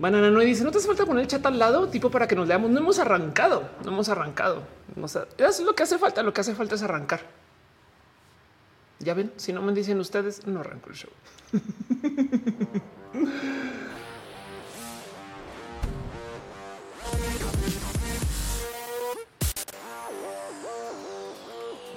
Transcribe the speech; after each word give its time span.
Banana 0.00 0.30
no 0.30 0.40
dice, 0.40 0.64
no 0.64 0.70
te 0.70 0.78
hace 0.78 0.86
falta 0.86 1.04
poner 1.04 1.24
el 1.24 1.28
chat 1.28 1.44
al 1.44 1.58
lado, 1.58 1.88
tipo 1.88 2.10
para 2.10 2.26
que 2.26 2.34
nos 2.34 2.48
leamos. 2.48 2.70
No 2.70 2.78
hemos 2.78 2.98
arrancado, 2.98 3.68
no 3.84 3.90
hemos 3.90 4.08
arrancado. 4.08 4.62
Eso 4.96 5.26
es 5.36 5.60
lo 5.60 5.74
que 5.74 5.82
hace 5.82 5.98
falta. 5.98 6.22
Lo 6.22 6.32
que 6.32 6.40
hace 6.40 6.54
falta 6.54 6.74
es 6.74 6.82
arrancar. 6.82 7.20
Ya 8.98 9.12
ven, 9.12 9.30
si 9.36 9.52
no 9.52 9.60
me 9.60 9.74
dicen 9.74 10.00
ustedes, 10.00 10.46
no 10.46 10.60
arranco 10.60 10.88
el 10.88 10.96
show. 10.96 11.10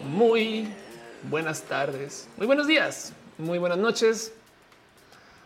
Muy 0.05 0.67
buenas 1.29 1.61
tardes, 1.63 2.27
muy 2.37 2.45
buenos 2.45 2.67
días, 2.67 3.13
muy 3.37 3.57
buenas 3.57 3.77
noches, 3.79 4.33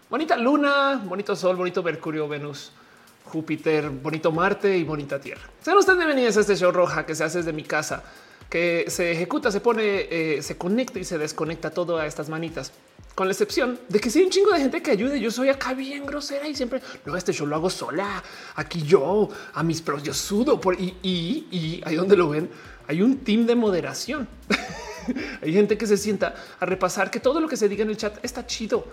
Bonita 0.10 0.38
luna, 0.38 1.02
bonito 1.04 1.36
sol, 1.36 1.58
bonito 1.58 1.84
Mercurio, 1.84 2.30
Venus, 2.30 2.71
Júpiter, 3.26 3.90
bonito 3.90 4.31
Marte 4.31 4.77
y 4.77 4.86
bonita 4.86 5.20
Tierra. 5.20 5.41
Sean 5.62 5.76
ustedes 5.76 5.98
bienvenidos 5.98 6.38
a 6.38 6.40
este 6.40 6.55
show 6.55 6.72
roja 6.72 7.05
que 7.05 7.14
se 7.14 7.26
hace 7.26 7.40
desde 7.40 7.52
mi 7.52 7.64
casa, 7.64 8.05
que 8.50 8.86
se 8.88 9.12
ejecuta, 9.12 9.52
se 9.52 9.59
pone, 9.59 10.08
eh, 10.09 10.41
se 10.41 10.55
conecta 10.58 10.98
y 10.98 11.04
se 11.04 11.17
desconecta 11.17 11.72
todo 11.72 11.98
a 11.98 12.05
estas 12.05 12.30
manitas. 12.30 12.72
Con 13.16 13.28
la 13.28 13.34
excepción 13.34 13.81
de 13.90 14.00
que 14.00 14.09
si 14.09 14.20
hay 14.20 14.26
un 14.26 14.31
chingo 14.31 14.52
de 14.52 14.62
gente 14.62 14.81
que 14.81 14.91
ayude, 14.91 15.20
yo 15.20 15.30
soy 15.30 15.50
acá 15.50 15.73
bien 15.73 16.05
grosera 16.05 16.48
y 16.48 16.55
siempre 16.55 16.81
no, 17.05 17.17
este 17.17 17.34
show 17.34 17.45
lo 17.45 17.58
hago 17.58 17.70
sola. 17.70 18.23
Aquí 18.55 18.84
yo 18.84 19.28
a 19.55 19.62
mis 19.62 19.81
pros, 19.81 20.03
yo 20.03 20.14
sudo 20.14 20.62
por 20.62 20.80
y, 20.80 20.95
y, 21.03 21.48
y 21.52 21.81
ahí 21.84 21.98
donde 21.98 22.16
lo 22.16 22.30
ven, 22.30 22.50
hay 22.88 23.02
un 23.02 23.17
team 23.26 23.45
de 23.45 23.55
moderación. 23.55 24.26
hay 25.42 25.52
gente 25.52 25.78
que 25.78 25.86
se 25.86 25.98
sienta 25.98 26.34
a 26.62 26.66
repasar 26.66 27.12
que 27.12 27.20
todo 27.20 27.42
lo 27.42 27.50
que 27.50 27.58
se 27.58 27.67
diga 27.67 27.84
en 27.84 27.89
el 27.89 27.98
chat 27.98 28.23
está 28.23 28.48
chido 28.48 28.86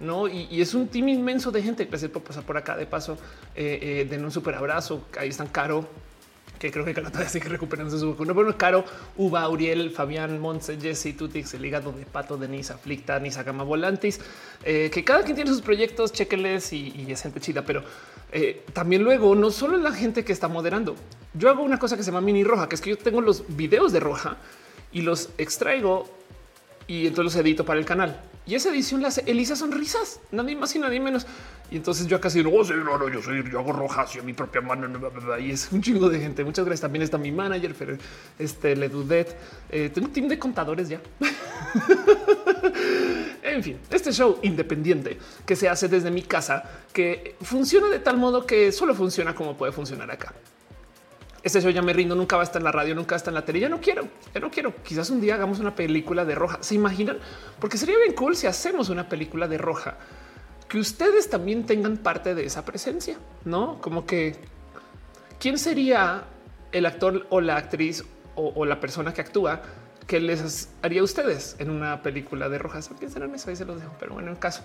no? 0.00 0.28
Y, 0.28 0.60
es 0.60 0.74
un 0.74 0.88
team 0.88 1.08
inmenso 1.08 1.50
de 1.50 1.62
gente. 1.62 1.84
Gracias 1.84 2.10
por 2.10 2.22
pasar 2.22 2.44
por 2.44 2.56
acá. 2.56 2.76
De 2.76 2.86
paso, 2.86 3.18
eh, 3.54 3.78
eh, 3.80 4.06
den 4.08 4.24
un 4.24 4.30
súper 4.30 4.54
abrazo. 4.54 5.06
Ahí 5.18 5.28
están 5.28 5.48
Caro, 5.48 5.86
que 6.58 6.70
creo 6.70 6.84
que 6.84 6.94
todavía 6.94 7.28
sigue 7.28 7.48
recuperándose 7.48 7.98
su 7.98 8.10
vacuna. 8.10 8.32
Bueno, 8.32 8.56
Caro, 8.56 8.84
Uva, 9.16 9.48
Uriel, 9.48 9.90
Fabián, 9.90 10.38
Montse, 10.40 10.78
Jesse, 10.80 11.16
Tutix, 11.16 11.54
el 11.54 11.64
hígado 11.64 11.92
de 11.92 12.04
pato, 12.04 12.36
Denise, 12.36 12.72
Aflicta, 12.72 13.18
Nisa 13.18 13.42
Gama 13.42 13.64
Volantis, 13.64 14.20
eh, 14.64 14.90
que 14.92 15.04
cada 15.04 15.22
quien 15.22 15.34
tiene 15.34 15.50
sus 15.50 15.62
proyectos, 15.62 16.12
chequenles 16.12 16.72
y, 16.72 17.06
es 17.08 17.22
gente 17.22 17.40
chida. 17.40 17.62
Pero 17.62 17.82
también 18.74 19.02
luego 19.02 19.34
no 19.34 19.50
solo 19.50 19.78
la 19.78 19.92
gente 19.92 20.22
que 20.22 20.32
está 20.32 20.48
moderando. 20.48 20.96
Yo 21.32 21.48
hago 21.48 21.62
una 21.62 21.78
cosa 21.78 21.96
que 21.96 22.02
se 22.02 22.10
llama 22.10 22.20
mini 22.20 22.44
roja, 22.44 22.68
que 22.68 22.74
es 22.74 22.80
que 22.80 22.90
yo 22.90 22.98
tengo 22.98 23.22
los 23.22 23.44
videos 23.56 23.92
de 23.92 24.00
roja 24.00 24.36
y 24.92 25.00
los 25.00 25.30
extraigo 25.38 26.17
y 26.88 27.06
entonces 27.06 27.34
los 27.34 27.36
edito 27.36 27.64
para 27.64 27.78
el 27.78 27.86
canal. 27.86 28.20
Y 28.46 28.54
esa 28.54 28.70
edición 28.70 29.02
la 29.02 29.08
hace 29.08 29.22
Elisa 29.26 29.54
Sonrisas, 29.54 30.20
nadie 30.32 30.56
más 30.56 30.74
y 30.74 30.78
nadie 30.78 30.98
menos. 30.98 31.26
Y 31.70 31.76
entonces 31.76 32.06
yo 32.06 32.18
casi 32.18 32.42
no, 32.42 32.64
sé, 32.64 32.74
no, 32.76 32.96
no, 32.96 33.10
yo 33.10 33.20
soy, 33.20 33.44
yo 33.50 33.58
hago 33.58 33.74
rojas 33.74 34.16
y 34.16 34.20
a 34.20 34.22
mi 34.22 34.32
propia 34.32 34.62
mano. 34.62 34.88
Y 35.38 35.50
es 35.50 35.70
un 35.70 35.82
chingo 35.82 36.08
de 36.08 36.18
gente. 36.18 36.42
Muchas 36.44 36.64
gracias. 36.64 36.80
También 36.80 37.02
está 37.02 37.18
mi 37.18 37.30
manager, 37.30 37.74
pero 37.78 37.98
este 38.38 38.74
Le 38.74 38.88
Dudet. 38.88 39.36
Eh, 39.68 39.90
tengo 39.92 40.06
un 40.06 40.14
team 40.14 40.28
de 40.28 40.38
contadores 40.38 40.88
ya. 40.88 40.98
en 43.42 43.62
fin, 43.62 43.76
este 43.90 44.12
show 44.12 44.38
independiente 44.42 45.18
que 45.44 45.54
se 45.54 45.68
hace 45.68 45.88
desde 45.88 46.10
mi 46.10 46.22
casa, 46.22 46.62
que 46.90 47.36
funciona 47.42 47.88
de 47.88 47.98
tal 47.98 48.16
modo 48.16 48.46
que 48.46 48.72
solo 48.72 48.94
funciona 48.94 49.34
como 49.34 49.58
puede 49.58 49.72
funcionar 49.72 50.10
acá. 50.10 50.32
Este 51.42 51.60
show 51.60 51.70
ya 51.70 51.82
me 51.82 51.92
rindo, 51.92 52.14
nunca 52.14 52.36
va 52.36 52.42
a 52.42 52.44
estar 52.44 52.60
en 52.60 52.64
la 52.64 52.72
radio, 52.72 52.94
nunca 52.94 53.10
va 53.12 53.16
a 53.16 53.18
estar 53.18 53.30
en 53.30 53.36
la 53.36 53.44
tele. 53.44 53.60
Ya 53.60 53.68
no 53.68 53.80
quiero, 53.80 54.08
ya 54.34 54.40
no 54.40 54.50
quiero. 54.50 54.74
Quizás 54.82 55.10
un 55.10 55.20
día 55.20 55.34
hagamos 55.34 55.60
una 55.60 55.74
película 55.74 56.24
de 56.24 56.34
roja. 56.34 56.58
¿Se 56.60 56.74
imaginan? 56.74 57.18
Porque 57.60 57.78
sería 57.78 57.96
bien 57.96 58.14
cool 58.14 58.36
si 58.36 58.46
hacemos 58.46 58.88
una 58.88 59.08
película 59.08 59.46
de 59.46 59.56
roja, 59.56 59.96
que 60.68 60.78
ustedes 60.78 61.30
también 61.30 61.64
tengan 61.64 61.96
parte 61.96 62.34
de 62.34 62.44
esa 62.44 62.64
presencia, 62.64 63.18
¿no? 63.44 63.80
Como 63.80 64.04
que, 64.04 64.36
¿quién 65.38 65.58
sería 65.58 66.24
el 66.72 66.86
actor 66.86 67.26
o 67.30 67.40
la 67.40 67.56
actriz 67.56 68.04
o, 68.34 68.64
la 68.64 68.78
persona 68.78 69.12
que 69.12 69.20
actúa 69.20 69.62
que 70.06 70.20
les 70.20 70.68
haría 70.82 71.00
a 71.00 71.04
ustedes 71.04 71.56
en 71.58 71.70
una 71.70 72.02
película 72.02 72.48
de 72.48 72.58
rojas? 72.58 72.90
Piensen 72.98 73.22
en 73.22 73.34
eso, 73.34 73.50
ahí 73.50 73.56
se 73.56 73.64
los 73.64 73.80
dejo. 73.80 73.94
Pero 74.00 74.14
bueno, 74.14 74.30
en 74.30 74.36
caso. 74.36 74.62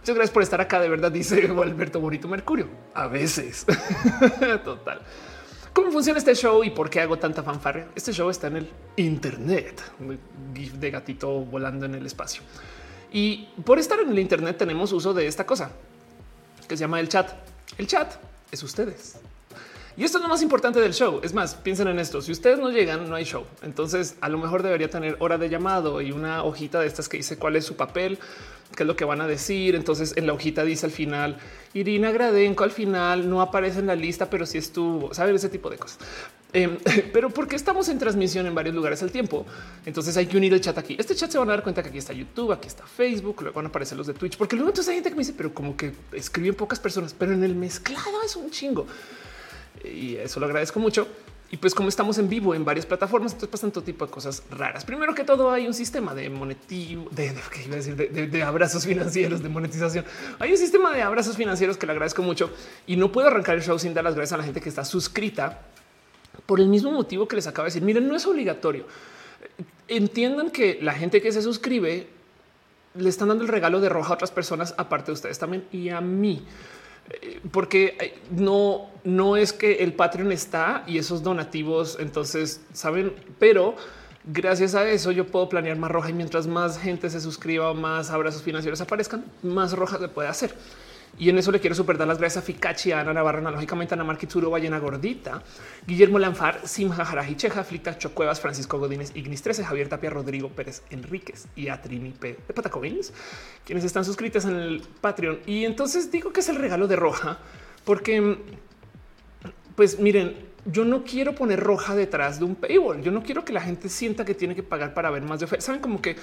Muchas 0.00 0.14
gracias 0.14 0.32
por 0.32 0.42
estar 0.42 0.60
acá. 0.60 0.80
De 0.80 0.88
verdad, 0.88 1.12
dice 1.12 1.46
Alberto 1.46 2.00
Bonito 2.00 2.28
Mercurio. 2.28 2.68
A 2.94 3.06
veces. 3.06 3.66
Total. 4.64 5.00
¿Cómo 5.80 5.92
funciona 5.92 6.18
este 6.18 6.34
show 6.34 6.62
y 6.62 6.68
por 6.68 6.90
qué 6.90 7.00
hago 7.00 7.18
tanta 7.18 7.42
fanfarria? 7.42 7.88
Este 7.96 8.12
show 8.12 8.28
está 8.28 8.48
en 8.48 8.58
el 8.58 8.70
Internet, 8.96 9.80
GIF 10.54 10.74
de 10.74 10.90
gatito 10.90 11.30
volando 11.40 11.86
en 11.86 11.94
el 11.94 12.04
espacio. 12.04 12.42
Y 13.10 13.48
por 13.64 13.78
estar 13.78 13.98
en 13.98 14.10
el 14.10 14.18
Internet 14.18 14.58
tenemos 14.58 14.92
uso 14.92 15.14
de 15.14 15.26
esta 15.26 15.46
cosa 15.46 15.70
que 16.68 16.76
se 16.76 16.82
llama 16.82 17.00
el 17.00 17.08
chat. 17.08 17.30
El 17.78 17.86
chat 17.86 18.12
es 18.52 18.62
ustedes. 18.62 19.20
Y 19.96 20.04
esto 20.04 20.18
es 20.18 20.22
lo 20.22 20.28
más 20.28 20.42
importante 20.42 20.80
del 20.80 20.92
show. 20.92 21.18
Es 21.22 21.32
más, 21.32 21.54
piensen 21.54 21.88
en 21.88 21.98
esto. 21.98 22.20
Si 22.20 22.30
ustedes 22.30 22.58
no 22.58 22.70
llegan, 22.70 23.08
no 23.08 23.16
hay 23.16 23.24
show. 23.24 23.46
Entonces, 23.62 24.16
a 24.20 24.28
lo 24.28 24.36
mejor 24.36 24.62
debería 24.62 24.90
tener 24.90 25.16
hora 25.18 25.38
de 25.38 25.48
llamado 25.48 26.02
y 26.02 26.12
una 26.12 26.42
hojita 26.44 26.80
de 26.80 26.88
estas 26.88 27.08
que 27.08 27.16
dice 27.16 27.38
cuál 27.38 27.56
es 27.56 27.64
su 27.64 27.76
papel, 27.76 28.18
qué 28.74 28.82
es 28.82 28.86
lo 28.86 28.96
que 28.96 29.04
van 29.04 29.20
a 29.20 29.26
decir. 29.26 29.74
Entonces, 29.74 30.14
en 30.16 30.26
la 30.26 30.32
hojita 30.32 30.64
dice 30.64 30.86
al 30.86 30.92
final, 30.92 31.38
Irina 31.74 32.10
Gradenco 32.10 32.64
al 32.64 32.70
final 32.70 33.28
no 33.28 33.40
aparece 33.40 33.80
en 33.80 33.86
la 33.86 33.94
lista, 33.94 34.30
pero 34.30 34.46
sí 34.46 34.58
estuvo, 34.58 35.12
saben 35.14 35.34
ese 35.36 35.48
tipo 35.48 35.70
de 35.70 35.78
cosas. 35.78 35.98
Em, 36.52 36.78
pero 37.12 37.30
porque 37.30 37.56
estamos 37.56 37.88
en 37.88 37.98
transmisión 37.98 38.46
en 38.46 38.54
varios 38.54 38.74
lugares 38.74 39.02
al 39.02 39.10
tiempo, 39.10 39.46
entonces 39.86 40.16
hay 40.16 40.26
que 40.26 40.36
unir 40.36 40.52
el 40.52 40.60
chat 40.60 40.76
aquí. 40.78 40.96
Este 40.98 41.14
chat 41.14 41.30
se 41.30 41.38
van 41.38 41.48
a 41.48 41.52
dar 41.52 41.62
cuenta 41.62 41.82
que 41.82 41.88
aquí 41.88 41.98
está 41.98 42.12
YouTube, 42.12 42.52
aquí 42.52 42.68
está 42.68 42.84
Facebook, 42.86 43.42
luego 43.42 43.56
van 43.56 43.66
a 43.66 43.68
aparecer 43.68 43.96
los 43.96 44.06
de 44.06 44.14
Twitch, 44.14 44.36
porque 44.36 44.56
luego 44.56 44.70
entonces 44.70 44.88
hay 44.90 44.96
gente 44.96 45.10
que 45.10 45.16
me 45.16 45.20
dice, 45.20 45.34
pero 45.36 45.54
como 45.54 45.76
que 45.76 45.92
escriben 46.12 46.54
pocas 46.54 46.80
personas, 46.80 47.14
pero 47.16 47.32
en 47.32 47.44
el 47.44 47.54
mezclado 47.54 48.22
es 48.24 48.34
un 48.36 48.50
chingo 48.50 48.86
y 49.84 50.16
eso 50.16 50.40
lo 50.40 50.46
agradezco 50.46 50.80
mucho. 50.80 51.06
Y 51.52 51.56
pues 51.56 51.74
como 51.74 51.88
estamos 51.88 52.16
en 52.18 52.28
vivo 52.28 52.54
en 52.54 52.64
varias 52.64 52.86
plataformas, 52.86 53.32
entonces 53.32 53.50
pasan 53.50 53.72
todo 53.72 53.82
tipo 53.82 54.06
de 54.06 54.12
cosas 54.12 54.44
raras. 54.50 54.84
Primero 54.84 55.14
que 55.16 55.24
todo 55.24 55.50
hay 55.50 55.66
un 55.66 55.74
sistema 55.74 56.14
de 56.14 56.30
monetivo, 56.30 57.08
de, 57.10 58.28
de, 58.28 58.42
abrazos 58.42 58.86
financieros, 58.86 59.42
de 59.42 59.48
monetización. 59.48 60.04
Hay 60.38 60.52
un 60.52 60.58
sistema 60.58 60.92
de 60.92 61.02
abrazos 61.02 61.36
financieros 61.36 61.76
que 61.76 61.86
le 61.86 61.92
agradezco 61.92 62.22
mucho 62.22 62.50
y 62.86 62.96
no 62.96 63.10
puedo 63.10 63.26
arrancar 63.26 63.56
el 63.56 63.62
show 63.62 63.76
sin 63.80 63.92
dar 63.94 64.04
las 64.04 64.14
gracias 64.14 64.34
a 64.34 64.36
la 64.36 64.44
gente 64.44 64.60
que 64.60 64.68
está 64.68 64.84
suscrita 64.84 65.62
por 66.46 66.60
el 66.60 66.68
mismo 66.68 66.92
motivo 66.92 67.26
que 67.26 67.34
les 67.34 67.48
acabo 67.48 67.64
de 67.64 67.70
decir. 67.70 67.82
Miren, 67.82 68.06
no 68.06 68.14
es 68.14 68.24
obligatorio. 68.26 68.86
Entiendan 69.88 70.50
que 70.50 70.78
la 70.80 70.92
gente 70.92 71.20
que 71.20 71.32
se 71.32 71.42
suscribe 71.42 72.06
le 72.94 73.08
están 73.08 73.26
dando 73.26 73.42
el 73.42 73.48
regalo 73.48 73.80
de 73.80 73.88
roja 73.88 74.10
a 74.10 74.14
otras 74.14 74.30
personas, 74.30 74.72
aparte 74.76 75.06
de 75.06 75.12
ustedes 75.14 75.38
también 75.40 75.64
y 75.72 75.88
a 75.88 76.00
mí 76.00 76.44
porque 77.50 77.96
eh, 78.00 78.18
no, 78.30 78.88
no 79.04 79.36
es 79.36 79.52
que 79.52 79.82
el 79.82 79.92
Patreon 79.94 80.32
está 80.32 80.84
y 80.86 80.98
esos 80.98 81.22
donativos, 81.22 81.98
entonces 82.00 82.60
saben, 82.72 83.12
pero 83.38 83.74
gracias 84.24 84.74
a 84.74 84.88
eso 84.88 85.10
yo 85.12 85.26
puedo 85.26 85.48
planear 85.48 85.76
más 85.76 85.90
roja 85.90 86.10
y 86.10 86.12
mientras 86.12 86.46
más 86.46 86.78
gente 86.78 87.10
se 87.10 87.20
suscriba, 87.20 87.72
más 87.74 88.10
abrazos 88.10 88.42
financieros 88.42 88.80
aparezcan, 88.80 89.24
más 89.42 89.72
roja 89.72 89.98
se 89.98 90.08
puede 90.08 90.28
hacer. 90.28 90.54
Y 91.18 91.28
en 91.28 91.38
eso 91.38 91.52
le 91.52 91.60
quiero 91.60 91.76
super 91.76 91.98
dar 91.98 92.08
las 92.08 92.18
gracias 92.18 92.42
a 92.42 92.46
Ficachi, 92.46 92.92
a 92.92 93.00
Ana 93.00 93.12
Navarra, 93.12 93.38
analógicamente 93.38 93.94
a 93.94 93.96
Ana 93.96 94.04
Marquituro, 94.04 94.50
Ballena 94.50 94.78
Gordita, 94.78 95.42
Guillermo 95.86 96.18
Lanfar, 96.18 96.60
Simja 96.66 97.04
Jaraji 97.04 97.34
Cheja, 97.36 97.62
Flita 97.64 97.98
Chocuevas, 97.98 98.40
Francisco 98.40 98.78
Godínez, 98.78 99.12
Ignis 99.14 99.42
13, 99.42 99.64
Javier 99.64 99.88
Tapia, 99.88 100.10
Rodrigo 100.10 100.48
Pérez 100.48 100.82
Enríquez 100.90 101.46
y 101.56 101.68
a 101.68 101.80
Trini 101.82 102.10
P. 102.10 102.38
de 102.46 102.54
Patacovines, 102.54 103.12
quienes 103.64 103.84
están 103.84 104.04
suscritas 104.04 104.44
en 104.46 104.56
el 104.56 104.82
Patreon. 105.00 105.40
Y 105.46 105.64
entonces 105.64 106.10
digo 106.10 106.32
que 106.32 106.40
es 106.40 106.48
el 106.48 106.56
regalo 106.56 106.88
de 106.88 106.96
Roja, 106.96 107.38
porque 107.84 108.38
pues 109.80 109.98
miren, 109.98 110.36
yo 110.64 110.84
no 110.84 111.04
quiero 111.04 111.34
poner 111.34 111.60
roja 111.60 111.94
detrás 111.94 112.38
de 112.38 112.44
un 112.44 112.54
paywall. 112.54 113.02
Yo 113.02 113.10
no 113.10 113.22
quiero 113.22 113.44
que 113.44 113.52
la 113.52 113.60
gente 113.60 113.88
sienta 113.88 114.24
que 114.24 114.34
tiene 114.34 114.54
que 114.54 114.62
pagar 114.62 114.94
para 114.94 115.10
ver 115.10 115.22
más 115.22 115.40
de 115.40 115.46
oferta. 115.46 115.64
Saben 115.64 115.80
como 115.80 116.00
que 116.00 116.16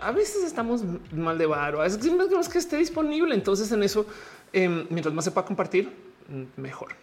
a 0.00 0.12
veces 0.12 0.44
estamos 0.44 0.82
mal 1.12 1.38
de 1.38 1.46
varo, 1.46 1.80
a 1.80 1.84
veces 1.84 2.48
que 2.48 2.58
esté 2.58 2.76
disponible. 2.76 3.34
Entonces 3.34 3.70
en 3.72 3.82
eso, 3.82 4.06
em, 4.52 4.86
mientras 4.90 5.14
más 5.14 5.24
se 5.24 5.30
pueda 5.30 5.46
compartir, 5.46 5.90
mejor. 6.56 6.94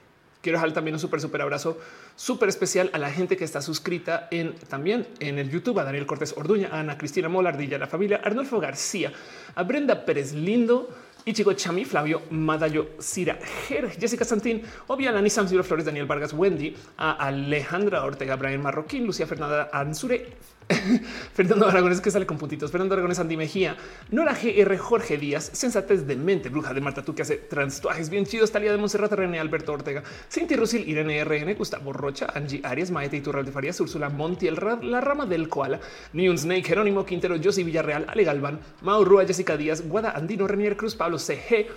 Quiero 0.42 0.60
dejar 0.60 0.72
también 0.72 0.96
un 0.96 1.00
súper, 1.00 1.19
súper 1.19 1.42
abrazo 1.42 1.78
súper 2.16 2.50
especial 2.50 2.90
a 2.94 2.98
la 2.98 3.12
gente 3.12 3.38
que 3.38 3.44
está 3.44 3.62
suscrita 3.62 4.28
en 4.31 4.56
también 4.56 5.07
en 5.19 5.40
el 5.40 5.50
YouTube, 5.50 5.80
a 5.80 5.84
Daniel 5.84 6.06
Cortés 6.06 6.34
Orduña, 6.38 6.69
a 6.72 6.80
Ana 6.80 6.98
Cristina 6.98 7.28
Molardilla, 7.28 7.75
a 7.78 7.80
la 7.80 7.88
familia 7.88 8.22
Arnulfo 8.24 8.60
García, 8.60 9.12
a 9.56 9.63
Brenda 9.63 10.06
Pérez 10.06 10.34
Lindo, 10.34 10.90
Ichigo 11.27 11.53
Chami, 11.53 11.83
Flavio 11.83 12.21
Madayo, 12.31 12.95
Cira 13.00 13.38
Ger, 13.68 13.91
Jessica 14.00 14.24
Santín, 14.24 14.63
Obvia 14.88 15.12
Lani 15.12 15.29
Samsiro 15.29 15.62
Flores, 15.62 15.83
Daniel 15.83 16.06
Vargas, 16.06 16.31
Wendy, 16.31 16.74
a 16.97 17.12
Alejandra 17.27 18.06
Ortega, 18.06 18.38
Brian 18.38 18.62
Marroquín, 18.62 19.06
Lucía 19.06 19.27
Fernanda 19.27 19.69
Ansure, 19.74 20.25
Fernando 21.34 21.68
Aragones 21.68 22.02
que 22.02 22.12
sale 22.12 22.25
con 22.25 22.38
puntitos, 22.38 22.72
Fernando 22.72 22.94
Aragones, 22.94 23.19
Andy 23.19 23.38
Mejía, 23.38 23.78
Nora 24.12 24.34
GR, 24.34 24.78
Jorge 24.78 25.18
Díaz, 25.18 25.50
Sensatez 25.54 26.06
de 26.06 26.16
Mente, 26.16 26.50
Bruja 26.50 26.74
de 26.74 26.81
Marta, 26.81 27.04
tú 27.04 27.16
que 27.16 27.22
hace 27.22 27.38
transtuajes 27.38 28.10
bien 28.10 28.25
chidos, 28.25 28.52
Talía 28.52 28.72
de 28.72 28.78
Monserrat, 28.78 29.12
René 29.14 29.40
Alberto 29.40 29.74
Ortega, 29.74 30.04
Cinti 30.30 30.56
Rusil, 30.56 30.88
Irene 30.88 31.24
RN, 31.24 31.56
Gustavo 31.56 31.94
Rocha, 31.94 32.28
Angie 32.34 32.62
Arias, 32.64 32.92
Maete 32.92 33.18
Iturral 33.18 33.46
de 33.46 33.52
Farías, 33.52 33.80
Úrsula 33.80 34.10
Montiel, 34.10 34.58
La 34.81 35.02
Rama 35.02 35.25
del 35.25 35.48
Koala, 35.48 35.80
Neon 36.14 36.38
Snake, 36.38 36.64
Jerónimo 36.64 37.06
Quintero, 37.06 37.38
Josie 37.42 37.63
Villarreal, 37.63 38.06
Ale 38.10 38.24
Galván, 38.24 38.60
Mau 38.81 39.04
Rúa, 39.06 39.25
Jessica 39.25 39.56
Díaz, 39.56 39.88
Guada 39.88 40.12
Andino, 40.12 40.48
Renier 40.48 40.75
Cruz, 40.75 40.96
Pablo 40.96 41.18
CG, 41.18 41.68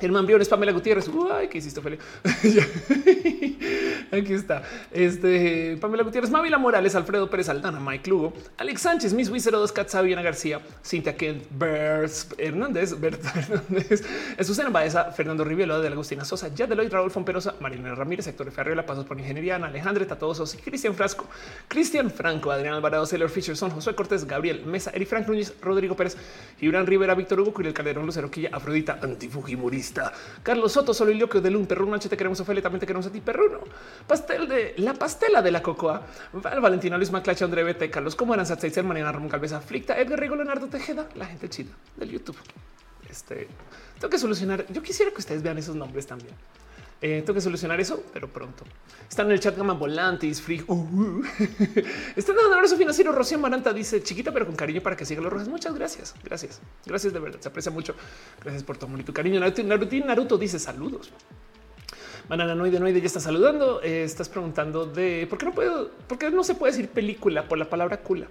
Germán 0.00 0.26
Briones, 0.26 0.48
Pamela 0.48 0.72
Gutiérrez. 0.72 1.08
Uy, 1.08 1.48
¿qué 1.48 1.58
hiciste, 1.58 1.80
Ophelia? 1.80 1.98
Aquí 4.12 4.32
está. 4.32 4.62
Este 4.90 5.76
Pamela 5.80 6.02
Gutiérrez, 6.02 6.30
Mávila 6.30 6.58
Morales, 6.58 6.94
Alfredo 6.94 7.30
Pérez 7.30 7.48
Aldana, 7.48 7.80
Mike 7.80 8.10
Lugo, 8.10 8.32
Alex 8.58 8.80
Sánchez, 8.82 9.14
Miss 9.14 9.30
Wizard 9.30 9.54
2, 9.54 9.72
Katsaviana 9.72 10.22
García, 10.22 10.60
Cintia 10.84 11.16
Kent, 11.16 11.44
Bers 11.50 12.28
Hernández, 12.36 12.98
Berta 12.98 13.32
Hernández, 13.36 14.04
Susana 14.40 14.70
Baeza, 14.70 15.12
Fernando 15.12 15.44
Rivielo 15.44 15.80
de 15.80 15.88
Agustina 15.88 16.24
Sosa, 16.24 16.48
Yadeloy, 16.48 16.88
Raúl 16.88 17.10
Fomperosa, 17.10 17.54
Marina 17.60 17.94
Ramírez, 17.94 18.26
Héctor 18.26 18.50
Ferriola, 18.50 18.84
Pasos 18.84 19.04
por 19.04 19.18
Ingeniería, 19.18 19.56
Alejandra 19.56 20.06
Tatosos, 20.06 20.56
Cristian 20.64 20.94
Frasco, 20.94 21.26
Cristian 21.68 22.10
Franco, 22.10 22.50
Adrián 22.50 22.74
Alvarado, 22.74 23.06
Sailor 23.06 23.30
Fisherson, 23.30 23.70
Josué 23.70 23.94
Cortés, 23.94 24.26
Gabriel 24.26 24.64
Mesa, 24.66 24.90
Eri 24.94 25.04
Frank 25.04 25.26
Núñez, 25.28 25.54
Rodrigo 25.62 25.96
Pérez, 25.96 26.16
Gibran 26.58 26.86
Rivera, 26.86 27.14
Víctor 27.14 27.40
Hugo, 27.40 27.52
Curiel 27.52 27.74
Calderón, 27.74 28.06
Lucero 28.06 28.30
Quilla, 28.30 28.50
Afrodita, 28.52 28.98
Carlos 30.42 30.72
Soto, 30.72 30.94
Soliloquio 30.94 31.40
de 31.40 31.56
un 31.56 31.66
Perruno, 31.66 31.94
H, 31.94 32.08
te 32.08 32.16
queremos, 32.16 32.40
Ophelia, 32.40 32.62
también 32.62 32.80
te 32.80 32.86
queremos 32.86 33.06
a 33.06 33.10
ti, 33.10 33.20
Perruno, 33.20 33.60
Pastel 34.06 34.48
de 34.48 34.74
la 34.78 34.94
pastela 34.94 35.42
de 35.42 35.50
la 35.50 35.62
cocoa, 35.62 36.02
Val, 36.32 36.60
Valentina 36.60 36.96
Luis 36.96 37.10
Maclacha, 37.10 37.44
André 37.44 37.62
Bete, 37.62 37.90
Carlos 37.90 38.14
Como 38.14 38.34
eran 38.34 38.46
Satsaiser, 38.46 38.84
Mariana 38.84 39.12
Ramón 39.12 39.28
Calveza, 39.28 39.60
Flicta, 39.60 39.98
Edgar 39.98 40.20
Rigo, 40.20 40.36
Leonardo 40.36 40.68
Tejeda, 40.68 41.08
la 41.14 41.26
gente 41.26 41.48
chida 41.48 41.72
del 41.96 42.10
YouTube. 42.10 42.36
Este 43.10 43.48
tengo 43.98 44.10
que 44.10 44.18
solucionar. 44.18 44.66
Yo 44.68 44.82
quisiera 44.82 45.12
que 45.12 45.18
ustedes 45.18 45.42
vean 45.42 45.58
esos 45.58 45.76
nombres 45.76 46.06
también. 46.06 46.34
Eh, 47.04 47.20
tengo 47.26 47.34
que 47.34 47.40
solucionar 47.40 47.80
eso, 47.80 48.00
pero 48.12 48.32
pronto. 48.32 48.64
Están 49.08 49.26
en 49.26 49.32
el 49.32 49.40
chat 49.40 49.56
Gama 49.56 49.74
Volantis, 49.74 50.40
Free. 50.40 50.62
Uh. 50.68 51.22
Están 52.14 52.36
dando 52.36 52.50
un 52.50 52.54
abrazo 52.54 52.76
financiero. 52.76 53.10
Rocío 53.10 53.40
Maranta 53.40 53.72
dice 53.72 54.00
chiquita, 54.04 54.32
pero 54.32 54.46
con 54.46 54.54
cariño 54.54 54.80
para 54.80 54.94
que 54.94 55.04
siga 55.04 55.20
los 55.20 55.32
rojas. 55.32 55.48
Muchas 55.48 55.74
gracias. 55.74 56.14
Gracias. 56.22 56.60
Gracias 56.86 57.12
de 57.12 57.18
verdad. 57.18 57.40
Se 57.40 57.48
aprecia 57.48 57.72
mucho. 57.72 57.96
Gracias 58.40 58.62
por 58.62 58.78
tu 58.78 58.86
amor 58.86 59.00
y 59.00 59.02
tu 59.02 59.12
cariño. 59.12 59.40
Naruto, 59.40 59.62
Naruto 59.64 60.38
dice 60.38 60.60
saludos. 60.60 61.10
Banana 62.28 62.54
Noide 62.54 62.78
Noide 62.78 63.00
ya 63.00 63.06
está 63.08 63.18
saludando. 63.18 63.82
Eh, 63.82 64.04
estás 64.04 64.28
preguntando 64.28 64.86
de 64.86 65.26
por 65.28 65.38
qué 65.38 65.46
no 65.46 65.52
puedo, 65.52 65.90
por 66.06 66.18
qué 66.18 66.30
no 66.30 66.44
se 66.44 66.54
puede 66.54 66.72
decir 66.72 66.88
película 66.88 67.48
por 67.48 67.58
la 67.58 67.68
palabra 67.68 67.96
cula. 67.98 68.28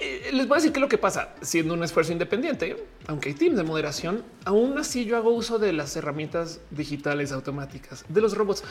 Eh, 0.00 0.30
les 0.32 0.48
voy 0.48 0.56
a 0.56 0.58
decir 0.58 0.72
qué 0.72 0.78
es 0.78 0.82
lo 0.82 0.88
que 0.88 0.98
pasa 0.98 1.36
siendo 1.40 1.72
un 1.72 1.84
esfuerzo 1.84 2.10
independiente, 2.10 2.84
aunque 3.06 3.28
hay 3.28 3.34
teams 3.36 3.56
de 3.56 3.62
moderación, 3.62 4.24
aún 4.44 4.76
así 4.76 5.04
yo 5.04 5.16
hago 5.16 5.30
uso 5.30 5.60
de 5.60 5.72
las 5.72 5.94
herramientas 5.94 6.60
digitales 6.70 7.30
automáticas 7.30 8.04
de 8.08 8.20
los 8.20 8.36
robots. 8.36 8.64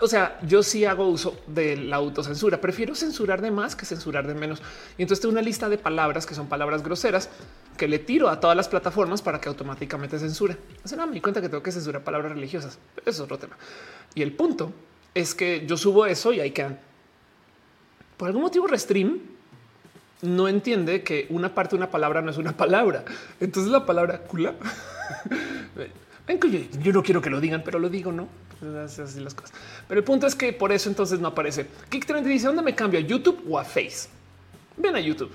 O 0.00 0.06
sea, 0.06 0.38
yo 0.46 0.62
sí 0.62 0.84
hago 0.84 1.08
uso 1.08 1.40
de 1.46 1.78
la 1.78 1.96
autocensura. 1.96 2.60
Prefiero 2.60 2.94
censurar 2.94 3.40
de 3.40 3.50
más 3.50 3.74
que 3.74 3.86
censurar 3.86 4.26
de 4.26 4.34
menos. 4.34 4.60
Y 4.98 5.02
entonces 5.02 5.22
tengo 5.22 5.32
una 5.32 5.40
lista 5.40 5.70
de 5.70 5.78
palabras 5.78 6.26
que 6.26 6.34
son 6.34 6.46
palabras 6.46 6.82
groseras 6.82 7.30
que 7.78 7.88
le 7.88 7.98
tiro 7.98 8.28
a 8.28 8.38
todas 8.38 8.56
las 8.56 8.68
plataformas 8.68 9.22
para 9.22 9.40
que 9.40 9.48
automáticamente 9.48 10.18
censure. 10.18 10.58
No 10.94 11.06
me 11.06 11.14
di 11.14 11.20
cuenta 11.22 11.40
que 11.40 11.48
tengo 11.48 11.62
que 11.62 11.72
censurar 11.72 12.04
palabras 12.04 12.32
religiosas. 12.32 12.78
Eso 12.98 13.10
es 13.10 13.20
otro 13.20 13.38
tema. 13.38 13.56
Y 14.14 14.20
el 14.20 14.32
punto 14.32 14.72
es 15.14 15.34
que 15.34 15.64
yo 15.66 15.78
subo 15.78 16.04
eso 16.04 16.34
y 16.34 16.40
ahí 16.40 16.50
quedan. 16.50 16.78
Por 18.18 18.28
algún 18.28 18.42
motivo, 18.42 18.66
Restream 18.66 19.35
no 20.22 20.48
entiende 20.48 21.02
que 21.02 21.26
una 21.30 21.54
parte 21.54 21.70
de 21.70 21.76
una 21.76 21.90
palabra 21.90 22.22
no 22.22 22.30
es 22.30 22.38
una 22.38 22.56
palabra. 22.56 23.04
Entonces 23.40 23.70
la 23.70 23.84
palabra 23.84 24.18
cula. 24.18 24.54
yo, 26.82 26.92
no 26.92 27.02
quiero 27.02 27.20
que 27.20 27.30
lo 27.30 27.40
digan, 27.40 27.62
pero 27.64 27.78
lo 27.78 27.88
digo, 27.88 28.12
no? 28.12 28.28
Así 28.84 29.20
las 29.20 29.34
cosas. 29.34 29.52
Pero 29.86 29.98
el 29.98 30.04
punto 30.04 30.26
es 30.26 30.34
que 30.34 30.52
por 30.52 30.72
eso 30.72 30.88
entonces 30.88 31.20
no 31.20 31.28
aparece. 31.28 31.66
Kick 31.88 32.10
dice 32.22 32.46
dónde 32.46 32.62
me 32.62 32.74
cambio 32.74 32.98
a 32.98 33.02
YouTube 33.02 33.44
o 33.48 33.58
a 33.58 33.64
Face. 33.64 34.08
Ven 34.76 34.96
a 34.96 35.00
YouTube. 35.00 35.30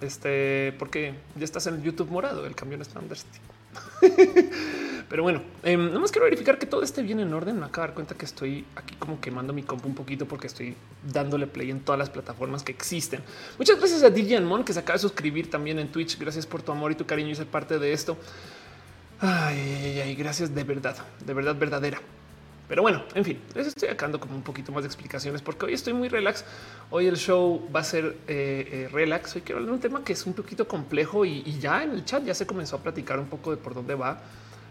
Este, 0.00 0.74
porque 0.78 1.14
ya 1.36 1.44
estás 1.44 1.66
en 1.66 1.74
el 1.74 1.82
YouTube 1.82 2.10
morado. 2.10 2.46
El 2.46 2.54
cambio 2.54 2.78
no 2.78 2.84
es 2.84 2.88
Pero 5.10 5.24
bueno, 5.24 5.42
eh, 5.64 5.76
nada 5.76 5.98
más 5.98 6.12
quiero 6.12 6.24
verificar 6.24 6.56
que 6.56 6.66
todo 6.66 6.84
esté 6.84 7.02
bien 7.02 7.18
en 7.18 7.34
orden. 7.34 7.58
Me 7.58 7.66
acabo 7.66 7.82
de 7.82 7.88
dar 7.88 7.94
cuenta 7.94 8.14
que 8.14 8.24
estoy 8.24 8.64
aquí 8.76 8.94
como 8.94 9.20
quemando 9.20 9.52
mi 9.52 9.64
compu 9.64 9.88
un 9.88 9.94
poquito 9.96 10.24
porque 10.24 10.46
estoy 10.46 10.76
dándole 11.12 11.48
play 11.48 11.72
en 11.72 11.80
todas 11.80 11.98
las 11.98 12.08
plataformas 12.08 12.62
que 12.62 12.70
existen. 12.70 13.20
Muchas 13.58 13.76
gracias 13.78 14.04
a 14.04 14.10
DJ 14.10 14.40
Mon 14.40 14.62
que 14.62 14.72
se 14.72 14.78
acaba 14.78 14.94
de 14.94 15.00
suscribir 15.00 15.50
también 15.50 15.80
en 15.80 15.88
Twitch. 15.88 16.16
Gracias 16.16 16.46
por 16.46 16.62
tu 16.62 16.70
amor 16.70 16.92
y 16.92 16.94
tu 16.94 17.06
cariño 17.06 17.30
y 17.30 17.34
ser 17.34 17.48
parte 17.48 17.80
de 17.80 17.92
esto. 17.92 18.16
Ay, 19.20 20.14
gracias 20.16 20.54
de 20.54 20.62
verdad, 20.62 20.96
de 21.26 21.34
verdad 21.34 21.56
verdadera. 21.56 22.00
Pero 22.68 22.82
bueno, 22.82 23.02
en 23.16 23.24
fin, 23.24 23.40
les 23.56 23.66
estoy 23.66 23.88
sacando 23.88 24.20
como 24.20 24.36
un 24.36 24.42
poquito 24.42 24.70
más 24.70 24.84
de 24.84 24.86
explicaciones 24.86 25.42
porque 25.42 25.66
hoy 25.66 25.74
estoy 25.74 25.92
muy 25.92 26.08
relax. 26.08 26.44
Hoy 26.90 27.08
el 27.08 27.16
show 27.16 27.68
va 27.74 27.80
a 27.80 27.84
ser 27.84 28.16
eh, 28.28 28.68
eh, 28.70 28.88
relax. 28.92 29.34
Hoy 29.34 29.42
quiero 29.42 29.58
hablar 29.58 29.70
de 29.70 29.74
un 29.74 29.80
tema 29.80 30.04
que 30.04 30.12
es 30.12 30.24
un 30.24 30.34
poquito 30.34 30.68
complejo 30.68 31.24
y, 31.24 31.42
ya 31.58 31.82
en 31.82 31.90
el 31.90 32.04
chat 32.04 32.24
ya 32.24 32.32
se 32.32 32.46
comenzó 32.46 32.76
a 32.76 32.78
platicar 32.78 33.18
un 33.18 33.26
poco 33.26 33.50
de 33.50 33.56
por 33.56 33.74
dónde 33.74 33.96
va. 33.96 34.22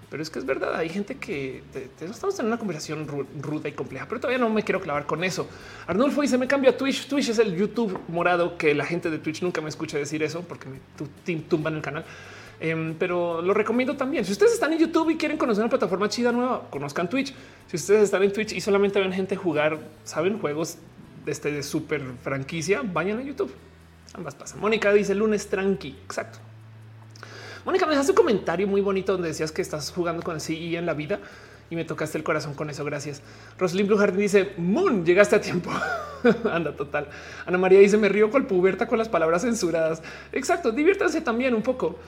Pero 0.09 0.23
es 0.23 0.29
que 0.31 0.39
es 0.39 0.45
verdad, 0.45 0.75
hay 0.75 0.89
gente 0.89 1.15
que 1.15 1.61
estamos 2.01 2.39
en 2.39 2.47
una 2.47 2.57
conversación 2.57 3.07
ruda 3.07 3.69
y 3.69 3.73
compleja, 3.73 4.07
pero 4.07 4.19
todavía 4.19 4.39
no 4.39 4.50
me 4.50 4.63
quiero 4.63 4.81
clavar 4.81 5.06
con 5.06 5.23
eso. 5.23 5.47
Arnulfo 5.85 6.21
dice, 6.21 6.38
me 6.38 6.47
cambio 6.47 6.71
a 6.71 6.77
Twitch. 6.77 7.07
Twitch 7.07 7.29
es 7.29 7.38
el 7.38 7.56
YouTube 7.56 8.00
morado 8.07 8.57
que 8.57 8.73
la 8.73 8.85
gente 8.85 9.11
de 9.11 9.19
Twitch 9.19 9.44
nunca 9.44 9.61
me 9.61 9.69
escucha 9.69 9.97
decir 9.97 10.23
eso 10.23 10.41
porque 10.41 10.67
me 10.67 11.39
tumban 11.41 11.75
el 11.75 11.81
canal. 11.81 12.06
Em, 12.59 12.95
pero 12.95 13.41
lo 13.41 13.53
recomiendo 13.53 13.95
también. 13.95 14.25
Si 14.25 14.31
ustedes 14.31 14.53
están 14.53 14.73
en 14.73 14.79
YouTube 14.79 15.11
y 15.11 15.17
quieren 15.17 15.38
conocer 15.38 15.63
una 15.63 15.69
plataforma 15.69 16.09
chida 16.09 16.31
nueva, 16.31 16.67
conozcan 16.69 17.07
Twitch. 17.07 17.33
Si 17.67 17.77
ustedes 17.77 18.03
están 18.03 18.23
en 18.23 18.33
Twitch 18.33 18.53
y 18.53 18.62
solamente 18.62 19.00
ven 19.00 19.13
gente 19.13 19.35
jugar, 19.35 19.79
saben 20.03 20.39
juegos 20.39 20.77
de 21.23 21.31
este 21.31 21.51
de 21.51 21.62
super 21.62 22.01
franquicia, 22.23 22.81
vayan 22.83 23.19
a 23.19 23.21
YouTube. 23.21 23.53
Ambas 24.13 24.33
pasan. 24.33 24.59
Mónica 24.59 24.91
dice 24.91 25.13
lunes 25.13 25.47
tranqui. 25.47 25.95
Exacto. 26.03 26.39
Mónica, 27.69 27.86
me 27.86 27.92
dejaste 27.92 28.13
un 28.13 28.16
comentario 28.16 28.68
muy 28.68 28.81
bonito 28.81 29.12
donde 29.12 29.27
decías 29.27 29.51
que 29.51 29.62
estás 29.62 29.92
jugando 29.92 30.24
con 30.24 30.33
el 30.33 30.42
CI 30.42 30.75
en 30.75 30.88
la 30.88 30.95
vida 30.95 31.19
y 31.69 31.75
me 31.75 31.86
tocaste 31.86 32.18
el 32.18 32.24
corazón 32.24 32.56
con 32.56 32.68
eso. 32.71 32.83
Gracias. 32.83 33.21
Roslyn 33.60 33.86
Blue 33.86 34.04
dice 34.18 34.54
Moon, 34.57 35.06
llegaste 35.06 35.36
a 35.36 35.39
tiempo. 35.39 35.69
Anda 36.51 36.75
total. 36.75 37.10
Ana 37.45 37.60
María 37.60 37.77
dice 37.77 37.95
me 37.95 38.10
río 38.10 38.31
con 38.31 38.45
puberta 38.45 38.88
con 38.88 38.98
las 38.98 39.07
palabras 39.07 39.44
censuradas. 39.44 40.01
Exacto. 40.31 40.71
Diviértanse 40.71 41.21
también 41.21 41.54
un 41.54 41.62
poco. 41.62 42.00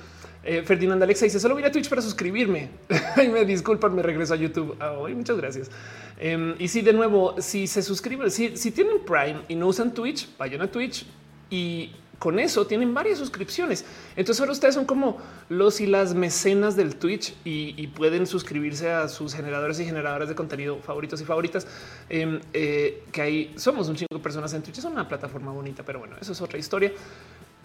Eh, 0.44 0.64
Ferdinand 0.64 1.04
Alexa 1.04 1.26
dice 1.26 1.40
solo 1.40 1.54
voy 1.54 1.64
a 1.64 1.72
Twitch 1.72 1.90
para 1.90 2.02
suscribirme. 2.02 2.72
y 3.24 3.28
me 3.28 3.46
disculpan, 3.46 3.94
me 3.94 4.02
regreso 4.02 4.34
a 4.34 4.38
YouTube. 4.38 4.76
hoy 4.98 5.14
muchas 5.14 5.38
gracias. 5.38 5.70
Em, 6.18 6.56
y 6.58 6.70
si 6.70 6.82
de 6.82 6.92
nuevo, 6.92 7.36
si 7.40 7.68
se 7.68 7.84
suscriben, 7.84 8.32
si, 8.32 8.58
si 8.58 8.72
tienen 8.72 9.06
Prime 9.06 9.42
y 9.48 9.54
no 9.54 9.68
usan 9.68 9.94
Twitch, 9.94 10.28
vayan 10.40 10.64
a 10.64 10.72
Twitch 10.72 11.06
y 11.52 11.92
con 12.22 12.38
eso 12.38 12.68
tienen 12.68 12.94
varias 12.94 13.18
suscripciones. 13.18 13.84
Entonces 14.16 14.40
ahora 14.40 14.52
ustedes 14.52 14.76
son 14.76 14.86
como 14.86 15.18
los 15.50 15.82
y 15.82 15.88
las 15.88 16.14
mecenas 16.14 16.76
del 16.76 16.96
Twitch 16.98 17.34
y, 17.44 17.88
pueden 17.88 18.28
suscribirse 18.28 18.92
a 18.92 19.08
sus 19.08 19.34
generadores 19.34 19.80
y 19.80 19.86
generadoras 19.86 20.30
de 20.30 20.36
contenido 20.36 20.78
favoritos 20.84 21.20
y 21.20 21.26
favoritas. 21.26 21.66
Em, 22.10 22.40
eh, 22.54 23.06
que 23.12 23.22
ahí 23.24 23.54
somos 23.58 23.90
un 23.90 23.96
chingo 23.96 24.16
de 24.16 24.20
personas 24.20 24.54
en 24.54 24.62
Twitch. 24.62 24.78
Es 24.78 24.84
una 24.86 25.08
plataforma 25.08 25.52
bonita, 25.52 25.82
pero 25.84 25.98
bueno, 25.98 26.16
eso 26.22 26.34
es 26.34 26.42
otra 26.42 26.60
historia. 26.60 26.92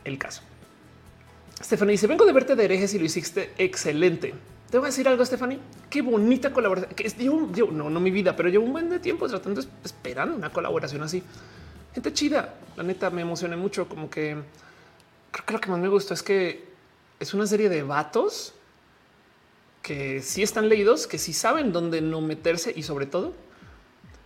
El 0.05 0.17
caso. 0.17 0.41
Stephanie 1.63 1.93
dice: 1.93 2.07
Vengo 2.07 2.25
de 2.25 2.33
verte 2.33 2.57
de 2.57 2.65
herejes 2.65 2.95
y 2.95 2.99
lo 2.99 3.05
hiciste 3.05 3.53
excelente. 3.59 4.33
Te 4.71 4.79
voy 4.79 4.87
a 4.87 4.89
decir 4.89 5.07
algo, 5.07 5.23
Stephanie. 5.23 5.59
Qué 5.91 6.01
bonita 6.01 6.51
colaboración. 6.51 6.95
Que 6.95 7.07
es, 7.07 7.19
yo, 7.19 7.71
no, 7.71 7.91
no 7.91 8.01
mi 8.01 8.11
vida, 8.11 8.35
pero 8.35 8.49
llevo 8.49 8.65
un 8.65 8.73
buen 8.73 8.89
de 8.89 9.01
tiempo 9.01 9.29
tratando, 9.29 9.61
esperando 9.85 10.35
una 10.35 10.51
colaboración 10.51 11.03
así 11.03 11.23
gente 11.97 12.13
chida. 12.13 12.53
La 12.77 12.83
neta 12.83 13.09
me 13.09 13.23
emocioné 13.23 13.57
mucho. 13.57 13.89
Como 13.89 14.11
que 14.11 14.37
creo 15.31 15.47
que 15.47 15.53
lo 15.55 15.61
que 15.61 15.71
más 15.71 15.81
me 15.81 15.89
gustó 15.89 16.13
es 16.13 16.23
que 16.23 16.67
es 17.19 17.33
una 17.33 17.47
serie 17.47 17.71
de 17.71 17.83
vatos 17.83 18.53
que 19.81 20.21
sí 20.21 20.43
están 20.43 20.69
leídos, 20.69 21.07
que 21.07 21.17
sí 21.17 21.33
saben 21.33 21.73
dónde 21.73 22.03
no 22.03 22.21
meterse 22.21 22.73
y 22.77 22.83
sobre 22.83 23.07
todo 23.07 23.33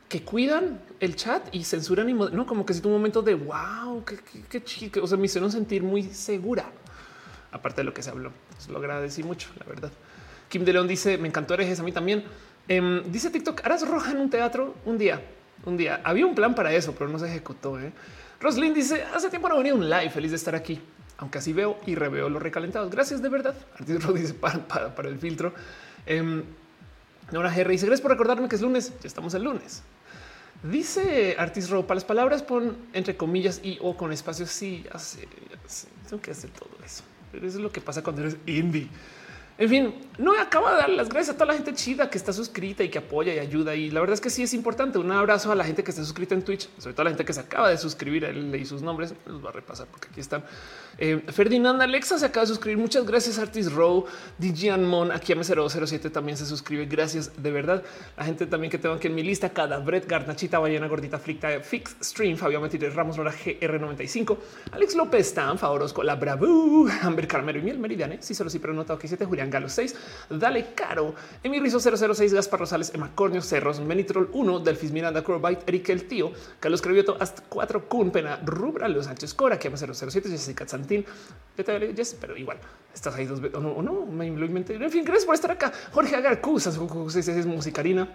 que 0.08 0.22
cuidan 0.22 0.80
el 0.98 1.14
chat 1.14 1.54
y 1.54 1.62
censuran 1.62 2.08
y 2.08 2.12
no 2.12 2.44
como 2.44 2.66
que 2.66 2.74
si 2.74 2.84
un 2.84 2.90
momento 2.90 3.22
de 3.22 3.34
wow, 3.34 4.04
qué, 4.04 4.64
chido. 4.64 5.04
O 5.04 5.06
sea, 5.06 5.16
me 5.16 5.26
hicieron 5.26 5.52
sentir 5.52 5.84
muy 5.84 6.02
segura. 6.02 6.64
Aparte 7.52 7.82
de 7.82 7.84
lo 7.84 7.94
que 7.94 8.02
se 8.02 8.10
habló, 8.10 8.32
lo 8.68 8.78
agradecí 8.78 9.22
mucho, 9.22 9.48
la 9.60 9.66
verdad. 9.66 9.92
Kim 10.48 10.64
de 10.64 10.72
León 10.72 10.88
dice: 10.88 11.18
Me 11.18 11.28
encantó 11.28 11.54
herejes 11.54 11.78
a 11.78 11.84
mí 11.84 11.92
también. 11.92 12.24
Em, 12.66 13.04
dice 13.12 13.30
TikTok: 13.30 13.64
harás 13.64 13.86
roja 13.86 14.10
en 14.10 14.18
un 14.18 14.28
teatro 14.28 14.74
un 14.84 14.98
día 14.98 15.22
un 15.64 15.76
día. 15.76 16.00
Había 16.04 16.26
un 16.26 16.34
plan 16.34 16.54
para 16.54 16.72
eso, 16.72 16.94
pero 16.96 17.08
no 17.08 17.18
se 17.18 17.26
ejecutó. 17.26 17.78
¿eh? 17.78 17.92
Roslyn 18.40 18.74
dice 18.74 19.04
hace 19.14 19.28
tiempo 19.28 19.48
no 19.48 19.58
venía 19.58 19.74
un 19.74 19.88
live. 19.88 20.10
Feliz 20.10 20.30
de 20.30 20.36
estar 20.36 20.54
aquí, 20.54 20.80
aunque 21.18 21.38
así 21.38 21.52
veo 21.52 21.78
y 21.86 21.94
reveo 21.94 22.28
los 22.28 22.42
recalentados. 22.42 22.90
Gracias 22.90 23.22
de 23.22 23.28
verdad. 23.28 23.54
Artis 23.78 23.98
dice 24.14 24.34
para, 24.34 25.08
el 25.08 25.18
filtro. 25.18 25.52
Eh, 26.06 26.42
Nora 27.32 27.52
G. 27.54 27.66
dice 27.68 27.86
gracias 27.86 28.00
por 28.00 28.10
recordarme 28.10 28.48
que 28.48 28.56
es 28.56 28.62
lunes. 28.62 28.92
Ya 29.00 29.06
estamos 29.06 29.34
el 29.34 29.44
lunes. 29.44 29.82
Dice 30.62 31.36
Artis 31.38 31.70
Ro, 31.70 31.86
para 31.86 31.96
las 31.96 32.04
palabras 32.04 32.42
pon 32.42 32.76
entre 32.92 33.16
comillas 33.16 33.60
y 33.62 33.78
o 33.80 33.96
con 33.96 34.12
espacios. 34.12 34.50
Sí, 34.50 34.84
tengo 36.08 36.20
que 36.20 36.32
hacer 36.32 36.50
todo 36.50 36.70
eso. 36.84 37.02
Pero 37.32 37.46
eso 37.46 37.58
es 37.58 37.62
lo 37.62 37.70
que 37.70 37.80
pasa 37.80 38.02
cuando 38.02 38.22
eres 38.22 38.36
indie. 38.46 38.88
En 39.60 39.68
fin, 39.68 39.94
no 40.16 40.32
acabo 40.40 40.70
de 40.70 40.76
dar 40.76 40.88
las 40.88 41.10
gracias 41.10 41.34
a 41.34 41.38
toda 41.38 41.48
la 41.48 41.52
gente 41.52 41.74
chida 41.74 42.08
que 42.08 42.16
está 42.16 42.32
suscrita 42.32 42.82
y 42.82 42.88
que 42.88 42.96
apoya 42.96 43.34
y 43.34 43.38
ayuda. 43.38 43.74
Y 43.74 43.90
la 43.90 44.00
verdad 44.00 44.14
es 44.14 44.20
que 44.22 44.30
sí 44.30 44.42
es 44.42 44.54
importante. 44.54 44.98
Un 44.98 45.12
abrazo 45.12 45.52
a 45.52 45.54
la 45.54 45.64
gente 45.64 45.84
que 45.84 45.90
está 45.90 46.02
suscrita 46.02 46.34
en 46.34 46.42
Twitch, 46.42 46.70
sobre 46.78 46.94
todo 46.94 47.04
la 47.04 47.10
gente 47.10 47.26
que 47.26 47.34
se 47.34 47.40
acaba 47.40 47.68
de 47.68 47.76
suscribir. 47.76 48.22
Leí 48.22 48.64
sus 48.64 48.80
nombres, 48.80 49.12
los 49.26 49.44
va 49.44 49.50
a 49.50 49.52
repasar 49.52 49.86
porque 49.88 50.08
aquí 50.10 50.18
están. 50.18 50.42
Eh, 51.00 51.22
Alexa 51.80 52.18
se 52.18 52.26
acaba 52.26 52.42
de 52.42 52.48
suscribir. 52.48 52.78
Muchas 52.78 53.06
gracias. 53.06 53.38
Artis 53.38 53.72
Row, 53.72 54.04
Digian 54.38 54.84
Mon, 54.84 55.10
aquí 55.10 55.32
M007 55.32 56.12
también 56.12 56.36
se 56.36 56.44
suscribe. 56.44 56.84
Gracias 56.84 57.42
de 57.42 57.50
verdad. 57.50 57.82
La 58.18 58.24
gente 58.24 58.46
también 58.46 58.70
que 58.70 58.78
tengo 58.78 58.94
aquí 58.94 59.06
en 59.06 59.14
mi 59.14 59.22
lista: 59.22 59.48
Cada 59.48 59.78
Brett, 59.78 60.06
Garnachita, 60.06 60.58
Ballena, 60.58 60.86
Gordita, 60.88 61.18
Flicta, 61.18 61.60
Fix, 61.60 61.96
Stream, 62.02 62.36
Fabio 62.36 62.60
Metires, 62.60 62.94
Ramos, 62.94 63.16
Lora, 63.16 63.32
GR95, 63.32 64.36
Alex 64.72 64.94
López, 64.94 65.28
Stan, 65.28 65.58
Favorosco, 65.58 66.02
La 66.02 66.16
Bravo, 66.16 66.86
Amber 67.02 67.26
Carmelo 67.26 67.58
y 67.58 67.62
Miel 67.62 67.78
Meridiane. 67.78 68.18
Sí, 68.20 68.34
solo 68.34 68.50
sí, 68.50 68.58
pero 68.58 68.74
notado 68.74 68.98
que 68.98 69.08
7 69.08 69.24
Julián 69.24 69.48
Galo 69.48 69.70
6, 69.70 69.96
Dale 70.28 70.74
Caro, 70.74 71.14
Emi 71.42 71.60
Rizo 71.60 71.80
006, 71.80 72.34
Gaspar 72.34 72.60
Rosales, 72.60 72.92
Emma 72.94 73.10
Cornio, 73.14 73.40
Cerros, 73.40 73.80
Menitrol 73.80 74.28
1, 74.32 74.60
Delfis 74.60 74.92
Miranda, 74.92 75.24
Crowbite, 75.24 75.62
Eric 75.66 75.88
el 75.88 76.04
Tío, 76.04 76.32
Carlos 76.60 76.82
Crevioto, 76.82 77.16
Hasta 77.18 77.42
4, 77.48 77.88
Kun, 77.88 78.10
Pena, 78.10 78.38
Rubra, 78.44 78.86
Los 78.88 79.06
Sánchez 79.06 79.32
Cora, 79.32 79.58
Kiama 79.58 79.78
007, 79.78 80.28
Jessica 80.28 80.66
Santín, 80.90 81.04
pero 82.20 82.36
igual 82.36 82.58
estás 82.94 83.14
ahí 83.14 83.26
dos 83.26 83.40
veces. 83.40 83.56
O 83.56 83.60
no, 83.60 83.82
no, 83.82 84.06
me 84.06 84.28
lo 84.30 84.46
inventé. 84.46 84.74
En 84.74 84.90
fin, 84.90 85.04
gracias 85.04 85.26
por 85.26 85.34
estar 85.34 85.50
acá. 85.50 85.72
Jorge 85.92 86.16
Agar, 86.16 86.40
es 86.56 87.46
musicarina 87.46 88.08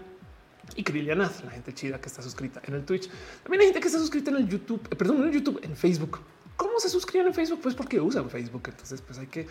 y 0.76 0.84
Krilianath, 0.84 1.44
la 1.44 1.52
gente 1.52 1.74
chida 1.74 2.02
que 2.02 2.08
está 2.08 2.22
suscrita 2.22 2.62
en 2.66 2.74
el 2.74 2.84
Twitch. 2.84 3.10
También 3.44 3.62
hay 3.62 3.68
gente 3.68 3.80
que 3.80 3.88
está 3.88 4.00
suscrita 4.00 4.32
en 4.32 4.38
el 4.38 4.48
YouTube, 4.48 4.82
eh, 4.90 4.96
perdón, 4.96 5.24
en 5.26 5.32
YouTube, 5.32 5.60
en 5.64 5.76
Facebook. 5.76 6.20
¿Cómo 6.58 6.80
se 6.80 6.90
suscriben 6.90 7.28
en 7.28 7.34
Facebook? 7.34 7.60
Pues 7.62 7.76
porque 7.76 8.00
usan 8.00 8.30
Facebook. 8.30 8.64
Entonces, 8.68 9.02
pues 9.02 9.20
hay 9.20 9.28
que 9.28 9.48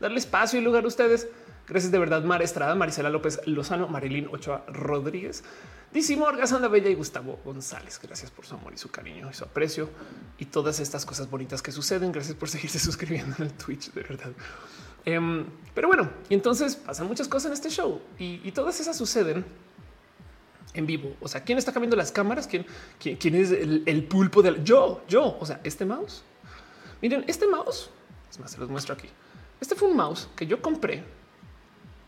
darle 0.00 0.18
espacio 0.18 0.60
y 0.60 0.62
lugar 0.62 0.84
a 0.84 0.88
ustedes. 0.88 1.28
Gracias 1.68 1.92
de 1.92 1.98
verdad, 1.98 2.24
Mar 2.24 2.42
Estrada, 2.42 2.74
Marisela 2.74 3.10
López 3.10 3.40
Lozano, 3.46 3.88
Marilyn 3.88 4.28
Ochoa 4.32 4.64
Rodríguez, 4.68 5.44
Dice 5.92 6.16
Morga, 6.18 6.46
Sandra 6.46 6.68
Bella 6.68 6.90
y 6.90 6.94
Gustavo 6.94 7.40
González. 7.44 7.98
Gracias 8.02 8.30
por 8.30 8.44
su 8.44 8.54
amor 8.54 8.74
y 8.74 8.76
su 8.76 8.90
cariño 8.90 9.30
y 9.30 9.34
su 9.34 9.44
aprecio 9.44 9.88
y 10.36 10.44
todas 10.44 10.80
estas 10.80 11.06
cosas 11.06 11.30
bonitas 11.30 11.62
que 11.62 11.72
suceden. 11.72 12.12
Gracias 12.12 12.36
por 12.36 12.50
seguirse 12.50 12.78
suscribiendo 12.78 13.34
en 13.38 13.46
el 13.46 13.52
Twitch, 13.54 13.92
de 13.92 14.02
verdad. 14.02 14.30
Em, 15.06 15.46
pero 15.74 15.88
bueno, 15.88 16.10
y 16.28 16.34
entonces 16.34 16.76
pasan 16.76 17.06
muchas 17.06 17.26
cosas 17.26 17.46
en 17.46 17.52
este 17.54 17.70
show 17.70 18.02
y, 18.18 18.52
todas 18.52 18.78
esas 18.80 18.98
suceden 18.98 19.46
en 20.74 20.84
vivo. 20.84 21.16
O 21.20 21.28
sea, 21.28 21.42
¿quién 21.42 21.56
está 21.56 21.72
cambiando 21.72 21.96
las 21.96 22.12
cámaras? 22.12 22.46
¿Quién, 22.46 22.66
quién, 22.98 23.34
es 23.34 23.50
el, 23.50 24.04
pulpo 24.04 24.42
del 24.42 24.62
yo? 24.62 25.02
Yo, 25.08 25.38
o 25.40 25.46
sea, 25.46 25.60
este 25.64 25.86
mouse. 25.86 26.22
Miren, 27.00 27.24
este 27.28 27.46
mouse, 27.46 27.88
es 28.30 28.38
más, 28.38 28.50
se 28.50 28.58
los 28.58 28.68
muestro 28.68 28.92
aquí. 28.92 29.08
Este 29.58 29.74
fue 29.74 29.88
un 29.88 29.96
mouse 29.96 30.28
que 30.36 30.46
yo 30.46 30.60
compré 30.60 31.02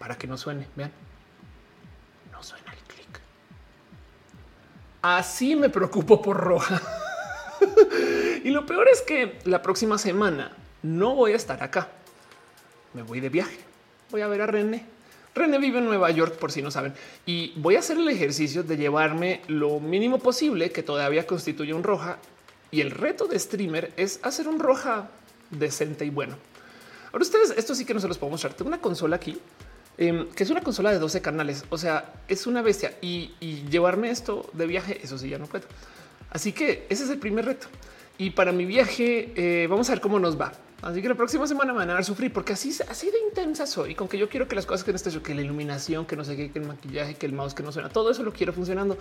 para 0.01 0.17
que 0.17 0.27
no 0.27 0.37
suene. 0.39 0.67
Vean, 0.75 0.91
no 2.33 2.43
suena 2.43 2.73
el 2.73 2.79
clic. 2.79 3.21
Así 5.03 5.55
me 5.55 5.69
preocupo 5.69 6.21
por 6.23 6.39
roja. 6.39 6.81
y 8.45 8.49
lo 8.51 8.65
peor 8.65 8.89
es 8.89 9.03
que 9.03 9.39
la 9.45 9.61
próxima 9.61 9.99
semana 9.99 10.57
no 10.83 11.15
voy 11.15 11.35
a 11.35 11.37
estar 11.37 11.63
acá. 11.63 11.89
Me 12.95 13.03
voy 13.03 13.21
de 13.21 13.29
viaje. 13.29 13.59
Voy 14.11 14.23
a 14.23 14.27
ver 14.27 14.41
a 14.41 14.47
René. 14.47 14.87
René 15.35 15.59
vive 15.59 15.79
en 15.79 15.85
Nueva 15.85 16.11
York, 16.11 16.37
por 16.39 16.51
si 16.51 16.61
no 16.61 16.71
saben, 16.73 16.93
y 17.25 17.53
voy 17.57 17.77
a 17.77 17.79
hacer 17.79 17.99
el 17.99 18.09
ejercicio 18.09 18.65
de 18.65 18.77
llevarme 18.77 19.43
lo 19.47 19.79
mínimo 19.79 20.19
posible 20.19 20.73
que 20.73 20.83
todavía 20.83 21.27
constituye 21.27 21.75
un 21.75 21.85
roja. 21.85 22.19
Y 22.71 22.81
el 22.81 22.91
reto 22.91 23.27
de 23.27 23.39
streamer 23.39 23.93
es 23.97 24.19
hacer 24.23 24.49
un 24.49 24.59
roja 24.59 25.11
decente 25.51 26.07
y 26.07 26.11
bueno. 26.11 26.37
Ahora 27.13 27.23
ustedes, 27.23 27.51
esto 27.51 27.75
sí 27.75 27.85
que 27.85 27.93
no 27.93 28.01
se 28.01 28.09
los 28.09 28.17
puedo 28.17 28.31
mostrar. 28.31 28.55
Tengo 28.55 28.69
una 28.69 28.81
consola 28.81 29.17
aquí 29.17 29.39
Em, 30.01 30.31
que 30.31 30.45
es 30.45 30.51
una 30.51 30.63
consola 30.63 30.91
de 30.93 30.99
12 30.99 31.21
canales. 31.21 31.67
O 31.69 31.77
sea, 31.77 32.15
es 32.27 32.47
una 32.47 32.63
bestia 32.63 32.95
y, 33.03 33.33
llevarme 33.71 34.11
esto 34.11 34.49
de 34.55 34.67
viaje, 34.67 34.99
eso 35.03 35.19
sí 35.19 35.29
ya 35.29 35.39
no 35.39 35.47
puedo. 35.47 35.67
Así 36.31 36.53
que 36.53 36.87
ese 36.89 37.05
es 37.05 37.11
el 37.11 37.19
primer 37.19 37.45
reto. 37.45 37.67
Y 38.17 38.31
para 38.31 38.51
mi 38.51 38.65
viaje, 38.65 39.33
eh, 39.37 39.67
vamos 39.69 39.91
a 39.91 39.93
ver 39.93 40.01
cómo 40.01 40.19
nos 40.19 40.41
va. 40.41 40.53
Así 40.83 41.03
que 41.03 41.09
la 41.09 41.15
próxima 41.15 41.47
semana 41.47 41.73
van 41.73 41.91
a 41.91 42.03
sufrir 42.03 42.33
porque 42.33 42.55
así, 42.55 42.75
así 42.89 43.11
de 43.11 43.19
intensa 43.29 43.67
soy. 43.67 43.95
Con 43.95 44.09
que 44.09 44.17
yo 44.17 44.29
quiero 44.29 44.49
que 44.49 44.55
las 44.55 44.65
cosas 44.65 44.83
que 44.83 44.91
en 44.91 44.97
este 44.97 45.11
que 45.21 45.35
la 45.35 45.43
iluminación, 45.43 46.07
que 46.07 46.17
no 46.17 46.25
sé 46.25 46.37
qué, 46.37 46.51
que 46.51 46.59
el 46.59 46.67
maquillaje, 46.67 47.15
que 47.15 47.27
el 47.27 47.33
mouse, 47.33 47.55
que 47.55 47.63
no 47.63 47.71
suena, 47.71 47.91
todo 47.91 48.11
eso 48.11 48.23
lo 48.23 48.33
quiero 48.33 48.53
funcionando 48.53 48.97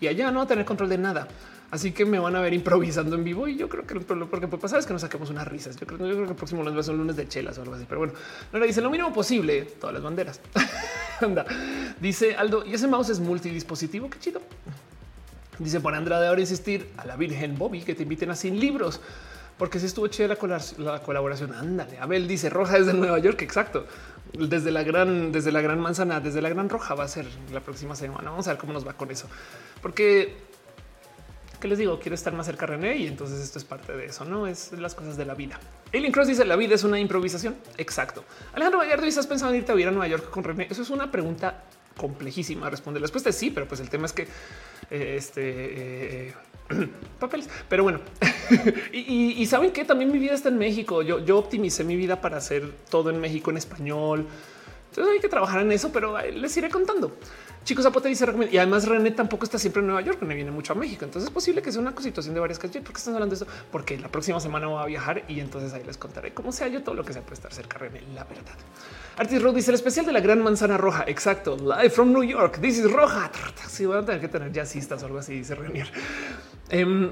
y 0.00 0.08
allá 0.08 0.30
no 0.30 0.38
va 0.38 0.44
a 0.44 0.48
tener 0.48 0.64
control 0.64 0.88
de 0.88 0.98
nada. 0.98 1.28
Así 1.70 1.92
que 1.92 2.04
me 2.04 2.18
van 2.18 2.36
a 2.36 2.40
ver 2.40 2.52
improvisando 2.52 3.16
en 3.16 3.24
vivo 3.24 3.48
y 3.48 3.56
yo 3.56 3.68
creo 3.68 3.86
que 3.86 3.94
lo 3.94 4.28
que 4.28 4.46
puede 4.48 4.60
pasar 4.60 4.78
es 4.78 4.86
que 4.86 4.92
nos 4.92 5.02
saquemos 5.02 5.30
unas 5.30 5.46
risas. 5.48 5.76
Yo 5.76 5.86
creo, 5.86 5.98
que 5.98 6.30
el 6.30 6.36
próximo 6.36 6.62
lunes 6.62 6.76
va 6.76 6.80
a 6.80 6.84
ser 6.84 6.94
un 6.94 7.00
lunes 7.00 7.16
de 7.16 7.26
chelas 7.26 7.58
o 7.58 7.62
algo 7.62 7.74
así. 7.74 7.84
Pero 7.88 8.00
bueno, 8.00 8.14
no 8.52 8.58
le 8.58 8.66
dice 8.66 8.80
lo 8.80 8.90
mínimo 8.90 9.12
posible 9.12 9.62
todas 9.62 9.94
las 9.94 10.02
banderas. 10.02 10.40
Anda. 11.20 11.44
Dice 12.00 12.36
Aldo, 12.36 12.64
y 12.64 12.74
ese 12.74 12.86
mouse 12.86 13.10
es 13.10 13.20
multidispositivo. 13.20 14.08
Qué 14.10 14.18
chido. 14.18 14.40
Dice 15.58 15.80
por 15.80 15.94
Andrade 15.94 16.26
ahora 16.26 16.40
insistir 16.40 16.90
a 16.96 17.06
la 17.06 17.16
Virgen 17.16 17.56
Bobby 17.56 17.82
que 17.82 17.94
te 17.94 18.02
inviten 18.02 18.30
a 18.30 18.36
sin 18.36 18.58
libros 18.60 19.00
porque 19.58 19.78
si 19.78 19.86
estuvo 19.86 20.06
chida 20.08 20.36
la, 20.78 21.00
colaboración. 21.00 21.54
Ándale, 21.54 21.98
Abel 21.98 22.26
dice 22.26 22.50
roja 22.50 22.78
desde 22.78 22.92
Nueva 22.92 23.18
York. 23.18 23.40
Exacto. 23.42 23.86
Desde 24.32 24.72
la 24.72 24.82
gran, 24.82 25.30
desde 25.30 25.52
la 25.52 25.60
gran 25.60 25.78
manzana, 25.78 26.18
desde 26.20 26.42
la 26.42 26.48
gran 26.48 26.68
roja 26.68 26.94
va 26.94 27.04
a 27.04 27.08
ser 27.08 27.26
la 27.52 27.60
próxima 27.60 27.94
semana. 27.94 28.30
Vamos 28.30 28.48
a 28.48 28.50
ver 28.50 28.58
cómo 28.58 28.72
nos 28.72 28.86
va 28.86 28.94
con 28.94 29.10
eso, 29.10 29.28
porque 29.80 30.36
que 31.64 31.68
les 31.68 31.78
digo, 31.78 31.98
quiero 31.98 32.14
estar 32.14 32.30
más 32.34 32.44
cerca 32.44 32.66
de 32.66 32.76
René 32.76 32.96
y 32.98 33.06
entonces 33.06 33.40
esto 33.40 33.58
es 33.58 33.64
parte 33.64 33.96
de 33.96 34.04
eso, 34.04 34.26
no 34.26 34.46
es 34.46 34.72
las 34.72 34.94
cosas 34.94 35.16
de 35.16 35.24
la 35.24 35.32
vida. 35.32 35.58
Alien 35.94 36.12
Cross 36.12 36.28
dice 36.28 36.44
la 36.44 36.56
vida 36.56 36.74
es 36.74 36.84
una 36.84 37.00
improvisación. 37.00 37.56
Exacto. 37.78 38.22
Alejandro 38.52 38.80
Gallardo, 38.80 39.06
¿estás 39.06 39.26
pensando 39.26 39.54
en 39.54 39.60
irte 39.60 39.72
a 39.72 39.74
vivir 39.74 39.88
a 39.88 39.90
Nueva 39.90 40.06
York 40.06 40.28
con 40.28 40.44
René? 40.44 40.66
Eso 40.68 40.82
es 40.82 40.90
una 40.90 41.10
pregunta 41.10 41.64
complejísima 41.96 42.68
responder. 42.68 43.00
La 43.00 43.04
respuesta 43.04 43.30
es 43.30 43.36
sí, 43.36 43.50
pero 43.50 43.66
pues 43.66 43.80
el 43.80 43.88
tema 43.88 44.04
es 44.04 44.12
que 44.12 44.28
eh, 44.90 45.14
este 45.16 46.26
eh, 46.26 46.34
papeles. 47.20 47.48
Pero 47.68 47.82
bueno, 47.82 48.00
y, 48.92 49.44
saben 49.46 49.72
que 49.72 49.84
también 49.84 50.10
mi 50.10 50.18
vida 50.18 50.34
está 50.34 50.48
en 50.48 50.58
México. 50.58 51.02
Yo, 51.02 51.38
optimicé 51.38 51.84
mi 51.84 51.96
vida 51.96 52.20
para 52.20 52.38
hacer 52.38 52.70
todo 52.90 53.10
en 53.10 53.20
México 53.20 53.50
en 53.50 53.56
español. 53.56 54.26
Entonces 54.90 55.14
hay 55.14 55.20
que 55.20 55.28
trabajar 55.28 55.60
en 55.60 55.72
eso, 55.72 55.90
pero 55.90 56.16
les 56.20 56.56
iré 56.56 56.70
contando. 56.70 57.16
Chicos, 57.64 57.82
Zapote 57.82 58.10
dice 58.10 58.26
y 58.52 58.58
además 58.58 58.86
René 58.86 59.10
tampoco 59.10 59.44
está 59.44 59.58
siempre 59.58 59.80
en 59.80 59.86
Nueva 59.86 60.02
York, 60.02 60.20
me 60.20 60.34
viene 60.34 60.50
mucho 60.50 60.74
a 60.74 60.76
México. 60.76 61.04
Entonces 61.04 61.28
es 61.28 61.34
posible 61.34 61.62
que 61.62 61.72
sea 61.72 61.80
una 61.80 61.94
situación 61.98 62.34
de 62.34 62.40
varias 62.40 62.58
cosas. 62.58 62.76
¿Por 62.76 62.92
qué 62.92 62.98
están 62.98 63.14
hablando 63.14 63.34
de 63.34 63.42
eso? 63.42 63.52
Porque 63.72 63.96
la 63.98 64.08
próxima 64.08 64.38
semana 64.38 64.66
voy 64.66 64.82
a 64.82 64.86
viajar 64.86 65.24
y 65.28 65.40
entonces 65.40 65.72
ahí 65.72 65.82
les 65.82 65.96
contaré 65.96 66.34
cómo 66.34 66.52
sea 66.52 66.68
yo 66.68 66.82
todo 66.82 66.94
lo 66.94 67.04
que 67.04 67.14
sea 67.14 67.22
puede 67.22 67.34
estar 67.34 67.52
cerca 67.54 67.78
René, 67.78 68.02
la 68.14 68.24
verdad. 68.24 68.54
Artis 69.16 69.40
Road 69.40 69.54
dice 69.54 69.70
el 69.70 69.76
especial 69.76 70.04
de 70.04 70.12
la 70.12 70.20
gran 70.20 70.42
manzana 70.42 70.76
roja. 70.76 71.04
Exacto. 71.06 71.56
Live 71.56 71.90
from 71.90 72.12
New 72.12 72.22
York. 72.22 72.60
This 72.60 72.78
is 72.78 72.92
roja. 72.92 73.30
Sí, 73.66 73.86
van 73.86 74.02
a 74.02 74.04
tener 74.04 74.20
que 74.20 74.28
tener 74.28 74.52
jazzistas 74.52 75.02
o 75.02 75.06
algo 75.06 75.18
así, 75.18 75.34
dice 75.34 75.54
Renier. 75.54 75.88
Em, 76.70 77.10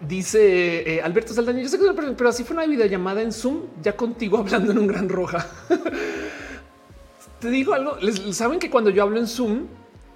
dice 0.00 0.96
eh, 0.96 1.02
Alberto 1.02 1.32
Saldaña. 1.32 1.62
Yo 1.62 1.68
sé 1.68 1.78
que 1.78 1.84
pero 2.16 2.28
así 2.28 2.44
fue 2.44 2.56
una 2.56 2.66
videollamada 2.66 3.22
en 3.22 3.32
Zoom, 3.32 3.62
ya 3.82 3.96
contigo 3.96 4.38
hablando 4.38 4.72
en 4.72 4.78
un 4.78 4.86
gran 4.86 5.08
roja. 5.08 5.46
Te 7.40 7.50
digo 7.50 7.74
algo. 7.74 7.98
saben 8.32 8.58
que 8.58 8.70
cuando 8.70 8.90
yo 8.90 9.02
hablo 9.02 9.18
en 9.18 9.26
Zoom, 9.26 9.66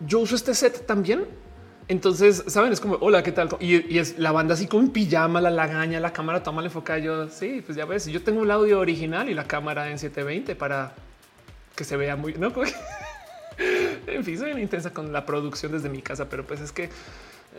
yo 0.06 0.20
uso 0.20 0.34
este 0.34 0.54
set 0.54 0.86
también. 0.86 1.26
Entonces, 1.88 2.44
saben, 2.46 2.72
es 2.72 2.80
como 2.80 2.94
hola, 3.00 3.22
qué 3.24 3.32
tal? 3.32 3.48
Y, 3.58 3.98
es 3.98 4.16
la 4.16 4.30
banda 4.30 4.54
así 4.54 4.68
con 4.68 4.90
pijama, 4.90 5.40
la 5.40 5.50
lagaña, 5.50 5.98
la 5.98 6.12
cámara 6.12 6.40
toma 6.42 6.62
la 6.62 6.68
enfoca. 6.68 6.98
Yo 6.98 7.28
sí, 7.28 7.62
pues 7.66 7.76
ya 7.76 7.84
ves, 7.84 8.06
yo 8.06 8.22
tengo 8.22 8.44
el 8.44 8.50
audio 8.52 8.78
original 8.78 9.28
y 9.28 9.34
la 9.34 9.44
cámara 9.44 9.90
en 9.90 9.98
720 9.98 10.54
para 10.54 10.94
que 11.74 11.82
se 11.82 11.96
vea 11.96 12.14
muy, 12.14 12.34
no? 12.34 12.52
en 14.06 14.24
fin, 14.24 14.38
soy 14.38 14.52
intensa 14.52 14.92
con 14.92 15.12
la 15.12 15.26
producción 15.26 15.72
desde 15.72 15.88
mi 15.88 16.00
casa, 16.00 16.28
pero 16.28 16.46
pues 16.46 16.60
es 16.60 16.70
que 16.70 16.90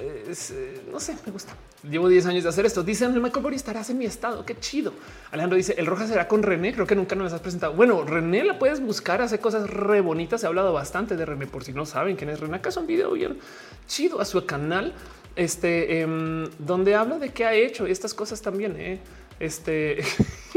eh, 0.02 0.82
no 0.92 1.00
sé, 1.00 1.16
me 1.26 1.32
gusta. 1.32 1.54
Llevo 1.90 2.08
10 2.08 2.26
años 2.28 2.44
de 2.44 2.50
hacer 2.50 2.66
esto. 2.66 2.84
Dicen 2.84 3.14
el 3.14 3.22
Michael 3.22 3.54
estarás 3.54 3.90
en 3.90 3.98
mi 3.98 4.06
estado. 4.06 4.46
Qué 4.46 4.60
chido. 4.60 4.94
Alejandro 5.32 5.58
dice 5.58 5.76
el 5.78 5.86
roja 5.86 6.08
será 6.08 6.28
con 6.28 6.44
René. 6.44 6.74
Creo 6.74 6.86
que 6.86 6.96
nunca 6.96 7.16
nos 7.16 7.34
has 7.34 7.42
presentado. 7.42 7.74
Bueno, 7.74 8.04
René 8.04 8.44
la 8.44 8.60
puedes 8.60 8.82
buscar, 8.82 9.22
hace 9.22 9.40
cosas 9.40 9.70
re 9.70 10.02
bonitas. 10.02 10.44
Ha 10.44 10.48
hablado 10.48 10.74
bastante 10.74 11.16
de 11.16 11.26
René 11.26 11.48
por 11.48 11.64
si 11.64 11.74
no 11.74 11.86
saben 11.86 12.16
quién 12.16 12.30
es 12.30 12.40
René. 12.40 12.58
Acá 12.58 12.70
es 12.70 12.78
un 12.78 12.88
video 12.88 13.12
bien 13.12 13.40
chido 13.88 14.22
a 14.22 14.26
su 14.26 14.46
canal, 14.46 14.94
este 15.36 16.02
em, 16.02 16.50
donde 16.60 16.96
habla 16.96 17.20
de 17.20 17.30
qué 17.30 17.46
ha 17.46 17.54
hecho 17.54 17.86
estas 17.86 18.14
cosas 18.14 18.42
también. 18.42 18.76
Eh. 18.78 19.00
Este 19.40 20.00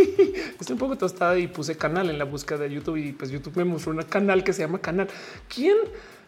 estoy 0.61 0.75
un 0.75 0.79
poco 0.79 0.99
tostada 0.99 1.39
y 1.39 1.47
puse 1.47 1.75
canal 1.75 2.11
en 2.11 2.19
la 2.19 2.27
búsqueda 2.27 2.59
de 2.59 2.71
YouTube 2.71 2.97
y 2.97 3.13
pues 3.13 3.31
YouTube 3.31 3.57
me 3.57 3.65
mostró 3.65 3.93
un 3.93 4.03
canal 4.03 4.45
que 4.45 4.53
se 4.53 4.61
llama 4.61 4.79
canal. 4.79 5.09
¿Quién? 5.49 5.79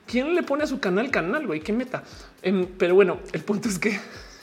¿Quién 0.06 0.34
le 0.34 0.42
pone 0.42 0.64
a 0.64 0.66
su 0.66 0.78
canal 0.78 1.10
canal? 1.10 1.46
Güey, 1.46 1.60
qué 1.60 1.72
meta. 1.72 2.04
Em, 2.42 2.66
pero 2.78 2.94
bueno, 2.94 3.18
el 3.32 3.42
punto 3.42 3.68
es 3.68 3.78
que 3.78 3.98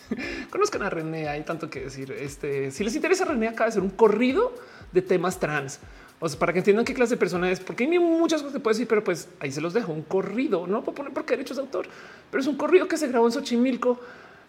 conozcan 0.50 0.84
a 0.84 0.90
René. 0.90 1.30
Hay 1.30 1.44
tanto 1.44 1.70
que 1.70 1.82
decir. 1.82 2.12
Este, 2.12 2.72
si 2.72 2.84
les 2.84 2.96
interesa, 2.96 3.26
René 3.26 3.48
acaba 3.48 3.66
de 3.66 3.70
hacer 3.70 3.82
un 3.82 3.92
corrido 3.92 4.54
de 4.92 5.02
temas 5.02 5.40
trans. 5.40 5.80
O 6.20 6.30
sea, 6.30 6.40
para 6.40 6.54
que 6.54 6.60
entiendan 6.60 6.86
qué 6.86 6.94
clase 6.94 7.16
de 7.16 7.18
persona 7.18 7.52
es, 7.52 7.60
porque 7.60 7.84
hay 7.84 8.00
muchas 8.00 8.42
cosas 8.42 8.54
que 8.54 8.60
puedo 8.60 8.74
decir, 8.74 8.88
pero 8.88 9.04
pues 9.04 9.28
ahí 9.40 9.52
se 9.52 9.60
los 9.60 9.74
dejo. 9.74 9.92
Un 9.92 10.04
corrido, 10.04 10.68
no 10.68 10.82
puedo 10.82 10.96
poner 10.96 11.14
porque 11.14 11.34
derechos 11.34 11.58
de 11.58 11.64
autor, 11.64 11.88
pero 12.32 12.42
es 12.42 12.48
un 12.48 12.56
corrido 12.56 12.88
que 12.88 12.96
se 12.96 13.08
grabó 13.08 13.26
en 13.26 13.34
Xochimilco, 13.34 14.00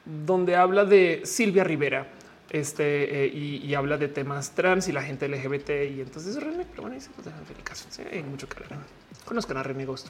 donde 0.05 0.55
habla 0.55 0.85
de 0.85 1.23
Silvia 1.25 1.65
Rivera, 1.65 2.07
este, 2.51 3.25
eh, 3.25 3.27
y, 3.27 3.75
habla 3.75 3.97
de 3.97 4.07
temas 4.07 4.53
trans 4.53 4.87
y 4.87 4.93
la 4.93 5.03
gente 5.03 5.27
LGBT. 5.29 5.71
Y 5.97 6.01
entonces 6.01 6.41
René, 6.41 6.65
pero 6.71 6.83
bueno, 6.83 6.95
dice, 6.95 7.11
pues 7.15 7.27
caso. 7.65 7.87
Sí, 7.91 8.03
hay 8.09 8.23
mucho 8.23 8.49
que 8.49 8.63
hablar. 8.63 8.79
Conozcan 9.25 9.57
a 9.57 9.65
René 9.65 9.85
Ghost. 9.85 10.09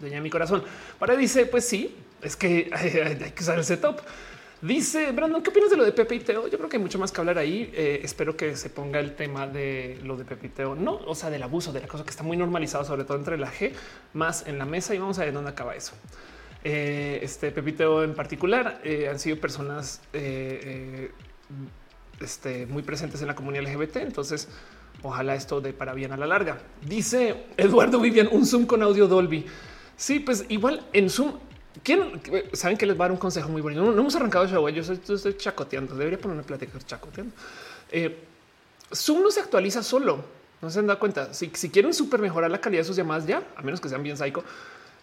Doña 0.00 0.20
mi 0.20 0.30
corazón. 0.30 0.62
Para 0.98 1.16
dice, 1.16 1.46
pues 1.46 1.64
sí, 1.66 1.96
es 2.22 2.36
que 2.36 2.70
hay, 2.72 3.16
que 3.32 3.42
usar 3.42 3.58
el 3.58 3.64
setup. 3.64 4.00
Dice 4.62 5.12
Brandon, 5.12 5.42
¿qué 5.42 5.50
opinas 5.50 5.70
de 5.70 5.76
lo 5.76 5.84
de 5.84 5.92
Pepe 5.92 6.14
y 6.14 6.20
Teo? 6.20 6.48
Yo 6.48 6.56
creo 6.56 6.70
que 6.70 6.78
hay 6.78 6.82
mucho 6.82 6.98
más 6.98 7.12
que 7.12 7.20
hablar 7.20 7.36
ahí. 7.38 7.70
Eh, 7.74 8.00
espero 8.02 8.36
que 8.36 8.56
se 8.56 8.70
ponga 8.70 8.98
el 9.00 9.14
tema 9.14 9.46
de 9.46 10.00
lo 10.02 10.16
de 10.16 10.24
Pepe 10.24 10.46
y 10.46 10.50
Teo, 10.50 10.74
no, 10.74 10.94
o 10.94 11.14
sea, 11.14 11.28
del 11.28 11.42
abuso, 11.42 11.72
de 11.72 11.80
la 11.80 11.88
cosa 11.88 12.04
que 12.04 12.10
está 12.10 12.22
muy 12.22 12.36
normalizado, 12.38 12.84
sobre 12.84 13.04
todo 13.04 13.18
entre 13.18 13.36
la 13.36 13.52
G 13.52 13.72
más 14.14 14.46
en 14.46 14.58
la 14.58 14.64
mesa. 14.64 14.94
Y 14.94 14.98
vamos 14.98 15.18
a 15.18 15.24
ver 15.24 15.34
dónde 15.34 15.50
acaba 15.50 15.76
eso. 15.76 15.92
Eh, 16.64 17.20
este 17.22 17.52
Pepiteo 17.52 18.02
en 18.02 18.14
particular 18.14 18.80
eh, 18.82 19.08
han 19.08 19.20
sido 19.20 19.38
personas 19.38 20.00
este, 22.20 22.66
muy 22.66 22.82
presentes 22.82 23.20
en 23.20 23.28
la 23.28 23.34
comunidad 23.34 23.64
LGBT. 23.64 23.96
Entonces, 23.98 24.48
ojalá 25.02 25.34
esto 25.34 25.60
de 25.60 25.74
para 25.74 25.92
bien 25.92 26.12
a 26.12 26.16
la 26.16 26.26
larga. 26.26 26.58
Dice 26.82 27.44
Eduardo 27.56 28.00
Vivian, 28.00 28.28
un 28.32 28.46
Zoom 28.46 28.66
con 28.66 28.82
audio 28.82 29.06
Dolby. 29.06 29.44
Sí, 29.96 30.20
pues 30.20 30.44
igual 30.48 30.84
en 30.92 31.10
Zoom. 31.10 31.34
¿Quién, 31.82 32.20
saben 32.52 32.76
que 32.76 32.86
les 32.86 32.98
va 32.98 33.04
a 33.04 33.08
dar 33.08 33.12
un 33.12 33.18
consejo 33.18 33.48
muy 33.48 33.60
bueno. 33.60 33.92
No, 33.92 34.00
hemos 34.00 34.16
arrancado 34.16 34.44
el 34.44 34.50
show. 34.50 34.68
Yo 34.68 34.82
estoy, 34.82 35.36
chacoteando. 35.36 35.94
Debería 35.94 36.18
ponerme 36.18 36.42
plática 36.42 36.78
chacoteando. 36.84 37.34
Eh, 37.90 38.18
Zoom 38.94 39.22
no 39.22 39.30
se 39.30 39.40
actualiza 39.40 39.82
solo. 39.82 40.24
No 40.60 40.70
se 40.70 40.78
han 40.78 40.86
dado 40.86 40.98
cuenta. 40.98 41.32
Si, 41.34 41.48
quieren 41.48 41.92
súper 41.92 42.20
mejorar 42.20 42.50
la 42.50 42.60
calidad 42.60 42.80
de 42.80 42.86
sus 42.86 42.96
llamadas 42.96 43.26
ya, 43.26 43.42
a 43.56 43.62
menos 43.62 43.80
que 43.80 43.88
sean 43.88 44.02
bien 44.02 44.16
psycho, 44.16 44.42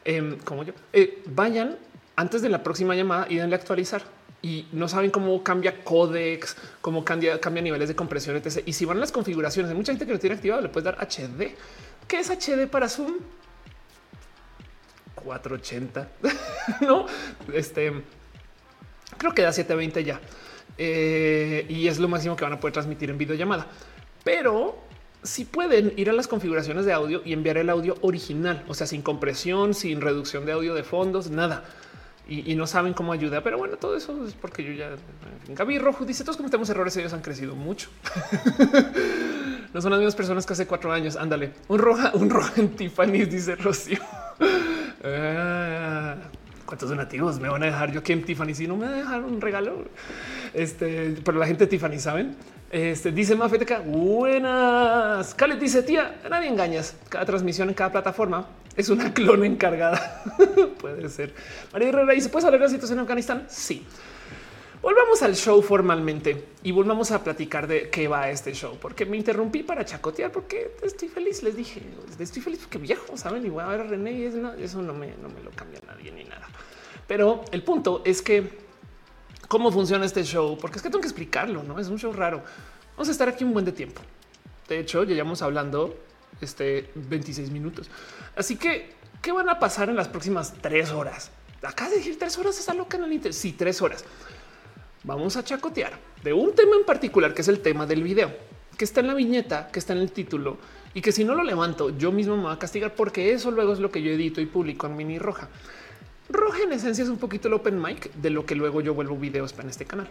em, 0.04 0.38
como 0.40 0.64
yo, 0.64 0.74
eh, 0.92 1.22
vayan 1.28 1.78
antes 2.16 2.42
de 2.42 2.50
la 2.50 2.64
próxima 2.64 2.96
llamada 2.96 3.28
y 3.30 3.38
denle 3.38 3.56
a 3.56 3.60
actualizar 3.60 4.04
y 4.42 4.68
no 4.74 4.88
saben 4.88 5.10
cómo 5.10 5.42
cambia 5.42 5.84
códex, 5.84 6.58
cómo 6.82 7.06
cambia, 7.06 7.40
cambia 7.40 7.62
niveles 7.64 7.88
de 7.88 7.96
compresión, 7.96 8.36
etc. 8.36 8.62
Y 8.66 8.74
si 8.74 8.84
van 8.84 8.98
a 8.98 9.00
las 9.00 9.12
configuraciones, 9.12 9.72
hay 9.72 9.78
mucha 9.78 9.94
gente 9.94 10.06
que 10.06 10.12
lo 10.12 10.20
tiene 10.20 10.36
activado, 10.36 10.62
le 10.62 10.70
puedes 10.70 10.86
dar 10.86 10.98
HD. 11.00 11.56
¿Qué 12.08 12.20
es 12.20 12.30
HD 12.30 12.68
para 12.68 12.90
Zoom? 12.90 13.14
480. 15.24 16.10
no, 16.82 17.06
este 17.54 17.92
creo 19.18 19.34
que 19.34 19.42
da 19.42 19.52
720 19.52 20.04
ya. 20.04 20.20
Eh, 20.78 21.66
y 21.70 21.88
es 21.88 22.00
lo 22.00 22.08
máximo 22.08 22.36
que 22.36 22.44
van 22.44 22.54
a 22.54 22.60
poder 22.60 22.74
transmitir 22.74 23.10
en 23.10 23.18
videollamada. 23.18 23.68
Pero 24.24 24.78
si 25.22 25.46
pueden 25.46 25.94
ir 25.98 26.10
a 26.10 26.14
las 26.14 26.28
configuraciones 26.28 26.86
de 26.86 26.94
audio 26.94 27.22
y 27.24 27.34
enviar 27.34 27.58
el 27.58 27.70
audio 27.70 27.98
original, 28.02 28.64
o 28.68 28.74
sea, 28.74 28.88
sin 28.88 29.02
compresión, 29.02 29.74
sin 29.74 30.02
reducción 30.02 30.46
de 30.46 30.52
audio 30.52 30.74
de 30.74 30.84
fondos, 30.84 31.30
nada 31.30 31.64
y, 32.28 32.56
no 32.56 32.68
saben 32.68 32.94
cómo 32.94 33.12
ayudar. 33.12 33.44
Pero 33.44 33.58
bueno, 33.58 33.78
todo 33.78 33.98
eso 33.98 34.26
es 34.26 34.34
porque 34.34 34.64
yo 34.64 34.72
ya. 34.72 34.96
Gaby 35.50 35.80
Rojo 35.80 36.06
dice: 36.06 36.24
Todos 36.24 36.38
cometemos 36.38 36.70
errores, 36.70 36.96
ellos 36.98 37.14
han 37.14 37.22
crecido 37.22 37.56
mucho. 37.56 37.90
no 39.74 39.82
son 39.82 39.92
las 39.92 40.00
mismas 40.00 40.16
personas 40.16 40.46
que 40.46 40.54
hace 40.54 40.66
cuatro 40.66 40.92
años. 40.92 41.16
Ándale, 41.16 41.54
un 41.68 41.80
roja, 41.80 42.12
un 42.14 42.30
roja 42.30 42.54
en 42.58 42.76
Tiffany, 42.76 43.26
dice 43.26 43.56
Rocío. 43.56 44.00
Ah, 45.04 46.16
¿Cuántos 46.66 46.90
donativos 46.90 47.40
me 47.40 47.50
van 47.50 47.62
a 47.64 47.66
dejar 47.66 47.92
yo 47.92 48.00
aquí 48.00 48.14
en 48.14 48.24
Tiffany? 48.24 48.54
Si 48.54 48.68
no 48.68 48.78
me 48.78 48.88
dejar 48.88 49.22
un 49.22 49.42
regalo, 49.42 49.86
este, 50.54 51.18
pero 51.24 51.38
la 51.38 51.46
gente 51.46 51.66
de 51.66 51.70
Tiffany 51.70 52.00
saben. 52.00 52.38
Este 52.72 53.12
dice 53.12 53.36
Mafeteca, 53.36 53.80
buenas. 53.80 55.36
Khaled 55.36 55.58
dice 55.58 55.84
tía, 55.84 56.22
nadie 56.30 56.48
engañas. 56.48 56.96
Cada 57.10 57.26
transmisión 57.26 57.68
en 57.70 57.76
cada 57.76 57.92
plataforma 57.92 58.48
es 58.78 58.90
una 58.90 59.14
clon 59.14 59.44
encargada. 59.44 60.24
Puede 60.80 61.10
ser. 61.10 61.36
María 61.74 61.90
Herrera 61.90 62.14
dice: 62.14 62.30
¿Puedes 62.30 62.46
hablar 62.46 62.62
de 62.62 62.68
la 62.68 62.72
situación 62.72 63.00
en 63.00 63.04
Afganistán? 63.04 63.46
Sí. 63.50 63.86
Volvamos 64.84 65.22
al 65.22 65.34
show 65.34 65.62
formalmente 65.62 66.44
y 66.62 66.74
volvamos 66.74 67.12
a 67.12 67.24
platicar 67.24 67.68
de 67.68 67.90
qué 67.90 68.10
va 68.10 68.30
este 68.30 68.52
show, 68.52 68.78
porque 68.82 69.06
me 69.06 69.16
interrumpí 69.16 69.64
para 69.64 69.86
chacotear, 69.86 70.30
porque 70.30 70.76
estoy 70.84 71.08
feliz. 71.08 71.42
Les 71.42 71.56
dije, 71.56 71.82
estoy 72.20 72.42
feliz 72.42 72.60
porque 72.60 72.80
viejo, 72.80 73.16
saben, 73.16 73.46
y 73.46 73.50
voy 73.50 73.64
a 73.64 73.68
ver 73.68 73.80
a 73.80 73.84
René 73.86 74.12
y 74.12 74.26
eso 74.26 74.82
no 74.82 74.94
me, 74.94 75.16
no 75.16 75.30
me 75.30 75.42
lo 75.42 75.52
cambia 75.52 75.80
nadie 75.88 76.12
ni 76.12 76.26
nada. 76.26 76.50
Pero 77.08 77.46
el 77.54 77.64
punto 77.64 78.02
es 78.04 78.22
que 78.22 78.60
cómo 79.48 79.72
funciona 79.72 80.06
este 80.06 80.26
show, 80.26 80.58
porque 80.60 80.76
es 80.76 80.84
que 80.84 80.90
tengo 80.90 81.00
que 81.00 81.08
explicarlo, 81.08 81.64
no 81.64 81.80
es 81.80 81.88
un 81.88 81.98
show 81.98 82.12
raro. 82.12 82.44
Vamos 82.98 83.08
a 83.08 83.12
estar 83.14 83.30
aquí 83.30 83.46
un 83.46 83.54
buen 83.54 83.64
de 83.64 83.72
tiempo. 83.72 84.02
De 84.68 84.80
hecho, 84.80 85.06
ya 85.06 85.14
llevamos 85.16 85.42
hablando 85.42 85.96
este 86.42 86.92
26 86.96 87.52
minutos. 87.52 87.90
Así 88.36 88.58
que, 88.58 88.92
¿qué 89.22 89.32
van 89.32 89.48
a 89.48 89.60
pasar 89.60 89.88
en 89.88 89.96
las 89.96 90.10
próximas 90.10 90.56
tres 90.62 90.92
horas? 90.92 91.32
Acá 91.62 91.90
de 91.90 91.96
decir 91.96 92.20
tres 92.20 92.38
horas 92.38 92.60
es 92.60 92.68
algo 92.68 92.90
que 92.90 92.98
no. 92.98 93.08
Sí, 93.32 93.54
tres 93.54 93.82
horas. 93.82 94.04
Vamos 95.06 95.36
a 95.36 95.44
chacotear 95.44 96.00
de 96.24 96.32
un 96.32 96.56
tema 96.56 96.78
en 96.78 96.86
particular, 96.86 97.34
que 97.34 97.42
es 97.42 97.50
el 97.50 97.60
tema 97.60 97.86
del 97.86 98.04
video, 98.04 98.32
que 98.78 98.86
está 98.86 99.02
en 99.02 99.08
la 99.08 99.14
viñeta, 99.14 99.68
que 99.68 99.80
está 99.80 99.92
en 99.92 100.00
el 100.00 100.14
título 100.14 100.58
y 100.94 101.02
que 101.02 101.12
si 101.12 101.26
no 101.26 101.36
lo 101.36 101.44
levanto, 101.44 101.90
yo 101.98 102.14
mismo 102.14 102.38
me 102.38 102.44
voy 102.44 102.54
a 102.54 102.60
castigar 102.60 102.96
porque 102.96 103.34
eso 103.34 103.52
luego 103.52 103.74
es 103.74 103.80
lo 103.80 103.92
que 103.92 104.02
yo 104.02 104.12
edito 104.12 104.40
y 104.40 104.46
publico 104.46 104.88
en 104.88 104.96
Mini 104.96 105.20
Roja. 105.20 105.50
Roja 106.30 106.64
en 106.64 106.72
esencia 106.72 107.04
es 107.04 107.10
un 107.10 107.18
poquito 107.18 107.50
el 107.50 107.54
open 107.56 107.82
mic 107.82 108.14
de 108.14 108.30
lo 108.30 108.46
que 108.46 108.56
luego 108.56 108.80
yo 108.80 108.94
vuelvo 108.94 109.18
videos 109.18 109.52
para 109.52 109.70
este 109.70 109.84
canal. 109.84 110.08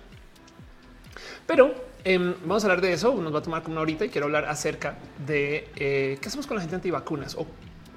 Pero 1.47 1.75
em, 2.05 2.35
vamos 2.43 2.63
a 2.63 2.67
hablar 2.67 2.83
de 2.83 2.93
eso. 2.93 3.15
Nos 3.15 3.35
va 3.35 3.39
a 3.39 3.43
tomar 3.43 3.63
como 3.63 3.75
una 3.75 3.81
horita 3.81 4.05
y 4.05 4.11
quiero 4.11 4.27
hablar 4.27 4.45
acerca 4.45 4.99
de 5.27 5.71
eh, 5.77 6.19
qué 6.21 6.29
hacemos 6.29 6.47
con 6.47 6.57
la 6.57 6.61
gente 6.61 6.77
antivacunas 6.77 7.35
o 7.35 7.47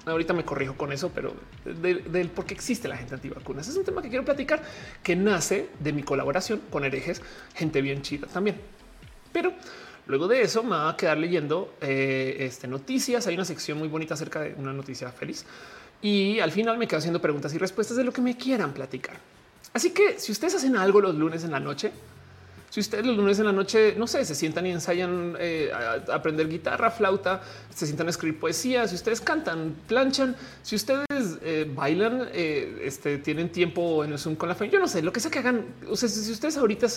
ahorita 0.06 0.34
me 0.34 0.44
corrijo 0.44 0.76
con 0.76 0.92
eso, 0.92 1.12
pero 1.14 1.34
del 1.66 2.30
por 2.30 2.46
qué 2.46 2.54
existe 2.54 2.88
la 2.88 2.98
gente 2.98 3.16
antivacunas. 3.16 3.68
Es 3.68 3.76
un 3.76 3.84
tema 3.84 4.02
que 4.02 4.10
quiero 4.10 4.26
platicar 4.26 4.62
que 5.04 5.16
nace 5.16 5.70
de 5.80 5.94
mi 5.94 6.04
colaboración 6.04 6.62
con 6.70 6.86
herejes, 6.86 7.22
gente 7.54 7.82
bien 7.82 8.02
chida 8.02 8.28
también. 8.28 8.58
Pero 9.32 9.54
luego 10.08 10.28
de 10.28 10.42
eso 10.42 10.64
me 10.64 10.72
va 10.72 10.90
a 10.90 10.98
quedar 10.98 11.18
leyendo 11.18 11.76
eh, 11.82 12.38
este, 12.40 12.68
noticias. 12.68 13.28
Hay 13.28 13.36
una 13.36 13.46
sección 13.46 13.78
muy 13.78 13.88
bonita 13.88 14.14
acerca 14.14 14.42
de 14.42 14.56
una 14.58 14.74
noticia 14.74 15.12
feliz 15.12 15.46
y 16.02 16.40
al 16.40 16.52
final 16.52 16.78
me 16.78 16.88
quedo 16.88 17.00
haciendo 17.00 17.22
preguntas 17.22 17.54
y 17.54 17.58
respuestas 17.58 17.98
de 17.98 18.04
lo 18.04 18.14
que 18.14 18.22
me 18.22 18.38
quieran 18.38 18.74
platicar. 18.74 19.18
Así 19.74 19.92
que 19.92 20.20
si 20.20 20.32
ustedes 20.32 20.56
hacen 20.56 20.78
algo 20.78 21.02
los 21.02 21.16
lunes 21.16 21.44
en 21.44 21.52
la 21.52 21.60
noche, 21.60 21.92
si 22.70 22.82
ustedes 22.82 23.06
los 23.06 23.16
lunes 23.16 23.40
en 23.40 23.46
la 23.46 23.54
noche, 23.54 23.96
no 23.98 24.06
sé, 24.06 24.26
se 24.26 24.36
sientan 24.36 24.66
y 24.66 24.72
ensayan 24.72 25.38
eh, 25.40 25.72
a 25.74 26.14
aprender 26.14 26.50
guitarra, 26.50 26.92
flauta, 26.92 27.42
se 27.74 27.86
sientan 27.86 28.08
a 28.08 28.10
escribir 28.10 28.40
poesía, 28.40 28.88
si 28.88 28.96
ustedes 28.96 29.22
cantan, 29.22 29.76
planchan, 29.88 30.36
si 30.62 30.76
ustedes 30.76 31.06
eh, 31.42 31.72
bailan, 31.74 32.28
eh, 32.34 32.82
este, 32.84 33.18
tienen 33.20 33.50
tiempo 33.50 34.04
en 34.04 34.12
el 34.12 34.20
Zoom 34.20 34.36
con 34.36 34.50
la 34.50 34.56
fe, 34.56 34.70
yo 34.70 34.80
no 34.80 34.88
sé, 34.88 35.02
lo 35.02 35.14
que 35.14 35.22
sea 35.22 35.32
que 35.32 35.40
hagan. 35.40 35.66
O 35.90 35.96
sea, 35.96 36.10
si 36.10 36.30
ustedes 36.30 36.58
ahorita 36.58 36.88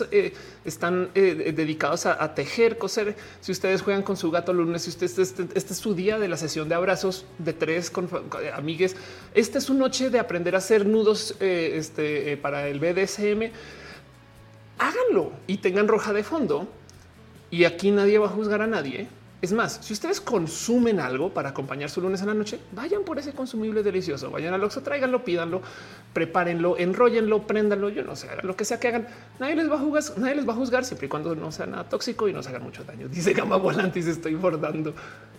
están 0.65 1.11
dedicados 1.15 2.07
a, 2.07 2.35
tejer, 2.35 2.77
coser, 2.77 3.17
si 3.41 3.53
ustedes 3.53 3.83
juegan 3.83 4.03
con 4.03 4.17
su 4.17 4.31
gato 4.31 4.53
lunes, 4.53 4.83
si 4.83 4.91
ustedes 4.91 5.19
este, 5.19 5.47
este, 5.55 5.73
es 5.73 5.79
su 5.79 5.95
día 5.95 6.19
de 6.19 6.29
la 6.29 6.37
sesión 6.37 6.69
de 6.69 6.75
abrazos 6.75 7.25
de 7.39 7.53
tres 7.53 7.91
con, 7.91 8.09
amigues, 8.53 8.97
esta 9.35 9.59
es 9.59 9.65
su 9.65 9.75
noche 9.75 10.11
de 10.11 10.19
aprender 10.19 10.55
a 10.55 10.59
hacer 10.59 10.87
nudos 10.87 11.37
este, 11.41 12.37
para 12.39 12.67
el 12.67 12.81
BDSM 12.81 13.53
háganlo 14.79 15.33
y 15.47 15.59
tengan 15.59 15.89
roja 15.89 16.13
de 16.13 16.23
fondo. 16.23 16.69
Y 17.51 17.65
aquí 17.65 17.91
nadie 17.91 18.19
va 18.19 18.27
a 18.27 18.31
juzgar 18.31 18.63
a 18.63 18.67
nadie. 18.67 19.09
Es 19.41 19.53
más, 19.53 19.79
si 19.83 19.93
ustedes 19.93 20.21
consumen 20.21 20.99
algo 20.99 21.33
para 21.33 21.51
acompañar 21.51 21.91
su 21.91 22.01
lunes 22.01 22.21
a 22.23 22.27
la 22.27 22.35
noche, 22.35 22.59
vayan 22.73 23.05
por 23.05 23.21
ese 23.21 23.33
consumible 23.33 23.85
delicioso. 23.85 24.33
Vayan 24.33 24.53
al 24.53 24.65
Oxxo, 24.65 24.83
tráiganlo, 24.83 25.25
pídanlo, 25.25 25.63
prepárenlo, 26.13 26.77
enróllenlo, 26.77 27.47
préndanlo. 27.47 27.89
Yo 27.89 28.03
no 28.03 28.17
sé, 28.17 28.27
lo 28.43 28.57
que 28.57 28.65
sea 28.65 28.81
que 28.81 28.89
hagan. 28.89 29.07
Nadie 29.39 29.55
les 29.55 29.71
va 29.71 29.77
a 29.77 29.79
juzgar, 29.79 30.19
nadie 30.19 30.35
les 30.35 30.49
va 30.49 30.55
a 30.55 30.57
juzgar 30.57 30.85
siempre 30.85 31.07
y 31.07 31.09
cuando 31.09 31.37
no 31.37 31.53
sea 31.53 31.67
nada 31.67 31.85
tóxico 31.85 32.29
y 32.29 32.33
no 32.33 32.43
se 32.43 32.49
hagan 32.49 32.65
mucho 32.65 32.83
daño. 32.83 33.09
Dice 33.09 33.33
Gama 33.33 33.61
se 33.93 34.11
estoy 34.11 34.35
bordando. 34.35 34.93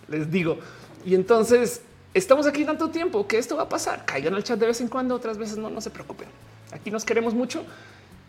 Les 0.08 0.30
digo. 0.30 0.58
Y 1.04 1.14
entonces 1.14 1.82
estamos 2.14 2.46
aquí 2.46 2.64
tanto 2.64 2.88
tiempo 2.88 3.26
que 3.26 3.36
esto 3.36 3.56
va 3.56 3.64
a 3.64 3.68
pasar. 3.68 4.06
Caigan 4.06 4.34
al 4.34 4.44
chat 4.44 4.58
de 4.58 4.66
vez 4.66 4.80
en 4.80 4.88
cuando, 4.88 5.14
otras 5.14 5.36
veces 5.36 5.58
no, 5.58 5.68
no 5.68 5.82
se 5.82 5.90
preocupen. 5.90 6.28
Aquí 6.72 6.90
nos 6.90 7.04
queremos 7.04 7.34
mucho 7.34 7.64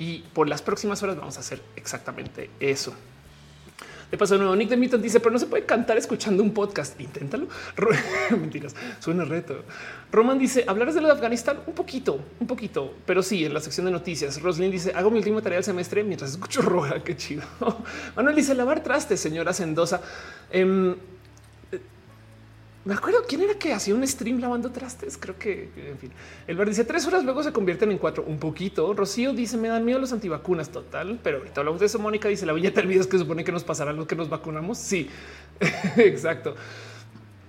y 0.02 0.24
por 0.34 0.50
las 0.50 0.64
próximas 0.64 1.04
horas 1.04 1.16
vamos 1.16 1.38
a 1.38 1.42
hacer 1.42 1.62
exactamente 1.76 2.50
eso. 2.60 2.92
De 4.10 4.18
paso, 4.18 4.36
nuevo 4.36 4.56
Nick 4.56 4.68
de 4.68 4.76
Milton 4.76 5.00
dice, 5.00 5.20
pero 5.20 5.32
no 5.32 5.38
se 5.38 5.46
puede 5.46 5.64
cantar 5.64 5.96
escuchando 5.96 6.42
un 6.42 6.56
podcast. 6.56 7.00
Inténtalo. 7.00 7.48
Mentiras, 8.32 8.76
suena 9.00 9.26
reto. 9.26 9.64
Roman 10.12 10.40
dice, 10.40 10.66
hablar 10.68 10.92
de 10.92 11.02
lo 11.02 11.08
de 11.08 11.14
Afganistán 11.14 11.60
un 11.68 11.76
poquito, 11.76 12.20
un 12.40 12.48
poquito, 12.48 12.96
pero 13.06 13.22
sí, 13.22 13.46
en 13.46 13.54
la 13.54 13.60
sección 13.60 13.86
de 13.86 13.92
noticias. 13.92 14.42
Roslyn 14.42 14.72
dice, 14.72 14.92
hago 14.96 15.12
mi 15.12 15.20
última 15.20 15.40
tarea 15.40 15.58
del 15.58 15.64
semestre 15.64 16.04
mientras 16.04 16.32
escucho 16.32 16.62
roja. 16.64 17.04
Qué 17.04 17.16
chido. 17.16 17.44
Manuel 18.16 18.36
dice, 18.36 18.56
lavar 18.56 18.82
trastes, 18.82 19.20
señora 19.20 19.54
Sendoza. 19.54 20.02
Em, 20.50 20.96
me 22.84 22.96
acuerdo 22.96 23.20
quién 23.28 23.42
era 23.42 23.54
que 23.56 23.74
hacía 23.74 23.94
un 23.94 24.08
stream 24.08 24.40
lavando 24.40 24.72
trastes. 24.72 25.18
Creo 25.18 25.38
que, 25.38 25.70
en 25.76 25.98
fin, 26.00 26.12
el 26.48 26.58
bar 26.58 26.68
dice 26.68 26.84
tres 26.84 27.06
horas 27.06 27.24
luego 27.24 27.44
se 27.44 27.54
convierten 27.54 27.92
en 27.92 28.00
cuatro, 28.00 28.24
un 28.26 28.40
poquito. 28.40 28.94
Rocío 28.94 29.34
dice 29.34 29.58
me 29.58 29.68
dan 29.68 29.86
miedo 29.86 30.00
los 30.00 30.12
antivacunas 30.14 30.70
total, 30.70 31.20
pero 31.22 31.38
ahorita 31.38 31.62
hablamos 31.62 31.80
de 31.80 31.86
eso. 31.86 32.00
Mónica 32.00 32.28
dice 32.28 32.46
la 32.46 32.54
viñeta 32.54 32.82
del 32.82 32.88
video 32.88 33.02
es 33.02 33.08
que 33.08 33.20
supone 33.20 33.44
que 33.44 33.52
nos 33.52 33.64
pasará 33.64 33.94
lo 33.94 34.08
que 34.08 34.16
nos 34.16 34.30
vacunamos. 34.30 34.80
Sí, 34.80 35.10
exacto. 35.98 36.56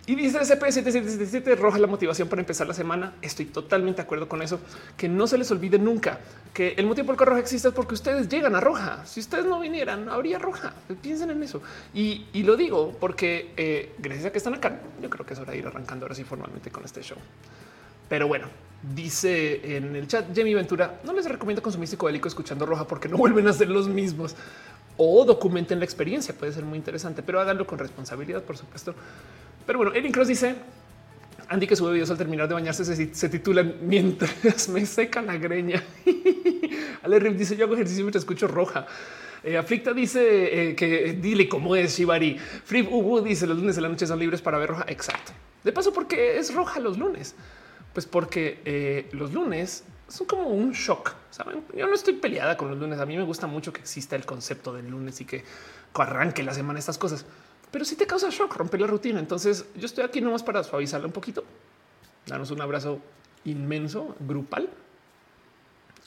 Y 0.04 0.16
dice 0.16 0.40
CP7777 0.40 1.56
roja 1.56 1.78
la 1.78 1.86
motivación 1.86 2.28
para 2.28 2.42
empezar 2.42 2.66
la 2.66 2.74
semana. 2.74 3.14
Estoy 3.22 3.46
totalmente 3.46 3.98
de 3.98 4.02
acuerdo 4.02 4.28
con 4.28 4.42
eso. 4.42 4.58
Que 4.96 5.08
no 5.08 5.28
se 5.28 5.38
les 5.38 5.48
olvide 5.52 5.78
nunca 5.78 6.18
que 6.52 6.74
el 6.76 6.86
motivo 6.86 7.06
por 7.06 7.14
el 7.14 7.18
que 7.20 7.24
roja 7.24 7.40
existe 7.40 7.68
es 7.68 7.74
porque 7.74 7.94
ustedes 7.94 8.28
llegan 8.28 8.56
a 8.56 8.60
roja. 8.60 9.06
Si 9.06 9.20
ustedes 9.20 9.44
no 9.44 9.60
vinieran, 9.60 10.08
habría 10.08 10.40
roja. 10.40 10.74
Piensen 11.00 11.30
en 11.30 11.42
eso. 11.44 11.62
Y, 11.94 12.26
lo 12.42 12.56
digo 12.56 12.96
porque 12.98 13.52
eh, 13.56 13.94
gracias 13.98 14.26
a 14.26 14.32
que 14.32 14.38
están 14.38 14.54
acá, 14.54 14.80
yo 15.00 15.08
creo 15.08 15.24
que 15.24 15.34
es 15.34 15.40
hora 15.40 15.52
de 15.52 15.58
ir 15.58 15.66
arrancando 15.68 16.04
ahora 16.04 16.16
sí 16.16 16.24
formalmente 16.24 16.72
con 16.72 16.84
este 16.84 17.00
show. 17.02 17.18
Pero 18.08 18.26
bueno, 18.26 18.48
dice 18.94 19.76
en 19.76 19.94
el 19.94 20.08
chat 20.08 20.26
Jamie 20.34 20.56
Ventura, 20.56 21.00
no 21.04 21.12
les 21.12 21.26
recomiendo 21.26 21.62
consumir 21.62 21.86
psicodélico 21.86 22.26
escuchando 22.26 22.66
roja 22.66 22.88
porque 22.88 23.08
no 23.08 23.16
vuelven 23.16 23.46
a 23.46 23.52
ser 23.52 23.68
los 23.68 23.88
mismos 23.88 24.34
o 24.96 25.24
documenten 25.24 25.78
la 25.78 25.84
experiencia. 25.84 26.34
Puede 26.34 26.52
ser 26.52 26.64
muy 26.64 26.76
interesante, 26.76 27.22
pero 27.22 27.40
háganlo 27.40 27.66
con 27.66 27.78
responsabilidad, 27.78 28.42
por 28.42 28.56
supuesto. 28.56 28.94
Pero 29.66 29.78
bueno, 29.78 29.92
Erin 29.94 30.12
Cross 30.12 30.28
dice 30.28 30.54
Andy 31.48 31.66
que 31.66 31.76
sube 31.76 31.92
videos 31.92 32.10
al 32.10 32.18
terminar 32.18 32.48
de 32.48 32.54
bañarse 32.54 32.84
se, 32.84 33.14
se 33.14 33.28
titulan 33.28 33.74
mientras 33.82 34.68
me 34.68 34.86
seca 34.86 35.20
la 35.22 35.36
greña. 35.36 35.82
Ale 37.02 37.18
Rip 37.18 37.36
dice 37.36 37.56
yo 37.56 37.64
hago 37.64 37.74
ejercicio 37.74 38.04
mientras 38.04 38.22
escucho 38.22 38.46
roja. 38.48 38.86
Eh, 39.44 39.60
dice 39.94 40.70
eh, 40.70 40.76
que 40.76 41.18
dile 41.20 41.48
cómo 41.48 41.74
es 41.76 41.96
Shibari. 41.96 42.38
Free 42.38 42.82
Ubu 42.82 43.20
dice 43.20 43.46
los 43.46 43.58
lunes 43.58 43.76
de 43.76 43.82
la 43.82 43.88
noche 43.88 44.06
son 44.06 44.18
libres 44.18 44.40
para 44.40 44.58
ver 44.58 44.70
roja. 44.70 44.84
Exacto. 44.88 45.32
De 45.64 45.72
paso, 45.72 45.92
¿por 45.92 46.06
qué 46.06 46.38
es 46.38 46.54
roja 46.54 46.80
los 46.80 46.98
lunes? 46.98 47.34
Pues 47.92 48.06
porque 48.06 48.60
eh, 48.64 49.08
los 49.12 49.32
lunes 49.32 49.84
son 50.08 50.26
como 50.26 50.48
un 50.48 50.72
shock. 50.72 51.14
Saben, 51.30 51.64
yo 51.76 51.86
no 51.86 51.94
estoy 51.94 52.14
peleada 52.14 52.56
con 52.56 52.68
los 52.68 52.78
lunes. 52.78 52.98
A 53.00 53.06
mí 53.06 53.16
me 53.16 53.24
gusta 53.24 53.46
mucho 53.46 53.72
que 53.72 53.80
exista 53.80 54.16
el 54.16 54.24
concepto 54.24 54.72
del 54.72 54.88
lunes 54.88 55.20
y 55.20 55.24
que 55.24 55.44
arranque 55.94 56.42
la 56.42 56.54
semana 56.54 56.78
estas 56.78 56.98
cosas 56.98 57.26
pero 57.72 57.86
si 57.86 57.96
te 57.96 58.06
causa 58.06 58.28
shock 58.30 58.54
romper 58.54 58.80
la 58.80 58.86
rutina. 58.86 59.18
Entonces 59.18 59.64
yo 59.74 59.86
estoy 59.86 60.04
aquí 60.04 60.20
nomás 60.20 60.42
para 60.44 60.62
suavizarla 60.62 61.06
un 61.06 61.12
poquito, 61.12 61.42
darnos 62.26 62.50
un 62.52 62.60
abrazo 62.60 63.00
inmenso, 63.44 64.14
grupal 64.20 64.68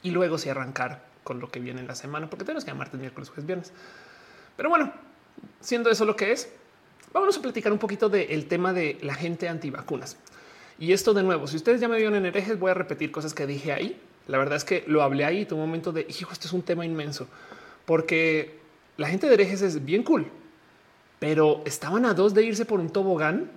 y 0.04 0.12
luego 0.12 0.38
si 0.38 0.48
arrancar 0.48 1.04
con 1.24 1.40
lo 1.40 1.50
que 1.50 1.60
viene 1.60 1.82
en 1.82 1.88
la 1.88 1.96
semana, 1.96 2.30
porque 2.30 2.46
tenemos 2.46 2.64
que 2.64 2.74
martes, 2.74 3.00
miércoles, 3.00 3.30
jueves, 3.30 3.46
viernes. 3.48 3.74
Pero 4.56 4.70
bueno, 4.70 4.94
siendo 5.60 5.90
eso 5.90 6.06
lo 6.06 6.16
que 6.16 6.32
es, 6.32 6.50
vamos 7.12 7.36
a 7.36 7.42
platicar 7.42 7.74
un 7.74 7.80
poquito 7.80 8.10
del 8.10 8.46
tema 8.46 8.72
de 8.72 9.00
la 9.02 9.16
gente 9.16 9.50
antivacunas. 9.50 10.18
Y 10.78 10.94
esto 10.94 11.16
de 11.16 11.24
nuevo, 11.24 11.48
si 11.48 11.56
ustedes 11.56 11.82
ya 11.82 11.88
me 11.88 11.98
vieron 11.98 12.14
en 12.14 12.28
herejes, 12.28 12.60
voy 12.60 12.70
a 12.70 12.76
repetir 12.76 13.12
cosas 13.12 13.34
que 13.34 13.48
dije 13.48 13.74
ahí. 13.74 14.00
La 14.28 14.38
verdad 14.38 14.58
es 14.58 14.66
que 14.66 14.84
lo 14.86 15.02
hablé 15.02 15.26
ahí, 15.26 15.48
un 15.50 15.60
momento 15.60 15.92
de, 15.92 16.06
hijo, 16.08 16.32
esto 16.32 16.48
es 16.48 16.54
un 16.54 16.62
tema 16.62 16.86
inmenso, 16.86 17.28
porque 17.86 18.60
la 18.98 19.08
gente 19.08 19.28
de 19.28 19.34
herejes 19.34 19.64
es 19.64 19.84
bien 19.84 20.04
cool 20.04 20.30
pero 21.20 21.62
estaban 21.66 22.06
a 22.06 22.14
dos 22.14 22.34
de 22.34 22.44
irse 22.44 22.66
por 22.66 22.80
un 22.80 22.90
tobogán 22.90 23.50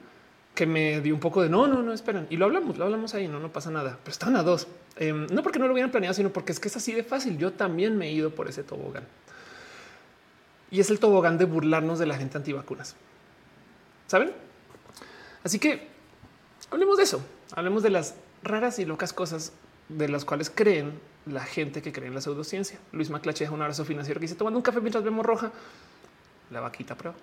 que 0.54 0.66
me 0.66 1.00
dio 1.00 1.14
un 1.14 1.20
poco 1.20 1.42
de 1.42 1.48
no, 1.48 1.68
no, 1.68 1.82
no, 1.82 1.92
esperan. 1.92 2.26
Y 2.30 2.36
lo 2.36 2.46
hablamos, 2.46 2.78
lo 2.78 2.84
hablamos 2.84 3.14
ahí, 3.14 3.28
no, 3.28 3.38
no 3.38 3.52
pasa 3.52 3.70
nada, 3.70 3.98
pero 4.02 4.10
estaban 4.10 4.36
a 4.36 4.42
dos. 4.42 4.66
Em, 4.96 5.26
no 5.28 5.42
porque 5.42 5.58
no 5.60 5.66
lo 5.66 5.72
hubieran 5.72 5.90
planeado, 5.92 6.14
sino 6.14 6.30
porque 6.30 6.50
es 6.52 6.58
que 6.58 6.68
es 6.68 6.76
así 6.76 6.92
de 6.92 7.04
fácil. 7.04 7.38
Yo 7.38 7.52
también 7.52 7.96
me 7.96 8.08
he 8.08 8.12
ido 8.12 8.30
por 8.30 8.48
ese 8.48 8.64
tobogán. 8.64 9.04
Y 10.70 10.80
es 10.80 10.90
el 10.90 10.98
tobogán 10.98 11.38
de 11.38 11.44
burlarnos 11.44 11.98
de 11.98 12.06
la 12.06 12.16
gente 12.16 12.36
antivacunas. 12.36 12.96
¿Saben? 14.08 14.32
Así 15.44 15.58
que 15.60 15.86
hablemos 16.70 16.96
de 16.96 17.04
eso. 17.04 17.24
Hablemos 17.52 17.82
de 17.82 17.90
las 17.90 18.16
raras 18.42 18.78
y 18.80 18.84
locas 18.84 19.12
cosas 19.12 19.52
de 19.88 20.08
las 20.08 20.24
cuales 20.24 20.50
creen 20.50 20.98
la 21.24 21.44
gente 21.44 21.82
que 21.82 21.92
cree 21.92 22.08
en 22.08 22.14
la 22.14 22.20
pseudociencia. 22.20 22.78
Luis 22.90 23.10
Maclache 23.10 23.48
un 23.48 23.62
abrazo 23.62 23.84
financiero 23.84 24.18
que 24.18 24.24
dice 24.24 24.34
tomando 24.34 24.58
un 24.58 24.62
café 24.62 24.80
mientras 24.80 25.04
vemos 25.04 25.24
roja. 25.24 25.52
La 26.50 26.60
vaquita 26.60 26.96
prueba 26.96 27.16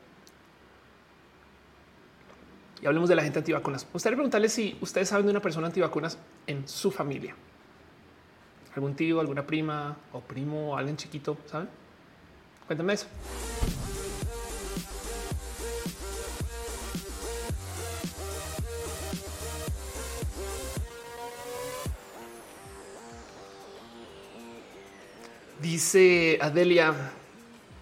y 2.81 2.85
hablemos 2.85 3.09
de 3.09 3.15
la 3.15 3.23
gente 3.23 3.39
antivacunas. 3.39 3.85
Me 3.85 3.93
gustaría 3.93 4.15
preguntarles 4.15 4.53
si 4.53 4.77
ustedes 4.81 5.09
saben 5.09 5.25
de 5.25 5.31
una 5.31 5.41
persona 5.41 5.67
antivacunas 5.67 6.17
en 6.47 6.67
su 6.67 6.91
familia. 6.91 7.35
Algún 8.75 8.95
tío, 8.95 9.19
alguna 9.19 9.47
prima 9.47 9.95
o 10.11 10.19
primo, 10.19 10.77
alguien 10.77 10.97
chiquito, 10.97 11.37
¿saben? 11.45 11.69
Cuéntame 12.67 12.93
eso. 12.93 13.07
Dice 25.61 26.37
Adelia, 26.41 26.93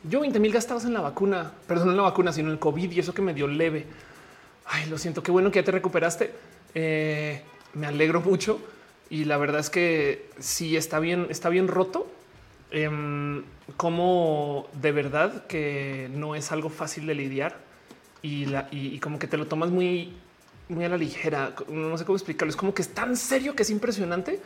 yo 0.03 0.21
20 0.21 0.39
mil 0.39 0.53
gastados 0.53 0.85
en 0.85 0.93
la 0.93 1.01
vacuna, 1.01 1.51
perdón, 1.67 1.89
en 1.89 1.97
la 1.97 2.03
vacuna, 2.03 2.31
sino 2.31 2.49
en 2.49 2.53
el 2.53 2.59
COVID 2.59 2.91
y 2.91 2.99
eso 2.99 3.13
que 3.13 3.21
me 3.21 3.33
dio 3.33 3.47
leve. 3.47 3.87
Ay, 4.65 4.89
lo 4.89 4.97
siento, 4.97 5.23
qué 5.23 5.31
bueno 5.31 5.51
que 5.51 5.59
ya 5.59 5.65
te 5.65 5.71
recuperaste. 5.71 6.33
Eh, 6.75 7.41
me 7.73 7.87
alegro 7.87 8.21
mucho 8.21 8.59
y 9.09 9.25
la 9.25 9.37
verdad 9.37 9.59
es 9.59 9.69
que 9.69 10.29
sí 10.39 10.77
está 10.77 10.99
bien, 10.99 11.27
está 11.29 11.49
bien 11.49 11.67
roto. 11.67 12.07
Em, 12.71 13.43
como 13.77 14.67
de 14.81 14.91
verdad 14.91 15.45
que 15.45 16.09
no 16.13 16.35
es 16.35 16.51
algo 16.51 16.69
fácil 16.69 17.05
de 17.05 17.13
lidiar 17.13 17.57
y, 18.23 18.45
la, 18.45 18.67
y, 18.71 18.97
como 18.99 19.19
que 19.19 19.27
te 19.27 19.37
lo 19.37 19.45
tomas 19.45 19.69
muy, 19.69 20.13
muy 20.69 20.85
a 20.85 20.89
la 20.89 20.97
ligera. 20.97 21.53
No 21.67 21.97
sé 21.97 22.05
cómo 22.05 22.15
explicarlo. 22.15 22.49
Es 22.49 22.55
como 22.55 22.73
que 22.73 22.81
es 22.81 22.89
tan 22.93 23.15
serio 23.15 23.55
que 23.55 23.63
es 23.63 23.69
impresionante 23.69 24.41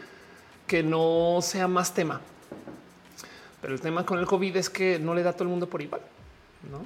que 0.65 0.83
no 0.83 1.39
sea 1.41 1.67
más 1.67 1.93
tema. 1.93 2.19
Pero 3.61 3.73
el 3.73 3.81
tema 3.81 4.05
con 4.05 4.19
el 4.19 4.25
COVID 4.25 4.57
es 4.57 4.69
que 4.69 4.99
no 4.99 5.13
le 5.13 5.23
da 5.23 5.31
a 5.31 5.33
todo 5.33 5.43
el 5.43 5.49
mundo 5.49 5.67
por 5.69 5.81
igual, 5.81 6.01
no? 6.69 6.85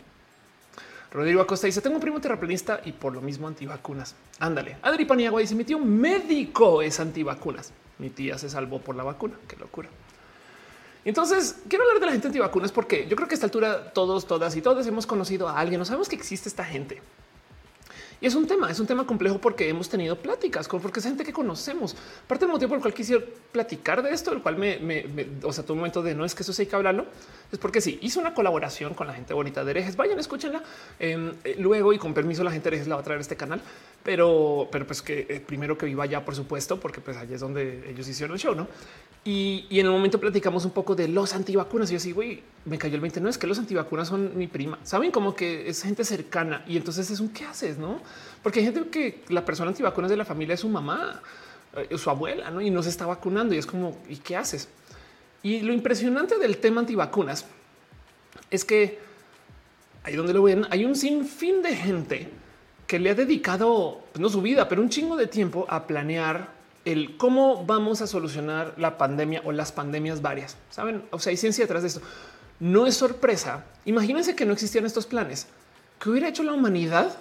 Rodrigo 1.12 1.42
Acosta 1.42 1.68
dice: 1.68 1.82
Tengo 1.82 1.98
un 1.98 2.02
primo 2.02 2.22
terraplanista 2.22 2.82
y 2.86 2.94
por 2.94 3.14
lo 3.14 3.22
mismo 3.22 3.48
antivacunas. 3.48 4.16
Ándale. 4.40 4.78
Adri 4.82 5.06
Paniagua 5.06 5.42
dice: 5.42 5.56
Mi 5.56 5.66
tío 5.66 5.80
médico 5.80 6.82
es 6.82 7.00
antivacunas. 7.00 7.74
Mi 8.00 8.10
tía 8.10 8.38
se 8.38 8.50
salvó 8.50 8.80
por 8.80 8.96
la 8.96 9.04
vacuna. 9.04 9.36
Qué 9.48 9.58
locura. 9.58 9.90
Entonces 11.04 11.58
quiero 11.68 11.84
hablar 11.84 12.00
de 12.00 12.06
la 12.06 12.12
gente 12.12 12.28
antivacunas 12.28 12.72
porque 12.72 13.08
yo 13.08 13.16
creo 13.16 13.28
que 13.28 13.34
a 13.34 13.38
esta 13.38 13.48
altura 13.48 13.92
todos, 13.92 14.28
todas 14.28 14.56
y 14.56 14.62
todos 14.62 14.86
hemos 14.88 15.06
conocido 15.06 15.50
a 15.50 15.60
alguien. 15.60 15.80
No 15.80 15.86
sabemos 15.86 16.08
que 16.08 16.16
existe 16.16 16.48
esta 16.48 16.64
gente. 16.64 17.02
Y 18.22 18.28
es 18.28 18.36
un 18.36 18.46
tema, 18.46 18.70
es 18.70 18.80
un 18.80 18.86
tema 18.86 19.06
complejo 19.08 19.40
porque 19.40 19.68
hemos 19.68 19.90
tenido 19.90 20.16
pláticas 20.16 20.68
con 20.68 20.80
porque 20.80 21.00
es 21.00 21.06
gente 21.06 21.24
que 21.24 21.34
conocemos. 21.34 21.96
Parte 22.28 22.46
del 22.46 22.52
motivo 22.52 22.70
por 22.70 22.78
el 22.78 22.82
cual 22.84 22.94
quisiera 22.94 23.24
platicar 23.52 24.04
de 24.04 24.12
esto, 24.12 24.32
el 24.32 24.44
cual 24.44 24.58
me, 24.58 24.78
o 25.42 25.52
sea, 25.52 25.66
tu 25.66 25.76
momento 25.76 26.04
de 26.04 26.14
no 26.14 26.24
es 26.24 26.36
que 26.36 26.44
eso 26.44 26.54
sí 26.54 26.62
hay 26.62 26.68
que 26.68 26.76
hablarlo, 26.76 27.08
es 27.52 27.58
porque 27.58 27.82
sí 27.82 27.98
hizo 28.04 28.20
una 28.20 28.36
colaboración 28.36 28.94
con 28.94 29.08
la 29.08 29.14
gente 29.14 29.34
bonita 29.34 29.66
de 29.66 29.72
herejes. 29.72 29.96
Vayan, 29.96 30.20
escúchenla. 30.20 30.62
Em, 31.00 31.34
eh, 31.44 31.56
luego 31.58 31.94
y 31.94 31.98
con 31.98 32.14
permiso, 32.14 32.44
la 32.44 32.52
gente 32.52 32.70
de 32.70 32.76
herejes 32.76 32.88
la 32.88 32.96
va 32.96 33.02
a 33.02 33.04
traer 33.04 33.18
a 33.18 33.22
este 33.22 33.36
canal, 33.36 33.60
pero, 34.04 34.70
pero 34.72 34.86
pues 34.86 35.02
que 35.02 35.26
eh, 35.28 35.40
primero 35.44 35.76
que 35.76 35.88
viva 35.88 36.04
allá, 36.04 36.24
por 36.24 36.36
supuesto, 36.36 36.80
porque 36.80 37.02
pues 37.02 37.18
allá 37.18 37.34
es 37.34 37.42
donde 37.42 37.90
ellos 37.90 38.08
hicieron 38.08 38.36
el 38.36 38.40
show, 38.40 38.54
no? 38.54 38.68
Y, 39.24 39.68
en 39.70 39.86
el 39.86 39.92
momento 39.92 40.20
platicamos 40.20 40.66
un 40.66 40.72
poco 40.72 40.96
de 40.96 41.08
los 41.08 41.36
antivacunas. 41.36 41.90
Y 41.90 41.94
yo 41.94 41.98
así, 41.98 42.12
güey, 42.12 42.42
me 42.66 42.78
cayó 42.78 42.96
el 42.96 43.02
20. 43.02 43.22
No 43.22 43.30
es 43.30 43.38
que 43.38 43.46
los 43.46 43.60
antivacunas 43.60 44.08
son 44.08 44.36
mi 44.36 44.48
prima. 44.48 44.80
Saben 44.84 45.12
como 45.12 45.36
que 45.36 45.70
es 45.70 45.84
gente 45.84 46.04
cercana 46.04 46.64
y 46.68 46.76
entonces 46.76 47.10
es 47.12 47.20
un 47.20 47.30
qué 47.30 47.46
haces, 47.46 47.78
no? 47.78 48.02
Porque 48.44 48.60
hay 48.60 48.66
gente 48.66 48.90
que 48.90 49.24
la 49.30 49.46
persona 49.46 49.70
antivacunas 49.70 50.10
de 50.10 50.18
la 50.18 50.26
familia 50.26 50.56
es 50.56 50.62
su 50.62 50.70
mamá, 50.70 51.22
eh, 51.76 51.98
su 51.98 52.10
abuela, 52.10 52.50
¿no? 52.52 52.62
y 52.62 52.70
no 52.70 52.84
se 52.84 52.90
está 52.90 53.06
vacunando. 53.06 53.54
Y 53.56 53.58
es 53.58 53.66
como, 53.66 53.98
¿y 54.10 54.18
qué 54.18 54.36
haces? 54.36 54.68
Y 55.44 55.62
lo 55.62 55.74
impresionante 55.74 56.38
del 56.38 56.58
tema 56.58 56.82
antivacunas 56.82 57.46
es 58.50 58.66
que 58.66 59.00
ahí 60.04 60.16
donde 60.16 60.34
lo 60.34 60.44
ven, 60.44 60.66
hay 60.70 60.86
un 60.86 60.96
sinfín 60.96 61.62
de 61.62 61.76
gente 61.76 62.30
que 62.88 63.00
le 63.00 63.10
ha 63.10 63.16
dedicado 63.16 64.02
pues, 64.12 64.22
no 64.22 64.30
su 64.30 64.42
vida, 64.42 64.68
pero 64.68 64.82
un 64.82 64.90
chingo 64.90 65.16
de 65.16 65.28
tiempo 65.28 65.66
a 65.70 65.88
planear 65.88 66.50
el 66.84 67.16
cómo 67.18 67.64
vamos 67.66 68.02
a 68.02 68.08
solucionar 68.08 68.74
la 68.78 68.98
pandemia 68.98 69.42
o 69.46 69.52
las 69.52 69.72
pandemias 69.72 70.22
varias. 70.22 70.58
Saben, 70.70 71.04
o 71.12 71.20
sea, 71.20 71.32
hay 71.32 71.38
ciencia 71.38 71.64
detrás 71.64 71.84
de 71.84 71.90
esto. 71.90 72.02
No 72.60 72.86
es 72.88 72.96
sorpresa. 72.96 73.66
Imagínense 73.86 74.36
que 74.36 74.46
no 74.46 74.54
existían 74.54 74.86
estos 74.86 75.06
planes. 75.06 75.48
¿Qué 76.00 76.10
hubiera 76.10 76.28
hecho 76.28 76.44
la 76.44 76.54
humanidad 76.54 77.16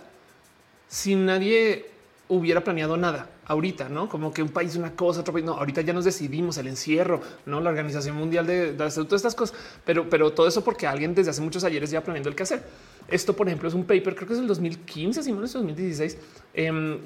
si 0.90 1.14
nadie 1.14 1.86
hubiera 2.28 2.62
planeado 2.64 2.96
nada 2.96 3.30
ahorita, 3.46 3.88
no 3.88 4.08
como 4.08 4.32
que 4.32 4.42
un 4.42 4.48
país, 4.48 4.74
una 4.76 4.92
cosa, 4.94 5.20
otro 5.20 5.32
país. 5.32 5.46
No, 5.46 5.52
ahorita 5.52 5.80
ya 5.82 5.92
nos 5.92 6.04
decidimos 6.04 6.58
el 6.58 6.66
encierro, 6.66 7.20
no 7.46 7.60
la 7.60 7.70
Organización 7.70 8.16
Mundial 8.16 8.46
de, 8.46 8.72
de, 8.72 8.76
todas 8.76 8.96
estas 8.98 9.34
cosas, 9.34 9.56
pero, 9.84 10.10
pero 10.10 10.32
todo 10.32 10.48
eso 10.48 10.62
porque 10.62 10.86
alguien 10.86 11.14
desde 11.14 11.30
hace 11.30 11.40
muchos 11.40 11.62
ayeres 11.62 11.90
ya 11.90 12.02
planeando 12.02 12.28
el 12.28 12.34
qué 12.34 12.42
hacer. 12.42 12.62
Esto, 13.08 13.34
por 13.34 13.48
ejemplo, 13.48 13.68
es 13.68 13.74
un 13.74 13.84
paper, 13.84 14.14
creo 14.16 14.26
que 14.26 14.34
es 14.34 14.40
el 14.40 14.48
2015, 14.48 15.22
si 15.22 15.32
no 15.32 15.44
es 15.44 15.52
2016, 15.52 16.18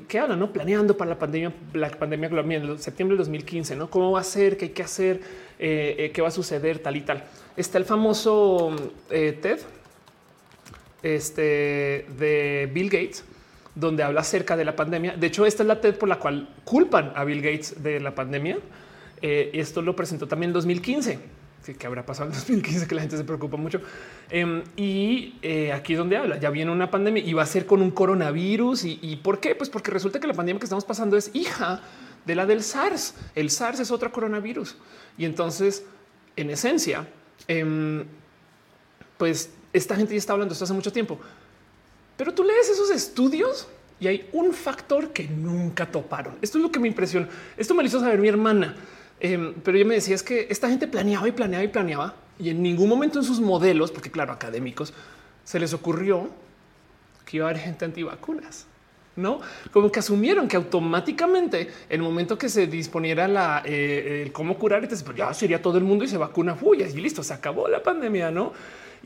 que 0.09 0.19
habla, 0.19 0.35
no 0.35 0.53
planeando 0.53 0.97
para 0.97 1.11
la 1.11 1.19
pandemia, 1.19 1.53
la 1.75 1.91
pandemia 1.91 2.29
global 2.29 2.53
en 2.53 2.79
septiembre 2.79 3.17
del 3.17 3.25
2015, 3.25 3.77
no 3.77 3.89
cómo 3.89 4.13
va 4.13 4.21
a 4.21 4.25
ser, 4.25 4.57
qué 4.57 4.67
hay 4.67 4.71
que 4.73 4.83
hacer, 4.83 5.21
eh, 5.59 5.97
eh, 5.99 6.11
qué 6.11 6.23
va 6.23 6.29
a 6.29 6.31
suceder, 6.31 6.79
tal 6.79 6.97
y 6.97 7.03
tal. 7.03 7.25
Está 7.57 7.79
el 7.79 7.85
famoso 7.85 8.75
eh, 9.11 9.39
TED 9.41 9.61
este, 11.03 12.07
de 12.19 12.71
Bill 12.73 12.91
Gates, 12.91 13.25
donde 13.75 14.03
habla 14.03 14.21
acerca 14.21 14.57
de 14.57 14.65
la 14.65 14.77
pandemia. 14.77 15.17
De 15.17 15.27
hecho, 15.27 15.47
esta 15.47 15.63
es 15.63 15.67
la 15.67 15.81
TED 15.81 15.97
por 15.97 16.09
la 16.09 16.19
cual 16.19 16.49
culpan 16.65 17.13
a 17.15 17.25
Bill 17.25 17.43
Gates 17.43 17.83
de 17.83 18.01
la 18.01 18.15
pandemia. 18.15 18.59
esto 19.21 19.83
lo 19.83 19.97
presentó 19.97 20.29
también 20.29 20.51
en 20.51 20.55
2015. 20.55 21.19
que, 21.79 21.87
habrá 21.87 22.05
pasado 22.05 22.29
en 22.29 22.35
2015 22.35 22.87
que 22.87 22.95
la 22.95 23.01
gente 23.01 23.17
se 23.17 23.25
preocupa 23.25 23.57
mucho. 23.57 23.81
Em, 24.31 24.63
y 24.77 25.37
eh, 25.43 25.73
aquí 25.73 25.95
es 25.95 25.99
donde 25.99 26.17
habla, 26.17 26.39
ya 26.39 26.51
viene 26.51 26.71
una 26.71 26.91
pandemia 26.91 27.25
y 27.25 27.33
va 27.33 27.43
a 27.43 27.47
ser 27.47 27.67
con 27.67 27.81
un 27.81 27.91
coronavirus. 27.91 28.85
¿Y, 28.85 28.99
¿Y 29.03 29.17
por 29.17 29.41
qué? 29.41 29.55
Pues 29.55 29.71
porque 29.71 29.91
resulta 29.91 30.21
que 30.21 30.27
la 30.27 30.35
pandemia 30.35 30.61
que 30.61 30.67
estamos 30.67 30.85
pasando 30.85 31.17
es 31.17 31.31
hija 31.35 31.81
de 32.25 32.35
la 32.35 32.47
del 32.47 32.63
SARS. 32.63 33.15
El 33.35 33.51
SARS 33.51 33.81
es 33.81 33.91
otro 33.91 34.13
coronavirus. 34.13 34.77
Y 35.19 35.25
entonces, 35.25 35.85
en 36.37 36.51
esencia, 36.51 37.07
em, 37.49 38.05
pues 39.19 39.51
esta 39.73 39.97
gente 39.97 40.13
ya 40.13 40.19
está 40.19 40.33
hablando 40.33 40.53
esto 40.53 40.65
hace 40.65 40.75
mucho 40.75 40.93
tiempo. 40.93 41.19
Pero 42.17 42.33
tú 42.33 42.45
lees 42.45 42.69
esos 42.69 42.91
estudios 42.91 43.69
y 44.01 44.07
hay 44.07 44.29
un 44.33 44.53
factor 44.53 45.13
que 45.13 45.25
nunca 45.29 45.91
toparon. 45.91 46.37
Esto 46.43 46.59
es 46.59 46.65
lo 46.65 46.71
que 46.71 46.79
me 46.79 46.89
impresionó. 46.89 47.29
Esto 47.57 47.75
me 47.75 47.83
lo 47.83 47.89
hizo 47.89 48.01
saber 48.01 48.19
mi 48.19 48.29
hermana. 48.29 48.77
Em, 49.21 49.55
pero 49.63 49.77
ella 49.77 49.87
me 49.87 49.95
decía 49.95 50.15
es 50.15 50.23
que 50.23 50.47
esta 50.51 50.69
gente 50.69 50.87
planeaba 50.87 51.27
y 51.29 51.33
planeaba 51.33 51.65
y 51.65 51.69
planeaba 51.69 52.15
y 52.39 52.51
en 52.51 52.63
ningún 52.63 52.89
momento 52.89 53.19
en 53.19 53.25
sus 53.25 53.41
modelos, 53.41 53.93
porque 53.93 54.11
claro, 54.11 54.33
académicos, 54.33 54.93
se 55.45 55.61
les 55.61 55.73
ocurrió 55.73 56.29
que 57.25 57.37
iba 57.37 57.47
a 57.47 57.51
haber 57.51 57.63
gente 57.63 57.85
antivacunas. 57.85 58.67
No 59.17 59.41
como 59.71 59.93
que 59.93 60.01
asumieron 60.01 60.49
que 60.49 60.57
automáticamente 60.57 61.71
el 61.89 62.03
momento 62.03 62.37
que 62.37 62.49
se 62.49 62.67
disponiera 62.67 63.29
la 63.29 63.63
eh, 63.65 64.23
el 64.23 64.33
cómo 64.33 64.59
curar, 64.59 64.89
pues 64.89 65.05
ya 65.17 65.33
sería 65.33 65.63
todo 65.63 65.79
el 65.79 65.85
mundo 65.85 66.05
y 66.05 66.09
se 66.09 66.17
vacuna. 66.17 66.57
Uy, 66.61 66.83
y 66.83 67.01
listo, 67.01 67.23
se 67.23 67.33
acabó 67.33 67.69
la 67.69 67.81
pandemia, 67.81 68.33
no? 68.33 68.53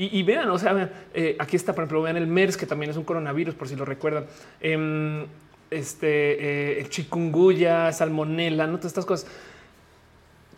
Y, 0.01 0.23
vean, 0.23 0.49
o 0.51 0.59
sea, 0.61 0.93
eh, 1.13 1.35
aquí 1.41 1.57
está, 1.57 1.75
por 1.75 1.83
ejemplo, 1.83 2.03
vean 2.03 2.17
el 2.17 2.29
MERS, 2.29 2.57
que 2.57 2.67
también 2.67 2.93
es 2.93 2.97
un 2.97 3.03
coronavirus, 3.03 3.57
por 3.57 3.67
si 3.67 3.75
lo 3.75 3.85
recuerdan. 3.85 4.27
Em, 4.61 5.27
este, 5.73 6.77
eh, 6.77 6.81
el 6.81 6.89
chikungunya, 6.89 7.93
salmonela, 7.93 8.69
no 8.69 8.77
todas 8.77 8.93
estas 8.93 9.05
cosas. 9.05 9.29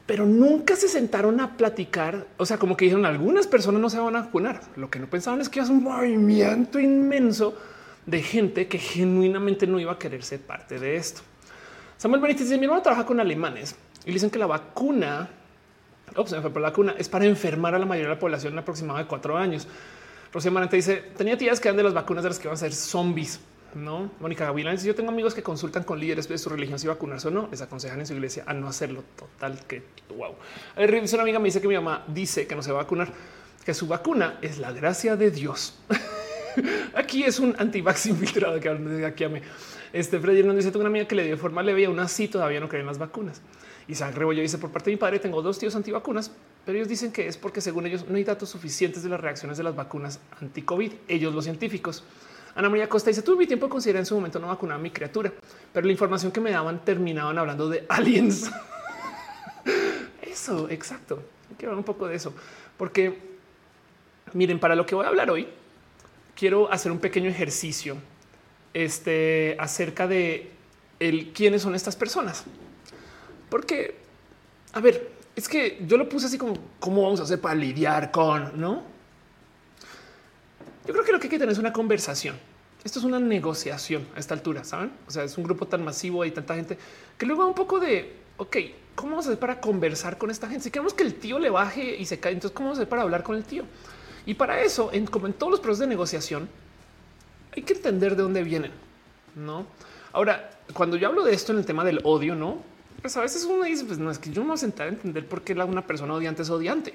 Pero 0.04 0.26
nunca 0.26 0.76
se 0.76 0.88
sentaron 0.88 1.40
a 1.40 1.56
platicar. 1.56 2.26
O 2.36 2.44
sea, 2.44 2.58
como 2.58 2.76
que 2.76 2.84
dijeron 2.84 3.06
algunas 3.06 3.46
personas 3.46 3.80
no 3.80 3.88
se 3.88 3.98
van 3.98 4.14
a 4.14 4.22
vacunar. 4.22 4.60
Lo 4.76 4.90
que 4.90 4.98
no 4.98 5.08
pensaban 5.08 5.40
es 5.40 5.48
que 5.48 5.60
es 5.60 5.70
un 5.70 5.84
movimiento 5.84 6.78
inmenso 6.78 7.56
de 8.04 8.22
gente 8.22 8.66
que 8.68 8.78
genuinamente 8.78 9.66
no 9.66 9.80
iba 9.80 9.92
a 9.92 9.98
querer 9.98 10.22
ser 10.22 10.40
parte 10.40 10.78
de 10.78 10.96
esto. 10.96 11.22
Samuel 11.96 12.20
Benítez 12.20 12.46
dice: 12.46 12.58
Mi 12.58 12.64
hermano 12.64 12.82
trabaja 12.82 13.06
con 13.06 13.20
alemanes 13.20 13.74
y 14.04 14.12
dicen 14.12 14.30
que 14.30 14.38
la 14.38 14.46
vacuna, 14.46 15.30
ops, 16.20 16.32
la 16.32 16.40
vacuna 16.40 16.94
es 16.98 17.08
para 17.08 17.24
enfermar 17.24 17.74
a 17.74 17.78
la 17.78 17.86
mayoría 17.86 18.08
de 18.08 18.14
la 18.14 18.20
población 18.20 18.52
en 18.52 18.58
aproximadamente 18.60 19.08
cuatro 19.08 19.36
años. 19.36 19.66
Rocío 20.32 20.52
Marante 20.52 20.76
dice: 20.76 21.02
Tenía 21.16 21.36
tías 21.36 21.60
que 21.60 21.68
eran 21.68 21.76
de 21.76 21.82
las 21.82 21.94
vacunas 21.94 22.22
de 22.22 22.30
las 22.30 22.38
que 22.38 22.48
van 22.48 22.54
a 22.54 22.58
ser 22.58 22.72
zombies. 22.72 23.40
No, 23.74 24.10
Mónica 24.20 24.44
Gavilán 24.44 24.76
dice: 24.76 24.86
Yo 24.86 24.94
tengo 24.94 25.10
amigos 25.10 25.34
que 25.34 25.42
consultan 25.42 25.82
con 25.82 25.98
líderes 25.98 26.28
de 26.28 26.38
su 26.38 26.48
religión 26.48 26.78
si 26.78 26.86
vacunarse 26.86 27.28
o 27.28 27.30
no. 27.30 27.48
Les 27.50 27.60
aconsejan 27.62 28.00
en 28.00 28.06
su 28.06 28.14
iglesia 28.14 28.44
a 28.46 28.54
no 28.54 28.68
hacerlo. 28.68 29.02
Total, 29.16 29.58
que 29.66 29.82
wow. 30.16 30.34
Una 30.76 31.22
amiga 31.22 31.38
me 31.38 31.46
dice 31.46 31.60
que 31.60 31.68
mi 31.68 31.74
mamá 31.74 32.04
dice 32.06 32.46
que 32.46 32.54
no 32.54 32.62
se 32.62 32.72
va 32.72 32.80
a 32.80 32.82
vacunar, 32.82 33.08
que 33.64 33.74
su 33.74 33.86
vacuna 33.86 34.38
es 34.42 34.58
la 34.58 34.72
gracia 34.72 35.16
de 35.16 35.30
Dios. 35.30 35.78
Aquí 36.94 37.24
es 37.24 37.38
un 37.38 37.54
antivax 37.58 38.06
infiltrado 38.06 38.58
que 38.58 38.68
aquí 39.04 39.24
a 39.24 39.28
mí. 39.28 39.40
Este 39.92 40.18
Freddy 40.18 40.42
nos 40.42 40.56
dice: 40.56 40.70
Tengo 40.70 40.80
una 40.80 40.90
amiga 40.90 41.06
que 41.06 41.14
le 41.14 41.24
dio 41.24 41.36
forma 41.38 41.62
leve 41.62 41.82
y 41.82 41.84
aún 41.84 41.98
así 41.98 42.28
todavía 42.28 42.60
no 42.60 42.68
creen 42.68 42.86
las 42.86 42.98
vacunas. 42.98 43.40
Isaac 43.90 44.14
Rebollo 44.14 44.40
dice: 44.40 44.58
Por 44.58 44.70
parte 44.70 44.90
de 44.90 44.96
mi 44.96 45.00
padre, 45.00 45.18
tengo 45.18 45.42
dos 45.42 45.58
tíos 45.58 45.74
antivacunas, 45.74 46.30
pero 46.64 46.76
ellos 46.76 46.88
dicen 46.88 47.12
que 47.12 47.26
es 47.26 47.36
porque, 47.36 47.60
según 47.60 47.86
ellos, 47.86 48.06
no 48.08 48.16
hay 48.16 48.24
datos 48.24 48.48
suficientes 48.48 49.02
de 49.02 49.08
las 49.08 49.20
reacciones 49.20 49.58
de 49.58 49.64
las 49.64 49.74
vacunas 49.74 50.20
anti-COVID. 50.40 50.92
Ellos, 51.08 51.34
los 51.34 51.44
científicos. 51.44 52.04
Ana 52.54 52.68
María 52.68 52.88
Costa 52.88 53.10
dice: 53.10 53.22
Tuve 53.22 53.36
mi 53.36 53.46
tiempo 53.46 53.66
de 53.66 53.70
considerar 53.70 54.00
en 54.00 54.06
su 54.06 54.14
momento 54.14 54.38
no 54.38 54.46
vacunar 54.46 54.78
a 54.78 54.80
mi 54.80 54.90
criatura, 54.90 55.32
pero 55.72 55.86
la 55.86 55.92
información 55.92 56.32
que 56.32 56.40
me 56.40 56.50
daban 56.50 56.84
terminaban 56.84 57.36
hablando 57.38 57.68
de 57.68 57.84
aliens. 57.88 58.50
eso, 60.22 60.68
exacto. 60.70 61.22
Quiero 61.56 61.72
hablar 61.72 61.78
un 61.78 61.84
poco 61.84 62.06
de 62.06 62.14
eso, 62.14 62.32
porque 62.76 63.18
miren, 64.32 64.58
para 64.58 64.74
lo 64.74 64.86
que 64.86 64.94
voy 64.94 65.04
a 65.04 65.08
hablar 65.08 65.30
hoy, 65.30 65.48
quiero 66.36 66.72
hacer 66.72 66.92
un 66.92 66.98
pequeño 66.98 67.28
ejercicio 67.28 67.96
este, 68.72 69.56
acerca 69.58 70.06
de 70.06 70.50
el 71.00 71.32
quiénes 71.32 71.62
son 71.62 71.74
estas 71.74 71.96
personas. 71.96 72.44
Porque, 73.50 73.96
a 74.72 74.80
ver, 74.80 75.10
es 75.36 75.48
que 75.48 75.82
yo 75.86 75.96
lo 75.96 76.08
puse 76.08 76.26
así 76.26 76.38
como 76.38 76.54
cómo 76.78 77.02
vamos 77.02 77.20
a 77.20 77.24
hacer 77.24 77.40
para 77.40 77.54
lidiar 77.54 78.10
con, 78.10 78.58
¿no? 78.58 78.82
Yo 80.86 80.92
creo 80.94 81.04
que 81.04 81.12
lo 81.12 81.18
que 81.20 81.26
hay 81.26 81.30
que 81.30 81.38
tener 81.38 81.52
es 81.52 81.58
una 81.58 81.72
conversación. 81.72 82.36
Esto 82.82 82.98
es 82.98 83.04
una 83.04 83.18
negociación 83.18 84.06
a 84.16 84.20
esta 84.20 84.34
altura, 84.34 84.64
¿saben? 84.64 84.90
O 85.06 85.10
sea, 85.10 85.24
es 85.24 85.36
un 85.36 85.44
grupo 85.44 85.66
tan 85.66 85.84
masivo 85.84 86.24
y 86.24 86.30
tanta 86.30 86.54
gente 86.54 86.78
que 87.18 87.26
luego 87.26 87.46
un 87.46 87.54
poco 87.54 87.78
de, 87.78 88.16
ok, 88.38 88.56
¿cómo 88.94 89.10
vamos 89.10 89.26
a 89.26 89.28
hacer 89.30 89.38
para 89.38 89.60
conversar 89.60 90.16
con 90.16 90.30
esta 90.30 90.48
gente? 90.48 90.64
Si 90.64 90.70
queremos 90.70 90.94
que 90.94 91.02
el 91.02 91.14
tío 91.14 91.38
le 91.38 91.50
baje 91.50 91.96
y 91.96 92.06
se 92.06 92.18
cae, 92.18 92.32
entonces 92.32 92.56
¿cómo 92.56 92.68
vamos 92.68 92.78
a 92.78 92.82
hacer 92.82 92.88
para 92.88 93.02
hablar 93.02 93.22
con 93.22 93.36
el 93.36 93.44
tío? 93.44 93.64
Y 94.24 94.34
para 94.34 94.62
eso, 94.62 94.90
en, 94.92 95.06
como 95.06 95.26
en 95.26 95.34
todos 95.34 95.50
los 95.50 95.60
procesos 95.60 95.80
de 95.80 95.88
negociación, 95.88 96.48
hay 97.54 97.62
que 97.62 97.74
entender 97.74 98.16
de 98.16 98.22
dónde 98.22 98.42
vienen, 98.42 98.72
¿no? 99.34 99.66
Ahora, 100.12 100.50
cuando 100.72 100.96
yo 100.96 101.08
hablo 101.08 101.22
de 101.22 101.34
esto 101.34 101.52
en 101.52 101.58
el 101.58 101.66
tema 101.66 101.84
del 101.84 102.00
odio, 102.04 102.34
¿no? 102.34 102.58
Pues 103.00 103.16
a 103.16 103.20
veces 103.22 103.44
uno 103.44 103.64
dice, 103.64 103.84
pues 103.84 103.98
no, 103.98 104.10
es 104.10 104.18
que 104.18 104.30
yo 104.30 104.42
no 104.42 104.48
voy 104.48 104.54
a 104.54 104.58
sentar 104.58 104.86
a 104.86 104.90
entender 104.90 105.26
por 105.26 105.42
qué 105.42 105.54
una 105.54 105.86
persona 105.86 106.14
odiante 106.14 106.42
es 106.42 106.50
odiante. 106.50 106.94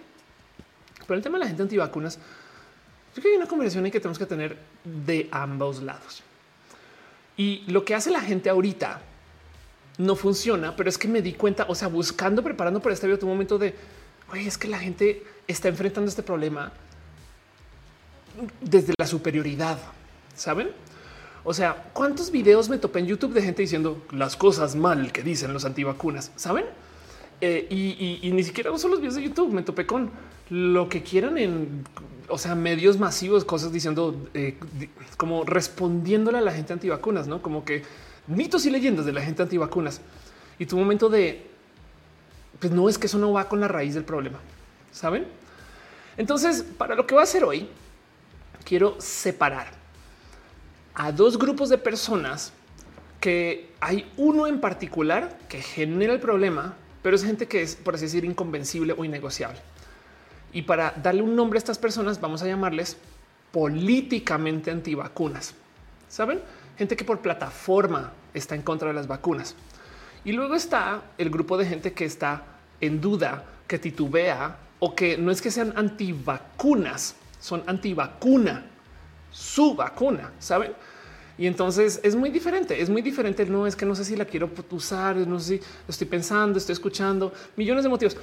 Pero 1.07 1.17
el 1.17 1.23
tema 1.23 1.37
de 1.37 1.43
la 1.43 1.47
gente 1.47 1.63
antivacunas, 1.63 2.17
yo 2.17 3.21
creo 3.21 3.23
que 3.23 3.29
hay 3.29 3.37
una 3.37 3.47
conversación 3.47 3.89
que 3.89 3.99
tenemos 3.99 4.19
que 4.19 4.25
tener 4.25 4.57
de 4.83 5.27
ambos 5.31 5.81
lados. 5.81 6.23
Y 7.37 7.63
lo 7.67 7.83
que 7.83 7.95
hace 7.95 8.11
la 8.11 8.21
gente 8.21 8.49
ahorita 8.49 9.01
no 9.97 10.15
funciona, 10.15 10.75
pero 10.75 10.89
es 10.89 10.97
que 10.97 11.07
me 11.07 11.21
di 11.21 11.33
cuenta, 11.33 11.65
o 11.67 11.75
sea, 11.75 11.87
buscando, 11.87 12.43
preparando 12.43 12.81
por 12.81 12.91
este 12.91 13.07
video, 13.07 13.25
momento 13.27 13.57
de, 13.57 13.73
oye, 14.31 14.47
es 14.47 14.57
que 14.57 14.67
la 14.67 14.79
gente 14.79 15.23
está 15.47 15.69
enfrentando 15.69 16.09
este 16.09 16.23
problema 16.23 16.71
desde 18.61 18.93
la 18.97 19.07
superioridad, 19.07 19.77
¿saben? 20.35 20.71
O 21.47 21.53
sea, 21.53 21.91
¿cuántos 21.93 22.31
videos 22.31 22.69
me 22.69 22.79
topé 22.79 22.99
en 22.99 23.05
YouTube 23.05 23.33
de 23.33 23.41
gente 23.43 23.61
diciendo 23.61 24.03
las 24.11 24.35
cosas 24.35 24.75
mal 24.75 25.11
que 25.11 25.21
dicen 25.21 25.53
los 25.53 25.63
antivacunas? 25.63 26.31
¿Saben? 26.35 26.65
Eh, 27.39 27.67
y, 27.69 28.31
ni 28.31 28.43
siquiera 28.43 28.71
uso 28.71 28.87
los 28.87 28.99
videos 28.99 29.13
de 29.13 29.21
YouTube, 29.21 29.53
me 29.53 29.61
topé 29.61 29.85
con 29.85 30.09
lo 30.49 30.89
que 30.89 31.03
quieran 31.03 31.37
en, 31.37 31.83
o 32.29 32.39
sea, 32.39 32.55
medios 32.55 32.97
masivos, 32.97 33.45
cosas 33.45 33.71
diciendo 33.71 34.27
eh, 34.33 34.57
como 35.17 35.43
respondiéndole 35.43 36.39
a 36.39 36.41
la 36.41 36.51
gente 36.51 36.73
antivacunas, 36.73 37.27
¿no? 37.27 37.43
Como 37.43 37.63
que 37.63 37.83
mitos 38.25 38.65
y 38.65 38.71
leyendas 38.71 39.05
de 39.05 39.13
la 39.13 39.21
gente 39.21 39.43
antivacunas. 39.43 40.01
Y 40.57 40.65
tu 40.65 40.77
momento 40.77 41.09
de, 41.09 41.45
pues 42.59 42.73
no 42.73 42.89
es 42.89 42.97
que 42.97 43.05
eso 43.05 43.19
no 43.19 43.31
va 43.33 43.47
con 43.47 43.59
la 43.59 43.67
raíz 43.67 43.93
del 43.93 44.03
problema, 44.03 44.39
¿saben? 44.91 45.27
Entonces, 46.17 46.63
para 46.63 46.95
lo 46.95 47.05
que 47.05 47.13
va 47.13 47.21
a 47.21 47.25
hacer 47.25 47.43
hoy, 47.43 47.69
quiero 48.63 48.95
separar 48.99 49.84
a 50.95 51.11
dos 51.11 51.37
grupos 51.37 51.69
de 51.69 51.77
personas 51.77 52.53
que 53.19 53.71
hay 53.79 54.11
uno 54.17 54.47
en 54.47 54.59
particular 54.59 55.37
que 55.49 55.61
genera 55.61 56.13
el 56.13 56.19
problema, 56.19 56.75
pero 57.01 57.15
es 57.15 57.23
gente 57.23 57.47
que 57.47 57.61
es, 57.61 57.75
por 57.75 57.95
así 57.95 58.05
decir, 58.05 58.25
inconvencible 58.25 58.95
o 58.97 59.03
innegociable. 59.03 59.59
Y 60.53 60.61
para 60.63 60.91
darle 60.91 61.21
un 61.21 61.35
nombre 61.35 61.57
a 61.57 61.59
estas 61.59 61.77
personas, 61.77 62.21
vamos 62.21 62.41
a 62.41 62.47
llamarles 62.47 62.97
políticamente 63.51 64.71
antivacunas. 64.71 65.53
Saben? 66.07 66.41
Gente 66.77 66.95
que 66.95 67.03
por 67.03 67.19
plataforma 67.19 68.13
está 68.33 68.55
en 68.55 68.61
contra 68.61 68.87
de 68.87 68.93
las 68.93 69.07
vacunas. 69.07 69.55
Y 70.23 70.31
luego 70.31 70.55
está 70.55 71.03
el 71.17 71.29
grupo 71.29 71.57
de 71.57 71.65
gente 71.65 71.93
que 71.93 72.05
está 72.05 72.43
en 72.81 73.01
duda, 73.01 73.43
que 73.67 73.79
titubea 73.79 74.57
o 74.79 74.95
que 74.95 75.17
no 75.17 75.31
es 75.31 75.41
que 75.41 75.51
sean 75.51 75.73
antivacunas, 75.75 77.15
son 77.39 77.63
antivacuna, 77.67 78.65
su 79.35 79.75
vacuna, 79.75 80.31
saben? 80.39 80.71
Y 81.37 81.45
entonces 81.47 81.99
es 82.03 82.15
muy 82.15 82.29
diferente, 82.29 82.81
es 82.81 82.89
muy 82.89 83.01
diferente. 83.01 83.45
No 83.45 83.67
es 83.67 83.75
que 83.75 83.85
no 83.85 83.93
sé 83.93 84.05
si 84.05 84.15
la 84.15 84.23
quiero 84.23 84.49
usar, 84.71 85.17
no 85.17 85.39
sé 85.39 85.57
si 85.57 85.63
estoy 85.89 86.07
pensando, 86.07 86.57
estoy 86.57 86.73
escuchando 86.73 87.33
millones 87.57 87.83
de 87.83 87.89
motivos, 87.89 88.15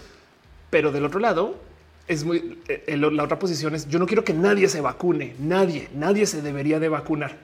pero 0.70 0.90
del 0.90 1.04
otro 1.04 1.20
lado 1.20 1.56
es 2.08 2.24
muy 2.24 2.58
eh, 2.66 2.96
la 2.96 3.22
otra 3.22 3.38
posición 3.38 3.74
es 3.74 3.88
yo 3.88 3.98
no 3.98 4.06
quiero 4.06 4.24
que 4.24 4.32
nadie 4.32 4.68
se 4.68 4.80
vacune, 4.80 5.36
nadie, 5.38 5.88
nadie 5.94 6.24
se 6.24 6.40
debería 6.40 6.80
de 6.80 6.88
vacunar. 6.88 7.36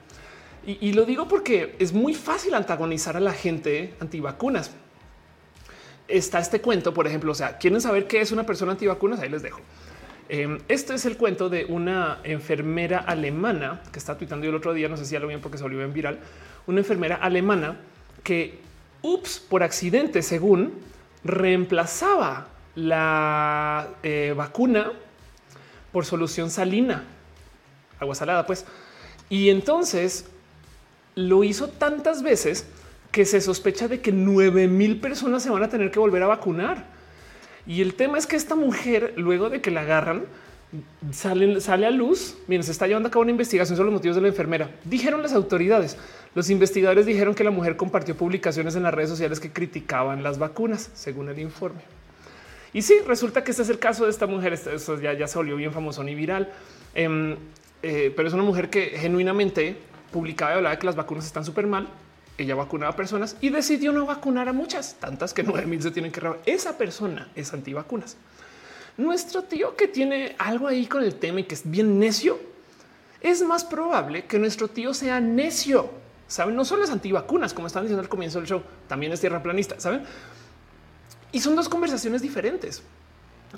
Y, 0.65 0.89
y 0.89 0.93
lo 0.93 1.05
digo 1.05 1.27
porque 1.27 1.75
es 1.77 1.93
muy 1.93 2.15
fácil 2.15 2.55
antagonizar 2.55 3.15
a 3.15 3.19
la 3.19 3.33
gente 3.33 3.93
antivacunas. 3.99 4.71
Está 6.07 6.39
este 6.39 6.59
cuento, 6.59 6.91
por 6.91 7.05
ejemplo, 7.05 7.31
o 7.31 7.35
sea, 7.35 7.59
quieren 7.59 7.79
saber 7.79 8.07
qué 8.07 8.19
es 8.19 8.31
una 8.31 8.43
persona 8.43 8.71
antivacunas, 8.71 9.19
ahí 9.19 9.29
les 9.29 9.43
dejo. 9.43 9.61
Em, 10.31 10.59
este 10.67 10.93
es 10.93 11.05
el 11.05 11.17
cuento 11.17 11.49
de 11.49 11.65
una 11.65 12.19
enfermera 12.23 12.99
alemana 12.99 13.81
que 13.91 13.97
está 13.97 14.15
tuitando 14.15 14.45
yo 14.45 14.51
el 14.51 14.55
otro 14.55 14.75
día, 14.75 14.87
no 14.87 14.95
sé 14.95 15.05
si 15.05 15.13
ya 15.13 15.19
lo 15.19 15.27
bien 15.27 15.41
porque 15.41 15.57
se 15.57 15.63
volvió 15.63 15.81
en 15.81 15.91
viral, 15.91 16.19
una 16.67 16.79
enfermera 16.79 17.15
alemana 17.15 17.77
que, 18.23 18.59
ups, 19.01 19.39
por 19.39 19.63
accidente, 19.63 20.21
según, 20.21 20.73
reemplazaba 21.23 22.47
la 22.75 23.87
eh, 24.03 24.35
vacuna 24.37 24.91
por 25.91 26.05
solución 26.05 26.51
salina, 26.51 27.05
agua 27.99 28.13
salada, 28.13 28.45
pues. 28.45 28.67
Y 29.29 29.49
entonces 29.49 30.27
lo 31.15 31.43
hizo 31.43 31.69
tantas 31.69 32.21
veces 32.21 32.67
que 33.11 33.25
se 33.25 33.41
sospecha 33.41 33.87
de 33.87 33.99
que 33.99 34.11
nueve 34.11 34.67
mil 34.67 34.99
personas 34.99 35.41
se 35.41 35.49
van 35.49 35.63
a 35.63 35.69
tener 35.69 35.89
que 35.89 35.97
volver 35.97 36.21
a 36.21 36.27
vacunar. 36.27 36.98
Y 37.65 37.81
el 37.81 37.93
tema 37.93 38.17
es 38.17 38.27
que 38.27 38.35
esta 38.35 38.55
mujer, 38.55 39.13
luego 39.17 39.49
de 39.49 39.61
que 39.61 39.71
la 39.71 39.81
agarran, 39.81 40.23
sale, 41.11 41.61
sale 41.61 41.85
a 41.85 41.91
luz. 41.91 42.37
Miren, 42.47 42.63
se 42.63 42.71
está 42.71 42.87
llevando 42.87 43.07
a 43.07 43.11
cabo 43.11 43.23
una 43.23 43.31
investigación 43.31 43.75
sobre 43.77 43.87
los 43.87 43.93
motivos 43.93 44.15
de 44.15 44.21
la 44.21 44.27
enfermera. 44.27 44.69
Dijeron 44.83 45.21
las 45.21 45.33
autoridades. 45.33 45.97
Los 46.35 46.49
investigadores 46.49 47.05
dijeron 47.05 47.33
que 47.33 47.43
la 47.43 47.51
mujer 47.51 47.75
compartió 47.75 48.15
publicaciones 48.15 48.75
en 48.75 48.83
las 48.83 48.93
redes 48.93 49.09
sociales 49.09 49.39
que 49.39 49.51
criticaban 49.51 50.23
las 50.23 50.37
vacunas, 50.37 50.91
según 50.93 51.29
el 51.29 51.39
informe. 51.39 51.81
Y 52.71 52.83
sí, 52.83 52.95
resulta 53.07 53.43
que 53.43 53.51
este 53.51 53.63
es 53.63 53.69
el 53.69 53.79
caso 53.79 54.05
de 54.05 54.11
esta 54.11 54.27
mujer. 54.27 54.53
Eso 54.53 54.99
ya, 54.99 55.13
ya 55.13 55.27
se 55.27 55.37
volvió 55.37 55.55
bien 55.55 55.73
famoso 55.73 56.07
y 56.07 56.15
viral. 56.15 56.51
Em, 56.93 57.35
eh, 57.81 58.13
pero 58.15 58.27
es 58.27 58.33
una 58.33 58.43
mujer 58.43 58.69
que 58.69 58.93
genuinamente 58.97 59.77
publicaba 60.11 60.51
y 60.51 60.55
hablaba 60.55 60.75
de 60.75 60.79
que 60.79 60.85
las 60.85 60.95
vacunas 60.95 61.25
están 61.25 61.45
súper 61.45 61.65
mal. 61.65 61.87
Ella 62.39 62.55
vacunaba 62.55 62.95
personas 62.95 63.35
y 63.41 63.49
decidió 63.49 63.91
no 63.91 64.05
vacunar 64.05 64.47
a 64.47 64.53
muchas, 64.53 64.95
tantas 64.95 65.33
que 65.33 65.43
nueve 65.43 65.67
mil 65.67 65.81
se 65.81 65.91
tienen 65.91 66.11
que 66.11 66.21
robar. 66.21 66.39
Esa 66.45 66.77
persona 66.77 67.29
es 67.35 67.53
antivacunas. 67.53 68.15
Nuestro 68.97 69.43
tío 69.43 69.75
que 69.75 69.89
tiene 69.89 70.35
algo 70.37 70.67
ahí 70.67 70.85
con 70.85 71.03
el 71.03 71.15
tema 71.15 71.41
y 71.41 71.43
que 71.43 71.55
es 71.55 71.69
bien 71.69 71.99
necio, 71.99 72.39
es 73.21 73.41
más 73.41 73.65
probable 73.65 74.25
que 74.25 74.39
nuestro 74.39 74.69
tío 74.69 74.93
sea 74.93 75.19
necio. 75.19 75.91
Saben, 76.27 76.55
no 76.55 76.63
solo 76.63 76.85
es 76.85 76.91
antivacunas, 76.91 77.53
como 77.53 77.67
están 77.67 77.83
diciendo 77.83 78.01
al 78.01 78.09
comienzo 78.09 78.39
del 78.39 78.47
show, 78.47 78.61
también 78.87 79.11
es 79.11 79.19
tierra 79.19 79.43
planista. 79.43 79.79
Saben, 79.79 80.03
y 81.31 81.41
son 81.41 81.55
dos 81.55 81.67
conversaciones 81.67 82.21
diferentes. 82.21 82.81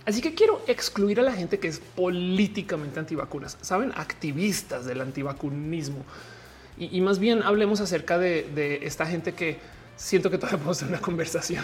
Así 0.05 0.21
que 0.21 0.33
quiero 0.33 0.61
excluir 0.67 1.19
a 1.19 1.23
la 1.23 1.33
gente 1.33 1.59
que 1.59 1.67
es 1.67 1.79
políticamente 1.79 2.99
antivacunas, 2.99 3.57
saben, 3.61 3.91
activistas 3.95 4.85
del 4.85 5.01
antivacunismo. 5.01 6.03
Y, 6.77 7.01
más 7.01 7.19
bien 7.19 7.43
hablemos 7.43 7.79
acerca 7.81 8.17
de, 8.17 8.79
esta 8.83 9.05
gente 9.05 9.33
que 9.33 9.59
siento 9.95 10.31
que 10.31 10.37
todavía 10.37 10.57
podemos 10.59 10.79
tener 10.79 10.93
una 10.93 11.01
conversación. 11.01 11.63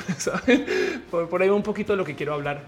Por, 1.11 1.41
ahí 1.41 1.49
va 1.49 1.55
un 1.55 1.63
poquito 1.63 1.93
de 1.93 1.97
lo 1.97 2.05
que 2.05 2.15
quiero 2.15 2.33
hablar 2.33 2.61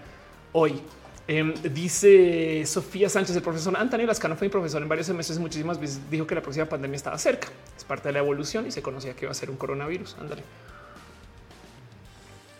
hoy. 0.52 0.80
Em, 1.28 1.54
dice 1.62 2.64
Sofía 2.66 3.08
Sánchez, 3.08 3.36
el 3.36 3.42
profesor 3.42 3.76
Antonio 3.76 4.04
Lascano 4.06 4.34
fue 4.34 4.48
mi 4.48 4.50
profesor 4.50 4.82
en 4.82 4.88
varios 4.88 5.06
semestres. 5.06 5.38
Muchísimas 5.38 5.78
veces 5.78 6.00
dijo 6.10 6.26
que 6.26 6.34
la 6.34 6.42
próxima 6.42 6.66
pandemia 6.66 6.96
estaba 6.96 7.18
cerca. 7.18 7.48
Es 7.76 7.84
parte 7.84 8.08
de 8.08 8.14
la 8.14 8.18
evolución 8.18 8.66
y 8.66 8.72
se 8.72 8.82
conocía 8.82 9.14
que 9.14 9.26
iba 9.26 9.30
a 9.30 9.34
ser 9.34 9.50
un 9.50 9.56
coronavirus. 9.56 10.16
Ándale. 10.18 10.42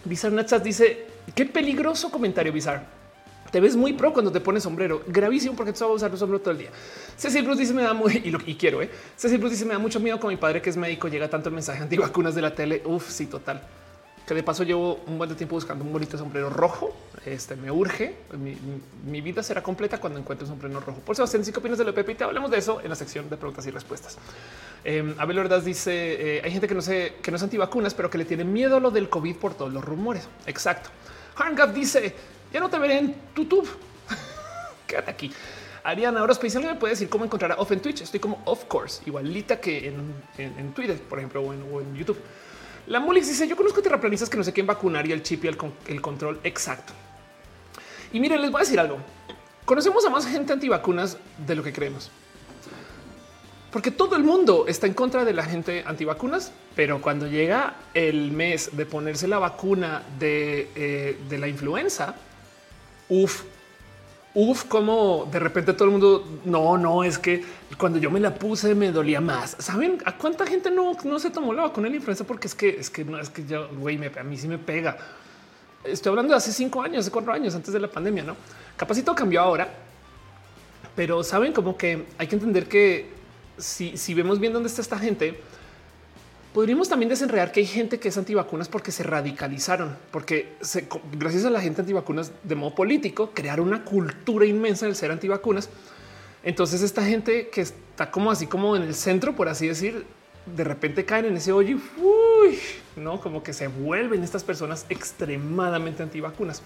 Bizarre 0.04 0.34
Nachas 0.36 0.62
dice 0.62 1.06
qué 1.34 1.46
peligroso 1.46 2.10
comentario 2.10 2.52
Bizarre. 2.52 2.99
Te 3.50 3.60
ves 3.60 3.76
muy 3.76 3.92
pro 3.92 4.12
cuando 4.12 4.30
te 4.30 4.40
pones 4.40 4.62
sombrero. 4.62 5.02
Gravísimo 5.06 5.56
porque 5.56 5.72
tú 5.72 5.80
vas 5.80 5.90
a 5.90 5.94
usar 5.94 6.10
el 6.10 6.18
sombrero 6.18 6.40
todo 6.40 6.52
el 6.52 6.58
día. 6.58 6.70
Cecil 7.16 7.42
Bruce 7.42 7.60
dice 7.60 7.74
me 7.74 7.82
da 7.82 7.92
muy 7.92 8.16
y, 8.24 8.30
lo, 8.30 8.38
quiero. 8.38 8.80
¿eh? 8.82 8.90
Cecil 9.16 9.38
Bruce 9.38 9.54
dice 9.54 9.64
me 9.64 9.72
da 9.72 9.78
mucho 9.78 9.98
miedo 10.00 10.20
con 10.20 10.30
mi 10.30 10.36
padre 10.36 10.62
que 10.62 10.70
es 10.70 10.76
médico. 10.76 11.08
Llega 11.08 11.28
tanto 11.28 11.48
el 11.48 11.54
mensaje 11.54 11.82
antivacunas 11.82 12.34
de 12.34 12.42
la 12.42 12.54
tele. 12.54 12.82
Uf, 12.84 13.10
sí, 13.10 13.26
total. 13.26 13.62
Que 14.26 14.34
de 14.34 14.44
paso 14.44 14.62
llevo 14.62 15.00
un 15.08 15.18
buen 15.18 15.34
tiempo 15.34 15.56
buscando 15.56 15.84
un 15.84 15.92
bonito 15.92 16.16
sombrero 16.16 16.50
rojo. 16.50 16.94
Este 17.26 17.56
me 17.56 17.70
urge. 17.70 18.14
Mi, 19.04 19.20
vida 19.20 19.42
será 19.42 19.62
completa 19.62 19.98
cuando 19.98 20.20
encuentre 20.20 20.44
un 20.44 20.50
sombrero 20.50 20.78
rojo. 20.78 21.00
Por 21.00 21.14
eso, 21.14 21.24
hacen 21.24 21.44
cinco 21.44 21.58
opinas 21.58 21.78
de 21.78 21.84
lo 21.84 21.92
Pepita. 21.92 22.26
Hablemos 22.26 22.50
de 22.50 22.58
eso 22.58 22.80
en 22.80 22.90
la 22.90 22.94
sección 22.94 23.28
de 23.28 23.36
preguntas 23.36 23.66
y 23.66 23.70
respuestas. 23.72 24.16
Eh, 24.84 25.14
Abel 25.18 25.38
Ordaz 25.40 25.64
dice 25.64 26.36
eh, 26.36 26.40
hay 26.42 26.52
gente 26.52 26.66
que 26.66 26.74
no 26.74 26.80
sé 26.80 27.16
que 27.20 27.30
no 27.32 27.36
es 27.36 27.42
antivacunas, 27.42 27.92
pero 27.94 28.08
que 28.08 28.18
le 28.18 28.24
tiene 28.24 28.44
miedo 28.44 28.76
a 28.76 28.80
lo 28.80 28.92
del 28.92 29.08
COVID 29.08 29.36
por 29.36 29.54
todos 29.54 29.72
los 29.72 29.84
rumores. 29.84 30.28
Exacto. 30.46 30.90
Harngap 31.36 31.74
dice 31.74 32.14
ya 32.52 32.60
no 32.60 32.68
te 32.68 32.78
veré 32.78 32.98
en 32.98 33.14
YouTube. 33.34 33.68
Quédate 34.86 35.10
aquí. 35.10 35.32
Ariana, 35.82 36.20
ahora 36.20 36.32
especial 36.32 36.64
me 36.64 36.74
puede 36.74 36.92
decir 36.92 37.08
cómo 37.08 37.24
encontrar 37.24 37.52
a 37.52 37.54
Off 37.56 37.72
en 37.72 37.80
Twitch. 37.80 38.02
Estoy 38.02 38.20
como 38.20 38.42
Of 38.44 38.64
Course, 38.66 39.02
igualita 39.06 39.60
que 39.60 39.88
en, 40.36 40.72
Twitter, 40.74 41.00
por 41.00 41.18
ejemplo, 41.18 41.42
o 41.42 41.80
en, 41.80 41.94
YouTube. 41.94 42.18
La 42.86 43.00
Mulix 43.00 43.28
dice: 43.28 43.48
Yo 43.48 43.56
conozco 43.56 43.80
terraplanistas 43.80 44.28
que 44.28 44.36
no 44.36 44.44
sé 44.44 44.52
quién 44.52 44.66
vacunar 44.66 45.06
y 45.06 45.12
el 45.12 45.22
chip 45.22 45.44
y 45.44 45.48
el, 45.48 45.56
el 45.86 46.00
control 46.00 46.40
exacto. 46.44 46.92
Y 48.12 48.20
miren, 48.20 48.40
les 48.42 48.50
voy 48.50 48.60
a 48.60 48.64
decir 48.64 48.78
algo. 48.78 48.98
Conocemos 49.64 50.04
a 50.04 50.10
más 50.10 50.26
gente 50.26 50.52
antivacunas 50.52 51.16
de 51.46 51.54
lo 51.54 51.62
que 51.62 51.72
creemos. 51.72 52.10
Porque 53.70 53.92
todo 53.92 54.16
el 54.16 54.24
mundo 54.24 54.64
está 54.66 54.88
en 54.88 54.94
contra 54.94 55.24
de 55.24 55.32
la 55.32 55.44
gente 55.44 55.84
antivacunas, 55.86 56.52
pero 56.74 57.00
cuando 57.00 57.28
llega 57.28 57.76
el 57.94 58.32
mes 58.32 58.76
de 58.76 58.84
ponerse 58.84 59.28
la 59.28 59.38
vacuna 59.38 60.02
de, 60.18 60.68
eh, 60.74 61.16
de 61.28 61.38
la 61.38 61.46
influenza, 61.46 62.16
Uf, 63.10 63.42
uf, 64.34 64.64
como 64.64 65.28
de 65.30 65.38
repente 65.38 65.72
todo 65.72 65.86
el 65.86 65.90
mundo, 65.90 66.24
no, 66.44 66.78
no, 66.78 67.04
es 67.04 67.18
que 67.18 67.44
cuando 67.76 67.98
yo 67.98 68.10
me 68.10 68.20
la 68.20 68.34
puse 68.34 68.74
me 68.74 68.92
dolía 68.92 69.20
más. 69.20 69.56
¿Saben 69.58 69.98
a 70.04 70.16
cuánta 70.16 70.46
gente 70.46 70.70
no, 70.70 70.92
no 71.04 71.18
se 71.18 71.30
tomó 71.30 71.52
la 71.52 71.62
vacuna 71.62 71.86
de 71.86 71.90
la 71.90 71.96
influenza? 71.96 72.24
Porque 72.24 72.46
es 72.46 72.54
que 72.54 72.68
es 72.68 72.88
que 72.88 73.04
no 73.04 73.18
es 73.18 73.28
que 73.28 73.44
yo, 73.44 73.68
güey, 73.78 74.00
a 74.18 74.22
mí 74.22 74.36
sí 74.36 74.48
me 74.48 74.58
pega. 74.58 74.96
Estoy 75.84 76.10
hablando 76.10 76.32
de 76.32 76.36
hace 76.38 76.52
cinco 76.52 76.82
años, 76.82 77.04
de 77.04 77.10
cuatro 77.10 77.32
años 77.32 77.54
antes 77.54 77.72
de 77.72 77.80
la 77.80 77.88
pandemia, 77.88 78.22
no? 78.22 78.36
Capacito 78.76 79.14
cambió 79.14 79.40
ahora, 79.40 79.68
pero 80.94 81.24
saben 81.24 81.52
como 81.52 81.76
que 81.76 82.06
hay 82.16 82.26
que 82.26 82.34
entender 82.34 82.66
que 82.66 83.10
si, 83.58 83.96
si 83.96 84.14
vemos 84.14 84.38
bien 84.38 84.52
dónde 84.52 84.68
está 84.68 84.82
esta 84.82 84.98
gente, 84.98 85.40
Podríamos 86.52 86.88
también 86.88 87.08
desenredar 87.08 87.52
que 87.52 87.60
hay 87.60 87.66
gente 87.66 88.00
que 88.00 88.08
es 88.08 88.18
antivacunas 88.18 88.68
porque 88.68 88.90
se 88.90 89.04
radicalizaron, 89.04 89.96
porque 90.10 90.56
gracias 91.12 91.44
a 91.44 91.50
la 91.50 91.60
gente 91.60 91.82
antivacunas 91.82 92.32
de 92.42 92.56
modo 92.56 92.74
político 92.74 93.30
crearon 93.32 93.68
una 93.68 93.84
cultura 93.84 94.46
inmensa 94.46 94.86
del 94.86 94.96
ser 94.96 95.12
antivacunas. 95.12 95.68
Entonces 96.42 96.82
esta 96.82 97.04
gente 97.04 97.50
que 97.50 97.60
está 97.60 98.10
como 98.10 98.32
así 98.32 98.48
como 98.48 98.74
en 98.74 98.82
el 98.82 98.96
centro, 98.96 99.36
por 99.36 99.48
así 99.48 99.68
decir, 99.68 100.04
de 100.44 100.64
repente 100.64 101.04
caen 101.04 101.26
en 101.26 101.36
ese 101.36 101.52
hoyo 101.52 101.76
y 101.76 102.98
no 102.98 103.20
como 103.20 103.44
que 103.44 103.52
se 103.52 103.68
vuelven 103.68 104.24
estas 104.24 104.42
personas 104.42 104.86
extremadamente 104.88 106.02
antivacunas. 106.02 106.62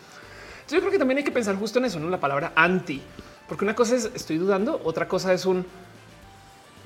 Yo 0.70 0.78
creo 0.78 0.92
que 0.92 0.98
también 0.98 1.18
hay 1.18 1.24
que 1.24 1.30
pensar 1.30 1.56
justo 1.56 1.78
en 1.78 1.84
eso, 1.84 2.00
no 2.00 2.08
la 2.08 2.20
palabra 2.20 2.52
anti, 2.56 3.02
porque 3.46 3.64
una 3.64 3.74
cosa 3.74 3.96
es 3.96 4.10
estoy 4.14 4.38
dudando, 4.38 4.80
otra 4.82 5.06
cosa 5.08 5.34
es 5.34 5.44
un 5.44 5.66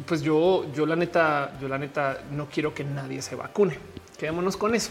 pues 0.07 0.23
yo, 0.23 0.67
yo 0.73 0.87
la 0.87 0.97
neta, 0.97 1.59
yo 1.61 1.69
la 1.69 1.79
neta 1.79 2.23
no 2.31 2.47
quiero 2.47 2.75
que 2.75 2.85
nadie 2.85 3.23
se 3.23 3.35
vacune. 3.35 3.79
Quedémonos 4.19 4.57
con 4.57 4.75
eso. 4.75 4.91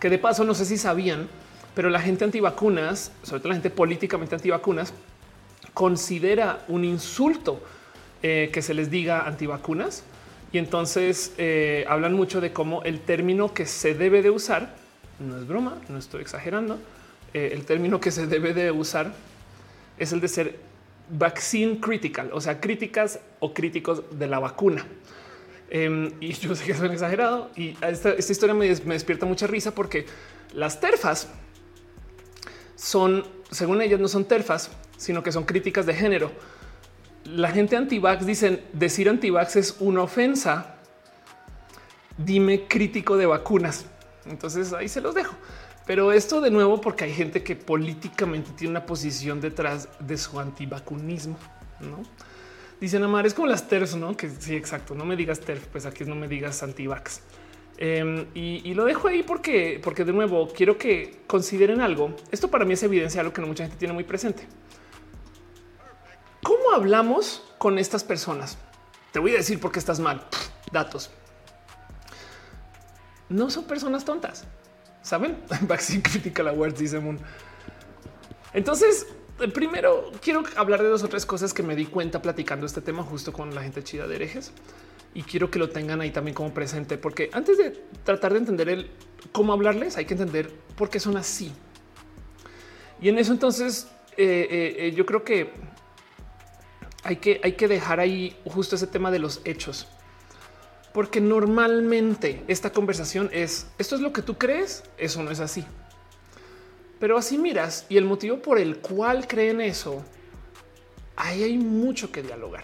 Que 0.00 0.10
de 0.10 0.18
paso, 0.18 0.44
no 0.44 0.54
sé 0.54 0.64
si 0.64 0.76
sabían, 0.76 1.28
pero 1.74 1.90
la 1.90 2.00
gente 2.00 2.24
antivacunas, 2.24 3.12
sobre 3.22 3.40
todo 3.40 3.48
la 3.48 3.54
gente 3.56 3.70
políticamente 3.70 4.34
antivacunas, 4.34 4.92
considera 5.72 6.64
un 6.68 6.84
insulto 6.84 7.60
eh, 8.22 8.50
que 8.52 8.62
se 8.62 8.74
les 8.74 8.90
diga 8.90 9.26
antivacunas. 9.26 10.04
Y 10.52 10.58
entonces 10.58 11.34
eh, 11.36 11.84
hablan 11.88 12.14
mucho 12.14 12.40
de 12.40 12.52
cómo 12.52 12.82
el 12.84 13.00
término 13.00 13.52
que 13.52 13.66
se 13.66 13.94
debe 13.94 14.22
de 14.22 14.30
usar, 14.30 14.74
no 15.18 15.36
es 15.36 15.46
broma, 15.46 15.78
no 15.88 15.98
estoy 15.98 16.22
exagerando, 16.22 16.78
eh, 17.32 17.50
el 17.52 17.64
término 17.64 18.00
que 18.00 18.12
se 18.12 18.28
debe 18.28 18.54
de 18.54 18.70
usar 18.70 19.12
es 19.98 20.12
el 20.12 20.20
de 20.20 20.28
ser 20.28 20.58
vaccine 21.08 21.80
critical, 21.80 22.30
o 22.32 22.40
sea, 22.40 22.60
críticas 22.60 23.20
o 23.40 23.52
críticos 23.52 24.02
de 24.18 24.26
la 24.26 24.38
vacuna. 24.38 24.86
Em, 25.70 26.12
y 26.20 26.32
yo 26.32 26.54
sé 26.54 26.64
que 26.64 26.72
es 26.72 26.82
exagerado 26.82 27.50
y 27.56 27.76
esta, 27.80 28.10
esta 28.10 28.32
historia 28.32 28.54
me, 28.54 28.68
despierta 28.68 29.26
mucha 29.26 29.46
risa 29.46 29.74
porque 29.74 30.06
las 30.52 30.78
terfas 30.78 31.28
son, 32.76 33.24
según 33.50 33.82
ellas, 33.82 33.98
no 33.98 34.08
son 34.08 34.24
terfas, 34.24 34.70
sino 34.96 35.22
que 35.22 35.32
son 35.32 35.44
críticas 35.44 35.86
de 35.86 35.94
género. 35.94 36.30
La 37.24 37.50
gente 37.50 37.76
antivax 37.76 38.26
dicen 38.26 38.62
decir 38.72 39.08
antivax 39.08 39.56
es 39.56 39.76
una 39.80 40.02
ofensa. 40.02 40.76
Dime 42.18 42.66
crítico 42.68 43.16
de 43.16 43.26
vacunas. 43.26 43.86
Entonces 44.26 44.72
ahí 44.72 44.88
se 44.88 45.00
los 45.00 45.14
dejo. 45.14 45.34
Pero 45.86 46.12
esto 46.12 46.40
de 46.40 46.50
nuevo 46.50 46.80
porque 46.80 47.04
hay 47.04 47.12
gente 47.12 47.42
que 47.42 47.56
políticamente 47.56 48.52
tiene 48.56 48.70
una 48.70 48.86
posición 48.86 49.40
detrás 49.40 49.88
de 50.00 50.16
su 50.16 50.40
antivacunismo, 50.40 51.36
¿no? 51.80 52.02
Dicen 52.80 53.02
Amar, 53.02 53.26
es 53.26 53.34
como 53.34 53.46
las 53.46 53.68
TERF, 53.68 53.94
¿no? 53.96 54.16
Que 54.16 54.30
sí, 54.30 54.56
exacto, 54.56 54.94
no 54.94 55.04
me 55.04 55.14
digas 55.16 55.40
TERF, 55.40 55.66
pues 55.66 55.84
aquí 55.86 56.04
no 56.04 56.14
me 56.14 56.26
digas 56.26 56.62
antivax. 56.62 57.20
Em, 57.76 58.26
y, 58.34 58.72
lo 58.74 58.84
dejo 58.84 59.08
ahí 59.08 59.22
porque, 59.22 59.80
porque 59.82 60.04
de 60.04 60.12
nuevo 60.12 60.48
quiero 60.48 60.78
que 60.78 61.22
consideren 61.26 61.80
algo. 61.80 62.14
Esto 62.30 62.48
para 62.48 62.64
mí 62.64 62.74
es 62.74 62.82
evidencia 62.82 63.18
de 63.18 63.20
algo 63.22 63.34
que 63.34 63.40
no 63.40 63.48
mucha 63.48 63.64
gente 63.64 63.76
tiene 63.76 63.92
muy 63.92 64.04
presente. 64.04 64.46
¿Cómo 66.42 66.72
hablamos 66.72 67.42
con 67.58 67.78
estas 67.78 68.04
personas? 68.04 68.58
Te 69.12 69.18
voy 69.18 69.32
a 69.32 69.36
decir 69.36 69.60
por 69.60 69.70
qué 69.70 69.78
estás 69.78 70.00
mal. 70.00 70.26
datos. 70.72 71.10
No 73.28 73.50
son 73.50 73.64
personas 73.64 74.04
tontas 74.04 74.44
saben? 75.04 75.36
Vaccine 75.68 76.02
Critical 76.02 76.48
Awards, 76.48 76.80
dice 76.80 76.98
Moon. 76.98 77.20
Entonces, 78.52 79.06
eh, 79.40 79.48
primero 79.48 80.10
quiero 80.20 80.42
hablar 80.56 80.82
de 80.82 80.88
dos 80.88 81.04
o 81.04 81.08
tres 81.08 81.24
cosas 81.24 81.54
que 81.54 81.62
me 81.62 81.76
di 81.76 81.86
cuenta 81.86 82.20
platicando 82.20 82.66
este 82.66 82.80
tema 82.80 83.04
justo 83.04 83.32
con 83.32 83.54
la 83.54 83.62
gente 83.62 83.84
chida 83.84 84.08
de 84.08 84.16
herejes 84.16 84.52
y 85.12 85.22
quiero 85.22 85.50
que 85.50 85.60
lo 85.60 85.68
tengan 85.68 86.00
ahí 86.00 86.10
también 86.10 86.34
como 86.34 86.52
presente, 86.52 86.98
porque 86.98 87.30
antes 87.32 87.56
de 87.56 87.70
tratar 88.02 88.32
de 88.32 88.40
entender 88.40 88.68
el 88.68 88.90
cómo 89.30 89.52
hablarles, 89.52 89.96
hay 89.96 90.06
que 90.06 90.14
entender 90.14 90.50
por 90.76 90.90
qué 90.90 90.98
son 90.98 91.16
así. 91.16 91.52
Y 93.00 93.08
en 93.10 93.18
eso, 93.18 93.32
entonces, 93.32 93.86
eh, 94.16 94.76
eh, 94.78 94.92
yo 94.96 95.06
creo 95.06 95.22
que 95.22 95.52
hay 97.04 97.16
que, 97.16 97.40
hay 97.44 97.52
que 97.52 97.68
dejar 97.68 98.00
ahí 98.00 98.36
justo 98.44 98.74
ese 98.74 98.86
tema 98.86 99.10
de 99.10 99.20
los 99.20 99.40
hechos 99.44 99.86
porque 100.94 101.20
normalmente 101.20 102.44
esta 102.46 102.70
conversación 102.70 103.28
es 103.32 103.66
esto 103.78 103.96
es 103.96 104.00
lo 104.00 104.12
que 104.12 104.22
tú 104.22 104.38
crees, 104.38 104.84
eso 104.96 105.24
no 105.24 105.32
es 105.32 105.40
así. 105.40 105.66
Pero 107.00 107.18
así 107.18 107.36
miras 107.36 107.84
y 107.88 107.96
el 107.96 108.04
motivo 108.04 108.38
por 108.38 108.60
el 108.60 108.78
cual 108.78 109.26
creen 109.26 109.60
eso, 109.60 110.04
ahí 111.16 111.42
hay 111.42 111.58
mucho 111.58 112.12
que 112.12 112.22
dialogar. 112.22 112.62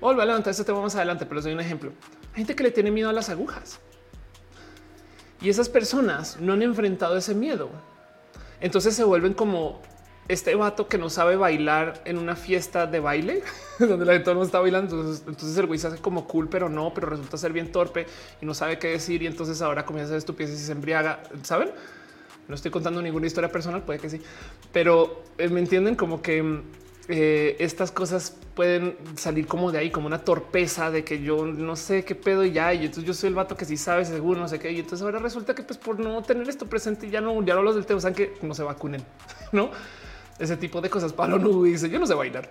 Vuelvo 0.00 0.22
a 0.22 0.26
levantar 0.26 0.52
este 0.52 0.62
tema 0.62 0.80
más 0.80 0.94
adelante, 0.94 1.26
pero 1.26 1.34
les 1.34 1.44
doy 1.44 1.54
un 1.54 1.60
ejemplo. 1.60 1.92
Hay 2.30 2.36
gente 2.36 2.54
que 2.54 2.62
le 2.62 2.70
tiene 2.70 2.92
miedo 2.92 3.08
a 3.08 3.12
las 3.12 3.28
agujas. 3.28 3.80
Y 5.40 5.48
esas 5.48 5.68
personas 5.68 6.38
no 6.40 6.52
han 6.52 6.62
enfrentado 6.62 7.16
ese 7.16 7.34
miedo. 7.34 7.68
Entonces 8.60 8.94
se 8.94 9.02
vuelven 9.02 9.34
como 9.34 9.82
este 10.28 10.54
vato 10.54 10.88
que 10.88 10.98
no 10.98 11.10
sabe 11.10 11.36
bailar 11.36 12.02
en 12.04 12.18
una 12.18 12.34
fiesta 12.36 12.86
de 12.86 13.00
baile 13.00 13.42
donde 13.78 14.04
la 14.06 14.14
gente 14.14 14.34
no 14.34 14.42
está 14.42 14.60
bailando. 14.60 15.00
Entonces, 15.00 15.56
el 15.56 15.66
güey 15.66 15.78
se 15.78 15.88
hace 15.88 15.98
como 15.98 16.26
cool, 16.26 16.48
pero 16.48 16.68
no, 16.68 16.92
pero 16.94 17.08
resulta 17.08 17.36
ser 17.36 17.52
bien 17.52 17.72
torpe 17.72 18.06
y 18.40 18.46
no 18.46 18.54
sabe 18.54 18.78
qué 18.78 18.88
decir. 18.88 19.22
Y 19.22 19.26
entonces 19.26 19.60
ahora 19.62 19.84
comienza 19.84 20.06
a 20.06 20.10
hacer 20.12 20.18
estupideces 20.18 20.60
y 20.60 20.64
se 20.64 20.72
embriaga. 20.72 21.22
Saben? 21.42 21.70
No 22.48 22.54
estoy 22.54 22.70
contando 22.70 23.00
ninguna 23.00 23.26
historia 23.26 23.50
personal, 23.50 23.82
puede 23.82 23.98
que 23.98 24.10
sí, 24.10 24.20
pero 24.70 25.22
eh, 25.38 25.48
me 25.48 25.60
entienden 25.60 25.94
como 25.94 26.20
que 26.20 26.62
eh, 27.08 27.56
estas 27.58 27.90
cosas 27.90 28.36
pueden 28.54 28.96
salir 29.16 29.46
como 29.46 29.72
de 29.72 29.78
ahí, 29.78 29.90
como 29.90 30.06
una 30.06 30.18
torpeza 30.18 30.90
de 30.90 31.04
que 31.04 31.22
yo 31.22 31.44
no 31.44 31.76
sé 31.76 32.04
qué 32.04 32.14
pedo 32.14 32.44
y 32.44 32.52
ya. 32.52 32.72
Y 32.72 32.84
entonces 32.84 33.04
yo 33.04 33.14
soy 33.14 33.28
el 33.28 33.34
vato 33.34 33.56
que 33.56 33.64
sí 33.64 33.76
sabe 33.76 34.04
seguro, 34.04 34.40
no 34.40 34.48
sé 34.48 34.58
qué. 34.58 34.72
Y 34.72 34.80
entonces 34.80 35.02
ahora 35.02 35.18
resulta 35.18 35.54
que, 35.54 35.62
pues, 35.62 35.78
por 35.78 35.98
no 35.98 36.22
tener 36.22 36.48
esto 36.48 36.66
presente, 36.66 37.10
ya 37.10 37.20
no, 37.20 37.42
ya 37.44 37.54
no 37.54 37.62
los 37.62 37.74
del 37.74 37.86
tema, 37.86 38.00
saben 38.00 38.14
que 38.14 38.34
no 38.42 38.54
se 38.54 38.62
vacunen, 38.62 39.02
no? 39.52 39.70
Ese 40.38 40.56
tipo 40.56 40.80
de 40.80 40.90
cosas. 40.90 41.12
Palo 41.12 41.38
no 41.38 41.62
dice 41.62 41.88
yo 41.88 41.98
no 41.98 42.06
sé 42.06 42.14
bailar. 42.14 42.50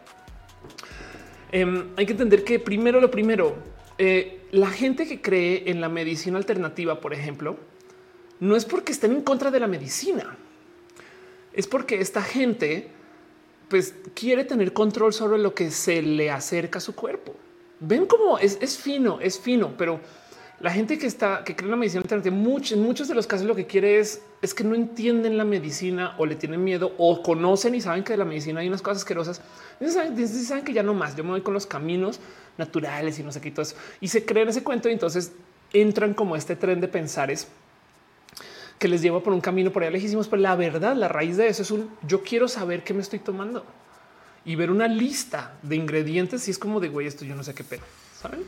Em, 1.51 1.89
hay 1.95 2.05
que 2.05 2.13
entender 2.13 2.43
que 2.43 2.59
primero 2.59 2.99
lo 2.99 3.11
primero, 3.11 3.55
eh, 3.97 4.47
la 4.51 4.69
gente 4.69 5.07
que 5.07 5.21
cree 5.21 5.69
en 5.69 5.81
la 5.81 5.89
medicina 5.89 6.37
alternativa, 6.37 6.99
por 6.99 7.13
ejemplo, 7.13 7.57
no 8.39 8.55
es 8.55 8.65
porque 8.65 8.91
estén 8.91 9.11
en 9.11 9.21
contra 9.21 9.51
de 9.51 9.59
la 9.59 9.67
medicina, 9.67 10.35
es 11.53 11.67
porque 11.67 11.99
esta 11.99 12.21
gente 12.21 12.89
pues 13.69 13.95
quiere 14.13 14.43
tener 14.43 14.73
control 14.73 15.13
sobre 15.13 15.37
lo 15.37 15.53
que 15.53 15.71
se 15.71 16.01
le 16.01 16.29
acerca 16.29 16.79
a 16.79 16.81
su 16.81 16.95
cuerpo. 16.95 17.35
Ven 17.79 18.05
cómo 18.05 18.37
es, 18.37 18.57
es 18.61 18.77
fino, 18.77 19.19
es 19.19 19.39
fino, 19.39 19.75
pero 19.77 19.99
la 20.63 20.71
gente 20.71 20.97
que 20.97 21.07
está, 21.07 21.43
que 21.43 21.57
cree 21.57 21.65
en 21.65 21.71
la 21.71 21.75
medicina 21.75 22.03
alternativa, 22.03 22.33
en 22.33 22.81
muchos 22.81 23.09
de 23.09 23.13
los 23.13 23.27
casos 23.27 23.45
lo 23.45 23.53
que 23.53 23.67
quiere 23.67 23.99
es, 23.99 24.21
es 24.41 24.53
que 24.53 24.63
no 24.63 24.75
entienden 24.75 25.37
la 25.37 25.43
medicina 25.43 26.15
o 26.17 26.25
le 26.25 26.37
tienen 26.37 26.63
miedo 26.63 26.93
o 26.97 27.21
conocen 27.21 27.75
y 27.75 27.81
saben 27.81 28.05
que 28.05 28.13
de 28.13 28.17
la 28.17 28.23
medicina 28.23 28.61
hay 28.61 28.69
unas 28.69 28.81
cosas 28.81 28.99
asquerosas. 28.99 29.41
Y 29.81 29.87
saben, 29.87 30.63
que 30.63 30.71
ya 30.71 30.81
no 30.81 30.93
más, 30.93 31.17
yo 31.17 31.25
me 31.25 31.31
voy 31.31 31.41
con 31.41 31.53
los 31.53 31.67
caminos 31.67 32.21
naturales 32.57 33.19
y 33.19 33.23
no 33.23 33.33
sé 33.33 33.41
qué 33.41 33.51
todo 33.51 33.63
eso. 33.63 33.75
Y 33.99 34.07
se 34.07 34.23
creen 34.23 34.47
ese 34.47 34.63
cuento 34.63 34.87
y 34.87 34.93
entonces 34.93 35.33
entran 35.73 36.13
como 36.13 36.37
este 36.37 36.55
tren 36.55 36.79
de 36.79 36.87
pensares 36.87 37.49
que 38.79 38.87
les 38.87 39.01
lleva 39.01 39.21
por 39.21 39.33
un 39.33 39.41
camino 39.41 39.69
por 39.69 39.83
ahí 39.83 39.91
lejísimos. 39.91 40.29
Pero 40.29 40.43
la 40.43 40.55
verdad, 40.55 40.95
la 40.95 41.09
raíz 41.09 41.35
de 41.35 41.49
eso 41.49 41.63
es 41.63 41.71
un 41.71 41.89
yo 42.07 42.23
quiero 42.23 42.47
saber 42.47 42.85
qué 42.85 42.93
me 42.93 43.01
estoy 43.01 43.19
tomando 43.19 43.65
y 44.45 44.55
ver 44.55 44.71
una 44.71 44.87
lista 44.87 45.57
de 45.61 45.75
ingredientes. 45.75 46.47
Y 46.47 46.51
es 46.51 46.57
como 46.57 46.79
de 46.79 46.87
güey, 46.87 47.05
esto 47.05 47.25
yo 47.25 47.35
no 47.35 47.43
sé 47.43 47.53
qué 47.53 47.65
pero 47.65 47.83
saben. 48.17 48.45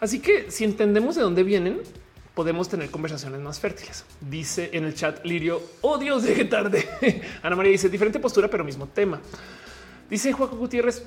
Así 0.00 0.20
que 0.20 0.50
si 0.50 0.64
entendemos 0.64 1.16
de 1.16 1.22
dónde 1.22 1.42
vienen, 1.42 1.80
podemos 2.34 2.68
tener 2.68 2.90
conversaciones 2.90 3.40
más 3.40 3.58
fértiles. 3.58 4.04
Dice 4.20 4.70
en 4.72 4.84
el 4.84 4.94
chat 4.94 5.24
Lirio, 5.24 5.60
oh 5.80 5.98
Dios, 5.98 6.22
llegué 6.22 6.44
tarde. 6.44 6.88
Ana 7.42 7.56
María 7.56 7.72
dice 7.72 7.88
diferente 7.88 8.20
postura, 8.20 8.48
pero 8.48 8.62
mismo 8.62 8.86
tema. 8.86 9.20
Dice 10.08 10.32
Juaco 10.32 10.56
Gutiérrez, 10.56 11.02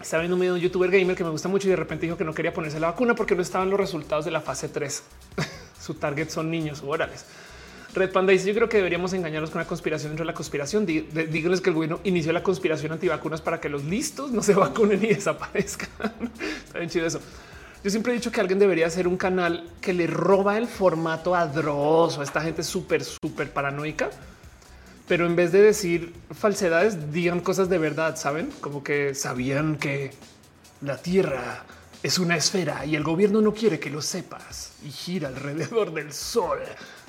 estaba 0.00 0.22
viendo 0.22 0.36
un 0.36 0.40
video 0.40 0.54
de 0.54 0.60
un 0.60 0.64
youtuber 0.64 0.90
gamer 0.90 1.14
que 1.14 1.22
me 1.22 1.30
gusta 1.30 1.48
mucho 1.48 1.68
y 1.68 1.70
de 1.70 1.76
repente 1.76 2.06
dijo 2.06 2.16
que 2.16 2.24
no 2.24 2.34
quería 2.34 2.52
ponerse 2.52 2.80
la 2.80 2.88
vacuna 2.88 3.14
porque 3.14 3.34
no 3.34 3.42
estaban 3.42 3.70
los 3.70 3.78
resultados 3.78 4.24
de 4.24 4.30
la 4.30 4.40
fase 4.40 4.68
3. 4.68 5.02
Su 5.80 5.94
target 5.94 6.30
son 6.30 6.50
niños 6.50 6.82
orales. 6.84 7.26
Red 7.94 8.10
Panda 8.10 8.32
dice: 8.32 8.48
Yo 8.48 8.54
creo 8.54 8.68
que 8.68 8.78
deberíamos 8.78 9.12
engañarnos 9.12 9.50
con 9.50 9.60
la 9.60 9.66
conspiración 9.66 10.12
dentro 10.12 10.24
de 10.24 10.32
la 10.32 10.34
conspiración. 10.34 10.86
Díganles 10.86 11.60
que 11.60 11.68
el 11.68 11.74
gobierno 11.74 12.00
inició 12.04 12.32
la 12.32 12.42
conspiración 12.42 12.92
antivacunas 12.92 13.42
para 13.42 13.60
que 13.60 13.68
los 13.68 13.84
listos 13.84 14.32
no 14.32 14.42
se 14.42 14.54
vacunen 14.54 15.04
y 15.04 15.08
desaparezcan. 15.08 15.90
Está 16.64 16.78
bien 16.78 16.90
chido 16.90 17.06
eso. 17.06 17.20
Yo 17.84 17.90
siempre 17.90 18.12
he 18.12 18.16
dicho 18.16 18.30
que 18.30 18.40
alguien 18.40 18.60
debería 18.60 18.86
hacer 18.86 19.08
un 19.08 19.16
canal 19.16 19.68
que 19.80 19.92
le 19.92 20.06
roba 20.06 20.56
el 20.56 20.68
formato 20.68 21.34
a 21.34 21.50
esta 22.22 22.40
gente 22.40 22.62
súper, 22.62 23.02
súper 23.02 23.52
paranoica. 23.52 24.08
Pero 25.08 25.26
en 25.26 25.34
vez 25.34 25.50
de 25.50 25.62
decir 25.62 26.14
falsedades, 26.30 27.12
digan 27.12 27.40
cosas 27.40 27.68
de 27.68 27.78
verdad, 27.78 28.16
saben? 28.16 28.50
Como 28.60 28.84
que 28.84 29.16
sabían 29.16 29.76
que 29.76 30.12
la 30.80 30.96
tierra 30.96 31.64
es 32.04 32.20
una 32.20 32.36
esfera 32.36 32.86
y 32.86 32.94
el 32.94 33.02
gobierno 33.02 33.40
no 33.40 33.52
quiere 33.52 33.80
que 33.80 33.90
lo 33.90 34.00
sepas 34.00 34.74
y 34.84 34.90
gira 34.90 35.28
alrededor 35.28 35.92
del 35.92 36.12
sol. 36.12 36.60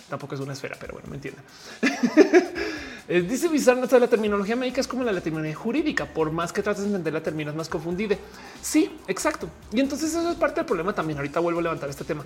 Tampoco 0.09 0.33
es 0.33 0.41
una 0.41 0.53
esfera, 0.53 0.75
pero 0.79 0.93
bueno, 0.93 1.07
me 1.09 1.15
entienden. 1.17 1.43
Eh, 3.07 3.21
dice 3.21 3.49
Bizarro, 3.49 3.81
la 3.99 4.07
terminología 4.07 4.55
médica 4.55 4.79
es 4.79 4.87
como 4.87 5.03
la 5.03 5.19
terminología 5.19 5.55
jurídica. 5.55 6.05
Por 6.05 6.31
más 6.31 6.53
que 6.53 6.61
trates 6.61 6.83
de 6.83 6.87
entender 6.87 7.13
la 7.13 7.21
terminas 7.21 7.55
más 7.55 7.69
confundida. 7.69 8.15
Sí, 8.61 8.97
exacto. 9.07 9.49
Y 9.71 9.79
entonces 9.79 10.11
eso 10.11 10.29
es 10.29 10.37
parte 10.37 10.61
del 10.61 10.65
problema 10.65 10.93
también. 10.93 11.17
Ahorita 11.17 11.39
vuelvo 11.39 11.59
a 11.59 11.63
levantar 11.63 11.89
este 11.89 12.03
tema. 12.03 12.25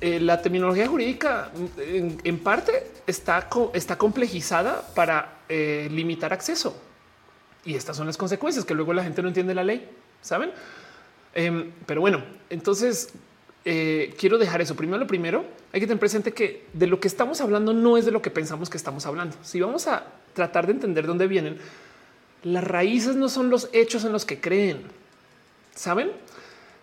Eh, 0.00 0.20
la 0.20 0.40
terminología 0.42 0.86
jurídica 0.86 1.50
en, 1.78 2.38
parte 2.40 2.90
está, 3.06 3.48
está 3.72 3.96
complejizada 3.96 4.82
para 4.94 5.38
eh, 5.48 5.88
limitar 5.90 6.32
acceso. 6.32 6.76
Y 7.64 7.74
estas 7.74 7.96
son 7.96 8.06
las 8.06 8.16
consecuencias 8.16 8.64
que 8.64 8.74
luego 8.74 8.92
la 8.92 9.02
gente 9.02 9.22
no 9.22 9.28
entiende 9.28 9.54
la 9.54 9.64
ley, 9.64 9.88
saben? 10.20 10.50
Em, 11.32 11.72
pero 11.86 12.00
bueno, 12.00 12.22
entonces 12.50 13.08
quiero 13.64 14.38
dejar 14.38 14.60
eso. 14.60 14.76
Primero, 14.76 14.98
lo 14.98 15.06
primero, 15.06 15.44
hay 15.72 15.80
que 15.80 15.86
tener 15.86 15.98
presente 15.98 16.32
que 16.32 16.66
de 16.72 16.86
lo 16.86 17.00
que 17.00 17.08
estamos 17.08 17.40
hablando 17.40 17.72
no 17.72 17.96
es 17.96 18.04
de 18.04 18.10
lo 18.10 18.22
que 18.22 18.30
pensamos 18.30 18.70
que 18.70 18.76
estamos 18.76 19.06
hablando. 19.06 19.36
Si 19.42 19.60
vamos 19.60 19.86
a 19.86 20.06
tratar 20.34 20.66
de 20.66 20.72
entender 20.72 21.06
dónde 21.06 21.26
vienen, 21.26 21.58
las 22.42 22.62
raíces 22.62 23.16
no 23.16 23.28
son 23.28 23.48
los 23.48 23.70
hechos 23.72 24.04
en 24.04 24.12
los 24.12 24.24
que 24.24 24.40
creen. 24.40 24.82
Saben? 25.74 26.12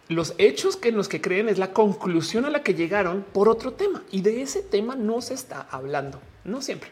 Los 0.10 0.34
hechos 0.40 0.76
que 0.76 0.90
en 0.90 0.98
los 0.98 1.08
que 1.08 1.22
creen 1.22 1.48
es 1.48 1.58
la 1.58 1.72
conclusión 1.72 2.46
a 2.46 2.50
la 2.50 2.64
que 2.64 2.74
llegaron 2.74 3.24
por 3.32 3.48
otro 3.48 3.74
tema 3.74 4.04
y 4.12 4.22
de 4.22 4.42
ese 4.42 4.62
tema 4.62 4.96
no 4.96 5.22
se 5.22 5.36
está 5.36 5.68
hablando, 5.72 6.20
no 6.44 6.62
siempre. 6.62 6.90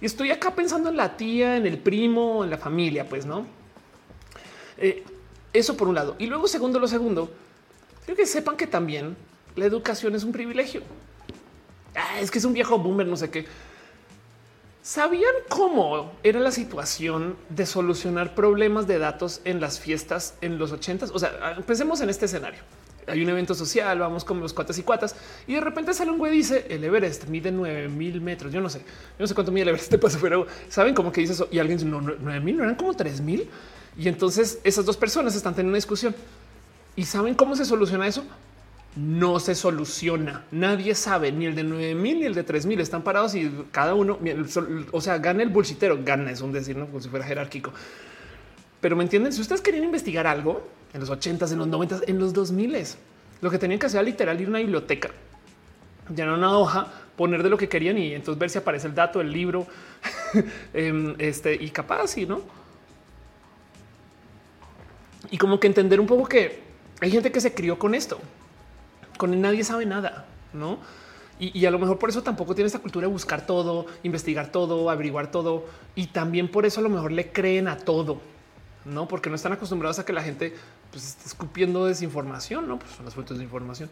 Y 0.00 0.06
estoy 0.06 0.30
acá 0.30 0.54
pensando 0.54 0.88
en 0.88 0.96
la 0.96 1.16
tía, 1.16 1.56
en 1.56 1.66
el 1.66 1.78
primo, 1.78 2.44
en 2.44 2.50
la 2.50 2.56
familia, 2.56 3.08
pues 3.08 3.26
no. 3.26 3.46
Eh, 4.78 5.02
eso 5.52 5.76
por 5.76 5.88
un 5.88 5.96
lado. 5.96 6.14
Y 6.18 6.26
luego, 6.26 6.46
segundo, 6.46 6.78
lo 6.78 6.86
segundo, 6.86 7.30
creo 8.08 8.16
que 8.16 8.24
sepan 8.24 8.56
que 8.56 8.66
también 8.66 9.14
la 9.54 9.66
educación 9.66 10.14
es 10.14 10.24
un 10.24 10.32
privilegio. 10.32 10.80
Ah, 11.94 12.18
es 12.18 12.30
que 12.30 12.38
es 12.38 12.44
un 12.46 12.54
viejo 12.54 12.78
boomer, 12.78 13.06
no 13.06 13.18
sé 13.18 13.28
qué. 13.28 13.44
¿Sabían 14.82 15.34
cómo 15.50 16.12
era 16.22 16.40
la 16.40 16.50
situación 16.50 17.36
de 17.50 17.66
solucionar 17.66 18.34
problemas 18.34 18.86
de 18.86 18.98
datos 18.98 19.42
en 19.44 19.60
las 19.60 19.78
fiestas 19.78 20.36
en 20.40 20.56
los 20.56 20.72
ochentas? 20.72 21.10
O 21.10 21.18
sea, 21.18 21.38
ah, 21.42 21.56
pensemos 21.66 22.00
en 22.00 22.08
este 22.08 22.24
escenario. 22.24 22.60
Hay 23.06 23.22
un 23.22 23.28
evento 23.28 23.54
social, 23.54 23.98
vamos 23.98 24.24
con 24.24 24.40
los 24.40 24.54
cuatas 24.54 24.78
y 24.78 24.84
cuatas, 24.84 25.14
y 25.46 25.52
de 25.52 25.60
repente 25.60 25.92
sale 25.92 26.10
un 26.10 26.16
güey 26.16 26.32
y 26.32 26.36
dice 26.38 26.64
el 26.70 26.82
Everest 26.84 27.26
mide 27.26 27.52
9000 27.52 28.22
metros. 28.22 28.50
Yo 28.54 28.62
no 28.62 28.70
sé, 28.70 28.78
yo 28.78 28.84
no 29.18 29.26
sé 29.26 29.34
cuánto 29.34 29.52
mide 29.52 29.64
el 29.64 29.68
Everest, 29.68 29.94
pero 30.22 30.46
saben 30.70 30.94
cómo 30.94 31.12
que 31.12 31.20
dice 31.20 31.34
eso. 31.34 31.46
Y 31.50 31.58
alguien 31.58 31.76
dice 31.76 31.90
no, 31.90 32.00
9000 32.00 32.56
no 32.56 32.62
eran 32.62 32.74
como 32.74 32.94
3000. 32.94 33.50
Y 33.98 34.08
entonces 34.08 34.60
esas 34.64 34.86
dos 34.86 34.96
personas 34.96 35.34
están 35.34 35.52
teniendo 35.52 35.72
una 35.72 35.76
discusión 35.76 36.14
y 36.98 37.04
saben 37.04 37.34
cómo 37.36 37.54
se 37.54 37.64
soluciona 37.64 38.08
eso 38.08 38.24
no 38.96 39.38
se 39.38 39.54
soluciona. 39.54 40.44
Nadie 40.50 40.96
sabe 40.96 41.30
ni 41.30 41.46
el 41.46 41.54
de 41.54 41.62
9000 41.62 42.18
ni 42.18 42.26
el 42.26 42.34
de 42.34 42.42
3000 42.42 42.80
están 42.80 43.02
parados 43.02 43.36
y 43.36 43.48
cada 43.70 43.94
uno, 43.94 44.18
o 44.90 45.00
sea, 45.00 45.18
gana 45.18 45.44
el 45.44 45.50
bolsitero, 45.50 46.00
gana 46.04 46.32
es 46.32 46.40
un 46.40 46.50
decir, 46.50 46.76
no 46.76 46.86
como 46.86 47.00
si 47.00 47.08
fuera 47.08 47.24
jerárquico. 47.24 47.72
Pero 48.80 48.96
me 48.96 49.04
entienden, 49.04 49.32
si 49.32 49.40
ustedes 49.40 49.60
querían 49.60 49.84
investigar 49.84 50.26
algo 50.26 50.66
en 50.92 50.98
los 50.98 51.08
80s, 51.08 51.52
en 51.52 51.58
los 51.58 51.68
90s, 51.68 52.02
en 52.08 52.18
los 52.18 52.32
2000 52.32 52.76
lo 53.42 53.50
que 53.50 53.58
tenían 53.58 53.78
que 53.78 53.86
hacer 53.86 54.00
era 54.00 54.10
literal 54.10 54.40
ir 54.40 54.48
a 54.48 54.50
una 54.50 54.58
biblioteca, 54.58 55.10
llenar 56.12 56.34
una 56.34 56.58
hoja, 56.58 56.88
poner 57.16 57.44
de 57.44 57.50
lo 57.50 57.56
que 57.56 57.68
querían 57.68 57.96
y 57.98 58.12
entonces 58.14 58.40
ver 58.40 58.50
si 58.50 58.58
aparece 58.58 58.88
el 58.88 58.96
dato, 58.96 59.20
el 59.20 59.30
libro, 59.30 59.68
em, 60.74 61.14
este 61.18 61.54
y 61.54 61.70
capaz 61.70 62.18
y 62.18 62.26
no. 62.26 62.40
Y 65.30 65.38
como 65.38 65.60
que 65.60 65.68
entender 65.68 66.00
un 66.00 66.08
poco 66.08 66.26
que 66.26 66.67
hay 67.00 67.10
gente 67.10 67.32
que 67.32 67.40
se 67.40 67.54
crió 67.54 67.78
con 67.78 67.94
esto 67.94 68.20
con 69.18 69.38
nadie 69.42 69.64
sabe 69.64 69.84
nada, 69.84 70.24
no? 70.54 70.78
Y, 71.40 71.66
a 71.66 71.70
lo 71.70 71.78
mejor 71.78 72.00
por 72.00 72.10
eso 72.10 72.24
tampoco 72.24 72.56
tiene 72.56 72.66
esta 72.66 72.80
cultura 72.80 73.06
de 73.06 73.12
buscar 73.12 73.46
todo, 73.46 73.86
investigar 74.02 74.50
todo, 74.50 74.90
averiguar 74.90 75.30
todo. 75.30 75.66
Y 75.94 76.08
también 76.08 76.48
por 76.48 76.66
eso 76.66 76.80
a 76.80 76.82
lo 76.82 76.88
mejor 76.88 77.12
le 77.12 77.30
creen 77.30 77.68
a 77.68 77.76
todo, 77.76 78.20
no? 78.84 79.06
Porque 79.06 79.30
no 79.30 79.36
están 79.36 79.52
acostumbrados 79.52 80.00
a 80.00 80.04
que 80.04 80.12
la 80.12 80.22
gente 80.22 80.52
pues, 80.90 81.06
esté 81.06 81.28
escupiendo 81.28 81.86
desinformación, 81.86 82.66
no? 82.66 82.80
Pues 82.80 82.90
son 82.90 83.04
las 83.04 83.14
fuentes 83.14 83.38
de 83.38 83.44
información. 83.44 83.88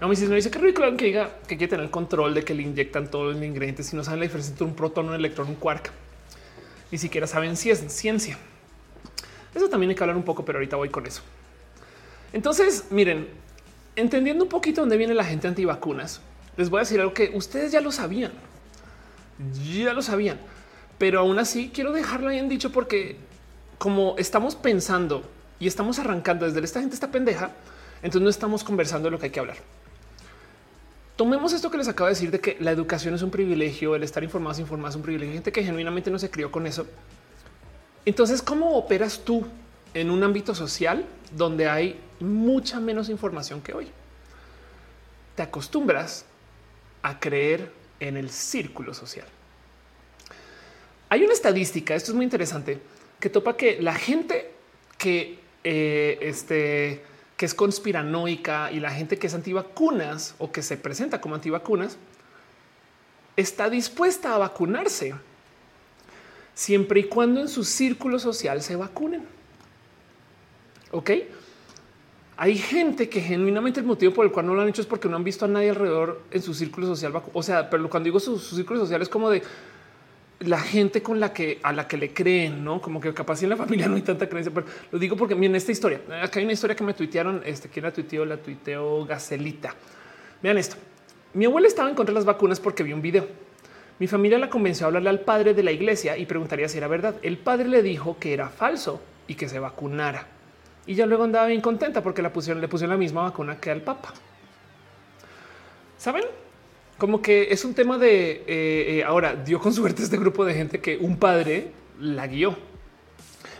No 0.00 0.08
me 0.08 0.16
dice, 0.16 0.50
que 0.50 0.58
ridículo 0.58 0.96
que 0.96 1.04
diga 1.04 1.36
que 1.46 1.56
quiere 1.56 1.68
tener 1.68 1.84
el 1.84 1.92
control 1.92 2.34
de 2.34 2.42
que 2.42 2.52
le 2.52 2.62
inyectan 2.62 3.08
todo 3.08 3.30
el 3.30 3.44
ingrediente 3.44 3.84
si 3.84 3.94
no 3.94 4.02
saben 4.02 4.18
la 4.18 4.24
diferencia 4.24 4.50
entre 4.50 4.66
un 4.66 4.74
protón, 4.74 5.08
un 5.08 5.14
electrón, 5.14 5.50
un 5.50 5.54
quark. 5.54 5.92
Ni 6.90 6.98
siquiera 6.98 7.28
saben 7.28 7.56
si 7.56 7.70
es 7.70 7.78
ciencia. 7.92 8.36
Eso 9.54 9.68
también 9.68 9.90
hay 9.90 9.94
que 9.94 10.02
hablar 10.02 10.16
un 10.16 10.24
poco, 10.24 10.44
pero 10.44 10.58
ahorita 10.58 10.74
voy 10.74 10.88
con 10.88 11.06
eso. 11.06 11.22
Entonces, 12.32 12.86
miren, 12.90 13.28
entendiendo 13.96 14.44
un 14.44 14.50
poquito 14.50 14.80
dónde 14.80 14.96
viene 14.96 15.14
la 15.14 15.24
gente 15.24 15.48
antivacunas, 15.48 16.20
les 16.56 16.70
voy 16.70 16.78
a 16.78 16.80
decir 16.80 17.00
algo 17.00 17.14
que 17.14 17.30
ustedes 17.34 17.72
ya 17.72 17.80
lo 17.80 17.92
sabían. 17.92 18.32
Ya 19.74 19.92
lo 19.92 20.02
sabían, 20.02 20.38
pero 20.98 21.20
aún 21.20 21.38
así 21.38 21.70
quiero 21.74 21.92
dejarlo 21.92 22.28
bien 22.28 22.48
dicho 22.48 22.70
porque 22.70 23.16
como 23.78 24.14
estamos 24.18 24.54
pensando 24.54 25.24
y 25.58 25.66
estamos 25.66 25.98
arrancando 25.98 26.46
desde 26.46 26.60
esta 26.60 26.80
gente 26.80 26.94
está 26.94 27.10
pendeja, 27.10 27.50
entonces 28.02 28.22
no 28.22 28.30
estamos 28.30 28.62
conversando 28.62 29.06
de 29.06 29.10
lo 29.12 29.18
que 29.18 29.26
hay 29.26 29.32
que 29.32 29.40
hablar. 29.40 29.56
Tomemos 31.16 31.52
esto 31.52 31.70
que 31.70 31.78
les 31.78 31.88
acabo 31.88 32.06
de 32.06 32.14
decir 32.14 32.30
de 32.30 32.40
que 32.40 32.56
la 32.60 32.70
educación 32.70 33.14
es 33.14 33.22
un 33.22 33.30
privilegio, 33.30 33.94
el 33.94 34.02
estar 34.02 34.22
informados, 34.22 34.58
informados 34.58 34.94
es 34.94 34.96
un 34.96 35.02
privilegio, 35.02 35.34
gente 35.34 35.52
que 35.52 35.64
genuinamente 35.64 36.10
no 36.10 36.18
se 36.18 36.30
crió 36.30 36.50
con 36.50 36.66
eso. 36.66 36.86
Entonces, 38.04 38.42
¿cómo 38.42 38.76
operas 38.76 39.20
tú 39.24 39.46
en 39.94 40.10
un 40.10 40.22
ámbito 40.22 40.54
social 40.54 41.04
donde 41.36 41.68
hay 41.68 41.98
mucha 42.22 42.80
menos 42.80 43.08
información 43.08 43.60
que 43.60 43.74
hoy? 43.74 43.88
Te 45.34 45.42
acostumbras 45.42 46.24
a 47.02 47.18
creer 47.18 47.72
en 48.00 48.16
el 48.16 48.30
círculo 48.30 48.94
social. 48.94 49.26
Hay 51.08 51.22
una 51.22 51.32
estadística, 51.32 51.94
esto 51.94 52.12
es 52.12 52.14
muy 52.14 52.24
interesante, 52.24 52.80
que 53.20 53.28
topa 53.28 53.56
que 53.56 53.80
la 53.80 53.94
gente 53.94 54.52
que 54.98 55.38
eh, 55.64 56.18
este, 56.20 57.04
que 57.36 57.46
es 57.46 57.54
conspiranoica 57.54 58.72
y 58.72 58.80
la 58.80 58.90
gente 58.90 59.18
que 59.18 59.26
es 59.26 59.34
antivacunas 59.34 60.34
o 60.38 60.50
que 60.50 60.62
se 60.62 60.76
presenta 60.76 61.20
como 61.20 61.34
antivacunas 61.34 61.96
está 63.36 63.70
dispuesta 63.70 64.34
a 64.34 64.38
vacunarse 64.38 65.14
siempre 66.54 67.00
y 67.00 67.04
cuando 67.04 67.40
en 67.40 67.48
su 67.48 67.64
círculo 67.64 68.18
social 68.18 68.62
se 68.62 68.76
vacunen. 68.76 69.24
Ok. 70.90 71.10
Hay 72.36 72.56
gente 72.56 73.08
que 73.08 73.20
genuinamente 73.20 73.80
el 73.80 73.86
motivo 73.86 74.12
por 74.14 74.24
el 74.24 74.32
cual 74.32 74.46
no 74.46 74.54
lo 74.54 74.62
han 74.62 74.68
hecho 74.68 74.80
es 74.80 74.86
porque 74.86 75.08
no 75.08 75.16
han 75.16 75.24
visto 75.24 75.44
a 75.44 75.48
nadie 75.48 75.70
alrededor 75.70 76.22
en 76.30 76.42
su 76.42 76.54
círculo 76.54 76.86
social. 76.86 77.12
O 77.32 77.42
sea, 77.42 77.68
pero 77.68 77.88
cuando 77.90 78.06
digo 78.06 78.20
su, 78.20 78.38
su 78.38 78.56
círculo 78.56 78.80
social 78.80 79.02
es 79.02 79.08
como 79.08 79.28
de 79.30 79.42
la 80.40 80.58
gente 80.58 81.02
con 81.02 81.20
la 81.20 81.32
que 81.32 81.60
a 81.62 81.72
la 81.72 81.86
que 81.86 81.96
le 81.96 82.12
creen, 82.12 82.64
no 82.64 82.80
como 82.80 83.00
que 83.00 83.12
capaz 83.14 83.42
en 83.42 83.50
la 83.50 83.56
familia 83.56 83.86
no 83.86 83.96
hay 83.96 84.02
tanta 84.02 84.28
creencia, 84.28 84.52
pero 84.52 84.66
lo 84.90 84.98
digo 84.98 85.16
porque 85.16 85.34
miren 85.34 85.56
esta 85.56 85.72
historia. 85.72 86.00
Acá 86.22 86.38
hay 86.38 86.44
una 86.44 86.54
historia 86.54 86.74
que 86.74 86.84
me 86.84 86.94
tuitearon. 86.94 87.42
Este 87.44 87.68
quién 87.68 87.84
la 87.84 87.92
tuiteó, 87.92 88.24
la 88.24 88.36
tuiteó 88.36 89.04
Gacelita. 89.04 89.74
Vean 90.42 90.58
esto. 90.58 90.76
Mi 91.34 91.44
abuela 91.44 91.68
estaba 91.68 91.88
en 91.88 91.94
contra 91.94 92.12
de 92.12 92.16
las 92.18 92.24
vacunas 92.24 92.60
porque 92.60 92.82
vio 92.82 92.94
un 92.96 93.02
video. 93.02 93.26
Mi 93.98 94.06
familia 94.06 94.38
la 94.38 94.50
convenció 94.50 94.86
a 94.86 94.88
hablarle 94.88 95.10
al 95.10 95.20
padre 95.20 95.54
de 95.54 95.62
la 95.62 95.70
iglesia 95.70 96.16
y 96.16 96.26
preguntaría 96.26 96.68
si 96.68 96.78
era 96.78 96.88
verdad. 96.88 97.14
El 97.22 97.38
padre 97.38 97.68
le 97.68 97.82
dijo 97.82 98.16
que 98.18 98.32
era 98.32 98.48
falso 98.48 99.00
y 99.28 99.34
que 99.34 99.48
se 99.48 99.58
vacunara. 99.58 100.26
Y 100.86 100.94
ya 100.94 101.06
luego 101.06 101.24
andaba 101.24 101.46
bien 101.46 101.60
contenta 101.60 102.02
porque 102.02 102.22
la 102.22 102.32
pusieron, 102.32 102.60
le 102.60 102.68
pusieron 102.68 102.90
la 102.90 102.98
misma 102.98 103.22
vacuna 103.22 103.58
que 103.58 103.70
al 103.70 103.82
papa. 103.82 104.12
¿Saben? 105.96 106.24
como 107.02 107.20
que 107.20 107.48
es 107.50 107.64
un 107.64 107.74
tema 107.74 107.98
de 107.98 108.30
eh, 108.30 108.44
eh, 108.46 109.04
ahora 109.04 109.34
dio 109.34 109.58
con 109.58 109.74
suerte 109.74 110.04
este 110.04 110.16
grupo 110.16 110.44
de 110.44 110.54
gente 110.54 110.80
que 110.80 110.96
un 110.96 111.16
padre 111.16 111.72
la 111.98 112.28
guió. 112.28 112.56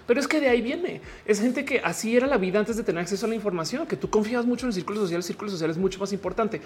Pero 0.07 0.21
es 0.21 0.29
que 0.29 0.39
de 0.39 0.49
ahí 0.49 0.63
viene. 0.63 1.01
Es 1.27 1.41
gente 1.41 1.65
que 1.65 1.81
así 1.81 2.17
era 2.17 2.29
la 2.29 2.37
vida 2.39 2.61
antes 2.61 2.77
de 2.77 2.85
tener 2.85 3.03
acceso 3.03 3.27
a 3.27 3.29
la 3.29 3.35
información, 3.35 3.85
que 3.89 3.97
tú 3.97 4.09
confías 4.09 4.47
mucho 4.47 4.67
en 4.67 4.69
el 4.69 4.75
círculo 4.75 5.01
social. 5.01 5.17
El 5.17 5.23
círculo 5.25 5.51
social 5.51 5.71
es 5.71 5.77
mucho 5.77 5.99
más 5.99 6.13
importante. 6.13 6.61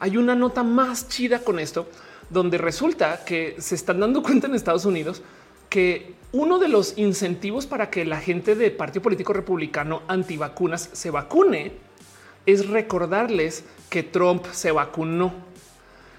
Hay 0.00 0.18
una 0.18 0.34
nota 0.34 0.62
más 0.62 1.08
chida 1.08 1.38
con 1.38 1.58
esto, 1.58 1.88
donde 2.28 2.58
resulta 2.58 3.24
que 3.24 3.56
se 3.58 3.74
están 3.74 3.98
dando 3.98 4.22
cuenta 4.22 4.48
en 4.48 4.54
Estados 4.54 4.84
Unidos 4.84 5.22
que 5.68 6.14
uno 6.32 6.58
de 6.58 6.68
los 6.68 6.98
incentivos 6.98 7.66
para 7.66 7.90
que 7.90 8.04
la 8.04 8.20
gente 8.20 8.54
de 8.54 8.70
Partido 8.70 9.02
Político 9.02 9.32
Republicano 9.32 10.02
antivacunas 10.08 10.90
se 10.92 11.10
vacune 11.10 11.72
es 12.46 12.68
recordarles 12.68 13.64
que 13.88 14.02
Trump 14.02 14.46
se 14.52 14.72
vacunó. 14.72 15.32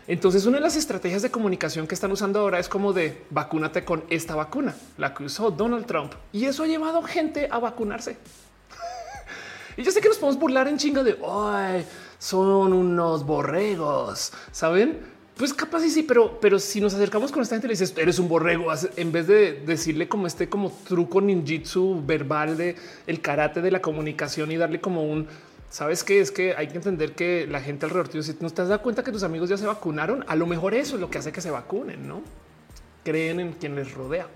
Entonces, 0.08 0.45
una 0.47 0.58
de 0.58 0.64
las 0.64 0.76
estrategias 0.76 1.22
de 1.22 1.30
comunicación 1.30 1.86
que 1.86 1.93
están 1.93 2.12
usando 2.12 2.39
ahora 2.39 2.60
es 2.60 2.68
como 2.68 2.93
de 2.93 3.26
vacúnate 3.30 3.86
con 3.86 4.04
esta 4.10 4.36
vacuna, 4.36 4.76
la 4.97 5.14
que 5.14 5.26
usó 5.26 5.52
Donald 5.52 5.86
Trump. 5.86 6.14
Y 6.32 6.45
eso 6.45 6.64
ha 6.64 6.68
llevado 6.68 7.04
gente 7.04 7.47
a 7.52 7.60
vacunarse. 7.60 8.18
y 9.78 9.84
yo 9.84 9.91
sé 9.91 10.02
que 10.02 10.08
nos 10.08 10.18
podemos 10.18 10.39
burlar 10.39 10.68
en 10.68 10.78
chinga 10.78 11.04
de 11.04 11.16
hoy 11.22 11.86
son 12.20 12.74
unos 12.74 13.26
borregos, 13.26 14.34
saben? 14.52 15.00
Pues 15.40 15.54
capaz 15.54 15.80
sí, 15.80 15.90
sí, 15.90 16.04
pero, 16.04 16.38
pero 16.42 16.60
si 16.60 16.82
nos 16.82 16.94
acercamos 16.94 17.32
con 17.32 17.42
esta 17.42 17.56
gente, 17.56 17.70
le 17.70 17.72
dices 17.72 17.94
eres 17.96 18.20
un 18.20 18.28
borrego, 18.28 18.74
en 18.98 19.12
vez 19.14 19.26
de 19.26 19.54
decirle 19.66 20.10
como 20.10 20.28
este 20.28 20.50
como 20.50 20.70
truco 20.86 21.22
ninjitsu 21.22 22.04
verbal 22.06 22.58
de 22.58 22.76
el 23.08 23.22
karate 23.22 23.62
de 23.62 23.72
la 23.72 23.82
comunicación 23.82 24.52
y 24.52 24.58
darle 24.58 24.82
como 24.82 25.02
un 25.04 25.28
Sabes 25.70 26.04
que 26.04 26.20
es 26.20 26.32
que 26.32 26.56
hay 26.58 26.68
que 26.68 26.76
entender 26.76 27.14
que 27.14 27.48
la 27.48 27.62
gente 27.62 27.86
alrededor 27.86 28.10
tuyo, 28.10 28.24
si 28.24 28.36
no 28.42 28.50
te 28.50 28.66
das 28.66 28.80
cuenta 28.82 29.02
que 29.02 29.14
tus 29.14 29.24
amigos 29.24 29.48
ya 29.50 29.56
se 29.56 29.66
vacunaron, 29.66 30.26
a 30.28 30.36
lo 30.36 30.46
mejor 30.46 30.74
eso 30.74 30.96
es 30.96 31.02
lo 31.02 31.10
que 31.10 31.20
hace 31.20 31.32
que 31.32 31.40
se 31.40 31.52
vacunen, 31.52 32.06
no 32.06 32.22
creen 33.06 33.40
en 33.40 33.54
quien 33.54 33.76
les 33.76 33.94
rodea. 33.94 34.28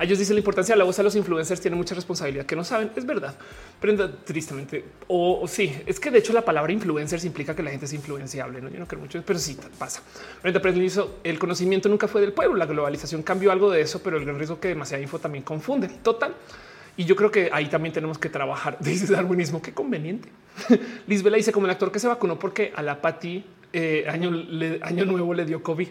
Ellos 0.00 0.18
dicen 0.18 0.34
la 0.34 0.40
importancia 0.40 0.74
de 0.74 0.78
la 0.78 0.84
voz 0.84 0.98
a 0.98 1.02
los 1.02 1.14
influencers 1.14 1.60
tiene 1.60 1.76
mucha 1.76 1.94
responsabilidad 1.94 2.46
que 2.46 2.56
no 2.56 2.64
saben. 2.64 2.90
Es 2.96 3.06
verdad, 3.06 3.34
pero 3.80 4.10
tristemente 4.10 4.84
o, 5.06 5.46
sí, 5.46 5.74
es 5.86 6.00
que 6.00 6.10
de 6.10 6.18
hecho 6.18 6.32
la 6.32 6.44
palabra 6.44 6.72
influencers 6.72 7.24
implica 7.24 7.54
que 7.54 7.62
la 7.62 7.70
gente 7.70 7.86
es 7.86 7.92
influenciable. 7.92 8.60
¿no? 8.60 8.68
Yo 8.68 8.78
no 8.78 8.86
creo 8.86 9.00
mucho, 9.00 9.22
pero 9.24 9.38
sí 9.38 9.56
pasa. 9.78 10.02
Brenda 10.42 10.60
hizo 10.70 11.18
el 11.22 11.38
conocimiento 11.38 11.88
nunca 11.88 12.08
fue 12.08 12.20
del 12.20 12.32
pueblo. 12.32 12.56
La 12.56 12.66
globalización 12.66 13.22
cambió 13.22 13.52
algo 13.52 13.70
de 13.70 13.80
eso, 13.80 14.02
pero 14.02 14.16
el 14.16 14.24
gran 14.24 14.36
riesgo 14.36 14.58
que 14.58 14.68
demasiada 14.68 15.02
info 15.02 15.18
también 15.18 15.44
confunde. 15.44 15.88
Total. 16.02 16.34
Y 16.96 17.04
yo 17.04 17.16
creo 17.16 17.30
que 17.30 17.50
ahí 17.52 17.66
también 17.66 17.92
tenemos 17.92 18.18
que 18.18 18.28
trabajar. 18.28 18.78
Dice 18.80 19.12
darwinismo, 19.12 19.62
qué 19.62 19.72
conveniente. 19.72 20.28
Lisbela 21.06 21.36
dice 21.36 21.50
como 21.50 21.66
el 21.66 21.72
actor 21.72 21.90
que 21.90 21.98
se 21.98 22.06
vacunó 22.06 22.38
porque 22.38 22.72
a 22.76 22.82
la 22.82 23.02
Pati 23.02 23.44
eh, 23.72 24.06
año, 24.08 24.30
año 24.82 25.04
nuevo 25.04 25.34
le 25.34 25.44
dio 25.44 25.62
COVID. 25.62 25.88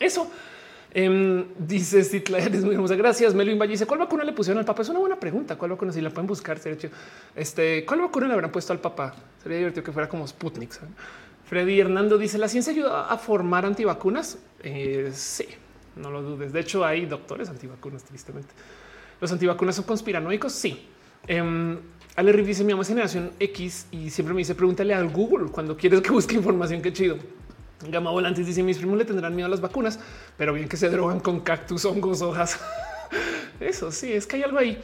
Eso 0.00 0.30
em, 0.92 1.44
dice 1.58 2.04
Citla, 2.04 2.38
es 2.38 2.64
muy 2.64 2.74
hermosa. 2.74 2.96
Gracias. 2.96 3.34
Melvin 3.34 3.58
Valle 3.58 3.72
dice 3.72 3.86
cuál 3.86 4.00
vacuna 4.00 4.24
le 4.24 4.32
pusieron 4.32 4.58
al 4.58 4.64
papá. 4.64 4.82
Es 4.82 4.88
una 4.88 4.98
buena 4.98 5.18
pregunta. 5.18 5.56
¿Cuál 5.56 5.72
vacuna? 5.72 5.92
Si 5.92 6.00
la 6.00 6.10
pueden 6.10 6.26
buscar, 6.26 6.58
sería 6.58 6.90
Este, 7.34 7.84
¿cuál 7.84 8.00
vacuna 8.00 8.26
le 8.28 8.34
habrán 8.34 8.52
puesto 8.52 8.72
al 8.72 8.80
papá? 8.80 9.14
Sería 9.42 9.58
divertido 9.58 9.84
que 9.84 9.92
fuera 9.92 10.08
como 10.08 10.26
Sputnik. 10.26 10.70
Freddy 11.48 11.80
Hernando 11.80 12.18
dice 12.18 12.36
la 12.36 12.48
ciencia 12.48 12.72
ayuda 12.72 13.10
a 13.10 13.16
formar 13.18 13.64
antivacunas. 13.64 14.38
Eh, 14.62 15.10
sí, 15.14 15.46
no 15.96 16.10
lo 16.10 16.22
dudes. 16.22 16.52
De 16.52 16.60
hecho, 16.60 16.84
hay 16.84 17.06
doctores 17.06 17.48
antivacunas, 17.48 18.04
tristemente. 18.04 18.52
Los 19.20 19.32
antivacunas 19.32 19.76
son 19.76 19.84
conspiranoicos. 19.84 20.52
Sí. 20.52 20.86
Um, 21.28 21.78
Ale 22.18 22.32
dice 22.42 22.64
mi 22.64 22.72
mamá 22.72 22.82
es 22.82 22.88
generación 22.88 23.30
X 23.38 23.86
y 23.92 24.10
siempre 24.10 24.34
me 24.34 24.38
dice 24.38 24.56
pregúntale 24.56 24.92
al 24.92 25.08
Google 25.08 25.52
cuando 25.52 25.76
quieres 25.76 26.00
que 26.00 26.10
busque 26.10 26.34
información. 26.34 26.82
Qué 26.82 26.92
chido. 26.92 27.16
Gama 27.86 28.10
Volantes 28.10 28.46
dice 28.46 28.62
mis 28.62 28.78
primos 28.78 28.98
le 28.98 29.04
tendrán 29.04 29.34
miedo 29.34 29.46
a 29.46 29.50
las 29.50 29.60
vacunas, 29.60 29.98
pero 30.36 30.52
bien 30.52 30.68
que 30.68 30.76
se 30.76 30.88
drogan 30.88 31.20
con 31.20 31.40
cactus, 31.40 31.84
hongos, 31.84 32.22
hojas. 32.22 32.58
Eso 33.60 33.92
sí, 33.92 34.12
es 34.12 34.26
que 34.26 34.36
hay 34.36 34.42
algo 34.42 34.58
ahí. 34.58 34.80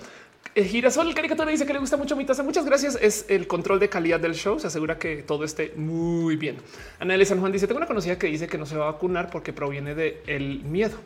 El 0.55 0.67
girasol, 0.67 1.09
el 1.09 1.15
caricatura 1.15 1.51
dice 1.51 1.67
que 1.67 1.73
le 1.73 1.81
gusta 1.81 1.97
mucho 1.97 2.15
mi 2.15 2.25
taza. 2.25 2.45
Muchas 2.45 2.65
gracias. 2.65 2.97
Es 3.01 3.27
el 3.29 3.49
control 3.49 3.81
de 3.81 3.89
calidad 3.89 4.21
del 4.21 4.35
show. 4.35 4.61
Se 4.61 4.69
asegura 4.69 4.99
que 4.99 5.17
todo 5.25 5.43
esté 5.43 5.73
muy 5.75 6.37
bien. 6.37 6.59
Anel 7.01 7.27
San 7.27 7.41
Juan 7.41 7.51
dice: 7.51 7.67
Tengo 7.67 7.79
una 7.79 7.89
conocida 7.89 8.19
que 8.19 8.29
dice 8.29 8.47
que 8.47 8.57
no 8.57 8.65
se 8.65 8.77
va 8.77 8.89
a 8.89 8.93
vacunar 8.93 9.31
porque 9.31 9.53
proviene 9.53 9.97
del 9.97 10.19
el 10.27 10.63
miedo. 10.63 10.97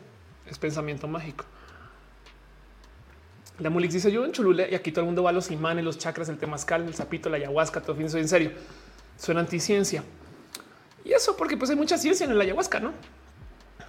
Es 0.51 0.59
pensamiento 0.59 1.09
mágico. 1.09 1.47
La 3.59 3.71
Mulix 3.71 3.95
dice 3.95 4.13
yo 4.13 4.25
en 4.25 4.33
Cholula 4.33 4.69
y 4.69 4.75
aquí 4.75 4.93
todo 4.93 5.01
el 5.01 5.07
mundo 5.07 5.23
va 5.23 5.31
a 5.31 5.33
los 5.33 5.51
imanes, 5.51 5.85
los 5.85 5.99
chakras, 5.99 6.29
el 6.29 6.39
temazcal, 6.39 6.85
el 6.85 6.95
sapito, 6.95 7.29
la 7.29 7.39
ayahuasca, 7.39 7.81
todo 7.81 7.97
fin, 7.97 8.09
soy 8.09 8.21
en 8.21 8.29
serio. 8.29 8.53
Suena 9.17 9.41
anticiencia. 9.41 10.05
Y 11.09 11.15
eso 11.15 11.37
porque 11.37 11.57
pues 11.57 11.71
hay 11.71 11.77
mucha 11.77 11.97
ciencia 11.97 12.27
en 12.27 12.33
el 12.33 12.41
ayahuasca, 12.41 12.81
¿no? 12.81 12.93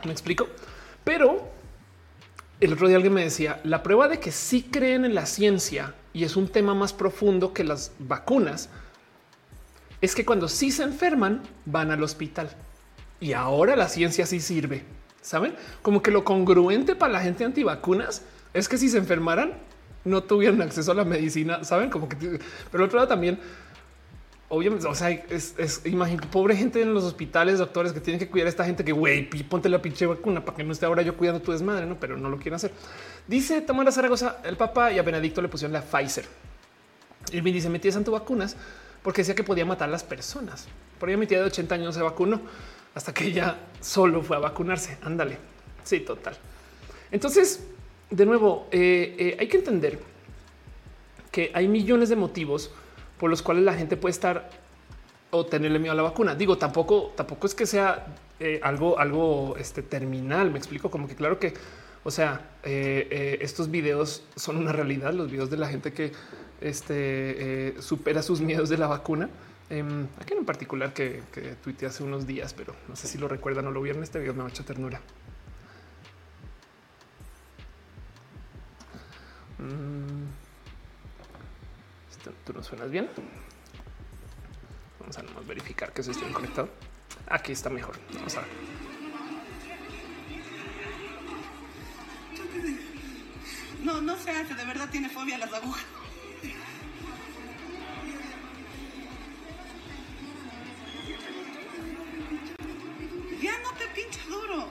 Me 0.05 0.11
explico. 0.11 0.47
Pero 1.03 1.49
el 2.61 2.72
otro 2.72 2.88
día 2.88 2.95
alguien 2.95 3.13
me 3.13 3.26
decía, 3.26 3.59
la 3.65 3.84
prueba 3.84 4.07
de 4.07 4.22
que 4.22 4.32
sí 4.32 4.63
creen 4.63 5.03
en 5.03 5.13
la 5.13 5.26
ciencia 5.26 5.93
y 6.13 6.24
es 6.24 6.38
un 6.38 6.47
tema 6.47 6.74
más 6.74 6.93
profundo 6.93 7.53
que 7.53 7.65
las 7.65 7.91
vacunas, 7.99 8.70
es 9.99 10.15
que 10.15 10.26
cuando 10.26 10.47
sí 10.47 10.72
se 10.72 10.84
enferman 10.84 11.41
van 11.65 11.91
al 11.91 12.01
hospital. 12.03 12.49
Y 13.20 13.34
ahora 13.34 13.76
la 13.76 13.89
ciencia 13.89 14.26
sí 14.26 14.39
sirve. 14.39 14.86
¿Saben? 15.22 15.53
Como 15.82 16.01
que 16.01 16.11
lo 16.11 16.24
congruente 16.24 16.95
para 16.95 17.11
la 17.11 17.20
gente 17.20 17.43
antivacunas 17.43 18.22
es 18.53 18.70
que 18.70 18.78
si 18.78 18.88
se 18.88 18.97
enfermaran, 18.97 19.55
no 20.05 20.24
tuvieran 20.24 20.61
acceso 20.61 20.93
a 20.93 20.95
la 20.95 21.03
medicina, 21.03 21.65
saben 21.65 21.89
como 21.89 22.07
que, 22.07 22.39
pero 22.72 22.86
otro 22.86 22.95
lado 22.95 23.09
también, 23.09 23.38
obviamente, 24.50 24.88
o 24.88 24.95
sea, 24.95 25.12
es, 25.12 25.56
es 25.58 25.82
pobre 26.32 26.56
gente 26.56 26.82
en 26.82 26.93
los 26.93 27.04
hospitales, 27.04 27.60
doctores 27.60 27.93
que 27.93 28.02
tienen 28.02 28.20
que 28.20 28.28
cuidar 28.28 28.47
a 28.47 28.50
esta 28.50 28.66
gente 28.66 28.84
que 28.84 28.91
güey, 28.91 29.30
ponte 29.43 29.70
la 29.70 29.82
pinche 29.82 30.06
vacuna 30.06 30.43
para 30.43 30.58
que 30.58 30.64
no 30.64 30.74
esté 30.74 30.86
ahora 30.86 31.02
yo 31.04 31.16
cuidando 31.16 31.41
tu 31.41 31.52
desmadre, 31.52 31.86
no, 31.86 32.00
pero 32.00 32.18
no 32.18 32.30
lo 32.30 32.38
quieren 32.38 32.56
hacer. 32.56 32.72
Dice 33.28 33.62
Tamara 33.62 33.91
Zaragoza, 33.91 34.38
el 34.43 34.58
papá 34.58 34.91
y 34.91 35.00
a 35.00 35.04
Benedicto 35.04 35.41
le 35.41 35.47
pusieron 35.47 35.74
la 35.74 35.82
Pfizer. 35.82 36.26
Y 37.32 37.41
me 37.41 37.52
dice 37.52 37.70
metías 37.70 38.04
tu 38.04 38.12
vacunas 38.12 38.56
porque 39.04 39.22
decía 39.22 39.36
que 39.36 39.43
podía 39.43 39.66
matar 39.66 39.88
a 39.88 39.91
las 39.91 40.04
personas. 40.04 40.68
Por 41.00 41.10
ahí 41.10 41.18
mi 41.18 41.28
tía 41.28 41.39
de 41.39 41.45
80 41.45 41.76
años 41.76 41.95
se 41.95 42.02
vacunó 42.02 42.41
hasta 42.95 43.14
que 43.14 43.26
ella 43.26 43.58
solo 43.80 44.22
fue 44.24 44.38
a 44.38 44.39
vacunarse. 44.39 44.97
Ándale. 45.04 45.38
Sí, 45.84 46.00
total. 46.00 46.36
Entonces, 47.12 47.64
de 48.10 48.26
nuevo, 48.26 48.68
eh, 48.72 49.16
eh, 49.18 49.38
hay 49.39 49.47
que 49.47 49.58
entender 49.58 50.00
que 51.32 51.52
hay 51.54 51.68
millones 51.68 52.10
de 52.10 52.16
motivos 52.16 52.72
por 53.20 53.30
los 53.30 53.41
cuales 53.41 53.63
la 53.63 53.74
gente 53.74 53.97
puede 53.97 54.11
estar 54.11 54.49
o 55.32 55.45
tenerle 55.45 55.78
miedo 55.78 55.93
a 55.93 55.95
la 55.95 56.03
vacuna. 56.03 56.34
Digo, 56.34 56.57
tampoco, 56.57 57.13
tampoco 57.15 57.45
es 57.45 57.53
que 57.53 57.65
sea 57.65 58.15
eh, 58.39 58.59
algo, 58.63 58.97
algo 58.97 59.55
este, 59.57 59.84
terminal. 59.84 60.49
Me 60.51 60.57
explico 60.57 60.89
como 60.89 61.07
que 61.07 61.15
claro 61.15 61.38
que, 61.38 61.53
o 62.03 62.11
sea, 62.11 62.49
eh, 62.63 63.07
eh, 63.11 63.38
estos 63.41 63.70
videos 63.70 64.24
son 64.36 64.57
una 64.57 64.72
realidad, 64.72 65.13
los 65.13 65.30
videos 65.30 65.49
de 65.49 65.57
la 65.57 65.67
gente 65.67 65.93
que 65.93 66.11
este, 66.61 67.76
supera 67.80 68.24
sus 68.24 68.41
miedos 68.41 68.70
de 68.70 68.78
la 68.78 68.88
vacuna. 68.88 69.30
Eh, 69.70 69.84
aquí 70.20 70.34
en 70.34 70.45
particular 70.45 70.93
que, 70.93 71.22
que 71.32 71.41
tuiteé 71.63 71.89
hace 71.89 72.03
unos 72.03 72.26
días, 72.26 72.53
pero 72.53 72.74
no 72.88 72.95
sé 72.95 73.07
si 73.07 73.20
lo 73.20 73.28
recuerdan 73.28 73.67
o 73.67 73.72
lo 73.72 73.82
vieron. 73.82 74.01
Este 74.01 74.20
video 74.20 74.34
me 74.34 74.43
ha 74.43 74.47
hecho 74.47 74.65
ternura. 74.65 74.99
Mm. 79.59 80.49
¿Tú 82.45 82.53
no 82.53 82.63
suenas 82.63 82.89
bien? 82.89 83.09
Vamos 84.99 85.17
a 85.17 85.23
nomás 85.23 85.47
verificar 85.47 85.91
que 85.93 86.03
se 86.03 86.11
estoy 86.11 86.32
conectado. 86.32 86.69
Aquí 87.27 87.51
está 87.51 87.69
mejor. 87.69 87.95
Vamos 88.13 88.36
a 88.36 88.41
ver. 88.41 88.49
No, 93.84 94.01
no 94.01 94.17
se 94.17 94.32
hace, 94.32 94.53
de 94.53 94.65
verdad 94.65 94.89
tiene 94.89 95.09
fobia 95.09 95.36
a 95.36 95.39
las 95.39 95.53
agujas. 95.53 95.86
Ya 103.41 103.57
no 103.59 103.71
te 103.73 103.88
pinches 103.95 104.27
duro. 104.27 104.69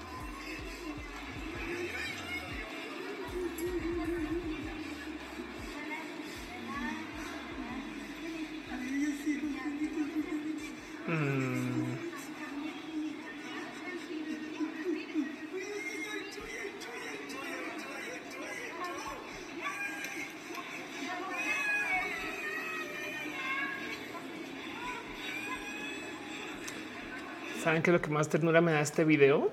¿Saben 27.68 27.82
qué 27.82 27.90
es 27.90 27.96
lo 27.96 28.00
que 28.00 28.08
más 28.08 28.30
ternura 28.30 28.62
me 28.62 28.72
da 28.72 28.80
este 28.80 29.04
video? 29.04 29.50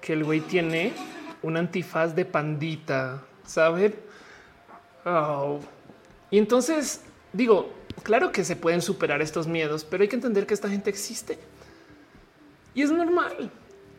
Que 0.00 0.14
el 0.14 0.24
güey 0.24 0.40
tiene 0.40 0.92
un 1.40 1.56
antifaz 1.56 2.12
de 2.16 2.24
pandita, 2.24 3.22
¿saben? 3.46 3.94
Oh. 5.04 5.60
Y 6.32 6.38
entonces 6.38 7.00
digo, 7.32 7.72
claro 8.02 8.32
que 8.32 8.42
se 8.42 8.56
pueden 8.56 8.82
superar 8.82 9.22
estos 9.22 9.46
miedos, 9.46 9.84
pero 9.84 10.02
hay 10.02 10.08
que 10.08 10.16
entender 10.16 10.48
que 10.48 10.54
esta 10.54 10.68
gente 10.68 10.90
existe. 10.90 11.38
Y 12.74 12.82
es 12.82 12.90
normal. 12.90 13.52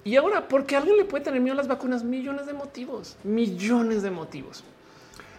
Y 0.04 0.18
ahora, 0.18 0.46
porque 0.50 0.76
alguien 0.76 0.98
le 0.98 1.06
puede 1.06 1.24
tener 1.24 1.40
miedo 1.40 1.54
a 1.54 1.58
las 1.60 1.70
vacunas? 1.70 2.04
Millones 2.04 2.46
de 2.46 2.52
motivos, 2.52 3.16
millones 3.24 4.04
de 4.04 4.12
motivos. 4.12 4.66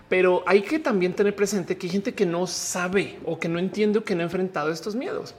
Pero 0.09 0.43
hay 0.47 0.63
que 0.63 0.79
también 0.79 1.13
tener 1.13 1.37
presente 1.37 1.77
que 1.77 1.87
hay 1.87 1.93
gente 1.93 2.15
que 2.15 2.25
no 2.25 2.47
sabe 2.47 3.19
o 3.27 3.39
que 3.39 3.51
no 3.51 3.59
entiende 3.59 3.99
o 3.99 4.05
que 4.05 4.15
no 4.15 4.23
ha 4.23 4.25
enfrentado 4.25 4.71
estos 4.71 4.95
miedos. 4.95 5.35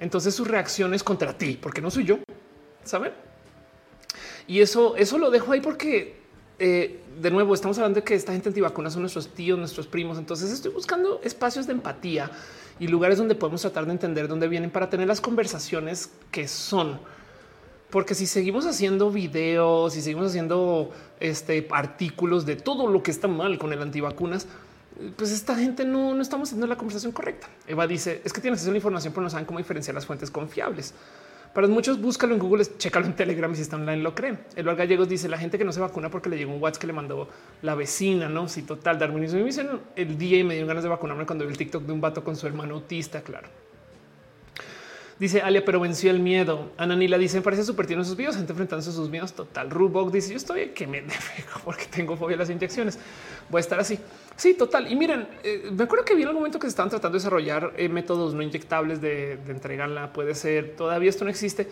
Entonces 0.00 0.34
su 0.34 0.44
reacción 0.44 0.94
es 0.94 1.02
contra 1.02 1.36
ti, 1.36 1.58
porque 1.60 1.80
no 1.80 1.90
soy 1.90 2.04
yo, 2.04 2.18
¿saben? 2.84 3.12
Y 4.46 4.60
eso, 4.60 4.96
eso 4.96 5.18
lo 5.18 5.30
dejo 5.30 5.52
ahí 5.52 5.60
porque, 5.60 6.16
eh, 6.58 7.00
de 7.20 7.30
nuevo, 7.30 7.54
estamos 7.54 7.78
hablando 7.78 8.00
de 8.00 8.04
que 8.04 8.14
esta 8.14 8.32
gente 8.32 8.48
antivacuna 8.48 8.90
son 8.90 9.02
nuestros 9.02 9.28
tíos, 9.28 9.58
nuestros 9.58 9.86
primos. 9.86 10.18
Entonces 10.18 10.50
estoy 10.50 10.72
buscando 10.72 11.20
espacios 11.22 11.66
de 11.66 11.72
empatía 11.72 12.30
y 12.78 12.88
lugares 12.88 13.18
donde 13.18 13.34
podemos 13.34 13.62
tratar 13.62 13.86
de 13.86 13.92
entender 13.92 14.28
dónde 14.28 14.48
vienen 14.48 14.70
para 14.70 14.90
tener 14.90 15.08
las 15.08 15.20
conversaciones 15.20 16.10
que 16.30 16.46
son. 16.48 17.00
Porque 17.90 18.14
si 18.14 18.26
seguimos 18.26 18.66
haciendo 18.66 19.10
videos 19.10 19.96
y 19.96 20.02
seguimos 20.02 20.26
haciendo 20.26 20.90
este, 21.20 21.66
artículos 21.70 22.44
de 22.44 22.56
todo 22.56 22.88
lo 22.88 23.02
que 23.02 23.12
está 23.12 23.28
mal 23.28 23.56
con 23.56 23.72
el 23.72 23.80
antivacunas, 23.80 24.48
pues 25.16 25.32
esta 25.32 25.56
gente 25.56 25.84
no, 25.84 26.14
no 26.14 26.22
estamos 26.22 26.48
haciendo 26.48 26.66
la 26.66 26.76
conversación 26.76 27.12
correcta. 27.12 27.48
Eva 27.66 27.86
dice 27.86 28.22
es 28.24 28.32
que 28.32 28.40
tienes 28.40 28.58
acceso 28.58 28.70
a 28.70 28.72
la 28.72 28.78
información, 28.78 29.12
pero 29.12 29.22
no 29.22 29.30
saben 29.30 29.46
cómo 29.46 29.58
diferenciar 29.58 29.94
las 29.94 30.06
fuentes 30.06 30.30
confiables. 30.30 30.94
Para 31.54 31.68
muchos, 31.68 32.00
búscalo 32.00 32.34
en 32.34 32.40
Google, 32.40 32.66
chécalo 32.78 33.06
en 33.06 33.14
Telegram 33.14 33.50
y 33.52 33.54
si 33.54 33.62
está 33.62 33.76
online 33.76 34.02
lo 34.02 34.12
creen. 34.12 34.40
Eduardo 34.56 34.78
Gallegos 34.78 35.08
dice 35.08 35.28
la 35.28 35.38
gente 35.38 35.56
que 35.56 35.64
no 35.64 35.72
se 35.72 35.78
vacuna 35.78 36.10
porque 36.10 36.28
le 36.28 36.36
llegó 36.36 36.52
un 36.52 36.60
WhatsApp 36.60 36.80
que 36.80 36.86
le 36.88 36.92
mandó 36.92 37.28
la 37.62 37.76
vecina, 37.76 38.28
no? 38.28 38.48
Si 38.48 38.62
total, 38.62 38.98
darwinismo. 38.98 39.38
me 39.38 39.44
dicen 39.44 39.68
el 39.94 40.18
día 40.18 40.38
y 40.38 40.44
me 40.44 40.56
dio 40.56 40.66
ganas 40.66 40.82
de 40.82 40.88
vacunarme 40.88 41.26
cuando 41.26 41.44
vi 41.44 41.52
el 41.52 41.56
TikTok 41.56 41.84
de 41.84 41.92
un 41.92 42.00
vato 42.00 42.24
con 42.24 42.34
su 42.34 42.48
hermano 42.48 42.74
autista. 42.74 43.20
Claro. 43.20 43.48
Dice 45.18 45.42
Alia, 45.42 45.64
pero 45.64 45.78
venció 45.78 46.10
el 46.10 46.18
miedo. 46.18 46.72
Ananila 46.76 47.16
dice: 47.18 47.40
parece 47.40 47.62
súper 47.62 47.86
tierno 47.86 48.04
sus 48.04 48.16
videos, 48.16 48.36
gente 48.36 48.52
enfrentándose 48.52 48.90
a 48.90 48.92
sus 48.92 49.08
miedos. 49.08 49.32
Total. 49.32 49.70
Rubok 49.70 50.10
dice: 50.10 50.30
Yo 50.30 50.36
estoy 50.36 50.70
que 50.70 50.86
me 50.86 51.04
porque 51.64 51.86
tengo 51.86 52.16
fobia 52.16 52.34
a 52.36 52.40
las 52.40 52.50
inyecciones. 52.50 52.98
Voy 53.48 53.58
a 53.58 53.60
estar 53.60 53.78
así. 53.78 53.98
Sí, 54.36 54.54
total. 54.54 54.90
Y 54.90 54.96
miren, 54.96 55.28
eh, 55.44 55.70
me 55.72 55.84
acuerdo 55.84 56.04
que 56.04 56.14
vi 56.14 56.22
en 56.22 56.28
algún 56.28 56.40
momento 56.40 56.58
que 56.58 56.66
se 56.66 56.70
estaban 56.70 56.90
tratando 56.90 57.16
de 57.16 57.20
desarrollar 57.20 57.72
eh, 57.76 57.88
métodos 57.88 58.34
no 58.34 58.42
inyectables 58.42 59.00
de, 59.00 59.34
entregarla. 59.48 60.12
Puede 60.12 60.34
ser, 60.34 60.74
todavía 60.76 61.10
esto 61.10 61.24
no 61.24 61.30
existe. 61.30 61.68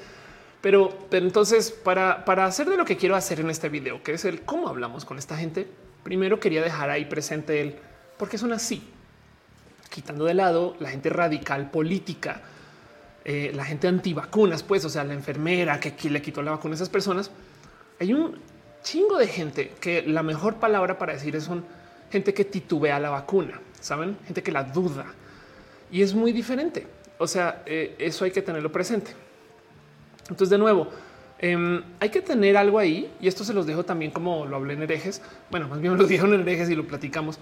Pero, 0.61 0.97
pero 1.11 1.26
entonces, 1.26 1.72
para, 1.72 2.24
para 2.24 2.45
hacer 2.45 2.68
de 2.68 2.76
lo 2.76 2.84
que 2.84 2.97
quiero 2.97 3.16
hacer 3.16 3.40
en 3.40 3.51
este 3.51 3.68
video, 3.68 4.01
que 4.05 4.12
es 4.12 4.24
el 4.24 4.43
cómo 4.43 4.68
hablamos 4.68 5.05
con 5.05 5.18
esta 5.18 5.36
gente, 5.36 5.66
primero 6.05 6.38
quería 6.38 6.62
dejar 6.62 6.90
ahí 6.90 7.07
presente 7.07 7.61
el 7.61 7.74
por 8.16 8.28
qué 8.28 8.38
son 8.38 8.53
así, 8.53 8.88
quitando 9.90 10.24
de 10.24 10.34
lado 10.34 10.76
la 10.78 10.90
gente 10.90 11.11
radical 11.11 11.72
política, 11.72 12.43
eh, 13.24 13.52
la 13.54 13.64
gente 13.64 13.88
antivacunas, 13.88 14.62
pues, 14.62 14.84
o 14.84 14.88
sea, 14.88 15.04
la 15.04 15.14
enfermera 15.14 15.78
que 15.80 16.10
le 16.10 16.22
quitó 16.22 16.42
la 16.42 16.52
vacuna 16.52 16.74
a 16.74 16.76
esas 16.76 16.88
personas. 16.88 17.30
Hay 18.00 18.12
un 18.12 18.36
chingo 18.82 19.18
de 19.18 19.26
gente 19.26 19.72
que 19.80 20.02
la 20.02 20.22
mejor 20.22 20.56
palabra 20.56 20.98
para 20.98 21.12
decir 21.12 21.36
es 21.36 21.44
son 21.44 21.64
gente 22.10 22.34
que 22.34 22.44
titubea 22.44 22.98
la 22.98 23.10
vacuna, 23.10 23.60
saben, 23.80 24.16
gente 24.26 24.42
que 24.42 24.52
la 24.52 24.64
duda 24.64 25.06
y 25.92 26.02
es 26.02 26.14
muy 26.14 26.32
diferente. 26.32 26.86
O 27.18 27.28
sea, 27.28 27.62
eh, 27.66 27.94
eso 27.98 28.24
hay 28.24 28.32
que 28.32 28.42
tenerlo 28.42 28.72
presente. 28.72 29.12
Entonces, 30.22 30.48
de 30.48 30.58
nuevo, 30.58 30.88
eh, 31.38 31.82
hay 32.00 32.08
que 32.08 32.22
tener 32.22 32.56
algo 32.56 32.78
ahí 32.78 33.12
y 33.20 33.28
esto 33.28 33.44
se 33.44 33.52
los 33.52 33.66
dejo 33.66 33.84
también 33.84 34.10
como 34.10 34.46
lo 34.46 34.56
hablé 34.56 34.72
en 34.72 34.82
herejes. 34.82 35.20
Bueno, 35.50 35.68
más 35.68 35.80
bien 35.80 35.96
lo 35.96 36.04
dijeron 36.08 36.32
en 36.34 36.40
herejes 36.40 36.70
y 36.70 36.74
lo 36.74 36.86
platicamos, 36.86 37.38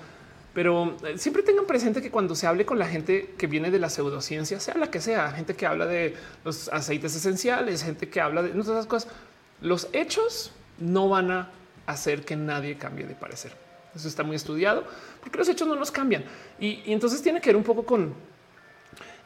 pero 0.53 0.97
eh, 1.05 1.17
siempre 1.17 1.43
tengan 1.43 1.67
presente 1.67 2.03
que 2.03 2.11
cuando 2.11 2.35
se 2.35 2.47
hable 2.47 2.67
con 2.67 2.79
la 2.79 2.87
gente 2.87 3.35
que 3.39 3.47
viene 3.47 3.71
de 3.71 3.79
la 3.79 3.89
pseudociencia, 3.89 4.59
sea 4.59 4.75
la 4.75 4.91
que 4.91 5.01
sea, 5.01 5.31
gente 5.33 5.55
que 5.55 5.67
habla 5.67 5.87
de 5.87 6.17
los 6.45 6.69
aceites 6.69 7.15
esenciales, 7.15 7.85
gente 7.85 8.09
que 8.09 8.21
habla 8.21 8.43
de 8.43 8.51
todas 8.51 8.69
esas 8.69 8.87
cosas, 8.87 9.13
los 9.61 9.89
hechos 9.93 10.53
no 10.79 11.09
van 11.09 11.31
a 11.31 11.51
hacer 11.87 12.25
que 12.25 12.37
nadie 12.37 12.77
cambie 12.77 13.07
de 13.07 13.15
parecer. 13.15 13.53
Eso 13.95 14.09
está 14.09 14.23
muy 14.23 14.37
estudiado 14.37 14.85
porque 15.21 15.39
los 15.39 15.49
hechos 15.49 15.69
no 15.69 15.75
los 15.75 15.91
cambian. 15.91 16.25
Y, 16.59 16.83
y, 16.85 16.93
entonces 16.93 17.23
tiene 17.23 17.41
que 17.41 17.51
ver 17.51 17.57
un 17.57 17.65
poco 17.65 17.85
con 17.85 18.15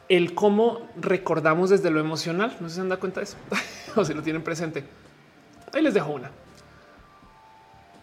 el 0.09 0.35
cómo 0.35 0.91
recordamos 1.01 1.71
desde 1.71 1.91
lo 1.91 2.01
emocional. 2.01 2.57
No 2.61 2.69
sé 2.69 2.71
si 2.71 2.75
se 2.77 2.81
han 2.81 2.89
dado 2.89 3.01
cuenta 3.01 3.21
de 3.21 3.25
eso 3.25 3.37
o 3.97 4.05
si 4.05 4.13
lo 4.15 4.23
tienen 4.23 4.43
presente. 4.43 4.85
Ahí 5.73 5.83
les 5.83 5.95
dejo 5.95 6.13
una. 6.13 6.31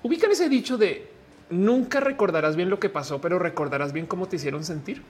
Ubican 0.03 0.31
ese 0.31 0.49
dicho 0.49 0.77
de 0.77 1.10
nunca 1.51 1.99
recordarás 1.99 2.55
bien 2.55 2.69
lo 2.69 2.79
que 2.79 2.89
pasó, 2.89 3.21
pero 3.21 3.39
recordarás 3.39 3.93
bien 3.93 4.05
cómo 4.05 4.27
te 4.27 4.37
hicieron 4.37 4.63
sentir. 4.63 5.01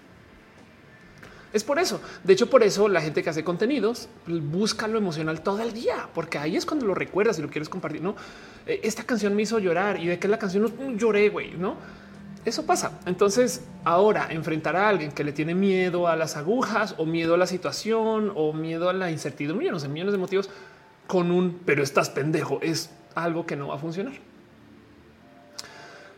Es 1.53 1.63
por 1.63 1.79
eso. 1.79 1.99
De 2.23 2.33
hecho, 2.33 2.49
por 2.49 2.63
eso 2.63 2.87
la 2.87 3.01
gente 3.01 3.23
que 3.23 3.29
hace 3.29 3.43
contenidos 3.43 4.07
busca 4.25 4.87
lo 4.87 4.97
emocional 4.97 5.41
todo 5.41 5.61
el 5.61 5.73
día, 5.73 6.07
porque 6.13 6.37
ahí 6.37 6.55
es 6.55 6.65
cuando 6.65 6.85
lo 6.85 6.95
recuerdas 6.95 7.39
y 7.39 7.41
lo 7.41 7.49
quieres 7.49 7.67
compartir. 7.67 8.01
No, 8.01 8.15
eh, 8.65 8.79
esta 8.83 9.03
canción 9.03 9.35
me 9.35 9.41
hizo 9.41 9.59
llorar 9.59 9.99
y 9.99 10.07
de 10.07 10.17
que 10.17 10.27
la 10.27 10.39
canción 10.39 10.63
no 10.63 10.91
lloré, 10.95 11.29
güey, 11.29 11.51
no? 11.51 11.75
Eso 12.45 12.65
pasa. 12.65 12.99
Entonces, 13.05 13.63
ahora 13.83 14.27
enfrentar 14.31 14.75
a 14.75 14.87
alguien 14.87 15.11
que 15.11 15.23
le 15.23 15.31
tiene 15.31 15.53
miedo 15.53 16.07
a 16.07 16.15
las 16.15 16.37
agujas 16.37 16.95
o 16.97 17.05
miedo 17.05 17.35
a 17.35 17.37
la 17.37 17.47
situación 17.47 18.31
o 18.35 18.53
miedo 18.53 18.89
a 18.89 18.93
la 18.93 19.11
incertidumbre, 19.11 19.69
no 19.69 19.79
sé, 19.79 19.89
millones 19.89 20.13
de 20.13 20.17
motivos 20.17 20.49
con 21.05 21.31
un 21.31 21.59
pero 21.65 21.83
estás 21.83 22.09
pendejo 22.09 22.59
es 22.61 22.89
algo 23.13 23.45
que 23.45 23.57
no 23.57 23.67
va 23.67 23.75
a 23.75 23.77
funcionar. 23.77 24.30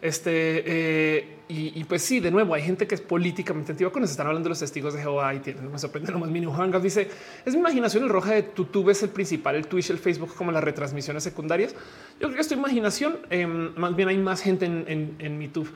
Este 0.04 0.64
eh, 0.66 1.38
y, 1.48 1.84
pues 1.84 2.02
sí, 2.02 2.20
de 2.20 2.30
nuevo, 2.30 2.56
hay 2.56 2.62
gente 2.64 2.88
que 2.88 2.96
es 2.96 3.00
políticamente 3.00 3.72
antigua 3.72 3.92
cuando 3.92 4.08
se 4.08 4.14
están 4.14 4.28
hablando 4.28 4.48
de 4.48 4.50
los 4.50 4.60
testigos 4.60 4.94
de 4.94 5.02
Jehová 5.02 5.34
y 5.34 5.40
tienen, 5.40 5.72
me 5.72 5.80
sorprende 5.80 6.12
lo 6.12 6.20
más 6.20 6.30
mínimo. 6.30 6.52
Juan 6.52 6.74
dice 6.82 7.08
es 7.46 7.54
mi 7.54 7.60
imaginación 7.62 8.04
el 8.04 8.10
roja 8.10 8.34
de 8.34 8.44
tu 8.44 8.84
ves 8.84 9.02
el 9.04 9.10
principal, 9.10 9.56
el 9.56 9.68
Twitch, 9.68 9.92
el 9.92 10.00
Facebook, 10.00 10.36
como 10.36 10.52
las 10.52 10.62
retransmisiones 10.62 11.24
secundarias. 11.24 11.74
Yo 12.20 12.28
creo 12.28 12.34
que 12.34 12.42
es 12.42 12.48
tu 12.50 12.56
imaginación. 12.56 13.18
Eh, 13.30 13.46
más 13.48 13.96
bien 13.96 14.10
hay 14.10 14.18
más 14.18 14.42
gente 14.42 14.66
en, 14.66 14.84
en, 14.88 15.16
en 15.20 15.38
mi 15.38 15.48
tube. 15.48 15.70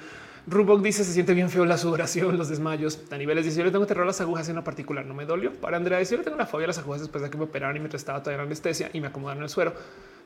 Rubok 0.46 0.82
dice 0.82 1.06
se 1.06 1.14
siente 1.14 1.34
bien 1.34 1.50
feo 1.50 1.64
la 1.64 1.78
sudoración, 1.78 2.38
los 2.38 2.50
desmayos. 2.50 3.00
A 3.12 3.18
niveles 3.18 3.46
dice 3.46 3.60
yo 3.60 3.64
le 3.64 3.72
tengo 3.72 3.86
terror 3.86 4.04
a 4.04 4.08
las 4.08 4.20
agujas 4.20 4.50
en 4.50 4.56
lo 4.56 4.64
particular, 4.64 5.06
no 5.06 5.14
me 5.14 5.26
dolió. 5.26 5.54
Para 5.54 5.78
Andrea 5.78 6.00
dice 6.00 6.16
yo 6.16 6.18
le 6.18 6.24
tengo 6.26 6.36
una 6.36 6.48
fobia 6.48 6.66
a 6.66 6.68
las 6.68 6.80
agujas 6.80 7.00
después 7.00 7.24
de 7.24 7.30
que 7.30 7.38
me 7.38 7.46
operaron 7.46 7.78
y 7.78 7.80
me 7.80 7.88
estaba 7.88 8.22
todavía 8.22 8.42
en 8.42 8.48
anestesia 8.48 8.90
y 8.92 9.00
me 9.00 9.08
acomodaron 9.08 9.44
el 9.44 9.50
suero. 9.50 9.74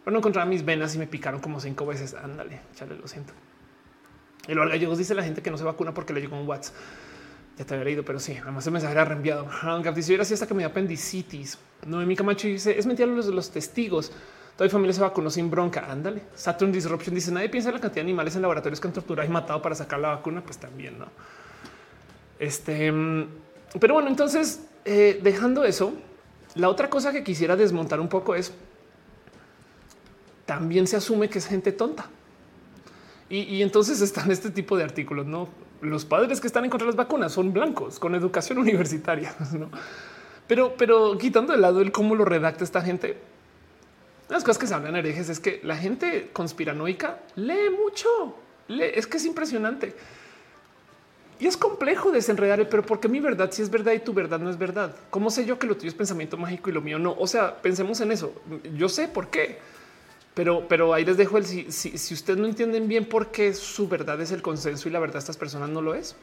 Pero 0.03 0.11
no 0.11 0.19
encontraba 0.19 0.49
mis 0.49 0.65
venas 0.65 0.95
y 0.95 0.97
me 0.97 1.05
picaron 1.07 1.39
como 1.39 1.59
cinco 1.59 1.85
veces. 1.85 2.15
Ándale, 2.15 2.61
chale, 2.73 2.95
lo 2.95 3.07
siento. 3.07 3.33
El 4.47 4.57
Gallegos 4.57 4.97
dice 4.97 5.13
la 5.13 5.23
gente 5.23 5.41
que 5.41 5.51
no 5.51 5.57
se 5.57 5.63
vacuna 5.63 5.93
porque 5.93 6.13
le 6.13 6.21
llegó 6.21 6.39
un 6.39 6.47
WhatsApp. 6.47 6.75
Ya 7.57 7.65
te 7.65 7.73
había 7.73 7.85
leído, 7.85 8.03
pero 8.03 8.19
sí, 8.19 8.37
además 8.41 8.65
el 8.65 8.73
mensaje 8.73 8.93
era 8.93 9.05
reenviado. 9.05 9.47
Dice, 9.93 10.13
era 10.13 10.23
así 10.23 10.33
hasta 10.33 10.47
que 10.47 10.53
me 10.53 10.59
dio 10.59 10.69
apendicitis. 10.69 11.59
mi 11.85 12.15
Camacho 12.15 12.47
dice, 12.47 12.77
es 12.77 12.85
mentira 12.85 13.07
los, 13.07 13.27
los 13.27 13.51
testigos. 13.51 14.11
Toda 14.55 14.67
mi 14.67 14.71
familia 14.71 14.93
se 14.93 15.01
vacunó 15.01 15.29
sin 15.29 15.49
bronca. 15.49 15.85
Ándale. 15.89 16.23
Saturn 16.33 16.71
Disruption 16.71 17.13
dice, 17.13 17.31
nadie 17.31 17.49
piensa 17.49 17.69
en 17.69 17.75
la 17.75 17.81
cantidad 17.81 18.03
de 18.03 18.09
animales 18.09 18.35
en 18.35 18.41
laboratorios 18.41 18.79
que 18.79 18.87
han 18.87 18.93
torturado 18.93 19.27
y 19.27 19.31
matado 19.31 19.61
para 19.61 19.75
sacar 19.75 19.99
la 19.99 20.09
vacuna. 20.09 20.41
Pues 20.41 20.57
también, 20.57 20.97
¿no? 20.97 21.07
Este... 22.39 22.91
Mm, 22.91 23.27
pero 23.79 23.93
bueno, 23.93 24.09
entonces, 24.09 24.65
eh, 24.83 25.19
dejando 25.21 25.63
eso, 25.63 25.93
la 26.55 26.67
otra 26.67 26.89
cosa 26.89 27.13
que 27.13 27.23
quisiera 27.23 27.55
desmontar 27.55 27.99
un 27.99 28.09
poco 28.09 28.35
es, 28.35 28.53
también 30.45 30.87
se 30.87 30.97
asume 30.97 31.29
que 31.29 31.37
es 31.37 31.47
gente 31.47 31.71
tonta. 31.71 32.09
Y, 33.33 33.61
entonces 33.61 34.01
están 34.01 34.29
este 34.29 34.49
tipo 34.49 34.75
de 34.75 34.83
artículos, 34.83 35.25
¿no? 35.25 35.47
Los 35.79 36.03
padres 36.03 36.41
que 36.41 36.47
están 36.47 36.65
en 36.65 36.69
contra 36.69 36.85
de 36.85 36.89
las 36.89 36.97
vacunas 36.97 37.31
son 37.31 37.53
blancos 37.53 37.97
con 37.97 38.13
educación 38.13 38.57
universitaria, 38.57 39.33
¿no? 39.53 39.69
Pero, 40.47 40.75
pero 40.77 41.17
quitando 41.17 41.53
de 41.53 41.59
lado 41.59 41.79
el 41.79 41.93
cómo 41.93 42.13
lo 42.13 42.25
redacta 42.25 42.65
esta 42.65 42.81
gente, 42.81 43.17
las 44.27 44.43
cosas 44.43 44.57
que 44.57 44.67
se 44.67 44.73
hablan 44.73 44.97
herejes 44.97 45.29
es 45.29 45.39
que 45.39 45.61
la 45.63 45.77
gente 45.77 46.29
conspiranoica 46.33 47.19
lee 47.35 47.69
mucho, 47.69 48.35
lee, 48.67 48.91
es 48.95 49.07
que 49.07 49.15
es 49.15 49.25
impresionante. 49.25 49.95
Y 51.39 51.47
es 51.47 51.55
complejo 51.55 52.11
desenredar, 52.11 52.67
pero 52.67 52.85
porque 52.85 53.07
mi 53.07 53.21
verdad 53.21 53.49
si 53.51 53.61
es 53.61 53.69
verdad 53.69 53.93
y 53.93 53.99
tu 53.99 54.13
verdad 54.13 54.39
no 54.39 54.49
es 54.49 54.57
verdad. 54.57 54.93
¿Cómo 55.09 55.31
sé 55.31 55.45
yo 55.45 55.57
que 55.57 55.67
lo 55.67 55.75
tuyo 55.77 55.87
es 55.87 55.95
pensamiento 55.95 56.35
mágico 56.35 56.69
y 56.69 56.73
lo 56.73 56.81
mío 56.81 56.99
no? 56.99 57.15
O 57.17 57.27
sea, 57.27 57.61
pensemos 57.61 58.01
en 58.01 58.11
eso. 58.11 58.33
Yo 58.75 58.89
sé 58.89 59.07
por 59.07 59.29
qué, 59.29 59.57
pero, 60.33 60.67
pero 60.67 60.93
ahí 60.93 61.03
les 61.03 61.17
dejo 61.17 61.37
el 61.37 61.45
si, 61.45 61.71
si, 61.71 62.13
ustedes 62.13 62.39
no 62.39 62.45
entienden 62.45 62.87
bien 62.87 63.05
por 63.05 63.31
qué 63.31 63.53
su 63.53 63.87
verdad 63.87 64.19
es 64.21 64.31
el 64.31 64.41
consenso 64.41 64.87
y 64.87 64.91
la 64.91 64.99
verdad 64.99 65.15
de 65.15 65.19
estas 65.19 65.37
personas 65.37 65.69
no 65.69 65.81
lo 65.81 65.93
es. 65.93 66.15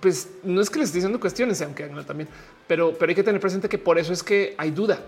Pues 0.00 0.28
no 0.44 0.60
es 0.60 0.70
que 0.70 0.78
les 0.78 0.88
esté 0.88 0.98
diciendo 0.98 1.18
cuestiones, 1.18 1.60
aunque 1.62 1.86
no 1.88 2.04
también, 2.04 2.28
pero, 2.66 2.94
pero 2.96 3.10
hay 3.10 3.16
que 3.16 3.22
tener 3.22 3.40
presente 3.40 3.68
que 3.68 3.78
por 3.78 3.98
eso 3.98 4.12
es 4.12 4.22
que 4.22 4.54
hay 4.58 4.70
duda. 4.70 5.00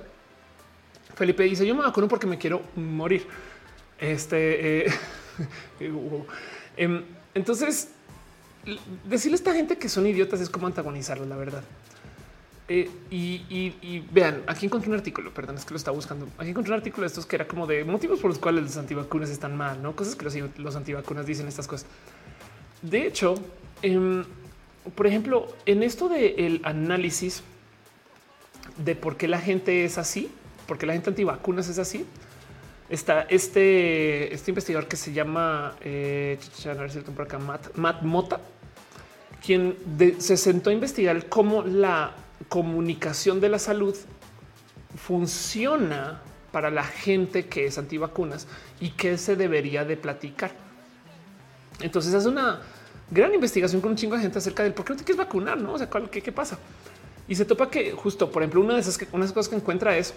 Felipe 1.15 1.43
dice: 1.45 1.67
Yo 1.67 1.75
me 1.75 1.83
vacuno 1.83 2.09
porque 2.09 2.27
me 2.27 2.39
quiero 2.39 2.63
morir. 2.75 3.27
Este 3.99 4.87
eh, 4.87 4.93
em, 6.77 7.05
entonces, 7.35 7.89
decirle 9.05 9.35
a 9.35 9.39
esta 9.39 9.53
gente 9.53 9.77
que 9.77 9.89
son 9.89 10.07
idiotas 10.07 10.41
es 10.41 10.51
como 10.51 10.67
antagonizarlos, 10.67 11.29
la 11.29 11.37
verdad. 11.37 11.63
Eh, 12.69 12.89
y, 13.11 14.05
vean, 14.13 14.43
aquí 14.47 14.67
encontré 14.67 14.89
un 14.89 14.97
artículo, 14.97 15.35
perdón, 15.35 15.57
es 15.57 15.65
que 15.65 15.73
lo 15.73 15.77
estaba 15.77 15.95
buscando. 15.95 16.29
Aquí 16.39 16.51
encontré 16.51 16.73
un 16.73 16.79
artículo 16.79 17.03
de 17.03 17.09
estos 17.09 17.27
que 17.27 17.37
era 17.37 17.47
como 17.47 17.67
de 17.67 17.85
motivos 17.85 18.21
por 18.21 18.31
los 18.31 18.39
cuales 18.39 18.63
los 18.63 18.77
antivacunas 18.77 19.31
están 19.31 19.57
mal, 19.57 19.83
no 19.83 19.95
cosas 19.97 20.15
que 20.15 20.25
los, 20.57 20.77
antivacunas 20.77 21.27
dicen 21.27 21.49
estas 21.49 21.67
cosas. 21.67 21.87
De 22.81 23.07
hecho, 23.07 23.35
em, 23.83 24.25
por 24.95 25.07
ejemplo, 25.07 25.49
en 25.67 25.83
esto 25.83 26.09
del 26.09 26.61
análisis 26.65 27.43
de 28.79 28.95
por 28.95 29.17
qué 29.17 29.29
la 29.29 29.41
gente 29.41 29.85
es 29.85 29.99
así, 29.99 30.31
por 30.67 30.79
qué 30.79 30.87
la 30.87 30.93
gente 30.93 31.11
antivacunas 31.11 31.69
es 31.69 31.79
así, 31.79 32.07
está 32.89 33.23
este, 33.23 34.33
este 34.33 34.51
investigador 34.51 34.89
que 34.89 34.97
se 34.97 35.13
llama 35.13 35.77
eh, 35.81 36.39
Matt 37.77 38.03
Mota 38.03 38.41
quien 39.45 39.77
se 40.19 40.37
sentó 40.37 40.71
a 40.71 40.73
investigar 40.73 41.29
cómo 41.29 41.63
la 41.63 42.15
comunicación 42.49 43.41
de 43.41 43.49
la 43.49 43.59
salud 43.59 43.97
funciona 44.97 46.21
para 46.51 46.71
la 46.71 46.85
gente 46.85 47.47
que 47.47 47.67
es 47.67 47.79
antivacunas 47.79 48.47
y 48.81 48.91
qué 48.91 49.17
se 49.17 49.37
debería 49.37 49.85
de 49.85 49.97
platicar. 49.97 50.53
Entonces 51.81 52.15
hace 52.15 52.29
una 52.29 52.61
gran 53.11 53.33
investigación 53.35 53.81
con 53.81 53.93
un 53.93 53.97
chingo 53.97 54.17
de 54.17 54.23
gente 54.23 54.39
acerca 54.39 54.63
del 54.63 54.75
por 54.75 54.85
qué 54.85 54.93
no 54.93 54.99
te 54.99 55.05
quieres 55.05 55.19
vacunar, 55.19 55.59
no? 55.59 55.75
O 55.75 55.79
sea, 55.79 55.89
¿qué, 56.11 56.23
qué 56.23 56.33
pasa? 56.33 56.59
Y 57.27 57.35
se 57.35 57.45
topa 57.45 57.71
que 57.71 57.93
justo, 57.93 58.31
por 58.31 58.43
ejemplo, 58.43 58.61
una 58.61 58.75
de 58.75 58.81
esas 58.81 58.99
unas 59.13 59.33
cosas 59.33 59.49
que 59.49 59.57
encuentra 59.57 59.97
es 59.97 60.15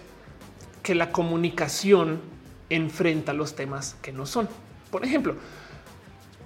que 0.84 0.96
la 0.96 1.12
comunicación 1.12 2.20
enfrenta 2.70 3.34
los 3.34 3.56
temas 3.56 3.96
que 4.02 4.12
no 4.12 4.26
son. 4.26 4.50
Por 4.92 5.06
ejemplo, 5.06 5.36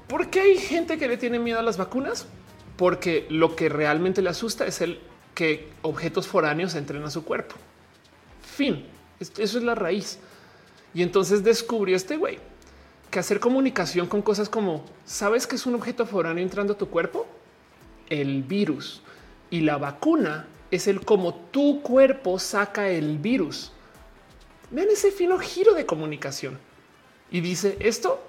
¿por 0.08 0.30
qué 0.30 0.42
hay 0.42 0.58
gente 0.58 0.98
que 0.98 1.08
le 1.08 1.18
tiene 1.18 1.40
miedo 1.40 1.60
a 1.60 1.64
las 1.64 1.78
vacunas? 1.78 2.28
porque 2.80 3.28
lo 3.30 3.58
que 3.58 3.68
realmente 3.68 4.22
le 4.22 4.30
asusta 4.30 4.66
es 4.66 4.80
el 4.80 5.00
que 5.34 5.70
objetos 5.82 6.28
foráneos 6.28 6.76
entren 6.76 7.04
a 7.04 7.10
su 7.10 7.24
cuerpo. 7.24 7.56
Fin. 8.42 8.86
Eso 9.20 9.58
es 9.58 9.64
la 9.64 9.76
raíz. 9.76 10.20
Y 10.94 11.04
entonces 11.04 11.44
descubrió 11.44 11.96
este 11.96 12.18
güey 12.18 12.40
que 13.12 13.20
hacer 13.20 13.40
comunicación 13.40 14.08
con 14.08 14.22
cosas 14.22 14.50
como 14.50 14.86
sabes 15.06 15.48
que 15.48 15.56
es 15.56 15.66
un 15.66 15.76
objeto 15.76 16.06
foráneo 16.06 16.44
entrando 16.44 16.74
a 16.74 16.78
tu 16.78 16.90
cuerpo, 16.90 17.28
el 18.10 18.44
virus 18.44 19.02
y 19.50 19.62
la 19.62 19.78
vacuna 19.78 20.48
es 20.72 20.88
el 20.88 21.02
cómo 21.02 21.34
tu 21.34 21.82
cuerpo 21.82 22.40
saca 22.40 22.90
el 22.90 23.18
virus. 23.18 23.72
Vean 24.72 24.88
ese 24.92 25.12
fino 25.12 25.40
giro 25.40 25.74
de 25.74 25.86
comunicación 25.86 26.60
y 27.32 27.42
dice 27.42 27.78
esto 27.80 28.24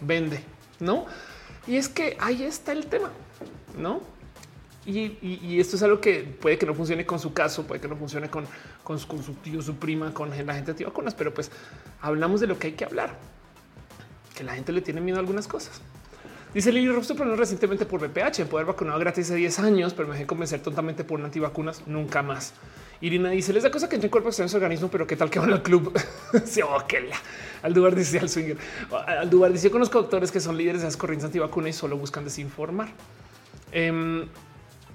vende, 0.00 0.44
no? 0.78 1.06
Y 1.66 1.76
es 1.76 1.88
que 1.88 2.16
ahí 2.20 2.42
está 2.42 2.72
el 2.72 2.86
tema 2.86 3.10
no? 3.76 4.00
Y, 4.86 5.58
esto 5.58 5.74
es 5.76 5.82
algo 5.82 6.00
que 6.00 6.22
puede 6.40 6.58
que 6.58 6.66
no 6.66 6.72
funcione 6.72 7.04
con 7.04 7.18
su 7.18 7.32
caso, 7.32 7.66
puede 7.66 7.80
que 7.80 7.88
no 7.88 7.96
funcione 7.96 8.30
con, 8.30 8.46
su 8.98 9.34
tío, 9.42 9.60
su 9.60 9.76
prima, 9.76 10.14
con 10.14 10.30
la 10.30 10.54
gente 10.54 10.70
antivacunas, 10.70 11.14
pero 11.14 11.34
pues 11.34 11.50
hablamos 12.00 12.40
de 12.40 12.46
lo 12.46 12.58
que 12.58 12.68
hay 12.68 12.72
que 12.74 12.84
hablar, 12.84 13.18
que 14.36 14.44
la 14.44 14.54
gente 14.54 14.72
le 14.72 14.82
tiene 14.82 15.00
miedo 15.00 15.16
a 15.16 15.20
algunas 15.20 15.48
cosas. 15.48 15.80
Dice 16.54 16.72
Lili 16.72 16.88
Rostro, 16.88 17.16
pero 17.16 17.28
no 17.28 17.36
recientemente 17.36 17.84
por 17.84 18.00
BPH, 18.00 18.46
poder 18.48 18.64
vacunado 18.64 18.98
gratis 19.00 19.26
hace 19.26 19.34
10 19.34 19.58
años, 19.58 19.92
pero 19.92 20.08
me 20.08 20.14
dejé 20.14 20.26
convencer 20.26 20.62
tontamente 20.62 21.04
por 21.04 21.18
un 21.18 21.26
antivacunas, 21.26 21.82
nunca 21.86 22.22
más. 22.22 22.54
Irina 23.00 23.30
dice, 23.30 23.52
les 23.52 23.62
da 23.62 23.70
cosa 23.70 23.88
que 23.88 23.96
entre 23.96 24.06
en 24.06 24.10
cuerpo 24.10 24.32
su 24.32 24.42
organismo, 24.56 24.88
pero 24.88 25.06
qué 25.06 25.16
tal 25.16 25.28
que 25.28 25.38
van 25.38 25.52
al 25.52 25.62
club. 25.62 25.92
sí, 26.46 26.62
oh, 26.62 26.78
la. 26.78 27.16
Aldubar 27.62 27.94
dice 27.94 28.18
al 28.18 28.30
swinger. 28.30 28.56
Aldubar 29.06 29.52
dice, 29.52 29.64
yo 29.64 29.72
conozco 29.72 30.00
doctores 30.00 30.30
que 30.30 30.40
son 30.40 30.56
líderes 30.56 30.80
de 30.80 30.86
las 30.86 30.96
corrientes 30.96 31.26
antivacunas 31.26 31.70
y 31.70 31.72
solo 31.74 31.98
buscan 31.98 32.24
desinformar. 32.24 32.88
Em, 33.72 34.26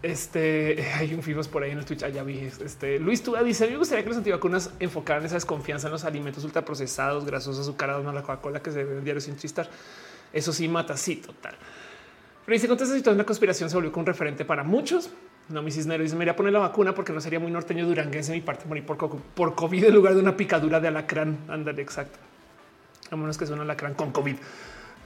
este 0.03 0.83
hay 0.95 1.13
un 1.13 1.21
fibos 1.21 1.47
por 1.47 1.63
ahí 1.63 1.71
en 1.71 1.77
el 1.77 1.85
Twitch. 1.85 2.03
Allá 2.03 2.23
vi 2.23 2.39
este 2.39 2.99
Luis 2.99 3.23
Tuda 3.23 3.43
dice: 3.43 3.67
Me 3.67 3.77
gustaría 3.77 4.03
que 4.03 4.09
los 4.09 4.17
antivacunas 4.17 4.71
enfocaran 4.79 5.25
esa 5.25 5.35
desconfianza 5.35 5.87
en 5.87 5.93
los 5.93 6.03
alimentos 6.03 6.43
ultraprocesados, 6.43 7.25
grasosos, 7.25 7.67
azucarados, 7.67 8.03
no 8.03 8.11
la 8.11 8.21
Coca-Cola 8.21 8.61
que 8.61 8.71
se 8.71 8.83
ven 8.83 9.03
diario 9.03 9.21
sin 9.21 9.37
chistar. 9.37 9.69
Eso 10.33 10.53
sí 10.53 10.67
mata. 10.67 10.97
Sí, 10.97 11.17
total. 11.17 11.55
Pero 12.45 12.53
dice: 12.53 12.67
Con 12.67 12.75
esta 12.75 12.85
situación, 12.87 13.17
la 13.17 13.25
conspiración 13.25 13.69
se 13.69 13.75
volvió 13.75 13.91
un 13.95 14.05
referente 14.05 14.45
para 14.45 14.63
muchos. 14.63 15.11
No, 15.49 15.61
mi 15.61 15.71
cisnero 15.71 16.03
dice: 16.03 16.15
Me 16.15 16.23
iría 16.23 16.33
a 16.33 16.35
poner 16.35 16.53
la 16.53 16.59
vacuna 16.59 16.95
porque 16.95 17.13
no 17.13 17.21
sería 17.21 17.39
muy 17.39 17.51
norteño 17.51 17.85
duranguense 17.85 18.31
mi 18.31 18.41
parte 18.41 18.65
morir 18.65 18.85
por, 18.85 18.97
por 18.97 19.55
COVID 19.55 19.85
en 19.85 19.93
lugar 19.93 20.15
de 20.15 20.21
una 20.21 20.35
picadura 20.35 20.79
de 20.79 20.87
alacrán. 20.87 21.37
Ándale, 21.47 21.81
exacto. 21.81 22.17
A 23.11 23.15
menos 23.15 23.37
que 23.37 23.45
sea 23.45 23.55
un 23.55 23.61
alacrán 23.61 23.93
con 23.93 24.11
COVID. 24.11 24.35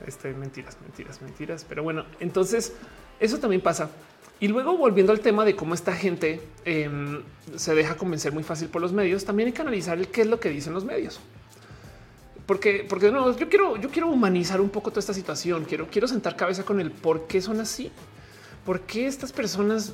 Este, 0.05 0.33
mentiras, 0.33 0.77
mentiras, 0.81 1.21
mentiras. 1.21 1.65
Pero 1.67 1.83
bueno, 1.83 2.05
entonces 2.19 2.73
eso 3.19 3.39
también 3.39 3.61
pasa. 3.61 3.89
Y 4.39 4.47
luego 4.49 4.77
volviendo 4.77 5.11
al 5.11 5.21
tema 5.21 5.45
de 5.45 5.55
cómo 5.55 5.73
esta 5.73 5.93
gente 5.93 6.41
em, 6.65 7.21
se 7.55 7.73
deja 7.73 7.95
convencer 7.95 8.33
muy 8.33 8.43
fácil 8.43 8.67
por 8.67 8.81
los 8.81 8.91
medios, 8.91 9.23
también 9.23 9.47
hay 9.47 9.53
que 9.53 9.61
analizar 9.61 9.97
el 9.97 10.09
qué 10.09 10.21
es 10.21 10.27
lo 10.27 10.39
que 10.39 10.49
dicen 10.49 10.73
los 10.73 10.83
medios. 10.83 11.19
Porque, 12.45 12.85
porque 12.87 13.11
no, 13.11 13.35
yo 13.35 13.49
quiero, 13.49 13.77
yo 13.77 13.89
quiero 13.89 14.07
humanizar 14.07 14.61
un 14.61 14.69
poco 14.69 14.91
toda 14.91 14.99
esta 14.99 15.13
situación. 15.13 15.65
Quiero, 15.65 15.87
quiero 15.87 16.07
sentar 16.07 16.35
cabeza 16.35 16.63
con 16.63 16.79
el 16.79 16.91
por 16.91 17.27
qué 17.27 17.41
son 17.41 17.59
así, 17.59 17.91
por 18.65 18.81
qué 18.81 19.07
estas 19.07 19.31
personas 19.31 19.93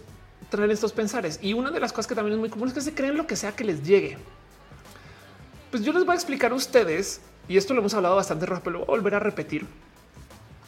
traen 0.50 0.72
estos 0.72 0.92
pensares. 0.92 1.39
Y 1.42 1.54
una 1.54 1.72
de 1.72 1.80
las 1.80 1.94
cosas 1.94 2.08
que 2.08 2.16
también 2.16 2.34
es 2.34 2.39
muy 2.39 2.50
común 2.50 2.68
es 2.68 2.74
que 2.74 2.82
se 2.82 2.94
creen 2.94 3.16
lo 3.16 3.28
que 3.28 3.36
sea 3.36 3.56
que 3.56 3.64
les 3.64 3.84
llegue. 3.84 4.18
Pues 5.70 5.84
yo 5.84 5.94
les 5.94 6.04
voy 6.04 6.14
a 6.14 6.16
explicar 6.16 6.52
a 6.52 6.56
ustedes, 6.56 7.22
y 7.48 7.58
esto 7.58 7.74
lo 7.74 7.80
hemos 7.80 7.94
hablado 7.94 8.18
bastante 8.18 8.46
rápido, 8.46 8.64
pero 8.64 8.80
voy 8.80 8.88
a 8.88 8.98
volver 8.98 9.16
a 9.16 9.20
repetir 9.20 9.66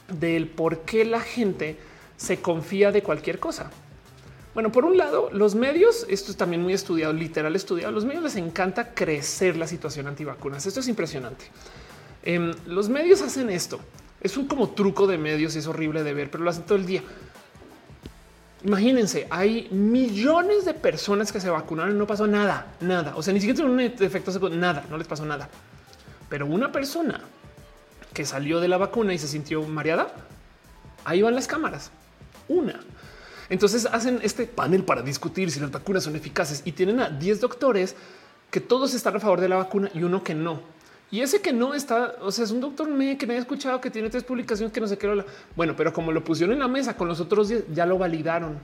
del 0.07 0.47
por 0.47 0.81
qué 0.81 1.03
la 1.03 1.19
gente 1.19 1.77
se 2.23 2.39
confía 2.39 2.91
de 2.93 3.03
cualquier 3.03 3.37
cosa. 3.37 3.69
Bueno, 4.53 4.71
por 4.71 4.85
un 4.85 4.97
lado, 4.97 5.29
los 5.33 5.55
medios, 5.55 6.05
esto 6.07 6.31
es 6.31 6.37
también 6.37 6.61
muy 6.61 6.73
estudiado, 6.73 7.11
literal 7.11 7.53
estudiado, 7.55 7.91
los 7.91 8.05
medios 8.05 8.23
les 8.23 8.35
encanta 8.37 8.93
crecer 8.93 9.57
la 9.57 9.67
situación 9.67 10.07
antivacunas. 10.07 10.65
Esto 10.65 10.79
es 10.79 10.87
impresionante. 10.87 11.45
Em, 12.23 12.53
los 12.67 12.87
medios 12.87 13.21
hacen 13.21 13.49
esto. 13.49 13.79
Es 14.21 14.37
un 14.37 14.47
como 14.47 14.69
truco 14.69 15.05
de 15.05 15.17
medios 15.17 15.53
y 15.55 15.59
es 15.59 15.67
horrible 15.67 16.03
de 16.03 16.13
ver, 16.13 16.31
pero 16.31 16.45
lo 16.45 16.49
hacen 16.49 16.63
todo 16.63 16.77
el 16.77 16.85
día. 16.85 17.03
Imagínense, 18.63 19.27
hay 19.29 19.67
millones 19.71 20.63
de 20.63 20.73
personas 20.73 21.33
que 21.33 21.41
se 21.41 21.49
vacunaron 21.49 21.93
y 21.93 21.99
no 21.99 22.07
pasó 22.07 22.25
nada, 22.25 22.67
nada. 22.79 23.17
O 23.17 23.23
sea, 23.23 23.33
ni 23.33 23.41
siquiera 23.41 23.57
tuvieron 23.57 23.73
un 23.73 24.05
efecto 24.05 24.49
nada, 24.49 24.85
no 24.89 24.97
les 24.97 25.07
pasó 25.07 25.25
nada. 25.25 25.49
Pero 26.29 26.45
una 26.45 26.71
persona 26.71 27.19
que 28.13 28.23
salió 28.23 28.61
de 28.61 28.69
la 28.69 28.77
vacuna 28.77 29.13
y 29.13 29.17
se 29.17 29.27
sintió 29.27 29.61
mareada, 29.63 30.13
ahí 31.03 31.21
van 31.21 31.35
las 31.35 31.47
cámaras 31.47 31.91
una. 32.47 32.79
Entonces 33.49 33.85
hacen 33.85 34.19
este 34.23 34.45
panel 34.45 34.83
para 34.83 35.01
discutir 35.01 35.51
si 35.51 35.59
las 35.59 35.71
vacunas 35.71 36.03
son 36.03 36.15
eficaces 36.15 36.61
y 36.65 36.71
tienen 36.71 36.99
a 36.99 37.09
10 37.09 37.41
doctores 37.41 37.95
que 38.49 38.59
todos 38.59 38.93
están 38.93 39.15
a 39.15 39.19
favor 39.19 39.41
de 39.41 39.49
la 39.49 39.57
vacuna 39.57 39.89
y 39.93 40.03
uno 40.03 40.23
que 40.23 40.33
no. 40.33 40.61
Y 41.11 41.21
ese 41.21 41.41
que 41.41 41.53
no 41.53 41.75
está, 41.75 42.15
o 42.21 42.31
sea, 42.31 42.43
es 42.43 42.51
un 42.51 42.59
doctor 42.59 42.87
me 42.89 43.17
que 43.17 43.27
nadie 43.27 43.37
ha 43.37 43.41
escuchado 43.41 43.79
que 43.79 43.91
tiene 43.91 44.09
tres 44.09 44.23
publicaciones 44.23 44.73
que 44.73 44.81
no 44.81 44.87
sé 44.87 44.97
qué. 44.97 45.23
Bueno, 45.55 45.75
pero 45.75 45.93
como 45.93 46.11
lo 46.11 46.23
pusieron 46.23 46.53
en 46.53 46.59
la 46.59 46.67
mesa 46.67 46.97
con 46.97 47.07
los 47.07 47.19
otros 47.19 47.49
10, 47.49 47.65
ya 47.71 47.85
lo 47.85 47.99
validaron. 47.99 48.57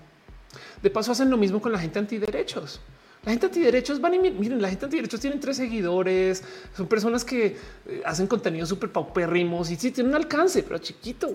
De 0.82 0.90
paso, 0.90 1.12
hacen 1.12 1.30
lo 1.30 1.38
mismo 1.38 1.62
con 1.62 1.72
la 1.72 1.78
gente 1.78 2.00
antiderechos. 2.00 2.82
La 3.24 3.32
gente 3.32 3.48
antiderechos 3.48 4.00
van 4.00 4.16
y 4.16 4.20
miren, 4.32 4.62
la 4.62 4.70
gente 4.70 4.86
antiderechos 4.86 5.20
tienen 5.20 5.40
tres 5.40 5.58
seguidores, 5.58 6.44
son 6.76 6.88
personas 6.88 7.26
que 7.26 7.58
eh, 7.86 8.02
hacen 8.06 8.28
contenido 8.28 8.66
súper 8.66 8.92
paupérrimos 8.92 9.70
y 9.70 9.76
sí 9.76 9.92
tienen 9.92 10.12
un 10.12 10.16
alcance, 10.16 10.64
pero 10.64 10.80
chiquito. 10.80 11.34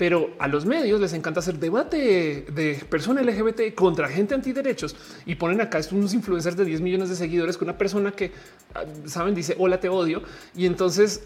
Pero 0.00 0.30
a 0.38 0.48
los 0.48 0.64
medios 0.64 0.98
les 0.98 1.12
encanta 1.12 1.40
hacer 1.40 1.58
debate 1.58 2.46
de 2.50 2.82
persona 2.88 3.20
LGBT 3.20 3.74
contra 3.74 4.08
gente 4.08 4.34
antiderechos 4.34 4.96
y 5.26 5.34
ponen 5.34 5.60
acá 5.60 5.78
unos 5.92 6.14
influencers 6.14 6.56
de 6.56 6.64
10 6.64 6.80
millones 6.80 7.10
de 7.10 7.16
seguidores 7.16 7.58
con 7.58 7.68
una 7.68 7.76
persona 7.76 8.10
que 8.10 8.32
ah, 8.74 8.84
saben, 9.04 9.34
dice 9.34 9.56
hola, 9.58 9.78
te 9.78 9.90
odio. 9.90 10.22
Y 10.56 10.64
entonces 10.64 11.24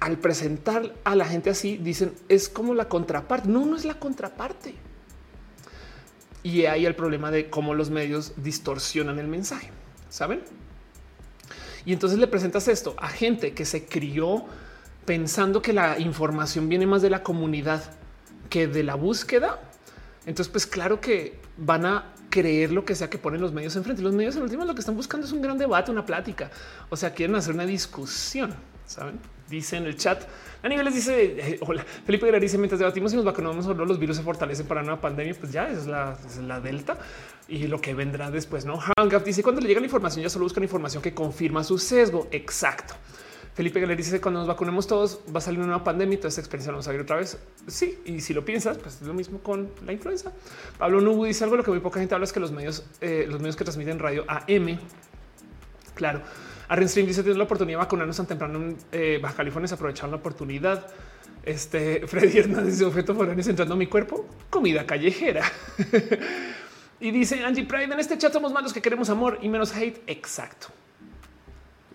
al 0.00 0.18
presentar 0.18 0.96
a 1.04 1.14
la 1.14 1.26
gente 1.26 1.48
así, 1.48 1.76
dicen 1.76 2.12
es 2.28 2.48
como 2.48 2.74
la 2.74 2.88
contraparte. 2.88 3.48
No, 3.48 3.64
no 3.64 3.76
es 3.76 3.84
la 3.84 3.94
contraparte. 3.94 4.74
Y 6.42 6.64
ahí 6.64 6.86
el 6.86 6.96
problema 6.96 7.30
de 7.30 7.50
cómo 7.50 7.72
los 7.72 7.90
medios 7.90 8.32
distorsionan 8.36 9.20
el 9.20 9.28
mensaje, 9.28 9.70
saben? 10.08 10.42
Y 11.84 11.92
entonces 11.92 12.18
le 12.18 12.26
presentas 12.26 12.66
esto 12.66 12.96
a 12.98 13.06
gente 13.06 13.54
que 13.54 13.64
se 13.64 13.86
crió 13.86 14.44
pensando 15.06 15.62
que 15.62 15.72
la 15.72 15.98
información 15.98 16.68
viene 16.68 16.86
más 16.86 17.00
de 17.00 17.10
la 17.10 17.22
comunidad 17.22 17.82
que 18.50 18.66
de 18.66 18.82
la 18.82 18.96
búsqueda. 18.96 19.60
Entonces, 20.26 20.50
pues 20.50 20.66
claro 20.66 21.00
que 21.00 21.40
van 21.56 21.86
a 21.86 22.12
creer 22.28 22.72
lo 22.72 22.84
que 22.84 22.94
sea 22.94 23.08
que 23.08 23.18
ponen 23.18 23.40
los 23.40 23.52
medios 23.52 23.76
enfrente. 23.76 24.02
Los 24.02 24.12
medios 24.12 24.36
en 24.36 24.42
último 24.42 24.64
lo 24.64 24.74
que 24.74 24.80
están 24.80 24.96
buscando 24.96 25.26
es 25.26 25.32
un 25.32 25.40
gran 25.40 25.56
debate, 25.56 25.90
una 25.90 26.04
plática. 26.04 26.50
O 26.90 26.96
sea, 26.96 27.14
quieren 27.14 27.36
hacer 27.36 27.54
una 27.54 27.64
discusión, 27.64 28.54
saben? 28.84 29.18
Dice 29.48 29.76
en 29.76 29.86
el 29.86 29.96
chat. 29.96 30.24
A 30.62 30.68
niveles 30.68 30.94
dice 30.94 31.36
eh, 31.38 31.58
hola 31.60 31.84
Felipe 32.04 32.26
Guerrero 32.26 32.42
dice 32.42 32.58
mientras 32.58 32.80
debatimos 32.80 33.12
y 33.12 33.16
nos 33.16 33.24
vacunamos 33.24 33.64
o 33.66 33.74
no 33.74 33.84
los 33.84 34.00
virus 34.00 34.16
se 34.16 34.22
fortalecen 34.24 34.66
para 34.66 34.82
una 34.82 35.00
pandemia, 35.00 35.36
pues 35.38 35.52
ya 35.52 35.68
es 35.68 35.86
la, 35.86 36.18
la 36.42 36.60
delta 36.60 36.98
y 37.46 37.68
lo 37.68 37.80
que 37.80 37.94
vendrá 37.94 38.32
después. 38.32 38.64
No 38.64 38.80
Hangap 38.98 39.22
dice 39.24 39.44
cuando 39.44 39.60
le 39.60 39.68
llega 39.68 39.78
la 39.78 39.86
información 39.86 40.24
ya 40.24 40.30
solo 40.30 40.44
buscan 40.44 40.64
información 40.64 41.02
que 41.02 41.14
confirma 41.14 41.62
su 41.62 41.78
sesgo. 41.78 42.26
Exacto. 42.32 42.94
Felipe 43.56 43.80
Guerrero 43.80 43.96
dice 43.96 44.20
cuando 44.20 44.40
nos 44.40 44.48
vacunemos 44.48 44.86
todos 44.86 45.20
va 45.34 45.38
a 45.38 45.40
salir 45.40 45.60
una 45.60 45.82
pandemia 45.82 46.16
y 46.16 46.18
toda 46.18 46.28
esta 46.28 46.42
experiencia 46.42 46.72
vamos 46.72 46.86
a 46.88 46.92
ver 46.92 47.00
otra 47.00 47.16
vez. 47.16 47.38
Sí, 47.66 47.98
y 48.04 48.20
si 48.20 48.34
lo 48.34 48.44
piensas, 48.44 48.76
pues 48.76 49.00
es 49.00 49.06
lo 49.06 49.14
mismo 49.14 49.38
con 49.38 49.70
la 49.86 49.94
influenza. 49.94 50.30
Pablo 50.76 51.00
Nubu 51.00 51.24
dice 51.24 51.42
algo 51.44 51.56
lo 51.56 51.64
que 51.64 51.70
muy 51.70 51.80
poca 51.80 51.98
gente 51.98 52.14
habla 52.14 52.24
es 52.24 52.34
que 52.34 52.40
los 52.40 52.52
medios, 52.52 52.84
eh, 53.00 53.24
los 53.26 53.40
medios 53.40 53.56
que 53.56 53.64
transmiten 53.64 53.98
radio 53.98 54.26
AM, 54.28 54.78
claro, 55.94 56.20
Arrenstream 56.68 57.06
dice 57.06 57.22
tiene 57.22 57.38
la 57.38 57.44
oportunidad 57.44 57.78
de 57.78 57.84
vacunarnos 57.84 58.18
tan 58.18 58.26
temprano 58.26 58.58
en 58.58 58.76
eh, 58.92 59.18
Baja 59.22 59.36
California, 59.36 59.68
se 59.68 59.74
aprovecharon 59.74 60.10
la 60.10 60.18
oportunidad. 60.18 60.88
Este 61.42 62.02
Freddy 62.06 62.40
Hernández 62.40 62.74
dice 62.74 62.84
objeto 62.84 63.14
foráneos 63.14 63.48
entrando 63.48 63.72
a 63.72 63.78
mi 63.78 63.86
cuerpo, 63.86 64.26
comida 64.50 64.84
callejera. 64.84 65.50
y 67.00 67.10
dice 67.10 67.42
Angie 67.42 67.64
Pride 67.64 67.84
en 67.84 68.00
este 68.00 68.18
chat 68.18 68.34
somos 68.34 68.52
malos 68.52 68.74
que 68.74 68.82
queremos 68.82 69.08
amor 69.08 69.38
y 69.40 69.48
menos 69.48 69.74
hate. 69.74 70.02
Exacto. 70.06 70.68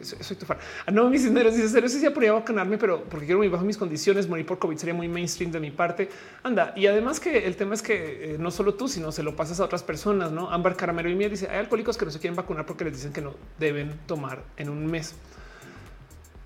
Soy 0.04 0.38
tu 0.38 0.46
fan. 0.46 0.58
Ah, 0.86 0.92
no, 0.92 1.10
mis 1.10 1.24
dineros 1.24 1.56
dice 1.56 1.70
serio, 1.70 1.90
si 1.90 2.08
podría 2.10 2.34
vacunarme, 2.34 2.78
pero 2.78 3.04
porque 3.04 3.26
quiero 3.26 3.40
muy 3.40 3.48
bajo 3.48 3.64
mis 3.64 3.78
condiciones, 3.78 4.28
morir 4.28 4.46
por 4.46 4.60
COVID 4.60 4.78
sería 4.78 4.94
muy 4.94 5.08
mainstream 5.08 5.52
de 5.52 5.60
mi 5.60 5.72
parte. 5.72 6.10
Anda. 6.44 6.74
Y 6.76 6.88
además 6.88 7.20
que 7.20 7.46
el 7.46 7.56
tema 7.56 7.76
es 7.76 7.82
que 7.82 8.34
eh, 8.34 8.38
no 8.38 8.52
solo 8.52 8.74
tú, 8.74 8.88
sino 8.88 9.12
se 9.12 9.24
lo 9.24 9.36
pasas 9.36 9.60
a 9.60 9.66
otras 9.66 9.84
personas, 9.84 10.32
no? 10.32 10.50
Ámbar 10.50 10.76
Caramelo 10.76 11.10
y 11.10 11.16
Mía 11.16 11.30
dice 11.30 11.48
hay 11.50 11.60
alcohólicos 11.60 11.98
que 11.98 12.06
no 12.06 12.12
se 12.12 12.20
quieren 12.20 12.36
vacunar 12.36 12.66
porque 12.66 12.84
les 12.86 12.94
dicen 12.94 13.14
que 13.14 13.22
no 13.22 13.34
deben 13.60 14.00
tomar 14.08 14.44
en 14.58 14.70
un 14.70 14.86
mes. 14.86 15.16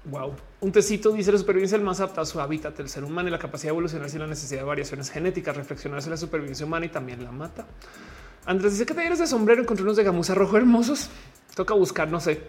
Wow. 0.06 0.36
Un 0.62 0.72
tecito 0.72 1.12
dice 1.12 1.32
la 1.32 1.38
supervivencia 1.40 1.76
el 1.78 1.84
más 1.84 2.00
apta 2.00 2.22
a 2.22 2.26
su 2.26 2.40
hábitat 2.40 2.78
del 2.78 2.90
ser 2.90 3.04
humano 3.04 3.28
y 3.28 3.32
la 3.32 3.40
capacidad 3.40 3.70
de 3.70 3.74
evolucionar 3.74 4.10
sin 4.10 4.20
la 4.20 4.28
necesidad 4.28 4.62
de 4.62 4.66
variaciones 4.66 5.10
genéticas, 5.10 5.58
reflexionarse 5.58 6.10
la 6.12 6.18
supervivencia 6.18 6.66
humana 6.66 6.86
y 6.86 6.90
también 6.90 7.24
la 7.24 7.32
mata. 7.32 7.66
Andrés 8.46 8.74
dice 8.74 8.86
que 8.86 8.94
talleres 8.94 9.18
de 9.18 9.26
sombrero 9.26 9.64
encontré 9.64 9.84
unos 9.84 9.98
de 9.98 10.04
gamuza 10.04 10.36
rojo 10.36 10.58
hermosos. 10.58 11.10
Toca 11.56 11.74
buscar, 11.74 12.12
no 12.12 12.20
sé, 12.20 12.44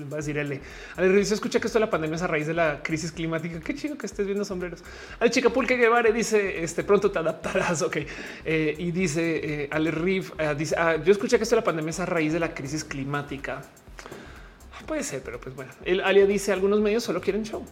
va 0.00 0.14
a 0.14 0.16
decir 0.16 0.38
L. 0.38 0.60
A 0.96 1.02
se 1.02 1.34
escucha 1.34 1.60
que 1.60 1.66
esto 1.66 1.78
de 1.78 1.84
la 1.84 1.90
pandemia 1.90 2.16
es 2.16 2.22
a 2.22 2.26
raíz 2.26 2.46
de 2.46 2.54
la 2.54 2.82
crisis 2.82 3.12
climática. 3.12 3.60
Qué 3.60 3.74
chido 3.74 3.96
que 3.96 4.06
estés 4.06 4.26
viendo 4.26 4.44
sombreros. 4.44 4.82
Al 5.20 5.30
chica 5.30 5.50
Pulque 5.50 5.76
Guevara 5.76 6.10
dice 6.10 6.62
este 6.62 6.84
pronto 6.84 7.10
te 7.10 7.18
adaptarás. 7.18 7.82
Ok. 7.82 7.98
Eh, 8.44 8.74
y 8.78 8.90
dice 8.90 9.64
eh, 9.64 9.68
Ale 9.70 9.90
Riff, 9.90 10.32
eh, 10.38 10.54
dice 10.56 10.76
ah, 10.78 10.96
yo 10.96 11.12
escuché 11.12 11.36
que 11.36 11.44
esto 11.44 11.56
de 11.56 11.60
la 11.60 11.64
pandemia 11.64 11.90
es 11.90 12.00
a 12.00 12.06
raíz 12.06 12.32
de 12.32 12.40
la 12.40 12.54
crisis 12.54 12.84
climática. 12.84 13.62
Puede 14.86 15.04
ser, 15.04 15.22
pero 15.22 15.40
pues 15.40 15.54
bueno, 15.54 15.70
el 15.84 16.00
Alia 16.00 16.26
dice 16.26 16.52
algunos 16.52 16.80
medios 16.80 17.04
solo 17.04 17.20
quieren 17.20 17.44
show. 17.44 17.64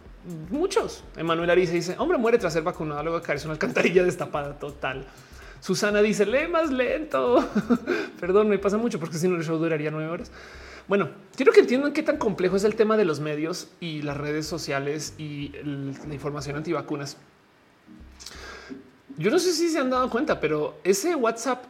Muchos. 0.51 1.05
Emanuel 1.17 1.51
Ariza 1.51 1.73
dice 1.73 1.97
hombre 1.99 2.19
muere 2.19 2.39
tras 2.39 2.53
ser 2.53 2.63
vacunado, 2.63 3.03
luego 3.03 3.21
caerse 3.21 3.47
una 3.47 3.55
alcantarilla 3.55 4.05
destapada 4.05 4.59
total. 4.59 5.07
Susana 5.61 6.01
dice 6.03 6.25
lee 6.25 6.49
más 6.49 6.71
lento. 6.71 7.47
Perdón, 8.21 8.49
me 8.49 8.59
pasa 8.59 8.79
mucho 8.79 8.99
porque 8.99 9.19
si 9.19 9.29
no 9.29 9.37
el 9.37 9.45
show 9.45 9.59
duraría 9.59 9.91
nueve 9.91 10.09
horas. 10.09 10.31
Bueno, 10.89 11.11
quiero 11.37 11.53
que 11.53 11.61
entiendan 11.61 11.93
qué 11.93 12.03
tan 12.03 12.17
complejo 12.17 12.57
es 12.57 12.65
el 12.65 12.75
tema 12.75 12.97
de 12.97 13.05
los 13.05 13.21
medios 13.21 13.69
y 13.81 14.03
las 14.03 14.17
redes 14.17 14.47
sociales 14.47 15.15
y 15.19 15.53
la 15.63 16.15
información 16.15 16.57
antivacunas. 16.57 17.17
Yo 19.17 19.31
no 19.31 19.39
sé 19.39 19.53
si 19.53 19.69
se 19.69 19.79
han 19.79 19.91
dado 19.91 20.09
cuenta, 20.11 20.41
pero 20.41 20.79
ese 20.83 21.15
WhatsApp 21.15 21.65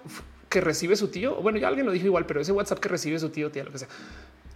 que 0.49 0.61
recibe 0.61 0.97
su 0.97 1.09
tío, 1.09 1.37
bueno, 1.37 1.59
ya 1.59 1.69
alguien 1.69 1.87
lo 1.87 1.93
dijo 1.93 2.07
igual, 2.07 2.27
pero 2.27 2.41
ese 2.41 2.53
WhatsApp 2.53 2.79
que 2.79 2.89
recibe 2.89 3.19
su 3.19 3.31
tío, 3.31 3.51
tía, 3.51 3.65
lo 3.65 3.73
que 3.73 3.79
sea, 3.79 3.89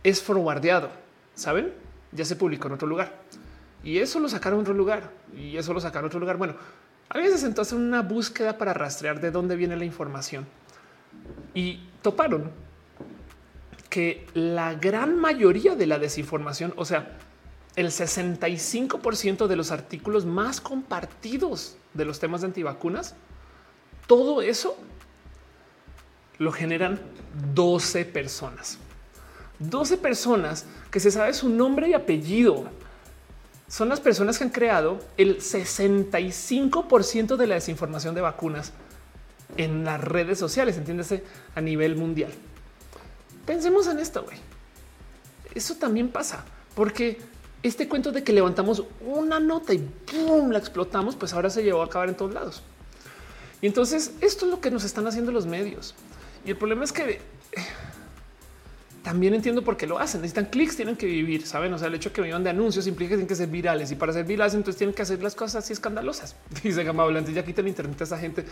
es 0.02 0.22
forwardeado. 0.22 0.90
Saben? 1.34 1.72
Ya 2.12 2.24
se 2.24 2.36
publicó 2.36 2.68
en 2.68 2.74
otro 2.74 2.86
lugar 2.86 3.12
y 3.82 3.98
eso 3.98 4.18
lo 4.18 4.28
sacaron 4.28 4.60
en 4.60 4.62
otro 4.62 4.74
lugar 4.74 5.10
y 5.36 5.56
eso 5.56 5.72
lo 5.74 5.80
sacaron 5.80 6.04
en 6.04 6.08
otro 6.08 6.20
lugar. 6.20 6.36
Bueno, 6.36 6.54
a 7.08 7.18
veces 7.18 7.44
entonces 7.44 7.74
una 7.74 8.02
búsqueda 8.02 8.56
para 8.56 8.72
rastrear 8.72 9.20
de 9.20 9.30
dónde 9.30 9.56
viene 9.56 9.76
la 9.76 9.84
información 9.84 10.46
y 11.54 11.80
toparon 12.02 12.50
que 13.94 14.26
la 14.34 14.74
gran 14.74 15.16
mayoría 15.16 15.76
de 15.76 15.86
la 15.86 16.00
desinformación, 16.00 16.74
o 16.76 16.84
sea, 16.84 17.16
el 17.76 17.92
65% 17.92 19.46
de 19.46 19.54
los 19.54 19.70
artículos 19.70 20.26
más 20.26 20.60
compartidos 20.60 21.76
de 21.92 22.04
los 22.04 22.18
temas 22.18 22.40
de 22.40 22.48
antivacunas, 22.48 23.14
todo 24.08 24.42
eso 24.42 24.76
lo 26.38 26.50
generan 26.50 26.98
12 27.54 28.04
personas. 28.06 28.78
12 29.60 29.98
personas 29.98 30.66
que 30.90 30.98
se 30.98 31.12
sabe 31.12 31.32
su 31.32 31.48
nombre 31.48 31.88
y 31.88 31.94
apellido. 31.94 32.64
Son 33.68 33.88
las 33.88 34.00
personas 34.00 34.38
que 34.38 34.44
han 34.44 34.50
creado 34.50 34.98
el 35.16 35.38
65% 35.38 37.36
de 37.36 37.46
la 37.46 37.54
desinformación 37.54 38.16
de 38.16 38.22
vacunas 38.22 38.72
en 39.56 39.84
las 39.84 40.00
redes 40.00 40.36
sociales, 40.36 40.76
entiéndase, 40.78 41.22
a 41.54 41.60
nivel 41.60 41.94
mundial. 41.94 42.32
Pensemos 43.46 43.86
en 43.86 43.98
esto, 43.98 44.22
güey. 44.22 44.38
Eso 45.54 45.76
también 45.76 46.08
pasa 46.08 46.44
porque 46.74 47.18
este 47.62 47.88
cuento 47.88 48.12
de 48.12 48.22
que 48.22 48.32
levantamos 48.32 48.84
una 49.00 49.40
nota 49.40 49.72
y 49.72 49.78
¡pum! 49.78 50.50
la 50.50 50.58
explotamos, 50.58 51.16
pues 51.16 51.32
ahora 51.32 51.48
se 51.50 51.62
llevó 51.62 51.82
a 51.82 51.86
acabar 51.86 52.08
en 52.08 52.14
todos 52.14 52.34
lados. 52.34 52.62
Y 53.62 53.66
entonces 53.66 54.12
esto 54.20 54.44
es 54.44 54.50
lo 54.50 54.60
que 54.60 54.70
nos 54.70 54.84
están 54.84 55.06
haciendo 55.06 55.32
los 55.32 55.46
medios. 55.46 55.94
Y 56.44 56.50
el 56.50 56.56
problema 56.56 56.84
es 56.84 56.92
que 56.92 57.12
eh, 57.12 57.20
también 59.02 59.32
entiendo 59.32 59.62
por 59.62 59.76
qué 59.76 59.86
lo 59.86 59.98
hacen. 59.98 60.20
Necesitan 60.20 60.46
clics, 60.46 60.76
tienen 60.76 60.96
que 60.96 61.06
vivir, 61.06 61.46
saben? 61.46 61.72
O 61.72 61.78
sea, 61.78 61.88
el 61.88 61.94
hecho 61.94 62.10
de 62.10 62.14
que 62.14 62.22
vivan 62.22 62.44
de 62.44 62.50
anuncios 62.50 62.86
implica 62.86 63.10
que 63.10 63.16
tienen 63.16 63.28
que 63.28 63.34
ser 63.34 63.48
virales 63.48 63.90
y 63.90 63.94
para 63.94 64.12
ser 64.12 64.24
virales, 64.24 64.54
entonces 64.54 64.76
tienen 64.76 64.94
que 64.94 65.02
hacer 65.02 65.22
las 65.22 65.34
cosas 65.34 65.64
así 65.64 65.72
escandalosas. 65.72 66.36
Dice 66.62 66.84
Gama 66.84 67.04
Volante, 67.04 67.32
ya 67.32 67.44
quitan 67.44 67.68
internet 67.68 68.00
a 68.00 68.04
esa 68.04 68.18
gente. 68.18 68.44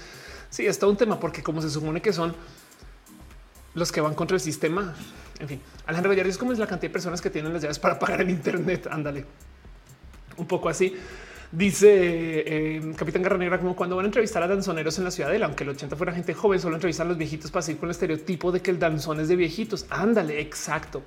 Sí, 0.48 0.66
está 0.66 0.86
un 0.86 0.96
tema 0.96 1.18
porque 1.20 1.42
como 1.42 1.60
se 1.60 1.68
supone 1.68 2.00
que 2.00 2.12
son 2.12 2.34
los 3.74 3.92
que 3.92 4.00
van 4.00 4.14
contra 4.14 4.36
el 4.36 4.40
sistema. 4.40 4.94
En 5.38 5.48
fin, 5.48 5.60
Alejandro 5.86 6.10
Villar 6.10 6.26
es 6.26 6.38
como 6.38 6.52
es 6.52 6.58
la 6.58 6.66
cantidad 6.66 6.90
de 6.90 6.92
personas 6.92 7.20
que 7.20 7.30
tienen 7.30 7.52
las 7.52 7.62
llaves 7.62 7.78
para 7.78 7.98
pagar 7.98 8.20
el 8.20 8.30
Internet. 8.30 8.88
Ándale, 8.90 9.24
un 10.36 10.46
poco 10.46 10.68
así. 10.68 10.94
Dice 11.50 11.88
eh, 11.90 12.94
Capitán 12.96 13.20
Garra 13.20 13.36
Negra, 13.36 13.58
como 13.58 13.76
cuando 13.76 13.94
van 13.96 14.06
a 14.06 14.08
entrevistar 14.08 14.42
a 14.42 14.48
danzoneros 14.48 14.96
en 14.96 15.04
la 15.04 15.10
ciudadela, 15.10 15.44
aunque 15.44 15.64
el 15.64 15.70
80 15.70 15.96
fuera 15.96 16.12
gente 16.14 16.32
joven, 16.32 16.58
solo 16.58 16.76
entrevistan 16.76 17.08
a 17.08 17.10
los 17.10 17.18
viejitos 17.18 17.50
para 17.50 17.62
seguir 17.62 17.78
con 17.78 17.88
el 17.88 17.90
estereotipo 17.90 18.50
de 18.52 18.62
que 18.62 18.70
el 18.70 18.78
danzón 18.78 19.20
es 19.20 19.28
de 19.28 19.36
viejitos. 19.36 19.84
Ándale, 19.90 20.40
exacto. 20.40 21.02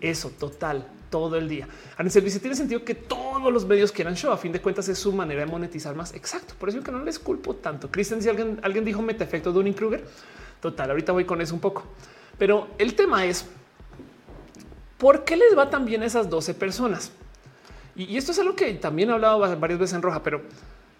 Eso, 0.00 0.30
total, 0.30 0.86
todo 1.10 1.36
el 1.36 1.48
día. 1.48 1.66
A 1.96 2.08
servicio 2.08 2.40
tiene 2.40 2.54
sentido 2.54 2.84
que 2.84 2.94
todos 2.94 3.52
los 3.52 3.66
medios 3.66 3.90
quieran 3.90 4.14
show. 4.14 4.32
A 4.32 4.36
fin 4.36 4.52
de 4.52 4.60
cuentas, 4.60 4.88
es 4.88 4.98
su 4.98 5.12
manera 5.12 5.40
de 5.40 5.46
monetizar 5.46 5.96
más. 5.96 6.14
Exacto. 6.14 6.54
Por 6.58 6.68
eso 6.68 6.80
que 6.82 6.92
no 6.92 7.02
les 7.02 7.18
culpo 7.18 7.56
tanto. 7.56 7.90
Cristian, 7.90 8.22
si 8.22 8.28
alguien, 8.28 8.60
alguien 8.62 8.84
dijo 8.84 9.02
meta 9.02 9.24
efecto 9.24 9.52
Dunning 9.52 9.74
Kruger, 9.74 10.04
Total, 10.62 10.88
ahorita 10.88 11.10
voy 11.10 11.24
con 11.24 11.40
eso 11.40 11.54
un 11.54 11.60
poco. 11.60 11.82
Pero 12.38 12.68
el 12.78 12.94
tema 12.94 13.26
es, 13.26 13.44
¿por 14.96 15.24
qué 15.24 15.36
les 15.36 15.58
va 15.58 15.68
tan 15.68 15.84
bien 15.84 16.02
a 16.02 16.06
esas 16.06 16.30
12 16.30 16.54
personas? 16.54 17.10
Y, 17.96 18.16
esto 18.16 18.30
es 18.30 18.38
algo 18.38 18.54
que 18.54 18.72
también 18.74 19.10
he 19.10 19.12
hablado 19.12 19.40
varias 19.58 19.80
veces 19.80 19.96
en 19.96 20.02
roja, 20.02 20.22
pero 20.22 20.40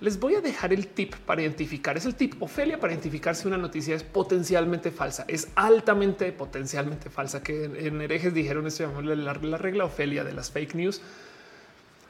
les 0.01 0.19
voy 0.19 0.35
a 0.35 0.41
dejar 0.41 0.73
el 0.73 0.89
tip 0.89 1.15
para 1.15 1.43
identificar. 1.43 1.97
Es 1.97 2.05
el 2.07 2.17
tip 2.17 2.43
Ofelia 2.43 2.81
para 2.81 2.93
identificar 2.93 3.37
si 3.37 3.47
una 3.47 3.57
noticia 3.57 3.95
es 3.95 4.03
potencialmente 4.03 4.91
falsa. 4.91 5.25
Es 5.29 5.47
altamente 5.55 6.33
potencialmente 6.33 7.09
falsa. 7.09 7.41
Que 7.41 7.65
en, 7.65 8.01
herejes 8.03 8.35
dijeron 8.35 8.67
esto 8.67 9.01
la, 9.01 9.15
la 9.15 9.59
regla 9.59 9.85
Ofelia 9.85 10.25
de 10.25 10.33
las 10.33 10.51
fake 10.51 10.75
news. 10.75 11.01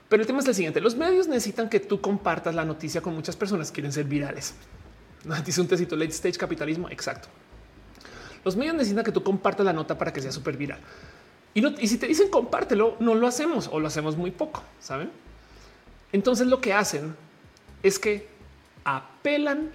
Pero 0.09 0.23
el 0.23 0.27
tema 0.27 0.39
es 0.39 0.49
el 0.49 0.55
siguiente. 0.55 0.81
Los 0.81 0.97
medios 0.97 1.29
necesitan 1.29 1.69
que 1.69 1.81
tú 1.81 2.01
compartas 2.01 2.55
la 2.55 2.65
noticia 2.65 3.03
con 3.03 3.15
muchas 3.15 3.37
personas. 3.37 3.71
Quieren 3.71 3.93
ser 3.93 4.07
virales. 4.07 4.55
Dice 5.45 5.61
un 5.61 5.69
tecito 5.69 5.95
late 5.97 6.13
stage 6.13 6.39
capitalismo. 6.39 6.89
Exacto. 6.89 7.29
Los 8.45 8.57
medios 8.57 8.75
necesitan 8.75 9.05
que 9.05 9.13
tú 9.13 9.23
compartas 9.23 9.65
la 9.65 9.73
nota 9.73 9.97
para 9.97 10.13
que 10.13 10.21
sea 10.21 10.33
súper 10.33 10.57
viral. 10.57 10.79
Y, 11.55 11.67
y 11.83 11.87
si 11.89 11.99
te 11.99 12.07
dicen 12.07 12.31
compártelo, 12.31 12.97
no 13.01 13.15
lo 13.15 13.27
hacemos 13.27 13.69
o 13.71 13.79
lo 13.79 13.87
hacemos 13.87 14.17
muy 14.17 14.31
poco, 14.31 14.63
saben? 14.81 15.11
Entonces 16.13 16.47
lo 16.47 16.61
que 16.61 16.73
hacen 16.73 17.15
es 17.83 17.99
que 17.99 18.27
apelan 18.85 19.71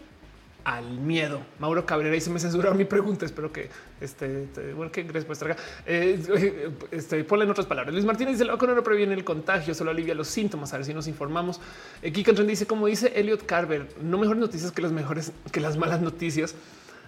al 0.68 1.00
miedo. 1.00 1.40
Mauro 1.60 1.86
Cabrera 1.86 2.20
se 2.20 2.30
me 2.30 2.42
censuraron 2.42 2.78
mi 2.78 2.84
pregunta. 2.84 3.26
Espero 3.26 3.54
que 3.54 3.70
este, 4.02 4.50
bueno, 4.76 4.92
que 4.92 5.04
respuesta 5.04 5.56
eh, 5.86 6.70
este, 6.92 7.24
ponle 7.24 7.46
en 7.46 7.52
otras 7.52 7.66
palabras. 7.66 7.94
Luis 7.94 8.06
Martínez 8.06 8.34
dice: 8.34 8.44
La 8.44 8.52
vacuna 8.52 8.74
no 8.74 8.84
previene 8.84 9.14
el 9.14 9.24
contagio, 9.24 9.74
solo 9.74 9.92
alivia 9.92 10.14
los 10.14 10.28
síntomas. 10.28 10.74
A 10.74 10.78
ver 10.78 10.86
si 10.86 10.94
nos 10.94 11.08
informamos. 11.08 11.62
Eh, 12.02 12.12
dice: 12.12 12.68
Como 12.68 12.88
dice 12.88 13.14
Elliot 13.16 13.46
Carver, 13.46 13.88
no 14.02 14.18
mejores 14.18 14.42
noticias 14.42 14.74
que 14.74 14.82
las 14.82 14.92
mejores 14.92 15.32
que 15.54 15.62
las 15.62 15.78
malas 15.78 16.02
noticias. 16.02 16.54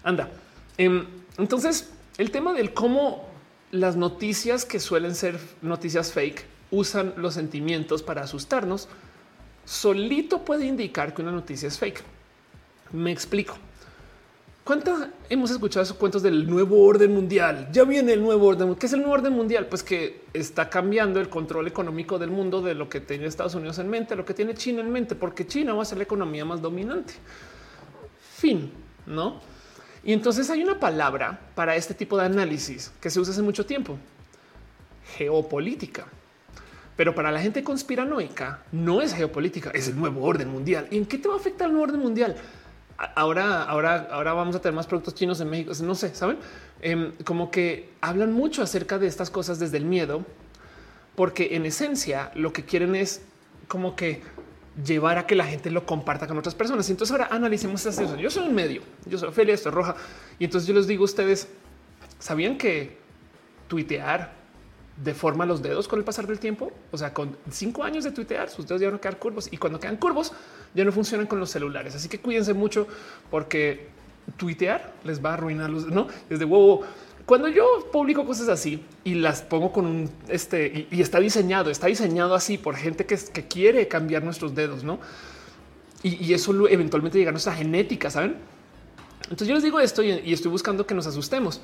Anda. 0.04 0.30
Em, 0.78 1.06
entonces, 1.40 1.90
el 2.18 2.32
tema 2.32 2.54
del 2.54 2.74
cómo 2.74 3.28
las 3.72 3.96
noticias 3.96 4.66
que 4.66 4.80
suelen 4.80 5.16
ser 5.16 5.40
noticias 5.62 6.12
fake 6.12 6.46
usan 6.72 7.14
los 7.18 7.34
sentimientos 7.34 8.04
para 8.04 8.24
asustarnos 8.24 8.88
solito 9.66 10.44
puede 10.44 10.66
indicar 10.66 11.14
que 11.14 11.22
una 11.22 11.32
noticia 11.32 11.68
es 11.68 11.78
fake. 11.78 12.02
Me 12.92 13.12
explico. 13.12 13.56
¿Cuántas 14.64 15.10
hemos 15.30 15.50
escuchado 15.50 15.84
esos 15.84 15.98
cuentos 15.98 16.22
del 16.22 16.48
nuevo 16.48 16.84
orden 16.84 17.14
mundial? 17.14 17.70
Ya 17.72 17.84
viene 17.84 18.14
el 18.14 18.22
nuevo 18.22 18.48
orden. 18.48 18.76
¿Qué 18.76 18.86
es 18.86 18.94
el 18.94 19.00
nuevo 19.00 19.14
orden 19.14 19.34
mundial? 19.34 19.68
Pues 19.68 19.82
que 19.82 20.26
está 20.34 20.70
cambiando 20.70 21.20
el 21.20 21.30
control 21.30 21.68
económico 21.68 22.20
del 22.20 22.30
mundo 22.30 22.62
de 22.62 22.76
lo 22.76 22.88
que 22.90 23.00
tiene 23.00 23.26
Estados 23.26 23.56
Unidos 23.56 23.80
en 23.80 23.90
mente, 23.90 24.16
lo 24.16 24.26
que 24.26 24.34
tiene 24.34 24.54
China 24.54 24.82
en 24.82 24.92
mente, 24.92 25.16
porque 25.16 25.48
China 25.48 25.74
va 25.74 25.84
a 25.84 25.86
ser 25.86 25.98
la 25.98 26.04
economía 26.04 26.46
más 26.46 26.62
dominante. 26.62 27.14
Fin, 28.38 28.72
¿no? 29.08 29.42
Y 30.04 30.14
entonces 30.14 30.50
hay 30.50 30.64
una 30.64 30.80
palabra 30.80 31.40
para 31.56 31.76
este 31.76 31.94
tipo 31.94 32.18
de 32.18 32.26
análisis 32.26 32.92
que 33.02 33.10
se 33.10 33.20
usa 33.20 33.34
hace 33.34 33.42
mucho 33.42 33.66
tiempo. 33.66 33.98
Geopolítica. 35.18 36.06
Pero 36.96 37.16
para 37.16 37.32
la 37.32 37.42
gente 37.42 37.64
conspiranoica 37.64 38.64
no 38.72 39.02
es 39.02 39.14
geopolítica, 39.14 39.72
es 39.72 39.88
el 39.88 39.98
nuevo 39.98 40.24
orden 40.24 40.50
mundial. 40.50 40.88
¿Y 40.92 40.98
en 40.98 41.06
qué 41.06 41.18
te 41.18 41.28
va 41.28 41.36
a 41.36 41.38
afectar 41.38 41.68
el 41.68 41.74
nuevo 41.74 41.86
orden 41.86 42.02
mundial? 42.02 42.36
Ahora, 43.16 43.64
ahora, 43.64 44.10
ahora 44.12 44.34
vamos 44.34 44.56
a 44.58 44.60
tener 44.60 44.76
más 44.76 44.86
productos 44.86 45.16
chinos 45.16 45.40
en 45.40 45.50
México. 45.50 45.72
No 45.82 45.96
sé, 45.96 46.14
saben 46.14 46.38
em, 46.82 47.14
como 47.24 47.52
que 47.52 47.92
hablan 48.02 48.34
mucho 48.34 48.62
acerca 48.62 49.00
de 49.00 49.08
estas 49.08 49.30
cosas 49.30 49.60
desde 49.60 49.78
el 49.78 49.86
miedo, 49.86 50.26
porque 51.16 51.56
en 51.56 51.66
esencia 51.66 52.32
lo 52.36 52.52
que 52.52 52.66
quieren 52.66 52.96
es 52.96 53.22
como 53.70 53.96
que 53.96 54.22
llevar 54.86 55.18
a 55.18 55.26
que 55.26 55.36
la 55.36 55.46
gente 55.46 55.70
lo 55.72 55.86
comparta 55.86 56.28
con 56.28 56.38
otras 56.38 56.56
personas. 56.56 56.88
Y 56.90 56.92
entonces 56.92 57.12
ahora 57.12 57.28
analicemos 57.32 57.86
eso. 57.86 58.16
Yo 58.16 58.30
soy 58.30 58.48
un 58.48 58.56
medio, 58.56 58.82
yo 59.06 59.18
soy 59.18 59.30
Ophelia, 59.30 59.54
esto 59.54 59.70
es 59.70 59.76
roja. 59.76 59.96
Y 60.38 60.46
entonces 60.46 60.68
yo 60.68 60.74
les 60.74 60.88
digo 60.88 61.04
a 61.04 61.06
ustedes, 61.06 61.48
¿sabían 62.20 62.58
que 62.58 62.98
tuitear 63.68 64.40
deforma 65.04 65.46
los 65.46 65.62
dedos 65.62 65.88
con 65.88 66.00
el 66.00 66.06
pasar 66.06 66.28
del 66.28 66.40
tiempo. 66.40 66.72
O 66.92 66.98
sea, 66.98 67.14
con 67.14 67.38
cinco 67.50 67.84
años 67.84 68.04
de 68.04 68.12
tuitear, 68.12 68.50
sus 68.50 68.68
dedos 68.68 68.82
ya 68.82 68.88
van 68.88 68.98
a 68.98 69.02
quedar 69.02 69.18
curvos 69.18 69.48
y 69.52 69.58
cuando 69.58 69.80
quedan 69.80 69.98
curvos 69.98 70.34
ya 70.74 70.84
no 70.84 70.92
funcionan 70.92 71.28
con 71.28 71.40
los 71.40 71.50
celulares. 71.50 71.96
Así 71.96 72.10
que 72.10 72.20
cuídense 72.20 72.54
mucho 72.54 72.88
porque 73.32 73.88
tuitear 74.38 74.94
les 75.04 75.24
va 75.24 75.32
a 75.32 75.34
arruinar 75.36 75.70
los, 75.70 75.88
no 75.88 76.08
desde 76.30 76.46
huevo. 76.46 76.82
Cuando 77.30 77.48
yo 77.48 77.88
publico 77.92 78.26
cosas 78.26 78.50
así 78.50 78.84
y 79.04 79.14
las 79.14 79.44
pongo 79.44 79.72
con 79.72 79.86
un 79.86 80.10
este 80.30 80.88
y, 80.90 81.00
está 81.00 81.20
diseñado, 81.20 81.70
está 81.70 81.86
diseñado 81.86 82.34
así 82.34 82.58
por 82.58 82.76
gente 82.76 83.06
que, 83.06 83.16
que 83.18 83.48
quiere 83.48 83.88
cambiar 83.88 84.24
nuestros 84.24 84.56
dedos, 84.56 84.84
no? 84.84 85.00
Y, 86.02 86.34
eso 86.34 86.68
eventualmente 86.68 87.20
llega 87.20 87.30
a 87.30 87.32
nuestra 87.32 87.54
genética, 87.54 88.10
saben? 88.10 88.36
Entonces 89.26 89.48
yo 89.48 89.54
les 89.54 89.64
digo 89.64 89.80
esto 89.80 90.02
y 90.02 90.34
estoy 90.34 90.50
buscando 90.50 90.88
que 90.88 90.96
nos 90.96 91.06
asustemos. 91.06 91.62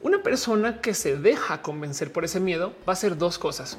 Una 0.00 0.22
persona 0.22 0.80
que 0.80 0.94
se 0.94 1.18
deja 1.18 1.60
convencer 1.60 2.10
por 2.10 2.24
ese 2.24 2.40
miedo 2.40 2.72
va 2.88 2.92
a 2.92 2.94
hacer 2.94 3.18
dos 3.18 3.38
cosas. 3.38 3.76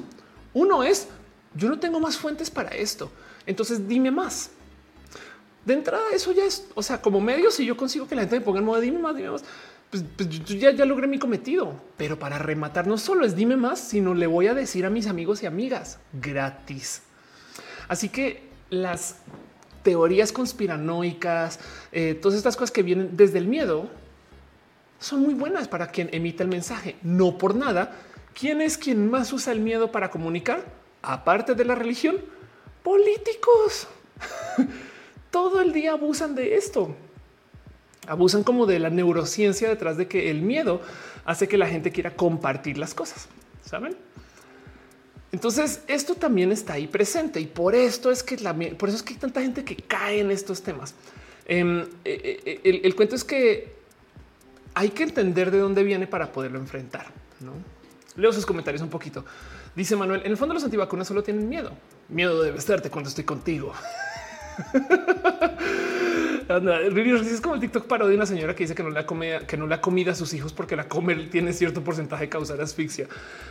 Uno 0.54 0.84
es, 0.84 1.08
yo 1.52 1.68
no 1.68 1.80
tengo 1.80 1.98
más 1.98 2.16
fuentes 2.16 2.48
para 2.48 2.70
esto, 2.76 3.10
entonces 3.44 3.88
dime 3.88 4.12
más. 4.12 4.52
De 5.64 5.74
entrada, 5.74 6.04
eso 6.14 6.30
ya 6.30 6.44
es, 6.44 6.68
o 6.76 6.82
sea, 6.82 7.02
como 7.02 7.20
medio, 7.20 7.50
si 7.50 7.66
yo 7.66 7.76
consigo 7.76 8.06
que 8.06 8.14
la 8.14 8.20
gente 8.20 8.38
me 8.38 8.44
ponga 8.44 8.60
en 8.60 8.66
modo 8.66 8.80
dime 8.80 9.00
más, 9.00 9.16
dime 9.16 9.30
más, 9.30 9.42
pues, 9.90 10.04
pues 10.16 10.28
ya 10.44 10.84
logré 10.84 11.06
mi 11.06 11.18
cometido. 11.18 11.80
Pero 11.96 12.18
para 12.18 12.38
rematar, 12.38 12.86
no 12.86 12.98
solo 12.98 13.24
es 13.24 13.36
dime 13.36 13.56
más, 13.56 13.80
sino 13.80 14.14
le 14.14 14.26
voy 14.26 14.46
a 14.46 14.54
decir 14.54 14.84
a 14.84 14.90
mis 14.90 15.06
amigos 15.06 15.42
y 15.42 15.46
amigas 15.46 15.98
gratis. 16.12 17.02
Así 17.88 18.08
que 18.08 18.42
las 18.70 19.16
teorías 19.82 20.32
conspiranoicas, 20.32 21.58
eh, 21.92 22.14
todas 22.20 22.36
estas 22.36 22.56
cosas 22.56 22.70
que 22.70 22.82
vienen 22.82 23.16
desde 23.16 23.38
el 23.38 23.46
miedo, 23.46 23.88
son 25.00 25.22
muy 25.22 25.34
buenas 25.34 25.68
para 25.68 25.88
quien 25.88 26.10
emite 26.12 26.42
el 26.42 26.48
mensaje. 26.48 26.96
No 27.02 27.38
por 27.38 27.54
nada. 27.54 27.96
¿Quién 28.38 28.60
es 28.60 28.76
quien 28.76 29.10
más 29.10 29.32
usa 29.32 29.52
el 29.52 29.60
miedo 29.60 29.90
para 29.90 30.10
comunicar? 30.10 30.64
Aparte 31.02 31.54
de 31.54 31.64
la 31.64 31.74
religión, 31.74 32.16
políticos. 32.82 33.88
Todo 35.30 35.60
el 35.60 35.72
día 35.72 35.92
abusan 35.92 36.34
de 36.34 36.56
esto. 36.56 36.94
Abusan 38.08 38.42
como 38.42 38.66
de 38.66 38.78
la 38.78 38.90
neurociencia 38.90 39.68
detrás 39.68 39.96
de 39.96 40.08
que 40.08 40.30
el 40.30 40.42
miedo 40.42 40.80
hace 41.24 41.46
que 41.46 41.58
la 41.58 41.66
gente 41.66 41.92
quiera 41.92 42.16
compartir 42.16 42.78
las 42.78 42.94
cosas. 42.94 43.28
Saben? 43.64 43.96
Entonces 45.30 45.82
esto 45.86 46.14
también 46.14 46.52
está 46.52 46.74
ahí 46.74 46.86
presente 46.86 47.40
y 47.40 47.46
por 47.46 47.74
esto 47.74 48.10
es 48.10 48.22
que 48.22 48.38
la, 48.38 48.54
por 48.54 48.88
eso 48.88 48.96
es 48.96 49.02
que 49.02 49.14
hay 49.14 49.20
tanta 49.20 49.42
gente 49.42 49.62
que 49.62 49.76
cae 49.76 50.20
en 50.20 50.30
estos 50.30 50.62
temas. 50.62 50.94
Em, 51.46 51.80
eh, 52.04 52.40
eh, 52.44 52.60
el, 52.64 52.80
el 52.82 52.94
cuento 52.96 53.14
es 53.14 53.24
que 53.24 53.76
hay 54.74 54.90
que 54.90 55.02
entender 55.02 55.50
de 55.50 55.58
dónde 55.58 55.82
viene 55.82 56.06
para 56.06 56.32
poderlo 56.32 56.58
enfrentar. 56.58 57.06
¿no? 57.40 57.52
Leo 58.16 58.32
sus 58.32 58.46
comentarios 58.46 58.82
un 58.82 58.88
poquito. 58.88 59.24
Dice 59.74 59.96
Manuel, 59.96 60.22
en 60.24 60.30
el 60.30 60.36
fondo 60.36 60.54
los 60.54 60.64
antivacunas 60.64 61.06
solo 61.06 61.22
tienen 61.22 61.48
miedo. 61.48 61.72
Miedo 62.08 62.42
de 62.42 62.50
vesterte 62.50 62.90
cuando 62.90 63.08
estoy 63.08 63.24
contigo. 63.24 63.72
es 66.48 67.40
como 67.40 67.54
el 67.54 67.60
TikTok 67.60 67.86
paro 67.86 68.08
de 68.08 68.14
una 68.14 68.24
señora 68.24 68.54
que 68.54 68.64
dice 68.64 68.74
que 68.74 68.82
no 68.82 68.90
le 68.90 69.00
ha 69.00 69.46
que 69.46 69.56
no 69.56 69.66
le 69.66 69.74
ha 69.74 69.80
comida 69.80 70.12
a 70.12 70.14
sus 70.14 70.32
hijos 70.32 70.52
porque 70.52 70.76
la 70.76 70.88
comer 70.88 71.28
tiene 71.30 71.52
cierto 71.52 71.84
porcentaje 71.84 72.24
de 72.24 72.28
causar 72.30 72.60
asfixia. 72.60 73.06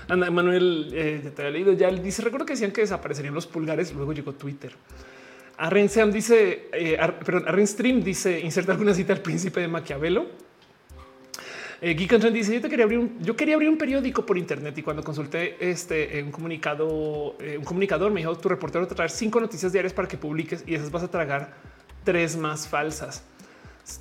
Anda, 0.07 0.31
Manuel, 0.31 0.89
eh, 0.93 1.21
ya 1.23 1.31
te 1.31 1.41
había 1.43 1.51
leído. 1.51 1.73
Ya 1.73 1.91
dice: 1.91 2.23
Recuerdo 2.23 2.45
que 2.45 2.53
decían 2.53 2.71
que 2.71 2.81
desaparecerían 2.81 3.33
los 3.33 3.45
pulgares. 3.45 3.93
Luego 3.93 4.13
llegó 4.13 4.33
Twitter. 4.33 4.73
Arren 5.57 5.89
Sam 5.89 6.11
dice, 6.11 6.69
eh, 6.71 6.97
perdón, 7.23 7.45
Arren 7.47 7.67
Stream 7.67 8.03
dice: 8.03 8.39
inserta 8.39 8.71
alguna 8.71 8.93
cita 8.93 9.13
al 9.13 9.21
príncipe 9.21 9.59
de 9.59 9.67
Maquiavelo. 9.67 10.27
Eh, 11.81 11.93
dice: 11.93 12.55
Yo 12.55 12.61
te 12.61 12.69
quería 12.69 12.85
abrir 12.85 12.99
un, 12.99 13.19
yo 13.21 13.35
quería 13.35 13.53
abrir 13.53 13.69
un 13.69 13.77
periódico 13.77 14.25
por 14.25 14.37
Internet 14.37 14.75
y 14.77 14.81
cuando 14.81 15.03
consulté 15.03 15.57
este 15.59 16.23
un 16.23 16.31
comunicado, 16.31 17.35
eh, 17.39 17.57
un 17.57 17.63
comunicador 17.63 18.11
me 18.11 18.21
dijo: 18.21 18.35
Tu 18.35 18.49
reportero 18.49 18.87
te 18.87 18.95
traer 18.95 19.11
cinco 19.11 19.39
noticias 19.39 19.71
diarias 19.71 19.93
para 19.93 20.07
que 20.07 20.17
publiques 20.17 20.63
y 20.65 20.73
esas 20.73 20.89
vas 20.89 21.03
a 21.03 21.11
tragar 21.11 21.53
tres 22.07 22.37
más 22.37 22.69
falsas. 22.69 23.21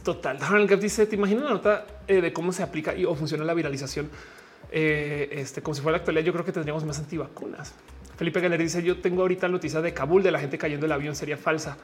Total. 0.05 0.39
Gap 0.39 0.79
dice: 0.79 1.07
Te 1.07 1.17
imaginas 1.17 1.43
la 1.43 1.51
nota 1.51 1.87
eh, 2.07 2.21
de 2.21 2.33
cómo 2.33 2.53
se 2.53 2.63
aplica 2.63 2.95
y 2.95 3.05
o 3.05 3.17
funciona 3.17 3.45
la 3.45 3.53
viralización. 3.53 4.09
Eh, 4.71 5.29
este, 5.33 5.61
como 5.61 5.75
si 5.75 5.83
fuera 5.83 5.99
la 5.99 6.03
actualidad, 6.03 6.25
yo 6.25 6.33
creo 6.33 6.45
que 6.45 6.53
tendríamos 6.53 6.85
más 6.85 7.01
antivacunas. 7.01 7.75
Felipe 8.17 8.41
Galer 8.41 8.63
dice: 8.63 8.81
Yo 8.81 9.01
tengo 9.01 9.23
ahorita 9.23 9.49
noticias 9.49 9.83
de 9.83 9.93
Kabul 9.93 10.23
de 10.23 10.31
la 10.31 10.39
gente 10.39 10.57
cayendo 10.57 10.87
el 10.87 10.93
avión, 10.93 11.17
sería 11.17 11.37
falsa 11.37 11.77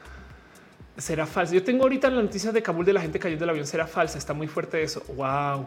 será 0.95 1.25
falsa. 1.25 1.55
Yo 1.55 1.63
tengo 1.63 1.83
ahorita 1.83 2.09
la 2.09 2.21
noticia 2.21 2.51
de 2.51 2.61
Kabul 2.61 2.85
de 2.85 2.93
la 2.93 3.01
gente 3.01 3.19
cayendo 3.19 3.41
del 3.41 3.49
avión, 3.49 3.65
será 3.65 3.87
falsa. 3.87 4.17
Está 4.17 4.33
muy 4.33 4.47
fuerte 4.47 4.81
eso. 4.81 5.03
Wow. 5.15 5.65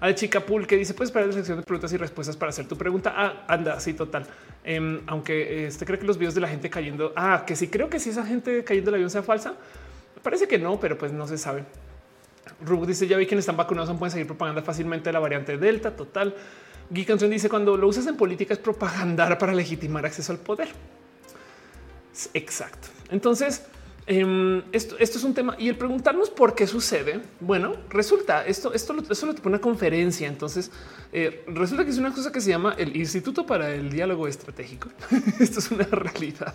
Al 0.00 0.14
chica 0.14 0.40
pool 0.40 0.66
que 0.66 0.76
dice: 0.76 0.94
Puedes 0.94 1.12
parar 1.12 1.28
la 1.28 1.34
sección 1.34 1.58
de 1.58 1.62
preguntas 1.62 1.92
y 1.92 1.96
respuestas 1.96 2.36
para 2.36 2.50
hacer 2.50 2.66
tu 2.66 2.76
pregunta. 2.76 3.12
Ah, 3.14 3.44
anda, 3.46 3.78
sí, 3.80 3.92
total. 3.92 4.26
Em, 4.64 5.00
aunque 5.06 5.66
este 5.66 5.84
cree 5.84 5.98
que 5.98 6.06
los 6.06 6.18
videos 6.18 6.34
de 6.34 6.40
la 6.40 6.48
gente 6.48 6.70
cayendo, 6.70 7.12
ah, 7.16 7.44
que 7.46 7.54
sí, 7.54 7.68
creo 7.68 7.90
que 7.90 8.00
si 8.00 8.10
esa 8.10 8.24
gente 8.24 8.64
cayendo 8.64 8.90
del 8.90 8.96
avión 8.96 9.10
sea 9.10 9.22
falsa. 9.22 9.54
Parece 10.22 10.46
que 10.46 10.58
no, 10.58 10.78
pero 10.80 10.98
pues 10.98 11.12
no 11.12 11.26
se 11.26 11.36
sabe. 11.36 11.64
Rub 12.64 12.86
dice: 12.86 13.06
Ya 13.06 13.16
vi 13.18 13.26
quienes 13.26 13.42
están 13.42 13.56
vacunados, 13.56 13.94
pueden 13.98 14.10
seguir 14.10 14.26
propaganda 14.26 14.62
fácilmente 14.62 15.12
la 15.12 15.18
variante 15.18 15.58
Delta. 15.58 15.94
Total. 15.94 16.34
Geek 16.90 17.12
dice: 17.28 17.48
Cuando 17.50 17.76
lo 17.76 17.86
usas 17.86 18.06
en 18.06 18.16
política 18.16 18.54
es 18.54 18.60
propaganda 18.60 19.36
para 19.38 19.52
legitimar 19.52 20.06
acceso 20.06 20.32
al 20.32 20.38
poder. 20.38 20.68
Exacto. 22.34 22.88
Entonces, 23.10 23.64
Em, 24.12 24.64
esto, 24.72 24.96
es 24.98 25.22
un 25.22 25.34
tema 25.34 25.54
y 25.56 25.68
el 25.68 25.76
preguntarnos 25.76 26.30
por 26.30 26.56
qué 26.56 26.66
sucede. 26.66 27.20
Bueno, 27.38 27.76
resulta 27.90 28.44
esto, 28.44 28.74
esto, 28.74 28.92
lo, 28.92 29.02
esto 29.08 29.24
lo 29.24 29.34
pone 29.36 29.54
una 29.54 29.60
conferencia. 29.60 30.26
Entonces 30.26 30.72
eh, 31.12 31.44
resulta 31.46 31.84
que 31.84 31.92
es 31.92 31.98
una 31.98 32.12
cosa 32.12 32.32
que 32.32 32.40
se 32.40 32.50
llama 32.50 32.74
el 32.76 32.96
Instituto 32.96 33.46
para 33.46 33.72
el 33.72 33.88
Diálogo 33.88 34.26
Estratégico. 34.26 34.88
esto 35.38 35.60
es 35.60 35.70
una 35.70 35.84
realidad. 35.84 36.54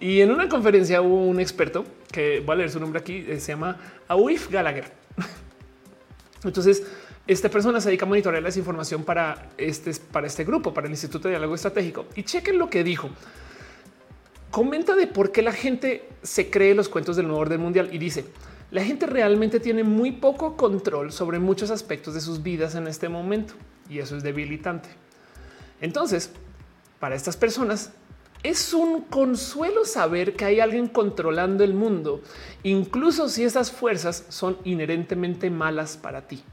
Y 0.00 0.22
en 0.22 0.30
una 0.30 0.48
conferencia 0.48 1.02
hubo 1.02 1.26
un 1.26 1.40
experto 1.40 1.84
que 2.10 2.40
va 2.40 2.54
a 2.54 2.56
leer 2.56 2.70
su 2.70 2.80
nombre 2.80 3.00
aquí, 3.00 3.22
eh, 3.28 3.38
se 3.38 3.52
llama 3.52 3.76
Awif 4.08 4.50
Gallagher. 4.50 4.90
Entonces, 6.42 6.84
esta 7.26 7.50
persona 7.50 7.82
se 7.82 7.90
dedica 7.90 8.06
a 8.06 8.08
monitorear 8.08 8.46
esa 8.46 8.58
información 8.58 9.04
para 9.04 9.50
este, 9.58 9.92
para 10.10 10.26
este 10.26 10.44
grupo, 10.44 10.72
para 10.72 10.86
el 10.86 10.92
Instituto 10.94 11.28
de 11.28 11.32
Diálogo 11.32 11.54
Estratégico. 11.54 12.06
Y 12.16 12.22
chequen 12.22 12.58
lo 12.58 12.70
que 12.70 12.82
dijo. 12.82 13.10
Comenta 14.52 14.94
de 14.94 15.06
por 15.06 15.32
qué 15.32 15.40
la 15.40 15.52
gente 15.52 16.06
se 16.22 16.50
cree 16.50 16.74
los 16.74 16.90
cuentos 16.90 17.16
del 17.16 17.26
nuevo 17.26 17.40
orden 17.40 17.58
mundial 17.58 17.88
y 17.90 17.96
dice, 17.96 18.26
la 18.70 18.84
gente 18.84 19.06
realmente 19.06 19.60
tiene 19.60 19.82
muy 19.82 20.12
poco 20.12 20.58
control 20.58 21.10
sobre 21.10 21.38
muchos 21.38 21.70
aspectos 21.70 22.12
de 22.12 22.20
sus 22.20 22.42
vidas 22.42 22.74
en 22.74 22.86
este 22.86 23.08
momento 23.08 23.54
y 23.88 23.98
eso 23.98 24.14
es 24.14 24.22
debilitante. 24.22 24.90
Entonces, 25.80 26.30
para 27.00 27.14
estas 27.14 27.38
personas 27.38 27.92
es 28.42 28.74
un 28.74 29.00
consuelo 29.00 29.86
saber 29.86 30.36
que 30.36 30.44
hay 30.44 30.60
alguien 30.60 30.86
controlando 30.86 31.64
el 31.64 31.72
mundo, 31.72 32.20
incluso 32.62 33.30
si 33.30 33.44
esas 33.44 33.72
fuerzas 33.72 34.26
son 34.28 34.58
inherentemente 34.64 35.48
malas 35.48 35.96
para 35.96 36.28
ti. 36.28 36.44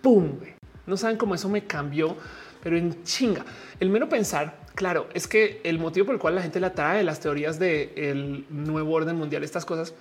¡Pum! 0.00 0.38
No 0.86 0.96
saben 0.96 1.16
cómo 1.16 1.34
eso 1.34 1.48
me 1.48 1.64
cambió, 1.64 2.16
pero 2.62 2.76
en 2.76 3.02
chinga. 3.02 3.44
El 3.80 3.90
mero 3.90 4.08
pensar, 4.08 4.61
claro, 4.74 5.08
es 5.14 5.26
que 5.26 5.60
el 5.64 5.78
motivo 5.78 6.06
por 6.06 6.14
el 6.14 6.20
cual 6.20 6.34
la 6.34 6.42
gente 6.42 6.60
la 6.60 6.72
trae 6.72 7.02
las 7.02 7.20
teorías 7.20 7.58
del 7.58 8.46
nuevo 8.50 8.92
orden 8.92 9.16
mundial, 9.16 9.44
estas 9.44 9.64
cosas, 9.64 9.94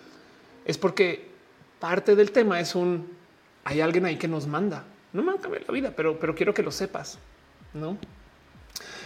es 0.65 0.78
porque 0.78 1.30
parte 1.80 2.15
del 2.15 2.32
tema 2.32 2.59
es 2.59 2.76
un 2.76 3.22
hay 3.63 3.82
alguien 3.82 4.05
ahí 4.05 4.17
que 4.17 4.28
nos 4.28 4.47
manda. 4.47 4.84
No 5.13 5.24
me 5.24 5.38
cambiar 5.38 5.63
la 5.67 5.74
vida, 5.74 5.93
pero, 5.95 6.19
pero 6.19 6.34
quiero 6.34 6.53
que 6.53 6.63
lo 6.63 6.72
sepas, 6.72 7.19
no? 7.74 7.97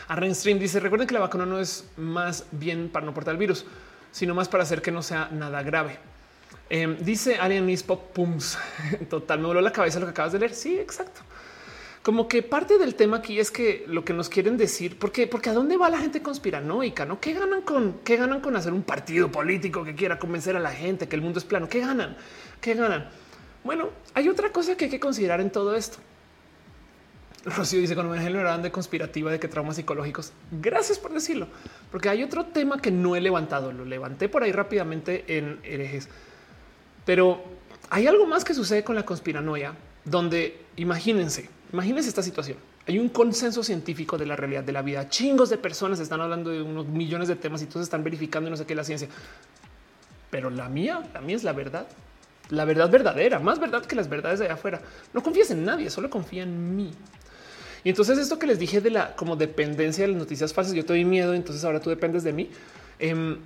A 0.08 0.16
Renstream 0.16 0.60
dice: 0.60 0.80
Recuerden 0.80 1.08
que 1.08 1.14
la 1.14 1.20
vacuna 1.20 1.46
no 1.46 1.60
es 1.60 1.90
más 1.98 2.46
bien 2.52 2.90
para 2.90 3.06
no 3.06 3.14
portar 3.14 3.34
el 3.34 3.40
virus, 3.40 3.66
sino 4.12 4.36
más 4.36 4.48
para 4.48 4.64
hacer 4.64 4.82
que 4.82 4.92
no 4.92 5.02
sea 5.02 5.30
nada 5.32 5.64
grave. 5.64 5.98
Em, 6.70 6.98
dice 6.98 7.38
Alien 7.38 7.76
Pop 7.86 8.14
Pums. 8.14 8.58
Total, 9.10 9.40
me 9.40 9.48
voló 9.48 9.62
la 9.62 9.72
cabeza 9.72 10.00
lo 10.00 10.06
que 10.06 10.12
acabas 10.12 10.34
de 10.34 10.40
leer. 10.40 10.54
Sí, 10.54 10.78
exacto. 10.78 11.22
Como 12.06 12.28
que 12.28 12.44
parte 12.44 12.78
del 12.78 12.94
tema 12.94 13.18
aquí 13.18 13.40
es 13.40 13.50
que 13.50 13.84
lo 13.88 14.06
que 14.06 14.14
nos 14.14 14.30
quieren 14.30 14.58
decir, 14.58 15.00
porque, 15.00 15.26
porque 15.26 15.50
a 15.50 15.54
dónde 15.54 15.76
va 15.76 15.90
la 15.90 15.98
gente 15.98 16.22
conspiranoica, 16.22 17.04
no? 17.04 17.20
¿Qué 17.20 17.34
ganan 17.34 17.64
con 17.64 17.94
qué 18.04 18.16
ganan 18.16 18.42
con 18.42 18.56
hacer 18.56 18.74
un 18.74 18.84
partido 18.84 19.32
político 19.32 19.84
que 19.84 19.96
quiera 19.96 20.20
convencer 20.20 20.56
a 20.56 20.60
la 20.60 20.70
gente 20.70 21.08
que 21.08 21.16
el 21.16 21.24
mundo 21.24 21.40
es 21.40 21.46
plano? 21.46 21.68
¿Qué 21.68 21.80
ganan? 21.80 22.16
¿Qué 22.62 22.76
ganan? 22.76 23.10
Bueno, 23.64 23.90
hay 24.14 24.30
otra 24.30 24.52
cosa 24.52 24.78
que 24.78 24.86
hay 24.86 24.92
que 24.92 25.00
considerar 25.00 25.42
en 25.42 25.50
todo 25.50 25.76
esto. 25.76 25.98
Rocío 27.44 27.80
dice 27.80 27.96
con 27.96 28.06
una 28.06 28.58
de 28.60 28.72
conspirativa 28.72 29.32
de 29.32 29.40
que 29.40 29.48
traumas 29.48 29.76
psicológicos. 29.78 30.32
Gracias 30.52 31.00
por 31.00 31.12
decirlo, 31.12 31.48
porque 31.90 32.10
hay 32.10 32.22
otro 32.22 32.46
tema 32.46 32.80
que 32.80 32.92
no 32.92 33.16
he 33.16 33.22
levantado. 33.22 33.72
Lo 33.72 33.84
levanté 33.84 34.30
por 34.30 34.44
ahí 34.44 34.52
rápidamente 34.52 35.40
en 35.40 35.60
herejes, 35.64 36.08
pero 37.04 37.44
hay 37.90 38.06
algo 38.06 38.28
más 38.28 38.46
que 38.46 38.54
sucede 38.54 38.84
con 38.84 38.96
la 38.96 39.08
conspiranoia, 39.08 39.74
donde 40.04 40.60
imagínense, 40.76 41.50
imagínense 41.72 42.10
esta 42.10 42.22
situación. 42.22 42.58
Hay 42.88 43.00
un 43.00 43.10
consenso 43.10 43.64
científico 43.64 44.18
de 44.18 44.26
la 44.26 44.36
realidad 44.36 44.64
de 44.64 44.72
la 44.72 44.82
vida. 44.82 45.10
Chingos 45.10 45.50
de 45.50 45.58
personas 45.58 46.00
están 46.00 46.22
hablando 46.22 46.50
de 46.50 46.62
unos 46.62 46.88
millones 46.88 47.28
de 47.28 47.36
temas 47.36 47.62
y 47.62 47.66
todos 47.66 47.84
están 47.84 48.04
verificando 48.04 48.48
y 48.48 48.52
no 48.52 48.58
sé 48.58 48.66
qué 48.66 48.76
la 48.76 48.84
ciencia. 48.84 49.08
Pero 50.30 50.50
la 50.50 50.70
mía, 50.70 51.08
la 51.14 51.22
mía 51.22 51.36
es 51.36 51.44
la 51.44 51.54
verdad. 51.54 51.88
La 52.50 52.66
verdad 52.66 52.90
verdadera, 52.92 53.40
más 53.40 53.60
verdad 53.60 53.86
que 53.86 53.96
las 53.96 54.08
verdades 54.08 54.40
de 54.40 54.46
allá 54.46 54.54
afuera. 54.54 54.82
No 55.14 55.24
confíes 55.24 55.50
en 55.52 55.66
nadie, 55.66 55.90
solo 55.90 56.10
confía 56.10 56.44
en 56.44 56.76
mí. 56.76 56.92
Y 57.84 57.90
entonces 57.90 58.18
esto 58.18 58.38
que 58.38 58.48
les 58.48 58.60
dije 58.60 58.82
de 58.82 58.90
la 58.90 59.16
como 59.16 59.36
dependencia 59.36 60.04
de 60.04 60.10
las 60.10 60.18
noticias 60.18 60.54
falsas, 60.54 60.74
yo 60.74 60.84
te 60.84 60.94
doy 60.94 61.06
miedo, 61.06 61.34
entonces 61.34 61.64
ahora 61.64 61.80
tú 61.80 61.90
dependes 61.90 62.24
de 62.24 62.34
mí. 62.34 62.50
Em, 63.00 63.38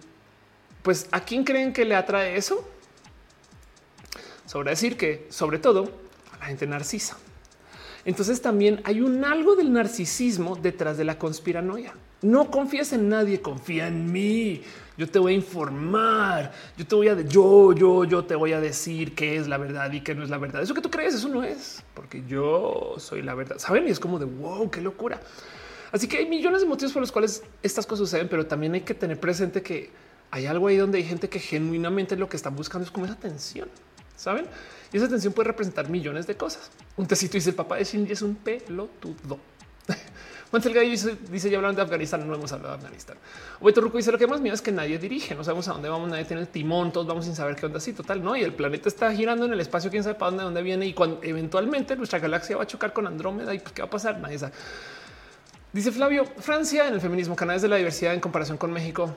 pues 0.82 1.08
a 1.12 1.22
quién 1.22 1.44
creen 1.44 1.74
que 1.74 1.86
le 1.86 1.96
atrae 1.96 2.38
eso? 2.38 2.68
Sobre 4.46 4.72
decir 4.72 4.98
que 4.98 5.28
sobre 5.30 5.60
todo 5.60 5.92
a 6.34 6.38
la 6.38 6.46
gente 6.46 6.66
narcisa. 6.68 7.18
Entonces 8.10 8.42
también 8.42 8.82
hay 8.86 9.02
un 9.02 9.24
algo 9.24 9.56
del 9.56 9.72
narcisismo 9.72 10.56
detrás 10.56 10.98
de 10.98 11.04
la 11.04 11.20
conspiranoia. 11.20 11.94
No 12.24 12.50
confías 12.50 12.92
en 12.92 13.08
nadie, 13.08 13.40
confía 13.40 13.88
en 13.88 14.12
mí. 14.12 14.64
Yo 14.98 15.08
te 15.08 15.20
voy 15.20 15.34
a 15.34 15.36
informar. 15.36 16.52
Yo 16.76 16.88
te 16.88 16.96
voy 16.96 17.08
a 17.08 17.22
yo, 17.22 17.72
yo, 17.74 18.06
yo 18.06 18.26
te 18.26 18.34
voy 18.34 18.54
a 18.54 18.60
decir 18.60 19.14
qué 19.14 19.38
es 19.38 19.48
la 19.48 19.60
verdad 19.60 19.92
y 19.92 20.02
qué 20.02 20.16
no 20.16 20.24
es 20.24 20.32
la 20.32 20.40
verdad. 20.40 20.64
Eso 20.64 20.74
que 20.74 20.82
tú 20.82 20.90
crees, 20.90 21.14
eso 21.14 21.30
no 21.30 21.44
es 21.44 21.84
porque 21.94 22.24
yo 22.28 22.96
soy 22.98 23.22
la 23.22 23.36
verdad. 23.36 23.60
Saben? 23.60 23.88
Y 23.88 23.92
es 23.92 24.00
como 24.00 24.18
de 24.18 24.26
wow, 24.26 24.72
qué 24.72 24.82
locura. 24.82 25.22
Así 25.92 26.08
que 26.08 26.18
hay 26.18 26.26
millones 26.26 26.62
de 26.62 26.68
motivos 26.68 26.92
por 26.92 27.04
los 27.04 27.12
cuales 27.12 27.44
estas 27.62 27.86
cosas 27.86 28.10
suceden, 28.10 28.28
pero 28.28 28.48
también 28.48 28.74
hay 28.74 28.82
que 28.82 28.96
tener 28.96 29.20
presente 29.20 29.62
que 29.62 29.92
hay 30.32 30.48
algo 30.48 30.68
ahí 30.68 30.78
donde 30.78 30.98
hay 30.98 31.04
gente 31.04 31.30
que 31.30 31.40
genuinamente 31.40 32.16
lo 32.16 32.28
que 32.28 32.38
están 32.38 32.56
buscando 32.56 32.86
es 32.86 32.92
como 32.92 33.06
esa 33.06 33.14
atención. 33.14 33.70
Saben? 34.16 34.48
Y 34.92 34.98
esa 34.98 35.06
atención 35.06 35.34
puede 35.34 35.48
representar 35.48 35.90
millones 35.90 36.28
de 36.28 36.36
cosas. 36.36 36.72
Un 36.98 37.08
tecito 37.08 37.34
dice 37.34 37.52
el 37.52 37.56
papá 37.56 37.78
de 37.78 37.84
Shinji 37.84 38.14
es 38.14 38.22
un 38.22 38.36
pelotudo. 38.36 39.40
Montel 40.52 40.74
Gallo 40.74 40.90
dice, 40.90 41.16
dice, 41.30 41.50
ya 41.50 41.58
hablando 41.58 41.78
de 41.78 41.84
Afganistán, 41.84 42.28
no 42.28 42.34
hemos 42.34 42.52
hablado 42.52 42.74
de 42.74 42.78
Afganistán. 42.80 43.18
Obeto 43.60 43.82
Ruco 43.82 43.98
dice 43.98 44.12
lo 44.12 44.18
que 44.18 44.26
más 44.26 44.42
miedo 44.42 44.56
es 44.56 44.62
que 44.62 44.72
nadie 44.72 44.98
dirige, 44.98 45.36
no 45.36 45.44
sabemos 45.44 45.68
a 45.68 45.74
dónde 45.74 45.90
vamos, 45.90 46.10
nadie 46.10 46.26
tiene 46.26 46.42
el 46.42 46.48
timón, 46.48 46.92
todos 46.92 47.06
vamos 47.06 47.26
sin 47.26 47.36
saber 47.36 47.56
qué 47.56 47.68
onda 47.68 47.78
así, 47.78 47.94
total, 47.94 48.24
no, 48.24 48.36
y 48.36 48.42
el 48.42 48.54
planeta 48.54 48.90
está 48.90 49.14
girando 49.14 49.46
en 49.46 49.54
el 49.54 49.60
espacio, 49.60 49.92
quién 49.92 50.04
sabe 50.04 50.16
para 50.16 50.32
dónde, 50.32 50.44
dónde 50.46 50.64
viene 50.64 50.88
y 50.88 50.94
cuando 50.94 51.20
eventualmente 51.22 51.96
nuestra 51.96 52.18
galaxia 52.18 52.58
va 52.58 52.64
a 52.64 52.68
chocar 52.68 52.94
con 52.94 53.06
Andrómeda 53.06 53.54
y 53.54 53.60
pues, 53.60 53.74
qué 53.74 53.84
va 53.84 53.88
a 53.88 53.92
pasar, 53.92 54.20
nadie 54.20 54.40
sabe. 54.40 54.54
Dice 55.72 55.92
Flavio, 55.92 56.26
Francia 56.26 56.88
en 56.88 56.96
el 56.96 57.02
feminismo, 57.02 57.36
Canadá 57.36 57.58
es 57.58 57.62
de 57.62 57.68
la 57.68 57.76
diversidad 57.76 58.16
en 58.16 58.20
comparación 58.20 58.58
con 58.58 58.72
México. 58.72 59.14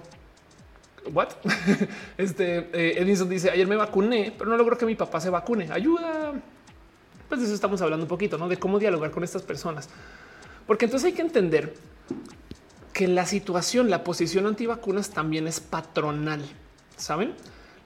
What? 1.12 1.30
este 2.18 2.70
eh, 2.72 3.02
Edison 3.02 3.28
dice 3.28 3.50
ayer 3.50 3.66
me 3.66 3.76
vacuné, 3.76 4.34
pero 4.36 4.50
no 4.50 4.56
logro 4.56 4.78
que 4.78 4.86
mi 4.86 4.94
papá 4.94 5.20
se 5.20 5.30
vacune. 5.30 5.70
Ayuda. 5.72 6.34
Pues 7.28 7.40
de 7.40 7.46
eso 7.46 7.54
estamos 7.54 7.80
hablando 7.80 8.04
un 8.04 8.08
poquito, 8.08 8.38
¿no? 8.38 8.48
De 8.48 8.58
cómo 8.58 8.78
dialogar 8.78 9.10
con 9.10 9.24
estas 9.24 9.42
personas. 9.42 9.88
Porque 10.66 10.84
entonces 10.84 11.06
hay 11.06 11.12
que 11.12 11.22
entender 11.22 11.74
que 12.92 13.08
la 13.08 13.26
situación, 13.26 13.90
la 13.90 14.04
posición 14.04 14.46
antivacunas 14.46 15.10
también 15.10 15.46
es 15.48 15.60
patronal. 15.60 16.42
Saben? 16.96 17.34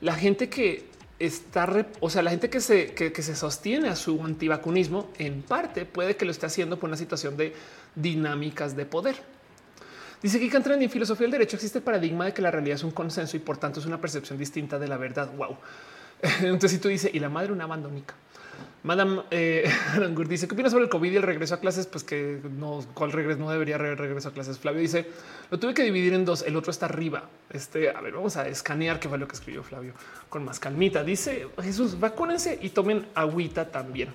La 0.00 0.14
gente 0.14 0.48
que 0.48 0.88
está, 1.18 1.86
o 2.00 2.10
sea, 2.10 2.22
la 2.22 2.30
gente 2.30 2.50
que 2.50 2.60
se, 2.60 2.92
que, 2.92 3.22
se 3.22 3.34
sostiene 3.34 3.88
a 3.88 3.96
su 3.96 4.22
antivacunismo 4.22 5.08
en 5.18 5.42
parte 5.42 5.86
puede 5.86 6.16
que 6.16 6.24
lo 6.24 6.30
esté 6.30 6.46
haciendo 6.46 6.78
por 6.78 6.88
una 6.88 6.96
situación 6.96 7.36
de 7.36 7.54
dinámicas 7.94 8.76
de 8.76 8.84
poder. 8.84 9.16
Dice 10.22 10.38
que 10.40 10.56
entran 10.56 10.80
en 10.82 10.90
filosofía 10.90 11.24
del 11.24 11.32
derecho 11.32 11.56
existe 11.56 11.78
el 11.78 11.84
paradigma 11.84 12.24
de 12.24 12.32
que 12.32 12.42
la 12.42 12.50
realidad 12.50 12.76
es 12.76 12.84
un 12.84 12.90
consenso 12.90 13.36
y 13.36 13.40
por 13.40 13.58
tanto 13.58 13.80
es 13.80 13.86
una 13.86 14.00
percepción 14.00 14.38
distinta 14.38 14.78
de 14.78 14.88
la 14.88 14.96
verdad. 14.96 15.30
Wow. 15.36 15.56
Entonces, 16.40 16.72
si 16.72 16.78
tú 16.78 16.88
dices 16.88 17.10
y 17.12 17.18
la 17.18 17.28
madre 17.28 17.52
una 17.52 17.64
abandónica. 17.64 18.14
Madame 18.82 19.22
eh, 19.30 19.68
dice 20.28 20.46
qué 20.46 20.54
opinas 20.54 20.70
sobre 20.70 20.84
el 20.84 20.90
COVID 20.90 21.12
y 21.12 21.16
el 21.16 21.22
regreso 21.22 21.54
a 21.54 21.60
clases? 21.60 21.86
Pues 21.86 22.04
que 22.04 22.40
no, 22.56 22.84
cuál 22.94 23.12
regreso 23.12 23.40
no 23.40 23.50
debería 23.50 23.74
haber 23.74 23.98
regreso 23.98 24.28
a 24.28 24.32
clases. 24.32 24.58
Flavio 24.58 24.80
dice 24.80 25.06
lo 25.50 25.58
tuve 25.58 25.74
que 25.74 25.82
dividir 25.82 26.14
en 26.14 26.24
dos. 26.24 26.42
El 26.42 26.56
otro 26.56 26.70
está 26.70 26.86
arriba. 26.86 27.24
Este, 27.50 27.90
a 27.90 28.00
ver, 28.00 28.14
vamos 28.14 28.36
a 28.36 28.48
escanear 28.48 29.00
qué 29.00 29.08
fue 29.08 29.18
lo 29.18 29.26
que 29.26 29.34
escribió 29.34 29.62
Flavio 29.62 29.92
con 30.28 30.44
más 30.44 30.60
calmita. 30.60 31.02
Dice 31.02 31.48
Jesús, 31.60 31.98
vacúnense 31.98 32.58
y 32.62 32.70
tomen 32.70 33.06
agüita 33.14 33.70
también. 33.70 34.10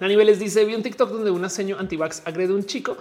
A 0.00 0.06
niveles 0.06 0.38
dice 0.38 0.64
vi 0.64 0.74
un 0.74 0.82
TikTok 0.82 1.10
donde 1.10 1.30
una 1.30 1.48
seño 1.48 1.76
antivax 1.78 2.22
agrede 2.26 2.52
a 2.52 2.56
un 2.56 2.64
chico. 2.64 2.96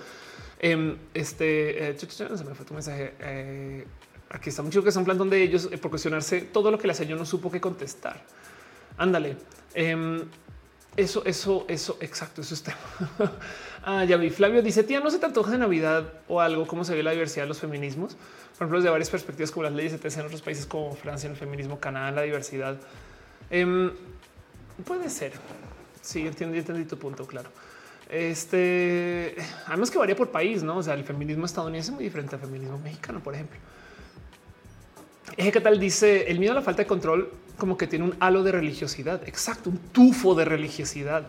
Em, 0.63 0.95
este 1.13 1.89
eh, 1.89 1.97
se 1.99 2.43
me 2.45 2.55
fue 2.55 2.65
tu 2.65 2.73
mensaje. 2.73 3.15
Eh, 3.19 3.85
aquí 4.29 4.47
está 4.47 4.61
un 4.61 4.71
chico 4.71 4.81
que 4.81 4.91
es 4.91 4.95
un 4.95 5.03
plan 5.03 5.17
donde 5.17 5.43
ellos 5.43 5.67
por 5.81 5.91
cuestionarse 5.91 6.39
todo 6.39 6.71
lo 6.71 6.77
que 6.77 6.87
la 6.87 6.93
señora 6.93 7.19
no 7.19 7.25
supo 7.25 7.51
que 7.51 7.59
contestar. 7.59 8.21
Ándale. 8.97 9.35
Em, 9.73 10.23
eso, 10.95 11.21
eso, 11.25 11.65
eso, 11.67 11.97
exacto, 11.99 12.39
eso 12.39 12.53
está. 12.53 12.77
ah, 13.83 14.05
ya 14.05 14.15
vi. 14.15 14.29
Flavio 14.29 14.61
dice, 14.61 14.83
tía, 14.83 15.01
¿no 15.01 15.11
se 15.11 15.19
te 15.19 15.25
antoja 15.25 15.51
de 15.51 15.57
Navidad 15.57 16.13
o 16.29 16.39
algo? 16.39 16.65
¿Cómo 16.65 16.85
se 16.85 16.95
ve 16.95 17.03
la 17.03 17.11
diversidad 17.11 17.43
de 17.43 17.49
los 17.49 17.59
feminismos? 17.59 18.15
Por 18.57 18.67
ejemplo, 18.67 18.81
de 18.81 18.89
varias 18.89 19.09
perspectivas 19.09 19.51
como 19.51 19.63
las 19.63 19.73
leyes 19.73 20.01
de 20.01 20.07
en 20.07 20.25
otros 20.25 20.41
países 20.41 20.65
como 20.65 20.95
Francia, 20.95 21.27
en 21.27 21.33
el 21.33 21.37
feminismo, 21.37 21.77
Canadá, 21.77 22.11
la 22.11 22.21
diversidad. 22.21 22.77
Em, 23.49 23.91
puede 24.85 25.09
ser. 25.09 25.33
Sí, 26.01 26.25
entendí, 26.25 26.59
entendí 26.59 26.85
tu 26.85 26.97
punto, 26.97 27.27
claro. 27.27 27.49
Este, 28.13 29.35
además 29.65 29.89
que 29.89 29.97
varía 29.97 30.15
por 30.15 30.29
país, 30.29 30.61
¿no? 30.61 30.77
O 30.77 30.83
sea, 30.83 30.93
el 30.93 31.03
feminismo 31.03 31.47
estadounidense 31.47 31.89
es 31.89 31.95
muy 31.95 32.03
diferente 32.03 32.35
al 32.35 32.41
feminismo 32.41 32.77
mexicano, 32.77 33.19
por 33.21 33.33
ejemplo. 33.33 33.57
¿Qué 35.35 35.59
tal? 35.59 35.79
Dice, 35.79 36.29
el 36.29 36.37
miedo 36.37 36.51
a 36.51 36.55
la 36.55 36.61
falta 36.61 36.83
de 36.83 36.87
control 36.87 37.31
como 37.57 37.75
que 37.75 37.87
tiene 37.87 38.05
un 38.05 38.15
halo 38.19 38.43
de 38.43 38.51
religiosidad. 38.51 39.27
Exacto, 39.27 39.71
un 39.71 39.79
tufo 39.79 40.35
de 40.35 40.45
religiosidad. 40.45 41.23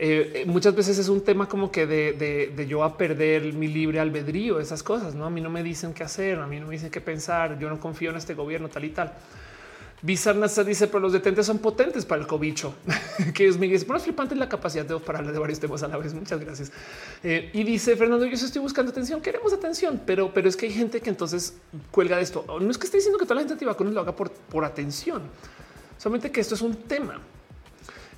Eh, 0.00 0.32
eh, 0.34 0.44
muchas 0.46 0.74
veces 0.74 0.98
es 0.98 1.08
un 1.08 1.22
tema 1.22 1.48
como 1.48 1.70
que 1.70 1.86
de, 1.86 2.66
yo 2.68 2.82
a 2.82 2.96
perder 2.96 3.52
mi 3.52 3.68
libre 3.68 4.00
albedrío, 4.00 4.58
esas 4.58 4.82
cosas. 4.82 5.14
No, 5.14 5.26
a 5.26 5.30
mí 5.30 5.40
no 5.40 5.48
me 5.48 5.62
dicen 5.62 5.94
qué 5.94 6.02
hacer, 6.02 6.40
a 6.40 6.46
mí 6.48 6.58
no 6.58 6.66
me 6.66 6.72
dicen 6.72 6.90
qué 6.90 7.00
pensar. 7.00 7.56
Yo 7.60 7.68
no 7.68 7.78
confío 7.78 8.10
en 8.10 8.16
este 8.16 8.34
gobierno, 8.34 8.68
tal 8.68 8.84
y 8.84 8.90
tal. 8.90 9.12
Bizarnasa 10.02 10.64
dice, 10.64 10.86
pero 10.86 11.00
los 11.00 11.12
detentes 11.12 11.44
son 11.44 11.58
potentes 11.58 12.06
para 12.06 12.22
el 12.22 12.26
cobicho. 12.26 12.74
que 13.34 13.46
es 13.46 13.58
Miguel. 13.58 13.84
Bueno, 13.86 14.02
flipante 14.02 14.34
la 14.34 14.48
capacidad 14.48 14.84
de 14.84 14.98
para 14.98 15.18
hablar 15.18 15.34
de 15.34 15.38
varios 15.38 15.60
temas 15.60 15.82
a 15.82 15.88
la 15.88 15.98
vez. 15.98 16.14
Muchas 16.14 16.40
gracias. 16.40 16.72
Eh, 17.22 17.50
y 17.52 17.64
dice 17.64 17.96
Fernando, 17.96 18.24
yo 18.24 18.32
estoy 18.32 18.62
buscando 18.62 18.92
atención. 18.92 19.20
Queremos 19.20 19.52
atención, 19.52 20.00
pero, 20.06 20.32
pero 20.32 20.48
es 20.48 20.56
que 20.56 20.66
hay 20.66 20.72
gente 20.72 21.00
que 21.00 21.10
entonces 21.10 21.54
cuelga 21.90 22.16
de 22.16 22.22
esto. 22.22 22.44
No 22.60 22.70
es 22.70 22.78
que 22.78 22.86
esté 22.86 22.96
diciendo 22.96 23.18
que 23.18 23.24
toda 23.24 23.36
la 23.36 23.40
gente 23.42 23.54
antivacunas 23.54 23.92
lo 23.92 24.00
haga 24.00 24.16
por, 24.16 24.30
por 24.30 24.64
atención, 24.64 25.22
solamente 25.98 26.30
que 26.30 26.40
esto 26.40 26.54
es 26.54 26.62
un 26.62 26.74
tema. 26.74 27.20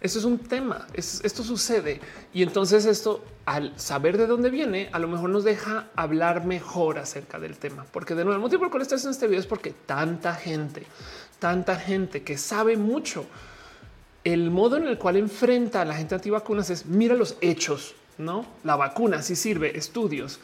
Esto 0.00 0.18
es 0.18 0.24
un 0.24 0.38
tema. 0.38 0.86
esto 0.94 1.44
sucede. 1.44 2.00
Y 2.34 2.42
entonces 2.42 2.86
esto, 2.86 3.24
al 3.44 3.78
saber 3.78 4.18
de 4.18 4.26
dónde 4.26 4.50
viene, 4.50 4.88
a 4.92 4.98
lo 4.98 5.06
mejor 5.06 5.30
nos 5.30 5.44
deja 5.44 5.90
hablar 5.94 6.44
mejor 6.44 6.98
acerca 6.98 7.38
del 7.38 7.56
tema. 7.56 7.86
Porque 7.92 8.16
de 8.16 8.24
nuevo, 8.24 8.34
el 8.34 8.40
motivo 8.40 8.60
por 8.60 8.66
el 8.66 8.70
cual 8.72 8.82
estás 8.82 9.04
en 9.04 9.12
este 9.12 9.28
video 9.28 9.38
es 9.38 9.46
porque 9.46 9.72
tanta 9.86 10.34
gente 10.34 10.86
tanta 11.42 11.74
gente 11.74 12.22
que 12.22 12.38
sabe 12.38 12.76
mucho. 12.76 13.26
El 14.22 14.52
modo 14.52 14.76
en 14.76 14.86
el 14.86 14.96
cual 14.96 15.16
enfrenta 15.16 15.82
a 15.82 15.84
la 15.84 15.96
gente 15.96 16.14
antivacunas 16.14 16.70
es 16.70 16.86
mira 16.86 17.16
los 17.16 17.36
hechos, 17.40 17.96
no 18.16 18.46
la 18.62 18.76
vacuna 18.76 19.22
si 19.22 19.34
sirve, 19.34 19.76
estudios. 19.76 20.38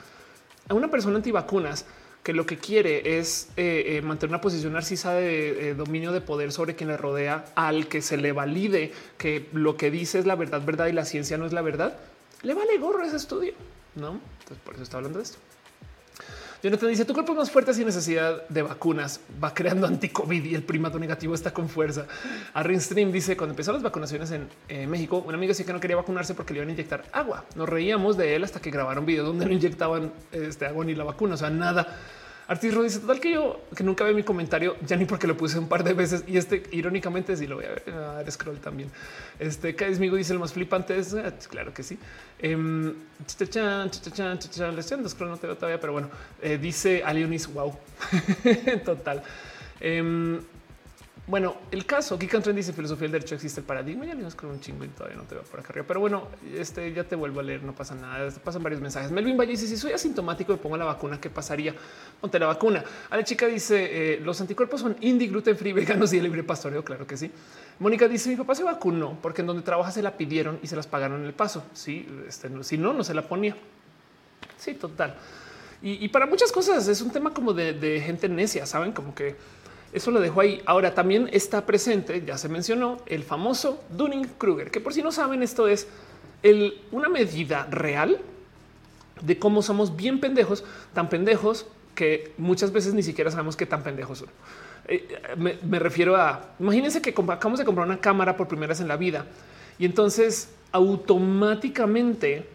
A 0.69 0.75
una 0.75 0.91
persona 0.91 1.19
antivacunas 1.19 1.87
que 2.25 2.33
lo 2.33 2.47
que 2.47 2.59
quiere 2.59 3.20
es 3.20 3.49
eh, 3.57 3.85
eh, 3.97 4.03
mantener 4.03 4.33
una 4.33 4.41
posición 4.41 4.73
narcisa 4.73 5.12
de 5.12 5.70
eh, 5.70 5.75
dominio 5.75 6.11
de 6.11 6.20
poder 6.20 6.51
sobre 6.51 6.75
quien 6.75 6.89
le 6.89 6.97
rodea, 6.97 7.45
al 7.55 7.87
que 7.87 8.03
se 8.03 8.16
le 8.16 8.33
valide 8.33 8.93
que 9.19 9.47
lo 9.53 9.77
que 9.77 9.93
dice 9.93 10.19
es 10.19 10.27
la 10.27 10.35
verdad, 10.35 10.62
verdad 10.66 10.89
y 10.89 10.93
la 10.93 11.05
ciencia 11.05 11.39
no 11.39 11.47
es 11.47 11.53
la 11.53 11.62
verdad, 11.62 11.97
le 12.43 12.55
vale 12.55 12.77
gorro 12.79 13.05
ese 13.05 13.16
estudio, 13.16 13.53
no? 13.95 14.19
Entonces 14.41 14.59
por 14.65 14.75
eso 14.75 14.83
está 14.83 14.97
hablando 14.97 15.20
de 15.20 15.25
esto. 15.27 15.39
Jonathan 16.60 16.89
dice 16.89 17.05
tu 17.05 17.14
cuerpo 17.14 17.32
es 17.32 17.39
más 17.39 17.51
fuerte 17.52 17.72
sin 17.72 17.86
necesidad 17.86 18.48
de 18.48 18.62
vacunas. 18.62 19.20
Va 19.43 19.55
creando 19.55 19.86
anti-COVID 19.86 20.44
y 20.44 20.55
el 20.56 20.64
primato 20.64 20.98
negativo 20.98 21.35
está 21.35 21.52
con 21.52 21.68
fuerza. 21.68 22.06
Arrin 22.52 22.80
Stream 22.80 23.12
dice 23.12 23.36
cuando 23.36 23.52
empezaron 23.52 23.76
las 23.76 23.85
vacunaciones 23.85 24.32
en 24.32 24.48
eh, 24.68 24.86
México, 24.89 25.22
un 25.24 25.35
amigo 25.35 25.51
decía 25.51 25.64
que 25.64 25.72
no 25.72 25.78
quería 25.78 25.97
vacunarse 25.97 26.35
porque 26.35 26.52
le 26.55 26.59
iban 26.59 26.68
a 26.70 26.72
inyectar 26.72 27.05
agua. 27.12 27.44
Nos 27.55 27.68
reíamos 27.68 28.16
de 28.16 28.35
él 28.35 28.43
hasta 28.43 28.60
que 28.60 28.72
grabaron 28.72 29.06
video 29.06 29.24
donde 29.24 29.47
no 29.47 29.52
inyectaban 29.52 30.12
este 30.32 30.66
agua 30.66 30.85
ni 30.85 30.97
la 30.97 31.05
vacuna. 31.05 31.35
O 31.35 31.39
sea, 31.39 31.51
nada. 31.51 31.97
Artis 32.49 32.75
dice 32.83 33.01
total 33.01 33.20
que 33.20 33.33
yo 33.33 33.61
que 33.77 33.85
nunca 33.85 34.05
ve 34.05 34.15
mi 34.15 34.23
comentario 34.23 34.77
ya 34.87 34.97
ni 34.97 35.05
porque 35.05 35.27
lo 35.27 35.37
puse 35.37 35.59
un 35.59 35.69
par 35.69 35.85
de 35.85 35.93
veces 35.93 36.25
y 36.27 36.39
este 36.39 36.62
irónicamente 36.73 37.37
sí 37.37 37.47
lo 37.47 37.57
voy 37.57 37.66
a 37.66 37.69
ver, 37.69 37.95
a 37.95 38.16
ver 38.16 38.33
scroll 38.33 38.59
también. 38.59 38.91
Este 39.39 39.75
Caesmigo 39.75 40.16
dice 40.16 40.33
el 40.33 40.39
más 40.39 40.55
flipante 40.55 40.99
es 40.99 41.12
eh, 41.12 41.31
claro 41.51 41.75
que 41.75 41.83
sí. 41.83 41.99
Eh, 42.39 42.95
chan, 43.27 43.91
chan, 43.91 45.09
scroll 45.09 45.31
no 45.31 45.37
te 45.37 45.47
veo 45.47 45.57
todavía, 45.57 45.79
pero 45.79 45.93
bueno, 45.93 46.09
eh, 46.41 46.57
dice 46.57 47.03
Alionis. 47.05 47.53
Wow, 47.53 47.77
total. 48.85 49.23
Eh, 49.81 50.41
bueno, 51.29 51.57
el 51.71 51.85
caso 51.85 52.15
aquí 52.15 52.27
Trend 52.27 52.57
dice 52.57 52.73
filosofía 52.73 53.03
del 53.03 53.13
derecho 53.13 53.35
existe 53.35 53.61
el 53.61 53.67
paradigma. 53.67 54.07
Ya 54.07 54.15
le 54.15 54.25
con 54.31 54.49
un 54.49 54.61
chingo 54.61 54.83
y 54.87 54.89
todavía 54.89 55.19
no 55.19 55.25
te 55.25 55.35
va 55.35 55.43
por 55.43 55.61
acá 55.61 55.69
arriba. 55.71 55.85
Pero 55.87 56.01
bueno, 56.01 56.27
este 56.57 56.91
ya 56.95 57.05
te 57.05 57.17
vuelvo 57.17 57.41
a 57.41 57.43
leer, 57.43 57.63
no 57.63 57.75
pasa 57.75 57.95
nada. 57.95 58.31
pasan 58.43 58.63
varios 58.63 58.81
mensajes. 58.81 59.11
Melvin 59.11 59.37
Valle 59.37 59.51
dice: 59.51 59.67
Si 59.67 59.77
soy 59.77 59.93
asintomático, 59.93 60.53
me 60.53 60.59
pongo 60.59 60.79
la 60.79 60.87
vacuna, 60.87 61.21
¿qué 61.21 61.29
pasaría? 61.29 61.75
Ponte 62.19 62.39
la 62.39 62.47
vacuna. 62.47 62.83
A 63.11 63.17
la 63.19 63.25
chica 63.25 63.47
dice: 63.47 64.15
eh, 64.15 64.21
Los 64.21 64.41
anticuerpos 64.41 64.81
son 64.81 64.97
indie, 65.03 65.29
gluten 65.29 65.55
free, 65.55 65.75
veganos 65.75 66.15
y 66.15 66.21
libre 66.23 66.43
pastoreo. 66.45 66.83
Claro 66.83 67.07
que 67.07 67.19
sí. 67.19 67.31
Mónica 67.79 68.09
dice: 68.09 68.31
Mi 68.31 68.37
papá 68.37 68.55
se 68.55 68.65
vacunó 68.65 69.19
porque 69.21 69.43
en 69.43 69.49
donde 69.49 69.63
trabaja 69.63 69.91
se 69.91 70.01
la 70.01 70.17
pidieron 70.17 70.59
y 70.63 70.67
se 70.67 70.77
las 70.77 70.87
pagaron 70.87 71.21
en 71.21 71.27
el 71.27 71.35
paso. 71.35 71.63
Sí, 71.75 72.09
este, 72.27 72.49
si 72.65 72.79
no, 72.79 72.95
no 72.95 73.05
se 73.05 73.13
la 73.13 73.21
ponía. 73.21 73.55
Sí, 74.57 74.73
total. 74.73 75.15
Y, 75.81 76.09
para 76.09 76.27
muchas 76.27 76.51
cosas 76.51 76.89
es 76.89 77.01
un 77.03 77.11
tema 77.11 77.33
como 77.33 77.53
de, 77.53 77.73
de 77.73 78.01
gente 78.01 78.29
necia, 78.29 78.67
saben, 78.67 78.91
como 78.91 79.15
que 79.15 79.37
eso 79.93 80.10
lo 80.10 80.20
dejo 80.20 80.40
ahí. 80.40 80.62
Ahora 80.66 80.94
también 80.94 81.28
está 81.32 81.66
presente, 81.66 82.23
ya 82.27 82.39
se 82.39 82.48
mencionó, 82.48 82.98
el 83.06 83.24
famoso 83.24 83.82
Dunning-Kruger, 83.90 84.70
que 84.70 84.81
por 84.81 84.93
si 84.93 85.02
no 85.02 85.12
saben, 85.12 85.43
esto 85.43 85.69
es 85.69 85.89
una 86.93 87.09
medida 87.09 87.66
real 87.70 88.20
de 89.20 89.39
cómo 89.39 89.62
somos 89.62 89.97
bien 89.97 90.20
pendejos, 90.20 90.65
tan 90.94 91.09
pendejos 91.09 91.66
que 91.94 92.32
muchas 92.39 92.73
veces 92.73 92.94
ni 92.94 93.02
siquiera 93.02 93.31
sabemos 93.31 93.56
qué 93.56 93.66
tan 93.66 93.82
pendejos 93.82 94.19
son. 94.19 94.28
Eh, 94.86 95.19
me, 95.36 95.78
refiero 95.78 96.16
a, 96.16 96.55
imagínense 96.59 97.02
que 97.02 97.10
acabamos 97.10 97.59
de 97.59 97.65
comprar 97.65 97.86
una 97.86 98.01
cámara 98.01 98.36
por 98.36 98.48
primera 98.48 98.69
vez 98.69 98.81
en 98.81 98.89
la 98.89 98.97
vida 98.97 99.27
y 99.78 99.85
entonces 99.85 100.51
automáticamente 100.73 102.48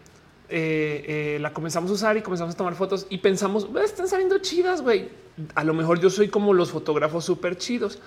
eh, 0.48 1.34
eh, 1.36 1.38
la 1.40 1.52
comenzamos 1.52 1.90
a 1.90 1.94
usar 1.94 2.16
y 2.16 2.22
comenzamos 2.22 2.54
a 2.54 2.58
tomar 2.58 2.74
fotos 2.74 3.06
y 3.10 3.18
pensamos, 3.18 3.68
están 3.84 4.08
saliendo 4.08 4.38
chidas, 4.38 4.82
güey 4.82 5.08
a 5.54 5.64
lo 5.64 5.74
mejor 5.74 6.00
yo 6.00 6.10
soy 6.10 6.28
como 6.28 6.52
los 6.52 6.70
fotógrafos 6.70 7.24
súper 7.24 7.58
chidos. 7.58 7.98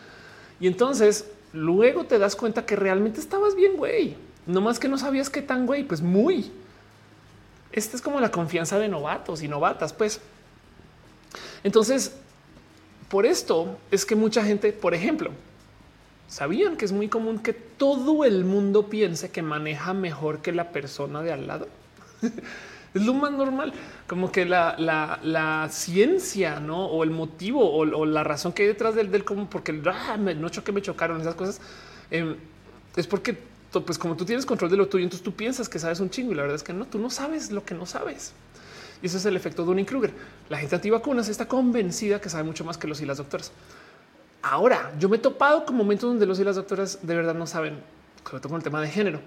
Y 0.60 0.68
entonces 0.68 1.30
luego 1.54 2.06
te 2.06 2.20
das 2.20 2.36
cuenta 2.36 2.66
que 2.66 2.76
realmente 2.76 3.20
estabas 3.20 3.56
bien, 3.56 3.78
güey. 3.78 4.16
No 4.46 4.62
más 4.62 4.80
que 4.80 4.88
no 4.88 4.98
sabías 4.98 5.30
qué 5.30 5.42
tan 5.42 5.66
güey, 5.66 5.84
pues 5.84 6.02
muy. 6.02 6.52
Esta 7.72 7.96
es 7.96 8.02
como 8.02 8.20
la 8.20 8.32
confianza 8.32 8.80
de 8.80 8.88
novatos 8.88 9.44
y 9.44 9.48
novatas, 9.48 9.94
pues. 9.94 10.22
Entonces, 11.64 12.16
por 13.10 13.26
esto 13.26 13.78
es 13.92 14.06
que 14.06 14.16
mucha 14.16 14.44
gente, 14.44 14.72
por 14.72 14.94
ejemplo, 14.94 15.32
sabían 16.28 16.78
que 16.78 16.86
es 16.86 16.92
muy 16.92 17.10
común 17.10 17.40
que 17.40 17.54
todo 17.54 18.24
el 18.24 18.46
mundo 18.46 18.90
piense 18.90 19.32
que 19.32 19.42
maneja 19.42 19.94
mejor 19.94 20.42
que 20.42 20.54
la 20.54 20.72
persona 20.72 21.22
de 21.22 21.34
al 21.34 21.46
lado. 21.46 21.68
Es 22.94 23.06
lo 23.06 23.14
más 23.14 23.32
normal, 23.32 23.74
como 24.08 24.32
que 24.32 24.46
la, 24.46 25.68
ciencia, 25.70 26.60
¿no? 26.60 26.86
O 26.86 27.04
el 27.04 27.12
motivo 27.12 27.70
o, 27.70 28.06
la 28.06 28.24
razón 28.24 28.54
que 28.54 28.64
hay 28.64 28.68
detrás 28.70 28.96
del, 28.96 29.12
del 29.12 29.24
como 29.24 29.48
porque 29.50 29.80
ah, 29.86 30.18
me, 30.18 30.34
no 30.34 30.50
choqué, 30.50 30.72
me 30.72 30.82
chocaron 30.82 31.22
esas 31.22 31.36
cosas. 31.36 31.62
Em, 32.10 32.36
es 32.96 33.06
porque, 33.06 33.38
pues 33.86 34.00
como 34.00 34.16
tú 34.16 34.26
tienes 34.26 34.46
control 34.46 34.72
de 34.72 34.78
lo 34.78 34.88
tuyo, 34.88 35.04
entonces 35.04 35.24
tú 35.24 35.34
piensas 35.34 35.70
que 35.70 35.78
sabes 35.78 36.00
un 36.00 36.10
chingo 36.10 36.32
y 36.32 36.36
la 36.36 36.42
verdad 36.44 36.56
es 36.56 36.64
que 36.64 36.74
no, 36.74 36.86
tú 36.86 36.98
no 36.98 37.10
sabes 37.10 37.52
lo 37.52 37.64
que 37.64 37.76
no 37.76 37.86
sabes. 37.86 38.34
Y 39.04 39.06
eso 39.06 39.18
es 39.18 39.26
el 39.26 39.36
efecto 39.36 39.62
de 39.62 39.68
Dunning-Kruger. 39.68 40.12
La 40.50 40.58
gente 40.58 40.76
antivacunas 40.76 41.30
está 41.30 41.48
convencida 41.48 42.20
que 42.20 42.30
sabe 42.30 42.46
mucho 42.46 42.64
más 42.64 42.78
que 42.78 42.88
los 42.88 43.00
y 43.02 43.06
las 43.06 43.18
doctoras. 43.18 43.52
Ahora, 44.42 44.94
yo 44.98 45.10
me 45.10 45.18
he 45.18 45.20
topado 45.20 45.66
con 45.66 45.76
momentos 45.76 46.10
donde 46.10 46.26
los 46.26 46.40
y 46.40 46.44
las 46.44 46.56
doctoras 46.56 47.00
de 47.04 47.16
verdad 47.16 47.36
no 47.36 47.46
saben, 47.46 47.80
sobre 48.24 48.40
todo 48.40 48.50
con 48.50 48.58
el 48.58 48.64
tema 48.64 48.82
de 48.82 48.88
género. 48.88 49.20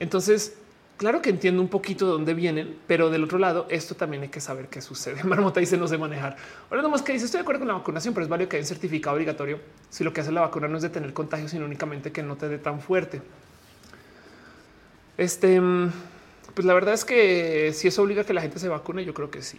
Entonces, 0.00 0.54
claro 1.02 1.20
que 1.20 1.30
entiendo 1.30 1.60
un 1.60 1.66
poquito 1.66 2.06
de 2.06 2.12
dónde 2.12 2.32
vienen, 2.32 2.78
pero 2.86 3.10
del 3.10 3.24
otro 3.24 3.36
lado, 3.36 3.66
esto 3.70 3.96
también 3.96 4.22
hay 4.22 4.28
que 4.28 4.40
saber 4.40 4.68
qué 4.68 4.80
sucede. 4.80 5.24
Marmota 5.24 5.58
dice 5.58 5.76
no 5.76 5.88
sé 5.88 5.98
manejar. 5.98 6.36
Ahora 6.70 6.80
nomás 6.80 7.02
que 7.02 7.12
dice 7.12 7.24
estoy 7.24 7.38
de 7.38 7.42
acuerdo 7.42 7.58
con 7.58 7.68
la 7.68 7.74
vacunación, 7.74 8.14
pero 8.14 8.22
es 8.22 8.30
válido 8.30 8.48
que 8.48 8.56
haya 8.56 8.62
un 8.62 8.68
certificado 8.68 9.16
obligatorio 9.16 9.58
si 9.90 10.04
lo 10.04 10.12
que 10.12 10.20
hace 10.20 10.30
la 10.30 10.42
vacuna 10.42 10.68
no 10.68 10.76
es 10.76 10.84
detener 10.84 11.12
contagio, 11.12 11.48
sino 11.48 11.64
únicamente 11.64 12.12
que 12.12 12.22
no 12.22 12.36
te 12.36 12.48
dé 12.48 12.58
tan 12.58 12.80
fuerte. 12.80 13.20
Este, 15.18 15.60
pues 16.54 16.64
la 16.64 16.72
verdad 16.72 16.94
es 16.94 17.04
que 17.04 17.72
si 17.74 17.88
eso 17.88 18.02
obliga 18.02 18.22
a 18.22 18.24
que 18.24 18.32
la 18.32 18.40
gente 18.40 18.60
se 18.60 18.68
vacune, 18.68 19.04
yo 19.04 19.12
creo 19.12 19.28
que 19.28 19.42
sí. 19.42 19.58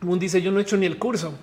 Moon 0.00 0.20
dice 0.20 0.40
yo 0.40 0.52
no 0.52 0.60
he 0.60 0.62
hecho 0.62 0.76
ni 0.76 0.86
el 0.86 0.96
curso. 0.96 1.34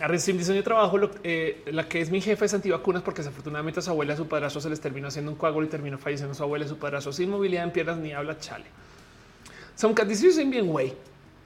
Arrestim 0.00 0.38
dice 0.38 0.54
yo 0.54 0.62
trabajo, 0.62 0.98
eh, 1.22 1.62
la 1.66 1.86
que 1.86 2.00
es 2.00 2.10
mi 2.10 2.20
jefe 2.20 2.46
es 2.46 2.54
antivacunas 2.54 3.02
porque 3.02 3.20
desafortunadamente 3.20 3.80
a 3.80 3.82
su 3.82 3.90
abuela, 3.90 4.14
a 4.14 4.16
su 4.16 4.26
padrastro 4.26 4.60
se 4.60 4.70
les 4.70 4.80
terminó 4.80 5.08
haciendo 5.08 5.30
un 5.30 5.36
coágulo 5.36 5.66
y 5.66 5.68
terminó 5.68 5.98
falleciendo 5.98 6.34
su 6.34 6.42
abuela, 6.42 6.64
y 6.64 6.68
su 6.68 6.78
padrastro 6.78 7.12
sin 7.12 7.28
movilidad 7.28 7.64
en 7.64 7.72
piernas 7.72 7.98
ni 7.98 8.12
habla 8.12 8.38
chale. 8.38 8.64
Son 9.76 9.94
dice 10.08 10.32
soy 10.32 10.44
bien 10.44 10.66
güey, 10.66 10.94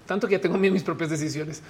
tanto 0.06 0.28
que 0.28 0.34
ya 0.34 0.40
tengo 0.40 0.58
mis 0.58 0.82
propias 0.84 1.10
decisiones. 1.10 1.60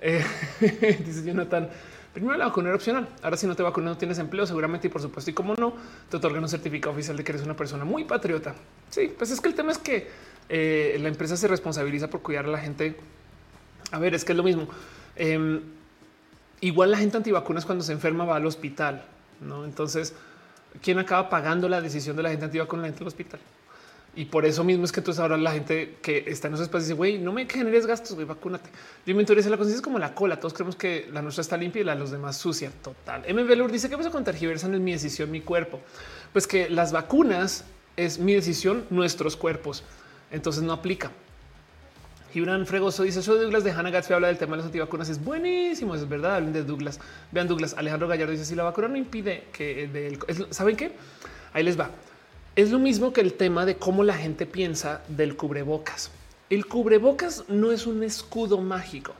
Eh, 0.00 0.24
dice 1.04 1.24
Jonathan, 1.24 1.68
primero 2.14 2.38
la 2.38 2.46
vacuna 2.46 2.68
era 2.68 2.76
opcional. 2.76 3.06
Ahora 3.22 3.36
si 3.36 3.46
no 3.46 3.54
te 3.54 3.62
vacunas 3.62 3.92
no 3.92 3.98
tienes 3.98 4.18
empleo 4.18 4.46
seguramente 4.46 4.86
y 4.86 4.90
por 4.90 5.02
supuesto 5.02 5.30
y 5.30 5.34
como 5.34 5.54
no 5.56 5.74
te 6.08 6.16
otorgan 6.16 6.42
un 6.42 6.48
certificado 6.48 6.94
oficial 6.94 7.18
de 7.18 7.24
que 7.24 7.32
eres 7.32 7.42
una 7.42 7.54
persona 7.54 7.84
muy 7.84 8.04
patriota. 8.04 8.54
Sí, 8.88 9.12
pues 9.16 9.30
es 9.30 9.42
que 9.42 9.48
el 9.48 9.54
tema 9.54 9.72
es 9.72 9.78
que 9.78 10.08
eh, 10.48 10.96
la 11.00 11.08
empresa 11.08 11.36
se 11.36 11.48
responsabiliza 11.48 12.08
por 12.08 12.22
cuidar 12.22 12.46
a 12.46 12.48
la 12.48 12.58
gente. 12.58 12.96
A 13.90 13.98
ver, 13.98 14.14
es 14.14 14.24
que 14.24 14.32
es 14.32 14.38
lo 14.38 14.42
mismo. 14.42 14.68
Igual 16.64 16.92
la 16.92 16.96
gente 16.96 17.18
antivacunas 17.18 17.66
cuando 17.66 17.84
se 17.84 17.92
enferma 17.92 18.24
va 18.24 18.36
al 18.36 18.46
hospital, 18.46 19.04
¿no? 19.42 19.66
Entonces, 19.66 20.14
¿quién 20.80 20.98
acaba 20.98 21.28
pagando 21.28 21.68
la 21.68 21.82
decisión 21.82 22.16
de 22.16 22.22
la 22.22 22.30
gente 22.30 22.46
antivacuna? 22.46 22.80
La 22.80 22.88
gente 22.88 23.00
del 23.00 23.08
hospital. 23.08 23.38
Y 24.16 24.24
por 24.24 24.46
eso 24.46 24.64
mismo 24.64 24.86
es 24.86 24.90
que 24.90 25.00
entonces 25.00 25.20
ahora 25.20 25.36
la 25.36 25.52
gente 25.52 25.98
que 26.00 26.24
está 26.26 26.48
en 26.48 26.54
esos 26.54 26.64
espacios 26.64 26.88
dice, 26.88 26.96
güey, 26.96 27.18
no 27.18 27.34
me 27.34 27.46
generes 27.46 27.84
gastos, 27.84 28.14
güey, 28.14 28.26
vacúnate. 28.26 28.70
Yo 29.04 29.14
me 29.14 29.24
la 29.24 29.26
conciencia 29.26 29.74
es 29.74 29.82
como 29.82 29.98
la 29.98 30.14
cola. 30.14 30.40
Todos 30.40 30.54
creemos 30.54 30.74
que 30.74 31.06
la 31.12 31.20
nuestra 31.20 31.42
está 31.42 31.58
limpia 31.58 31.82
y 31.82 31.84
la 31.84 31.92
de 31.92 31.98
los 31.98 32.10
demás 32.10 32.38
sucia. 32.38 32.72
Total. 32.82 33.24
M. 33.26 33.44
Velour 33.44 33.70
dice 33.70 33.90
que 33.90 33.98
pasa 33.98 34.10
con 34.10 34.24
tergiversan 34.24 34.72
es 34.72 34.80
mi 34.80 34.92
decisión, 34.92 35.30
mi 35.30 35.42
cuerpo. 35.42 35.80
Pues 36.32 36.46
que 36.46 36.70
las 36.70 36.92
vacunas 36.92 37.66
es 37.98 38.18
mi 38.18 38.32
decisión, 38.32 38.86
nuestros 38.88 39.36
cuerpos. 39.36 39.84
Entonces 40.30 40.62
no 40.62 40.72
aplica. 40.72 41.10
Gibran 42.34 42.66
Fregoso 42.66 43.04
dice: 43.04 43.22
Soy 43.22 43.38
Douglas 43.38 43.62
de 43.62 43.70
Hannah 43.70 43.90
Gatsby 43.90 44.14
habla 44.14 44.26
del 44.26 44.38
tema 44.38 44.56
de 44.56 44.56
las 44.56 44.66
antivacunas. 44.66 45.08
Es 45.08 45.22
buenísimo, 45.22 45.94
es 45.94 46.08
verdad. 46.08 46.34
Hablen 46.34 46.52
de 46.52 46.64
Douglas. 46.64 46.98
Vean 47.30 47.46
Douglas. 47.46 47.76
Alejandro 47.78 48.08
Gallardo 48.08 48.32
dice: 48.32 48.44
Si 48.44 48.56
la 48.56 48.64
vacuna 48.64 48.88
no 48.88 48.96
impide 48.96 49.44
que 49.52 50.18
saben 50.50 50.74
qué? 50.76 50.90
Ahí 51.52 51.62
les 51.62 51.78
va. 51.78 51.90
Es 52.56 52.72
lo 52.72 52.80
mismo 52.80 53.12
que 53.12 53.20
el 53.20 53.34
tema 53.34 53.64
de 53.64 53.76
cómo 53.76 54.02
la 54.02 54.14
gente 54.14 54.46
piensa 54.46 55.02
del 55.06 55.36
cubrebocas. 55.36 56.10
El 56.50 56.66
cubrebocas 56.66 57.44
no 57.46 57.70
es 57.70 57.86
un 57.86 58.02
escudo 58.02 58.60
mágico. 58.60 59.14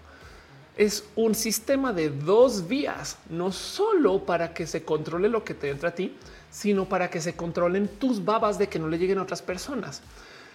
es 0.77 1.05
un 1.15 1.35
sistema 1.35 1.93
de 1.93 2.11
dos 2.11 2.66
vías, 2.66 3.19
no 3.31 3.53
solo 3.53 4.24
para 4.24 4.53
que 4.53 4.66
se 4.66 4.82
controle 4.82 5.28
lo 5.28 5.45
que 5.45 5.55
te 5.55 5.70
entra 5.70 5.91
a 5.91 5.95
ti, 5.95 6.16
sino 6.51 6.89
para 6.89 7.11
que 7.11 7.20
se 7.20 7.35
controlen 7.35 7.86
tus 7.86 8.24
babas 8.24 8.59
de 8.59 8.69
que 8.69 8.78
no 8.78 8.89
le 8.89 8.99
lleguen 8.99 9.19
a 9.19 9.23
otras 9.23 9.43
personas. 9.43 10.03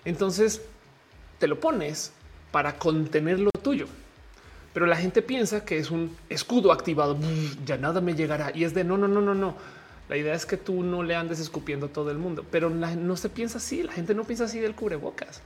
Entonces 0.04 0.62
te 1.40 1.48
lo 1.48 1.60
pones 1.60 2.12
para 2.52 2.78
contener 2.78 3.40
lo 3.40 3.52
tuyo. 3.52 3.88
Pero 4.74 4.86
la 4.86 4.96
gente 4.96 5.22
piensa 5.22 5.66
que 5.66 5.78
es 5.78 5.92
un 5.92 6.16
escudo 6.30 6.72
activado, 6.72 7.18
ya 7.66 7.78
nada 7.78 8.02
me 8.02 8.14
llegará. 8.14 8.52
Y 8.56 8.64
es 8.64 8.74
de 8.74 8.84
no, 8.84 8.98
no, 8.98 9.08
no, 9.08 9.22
no, 9.22 9.34
no. 9.34 9.56
La 10.10 10.18
idea 10.18 10.34
es 10.34 10.46
que 10.46 10.58
tú 10.58 10.84
no 10.84 11.04
le 11.04 11.16
andes 11.16 11.40
escupiendo 11.40 11.90
todo 11.90 12.10
el 12.10 12.18
mundo, 12.18 12.44
pero 12.50 12.70
no 12.70 13.18
se 13.18 13.30
piensa 13.30 13.58
así. 13.58 13.84
La 13.84 13.92
gente 13.92 14.16
no 14.16 14.24
piensa 14.24 14.46
así 14.46 14.60
del 14.60 14.76
cubrebocas. 14.76 15.42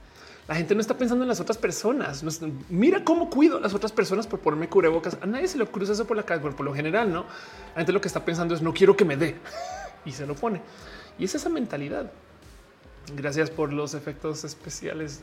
La 0.48 0.56
gente 0.56 0.76
no 0.76 0.82
está 0.82 0.98
pensando 0.98 1.24
en 1.24 1.30
las 1.30 1.40
otras 1.40 1.58
personas. 1.58 2.24
mira 2.70 3.04
cómo 3.04 3.30
cuido 3.30 3.58
a 3.58 3.62
las 3.62 3.74
otras 3.74 3.92
personas 3.92 4.28
por 4.28 4.40
ponerme 4.40 4.68
cubrebocas. 4.68 5.18
A 5.22 5.26
nadie 5.26 5.48
se 5.48 5.58
le 5.58 5.66
cruza 5.66 5.94
eso 5.94 6.06
por 6.06 6.18
la 6.18 6.24
calle. 6.24 6.42
por 6.42 6.62
lo 6.62 6.74
general, 6.74 7.12
no. 7.12 7.26
La 7.74 7.78
gente 7.78 7.92
lo 7.92 8.02
que 8.02 8.08
está 8.08 8.24
pensando 8.24 8.54
es 8.54 8.62
no 8.62 8.74
quiero 8.74 8.96
que 8.96 9.06
me 9.06 9.16
dé 9.16 9.36
y 10.06 10.12
se 10.12 10.26
lo 10.26 10.36
pone. 10.36 10.62
Y 11.18 11.26
es 11.26 11.36
esa 11.36 11.50
mentalidad. 11.50 12.12
Gracias 13.16 13.50
por 13.50 13.72
los 13.72 13.94
efectos 13.94 14.44
especiales. 14.44 15.22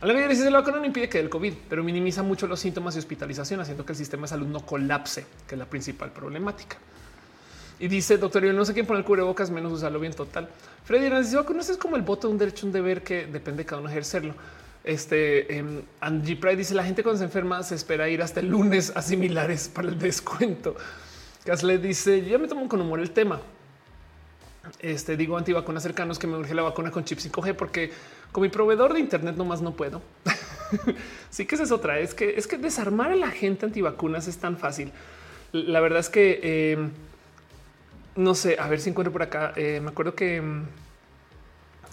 A 0.00 0.06
la 0.06 0.12
medida 0.12 0.28
dice 0.28 0.50
la 0.50 0.58
vacuna 0.58 0.78
no 0.78 0.84
impide 0.84 1.08
que 1.08 1.18
el 1.18 1.30
COVID, 1.30 1.54
pero 1.70 1.82
minimiza 1.82 2.22
mucho 2.22 2.46
los 2.46 2.60
síntomas 2.60 2.96
y 2.96 2.98
hospitalización, 2.98 3.60
haciendo 3.60 3.86
que 3.86 3.92
el 3.92 3.96
sistema 3.96 4.22
de 4.22 4.28
salud 4.28 4.46
no 4.46 4.60
colapse, 4.60 5.24
que 5.48 5.54
es 5.54 5.58
la 5.58 5.64
principal 5.64 6.10
problemática. 6.12 6.76
Y 7.78 7.88
dice 7.88 8.18
doctor, 8.18 8.44
yo 8.44 8.52
no 8.52 8.64
sé 8.64 8.74
quién 8.74 8.86
pone 8.86 9.00
el 9.00 9.04
cubrebocas, 9.04 9.50
menos 9.50 9.72
usarlo 9.72 9.98
bien 10.00 10.12
total. 10.12 10.48
Freddy 10.84 11.10
nos 11.10 11.26
dice 11.26 11.36
vacunas 11.36 11.68
es 11.68 11.76
como 11.76 11.96
el 11.96 12.02
voto 12.02 12.28
de 12.28 12.32
un 12.32 12.38
derecho, 12.38 12.66
un 12.66 12.72
deber 12.72 13.02
que 13.02 13.26
depende 13.26 13.62
de 13.62 13.66
cada 13.66 13.80
uno 13.80 13.90
ejercerlo. 13.90 14.34
Este 14.84 15.58
eh, 15.58 15.82
Angie 16.00 16.36
Pride 16.36 16.56
dice 16.56 16.74
la 16.74 16.84
gente 16.84 17.02
cuando 17.02 17.18
se 17.18 17.24
enferma 17.24 17.62
se 17.62 17.74
espera 17.74 18.08
ir 18.08 18.22
hasta 18.22 18.40
el 18.40 18.48
lunes 18.48 18.92
a 18.94 19.02
similares 19.02 19.68
para 19.68 19.88
el 19.88 19.98
descuento. 19.98 20.76
Gasle 21.44 21.78
dice 21.78 22.24
yo 22.24 22.38
me 22.38 22.48
tomo 22.48 22.68
con 22.68 22.80
humor 22.80 23.00
el 23.00 23.10
tema. 23.10 23.40
Este 24.78 25.16
digo 25.16 25.36
antivacunas 25.36 25.82
cercanos 25.82 26.18
que 26.18 26.26
me 26.26 26.36
urge 26.36 26.54
la 26.54 26.62
vacuna 26.62 26.90
con 26.90 27.04
chip 27.04 27.18
5G 27.18 27.54
porque 27.54 27.92
con 28.32 28.42
mi 28.42 28.48
proveedor 28.48 28.92
de 28.92 29.00
Internet 29.00 29.36
nomás 29.36 29.62
no 29.62 29.74
puedo. 29.74 30.02
sí 31.30 31.46
que 31.46 31.54
esa 31.54 31.64
es 31.64 31.72
otra. 31.72 31.98
Es 31.98 32.14
que 32.14 32.36
es 32.36 32.46
que 32.46 32.58
desarmar 32.58 33.12
a 33.12 33.16
la 33.16 33.30
gente 33.30 33.66
antivacunas 33.66 34.28
es 34.28 34.38
tan 34.38 34.56
fácil. 34.56 34.92
La 35.52 35.80
verdad 35.80 36.00
es 36.00 36.08
que 36.08 36.40
eh, 36.42 36.88
no 38.16 38.34
sé, 38.34 38.56
a 38.58 38.68
ver 38.68 38.80
si 38.80 38.90
encuentro 38.90 39.12
por 39.12 39.22
acá. 39.22 39.52
Eh, 39.56 39.80
me 39.82 39.90
acuerdo 39.90 40.14
que 40.14 40.40
mm, 40.40 40.62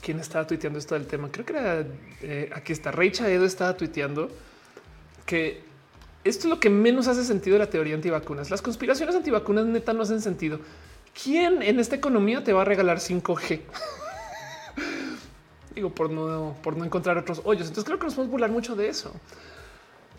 quién 0.01 0.19
estaba 0.19 0.47
tuiteando 0.47 0.80
esto 0.80 0.95
del 0.95 1.05
tema. 1.05 1.30
Creo 1.31 1.45
que 1.45 1.53
era 1.53 1.85
eh, 2.22 2.49
aquí 2.53 2.73
está. 2.73 2.91
Rachel 2.91 3.27
Edo 3.27 3.45
estaba 3.45 3.76
tuiteando 3.76 4.30
que 5.26 5.61
esto 6.23 6.47
es 6.47 6.49
lo 6.49 6.60
que 6.60 6.69
menos 6.69 7.07
hace 7.07 7.23
sentido 7.23 7.55
de 7.55 7.60
la 7.60 7.69
teoría 7.69 7.95
antivacunas. 7.95 8.49
Las 8.49 8.61
conspiraciones 8.61 9.15
antivacunas 9.15 9.65
neta 9.65 9.93
no 9.93 10.03
hacen 10.03 10.22
sentido. 10.22 10.60
¿Quién 11.22 11.61
en 11.61 11.80
esta 11.80 11.95
economía 11.95 12.43
te 12.43 12.53
va 12.53 12.61
a 12.61 12.65
regalar 12.65 12.97
5G? 12.99 13.61
Digo, 15.75 15.89
por 15.89 16.09
no, 16.09 16.55
por 16.61 16.77
no 16.77 16.85
encontrar 16.85 17.17
otros 17.17 17.41
hoyos. 17.43 17.67
Entonces 17.67 17.85
creo 17.85 17.99
que 17.99 18.05
nos 18.05 18.15
podemos 18.15 18.31
burlar 18.31 18.51
mucho 18.51 18.75
de 18.75 18.89
eso. 18.89 19.11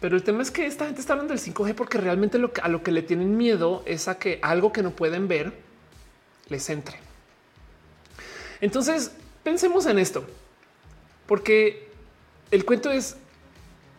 Pero 0.00 0.16
el 0.16 0.22
tema 0.22 0.42
es 0.42 0.50
que 0.50 0.66
esta 0.66 0.86
gente 0.86 1.00
está 1.00 1.14
hablando 1.14 1.32
del 1.34 1.42
5G 1.42 1.74
porque 1.74 1.98
realmente 1.98 2.38
lo 2.38 2.52
que, 2.52 2.60
a 2.60 2.68
lo 2.68 2.82
que 2.82 2.90
le 2.90 3.02
tienen 3.02 3.36
miedo 3.36 3.82
es 3.86 4.08
a 4.08 4.18
que 4.18 4.38
algo 4.42 4.72
que 4.72 4.82
no 4.82 4.90
pueden 4.90 5.28
ver 5.28 5.52
les 6.48 6.68
entre. 6.68 6.98
Entonces, 8.60 9.12
pensemos 9.42 9.86
en 9.86 9.98
esto, 9.98 10.24
porque 11.26 11.88
el 12.50 12.64
cuento 12.64 12.90
es, 12.90 13.16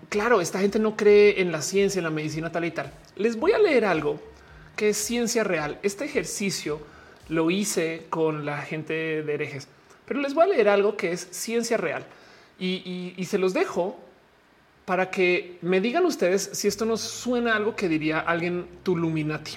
claro, 0.09 0.41
esta 0.41 0.59
gente 0.59 0.79
no 0.79 0.95
cree 0.95 1.41
en 1.41 1.51
la 1.51 1.61
ciencia, 1.61 1.99
en 1.99 2.03
la 2.03 2.09
medicina 2.09 2.51
tal 2.51 2.65
y 2.65 2.71
tal. 2.71 2.91
Les 3.15 3.37
voy 3.37 3.53
a 3.53 3.57
leer 3.57 3.85
algo 3.85 4.19
que 4.75 4.89
es 4.89 4.97
ciencia 4.97 5.43
real. 5.43 5.79
Este 5.83 6.05
ejercicio 6.05 6.79
lo 7.29 7.49
hice 7.49 8.05
con 8.09 8.45
la 8.45 8.61
gente 8.61 9.23
de 9.23 9.33
herejes, 9.33 9.67
pero 10.07 10.19
les 10.19 10.33
voy 10.33 10.43
a 10.43 10.47
leer 10.47 10.69
algo 10.69 10.95
que 10.97 11.11
es 11.11 11.27
ciencia 11.31 11.77
real 11.77 12.05
y, 12.59 13.25
se 13.27 13.37
los 13.37 13.53
dejo 13.53 13.99
para 14.85 15.09
que 15.09 15.57
me 15.61 15.81
digan 15.81 16.05
ustedes 16.05 16.49
si 16.53 16.67
esto 16.67 16.85
nos 16.85 17.01
suena 17.01 17.55
algo 17.55 17.75
que 17.75 17.89
diría 17.89 18.19
alguien 18.19 18.67
Tuluminati. 18.83 19.53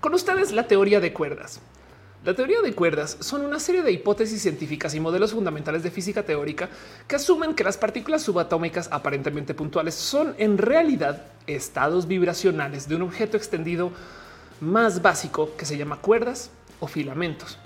Con 0.00 0.14
ustedes 0.14 0.52
la 0.52 0.68
teoría 0.68 1.00
de 1.00 1.12
cuerdas. 1.12 1.60
La 2.24 2.34
teoría 2.34 2.60
de 2.60 2.74
cuerdas 2.74 3.16
son 3.20 3.44
una 3.44 3.60
serie 3.60 3.82
de 3.82 3.92
hipótesis 3.92 4.42
científicas 4.42 4.94
y 4.94 5.00
modelos 5.00 5.32
fundamentales 5.32 5.82
de 5.82 5.90
física 5.90 6.24
teórica 6.24 6.68
que 7.06 7.16
asumen 7.16 7.54
que 7.54 7.64
las 7.64 7.76
partículas 7.76 8.22
subatómicas 8.22 8.88
aparentemente 8.92 9.54
puntuales 9.54 9.94
son 9.94 10.34
en 10.38 10.58
realidad 10.58 11.26
estados 11.46 12.06
vibracionales 12.06 12.88
de 12.88 12.96
un 12.96 13.02
objeto 13.02 13.36
extendido 13.36 13.92
más 14.60 15.00
básico 15.02 15.56
que 15.56 15.64
se 15.64 15.76
llama 15.76 16.00
cuerdas 16.00 16.50
o 16.80 16.86
filamentos. 16.88 17.58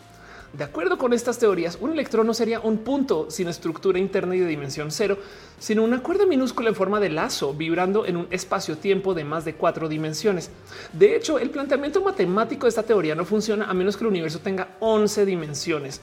De 0.53 0.65
acuerdo 0.65 0.99
con 0.99 1.15
estas 1.15 1.39
teorías, 1.39 1.79
un 1.81 1.93
electrón 1.93 2.27
no 2.27 2.35
sería 2.35 2.61
un 2.61 2.79
punto 2.79 3.31
sin 3.31 3.49
estructura 3.49 3.99
interna 3.99 4.37
y 4.37 4.41
de 4.41 4.47
dimensión 4.47 4.91
cero, 4.91 5.16
sino 5.59 5.83
una 5.83 6.03
cuerda 6.03 6.27
minúscula 6.27 6.69
en 6.69 6.74
forma 6.74 7.01
de 7.01 7.09
lazo 7.09 7.55
vibrando 7.55 8.05
en 8.05 8.19
un 8.19 8.27
espacio-tiempo 8.31 9.15
de 9.15 9.24
más 9.24 9.47
de 9.47 9.55
cuatro 9.55 9.89
dimensiones. 9.89 10.51
De 10.93 11.16
hecho, 11.16 11.39
el 11.39 11.49
planteamiento 11.49 12.03
matemático 12.03 12.66
de 12.66 12.69
esta 12.69 12.83
teoría 12.83 13.15
no 13.15 13.24
funciona 13.24 13.65
a 13.65 13.73
menos 13.73 13.97
que 13.97 14.05
el 14.05 14.11
universo 14.11 14.41
tenga 14.41 14.77
11 14.81 15.24
dimensiones. 15.24 16.03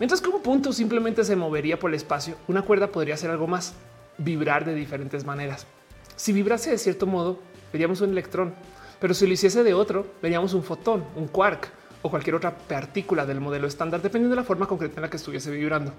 Mientras 0.00 0.20
que 0.20 0.28
un 0.28 0.42
punto 0.42 0.72
simplemente 0.72 1.22
se 1.22 1.36
movería 1.36 1.78
por 1.78 1.90
el 1.90 1.94
espacio, 1.94 2.34
una 2.48 2.62
cuerda 2.62 2.88
podría 2.88 3.16
ser 3.16 3.30
algo 3.30 3.46
más, 3.46 3.74
vibrar 4.18 4.64
de 4.64 4.74
diferentes 4.74 5.24
maneras. 5.24 5.68
Si 6.16 6.32
vibrase 6.32 6.70
de 6.70 6.78
cierto 6.78 7.06
modo, 7.06 7.38
veríamos 7.72 8.00
un 8.00 8.10
electrón, 8.10 8.56
pero 8.98 9.14
si 9.14 9.24
lo 9.24 9.34
hiciese 9.34 9.62
de 9.62 9.72
otro, 9.72 10.04
veríamos 10.20 10.52
un 10.52 10.64
fotón, 10.64 11.04
un 11.14 11.28
quark 11.28 11.83
o 12.04 12.10
cualquier 12.10 12.36
otra 12.36 12.54
partícula 12.54 13.24
del 13.24 13.40
modelo 13.40 13.66
estándar, 13.66 14.02
dependiendo 14.02 14.36
de 14.36 14.42
la 14.42 14.46
forma 14.46 14.68
concreta 14.68 14.96
en 14.96 15.02
la 15.02 15.08
que 15.08 15.16
estuviese 15.16 15.50
vibrando. 15.50 15.90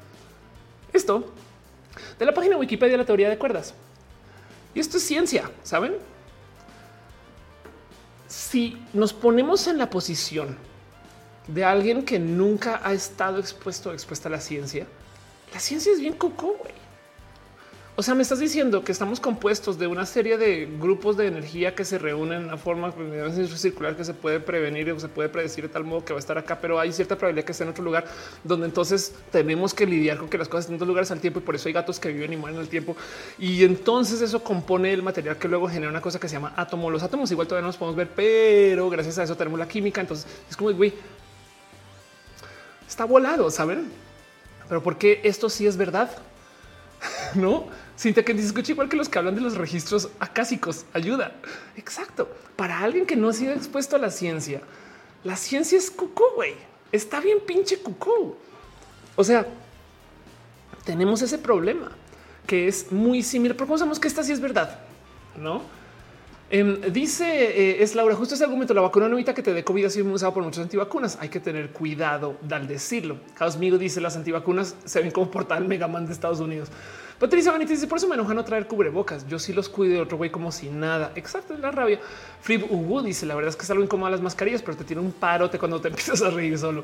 Esto 0.94 1.34
de 2.20 2.26
la 2.26 2.32
página 2.32 2.58
Wikipedia 2.58 2.92
de 2.92 3.00
la 3.00 3.06
teoría 3.06 3.28
de 3.28 3.40
cuerdas. 3.40 3.74
Y 4.76 4.80
esto 4.80 4.98
es 4.98 5.04
ciencia, 5.04 5.50
¿saben? 5.64 5.96
Si 8.28 8.80
nos 8.94 9.14
ponemos 9.14 9.66
en 9.66 9.80
la 9.80 9.90
posición 9.90 10.56
de 11.48 11.66
alguien 11.66 12.06
que 12.06 12.20
nunca 12.20 12.82
ha 12.84 12.94
estado 12.94 13.40
expuesto 13.40 13.90
o 13.90 13.94
expuesta 13.94 14.30
a 14.30 14.32
la 14.32 14.42
ciencia, 14.42 14.86
la 15.56 15.60
ciencia 15.60 15.92
es 15.92 16.00
bien 16.00 16.14
coco, 16.14 16.56
güey. 16.60 16.85
O 17.98 18.04
sea, 18.04 18.14
me 18.14 18.24
estás 18.24 18.40
diciendo 18.40 18.84
que 18.84 18.92
estamos 18.92 19.22
compuestos 19.22 19.80
de 19.80 19.88
una 19.88 20.06
serie 20.06 20.38
de 20.38 20.68
grupos 20.82 21.16
de 21.16 21.28
energía 21.28 21.76
que 21.76 21.86
se 21.86 21.98
reúnen 21.98 22.40
en 22.42 22.48
una 22.48 22.58
forma 22.58 22.94
circular 23.56 23.96
que 23.96 24.04
se 24.04 24.14
puede 24.14 24.42
prevenir 24.42 24.92
o 24.92 25.00
se 25.00 25.08
puede 25.08 25.30
predecir 25.30 25.64
de 25.64 25.70
tal 25.70 25.86
modo 25.86 26.04
que 26.04 26.12
va 26.12 26.18
a 26.18 26.20
estar 26.20 26.38
acá, 26.38 26.60
pero 26.60 26.78
hay 26.78 26.92
cierta 26.92 27.16
probabilidad 27.16 27.46
que 27.46 27.54
esté 27.54 27.64
en 27.64 27.70
otro 27.70 27.86
lugar 27.86 28.04
donde 28.44 28.66
entonces 28.66 29.14
tenemos 29.32 29.74
que 29.74 29.86
lidiar 29.86 30.18
con 30.18 30.28
que 30.28 30.38
las 30.38 30.50
cosas 30.50 30.66
estén 30.66 30.76
en 30.76 30.80
dos 30.80 30.90
lugares 30.90 31.10
al 31.12 31.22
tiempo 31.22 31.40
y 31.40 31.44
por 31.44 31.56
eso 31.56 31.70
hay 31.70 31.74
gatos 31.74 31.98
que 31.98 32.10
viven 32.12 32.34
y 32.34 32.36
mueren 32.36 32.60
al 32.60 32.68
tiempo. 32.68 32.98
Y 33.40 33.64
entonces 33.64 34.22
eso 34.22 34.44
compone 34.44 34.92
el 34.92 35.02
material 35.02 35.38
que 35.38 35.48
luego 35.48 35.70
genera 35.70 35.90
una 35.90 36.02
cosa 36.02 36.20
que 36.20 36.28
se 36.28 36.34
llama 36.34 36.52
átomo. 36.58 36.92
Los 36.92 37.02
átomos 37.02 37.32
igual 37.32 37.48
todavía 37.48 37.62
no 37.62 37.68
los 37.68 37.78
podemos 37.78 37.96
ver, 37.96 38.10
pero 38.14 38.90
gracias 38.90 39.20
a 39.20 39.24
eso 39.24 39.38
tenemos 39.38 39.58
la 39.58 39.70
química. 39.70 40.02
Entonces 40.02 40.28
es 40.50 40.58
como, 40.58 40.70
güey, 40.74 40.94
está 42.86 43.06
volado, 43.06 43.50
¿saben? 43.50 43.90
Pero 44.68 44.84
¿por 44.84 44.98
qué 44.98 45.22
esto 45.24 45.50
sí 45.50 45.66
es 45.66 45.78
verdad? 45.78 46.12
¿No? 47.36 47.85
Siente 47.96 48.24
que 48.26 48.34
escucha 48.34 48.74
igual 48.74 48.90
que 48.90 48.98
los 48.98 49.08
que 49.08 49.18
hablan 49.18 49.36
de 49.36 49.42
los 49.42 49.56
registros 49.56 50.10
acásicos. 50.20 50.86
Ayuda. 50.94 51.34
Exacto. 51.78 52.30
Para 52.56 52.80
alguien 52.80 53.06
que 53.06 53.16
no 53.16 53.30
ha 53.30 53.34
sido 53.34 53.54
expuesto 53.54 53.96
a 53.96 54.00
la 54.00 54.12
ciencia, 54.12 54.62
la 55.24 55.36
ciencia 55.36 55.78
es 55.78 55.90
cucú, 55.90 56.24
güey. 56.36 56.54
Está 56.92 57.20
bien 57.20 57.40
pinche 57.46 57.78
cucú. 57.78 58.36
O 59.16 59.24
sea, 59.24 59.48
tenemos 60.84 61.22
ese 61.22 61.38
problema 61.38 61.92
que 62.46 62.68
es 62.68 62.92
muy 62.92 63.24
similar. 63.24 63.58
Pero 63.58 64.00
que 64.00 64.08
esta 64.08 64.24
sí 64.24 64.32
es 64.32 64.40
verdad, 64.40 64.80
no? 65.38 65.62
Em, 66.50 66.80
dice 66.94 67.26
eh, 67.26 67.84
es 67.84 67.96
Laura, 67.96 68.14
justo 68.16 68.36
ese 68.36 68.44
argumento, 68.44 68.74
la 68.76 68.82
vacuna 68.82 69.08
no 69.08 69.16
evita 69.16 69.34
que 69.34 69.42
te 69.42 69.52
dé 69.52 69.64
COVID, 69.64 69.86
ha 69.86 69.90
sido 69.90 70.06
usado 70.14 70.34
por 70.34 70.44
muchos 70.44 70.62
antivacunas. 70.62 71.18
Hay 71.20 71.30
que 71.30 71.40
tener 71.40 71.72
cuidado 71.72 72.38
al 72.50 72.68
decirlo. 72.68 73.18
Caos 73.34 73.58
Migo 73.58 73.78
dice 73.78 74.00
las 74.00 74.16
antivacunas 74.16 74.76
se 74.86 75.02
ven 75.02 75.12
como 75.12 75.32
portal 75.32 75.68
Megaman 75.68 76.06
de 76.06 76.14
Estados 76.14 76.40
Unidos. 76.40 76.70
Patricia 77.20 77.52
Benítez 77.52 77.78
dice 77.78 77.88
por 77.88 77.98
eso 77.98 78.08
me 78.08 78.16
enoja 78.16 78.34
no 78.34 78.44
traer 78.44 78.68
cubrebocas. 78.68 79.28
Yo 79.28 79.40
sí 79.40 79.54
los 79.54 79.70
cuido 79.70 80.04
otro 80.04 80.18
güey 80.18 80.30
como 80.30 80.52
si 80.52 80.70
nada. 80.70 81.12
Exacto, 81.16 81.54
es 81.54 81.60
la 81.60 81.72
rabia. 81.72 82.00
Frib 82.42 82.66
Hugo 82.70 83.02
dice 83.02 83.26
la 83.26 83.36
verdad 83.36 83.50
es 83.50 83.56
que 83.56 83.64
es 83.64 83.72
algo 83.72 84.10
las 84.10 84.22
mascarillas, 84.22 84.62
pero 84.62 84.76
te 84.78 84.84
tiene 84.84 85.02
un 85.02 85.12
parote 85.12 85.58
cuando 85.58 85.80
te 85.80 85.88
empiezas 85.90 86.22
a 86.22 86.30
reír 86.30 86.58
solo. 86.58 86.84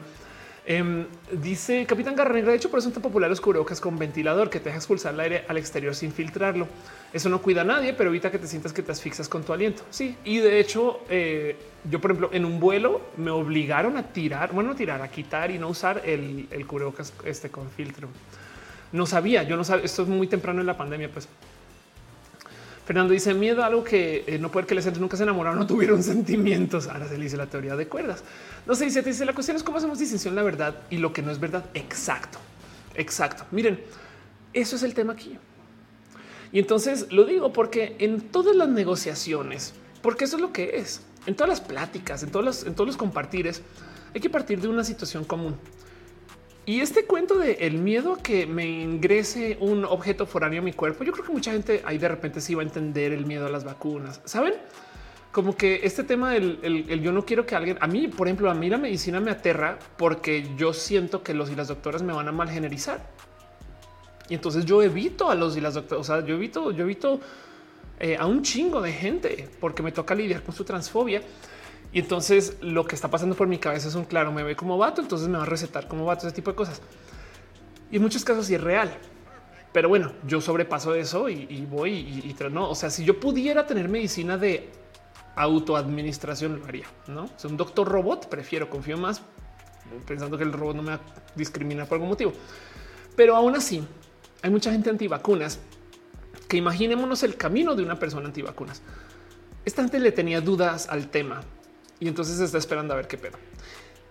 Em, 0.65 1.07
dice 1.31 1.85
Capitán 1.85 2.15
Garra. 2.15 2.39
De 2.39 2.55
hecho, 2.55 2.69
por 2.69 2.79
eso 2.79 2.85
son 2.85 2.93
tan 2.93 3.01
populares 3.01 3.31
los 3.31 3.41
cubrebocas 3.41 3.81
con 3.81 3.97
ventilador 3.97 4.49
que 4.49 4.59
te 4.59 4.65
deja 4.65 4.77
expulsar 4.77 5.13
el 5.13 5.19
aire 5.19 5.45
al 5.47 5.57
exterior 5.57 5.95
sin 5.95 6.11
filtrarlo. 6.11 6.67
Eso 7.11 7.29
no 7.29 7.41
cuida 7.41 7.61
a 7.61 7.63
nadie, 7.63 7.93
pero 7.93 8.09
evita 8.09 8.31
que 8.31 8.37
te 8.37 8.47
sientas 8.47 8.71
que 8.71 8.83
te 8.83 8.91
asfixias 8.91 9.27
con 9.27 9.43
tu 9.43 9.53
aliento. 9.53 9.83
Sí, 9.89 10.15
y 10.23 10.37
de 10.37 10.59
hecho, 10.59 11.01
eh, 11.09 11.57
yo, 11.89 11.99
por 11.99 12.11
ejemplo, 12.11 12.29
en 12.31 12.45
un 12.45 12.59
vuelo 12.59 13.01
me 13.17 13.31
obligaron 13.31 13.97
a 13.97 14.03
tirar, 14.03 14.53
bueno, 14.53 14.71
a 14.71 14.75
tirar, 14.75 15.01
a 15.01 15.09
quitar 15.09 15.49
y 15.49 15.57
no 15.57 15.67
usar 15.67 16.03
el, 16.05 16.47
el 16.51 16.67
cubrebocas 16.67 17.11
este 17.25 17.49
con 17.49 17.69
filtro. 17.71 18.07
No 18.91 19.05
sabía, 19.05 19.43
yo 19.43 19.55
no 19.57 19.63
sabía, 19.63 19.85
esto 19.85 20.03
es 20.03 20.07
muy 20.07 20.27
temprano 20.27 20.61
en 20.61 20.67
la 20.67 20.77
pandemia, 20.77 21.09
pues. 21.09 21.27
Fernando 22.85 23.13
dice 23.13 23.33
miedo 23.33 23.63
a 23.63 23.67
algo 23.67 23.83
que 23.83 24.25
eh, 24.27 24.37
no 24.37 24.51
puede 24.51 24.67
que 24.67 24.75
les 24.75 24.85
entre 24.85 24.99
nunca 24.99 25.15
se 25.15 25.23
enamoraron, 25.23 25.59
no 25.59 25.67
tuvieron 25.67 26.03
sentimientos. 26.03 26.87
Ahora 26.87 27.07
se 27.07 27.17
le 27.17 27.23
dice 27.23 27.37
la 27.37 27.45
teoría 27.45 27.75
de 27.75 27.87
cuerdas. 27.87 28.23
No 28.65 28.75
sé, 28.75 28.85
dice, 28.85 29.01
dice 29.01 29.23
la 29.23 29.33
cuestión 29.33 29.55
es 29.55 29.63
cómo 29.63 29.77
hacemos 29.77 29.99
distinción 29.99 30.35
la 30.35 30.43
verdad 30.43 30.75
y 30.89 30.97
lo 30.97 31.13
que 31.13 31.21
no 31.21 31.31
es 31.31 31.39
verdad. 31.39 31.63
Exacto, 31.73 32.39
exacto. 32.95 33.45
Miren, 33.51 33.79
eso 34.53 34.75
es 34.75 34.83
el 34.83 34.93
tema 34.93 35.13
aquí. 35.13 35.37
Y 36.51 36.59
entonces 36.59 37.07
lo 37.11 37.23
digo 37.23 37.53
porque 37.53 37.95
en 37.99 38.19
todas 38.19 38.55
las 38.55 38.67
negociaciones, 38.67 39.73
porque 40.01 40.25
eso 40.25 40.35
es 40.35 40.41
lo 40.41 40.51
que 40.51 40.77
es, 40.77 41.01
en 41.25 41.35
todas 41.35 41.49
las 41.49 41.61
pláticas, 41.61 42.23
en 42.23 42.31
todos 42.31 42.43
los, 42.43 42.63
en 42.65 42.73
todos 42.73 42.87
los 42.87 42.97
compartires, 42.97 43.61
hay 44.13 44.19
que 44.19 44.29
partir 44.29 44.59
de 44.59 44.67
una 44.67 44.83
situación 44.83 45.23
común. 45.23 45.55
Y 46.65 46.81
este 46.81 47.05
cuento 47.05 47.37
de 47.37 47.53
el 47.61 47.79
miedo 47.79 48.13
a 48.13 48.17
que 48.21 48.45
me 48.45 48.65
ingrese 48.67 49.57
un 49.59 49.83
objeto 49.83 50.27
foráneo 50.27 50.61
a 50.61 50.63
mi 50.63 50.73
cuerpo, 50.73 51.03
yo 51.03 51.11
creo 51.11 51.25
que 51.25 51.31
mucha 51.31 51.51
gente 51.51 51.81
ahí 51.85 51.97
de 51.97 52.07
repente 52.07 52.39
sí 52.39 52.53
va 52.53 52.61
a 52.61 52.65
entender 52.65 53.13
el 53.13 53.25
miedo 53.25 53.47
a 53.47 53.49
las 53.49 53.63
vacunas. 53.63 54.21
Saben 54.25 54.53
como 55.31 55.55
que 55.55 55.79
este 55.83 56.03
tema 56.03 56.31
del 56.31 56.59
el, 56.61 57.01
yo 57.01 57.11
no 57.11 57.25
quiero 57.25 57.45
que 57.45 57.55
alguien 57.55 57.77
a 57.79 57.87
mí, 57.87 58.07
por 58.07 58.27
ejemplo, 58.27 58.51
a 58.51 58.53
mí 58.53 58.69
la 58.69 58.77
medicina 58.77 59.19
me 59.19 59.31
aterra 59.31 59.79
porque 59.97 60.49
yo 60.55 60.73
siento 60.73 61.23
que 61.23 61.33
los 61.33 61.49
y 61.49 61.55
las 61.55 61.69
doctoras 61.69 62.03
me 62.03 62.13
van 62.13 62.27
a 62.27 62.31
mal 62.31 62.49
generizar. 62.49 63.09
Y 64.29 64.35
entonces 64.35 64.63
yo 64.65 64.83
evito 64.83 65.31
a 65.31 65.35
los 65.35 65.57
y 65.57 65.61
las 65.61 65.73
doctoras. 65.73 66.01
O 66.01 66.03
sea, 66.03 66.25
yo 66.25 66.35
evito, 66.35 66.71
yo 66.71 66.83
evito 66.83 67.19
eh, 67.99 68.17
a 68.17 68.27
un 68.27 68.43
chingo 68.43 68.81
de 68.81 68.91
gente 68.93 69.49
porque 69.59 69.81
me 69.81 69.91
toca 69.91 70.13
lidiar 70.13 70.43
con 70.43 70.53
su 70.53 70.63
transfobia. 70.63 71.21
Y 71.93 71.99
entonces 71.99 72.57
lo 72.61 72.85
que 72.85 72.95
está 72.95 73.09
pasando 73.09 73.35
por 73.35 73.47
mi 73.47 73.57
cabeza 73.57 73.89
es 73.89 73.95
un 73.95 74.05
claro, 74.05 74.31
me 74.31 74.43
ve 74.43 74.55
como 74.55 74.77
vato, 74.77 75.01
entonces 75.01 75.27
me 75.27 75.37
va 75.37 75.43
a 75.43 75.47
recetar 75.47 75.87
como 75.87 76.05
vato, 76.05 76.25
ese 76.25 76.35
tipo 76.35 76.51
de 76.51 76.55
cosas. 76.55 76.81
Y 77.91 77.97
en 77.97 78.01
muchos 78.01 78.23
casos 78.23 78.45
sí 78.45 78.55
es 78.55 78.61
real. 78.61 78.97
Pero 79.73 79.89
bueno, 79.89 80.11
yo 80.25 80.41
sobrepaso 80.41 80.95
eso 80.95 81.29
y, 81.29 81.65
voy 81.69 81.93
y, 81.93 82.35
no. 82.51 82.69
O 82.69 82.75
sea, 82.75 82.89
si 82.89 83.05
yo 83.05 83.19
pudiera 83.19 83.65
tener 83.65 83.87
medicina 83.87 84.37
de 84.37 84.69
autoadministración, 85.35 86.59
lo 86.59 86.65
haría. 86.65 86.87
No 87.07 87.25
es 87.25 87.45
un 87.45 87.55
doctor 87.55 87.87
robot. 87.87 88.27
Prefiero, 88.27 88.69
confío 88.69 88.97
más 88.97 89.21
pensando 90.05 90.37
que 90.37 90.43
el 90.43 90.53
robot 90.53 90.75
no 90.75 90.83
me 90.83 90.89
va 90.89 90.95
a 90.95 90.99
discriminar 91.35 91.87
por 91.87 91.95
algún 91.95 92.09
motivo. 92.09 92.33
Pero 93.15 93.35
aún 93.35 93.55
así, 93.55 93.83
hay 94.41 94.49
mucha 94.49 94.71
gente 94.71 94.89
antivacunas 94.89 95.59
que 96.47 96.57
imaginémonos 96.57 97.23
el 97.23 97.35
camino 97.35 97.75
de 97.75 97.83
una 97.83 97.97
persona 97.97 98.27
antivacunas. 98.27 98.81
Esta 99.63 99.83
gente 99.83 99.99
le 99.99 100.11
tenía 100.11 100.41
dudas 100.41 100.87
al 100.89 101.07
tema 101.09 101.41
y 102.01 102.07
entonces 102.07 102.39
está 102.39 102.57
esperando 102.57 102.93
a 102.93 102.97
ver 102.97 103.07
qué 103.07 103.17
pedo. 103.17 103.37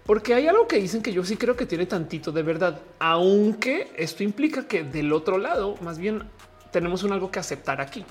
Porque 0.06 0.32
hay 0.32 0.46
algo 0.46 0.66
que 0.66 0.76
dicen 0.76 1.02
que 1.02 1.12
yo 1.12 1.24
sí 1.24 1.36
creo 1.36 1.56
que 1.56 1.66
tiene 1.66 1.86
tantito 1.86 2.32
de 2.32 2.42
verdad, 2.42 2.80
aunque 2.98 3.92
esto 3.96 4.22
implica 4.22 4.66
que 4.66 4.84
del 4.84 5.12
otro 5.12 5.36
lado, 5.36 5.76
más 5.82 5.98
bien 5.98 6.22
tenemos 6.70 7.02
un 7.02 7.12
algo 7.12 7.30
que 7.30 7.40
aceptar 7.40 7.80
aquí. 7.80 8.04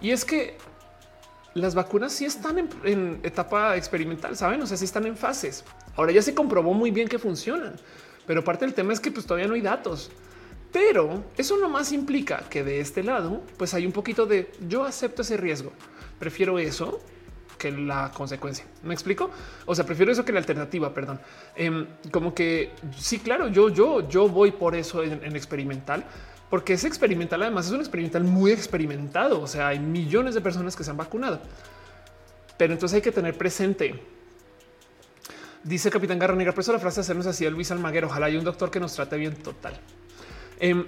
Y 0.00 0.10
es 0.10 0.24
que 0.24 0.56
las 1.54 1.74
vacunas 1.74 2.12
sí 2.12 2.24
están 2.24 2.70
en, 2.82 3.20
etapa 3.22 3.76
experimental, 3.76 4.36
saben? 4.36 4.62
O 4.62 4.66
sea, 4.66 4.78
sí 4.78 4.86
están 4.86 5.06
en 5.06 5.16
fases. 5.16 5.64
Ahora 5.94 6.10
ya 6.10 6.22
se 6.22 6.34
comprobó 6.34 6.72
muy 6.72 6.90
bien 6.90 7.08
que 7.08 7.18
funcionan, 7.18 7.74
pero 8.26 8.42
parte 8.42 8.64
del 8.64 8.74
tema 8.74 8.94
es 8.94 9.00
que 9.00 9.10
pues 9.10 9.26
todavía 9.26 9.48
no 9.48 9.54
hay 9.54 9.60
datos. 9.60 10.10
Pero 10.72 11.22
eso 11.36 11.58
nomás 11.58 11.92
implica 11.92 12.44
que 12.48 12.64
de 12.64 12.80
este 12.80 13.02
lado, 13.02 13.42
pues 13.58 13.74
hay 13.74 13.84
un 13.84 13.92
poquito 13.92 14.24
de 14.24 14.50
yo 14.66 14.84
acepto 14.84 15.20
ese 15.20 15.36
riesgo. 15.36 15.72
Prefiero 16.18 16.58
eso 16.58 17.02
que 17.62 17.70
la 17.70 18.10
consecuencia. 18.12 18.64
¿Me 18.82 18.92
explico? 18.92 19.30
O 19.66 19.74
sea, 19.76 19.86
prefiero 19.86 20.10
eso 20.10 20.24
que 20.24 20.32
la 20.32 20.40
alternativa, 20.40 20.92
perdón. 20.92 21.20
Em, 21.54 21.86
como 22.10 22.34
que 22.34 22.72
sí, 22.98 23.20
claro, 23.20 23.46
yo, 23.46 23.68
yo, 23.68 24.08
yo 24.08 24.28
voy 24.28 24.50
por 24.50 24.74
eso 24.74 25.04
en, 25.04 25.36
experimental, 25.36 26.04
porque 26.50 26.72
es 26.72 26.82
experimental. 26.82 27.40
Además, 27.40 27.66
es 27.66 27.72
un 27.72 27.78
experimental 27.78 28.24
muy 28.24 28.50
experimentado. 28.50 29.40
O 29.40 29.46
sea, 29.46 29.68
hay 29.68 29.78
millones 29.78 30.34
de 30.34 30.40
personas 30.40 30.74
que 30.74 30.82
se 30.82 30.90
han 30.90 30.96
vacunado. 30.96 31.40
Pero 32.56 32.72
entonces 32.72 32.96
hay 32.96 33.02
que 33.02 33.12
tener 33.12 33.38
presente. 33.38 34.02
Dice 35.62 35.88
Capitán 35.88 36.18
Garra 36.18 36.34
Negra, 36.34 36.52
por 36.52 36.62
eso 36.62 36.72
la 36.72 36.80
frase 36.80 37.00
hacernos 37.00 37.26
así 37.26 37.46
a 37.46 37.50
Luis 37.50 37.70
Almaguer. 37.70 38.06
Ojalá 38.06 38.26
haya 38.26 38.40
un 38.40 38.44
doctor 38.44 38.72
que 38.72 38.80
nos 38.80 38.92
trate 38.92 39.16
bien 39.16 39.36
total. 39.36 39.78
Em, 40.58 40.84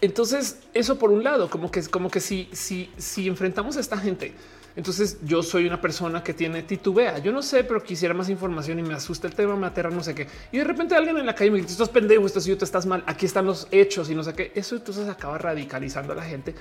entonces, 0.00 0.60
eso 0.72 0.98
por 0.98 1.10
un 1.10 1.22
lado, 1.22 1.50
como 1.50 1.70
que 1.70 1.80
es 1.80 1.88
como 1.90 2.10
que 2.10 2.20
si, 2.20 2.48
si, 2.52 2.90
si 2.96 3.28
enfrentamos 3.28 3.76
a 3.76 3.80
esta 3.80 3.98
gente 3.98 4.34
entonces 4.76 5.18
yo 5.24 5.42
soy 5.42 5.66
una 5.66 5.80
persona 5.80 6.22
que 6.24 6.34
tiene 6.34 6.62
titubea. 6.64 7.18
Yo 7.18 7.30
no 7.30 7.42
sé, 7.42 7.62
pero 7.62 7.82
quisiera 7.82 8.12
más 8.12 8.28
información 8.28 8.78
y 8.80 8.82
me 8.82 8.94
asusta 8.94 9.28
el 9.28 9.34
tema, 9.34 9.54
me 9.54 9.68
aterra, 9.68 9.90
no 9.90 10.02
sé 10.02 10.14
qué. 10.14 10.26
Y 10.50 10.58
de 10.58 10.64
repente 10.64 10.96
alguien 10.96 11.16
en 11.16 11.26
la 11.26 11.34
calle 11.34 11.52
me 11.52 11.58
dice, 11.58 11.72
estás 11.72 11.88
pendejo, 11.88 12.26
estás 12.26 12.44
tú 12.44 12.64
estás 12.64 12.84
mal, 12.84 13.04
aquí 13.06 13.24
están 13.24 13.46
los 13.46 13.68
hechos 13.70 14.10
y 14.10 14.14
no 14.16 14.24
sé 14.24 14.34
qué. 14.34 14.52
Eso 14.54 14.74
entonces 14.74 15.08
acaba 15.08 15.38
radicalizando 15.38 16.12
a 16.12 16.16
la 16.16 16.24
gente 16.24 16.54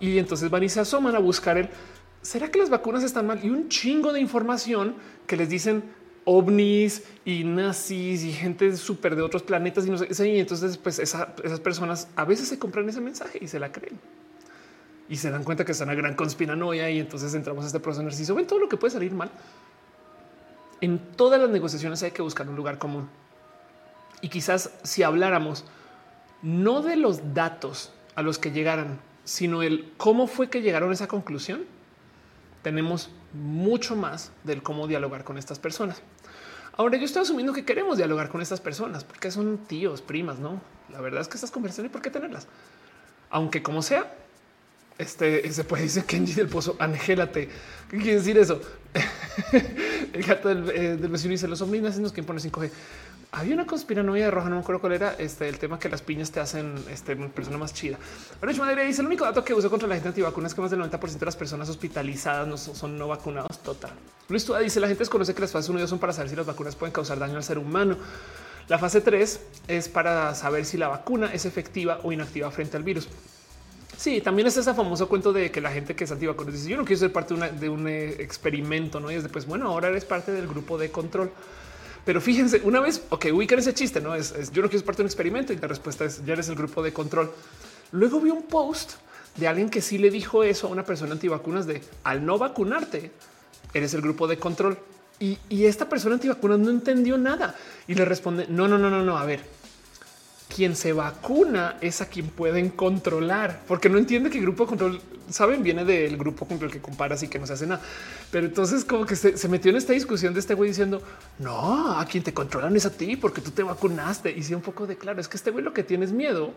y 0.00 0.18
entonces 0.18 0.50
van 0.50 0.64
y 0.64 0.68
se 0.68 0.80
asoman 0.80 1.14
a 1.14 1.20
buscar 1.20 1.58
el, 1.58 1.68
¿será 2.22 2.50
que 2.50 2.58
las 2.58 2.70
vacunas 2.70 3.04
están 3.04 3.26
mal? 3.26 3.38
Y 3.44 3.50
un 3.50 3.68
chingo 3.68 4.12
de 4.12 4.20
información 4.20 4.96
que 5.28 5.36
les 5.36 5.48
dicen 5.48 5.84
ovnis 6.24 7.04
y 7.24 7.44
nazis 7.44 8.24
y 8.24 8.32
gente 8.32 8.76
súper 8.76 9.14
de 9.14 9.22
otros 9.22 9.44
planetas 9.44 9.86
y 9.86 9.90
no 9.90 9.98
sé. 9.98 10.28
Y 10.28 10.40
entonces 10.40 10.76
pues 10.76 10.98
esas 10.98 11.60
personas 11.60 12.08
a 12.16 12.24
veces 12.24 12.48
se 12.48 12.58
compran 12.58 12.88
ese 12.88 13.00
mensaje 13.00 13.38
y 13.40 13.46
se 13.46 13.60
la 13.60 13.70
creen 13.70 14.19
y 15.10 15.16
se 15.16 15.28
dan 15.28 15.42
cuenta 15.42 15.64
que 15.64 15.72
está 15.72 15.82
una 15.82 15.94
gran 15.94 16.14
conspiranoia 16.14 16.88
y 16.88 17.00
entonces 17.00 17.34
entramos 17.34 17.64
a 17.64 17.66
este 17.66 17.80
proceso 17.80 18.02
de 18.02 18.06
ejercicio. 18.06 18.32
Ven 18.36 18.46
todo 18.46 18.60
lo 18.60 18.68
que 18.68 18.76
puede 18.76 18.92
salir 18.92 19.12
mal. 19.12 19.28
En 20.80 21.00
todas 21.16 21.40
las 21.40 21.50
negociaciones 21.50 22.00
hay 22.04 22.12
que 22.12 22.22
buscar 22.22 22.48
un 22.48 22.54
lugar 22.54 22.78
común. 22.78 23.08
Y 24.22 24.28
quizás 24.28 24.70
si 24.84 25.02
habláramos 25.02 25.64
no 26.42 26.80
de 26.80 26.96
los 26.96 27.34
datos 27.34 27.92
a 28.14 28.22
los 28.22 28.38
que 28.38 28.52
llegaran, 28.52 29.00
sino 29.24 29.62
el 29.62 29.92
cómo 29.96 30.28
fue 30.28 30.48
que 30.48 30.62
llegaron 30.62 30.90
a 30.90 30.94
esa 30.94 31.08
conclusión, 31.08 31.64
tenemos 32.62 33.10
mucho 33.32 33.96
más 33.96 34.30
del 34.44 34.62
cómo 34.62 34.86
dialogar 34.86 35.24
con 35.24 35.38
estas 35.38 35.58
personas. 35.58 36.02
Ahora 36.76 36.98
yo 36.98 37.04
estoy 37.04 37.22
asumiendo 37.22 37.52
que 37.52 37.64
queremos 37.64 37.96
dialogar 37.96 38.28
con 38.28 38.40
estas 38.42 38.60
personas 38.60 39.02
porque 39.02 39.32
son 39.32 39.58
tíos, 39.58 40.02
primas, 40.02 40.38
no? 40.38 40.60
La 40.88 41.00
verdad 41.00 41.20
es 41.20 41.26
que 41.26 41.34
estas 41.34 41.50
conversaciones, 41.50 41.90
¿por 41.90 42.00
qué 42.00 42.10
tenerlas? 42.10 42.46
Aunque 43.28 43.60
como 43.60 43.82
sea, 43.82 44.14
este 45.00 45.50
se 45.52 45.64
puede 45.64 45.84
decir 45.84 46.04
Kenji 46.04 46.34
del 46.34 46.48
Pozo, 46.48 46.76
angélate. 46.78 47.48
¿Qué 47.90 47.96
quiere 47.96 48.18
decir 48.18 48.36
eso? 48.38 48.60
el 50.12 50.22
gato 50.22 50.48
del, 50.48 50.70
eh, 50.70 50.96
vecino 50.96 51.32
dice 51.32 51.48
los 51.48 51.60
hombres 51.62 51.84
hacen 51.84 52.02
los 52.02 52.12
que 52.12 52.22
pone 52.22 52.40
5G. 52.40 52.70
Había 53.32 53.54
una 53.54 53.64
conspiranoia 53.64 54.24
de 54.24 54.30
roja, 54.30 54.48
no 54.48 54.56
me 54.56 54.60
acuerdo 54.60 54.80
cuál 54.80 54.92
era 54.92 55.14
este, 55.16 55.48
el 55.48 55.58
tema 55.58 55.78
que 55.78 55.88
las 55.88 56.02
piñas 56.02 56.32
te 56.32 56.40
hacen 56.40 56.74
este, 56.90 57.14
persona 57.16 57.56
más 57.56 57.72
chida. 57.72 57.96
Pero 58.40 58.52
Madre 58.56 58.84
dice 58.84 59.02
el 59.02 59.06
único 59.06 59.24
dato 59.24 59.44
que 59.44 59.54
uso 59.54 59.70
contra 59.70 59.88
la 59.88 59.94
gente 59.94 60.08
antivacunas 60.08 60.50
es 60.50 60.54
que 60.54 60.60
más 60.60 60.70
del 60.70 60.80
90% 60.80 61.18
de 61.18 61.26
las 61.26 61.36
personas 61.36 61.68
hospitalizadas 61.68 62.46
no 62.48 62.56
son, 62.58 62.98
no 62.98 63.08
vacunados. 63.08 63.60
Total. 63.60 63.92
Luis 64.28 64.44
Tuda 64.44 64.58
dice 64.58 64.80
la 64.80 64.88
gente 64.88 65.00
desconoce 65.00 65.32
que 65.32 65.40
las 65.40 65.52
fases 65.52 65.70
1 65.70 65.78
y 65.78 65.82
2 65.82 65.90
son 65.90 65.98
para 66.00 66.12
saber 66.12 66.28
si 66.28 66.36
las 66.36 66.46
vacunas 66.46 66.74
pueden 66.74 66.92
causar 66.92 67.18
daño 67.18 67.36
al 67.36 67.44
ser 67.44 67.58
humano. 67.58 67.96
La 68.68 68.78
fase 68.78 69.00
3 69.00 69.40
es 69.68 69.88
para 69.88 70.34
saber 70.34 70.64
si 70.64 70.76
la 70.76 70.88
vacuna 70.88 71.32
es 71.32 71.44
efectiva 71.44 72.00
o 72.02 72.12
inactiva 72.12 72.50
frente 72.50 72.76
al 72.76 72.82
virus. 72.82 73.08
Sí, 74.00 74.22
también 74.22 74.48
es 74.48 74.56
ese 74.56 74.72
famoso 74.72 75.10
cuento 75.10 75.30
de 75.30 75.50
que 75.50 75.60
la 75.60 75.70
gente 75.70 75.94
que 75.94 76.04
es 76.04 76.10
antivacunas 76.10 76.54
dice 76.54 76.70
yo 76.70 76.78
no 76.78 76.86
quiero 76.86 77.00
ser 77.00 77.12
parte 77.12 77.34
de, 77.34 77.68
un 77.68 77.86
eh, 77.86 78.16
experimento, 78.18 78.98
no? 78.98 79.10
Y 79.10 79.16
es 79.16 79.24
después, 79.24 79.44
bueno, 79.44 79.66
ahora 79.68 79.88
eres 79.88 80.06
parte 80.06 80.32
del 80.32 80.48
grupo 80.48 80.78
de 80.78 80.90
control. 80.90 81.30
Pero 82.06 82.22
fíjense, 82.22 82.62
una 82.64 82.80
vez, 82.80 83.02
ok, 83.10 83.26
ubican 83.34 83.58
ese 83.58 83.74
chiste, 83.74 84.00
no 84.00 84.14
es, 84.14 84.32
yo 84.52 84.62
no 84.62 84.68
quiero 84.68 84.78
ser 84.78 84.86
parte 84.86 85.02
de 85.02 85.02
un 85.02 85.08
experimento 85.08 85.52
y 85.52 85.56
la 85.56 85.68
respuesta 85.68 86.06
es 86.06 86.24
ya 86.24 86.32
eres 86.32 86.48
el 86.48 86.54
grupo 86.54 86.82
de 86.82 86.94
control. 86.94 87.30
Luego 87.92 88.22
vi 88.22 88.30
un 88.30 88.44
post 88.44 88.92
de 89.36 89.46
alguien 89.46 89.68
que 89.68 89.82
sí 89.82 89.98
le 89.98 90.10
dijo 90.10 90.44
eso 90.44 90.68
a 90.68 90.70
una 90.70 90.86
persona 90.86 91.12
antivacunas 91.12 91.66
de 91.66 91.82
al 92.02 92.24
no 92.24 92.38
vacunarte, 92.38 93.10
eres 93.74 93.92
el 93.92 94.00
grupo 94.00 94.26
de 94.26 94.38
control. 94.38 94.78
Y, 95.18 95.36
y 95.50 95.66
esta 95.66 95.90
persona 95.90 96.14
antivacunas 96.14 96.58
no 96.58 96.70
entendió 96.70 97.18
nada 97.18 97.54
y 97.86 97.94
le 97.94 98.06
responde 98.06 98.46
no, 98.48 98.66
no, 98.66 98.78
no, 98.78 98.88
no, 98.88 99.04
no. 99.04 99.18
A 99.18 99.26
ver, 99.26 99.40
quien 100.54 100.76
se 100.76 100.92
vacuna 100.92 101.78
es 101.80 102.02
a 102.02 102.06
quien 102.06 102.26
pueden 102.26 102.68
controlar, 102.68 103.62
porque 103.66 103.88
no 103.88 103.96
entiende 103.96 104.28
que 104.28 104.38
el 104.38 104.42
grupo 104.42 104.64
de 104.64 104.68
control, 104.68 105.00
saben, 105.30 105.62
viene 105.62 105.84
del 105.84 106.16
grupo 106.16 106.46
con 106.46 106.62
el 106.62 106.70
que 106.70 106.80
comparas 106.80 107.22
y 107.22 107.28
que 107.28 107.38
no 107.38 107.46
se 107.46 107.54
hace 107.54 107.66
nada. 107.66 107.80
Pero 108.30 108.46
entonces 108.46 108.84
como 108.84 109.06
que 109.06 109.16
se, 109.16 109.48
metió 109.48 109.70
en 109.70 109.76
esta 109.76 109.92
discusión 109.92 110.34
de 110.34 110.40
este 110.40 110.54
güey 110.54 110.68
diciendo, 110.68 111.02
no, 111.38 111.98
a 111.98 112.04
quien 112.04 112.22
te 112.22 112.34
controlan 112.34 112.76
es 112.76 112.84
a 112.84 112.90
ti 112.90 113.16
porque 113.16 113.40
tú 113.40 113.52
te 113.52 113.62
vacunaste. 113.62 114.30
Y 114.30 114.42
sí, 114.42 114.52
un 114.52 114.60
poco 114.60 114.86
de 114.86 114.96
claro, 114.96 115.20
es 115.20 115.28
que 115.28 115.36
este 115.36 115.50
güey 115.50 115.64
lo 115.64 115.72
que 115.72 115.84
tiene 115.84 116.04
es 116.04 116.12
miedo 116.12 116.52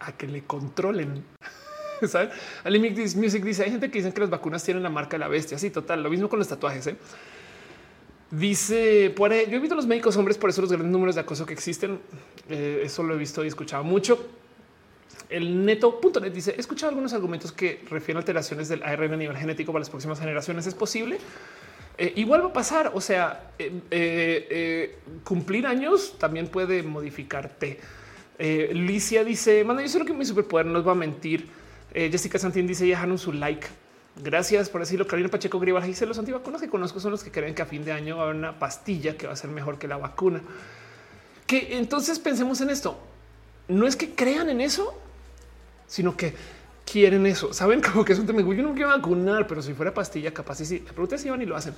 a 0.00 0.12
que 0.12 0.26
le 0.26 0.42
controlen. 0.42 1.22
¿Saben? 2.08 2.30
Music 3.16 3.44
dice, 3.44 3.64
hay 3.64 3.70
gente 3.70 3.90
que 3.90 3.98
dicen 3.98 4.12
que 4.12 4.20
las 4.20 4.30
vacunas 4.30 4.64
tienen 4.64 4.82
la 4.82 4.90
marca 4.90 5.12
de 5.12 5.18
la 5.18 5.28
bestia. 5.28 5.58
Sí, 5.58 5.70
total, 5.70 6.02
lo 6.02 6.10
mismo 6.10 6.28
con 6.28 6.38
los 6.38 6.48
tatuajes. 6.48 6.86
¿eh? 6.88 6.96
Dice 8.30 9.14
ahí, 9.16 9.46
yo 9.48 9.56
he 9.56 9.60
visto 9.60 9.76
los 9.76 9.86
médicos 9.86 10.16
hombres, 10.16 10.36
por 10.36 10.50
eso 10.50 10.60
los 10.60 10.70
grandes 10.70 10.90
números 10.90 11.14
de 11.14 11.20
acoso 11.20 11.46
que 11.46 11.52
existen. 11.52 12.00
Eh, 12.48 12.82
eso 12.84 13.04
lo 13.04 13.14
he 13.14 13.18
visto 13.18 13.44
y 13.44 13.48
escuchado 13.48 13.84
mucho. 13.84 14.18
El 15.28 15.64
neto.net 15.64 16.32
dice: 16.32 16.52
He 16.56 16.60
escuchado 16.60 16.90
algunos 16.90 17.12
argumentos 17.12 17.52
que 17.52 17.84
refieren 17.88 18.16
a 18.16 18.20
alteraciones 18.20 18.68
del 18.68 18.82
ARN 18.82 19.12
a 19.12 19.16
nivel 19.16 19.36
genético 19.36 19.72
para 19.72 19.80
las 19.80 19.90
próximas 19.90 20.18
generaciones. 20.18 20.66
¿Es 20.66 20.74
posible? 20.74 21.18
Eh, 21.98 22.14
igual 22.16 22.42
va 22.42 22.48
a 22.48 22.52
pasar. 22.52 22.90
O 22.94 23.00
sea, 23.00 23.52
eh, 23.58 24.98
cumplir 25.22 25.66
años 25.66 26.16
también 26.18 26.48
puede 26.48 26.82
modificarte. 26.82 27.78
Licia 28.38 29.22
dice: 29.22 29.62
Manda, 29.62 29.82
yo 29.82 29.88
sé 29.88 30.04
que 30.04 30.12
mi 30.12 30.24
superpoder 30.24 30.66
no 30.66 30.72
nos 30.72 30.86
va 30.86 30.92
a 30.92 30.96
mentir. 30.96 31.48
Jessica 31.94 32.40
Santín 32.40 32.66
dice: 32.66 32.84
dejaron 32.84 33.18
su 33.18 33.32
like. 33.32 33.68
Gracias 34.22 34.70
por 34.70 34.80
decirlo. 34.80 35.06
Carolina 35.06 35.30
Pacheco 35.30 35.60
Grival 35.60 35.82
dice 35.82 36.06
los 36.06 36.18
antivacunas 36.18 36.60
que 36.60 36.68
conozco 36.68 37.00
son 37.00 37.10
los 37.10 37.22
que 37.22 37.30
creen 37.30 37.54
que 37.54 37.62
a 37.62 37.66
fin 37.66 37.84
de 37.84 37.92
año 37.92 38.16
va 38.16 38.22
a 38.22 38.24
haber 38.26 38.36
una 38.36 38.58
pastilla 38.58 39.16
que 39.16 39.26
va 39.26 39.34
a 39.34 39.36
ser 39.36 39.50
mejor 39.50 39.78
que 39.78 39.88
la 39.88 39.98
vacuna. 39.98 40.40
Que 41.46 41.76
entonces 41.76 42.18
pensemos 42.18 42.60
en 42.60 42.70
esto. 42.70 42.98
No 43.68 43.86
es 43.86 43.94
que 43.94 44.14
crean 44.14 44.48
en 44.48 44.60
eso, 44.60 44.98
sino 45.86 46.16
que 46.16 46.34
quieren 46.90 47.26
eso. 47.26 47.52
Saben 47.52 47.80
como 47.92 48.04
que 48.04 48.14
es 48.14 48.18
un 48.18 48.26
tema. 48.26 48.40
Yo 48.40 48.62
no 48.62 48.74
quiero 48.74 48.88
vacunar, 48.88 49.46
pero 49.46 49.60
si 49.60 49.74
fuera 49.74 49.92
pastilla, 49.92 50.32
capaz 50.32 50.60
y 50.60 50.64
sí. 50.64 50.78
La 50.86 50.92
pregunta 50.92 51.16
es 51.16 51.20
si 51.20 51.28
van 51.28 51.42
y 51.42 51.46
lo 51.46 51.56
hacen. 51.56 51.74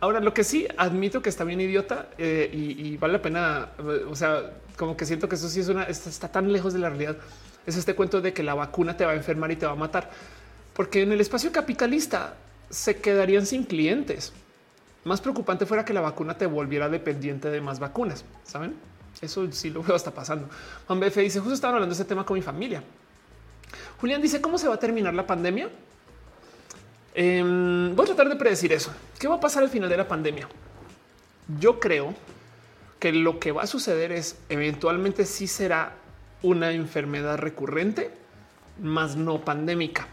Ahora, 0.00 0.18
lo 0.18 0.34
que 0.34 0.42
sí 0.42 0.66
admito 0.76 1.22
que 1.22 1.28
está 1.28 1.44
bien 1.44 1.60
idiota 1.60 2.08
eh, 2.18 2.50
y, 2.52 2.96
vale 2.96 3.14
la 3.14 3.22
pena. 3.22 3.68
O 4.10 4.16
sea, 4.16 4.52
como 4.76 4.96
que 4.96 5.06
siento 5.06 5.28
que 5.28 5.36
eso 5.36 5.48
sí 5.48 5.60
es 5.60 5.68
una 5.68 5.84
está 5.84 6.28
tan 6.28 6.52
lejos 6.52 6.72
de 6.74 6.80
la 6.80 6.88
realidad. 6.88 7.16
Es 7.66 7.76
este 7.76 7.94
cuento 7.94 8.20
de 8.20 8.32
que 8.32 8.42
la 8.42 8.54
vacuna 8.54 8.96
te 8.96 9.04
va 9.04 9.12
a 9.12 9.14
enfermar 9.14 9.52
y 9.52 9.56
te 9.56 9.64
va 9.64 9.72
a 9.72 9.76
matar, 9.76 10.10
porque 10.74 11.02
en 11.02 11.12
el 11.12 11.20
espacio 11.20 11.52
capitalista 11.52 12.36
se 12.70 12.96
quedarían 12.96 13.46
sin 13.46 13.64
clientes. 13.64 14.32
Más 15.04 15.20
preocupante 15.20 15.66
fuera 15.66 15.84
que 15.84 15.92
la 15.92 16.00
vacuna 16.00 16.38
te 16.38 16.46
volviera 16.46 16.88
dependiente 16.88 17.50
de 17.50 17.60
más 17.60 17.78
vacunas. 17.78 18.24
Saben? 18.44 18.74
Eso 19.20 19.50
sí 19.52 19.70
lo 19.70 19.82
veo 19.82 19.94
hasta 19.94 20.10
pasando. 20.12 20.48
Juan 20.86 21.00
BF 21.00 21.16
dice: 21.16 21.40
Justo 21.40 21.54
estaba 21.54 21.74
hablando 21.74 21.94
de 21.94 22.00
este 22.00 22.08
tema 22.08 22.24
con 22.24 22.36
mi 22.36 22.42
familia. 22.42 22.82
Julián 24.00 24.22
dice: 24.22 24.40
¿Cómo 24.40 24.58
se 24.58 24.68
va 24.68 24.74
a 24.74 24.78
terminar 24.78 25.12
la 25.14 25.26
pandemia? 25.26 25.68
Em, 27.14 27.94
voy 27.94 28.04
a 28.04 28.06
tratar 28.06 28.28
de 28.28 28.36
predecir 28.36 28.72
eso. 28.72 28.92
¿Qué 29.18 29.28
va 29.28 29.34
a 29.34 29.40
pasar 29.40 29.62
al 29.62 29.68
final 29.68 29.90
de 29.90 29.96
la 29.96 30.08
pandemia? 30.08 30.48
Yo 31.60 31.78
creo 31.78 32.14
que 32.98 33.12
lo 33.12 33.38
que 33.38 33.52
va 33.52 33.62
a 33.62 33.66
suceder 33.66 34.12
es 34.12 34.36
eventualmente 34.48 35.26
sí 35.26 35.46
será 35.46 35.96
una 36.42 36.72
enfermedad 36.72 37.36
recurrente, 37.36 38.10
más 38.80 39.16
no 39.16 39.44
pandémica. 39.44 40.06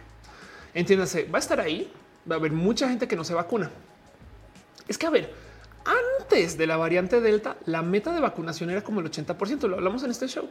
Entiéndase, 0.74 1.24
va 1.26 1.38
a 1.38 1.42
estar 1.42 1.60
ahí, 1.60 1.92
va 2.30 2.36
a 2.36 2.40
haber 2.40 2.52
mucha 2.52 2.88
gente 2.90 3.08
que 3.08 3.16
no 3.16 3.24
se 3.24 3.34
vacuna. 3.34 3.70
Es 4.88 4.98
que, 4.98 5.06
a 5.06 5.10
ver, 5.10 5.34
antes 6.20 6.58
de 6.58 6.68
la 6.68 6.78
variante 6.78 7.22
Delta, 7.22 7.58
la 7.66 7.82
meta 7.82 8.14
de 8.14 8.20
vacunación 8.20 8.70
era 8.70 8.84
como 8.84 9.00
el 9.00 9.10
80%, 9.10 9.68
lo 9.68 9.76
hablamos 9.76 10.04
en 10.04 10.12
este 10.12 10.28
show. 10.28 10.50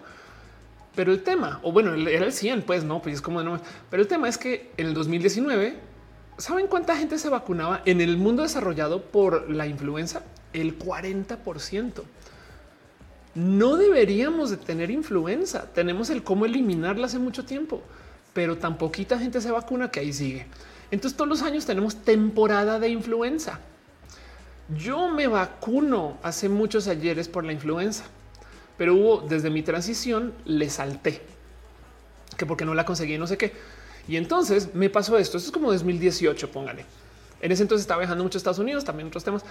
Pero 0.95 1.13
el 1.13 1.23
tema, 1.23 1.61
o 1.63 1.71
bueno, 1.71 1.95
era 1.95 2.27
el 2.27 2.33
100, 2.33 2.63
pues 2.63 2.85
no, 2.85 3.01
pues 3.01 3.17
es 3.17 3.23
como 3.23 3.43
no. 3.43 3.61
Pero 3.91 4.03
el 4.03 4.09
tema 4.09 4.29
es 4.29 4.39
que 4.39 4.73
en 4.77 4.87
el 4.87 4.95
2019 4.95 5.89
¿Saben 6.39 6.69
cuánta 6.69 6.97
gente 6.97 7.19
se 7.19 7.29
vacunaba 7.29 7.83
en 7.85 8.01
el 8.01 8.17
mundo 8.17 8.45
desarrollado 8.45 9.03
por 9.03 9.51
la 9.51 9.67
influenza? 9.67 10.23
El 10.53 10.79
40%. 10.79 12.03
No 13.35 13.77
deberíamos 13.77 14.51
de 14.51 14.57
tener 14.57 14.93
influenza. 14.93 15.73
Tenemos 15.73 16.11
el 16.11 16.23
cómo 16.23 16.47
eliminarla 16.47 17.07
hace 17.07 17.19
mucho 17.19 17.45
tiempo, 17.45 17.83
pero 18.39 18.57
tan 18.57 18.79
poquita 18.79 19.19
gente 19.19 19.41
se 19.41 19.51
vacuna 19.51 19.91
que 19.91 19.99
ahí 19.99 20.13
sigue. 20.13 20.47
Entonces 20.93 21.17
todos 21.17 21.29
los 21.29 21.43
años 21.43 21.67
tenemos 21.67 21.97
temporada 21.97 22.79
de 22.79 22.89
influenza. 22.89 23.59
Yo 24.79 25.09
me 25.09 25.27
vacuno 25.27 26.19
hace 26.23 26.49
muchos 26.49 26.87
ayeres 26.87 27.27
por 27.27 27.45
la 27.45 27.53
influenza, 27.53 28.05
pero 28.77 28.95
hubo 28.95 29.23
desde 29.23 29.51
mi 29.51 29.65
transición 29.65 30.35
le 30.45 30.71
salté 30.71 31.21
que 32.37 32.47
porque 32.47 32.65
no 32.65 32.75
la 32.75 32.85
conseguí, 32.85 33.19
no 33.19 33.27
sé 33.27 33.37
qué. 33.37 33.53
Y 34.07 34.17
entonces 34.17 34.73
me 34.73 34.89
pasó 34.89 35.19
esto. 35.19 35.37
Esto 35.37 35.49
es 35.49 35.53
como 35.53 35.73
2018, 35.73 36.53
póngale. 36.53 36.85
En 37.43 37.51
ese 37.51 37.63
entonces 37.63 37.83
estaba 37.83 37.99
viajando 37.99 38.23
mucho 38.23 38.37
a 38.37 38.39
Estados 38.39 38.61
Unidos, 38.61 38.85
también 38.85 39.09
otros 39.09 39.25
temas. 39.25 39.45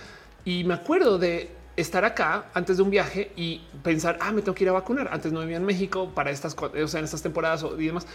Y 0.46 0.64
me 0.64 0.76
acuerdo 0.76 1.18
de 1.18 1.52
estar 1.76 2.06
acá 2.06 2.46
antes 2.54 2.78
de 2.78 2.84
un 2.84 2.90
viaje 2.90 3.32
y 3.36 3.62
pensar, 3.84 4.18
ah, 4.22 4.32
me 4.32 4.42
tengo 4.42 4.56
que 4.56 4.64
ir 4.64 4.70
a 4.70 4.74
vacunar. 4.74 5.10
Antes 5.12 5.34
no 5.34 5.42
vivía 5.42 5.58
en 5.58 5.66
México 5.66 6.12
para 6.16 6.32
estas, 6.32 6.56
o 6.56 6.88
sea, 6.88 7.00
en 7.00 7.04
estas 7.04 7.22
temporadas 7.22 7.66
y 7.78 7.86
demás. 7.86 8.08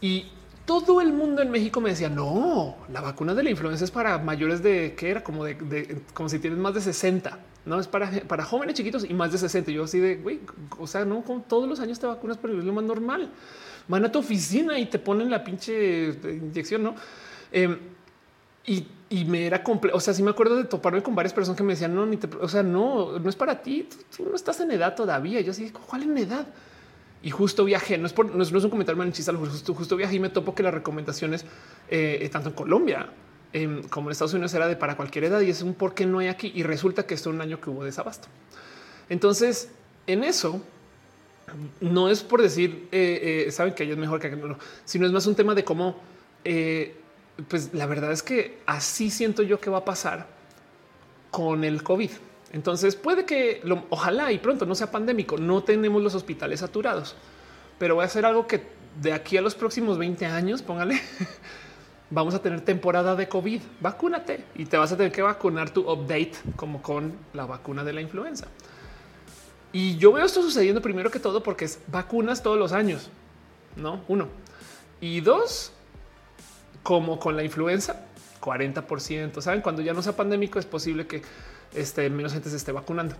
Y 0.00 0.26
todo 0.64 1.00
el 1.00 1.12
mundo 1.12 1.42
en 1.42 1.50
México 1.50 1.80
me 1.80 1.90
decía, 1.90 2.08
no, 2.08 2.76
la 2.92 3.00
vacuna 3.00 3.34
de 3.34 3.42
la 3.42 3.50
influenza 3.50 3.84
es 3.84 3.90
para 3.90 4.18
mayores 4.18 4.62
de 4.62 4.94
que 4.94 5.10
era 5.10 5.22
como 5.22 5.44
de, 5.44 6.02
como 6.12 6.28
si 6.28 6.38
tienes 6.38 6.58
más 6.58 6.74
de 6.74 6.80
60, 6.80 7.38
no 7.64 7.80
es 7.80 7.86
para, 7.86 8.10
para 8.28 8.44
jóvenes 8.44 8.74
chiquitos 8.74 9.04
y 9.08 9.14
más 9.14 9.32
de 9.32 9.38
60. 9.38 9.70
Yo 9.70 9.84
así 9.84 9.98
de, 9.98 10.16
güey, 10.16 10.40
o 10.78 10.86
sea, 10.86 11.04
no, 11.04 11.22
con 11.22 11.42
todos 11.42 11.68
los 11.68 11.80
años 11.80 11.98
te 11.98 12.06
vacunas, 12.06 12.38
pero 12.40 12.58
es 12.58 12.64
lo 12.64 12.72
más 12.72 12.84
normal 12.84 13.30
van 13.88 14.04
a 14.04 14.12
tu 14.12 14.18
oficina 14.18 14.78
y 14.78 14.86
te 14.86 14.98
ponen 14.98 15.30
la 15.30 15.44
pinche 15.44 16.08
inyección, 16.24 16.82
¿no? 16.82 16.94
Em, 17.52 17.78
y, 18.66 19.24
me 19.24 19.46
era 19.46 19.62
complejo. 19.62 19.96
O 19.96 20.00
sea, 20.00 20.12
sí 20.12 20.22
me 20.22 20.30
acuerdo 20.30 20.56
de 20.56 20.64
toparme 20.64 21.02
con 21.02 21.14
varias 21.14 21.32
personas 21.32 21.56
que 21.56 21.62
me 21.62 21.74
decían, 21.74 21.94
no, 21.94 22.08
o 22.40 22.48
sea, 22.48 22.64
no, 22.64 23.18
no 23.18 23.30
es 23.30 23.36
para 23.36 23.62
ti. 23.62 23.88
Tú, 24.16 24.24
no 24.28 24.34
estás 24.34 24.58
en 24.60 24.72
edad 24.72 24.96
todavía. 24.96 25.40
Yo 25.40 25.52
así, 25.52 25.70
¿cuál 25.70 26.02
en 26.02 26.18
edad? 26.18 26.46
Y 27.22 27.30
justo 27.30 27.64
viajé, 27.64 27.98
no 27.98 28.06
es, 28.06 28.12
por, 28.12 28.34
no 28.34 28.42
es, 28.42 28.52
un 28.52 28.70
comentario 28.70 28.98
manchista, 28.98 29.32
justo, 29.34 29.74
justo 29.74 29.96
viajé 29.96 30.16
y 30.16 30.20
me 30.20 30.28
topo 30.28 30.54
que 30.54 30.62
las 30.62 30.72
recomendaciones, 30.72 31.44
eh, 31.88 32.18
eh, 32.20 32.28
tanto 32.28 32.50
en 32.50 32.54
Colombia 32.54 33.10
em, 33.52 33.82
como 33.84 34.08
en 34.08 34.12
Estados 34.12 34.34
Unidos, 34.34 34.54
era 34.54 34.68
de 34.68 34.76
para 34.76 34.96
cualquier 34.96 35.24
edad 35.24 35.40
y 35.40 35.50
es 35.50 35.62
un 35.62 35.74
por 35.74 35.94
qué 35.94 36.06
no 36.06 36.18
hay 36.18 36.28
aquí. 36.28 36.52
Y 36.54 36.62
resulta 36.62 37.06
que 37.06 37.14
esto 37.14 37.30
es 37.30 37.34
un 37.34 37.40
año 37.40 37.60
que 37.60 37.70
hubo 37.70 37.84
desabasto. 37.84 38.28
Entonces, 39.08 39.70
en 40.06 40.24
eso, 40.24 40.60
no 41.80 42.10
es 42.10 42.22
por 42.22 42.42
decir, 42.42 42.88
eh, 42.92 43.48
saben 43.50 43.74
que 43.74 43.90
es 43.90 43.96
mejor 43.96 44.20
que 44.20 44.30
no, 44.30 44.58
sino 44.84 45.06
es 45.06 45.12
más 45.12 45.26
un 45.26 45.34
tema 45.34 45.54
de 45.54 45.64
cómo, 45.64 45.96
pues 47.48 47.70
la 47.72 47.86
verdad 47.86 48.12
es 48.12 48.22
que 48.22 48.58
así 48.66 49.10
siento 49.10 49.42
yo 49.42 49.58
que 49.58 49.70
va 49.70 49.78
a 49.78 49.84
pasar 49.84 50.26
con 51.30 51.64
el 51.64 51.82
COVID. 51.82 52.10
Entonces 52.56 52.96
puede 52.96 53.26
que 53.26 53.60
ojalá 53.90 54.32
y 54.32 54.38
pronto 54.38 54.64
no 54.64 54.74
sea 54.74 54.90
pandémico, 54.90 55.36
no 55.36 55.62
tenemos 55.62 56.02
los 56.02 56.14
hospitales 56.14 56.60
saturados, 56.60 57.14
pero 57.78 57.96
voy 57.96 58.02
a 58.02 58.06
hacer 58.06 58.24
algo 58.24 58.46
que 58.46 58.62
de 58.98 59.12
aquí 59.12 59.36
a 59.36 59.42
los 59.42 59.54
próximos 59.54 59.98
20 59.98 60.24
años, 60.24 60.62
póngale, 60.62 60.98
vamos 62.10 62.34
a 62.34 62.40
tener 62.40 62.62
temporada 62.62 63.14
de 63.14 63.28
COVID. 63.28 63.60
Vacúnate 63.80 64.42
y 64.54 64.64
te 64.64 64.78
vas 64.78 64.90
a 64.90 64.96
tener 64.96 65.12
que 65.12 65.20
vacunar 65.20 65.68
tu 65.68 65.82
update 65.82 66.32
como 66.56 66.80
con 66.80 67.12
la 67.34 67.44
vacuna 67.44 67.84
de 67.84 67.92
la 67.92 68.00
influenza. 68.00 68.46
Y 69.70 69.98
yo 69.98 70.12
veo 70.12 70.24
esto 70.24 70.40
sucediendo 70.40 70.80
primero 70.80 71.10
que 71.10 71.20
todo 71.20 71.42
porque 71.42 71.66
es 71.66 71.78
vacunas 71.88 72.42
todos 72.42 72.58
los 72.58 72.72
años, 72.72 73.10
no 73.76 74.00
uno 74.08 74.28
y 75.02 75.20
dos, 75.20 75.72
como 76.82 77.18
con 77.18 77.36
la 77.36 77.44
influenza, 77.44 78.06
40%. 78.40 79.42
Saben, 79.42 79.60
cuando 79.60 79.82
ya 79.82 79.92
no 79.92 80.00
sea 80.00 80.16
pandémico, 80.16 80.58
es 80.58 80.64
posible 80.64 81.06
que 81.06 81.20
este, 81.74 82.08
menos 82.10 82.32
gente 82.32 82.50
se 82.50 82.56
esté 82.56 82.72
vacunando. 82.72 83.14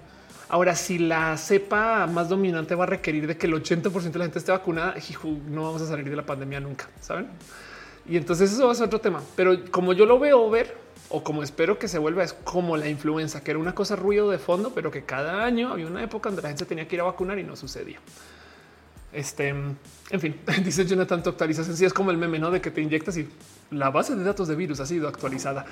Ahora, 0.49 0.77
si 0.77 0.99
la 0.99 1.37
cepa 1.37 2.07
más 2.07 2.29
dominante 2.29 2.75
va 2.75 2.85
a 2.85 2.87
requerir 2.87 3.27
de 3.27 3.37
que 3.37 3.47
el 3.47 3.55
80% 3.55 4.13
de 4.13 4.19
la 4.19 4.25
gente 4.27 4.39
esté 4.39 4.53
vacunada, 4.53 4.95
no 5.49 5.65
vamos 5.65 5.83
a 5.83 5.87
salir 5.87 6.09
de 6.09 6.17
la 6.17 6.25
pandemia 6.25 6.61
nunca, 6.61 6.89
saben? 7.01 7.29
Y 8.09 8.17
entonces 8.17 8.53
eso 8.53 8.67
va 8.67 8.73
a 8.73 8.75
ser 8.77 8.87
otro 8.87 9.01
tema. 9.01 9.21
Pero 9.35 9.57
como 9.71 9.93
yo 9.93 10.07
lo 10.07 10.21
veo 10.21 10.49
ver, 10.49 10.77
o 11.09 11.23
como 11.25 11.43
espero 11.43 11.79
que 11.79 11.89
se 11.89 11.99
vuelva, 11.99 12.23
es 12.23 12.33
como 12.33 12.77
la 12.77 12.89
influenza, 12.89 13.43
que 13.43 13.51
era 13.51 13.59
una 13.59 13.75
cosa 13.75 13.97
ruido 13.97 14.31
de 14.31 14.39
fondo, 14.39 14.73
pero 14.73 14.91
que 14.91 15.05
cada 15.05 15.45
año 15.45 15.73
había 15.73 15.87
una 15.87 16.03
época 16.03 16.29
donde 16.29 16.43
la 16.43 16.49
gente 16.49 16.65
tenía 16.65 16.87
que 16.87 16.97
ir 16.97 17.01
a 17.01 17.05
vacunar 17.05 17.39
y 17.39 17.43
no 17.43 17.57
sucedía. 17.57 17.99
Este, 19.13 19.49
en 19.49 20.21
fin, 20.21 20.37
dice 20.65 20.85
Jonathan, 20.85 21.23
tu 21.23 21.31
actualización 21.31 21.77
sí 21.77 21.85
es 21.85 21.93
como 21.93 22.11
el 22.11 22.19
meme, 22.19 22.39
¿no? 22.39 22.51
De 22.51 22.61
que 22.61 22.71
te 22.71 22.81
inyectas 22.81 23.17
y 23.17 23.29
la 23.71 23.91
base 23.91 24.15
de 24.15 24.23
datos 24.23 24.47
de 24.47 24.55
virus 24.55 24.79
ha 24.81 24.87
sido 24.87 25.09
actualizada. 25.09 25.67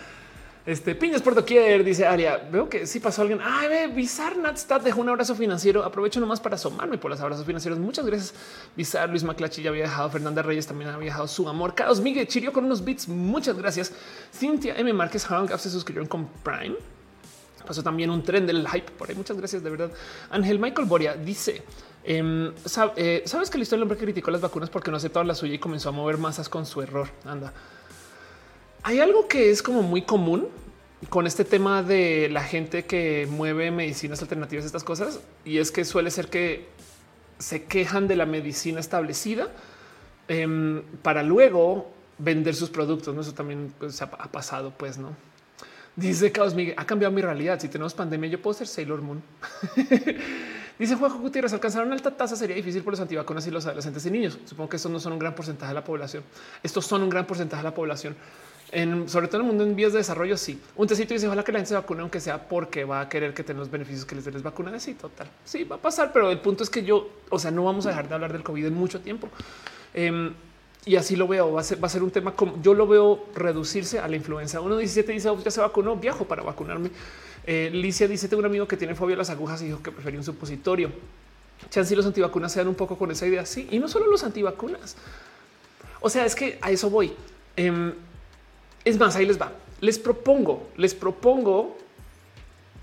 Este 0.66 0.95
piñas 0.95 1.20
por 1.20 1.35
doquier, 1.35 1.85
dice 1.85 2.07
Aria. 2.07 2.39
Veo 2.51 2.70
que 2.70 2.86
sí 2.86 2.99
pasó 2.99 3.20
alguien. 3.20 3.39
Ay, 3.43 3.69
ve, 3.69 3.86
Bizarre 3.89 4.36
Natstat 4.36 4.82
dejó 4.82 5.03
un 5.03 5.11
abrazo 5.11 5.35
financiero. 5.35 5.85
Aprovecho 5.85 6.20
nomás 6.20 6.41
para 6.41 6.55
asomarme 6.55 6.97
por 6.97 7.11
los 7.11 7.20
abrazos 7.20 7.45
financieros. 7.45 7.78
Muchas 7.78 8.07
gracias. 8.07 8.32
Bizarre 8.74 9.11
Luis 9.11 9.24
Maclachi 9.24 9.62
ya 9.62 9.69
había 9.69 9.82
dejado. 9.82 10.09
Fernanda 10.09 10.41
Reyes 10.41 10.66
también 10.66 10.89
había 10.89 11.11
dejado 11.11 11.28
su 11.28 11.47
amor. 11.51 11.74
Carlos 11.74 12.01
Miguel 12.01 12.27
Chirio 12.27 12.51
con 12.51 12.65
unos 12.65 12.82
bits. 12.82 13.09
Muchas 13.09 13.59
gracias. 13.59 13.93
Cintia 14.32 14.74
M. 14.78 14.91
Márquez 14.95 15.31
Haran 15.31 15.47
se 15.59 15.69
suscribieron 15.69 16.09
con 16.09 16.28
Prime. 16.43 16.77
Pasó 17.66 17.82
también 17.82 18.09
un 18.09 18.23
tren 18.23 18.47
del 18.47 18.66
hype 18.66 18.91
por 18.93 19.11
ahí. 19.11 19.15
Muchas 19.15 19.36
gracias 19.36 19.62
de 19.62 19.69
verdad. 19.69 19.91
Ángel 20.31 20.59
Michael 20.59 20.89
Boria 20.89 21.15
dice: 21.15 21.62
em, 22.05 22.53
eh, 22.97 23.23
Sabes 23.27 23.51
que 23.51 23.59
la 23.59 23.65
historia 23.65 23.81
del 23.81 23.82
hombre 23.82 23.99
criticó 23.99 24.31
las 24.31 24.41
vacunas 24.41 24.70
porque 24.70 24.91
no 24.91 24.97
aceptaba 24.97 25.24
la 25.27 25.35
suya 25.35 25.55
y 25.55 25.59
comenzó 25.59 25.91
a 25.91 25.93
mover 25.93 26.16
masas 26.16 26.49
con 26.49 26.65
su 26.65 26.81
error. 26.81 27.09
Anda. 27.27 27.53
Hay 28.86 29.01
algo 29.01 29.28
que 29.28 29.51
es 29.51 29.62
como 29.62 29.81
muy 29.81 30.02
común 30.02 30.47
con 31.09 31.27
este 31.27 31.47
tema 31.47 31.82
de 31.82 32.28
la 32.28 32.43
gente 32.43 32.85
que 32.85 33.27
mueve 33.31 33.70
medicinas 33.70 34.20
alternativas, 34.20 34.66
estas 34.66 34.85
cosas, 34.85 35.20
y 35.43 35.56
es 35.56 35.73
que 35.73 35.86
suele 35.86 36.11
ser 36.11 36.28
que 36.28 36.69
se 37.39 37.65
quejan 37.65 38.06
de 38.09 38.16
la 38.16 38.27
medicina 38.27 38.81
establecida 38.81 39.48
em, 40.28 40.82
para 41.01 41.23
luego 41.23 41.90
vender 42.19 42.55
sus 42.55 42.69
productos. 42.69 43.15
¿no? 43.15 43.23
Eso 43.23 43.32
también 43.32 43.73
pues, 43.78 44.02
ha, 44.02 44.11
pasado, 44.11 44.74
pues 44.77 44.98
no. 44.98 45.16
Dice 45.97 46.31
Caos 46.31 46.55
Miguel, 46.55 46.74
ha 46.77 46.85
cambiado 46.85 47.15
mi 47.15 47.23
realidad. 47.23 47.59
Si 47.61 47.69
tenemos 47.69 47.94
pandemia, 47.94 48.28
yo 48.28 48.43
puedo 48.43 48.52
ser 48.52 48.66
Sailor 48.66 49.01
Moon. 49.01 49.23
Dice 50.78 50.94
Juanjo 50.97 51.20
Gutiérrez, 51.20 51.55
alcanzar 51.55 51.86
una 51.86 51.94
alta 51.94 52.15
tasa 52.15 52.36
sería 52.36 52.56
difícil 52.56 52.82
por 52.82 52.93
los 52.93 53.01
antivacunas 53.01 53.47
y 53.47 53.51
los 53.51 53.65
adolescentes 53.65 54.05
y 54.05 54.11
niños. 54.11 54.39
Supongo 54.44 54.69
que 54.69 54.77
estos 54.77 54.93
no 54.93 55.01
son 55.01 55.15
un 55.15 55.20
gran 55.20 55.35
porcentaje 55.35 55.70
de 55.70 55.74
la 55.74 55.85
población. 55.85 56.23
Estos 56.62 56.85
son 56.85 57.02
un 57.02 57.09
gran 57.09 57.27
porcentaje 57.27 57.62
de 57.62 57.70
la 57.70 57.74
población 57.74 58.15
sobre 59.07 59.29
todo 59.29 59.41
en 59.41 59.47
el 59.47 59.53
mundo 59.53 59.65
en 59.65 59.77
vías 59.77 59.93
de 59.93 59.99
desarrollo, 59.99 60.37
sí. 60.37 60.61
Un 60.77 60.89
tecito 60.89 61.15
dice, 61.15 61.27
ojalá 61.27 61.45
que 61.45 61.53
la 61.53 61.59
gente 61.59 61.69
se 61.69 61.75
vacune, 61.75 62.01
aunque 62.01 62.21
sea 62.21 62.49
porque 62.49 62.85
va 62.85 63.03
a 63.03 63.09
querer 63.09 63.33
que 63.33 63.45
tenga 63.45 63.61
los 63.61 63.71
beneficios 63.71 64.05
que 64.05 64.15
les 64.15 64.25
den 64.25 64.35
las 64.35 64.43
vacunas. 64.43 64.83
Sí, 64.83 64.95
total. 64.95 65.29
Sí, 65.45 65.65
va 65.65 65.77
a 65.77 65.79
pasar, 65.79 66.13
pero 66.13 66.31
el 66.31 66.41
punto 66.41 66.65
es 66.65 66.71
que 66.71 66.83
yo, 66.83 67.09
o 67.31 67.39
sea, 67.39 67.51
no 67.51 67.65
vamos 67.65 67.87
a 67.87 67.91
dejar 67.91 68.09
de 68.09 68.15
hablar 68.15 68.33
del 68.33 68.43
COVID 68.43 68.67
en 68.67 68.75
mucho 68.75 69.01
tiempo. 69.01 69.29
Em, 69.93 70.33
y 70.87 70.97
así 70.97 71.17
lo 71.17 71.29
veo. 71.29 71.53
Va 71.53 71.61
a 71.61 71.65
ser, 71.65 71.83
va 71.83 71.87
a 71.87 71.91
ser 71.91 72.03
un 72.03 72.11
tema 72.11 72.35
como 72.35 72.61
yo 72.63 72.75
lo 72.75 72.87
veo 72.87 73.27
reducirse 73.35 73.99
a 73.99 74.09
la 74.09 74.17
influenza. 74.17 74.61
Uno 74.61 74.77
17 74.77 75.13
dice 75.13 75.29
oh, 75.29 75.43
ya 75.43 75.51
se 75.51 75.61
vacunó, 75.61 75.97
viajo 75.97 76.25
para 76.25 76.43
vacunarme. 76.43 76.91
Eh, 77.47 77.71
Licia 77.73 78.09
dice: 78.09 78.29
Tengo 78.29 78.41
un 78.41 78.47
amigo 78.47 78.67
que 78.67 78.77
tiene 78.77 78.95
fobia 78.95 79.15
a 79.15 79.19
las 79.19 79.31
agujas 79.31 79.63
y 79.63 79.67
dijo 79.67 79.83
que 79.83 79.93
prefería 79.93 80.19
un 80.19 80.25
supositorio. 80.25 80.91
Chance 81.71 81.95
y 81.95 81.97
los 81.97 82.07
antivacunas 82.07 82.53
sean 82.53 82.69
un 82.69 82.75
poco 82.75 82.99
con 82.99 83.11
esa 83.11 83.27
idea. 83.27 83.47
Sí, 83.47 83.69
y 83.71 83.79
no 83.79 83.89
solo 83.89 84.07
los 84.07 84.25
antivacunas. 84.25 84.97
O 86.01 86.11
sea, 86.11 86.27
es 86.27 86.35
que 86.35 86.59
a 86.61 86.71
eso 86.71 86.91
voy. 86.91 87.13
Em, 87.57 87.95
es 88.85 88.98
más, 88.98 89.16
ahí 89.16 89.27
les 89.27 89.40
va. 89.40 89.52
Les 89.81 89.98
propongo, 89.98 90.69
les 90.77 90.94
propongo 90.94 91.77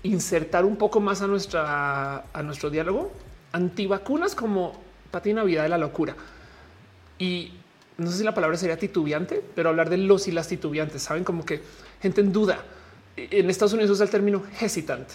insertar 0.02 0.64
un 0.64 0.76
poco 0.76 1.00
más 1.00 1.22
a 1.22 1.26
nuestra 1.26 2.24
a 2.32 2.42
nuestro 2.42 2.70
diálogo 2.70 3.12
antivacunas 3.52 4.34
como 4.34 4.72
patina 5.10 5.44
vida 5.44 5.62
de 5.62 5.68
la 5.68 5.78
locura. 5.78 6.16
Y 7.18 7.52
no 7.98 8.10
sé 8.10 8.18
si 8.18 8.24
la 8.24 8.34
palabra 8.34 8.56
sería 8.56 8.76
titubeante, 8.78 9.42
pero 9.54 9.68
hablar 9.68 9.90
de 9.90 9.98
los 9.98 10.26
y 10.26 10.32
las 10.32 10.48
titubeantes, 10.48 11.02
saben 11.02 11.24
como 11.24 11.44
que 11.44 11.60
gente 12.00 12.20
en 12.20 12.32
duda. 12.32 12.64
En 13.16 13.50
Estados 13.50 13.74
Unidos 13.74 13.90
usa 13.90 14.04
el 14.04 14.10
término 14.10 14.42
hesitant. 14.60 15.08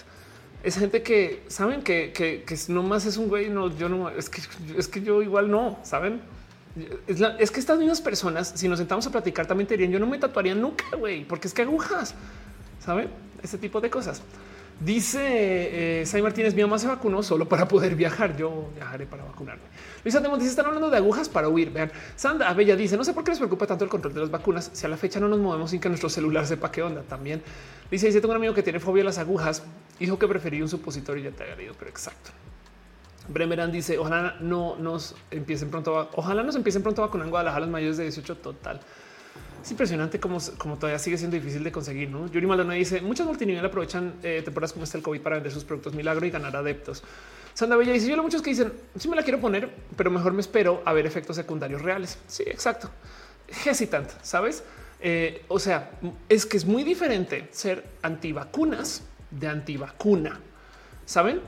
Es 0.64 0.78
gente 0.78 1.02
que 1.02 1.44
saben 1.48 1.82
que, 1.82 2.12
que, 2.14 2.44
que 2.44 2.58
nomás 2.70 3.06
es 3.06 3.18
un 3.18 3.28
güey. 3.28 3.50
No, 3.50 3.76
yo 3.76 3.90
no 3.90 4.10
es 4.10 4.30
que 4.30 4.42
es 4.78 4.88
que 4.88 5.02
yo 5.02 5.22
igual 5.22 5.50
no 5.50 5.80
saben. 5.84 6.22
Es, 7.08 7.52
que 7.52 7.60
estas 7.60 7.80
mismas 7.80 8.02
personas, 8.02 8.54
si 8.56 8.68
nos 8.68 8.80
sentamos 8.80 9.06
a 9.08 9.12
platicar, 9.12 9.46
también 9.46 9.68
te 9.68 9.76
dirían 9.76 9.92
yo 9.92 10.00
no 10.00 10.08
me 10.08 10.18
tatuaría 10.18 10.56
nunca, 10.56 10.86
güey, 10.98 11.26
porque 11.26 11.48
es 11.48 11.54
que 11.54 11.64
agujas, 11.64 12.14
saben 12.84 13.10
ese 13.42 13.58
tipo 13.58 13.82
de 13.82 13.90
cosas. 13.90 14.22
Dice 14.80 16.04
eh, 16.04 16.22
Martínez, 16.22 16.54
mi 16.54 16.62
mamá 16.62 16.78
se 16.78 16.88
vacunó 16.88 17.24
solo 17.24 17.50
para 17.50 17.68
poder 17.68 17.96
viajar. 17.96 18.38
Yo 18.38 18.70
viajaré 18.76 19.08
para 19.08 19.24
vacunarme. 19.24 19.64
Luisa 20.04 20.20
Demos 20.20 20.38
dice, 20.38 20.52
están 20.52 20.68
hablando 20.68 20.92
de 20.92 20.98
agujas 20.98 21.30
para 21.30 21.50
huir. 21.50 21.72
Vean, 21.72 21.92
Sandra 22.16 22.50
Abella 22.50 22.76
dice, 22.76 22.96
no 22.96 23.04
sé 23.04 23.14
por 23.14 23.24
qué 23.24 23.32
les 23.32 23.40
preocupa 23.40 23.66
tanto 23.66 23.84
el 23.84 23.90
control 23.90 24.14
de 24.14 24.20
las 24.20 24.30
vacunas. 24.30 24.70
Si 24.74 24.86
a 24.86 24.90
la 24.90 24.98
fecha 24.98 25.20
no 25.20 25.28
nos 25.28 25.40
movemos 25.40 25.72
sin 25.72 25.80
que 25.80 25.90
nuestro 25.90 26.10
celular 26.10 26.46
sepa 26.46 26.72
qué 26.72 26.84
onda 26.84 27.02
también. 27.02 27.42
Dice, 27.90 28.06
dice, 28.06 28.22
tengo 28.22 28.34
un 28.34 28.38
amigo 28.38 28.54
que 28.54 28.62
tiene 28.62 28.80
fobia 28.80 29.02
a 29.02 29.06
las 29.06 29.18
agujas. 29.18 29.64
Dijo 30.00 30.20
que 30.20 30.28
prefería 30.28 30.62
un 30.62 30.70
supositorio 30.70 31.24
y 31.24 31.26
ya 31.26 31.32
te 31.32 31.42
había 31.42 31.56
leído, 31.56 31.74
pero 31.78 31.90
exacto. 31.90 32.30
Bremeran 33.28 33.72
dice, 33.72 33.98
ojalá 33.98 34.38
no 34.40 34.76
nos 34.78 35.16
empiecen 35.32 35.70
pronto, 35.70 36.00
a, 36.00 36.10
ojalá 36.14 36.44
nos 36.44 36.56
empiecen 36.56 36.84
pronto 36.84 37.04
a 37.04 37.08
vacunar 37.08 37.26
en 37.28 37.32
Guadalajara 37.32 37.62
los 37.62 37.70
mayores 37.70 37.98
de 37.98 38.04
18 38.04 38.38
total. 38.38 38.80
Es 39.62 39.72
impresionante 39.72 40.20
cómo, 40.20 40.38
como 40.58 40.78
todavía 40.78 41.00
sigue 41.00 41.18
siendo 41.18 41.36
difícil 41.36 41.64
de 41.64 41.72
conseguir. 41.72 42.10
¿no? 42.10 42.28
Yuri 42.28 42.48
Maldonado 42.48 42.78
dice 42.78 43.02
muchas 43.02 43.28
multinivel 43.28 43.66
aprovechan 43.66 44.14
eh, 44.24 44.42
temporadas 44.44 44.72
como 44.72 44.86
está 44.86 44.98
el 44.98 45.04
COVID 45.04 45.22
para 45.22 45.36
vender 45.36 45.52
sus 45.52 45.66
productos 45.66 45.94
milagro 45.94 46.26
y 46.26 46.30
ganar 46.30 46.56
adeptos. 46.56 47.04
Sandra 47.54 47.76
Bella 47.76 47.92
dice 47.92 48.08
yo 48.08 48.16
lo 48.16 48.24
muchos 48.24 48.42
que 48.42 48.52
dicen 48.52 48.72
sí 48.98 49.10
me 49.10 49.16
la 49.16 49.24
quiero 49.24 49.42
poner, 49.42 49.70
pero 49.96 50.12
mejor 50.12 50.32
me 50.32 50.42
espero 50.42 50.82
a 50.86 50.94
ver 50.94 51.06
efectos 51.06 51.36
secundarios 51.36 51.82
reales. 51.82 52.18
Sí, 52.28 52.44
exacto. 52.46 52.90
Hesitant, 53.66 54.10
sabes? 54.22 54.64
Eh, 55.00 55.44
o 55.48 55.60
sea, 55.60 55.92
es 56.30 56.46
que 56.46 56.58
es 56.58 56.66
muy 56.66 56.84
diferente 56.84 57.48
ser 57.52 57.84
antivacunas 58.02 59.04
de 59.32 59.48
antivacuna. 59.48 60.40
Saben? 61.06 61.42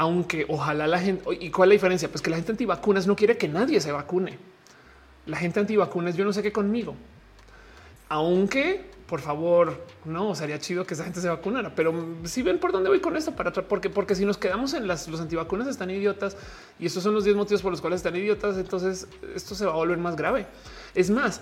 Aunque 0.00 0.46
ojalá 0.48 0.86
la 0.86 0.98
gente 1.00 1.24
y 1.40 1.50
cuál 1.50 1.68
es 1.68 1.70
la 1.70 1.74
diferencia? 1.74 2.08
Pues 2.08 2.22
que 2.22 2.30
la 2.30 2.36
gente 2.36 2.52
antivacunas 2.52 3.06
no 3.06 3.16
quiere 3.16 3.36
que 3.36 3.48
nadie 3.48 3.80
se 3.80 3.92
vacune. 3.92 4.38
La 5.26 5.36
gente 5.36 5.60
antivacunas, 5.60 6.16
yo 6.16 6.24
no 6.24 6.32
sé 6.32 6.42
qué 6.42 6.52
conmigo 6.52 6.94
aunque 8.08 8.98
por 9.08 9.22
favor, 9.22 9.86
no 10.04 10.34
sería 10.34 10.58
chido 10.58 10.84
que 10.84 10.92
esa 10.92 11.04
gente 11.04 11.22
se 11.22 11.30
vacunara, 11.30 11.74
pero 11.74 11.94
si 12.24 12.42
ven 12.42 12.58
por 12.58 12.72
dónde 12.72 12.90
voy 12.90 13.00
con 13.00 13.16
esto 13.16 13.32
para 13.32 13.50
porque, 13.52 13.88
porque 13.88 14.14
si 14.14 14.26
nos 14.26 14.36
quedamos 14.36 14.74
en 14.74 14.86
las 14.86 15.08
los 15.08 15.18
antivacunas 15.18 15.66
están 15.66 15.88
idiotas 15.90 16.36
y 16.78 16.84
estos 16.84 17.04
son 17.04 17.14
los 17.14 17.24
10 17.24 17.34
motivos 17.34 17.62
por 17.62 17.70
los 17.70 17.80
cuales 17.80 18.00
están 18.00 18.16
idiotas, 18.16 18.58
entonces 18.58 19.08
esto 19.34 19.54
se 19.54 19.64
va 19.64 19.72
a 19.72 19.76
volver 19.76 19.96
más 19.96 20.14
grave. 20.14 20.46
Es 20.94 21.08
más, 21.08 21.40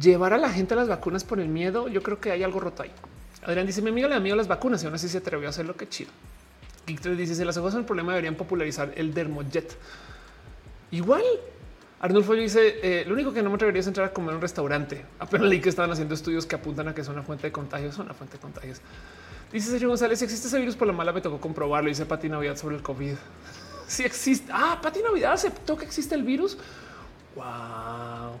llevar 0.00 0.34
a 0.34 0.38
la 0.38 0.50
gente 0.50 0.74
a 0.74 0.76
las 0.76 0.86
vacunas 0.86 1.24
por 1.24 1.40
el 1.40 1.48
miedo, 1.48 1.88
yo 1.88 2.00
creo 2.00 2.20
que 2.20 2.30
hay 2.30 2.44
algo 2.44 2.60
roto 2.60 2.84
ahí. 2.84 2.92
Adrián 3.42 3.66
dice: 3.66 3.82
Mi 3.82 3.88
amigo 3.88 4.06
le 4.06 4.14
da 4.14 4.20
miedo 4.20 4.34
a 4.34 4.36
las 4.36 4.46
vacunas 4.46 4.84
y 4.84 4.86
aún 4.86 4.94
así 4.94 5.08
se 5.08 5.18
atrevió 5.18 5.48
a 5.48 5.50
hacer 5.50 5.66
lo 5.66 5.74
que 5.74 5.88
chido. 5.88 6.12
Geek 6.86 7.00
3 7.00 7.16
dice: 7.16 7.34
Si 7.34 7.44
las 7.44 7.56
agujas 7.56 7.72
son 7.72 7.80
el 7.80 7.86
problema, 7.86 8.12
deberían 8.12 8.34
popularizar 8.34 8.92
el 8.96 9.14
dermojet. 9.14 9.76
Igual 10.90 11.22
Arnulfo 12.02 12.34
dice 12.34 12.80
eh, 12.82 13.04
lo 13.06 13.14
único 13.14 13.32
que 13.32 13.44
no 13.44 13.48
me 13.48 13.54
atrevería 13.54 13.80
es 13.80 13.86
entrar 13.86 14.08
a 14.08 14.12
comer 14.12 14.30
en 14.30 14.36
un 14.36 14.42
restaurante. 14.42 15.04
Apenas 15.20 15.48
leí 15.48 15.60
que 15.60 15.68
estaban 15.68 15.90
haciendo 15.92 16.14
estudios 16.14 16.46
que 16.46 16.56
apuntan 16.56 16.88
a 16.88 16.94
que 16.94 17.00
es 17.00 17.08
una 17.08 17.22
fuente 17.22 17.46
de 17.46 17.52
contagios, 17.52 17.94
son 17.94 18.06
una 18.06 18.14
fuente 18.14 18.38
de 18.38 18.42
contagios. 18.42 18.80
Dice 19.52 19.70
Sergio 19.70 19.88
González, 19.88 20.18
si 20.18 20.24
existe 20.24 20.48
ese 20.48 20.58
virus 20.58 20.74
por 20.74 20.88
la 20.88 20.92
mala 20.92 21.12
me 21.12 21.20
tocó 21.20 21.40
comprobarlo. 21.40 21.88
Dice 21.88 22.04
Pati 22.04 22.28
Navidad 22.28 22.56
sobre 22.56 22.76
el 22.76 22.82
COVID. 22.82 23.14
Si 23.86 24.04
existe. 24.04 24.50
Ah, 24.50 24.78
Pati 24.80 25.00
Navidad 25.02 25.34
aceptó 25.34 25.76
que 25.76 25.84
existe 25.84 26.14
el 26.14 26.22
virus. 26.22 26.56
Wow. 27.36 28.38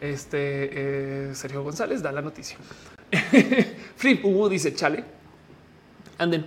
Este 0.00 1.30
eh, 1.30 1.34
Sergio 1.34 1.64
González 1.64 2.02
da 2.02 2.12
la 2.12 2.22
noticia. 2.22 2.56
Flip 3.96 4.24
Hugo 4.24 4.48
dice 4.48 4.74
chale. 4.74 5.02
Anden. 6.18 6.46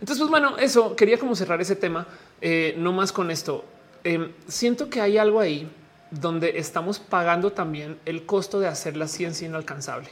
Entonces, 0.00 0.18
pues 0.18 0.30
bueno, 0.30 0.58
eso 0.58 0.94
quería 0.94 1.18
como 1.18 1.34
cerrar 1.34 1.60
ese 1.60 1.76
tema. 1.76 2.06
Eh, 2.40 2.74
no 2.78 2.92
más 2.92 3.12
con 3.12 3.30
esto. 3.30 3.64
Em, 4.04 4.32
siento 4.46 4.88
que 4.90 5.00
hay 5.00 5.18
algo 5.18 5.40
ahí 5.40 5.68
donde 6.10 6.58
estamos 6.58 6.98
pagando 6.98 7.52
también 7.52 7.98
el 8.04 8.24
costo 8.24 8.60
de 8.60 8.68
hacer 8.68 8.96
la 8.96 9.08
ciencia 9.08 9.46
inalcanzable. 9.46 10.08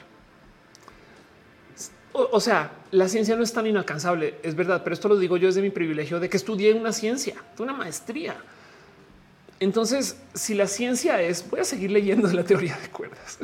O, 2.13 2.39
sea, 2.39 2.71
la 2.93 3.09
ciencia 3.09 3.35
no 3.35 3.43
es 3.43 3.53
tan 3.53 3.67
inalcanzable, 3.67 4.37
es 4.45 4.55
verdad, 4.55 4.83
pero 4.85 4.95
esto 4.95 5.09
lo 5.09 5.17
digo 5.17 5.37
yo 5.37 5.49
desde 5.49 5.61
mi 5.61 5.71
privilegio 5.71 6.21
de 6.21 6.29
que 6.29 6.37
estudié 6.37 6.73
una 6.73 6.93
ciencia, 6.93 7.35
una 7.59 7.73
maestría. 7.73 8.37
Entonces, 9.59 10.17
si 10.33 10.55
la 10.55 10.69
ciencia 10.69 11.21
es, 11.21 11.49
voy 11.51 11.59
a 11.61 11.65
seguir 11.65 11.91
leyendo 11.91 12.31
la 12.33 12.45
teoría 12.45 12.79
de 12.79 12.89
cuerdas. 12.89 13.39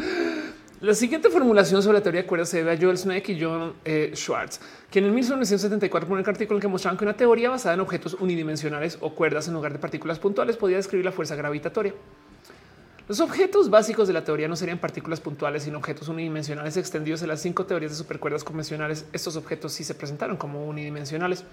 La 0.80 0.94
siguiente 0.94 1.28
formulación 1.28 1.82
sobre 1.82 1.98
la 1.98 2.02
teoría 2.02 2.22
de 2.22 2.26
cuerdas 2.26 2.48
se 2.48 2.56
debe 2.56 2.72
a 2.72 2.78
Joel 2.80 2.96
Sneck 2.96 3.28
y 3.28 3.38
John 3.38 3.74
eh, 3.84 4.12
Schwartz, 4.14 4.60
quien 4.90 5.04
en 5.04 5.14
1974 5.14 6.08
pone 6.08 6.22
un 6.22 6.26
artículo 6.26 6.56
en 6.56 6.62
que 6.62 6.68
mostraban 6.68 6.96
que 6.96 7.04
una 7.04 7.12
teoría 7.12 7.50
basada 7.50 7.74
en 7.74 7.80
objetos 7.80 8.14
unidimensionales 8.14 8.96
o 9.02 9.14
cuerdas 9.14 9.46
en 9.48 9.52
lugar 9.52 9.74
de 9.74 9.78
partículas 9.78 10.18
puntuales 10.18 10.56
podía 10.56 10.78
describir 10.78 11.04
la 11.04 11.12
fuerza 11.12 11.36
gravitatoria. 11.36 11.92
Los 13.08 13.20
objetos 13.20 13.68
básicos 13.68 14.08
de 14.08 14.14
la 14.14 14.24
teoría 14.24 14.48
no 14.48 14.56
serían 14.56 14.78
partículas 14.78 15.20
puntuales, 15.20 15.64
sino 15.64 15.76
objetos 15.76 16.08
unidimensionales 16.08 16.78
extendidos 16.78 17.20
en 17.20 17.28
las 17.28 17.42
cinco 17.42 17.66
teorías 17.66 17.90
de 17.92 17.98
supercuerdas 17.98 18.42
convencionales. 18.42 19.04
Estos 19.12 19.36
objetos 19.36 19.72
sí 19.72 19.84
se 19.84 19.94
presentaron 19.94 20.38
como 20.38 20.64
unidimensionales. 20.64 21.44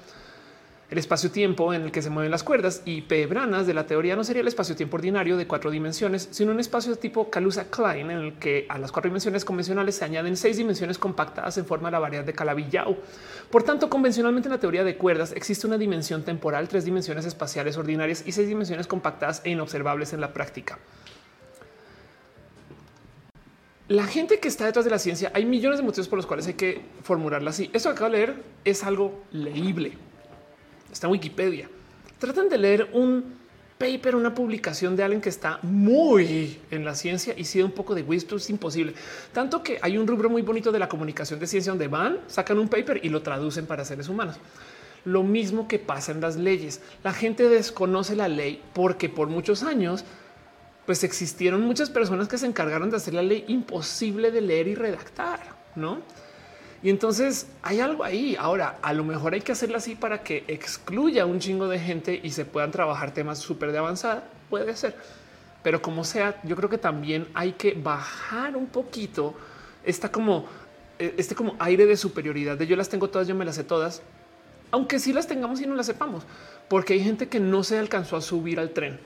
El 0.90 0.98
espacio-tiempo 0.98 1.74
en 1.74 1.82
el 1.82 1.92
que 1.92 2.02
se 2.02 2.10
mueven 2.10 2.32
las 2.32 2.44
cuerdas 2.44 2.82
y 2.86 3.02
P 3.02 3.26
branas 3.26 3.68
de 3.68 3.74
la 3.74 3.86
teoría 3.86 4.16
no 4.16 4.24
sería 4.24 4.42
el 4.42 4.48
espacio-tiempo 4.48 4.96
ordinario 4.96 5.36
de 5.36 5.46
cuatro 5.46 5.70
dimensiones, 5.70 6.30
sino 6.32 6.52
un 6.52 6.62
espacio 6.62 6.96
tipo 6.96 7.30
Kaluza-Klein 7.30 8.10
en 8.10 8.18
el 8.18 8.34
que 8.40 8.66
a 8.70 8.78
las 8.78 8.94
cuatro 8.94 9.10
dimensiones 9.10 9.44
convencionales 9.44 9.98
se 9.98 10.06
añaden 10.06 10.38
seis 10.38 10.56
dimensiones 10.56 10.98
compactadas 10.98 11.58
en 11.58 11.66
forma 11.66 11.90
de 11.90 11.92
la 11.92 12.00
variedad 12.00 12.24
de 12.24 12.34
Calabi-Yau. 12.34 12.96
Por 13.52 13.64
tanto, 13.64 13.90
convencionalmente 13.90 14.48
en 14.48 14.54
la 14.54 14.62
teoría 14.62 14.86
de 14.86 14.96
cuerdas 14.96 15.34
existe 15.34 15.68
una 15.68 15.78
dimensión 15.78 16.24
temporal, 16.24 16.70
tres 16.70 16.86
dimensiones 16.86 17.26
espaciales 17.26 17.76
ordinarias 17.76 18.24
y 18.26 18.32
seis 18.32 18.48
dimensiones 18.48 18.88
compactadas 18.88 19.42
e 19.44 19.50
inobservables 19.50 20.14
en 20.14 20.22
la 20.22 20.34
práctica 20.34 20.80
la 23.90 24.06
gente 24.06 24.40
que 24.40 24.50
está 24.50 24.66
detrás 24.66 24.84
de 24.84 24.92
la 24.92 25.00
ciencia, 25.00 25.32
hay 25.34 25.46
millones 25.46 25.80
de 25.80 25.86
motivos 25.86 26.10
por 26.10 26.18
los 26.18 26.26
cuales 26.26 26.46
hay 26.48 26.56
que 26.56 26.82
formularla 27.04 27.52
así. 27.52 27.70
Eso 27.74 27.90
que 27.90 27.96
acabo 27.96 28.12
de 28.12 28.18
leer 28.18 28.44
es 28.66 28.84
algo 28.84 29.24
leíble. 29.32 29.94
Está 30.92 31.08
en 31.08 31.14
Wikipedia. 31.14 31.70
Tratan 32.20 32.50
de 32.50 32.58
leer 32.58 32.90
un 32.94 33.38
paper, 33.78 34.16
una 34.16 34.34
publicación 34.34 34.96
de 34.96 35.04
alguien 35.04 35.22
que 35.22 35.30
está 35.30 35.60
muy 35.62 36.60
en 36.72 36.84
la 36.84 36.96
ciencia 36.96 37.34
y 37.38 37.44
si 37.44 37.62
un 37.62 37.72
poco 37.72 37.94
de 37.94 38.02
wisdom 38.02 38.38
es 38.38 38.50
imposible. 38.50 38.94
Tanto 39.32 39.62
que 39.62 39.80
hay 39.82 39.98
un 39.98 40.08
rubro 40.08 40.30
muy 40.30 40.42
bonito 40.42 40.72
de 40.72 40.80
la 40.80 40.90
comunicación 40.90 41.40
de 41.40 41.48
ciencia 41.48 41.72
donde 41.72 41.88
van, 41.88 42.20
sacan 42.28 42.58
un 42.58 42.70
paper 42.70 43.02
y 43.04 43.10
lo 43.10 43.22
traducen 43.22 43.68
para 43.68 43.86
seres 43.86 44.10
humanos. 44.10 44.38
Lo 45.06 45.24
mismo 45.24 45.68
que 45.68 45.80
pasa 45.80 46.12
en 46.12 46.22
las 46.22 46.36
leyes. 46.36 46.82
La 47.04 47.14
gente 47.14 47.48
desconoce 47.48 48.16
la 48.16 48.28
ley 48.28 48.62
porque 48.74 49.10
por 49.10 49.28
muchos 49.28 49.64
años 49.64 50.04
pues 50.86 51.04
existieron 51.04 51.62
muchas 51.62 51.90
personas 51.90 52.28
que 52.28 52.38
se 52.38 52.46
encargaron 52.46 52.90
de 52.90 52.96
hacer 52.96 53.14
la 53.14 53.22
ley 53.22 53.44
imposible 53.50 54.32
de 54.32 54.42
leer 54.42 54.70
y 54.70 54.76
redactar, 54.76 55.42
¿no? 55.76 56.02
Y 56.84 56.90
entonces 56.90 57.48
hay 57.64 57.80
algo 57.80 58.04
ahí. 58.04 58.36
Ahora, 58.40 58.78
a 58.82 58.94
lo 58.94 59.04
mejor 59.04 59.34
hay 59.34 59.42
que 59.42 59.52
hacerla 59.52 59.78
así 59.78 59.96
para 59.96 60.24
que 60.24 60.44
excluya 60.48 61.26
un 61.26 61.40
chingo 61.40 61.68
de 61.68 61.80
gente 61.80 62.20
y 62.22 62.32
se 62.32 62.46
puedan 62.46 62.72
trabajar 62.72 63.14
temas 63.14 63.40
súper 63.40 63.72
de 63.72 63.80
avanzada. 63.80 64.30
Puede 64.50 64.76
ser. 64.76 64.96
Pero 65.64 65.82
como 65.82 66.04
sea, 66.04 66.40
yo 66.44 66.56
creo 66.56 66.70
que 66.70 66.78
también 66.78 67.28
hay 67.34 67.54
que 67.54 67.74
bajar 67.74 68.56
un 68.56 68.68
poquito 68.68 69.36
esta 69.84 70.12
como 70.12 70.46
eh, 71.00 71.14
este 71.18 71.36
como 71.36 71.56
aire 71.60 71.86
de 71.86 71.96
superioridad 71.96 72.58
de 72.58 72.68
yo 72.68 72.76
las 72.76 72.90
tengo 72.90 73.10
todas, 73.10 73.28
yo 73.28 73.36
me 73.36 73.46
las 73.46 73.56
sé 73.56 73.64
todas, 73.64 74.02
aunque 74.72 75.00
sí 75.00 75.14
las 75.14 75.28
tengamos 75.28 75.62
y 75.62 75.68
no 75.68 75.76
las 75.76 75.86
sepamos, 75.86 76.24
porque 76.68 76.94
hay 76.94 77.04
gente 77.04 77.28
que 77.28 77.40
no 77.40 77.64
se 77.64 77.78
alcanzó 77.78 78.18
a 78.18 78.22
subir 78.22 78.60
al 78.60 78.72
tren 78.72 79.00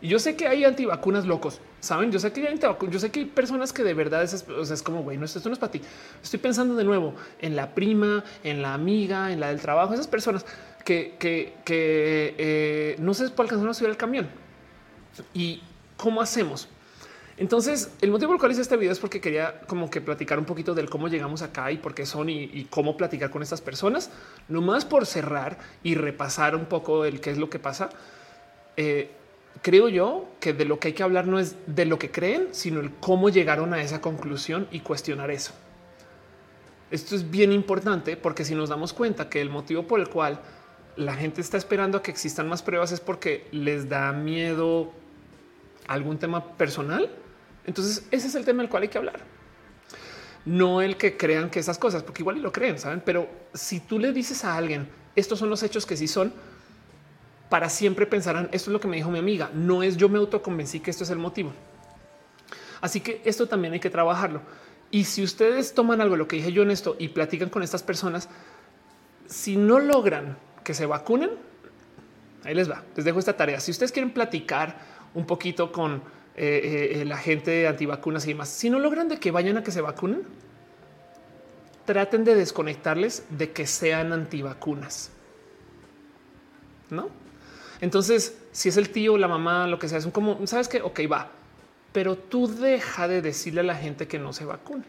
y 0.00 0.08
yo 0.08 0.18
sé 0.18 0.36
que 0.36 0.46
hay 0.46 0.64
antivacunas 0.64 1.26
locos, 1.26 1.60
saben? 1.80 2.12
Yo 2.12 2.18
sé 2.18 2.32
que 2.32 2.40
hay 2.42 2.48
antivacunas, 2.48 2.92
yo 2.92 3.00
sé 3.00 3.10
que 3.10 3.20
hay 3.20 3.26
personas 3.26 3.72
que 3.72 3.82
de 3.82 3.94
verdad 3.94 4.22
es, 4.22 4.34
es 4.34 4.82
como 4.82 5.02
güey, 5.02 5.16
no, 5.16 5.24
esto 5.24 5.40
no 5.48 5.52
es 5.52 5.58
para 5.58 5.72
ti. 5.72 5.80
Estoy 6.22 6.38
pensando 6.38 6.74
de 6.74 6.84
nuevo 6.84 7.14
en 7.40 7.56
la 7.56 7.74
prima, 7.74 8.24
en 8.44 8.62
la 8.62 8.74
amiga, 8.74 9.32
en 9.32 9.40
la 9.40 9.48
del 9.48 9.60
trabajo, 9.60 9.94
esas 9.94 10.08
personas 10.08 10.44
que, 10.84 11.16
que, 11.18 11.54
que 11.64 12.34
eh, 12.38 12.96
no 12.98 13.14
se 13.14 13.24
alcanzar 13.24 13.68
a 13.68 13.74
subir 13.74 13.90
al 13.90 13.96
camión. 13.96 14.28
Y 15.34 15.62
¿cómo 15.96 16.20
hacemos? 16.20 16.68
Entonces, 17.38 17.90
el 18.00 18.10
motivo 18.10 18.30
por 18.30 18.36
el 18.36 18.40
cual 18.40 18.52
hice 18.52 18.62
este 18.62 18.76
video 18.76 18.92
es 18.92 18.98
porque 18.98 19.20
quería 19.20 19.60
como 19.66 19.90
que 19.90 20.00
platicar 20.00 20.38
un 20.38 20.46
poquito 20.46 20.74
del 20.74 20.88
cómo 20.88 21.08
llegamos 21.08 21.42
acá 21.42 21.70
y 21.70 21.76
por 21.76 21.94
qué 21.94 22.06
son 22.06 22.30
y, 22.30 22.66
cómo 22.70 22.96
platicar 22.96 23.30
con 23.30 23.42
estas 23.42 23.60
personas. 23.60 24.10
No 24.48 24.62
más 24.62 24.86
por 24.86 25.04
cerrar 25.04 25.58
y 25.82 25.94
repasar 25.96 26.56
un 26.56 26.64
poco 26.64 27.04
el 27.04 27.20
qué 27.20 27.30
es 27.30 27.38
lo 27.38 27.50
que 27.50 27.58
pasa. 27.58 27.90
Eh, 28.76 29.10
creo 29.62 29.88
yo 29.88 30.28
que 30.40 30.52
de 30.52 30.64
lo 30.64 30.78
que 30.78 30.88
hay 30.88 30.94
que 30.94 31.02
hablar 31.02 31.26
no 31.26 31.38
es 31.38 31.56
de 31.66 31.84
lo 31.84 31.98
que 31.98 32.10
creen, 32.10 32.48
sino 32.52 32.80
el 32.80 32.92
cómo 32.94 33.28
llegaron 33.28 33.74
a 33.74 33.82
esa 33.82 34.00
conclusión 34.00 34.68
y 34.70 34.80
cuestionar 34.80 35.30
eso. 35.30 35.52
Esto 36.90 37.16
es 37.16 37.30
bien 37.30 37.52
importante 37.52 38.16
porque 38.16 38.44
si 38.44 38.54
nos 38.54 38.68
damos 38.68 38.92
cuenta 38.92 39.28
que 39.28 39.40
el 39.40 39.50
motivo 39.50 39.86
por 39.86 40.00
el 40.00 40.08
cual 40.08 40.40
la 40.96 41.14
gente 41.14 41.40
está 41.40 41.56
esperando 41.56 41.98
a 41.98 42.02
que 42.02 42.10
existan 42.10 42.48
más 42.48 42.62
pruebas 42.62 42.92
es 42.92 43.00
porque 43.00 43.48
les 43.50 43.88
da 43.88 44.12
miedo 44.12 44.92
algún 45.88 46.18
tema 46.18 46.56
personal. 46.56 47.10
Entonces 47.66 48.06
ese 48.10 48.28
es 48.28 48.34
el 48.34 48.44
tema 48.44 48.62
del 48.62 48.70
cual 48.70 48.84
hay 48.84 48.88
que 48.88 48.98
hablar. 48.98 49.20
No 50.44 50.80
el 50.80 50.96
que 50.96 51.16
crean 51.16 51.50
que 51.50 51.58
esas 51.58 51.76
cosas, 51.76 52.04
porque 52.04 52.22
igual 52.22 52.36
y 52.36 52.40
lo 52.40 52.52
creen, 52.52 52.78
saben, 52.78 53.02
pero 53.04 53.28
si 53.52 53.80
tú 53.80 53.98
le 53.98 54.12
dices 54.12 54.44
a 54.44 54.56
alguien 54.56 54.88
estos 55.16 55.38
son 55.38 55.50
los 55.50 55.62
hechos 55.62 55.86
que 55.86 55.96
sí 55.96 56.06
son, 56.06 56.32
para 57.48 57.68
siempre 57.68 58.06
pensarán 58.06 58.48
esto 58.52 58.70
es 58.70 58.72
lo 58.72 58.80
que 58.80 58.88
me 58.88 58.96
dijo 58.96 59.10
mi 59.10 59.18
amiga. 59.18 59.50
No 59.54 59.82
es 59.82 59.96
yo 59.96 60.08
me 60.08 60.18
autoconvencí 60.18 60.80
que 60.80 60.90
esto 60.90 61.04
es 61.04 61.10
el 61.10 61.18
motivo. 61.18 61.52
Así 62.80 63.00
que 63.00 63.22
esto 63.24 63.46
también 63.46 63.72
hay 63.72 63.80
que 63.80 63.90
trabajarlo. 63.90 64.42
Y 64.90 65.04
si 65.04 65.22
ustedes 65.22 65.74
toman 65.74 66.00
algo, 66.00 66.16
lo 66.16 66.28
que 66.28 66.36
dije 66.36 66.52
yo 66.52 66.62
en 66.62 66.70
esto 66.70 66.96
y 66.98 67.08
platican 67.08 67.48
con 67.48 67.62
estas 67.62 67.82
personas, 67.82 68.28
si 69.26 69.56
no 69.56 69.80
logran 69.80 70.36
que 70.62 70.74
se 70.74 70.86
vacunen, 70.86 71.30
ahí 72.44 72.54
les 72.54 72.70
va. 72.70 72.82
Les 72.94 73.04
dejo 73.04 73.18
esta 73.18 73.36
tarea. 73.36 73.60
Si 73.60 73.70
ustedes 73.70 73.92
quieren 73.92 74.12
platicar 74.12 74.78
un 75.14 75.26
poquito 75.26 75.72
con 75.72 76.02
eh, 76.36 76.92
eh, 77.00 77.04
la 77.04 77.16
gente 77.16 77.50
de 77.50 77.68
antivacunas 77.68 78.24
y 78.26 78.28
demás, 78.28 78.48
si 78.48 78.70
no 78.70 78.78
logran 78.78 79.08
de 79.08 79.18
que 79.18 79.30
vayan 79.30 79.56
a 79.56 79.62
que 79.62 79.70
se 79.70 79.80
vacunen, 79.80 80.22
traten 81.84 82.24
de 82.24 82.34
desconectarles 82.34 83.24
de 83.30 83.52
que 83.52 83.66
sean 83.66 84.12
antivacunas. 84.12 85.10
No? 86.90 87.25
Entonces, 87.80 88.38
si 88.52 88.68
es 88.68 88.76
el 88.76 88.90
tío, 88.90 89.18
la 89.18 89.28
mamá, 89.28 89.66
lo 89.66 89.78
que 89.78 89.88
sea, 89.88 89.98
es 89.98 90.06
como, 90.06 90.46
¿sabes 90.46 90.68
qué? 90.68 90.80
Ok, 90.82 91.00
va. 91.10 91.30
Pero 91.92 92.16
tú 92.16 92.48
deja 92.48 93.08
de 93.08 93.22
decirle 93.22 93.60
a 93.60 93.64
la 93.64 93.74
gente 93.74 94.06
que 94.08 94.18
no 94.18 94.32
se 94.32 94.44
vacune. 94.44 94.84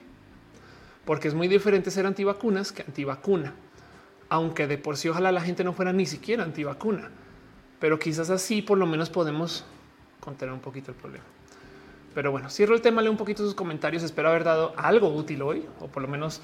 Porque 1.05 1.27
es 1.27 1.34
muy 1.34 1.47
diferente 1.47 1.91
ser 1.91 2.05
antivacunas 2.05 2.72
que 2.72 2.81
antivacuna. 2.81 3.53
Aunque 4.30 4.68
de 4.68 4.77
por 4.77 4.97
sí 4.97 5.07
ojalá 5.07 5.31
la 5.31 5.41
gente 5.41 5.64
no 5.64 5.73
fuera 5.73 5.93
ni 5.93 6.05
siquiera 6.05 6.43
antivacuna. 6.43 7.09
Pero 7.80 7.97
quizás 7.97 8.30
así 8.30 8.61
por 8.61 8.77
lo 8.77 8.85
menos 8.85 9.09
podemos 9.09 9.64
contener 10.19 10.53
un 10.53 10.59
poquito 10.59 10.91
el 10.91 10.97
problema. 10.97 11.23
Pero 12.13 12.31
bueno, 12.31 12.49
cierro 12.49 12.73
el 12.73 12.81
tema, 12.81 13.01
leo 13.01 13.11
un 13.11 13.17
poquito 13.17 13.43
sus 13.43 13.53
comentarios. 13.53 14.03
Espero 14.03 14.29
haber 14.29 14.43
dado 14.43 14.73
algo 14.75 15.09
útil 15.09 15.41
hoy, 15.41 15.65
o 15.79 15.88
por 15.88 16.01
lo 16.01 16.07
menos 16.07 16.41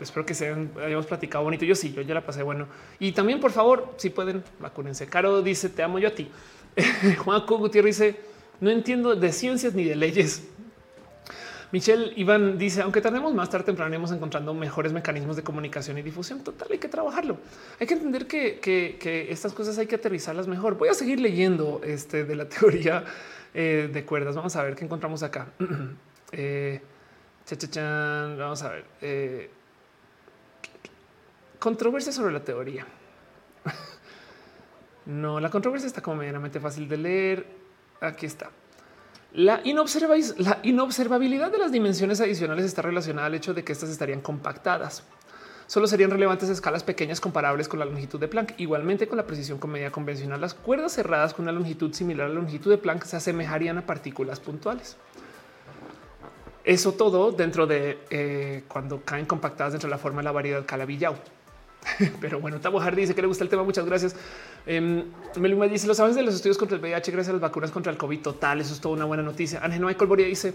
espero 0.00 0.24
que 0.24 0.34
se 0.34 0.54
hayamos 0.84 1.06
platicado 1.06 1.44
bonito. 1.44 1.64
Yo 1.64 1.74
sí, 1.74 1.92
yo 1.92 2.02
ya 2.02 2.14
la 2.14 2.24
pasé 2.24 2.42
bueno. 2.42 2.66
Y 3.00 3.12
también, 3.12 3.40
por 3.40 3.50
favor, 3.50 3.94
si 3.96 4.10
pueden, 4.10 4.44
vacúnense. 4.60 5.06
Caro 5.06 5.42
dice: 5.42 5.68
Te 5.68 5.82
amo 5.82 5.98
yo 5.98 6.08
a 6.08 6.12
ti. 6.12 6.30
Juan 7.24 7.42
Gutiérrez 7.46 7.98
dice: 7.98 8.20
No 8.60 8.70
entiendo 8.70 9.16
de 9.16 9.32
ciencias 9.32 9.74
ni 9.74 9.84
de 9.84 9.96
leyes. 9.96 10.48
Michelle 11.72 12.12
Iván 12.16 12.58
dice, 12.58 12.82
aunque 12.82 13.00
tardemos 13.00 13.32
más 13.32 13.48
tarde 13.48 13.64
temprano, 13.64 13.88
iremos 13.88 14.12
encontrando 14.12 14.52
mejores 14.52 14.92
mecanismos 14.92 15.36
de 15.36 15.42
comunicación 15.42 15.96
y 15.96 16.02
difusión. 16.02 16.44
Total, 16.44 16.68
hay 16.70 16.76
que 16.76 16.88
trabajarlo. 16.88 17.38
Hay 17.80 17.86
que 17.86 17.94
entender 17.94 18.26
que, 18.26 19.26
estas 19.30 19.54
cosas 19.54 19.78
hay 19.78 19.86
que 19.86 19.94
aterrizarlas 19.94 20.46
mejor. 20.46 20.76
Voy 20.76 20.90
a 20.90 20.94
seguir 20.94 21.18
leyendo 21.18 21.80
este 21.82 22.24
de 22.24 22.36
la 22.36 22.46
teoría 22.48 23.04
eh, 23.54 23.90
de 23.92 24.04
cuerdas. 24.04 24.34
Vamos 24.34 24.56
a 24.56 24.62
ver 24.62 24.74
qué 24.74 24.84
encontramos 24.84 25.22
acá. 25.22 25.48
eh, 26.32 26.80
Vamos 28.38 28.62
a 28.62 28.68
ver. 28.70 28.84
Eh, 29.00 29.50
controversia 31.58 32.12
sobre 32.12 32.32
la 32.32 32.42
teoría. 32.42 32.86
no, 35.06 35.40
la 35.40 35.50
controversia 35.50 35.86
está 35.86 36.00
como 36.00 36.18
medianamente 36.18 36.60
fácil 36.60 36.88
de 36.88 36.96
leer. 36.96 37.46
Aquí 38.00 38.26
está. 38.26 38.50
La, 39.34 39.62
la 39.62 40.58
inobservabilidad 40.62 41.50
de 41.50 41.58
las 41.58 41.72
dimensiones 41.72 42.20
adicionales 42.20 42.64
está 42.64 42.82
relacionada 42.82 43.26
al 43.26 43.34
hecho 43.34 43.54
de 43.54 43.64
que 43.64 43.72
estas 43.72 43.90
estarían 43.90 44.20
compactadas. 44.20 45.04
Solo 45.72 45.86
serían 45.86 46.10
relevantes 46.10 46.50
escalas 46.50 46.84
pequeñas 46.84 47.18
comparables 47.18 47.66
con 47.66 47.78
la 47.78 47.86
longitud 47.86 48.20
de 48.20 48.28
Planck. 48.28 48.60
Igualmente 48.60 49.08
con 49.08 49.16
la 49.16 49.26
precisión 49.26 49.56
con 49.56 49.70
medida 49.70 49.90
convencional, 49.90 50.38
las 50.38 50.52
cuerdas 50.52 50.92
cerradas 50.92 51.32
con 51.32 51.46
una 51.46 51.52
longitud 51.52 51.94
similar 51.94 52.26
a 52.26 52.28
la 52.28 52.34
longitud 52.34 52.70
de 52.70 52.76
Planck 52.76 53.04
se 53.04 53.16
asemejarían 53.16 53.78
a 53.78 53.86
partículas 53.86 54.38
puntuales. 54.38 54.98
Eso 56.62 56.92
todo 56.92 57.32
dentro 57.32 57.66
de 57.66 58.00
eh, 58.10 58.64
cuando 58.68 59.00
caen 59.00 59.24
compactadas 59.24 59.72
dentro 59.72 59.88
de 59.88 59.92
la 59.92 59.96
forma 59.96 60.20
de 60.20 60.24
la 60.24 60.32
variedad 60.32 60.62
Calavillao. 60.66 61.14
Pero 62.20 62.38
bueno, 62.38 62.60
Tabo 62.60 62.78
Hardy 62.78 63.00
dice 63.00 63.14
que 63.14 63.22
le 63.22 63.28
gusta 63.28 63.42
el 63.42 63.48
tema. 63.48 63.62
Muchas 63.62 63.86
gracias. 63.86 64.14
Eh, 64.66 65.04
dice: 65.70 65.86
Lo 65.86 65.94
sabes 65.94 66.14
de 66.14 66.22
los 66.22 66.34
estudios 66.34 66.58
contra 66.58 66.76
el 66.76 66.82
VIH 66.82 67.12
gracias 67.12 67.30
a 67.30 67.32
las 67.32 67.40
vacunas 67.40 67.70
contra 67.70 67.90
el 67.90 67.96
COVID. 67.96 68.20
Total, 68.20 68.60
eso 68.60 68.74
es 68.74 68.80
toda 68.82 68.94
una 68.94 69.06
buena 69.06 69.22
noticia. 69.22 69.64
Ángel 69.64 69.86
Michael 69.86 70.16
dice: 70.16 70.52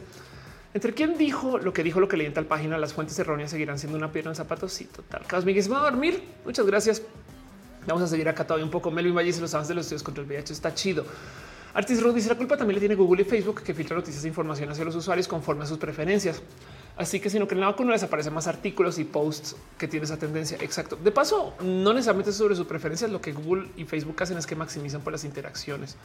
Entre 0.77 0.93
quién 0.93 1.17
dijo 1.17 1.57
lo 1.57 1.73
que 1.73 1.81
dijo 1.81 1.99
lo 1.99 2.07
que 2.07 2.17
leí 2.17 2.27
en 2.27 2.35
tal 2.35 2.45
página, 2.45 2.77
las 2.77 2.93
fuentes 2.93 3.17
erróneas 3.17 3.49
seguirán 3.49 3.79
siendo 3.79 3.97
una 3.97 4.11
piedra 4.11 4.29
en 4.29 4.35
zapatos. 4.35 4.71
Sí, 4.71 4.85
total. 4.85 5.23
Carlos 5.25 5.43
Miguel 5.43 5.73
va 5.73 5.79
a 5.79 5.89
dormir. 5.89 6.23
Muchas 6.45 6.67
gracias. 6.67 7.01
Vamos 7.87 8.03
a 8.03 8.07
seguir 8.07 8.29
acá 8.29 8.45
todavía 8.45 8.63
un 8.63 8.69
poco. 8.69 8.91
Melvin 8.91 9.15
Valle 9.15 9.25
dice: 9.25 9.41
Los 9.41 9.49
sabes 9.49 9.67
de 9.67 9.73
los 9.73 9.87
estudios 9.87 10.03
contra 10.03 10.21
el 10.21 10.29
VIH 10.29 10.53
está 10.53 10.75
chido. 10.75 11.03
Artis 11.73 11.99
Ruth 11.99 12.13
dice 12.13 12.29
la 12.29 12.35
culpa 12.35 12.57
también 12.57 12.75
le 12.75 12.79
tiene 12.79 12.93
Google 12.93 13.23
y 13.23 13.25
Facebook 13.25 13.63
que 13.63 13.73
filtra 13.73 13.97
noticias 13.97 14.23
e 14.23 14.27
información 14.27 14.69
hacia 14.69 14.85
los 14.85 14.95
usuarios 14.95 15.27
conforme 15.27 15.63
a 15.63 15.65
sus 15.65 15.79
preferencias. 15.79 16.43
Así 16.95 17.19
que 17.19 17.31
si 17.31 17.39
no 17.39 17.47
creen 17.47 17.61
la 17.61 17.71
vacuna 17.71 17.93
les 17.93 18.03
aparecen 18.03 18.35
más 18.35 18.45
artículos 18.45 18.99
y 18.99 19.03
posts 19.03 19.55
que 19.79 19.87
tiene 19.87 20.03
esa 20.03 20.17
tendencia. 20.17 20.59
Exacto. 20.61 20.95
De 20.95 21.11
paso, 21.11 21.55
no 21.63 21.91
necesariamente 21.91 22.31
sobre 22.33 22.55
sus 22.55 22.67
preferencias. 22.67 23.09
Lo 23.09 23.19
que 23.19 23.33
Google 23.33 23.69
y 23.77 23.85
Facebook 23.85 24.21
hacen 24.21 24.37
es 24.37 24.45
que 24.45 24.55
maximizan 24.55 25.01
por 25.01 25.11
las 25.11 25.23
interacciones. 25.23 25.97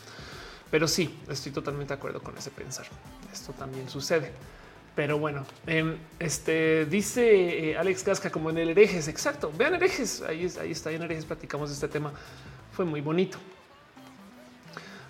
Pero 0.71 0.89
sí, 0.89 1.19
estoy 1.29 1.53
totalmente 1.53 1.93
de 1.93 1.99
acuerdo 1.99 2.23
con 2.23 2.39
ese 2.39 2.51
pensar. 2.51 2.87
Esto 3.31 3.53
también 3.53 3.91
sucede. 3.91 4.33
Pero 4.95 5.19
bueno, 5.19 5.47
em, 5.67 5.97
este 6.19 6.85
dice 6.87 7.71
eh, 7.71 7.77
Alex 7.79 8.05
Gasca 8.05 8.31
como 8.31 8.51
en 8.51 8.59
el 8.59 8.71
herejes. 8.71 9.09
Exacto. 9.09 9.51
Vean 9.57 9.75
herejes. 9.75 10.23
Ahí, 10.23 10.47
ahí 10.61 10.71
está 10.71 10.91
en 10.91 11.03
herejes. 11.03 11.25
Platicamos 11.25 11.71
de 11.71 11.75
este 11.75 11.89
tema. 11.89 12.13
Fue 12.73 12.85
muy 12.85 13.01
bonito. 13.01 13.39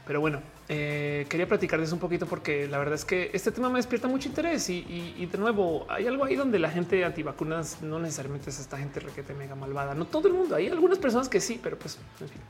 Pero 0.07 0.21
bueno, 0.21 0.43
eh, 0.69 1.27
quería 1.29 1.47
platicarles 1.47 1.93
un 1.93 1.99
poquito 1.99 2.27
porque 2.27 2.67
la 2.67 2.79
verdad 2.79 2.95
es 2.95 3.05
que 3.05 3.31
este 3.33 3.53
tema 3.53 3.69
me 3.69 3.79
despierta 3.79 4.09
mucho 4.09 4.29
interés 4.29 4.69
y, 4.69 5.29
de 5.31 5.39
nuevo 5.39 5.87
hay 5.89 6.07
algo 6.07 6.25
ahí 6.25 6.35
donde 6.35 6.59
la 6.59 6.71
gente 6.71 7.05
antivacunas 7.05 7.83
no 7.83 7.99
necesariamente 8.01 8.51
es 8.51 8.59
esta 8.59 8.79
gente 8.79 9.01
requete 9.01 9.33
mega 9.35 9.55
malvada. 9.55 9.95
No 9.95 10.07
todo 10.07 10.29
el 10.29 10.35
mundo. 10.35 10.57
Hay 10.57 10.69
algunas 10.69 10.99
personas 10.99 11.29
que 11.29 11.41
sí, 11.41 11.61
pero 11.63 11.79
pues 11.79 11.99
en 12.21 12.29
fin. 12.29 12.41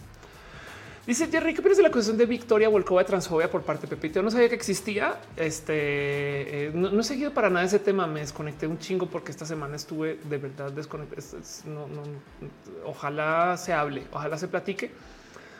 Dice 1.05 1.27
Jerry, 1.27 1.53
¿qué 1.53 1.61
opinas 1.61 1.79
de 1.79 1.83
la 1.83 1.91
cuestión 1.91 2.17
de 2.17 2.27
Victoria 2.27 2.69
Volkova 2.69 3.03
de 3.03 3.09
transfobia 3.09 3.51
por 3.51 3.63
parte 3.63 3.89
de 3.89 3.97
Pepito? 3.97 4.23
no 4.23 4.31
sabía 4.31 4.49
que 4.49 4.55
existía. 4.55 5.19
Este 5.37 6.67
eh, 6.67 6.71
no, 6.73 7.01
he 7.01 7.03
seguido 7.03 7.33
para 7.35 7.51
nada 7.51 7.67
ese 7.67 7.81
tema. 7.81 8.07
Me 8.07 8.21
desconecté 8.21 8.69
un 8.69 8.79
chingo 8.79 9.07
porque 9.07 9.33
esta 9.33 9.45
semana 9.45 9.75
estuve 9.75 10.21
de 10.23 10.39
verdad 10.39 10.71
desconectado. 10.71 11.23
ojalá 12.85 13.57
se 13.57 13.73
hable, 13.73 14.05
ojalá 14.13 14.39
se 14.39 14.47
platique. 14.47 14.93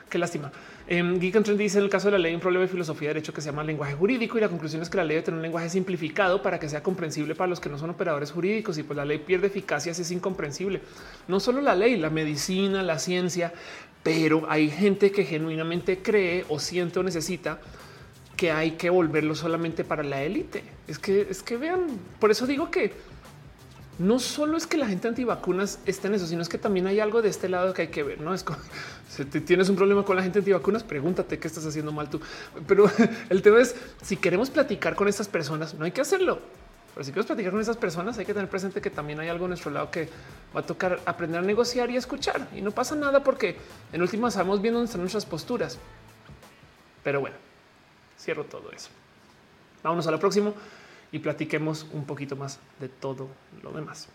Qué 0.09 0.19
lástima. 0.19 0.53
Eh, 0.87 1.03
Geek 1.19 1.43
dice 1.57 1.79
en 1.79 1.85
el 1.85 1.91
caso 1.91 2.09
de 2.09 2.13
la 2.13 2.19
ley 2.19 2.35
un 2.35 2.41
problema 2.41 2.63
de 2.65 2.69
filosofía 2.69 3.09
de 3.09 3.15
derecho 3.15 3.33
que 3.33 3.41
se 3.41 3.47
llama 3.47 3.65
lenguaje 3.65 3.95
jurídico 3.95 4.37
y 4.37 4.43
la 4.43 4.49
conclusión 4.49 4.83
es 4.83 4.91
que 4.91 4.99
la 4.99 5.05
ley 5.05 5.15
debe 5.15 5.25
tener 5.25 5.39
un 5.39 5.43
lenguaje 5.43 5.71
simplificado 5.71 6.43
para 6.43 6.61
que 6.61 6.69
sea 6.69 6.83
comprensible 6.83 7.35
para 7.35 7.49
los 7.49 7.61
que 7.61 7.71
no 7.71 7.79
son 7.79 7.91
operadores 7.91 8.31
jurídicos 8.31 8.77
y 8.79 8.83
pues 8.83 8.97
la 8.97 9.07
ley 9.07 9.19
pierde 9.19 9.47
eficacia 9.47 9.95
si 9.95 10.03
es 10.03 10.11
incomprensible. 10.11 10.83
No 11.29 11.41
solo 11.41 11.63
la 11.63 11.75
ley, 11.75 11.97
la 11.97 12.11
medicina, 12.11 12.83
la 12.83 12.99
ciencia, 12.99 13.55
pero 14.03 14.45
hay 14.49 14.71
gente 14.71 15.13
que 15.13 15.25
genuinamente 15.25 16.03
cree 16.03 16.45
o 16.49 16.59
siente 16.59 16.99
o 16.99 17.03
necesita 17.03 17.61
que 18.37 18.51
hay 18.51 18.73
que 18.73 18.91
volverlo 18.91 19.35
solamente 19.35 19.85
para 19.85 20.03
la 20.03 20.23
élite. 20.23 20.65
Es 20.89 20.99
que 20.99 21.27
es 21.31 21.43
que 21.43 21.57
vean, 21.57 21.87
por 22.19 22.31
eso 22.31 22.47
digo 22.47 22.71
que 22.71 22.93
no 23.99 24.19
solo 24.19 24.57
es 24.57 24.67
que 24.67 24.77
la 24.77 24.89
gente 24.89 25.07
antivacunas 25.07 25.79
está 25.87 26.09
en 26.09 26.15
eso, 26.15 26.27
sino 26.27 26.43
es 26.43 26.49
que 26.49 26.59
también 26.59 26.87
hay 26.87 26.99
algo 26.99 27.23
de 27.23 27.29
este 27.29 27.49
lado 27.49 27.73
que 27.73 27.83
hay 27.83 27.89
que 27.89 28.03
ver. 28.03 28.21
No 28.21 28.35
es 28.35 28.43
como, 28.43 28.59
si 29.09 29.25
tienes 29.25 29.69
un 29.69 29.77
problema 29.77 30.05
con 30.05 30.17
la 30.17 30.23
gente 30.23 30.41
antivacunas, 30.41 30.83
pregúntate 30.83 31.39
qué 31.39 31.47
estás 31.47 31.65
haciendo 31.67 31.93
mal 31.93 32.11
tú. 32.11 32.21
Pero 32.67 32.91
el 33.31 33.43
tema 33.43 33.61
es 33.61 33.77
si 34.03 34.17
queremos 34.17 34.51
platicar 34.51 34.97
con 34.97 35.09
estas 35.09 35.29
personas, 35.29 35.75
no 35.75 35.85
hay 35.85 35.93
que 35.93 36.01
hacerlo. 36.01 36.41
Pero 36.95 37.05
si 37.05 37.11
queremos 37.11 37.27
platicar 37.27 37.53
con 37.53 37.61
esas 37.61 37.77
personas, 37.77 38.19
hay 38.19 38.27
que 38.27 38.35
tener 38.35 38.49
presente 38.49 38.81
que 38.81 38.91
también 38.91 39.19
hay 39.21 39.29
algo 39.29 39.47
a 39.47 39.49
nuestro 39.49 39.71
lado 39.71 39.91
que 39.91 40.09
va 40.55 40.61
a 40.61 40.67
tocar 40.67 41.01
aprender 41.07 41.41
a 41.41 41.43
negociar 41.43 41.91
y 41.91 41.97
escuchar. 41.97 42.49
Y 42.55 42.61
no 42.61 42.71
pasa 42.71 42.95
nada 42.95 43.25
porque 43.25 43.57
en 43.93 44.03
última 44.03 44.29
estamos 44.29 44.61
viendo 44.61 44.79
dónde 44.79 44.91
están 44.91 45.01
nuestras 45.01 45.25
posturas. 45.25 45.79
Pero 47.03 47.21
bueno, 47.21 47.37
cierro 48.19 48.45
todo 48.45 48.71
eso. 48.73 48.91
Vámonos 49.83 50.07
a 50.07 50.11
lo 50.11 50.21
próximo 50.21 50.55
y 51.11 51.19
platiquemos 51.19 51.87
un 51.93 52.05
poquito 52.05 52.37
más 52.37 52.59
de 52.79 52.89
todo 52.89 53.29
lo 53.63 53.73
demás. 53.73 54.09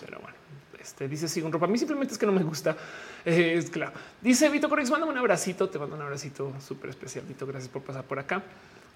Pero 0.00 0.20
bueno, 0.20 0.36
este 0.80 1.08
dice 1.08 1.28
sí, 1.28 1.42
un 1.42 1.52
ropa. 1.52 1.66
A 1.66 1.68
mí 1.68 1.76
simplemente 1.76 2.12
es 2.12 2.18
que 2.18 2.26
no 2.26 2.32
me 2.32 2.42
gusta. 2.42 2.76
Eh, 3.24 3.54
es 3.56 3.70
claro. 3.70 3.92
Dice 4.20 4.48
Vito 4.48 4.68
Corex, 4.68 4.90
mándame 4.90 5.12
un 5.12 5.18
abracito. 5.18 5.68
Te 5.68 5.78
mando 5.78 5.96
un 5.96 6.02
abracito 6.02 6.52
súper 6.60 6.90
especial. 6.90 7.24
Vito, 7.26 7.46
gracias 7.46 7.70
por 7.70 7.82
pasar 7.82 8.04
por 8.04 8.18
acá. 8.18 8.42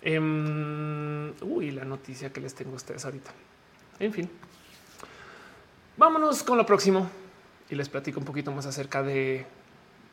Em, 0.02 1.32
uy, 1.43 1.70
la 1.73 1.85
noticia 1.85 2.32
que 2.32 2.40
les 2.40 2.55
tengo 2.55 2.73
a 2.73 2.77
ustedes 2.77 3.05
ahorita. 3.05 3.32
En 3.98 4.12
fin, 4.12 4.31
vámonos 5.97 6.43
con 6.43 6.59
lo 6.59 6.66
próximo 6.66 7.09
y 7.70 7.74
les 7.74 7.89
platico 7.89 8.20
un 8.20 8.27
poquito 8.27 8.52
más 8.52 8.66
acerca 8.66 9.02
de 9.02 9.47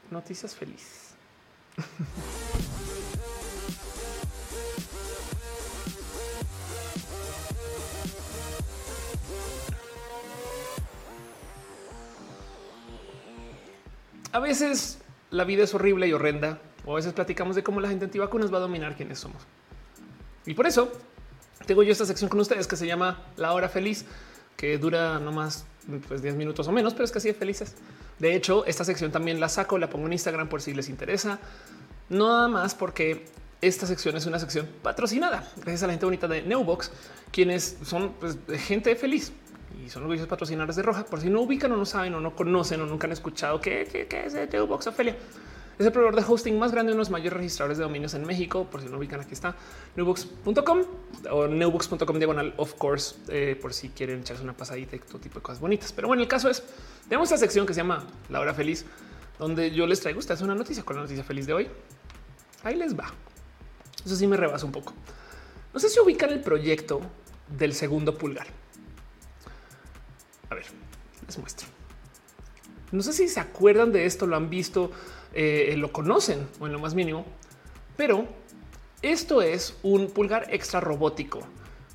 noticias 0.10 0.56
felices. 0.56 1.16
A 14.32 14.40
veces 14.40 15.00
la 15.30 15.44
vida 15.44 15.64
es 15.64 15.76
horrible 15.76 16.08
y 16.08 16.14
horrenda, 16.14 16.60
o 16.86 16.94
a 16.94 16.96
veces 16.96 17.14
platicamos 17.14 17.56
de 17.56 17.62
cómo 17.62 17.80
la 17.80 17.90
gente 17.90 18.06
antivacunas 18.06 18.52
va 18.52 18.58
a 18.58 18.62
dominar 18.62 18.96
quiénes 18.96 19.20
somos. 19.20 19.44
Y 20.46 20.54
por 20.54 20.68
eso 20.68 20.92
tengo 21.66 21.84
yo 21.84 21.92
esta 21.92 22.06
sección 22.06 22.30
con 22.30 22.40
ustedes 22.40 22.68
que 22.68 22.76
se 22.76 22.88
llama 22.88 23.22
La 23.38 23.54
Hora 23.54 23.70
Feliz, 23.70 24.06
que 24.58 24.78
dura 24.78 25.20
no 25.20 25.32
más 25.32 25.66
pues 26.08 26.22
10 26.22 26.36
minutos 26.36 26.68
o 26.68 26.72
menos, 26.72 26.94
pero 26.94 27.06
es 27.06 27.12
que 27.12 27.18
así 27.18 27.30
de 27.30 27.34
felices. 27.34 27.76
De 28.20 28.36
hecho, 28.36 28.66
esta 28.66 28.86
sección 28.86 29.12
también 29.12 29.40
la 29.40 29.50
saco, 29.50 29.78
la 29.78 29.90
pongo 29.90 30.08
en 30.08 30.14
Instagram 30.14 30.50
por 30.50 30.62
si 30.62 30.74
les 30.74 30.90
interesa. 30.90 31.40
Nada 32.10 32.48
más 32.48 32.76
porque 32.76 33.26
esta 33.62 33.88
sección 33.88 34.16
es 34.18 34.26
una 34.26 34.40
sección 34.40 34.68
patrocinada 34.82 35.50
gracias 35.56 35.84
a 35.84 35.88
la 35.88 35.94
gente 35.94 36.06
bonita 36.06 36.28
de 36.28 36.42
Neubox, 36.42 36.92
quienes 37.32 37.78
son 37.84 38.14
pues, 38.20 38.38
gente 38.60 38.96
feliz 38.96 39.32
y 39.84 39.90
son 39.90 40.04
orgullosos 40.04 40.28
patrocinadores 40.28 40.76
de 40.76 40.84
Roja. 40.84 41.06
Por 41.06 41.22
si 41.22 41.30
no 41.30 41.42
ubican 41.42 41.72
o 41.72 41.78
no 41.78 41.86
saben 41.86 42.14
o 42.14 42.20
no 42.20 42.36
conocen 42.36 42.82
o 42.82 42.86
nunca 42.86 43.08
han 43.08 43.14
escuchado 43.14 43.62
qué, 43.62 43.88
es 44.26 44.34
de 44.34 44.48
Neubox 44.48 44.88
Ophelia. 44.88 45.16
Es 45.84 45.88
el 45.88 45.92
proveedor 45.92 46.16
de 46.16 46.24
hosting 46.26 46.58
más 46.58 46.72
grande, 46.72 46.94
uno 46.94 47.00
de 47.00 47.02
los 47.02 47.10
mayores 47.10 47.34
registradores 47.34 47.78
de 47.78 47.84
dominios 47.84 48.14
en 48.14 48.26
México. 48.26 48.66
Por 48.72 48.80
si 48.80 48.88
no 48.88 48.98
ubican, 48.98 49.20
aquí 49.20 49.34
está 49.34 49.54
newbox.com 49.98 50.82
o 51.30 51.48
newbox.com 51.48 52.18
diagonal, 52.20 52.54
of 52.56 52.76
course, 52.76 53.16
eh, 53.28 53.60
por 53.62 53.74
si 53.74 53.90
quieren 53.90 54.22
echarse 54.22 54.44
una 54.44 54.56
pasadita 54.56 54.96
y 54.96 55.00
todo 55.00 55.20
tipo 55.20 55.40
de 55.40 55.42
cosas 55.42 55.60
bonitas. 55.60 55.92
Pero 55.92 56.08
bueno, 56.08 56.24
el 56.24 56.30
caso 56.30 56.50
es, 56.50 56.64
tenemos 57.10 57.28
esta 57.28 57.38
sección 57.38 57.66
que 57.66 57.74
se 57.74 57.82
llama 57.82 58.08
La 58.30 58.40
Hora 58.40 58.54
Feliz, 58.54 58.86
donde 59.38 59.72
yo 59.72 59.86
les 59.86 60.00
traigo 60.00 60.20
ustedes 60.20 60.40
una 60.40 60.56
noticia 60.56 60.86
con 60.86 60.96
la 60.96 61.02
noticia 61.02 61.26
feliz 61.26 61.48
de 61.48 61.54
hoy. 61.54 61.68
Ahí 62.64 62.78
les 62.78 62.98
va. 62.98 63.12
Eso 64.06 64.16
sí 64.16 64.26
me 64.26 64.38
rebasa 64.38 64.66
un 64.66 64.72
poco. 64.72 64.94
No 65.74 65.82
sé 65.82 65.90
si 65.90 66.00
ubican 66.00 66.30
el 66.30 66.40
proyecto 66.40 67.02
del 67.58 67.74
segundo 67.74 68.18
pulgar. 68.18 68.48
A 70.50 70.56
ver, 70.56 70.66
les 71.28 71.38
muestro. 71.38 71.68
No 72.94 73.02
sé 73.02 73.12
si 73.12 73.28
se 73.28 73.40
acuerdan 73.40 73.92
de 73.92 74.06
esto, 74.06 74.28
lo 74.28 74.36
han 74.36 74.52
visto, 74.52 74.92
eh, 75.34 75.76
lo 75.78 75.92
conocen 75.92 76.48
o 76.60 76.68
en 76.68 76.74
lo 76.74 76.80
más 76.80 76.96
mínimo, 76.96 77.26
pero 77.98 78.28
esto 79.02 79.42
es 79.42 79.78
un 79.84 80.08
pulgar 80.08 80.48
extra 80.50 80.80
robótico 80.80 81.42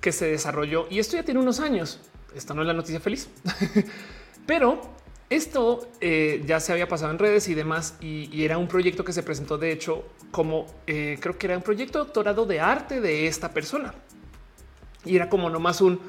que 0.01 0.12
se 0.12 0.27
desarrolló 0.27 0.86
y 0.90 0.98
esto 0.98 1.16
ya 1.16 1.23
tiene 1.23 1.40
unos 1.40 1.60
años. 1.60 2.01
Esta 2.35 2.55
no 2.55 2.62
es 2.62 2.66
la 2.66 2.74
noticia 2.74 3.01
feliz, 3.01 3.28
pero 4.47 4.81
esto 5.31 5.89
eh, 6.01 6.43
ya 6.47 6.60
se 6.60 6.73
había 6.73 6.89
pasado 6.89 7.10
en 7.10 7.19
redes 7.19 7.48
y 7.48 7.55
demás 7.55 7.94
y, 8.01 8.44
era 8.44 8.59
un 8.59 8.69
proyecto 8.69 9.05
que 9.05 9.12
se 9.12 9.23
presentó 9.23 9.59
de 9.59 9.73
hecho 9.73 10.05
como 10.31 10.66
eh, 10.86 11.19
creo 11.20 11.36
que 11.36 11.47
era 11.47 11.56
un 11.56 11.62
proyecto 11.62 11.98
doctorado 11.98 12.47
de 12.47 12.60
arte 12.60 13.01
de 13.01 13.27
esta 13.27 13.52
persona 13.52 13.94
y 15.05 15.16
era 15.16 15.28
como 15.28 15.51
nomás 15.51 15.81
un 15.81 16.01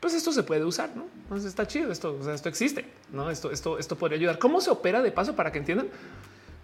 pues 0.00 0.14
esto 0.14 0.32
se 0.32 0.42
puede 0.42 0.64
usar, 0.64 0.90
no? 0.96 1.04
Pues 1.28 1.44
está 1.44 1.66
chido. 1.66 1.92
Esto, 1.92 2.18
esto 2.32 2.48
existe, 2.48 2.86
no? 3.12 3.30
Esto, 3.30 3.50
esto, 3.50 3.78
esto 3.78 3.96
podría 3.96 4.18
ayudar. 4.18 4.38
¿Cómo 4.38 4.60
se 4.62 4.70
opera 4.70 5.02
de 5.02 5.12
paso 5.12 5.36
para 5.36 5.52
que 5.52 5.58
entiendan? 5.58 5.88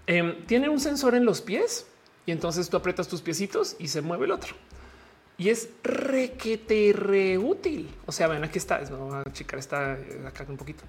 Em, 0.07 0.45
tiene 0.47 0.69
un 0.69 0.81
sensor 0.81 1.15
en 1.15 1.24
los 1.24 1.41
pies 1.41 1.87
y 2.27 2.33
entonces 2.33 2.69
tú 2.69 2.77
aprietas 2.77 3.09
tus 3.09 3.23
piecitos 3.23 3.77
y 3.78 3.89
se 3.89 4.03
mueve 4.03 4.27
el 4.27 4.33
otro. 4.33 4.55
Y 5.39 5.51
es 5.51 5.69
requete 5.83 6.93
re 6.95 7.37
útil. 7.37 7.91
O 8.07 8.12
sea, 8.12 8.27
ven, 8.28 8.43
aquí 8.45 8.59
está. 8.59 8.81
No, 8.81 9.23
chica 9.33 9.57
está 9.59 9.99
acá 10.27 10.47
un 10.49 10.57
poquito. 10.57 10.85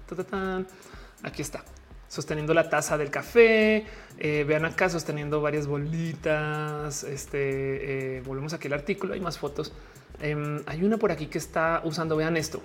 Aquí 1.22 1.42
está 1.42 1.64
sosteniendo 2.08 2.54
la 2.54 2.70
taza 2.70 2.96
del 2.96 3.10
café. 3.10 3.84
Eh, 4.18 4.44
vean 4.48 4.64
acá 4.64 4.88
sosteniendo 4.88 5.40
varias 5.42 5.66
bolitas. 5.66 7.04
Este 7.04 8.16
eh, 8.16 8.20
volvemos 8.22 8.54
aquí 8.54 8.68
al 8.68 8.74
artículo. 8.74 9.14
Hay 9.14 9.20
más 9.20 9.38
fotos. 9.38 9.72
Em, 10.20 10.62
hay 10.66 10.82
una 10.82 10.96
por 10.96 11.12
aquí 11.12 11.26
que 11.26 11.38
está 11.38 11.82
usando. 11.84 12.16
Vean 12.16 12.36
esto. 12.36 12.62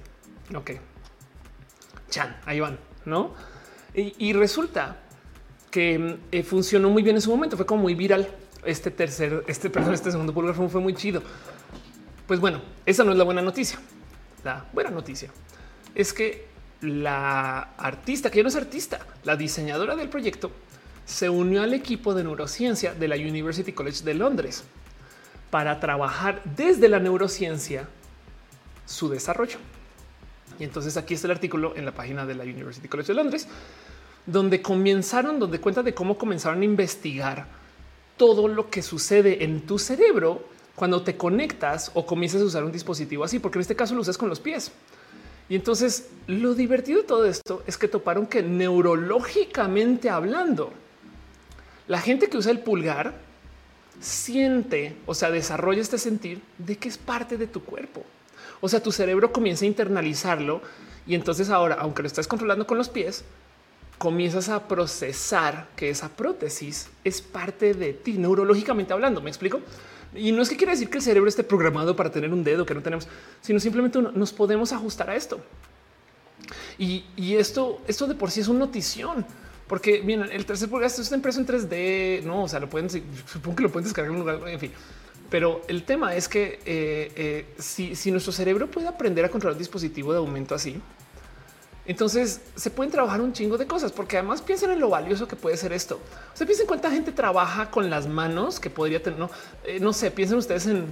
Ok, 0.56 0.72
chan, 2.10 2.38
ahí 2.46 2.60
van, 2.60 2.78
no? 3.06 3.34
Y, 3.96 4.34
resulta 4.34 5.03
que 5.74 6.20
eh, 6.32 6.44
funcionó 6.44 6.92
muy 6.92 7.02
bien 7.02 7.16
en 7.16 7.22
su 7.24 7.32
momento. 7.32 7.58
Fue 7.58 7.66
como 7.66 7.82
muy 7.82 7.96
viral. 7.96 8.28
Este 8.64 8.92
tercer, 8.92 9.44
este 9.48 9.70
perdón, 9.72 9.96
este 9.96 10.12
segundo 10.12 10.32
pulgar 10.32 10.54
fue 10.54 10.80
muy 10.80 10.94
chido. 10.94 11.24
Pues 12.28 12.40
bueno, 12.40 12.62
esa 12.86 13.04
no 13.04 13.12
es 13.12 13.18
la 13.18 13.24
buena 13.24 13.42
noticia. 13.42 13.80
La 14.44 14.68
buena 14.72 14.92
noticia 14.92 15.32
es 15.96 16.14
que 16.14 16.46
la 16.82 17.74
artista, 17.76 18.30
que 18.30 18.38
ya 18.38 18.44
no 18.44 18.50
es 18.50 18.56
artista, 18.56 19.00
la 19.24 19.36
diseñadora 19.36 19.96
del 19.96 20.10
proyecto, 20.10 20.52
se 21.06 21.28
unió 21.28 21.64
al 21.64 21.74
equipo 21.74 22.14
de 22.14 22.24
neurociencia 22.24 22.94
de 22.94 23.08
la 23.08 23.16
University 23.16 23.72
College 23.74 24.04
de 24.04 24.14
Londres 24.14 24.64
para 25.50 25.80
trabajar 25.80 26.44
desde 26.56 26.88
la 26.88 27.00
neurociencia 27.00 27.90
su 28.86 29.10
desarrollo. 29.10 29.58
Y 30.60 30.66
entonces 30.66 30.98
aquí 30.98 31.16
está 31.16 31.26
el 31.26 31.32
artículo 31.32 31.74
en 31.76 31.86
la 31.86 31.94
página 31.94 32.28
de 32.28 32.36
la 32.36 32.44
University 32.44 32.88
College 32.88 33.08
de 33.08 33.16
Londres, 33.16 33.48
donde 34.26 34.62
comenzaron, 34.62 35.40
donde 35.40 35.60
cuenta 35.60 35.84
de 35.84 35.94
cómo 35.94 36.18
comenzaron 36.18 36.62
a 36.62 36.66
investigar 36.66 37.46
todo 38.18 38.48
lo 38.48 38.70
que 38.70 38.82
sucede 38.82 39.44
en 39.44 39.62
tu 39.62 39.80
cerebro 39.80 40.44
cuando 40.76 41.04
te 41.04 41.18
conectas 41.18 41.92
o 41.94 42.06
comienzas 42.06 42.42
a 42.42 42.46
usar 42.46 42.64
un 42.64 42.72
dispositivo 42.72 43.24
así, 43.24 43.40
porque 43.40 43.58
en 43.58 43.62
este 43.62 43.76
caso 43.76 43.96
lo 43.96 44.02
usas 44.02 44.18
con 44.18 44.30
los 44.30 44.40
pies. 44.40 44.72
Y 45.50 45.56
entonces 45.56 46.10
lo 46.28 46.56
divertido 46.56 47.02
de 47.02 47.08
todo 47.08 47.26
esto 47.26 47.64
es 47.68 47.78
que 47.78 47.88
toparon 47.88 48.26
que 48.26 48.42
neurológicamente 48.42 50.10
hablando, 50.10 50.72
la 51.88 52.00
gente 52.00 52.30
que 52.30 52.38
usa 52.38 52.52
el 52.52 52.60
pulgar 52.60 53.14
siente, 54.00 54.96
o 55.06 55.14
sea, 55.14 55.32
desarrolla 55.32 55.82
este 55.82 55.98
sentir 55.98 56.42
de 56.58 56.78
que 56.78 56.88
es 56.90 56.98
parte 56.98 57.38
de 57.38 57.48
tu 57.48 57.64
cuerpo. 57.64 58.04
O 58.62 58.70
sea, 58.70 58.82
tu 58.82 58.92
cerebro 58.92 59.34
comienza 59.34 59.66
a 59.66 59.68
internalizarlo 59.68 60.62
y 61.06 61.16
entonces 61.16 61.50
ahora, 61.50 61.76
aunque 61.76 62.02
lo 62.02 62.08
estás 62.08 62.28
controlando 62.28 62.66
con 62.66 62.78
los 62.78 62.90
pies, 62.90 63.26
comienzas 63.98 64.50
a 64.50 64.68
procesar 64.68 65.68
que 65.76 65.90
esa 65.90 66.10
prótesis 66.10 66.90
es 67.04 67.22
parte 67.22 67.74
de 67.74 67.94
ti, 67.94 68.14
neurológicamente 68.14 68.94
hablando. 68.94 69.22
¿Me 69.22 69.30
explico? 69.30 69.62
Y 70.16 70.32
no 70.32 70.42
es 70.42 70.50
que 70.50 70.58
quiera 70.58 70.74
decir 70.74 70.90
que 70.90 70.98
el 70.98 71.04
cerebro 71.04 71.30
esté 71.30 71.44
programado 71.44 71.96
para 71.96 72.12
tener 72.12 72.32
un 72.32 72.44
dedo 72.44 72.66
que 72.66 72.74
no 72.74 72.82
tenemos, 72.82 73.08
sino 73.42 73.60
simplemente 73.60 74.02
nos 74.02 74.34
podemos 74.34 74.72
ajustar 74.72 75.10
a 75.10 75.16
esto. 75.16 75.40
Y, 76.78 77.36
esto, 77.36 77.82
esto 77.88 78.08
de 78.08 78.16
por 78.16 78.32
sí 78.32 78.42
es 78.42 78.48
una 78.48 78.60
notición, 78.60 79.26
porque 79.68 80.02
bien, 80.02 80.24
el 80.24 80.46
tercer 80.46 80.70
pulgar 80.70 80.88
esto 80.88 81.02
está 81.02 81.16
impreso 81.16 81.40
en 81.40 81.48
3D, 81.48 82.24
no, 82.24 82.44
o 82.44 82.48
sea, 82.48 82.60
lo 82.60 82.70
pueden, 82.70 82.90
supongo 82.90 83.56
que 83.56 83.64
lo 83.64 83.72
pueden 83.72 83.86
descargar 83.86 84.12
en 84.12 84.20
un 84.20 84.28
lugar, 84.28 84.50
en 84.50 84.60
fin. 84.60 84.72
Pero 85.30 85.62
el 85.68 85.84
tema 85.84 86.16
es 86.16 86.28
que 86.28 86.60
eh, 86.66 87.12
eh, 87.16 87.46
si, 87.58 87.96
si 87.96 88.12
nuestro 88.12 88.32
cerebro 88.32 88.70
puede 88.70 88.88
aprender 88.88 89.26
a 89.26 89.30
controlar 89.30 89.56
un 89.56 89.60
dispositivo 89.60 90.12
de 90.12 90.20
aumento 90.20 90.54
así, 90.54 90.80
entonces 91.86 92.42
se 92.56 92.70
pueden 92.70 92.92
trabajar 92.92 93.20
un 93.20 93.34
chingo 93.34 93.58
de 93.58 93.68
cosas, 93.68 93.92
porque 93.92 94.18
además 94.18 94.42
piensen 94.42 94.72
en 94.72 94.80
lo 94.80 94.90
valioso 94.90 95.28
que 95.28 95.36
puede 95.36 95.58
ser 95.58 95.74
esto. 95.74 96.00
O 96.34 96.38
sea, 96.38 96.48
piensen 96.48 96.66
cuánta 96.66 96.90
gente 96.90 97.12
trabaja 97.12 97.70
con 97.70 97.90
las 97.90 98.08
manos 98.08 98.60
que 98.60 98.70
podría 98.70 99.04
tener. 99.04 99.20
No, 99.20 99.30
eh, 99.66 99.94
sé, 99.94 100.10
piensen 100.12 100.38
ustedes 100.38 100.66
en 100.68 100.86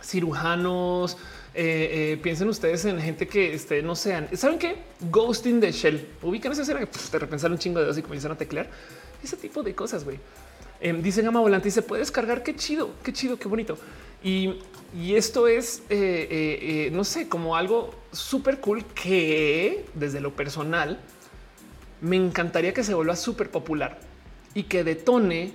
cirujanos, 0.00 1.16
eh, 1.54 2.14
eh, 2.14 2.20
piensen 2.22 2.48
ustedes 2.48 2.84
en 2.84 3.00
gente 3.00 3.26
que 3.26 3.52
este, 3.52 3.82
no 3.82 3.96
sean. 3.96 4.28
¿Saben 4.36 4.58
qué? 4.58 4.76
Ghosting 5.10 5.58
de 5.60 5.72
Shell. 5.72 6.08
Ubican 6.22 6.52
esa 6.52 6.62
escena 6.62 6.80
que 6.80 6.86
te 6.86 7.18
repensar 7.18 7.50
un 7.50 7.58
chingo 7.58 7.80
de 7.80 7.86
dedos 7.86 7.98
y 7.98 8.02
comienzan 8.02 8.32
a 8.32 8.36
teclear. 8.36 8.70
Ese 9.22 9.36
tipo 9.36 9.62
de 9.62 9.74
cosas, 9.74 10.04
güey. 10.04 10.18
Em, 10.82 11.00
dice 11.00 11.22
Gama 11.22 11.40
Volante 11.40 11.70
se 11.70 11.80
puede 11.80 12.00
descargar. 12.00 12.42
Qué 12.42 12.54
chido, 12.54 12.90
qué 13.02 13.12
chido, 13.12 13.38
qué 13.38 13.48
bonito. 13.48 13.78
Y 14.22 14.58
y 14.94 15.14
esto 15.14 15.48
es, 15.48 15.82
eh, 15.88 16.28
eh, 16.30 16.86
eh, 16.86 16.90
no 16.92 17.02
sé, 17.04 17.26
como 17.28 17.56
algo 17.56 17.94
súper 18.12 18.60
cool 18.60 18.84
que 18.84 19.86
desde 19.94 20.20
lo 20.20 20.36
personal 20.36 21.00
me 22.02 22.16
encantaría 22.16 22.74
que 22.74 22.84
se 22.84 22.92
vuelva 22.92 23.16
súper 23.16 23.50
popular 23.50 23.98
y 24.52 24.64
que 24.64 24.84
detone 24.84 25.52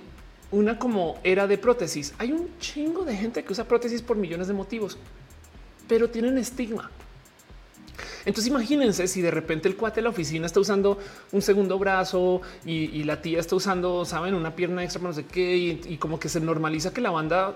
una 0.50 0.78
como 0.78 1.20
era 1.22 1.46
de 1.46 1.56
prótesis. 1.56 2.14
Hay 2.18 2.32
un 2.32 2.48
chingo 2.58 3.04
de 3.04 3.16
gente 3.16 3.44
que 3.44 3.52
usa 3.52 3.64
prótesis 3.64 4.02
por 4.02 4.16
millones 4.16 4.48
de 4.48 4.54
motivos, 4.54 4.98
pero 5.86 6.10
tienen 6.10 6.36
estigma. 6.36 6.90
Entonces 8.24 8.46
imagínense 8.46 9.08
si 9.08 9.22
de 9.22 9.30
repente 9.30 9.68
el 9.68 9.76
cuate 9.76 9.96
de 9.96 10.02
la 10.02 10.10
oficina 10.10 10.46
está 10.46 10.60
usando 10.60 10.98
un 11.32 11.42
segundo 11.42 11.78
brazo 11.78 12.42
y, 12.64 13.04
la 13.04 13.22
tía 13.22 13.40
está 13.40 13.56
usando, 13.56 14.04
saben, 14.04 14.34
una 14.34 14.54
pierna 14.54 14.84
extra, 14.84 15.02
no 15.02 15.12
sé 15.12 15.24
qué, 15.24 15.56
y 15.56 15.96
como 15.96 16.20
que 16.20 16.28
se 16.28 16.40
normaliza 16.40 16.92
que 16.92 17.00
la 17.00 17.10
banda 17.10 17.54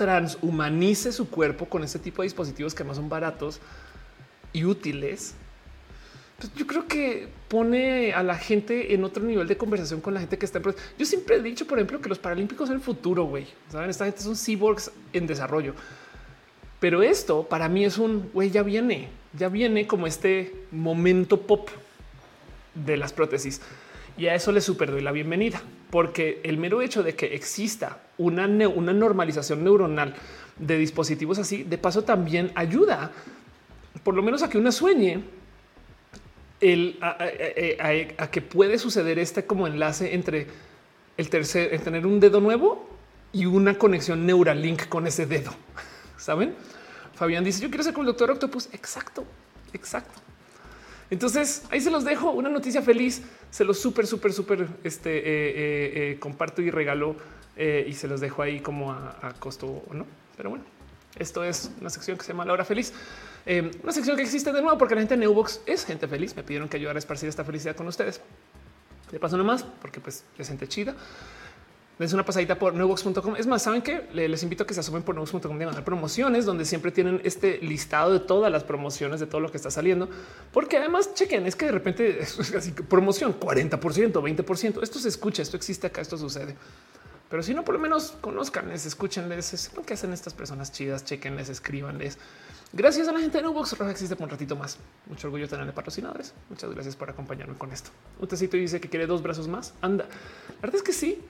transhumanice 0.00 1.12
su 1.12 1.28
cuerpo 1.28 1.66
con 1.66 1.84
este 1.84 1.98
tipo 1.98 2.22
de 2.22 2.26
dispositivos 2.26 2.74
que 2.74 2.84
más 2.84 2.96
son 2.96 3.10
baratos 3.10 3.60
y 4.50 4.64
útiles. 4.64 5.34
pues 6.38 6.54
yo 6.54 6.66
creo 6.66 6.88
que 6.88 7.28
pone 7.48 8.14
a 8.14 8.22
la 8.22 8.36
gente 8.36 8.94
en 8.94 9.04
otro 9.04 9.22
nivel 9.22 9.46
de 9.46 9.58
conversación 9.58 10.00
con 10.00 10.14
la 10.14 10.20
gente 10.20 10.38
que 10.38 10.46
está 10.46 10.58
en 10.58 10.74
Yo 10.98 11.04
siempre 11.04 11.36
he 11.36 11.42
dicho, 11.42 11.66
por 11.66 11.76
ejemplo, 11.78 12.00
que 12.00 12.08
los 12.08 12.18
paralímpicos 12.18 12.68
son 12.68 12.76
el 12.76 12.82
futuro, 12.82 13.24
güey. 13.24 13.46
Saben, 13.70 13.90
esta 13.90 14.06
gente 14.06 14.22
son 14.22 14.36
cyborgs 14.36 14.90
en 15.12 15.26
desarrollo. 15.26 15.74
Pero 16.80 17.02
esto 17.02 17.46
para 17.46 17.68
mí 17.68 17.84
es 17.84 17.98
un 17.98 18.30
güey, 18.32 18.50
ya 18.50 18.62
viene, 18.62 19.10
ya 19.32 19.48
viene 19.48 19.86
como 19.86 20.06
este 20.06 20.54
momento 20.70 21.40
pop 21.42 21.68
de 22.74 22.96
las 22.96 23.12
prótesis. 23.12 23.60
Y 24.16 24.26
a 24.26 24.34
eso 24.34 24.52
le 24.52 24.60
super 24.60 24.90
doy 24.90 25.00
la 25.00 25.12
bienvenida, 25.12 25.62
porque 25.90 26.40
el 26.44 26.58
mero 26.58 26.82
hecho 26.82 27.02
de 27.02 27.14
que 27.14 27.34
exista 27.34 28.00
una, 28.18 28.46
una 28.46 28.92
normalización 28.92 29.64
neuronal 29.64 30.14
de 30.58 30.76
dispositivos 30.76 31.38
así, 31.38 31.62
de 31.62 31.78
paso 31.78 32.04
también 32.04 32.52
ayuda, 32.54 33.12
por 34.02 34.14
lo 34.14 34.22
menos 34.22 34.42
a 34.42 34.50
que 34.50 34.58
una 34.58 34.72
sueñe 34.72 35.22
el, 36.60 36.98
a, 37.00 38.26
que 38.30 38.42
puede 38.42 38.78
suceder 38.78 39.18
este 39.18 39.46
como 39.46 39.66
enlace 39.66 40.14
entre 40.14 40.46
el 41.16 41.30
tercer, 41.30 41.72
el 41.72 41.80
tener 41.80 42.06
un 42.06 42.20
dedo 42.20 42.40
nuevo 42.40 42.88
y 43.32 43.46
una 43.46 43.78
conexión 43.78 44.26
Neuralink 44.26 44.88
con 44.88 45.06
ese 45.06 45.26
dedo. 45.26 45.54
Saben? 46.18 46.54
Fabián 47.20 47.44
dice: 47.44 47.60
Yo 47.60 47.68
quiero 47.68 47.84
ser 47.84 47.92
como 47.92 48.04
el 48.04 48.06
doctor 48.06 48.30
Octopus. 48.30 48.70
Exacto, 48.72 49.26
exacto. 49.74 50.18
Entonces 51.10 51.64
ahí 51.70 51.78
se 51.78 51.90
los 51.90 52.02
dejo 52.02 52.30
una 52.30 52.48
noticia 52.48 52.80
feliz. 52.80 53.20
Se 53.50 53.62
los 53.62 53.78
súper, 53.78 54.06
súper, 54.06 54.32
súper 54.32 54.66
este, 54.84 55.18
eh, 55.18 55.22
eh, 55.24 56.12
eh, 56.12 56.16
comparto 56.18 56.62
y 56.62 56.70
regalo 56.70 57.14
y 57.58 57.92
se 57.92 58.08
los 58.08 58.22
dejo 58.22 58.40
ahí 58.40 58.60
como 58.60 58.90
a, 58.92 59.34
costo 59.38 59.66
o 59.66 59.92
no. 59.92 60.06
Pero 60.34 60.48
bueno, 60.48 60.64
esto 61.18 61.44
es 61.44 61.70
una 61.78 61.90
sección 61.90 62.16
que 62.16 62.24
se 62.24 62.32
llama 62.32 62.46
La 62.46 62.54
Hora 62.54 62.64
Feliz. 62.64 62.94
una 63.44 63.92
sección 63.92 64.16
que 64.16 64.22
existe 64.22 64.50
de 64.50 64.62
nuevo 64.62 64.78
porque 64.78 64.94
la 64.94 65.02
gente 65.02 65.12
de 65.12 65.20
Neubox 65.20 65.60
es 65.66 65.84
gente 65.84 66.08
feliz. 66.08 66.34
Me 66.34 66.42
pidieron 66.42 66.70
que 66.70 66.78
ayudara 66.78 66.96
a 66.96 67.00
esparcir 67.00 67.28
esta 67.28 67.44
felicidad 67.44 67.76
con 67.76 67.86
ustedes. 67.86 68.22
De 69.12 69.20
paso 69.20 69.36
nomás, 69.36 69.62
porque 69.82 70.00
pues 70.00 70.24
es 70.38 70.48
gente 70.48 70.66
chida 70.66 70.94
es 72.04 72.12
una 72.14 72.24
pasadita 72.24 72.58
por 72.58 72.72
nuevox.com. 72.72 73.36
Es 73.36 73.46
más, 73.46 73.62
saben 73.62 73.82
que 73.82 74.08
les 74.12 74.42
invito 74.42 74.64
a 74.64 74.66
que 74.66 74.72
se 74.72 74.80
asumen 74.80 75.02
por 75.02 75.14
nuevox.com 75.14 75.58
de 75.58 75.66
mandar 75.66 75.84
promociones 75.84 76.46
donde 76.46 76.64
siempre 76.64 76.90
tienen 76.90 77.20
este 77.24 77.58
listado 77.58 78.12
de 78.14 78.20
todas 78.20 78.50
las 78.50 78.64
promociones 78.64 79.20
de 79.20 79.26
todo 79.26 79.40
lo 79.40 79.50
que 79.50 79.58
está 79.58 79.70
saliendo, 79.70 80.08
porque 80.50 80.78
además 80.78 81.12
chequen, 81.14 81.46
es 81.46 81.56
que 81.56 81.66
de 81.66 81.72
repente 81.72 82.18
es 82.22 82.54
así 82.54 82.72
promoción 82.72 83.38
40%, 83.38 83.78
20%. 84.12 84.82
Esto 84.82 84.98
se 84.98 85.08
escucha, 85.08 85.42
esto 85.42 85.56
existe 85.56 85.88
acá, 85.88 86.00
esto 86.00 86.16
sucede. 86.16 86.56
Pero 87.28 87.42
si 87.42 87.54
no, 87.54 87.64
por 87.64 87.74
lo 87.74 87.80
menos 87.80 88.16
conozcanles, 88.20 88.86
escúchenles, 88.86 89.44
sepan 89.44 89.84
qué 89.84 89.94
hacen 89.94 90.12
estas 90.12 90.34
personas 90.34 90.72
chidas, 90.72 91.04
chequenles, 91.04 91.48
escríbanles. 91.48 92.18
Gracias 92.72 93.08
a 93.08 93.12
la 93.12 93.20
gente 93.20 93.38
de 93.38 93.44
Nubox, 93.44 93.76
Roja 93.76 93.90
existe 93.90 94.16
por 94.16 94.24
un 94.24 94.30
ratito 94.30 94.56
más. 94.56 94.78
Mucho 95.06 95.28
orgullo 95.28 95.48
tenerle 95.48 95.72
patrocinadores. 95.72 96.32
Muchas 96.48 96.70
gracias 96.70 96.96
por 96.96 97.10
acompañarme 97.10 97.54
con 97.56 97.70
esto. 97.72 97.90
Un 98.18 98.26
tecito 98.26 98.56
dice 98.56 98.80
que 98.80 98.88
quiere 98.88 99.06
dos 99.06 99.22
brazos 99.22 99.46
más. 99.46 99.74
Anda. 99.80 100.06
La 100.48 100.60
verdad 100.62 100.76
es 100.76 100.82
que 100.82 100.92
sí 100.92 101.20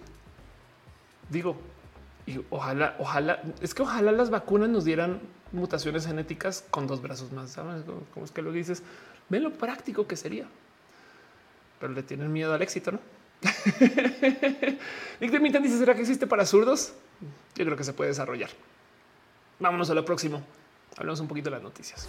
digo, 1.31 1.57
y 2.27 2.40
ojalá, 2.51 2.97
ojalá, 2.98 3.43
es 3.61 3.74
que 3.74 3.82
ojalá 3.82 4.12
las 4.12 4.31
vacunas 4.31 4.69
nos 4.69 4.85
dieran 4.85 5.20
mutaciones 5.52 6.07
genéticas 6.07 6.65
con 6.70 6.86
dos 6.86 7.02
brazos 7.02 7.32
más. 7.32 7.51
¿sabes? 7.52 7.85
¿Cómo 8.15 8.24
es 8.24 8.31
que 8.31 8.43
lo 8.43 8.52
dices? 8.52 8.82
Ven 9.28 9.43
lo 9.43 9.52
práctico 9.52 10.07
que 10.07 10.16
sería. 10.16 10.47
Pero 11.81 11.93
le 11.93 12.02
tienen 12.02 12.32
miedo 12.32 12.52
al 12.52 12.62
éxito, 12.62 12.93
¿no? 12.93 13.01
Nick 15.20 15.32
dice: 15.62 15.78
¿Será 15.78 15.94
que 15.94 16.02
existe 16.02 16.27
para 16.27 16.44
zurdos? 16.44 16.93
Yo 17.55 17.65
creo 17.65 17.77
que 17.77 17.85
se 17.85 17.94
puede 17.94 18.11
desarrollar. 18.11 18.51
Vámonos 19.59 19.89
a 19.89 19.94
lo 19.94 20.05
próximo. 20.05 20.43
Hablamos 20.98 21.20
un 21.20 21.28
poquito 21.28 21.48
de 21.48 21.57
las 21.57 21.62
noticias. 21.62 22.07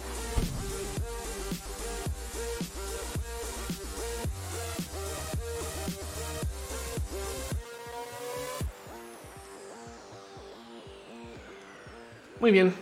Muy 12.42 12.50
bien. 12.50 12.74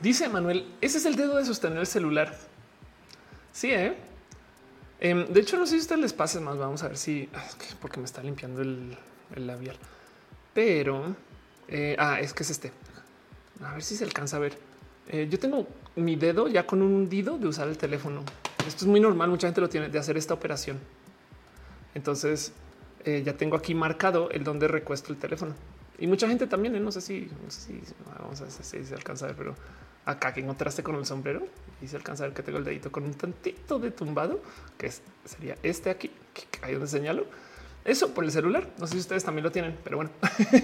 Dice 0.00 0.30
Manuel, 0.30 0.66
ese 0.80 0.96
es 0.96 1.04
el 1.04 1.14
dedo 1.14 1.36
de 1.36 1.44
sostener 1.44 1.76
el 1.76 1.86
celular. 1.86 2.34
Sí, 3.52 3.70
¿eh? 3.70 3.94
Em, 4.98 5.26
de 5.26 5.40
hecho, 5.40 5.58
no 5.58 5.66
sé 5.66 5.72
si 5.72 5.76
a 5.76 5.80
ustedes 5.80 6.00
les 6.00 6.12
pase 6.14 6.40
más. 6.40 6.56
Vamos 6.56 6.82
a 6.82 6.88
ver 6.88 6.96
si 6.96 7.28
ah, 7.34 7.44
porque 7.82 8.00
me 8.00 8.06
está 8.06 8.22
limpiando 8.22 8.62
el, 8.62 8.96
labial, 9.36 9.76
pero 10.54 11.14
eh, 11.68 11.96
ah, 11.98 12.18
es 12.18 12.32
que 12.32 12.44
es 12.44 12.48
este. 12.48 12.72
A 13.62 13.74
ver 13.74 13.82
si 13.82 13.94
se 13.94 14.04
alcanza 14.04 14.38
a 14.38 14.40
ver. 14.40 14.56
Eh, 15.08 15.28
yo 15.30 15.38
tengo 15.38 15.68
mi 15.96 16.16
dedo 16.16 16.48
ya 16.48 16.66
con 16.66 16.80
un 16.80 16.94
hundido 16.94 17.36
de 17.36 17.46
usar 17.46 17.68
el 17.68 17.76
teléfono. 17.76 18.22
Esto 18.66 18.86
es 18.86 18.90
muy 18.90 19.00
normal. 19.00 19.28
Mucha 19.28 19.48
gente 19.48 19.60
lo 19.60 19.68
tiene 19.68 19.90
de 19.90 19.98
hacer 19.98 20.16
esta 20.16 20.32
operación. 20.32 20.78
Entonces 21.94 22.54
eh, 23.04 23.22
ya 23.22 23.36
tengo 23.36 23.54
aquí 23.54 23.74
marcado 23.74 24.30
el 24.30 24.44
donde 24.44 24.66
recuesto 24.66 25.12
el 25.12 25.18
teléfono. 25.18 25.54
Y 25.98 26.06
mucha 26.06 26.28
gente 26.28 26.46
también, 26.46 26.76
¿eh? 26.76 26.80
no 26.80 26.92
sé 26.92 27.00
si, 27.00 27.28
vamos 28.20 28.40
a 28.40 28.44
ver 28.44 28.52
si 28.52 28.84
se 28.84 28.94
alcanza 28.94 29.24
a 29.24 29.28
ver, 29.28 29.36
pero 29.36 29.54
acá 30.04 30.32
que 30.32 30.40
encontraste 30.40 30.82
con 30.82 30.94
el 30.96 31.04
sombrero 31.04 31.46
y 31.82 31.88
se 31.88 31.96
alcanza 31.96 32.24
a 32.24 32.28
ver 32.28 32.36
que 32.36 32.42
tengo 32.42 32.58
el 32.58 32.64
dedito 32.64 32.90
con 32.90 33.04
un 33.04 33.14
tantito 33.14 33.78
de 33.78 33.90
tumbado, 33.90 34.40
que 34.76 34.90
sería 35.24 35.56
este 35.62 35.90
aquí, 35.90 36.10
que 36.32 36.46
hay 36.62 36.72
donde 36.72 36.88
señalo. 36.88 37.26
Eso 37.84 38.14
por 38.14 38.24
el 38.24 38.30
celular. 38.30 38.68
No 38.78 38.86
sé 38.86 38.94
si 38.94 39.00
ustedes 39.00 39.24
también 39.24 39.44
lo 39.44 39.50
tienen, 39.50 39.76
pero 39.82 39.96
bueno. 39.96 40.10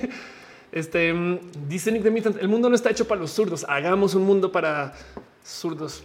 este 0.72 1.12
mm, 1.12 1.68
dice 1.68 1.90
Nick 1.90 2.02
de 2.02 2.40
el 2.40 2.48
mundo 2.48 2.68
no 2.68 2.74
está 2.74 2.90
hecho 2.90 3.08
para 3.08 3.20
los 3.20 3.32
zurdos. 3.32 3.64
Hagamos 3.68 4.14
un 4.14 4.24
mundo 4.24 4.52
para 4.52 4.94
zurdos. 5.44 6.04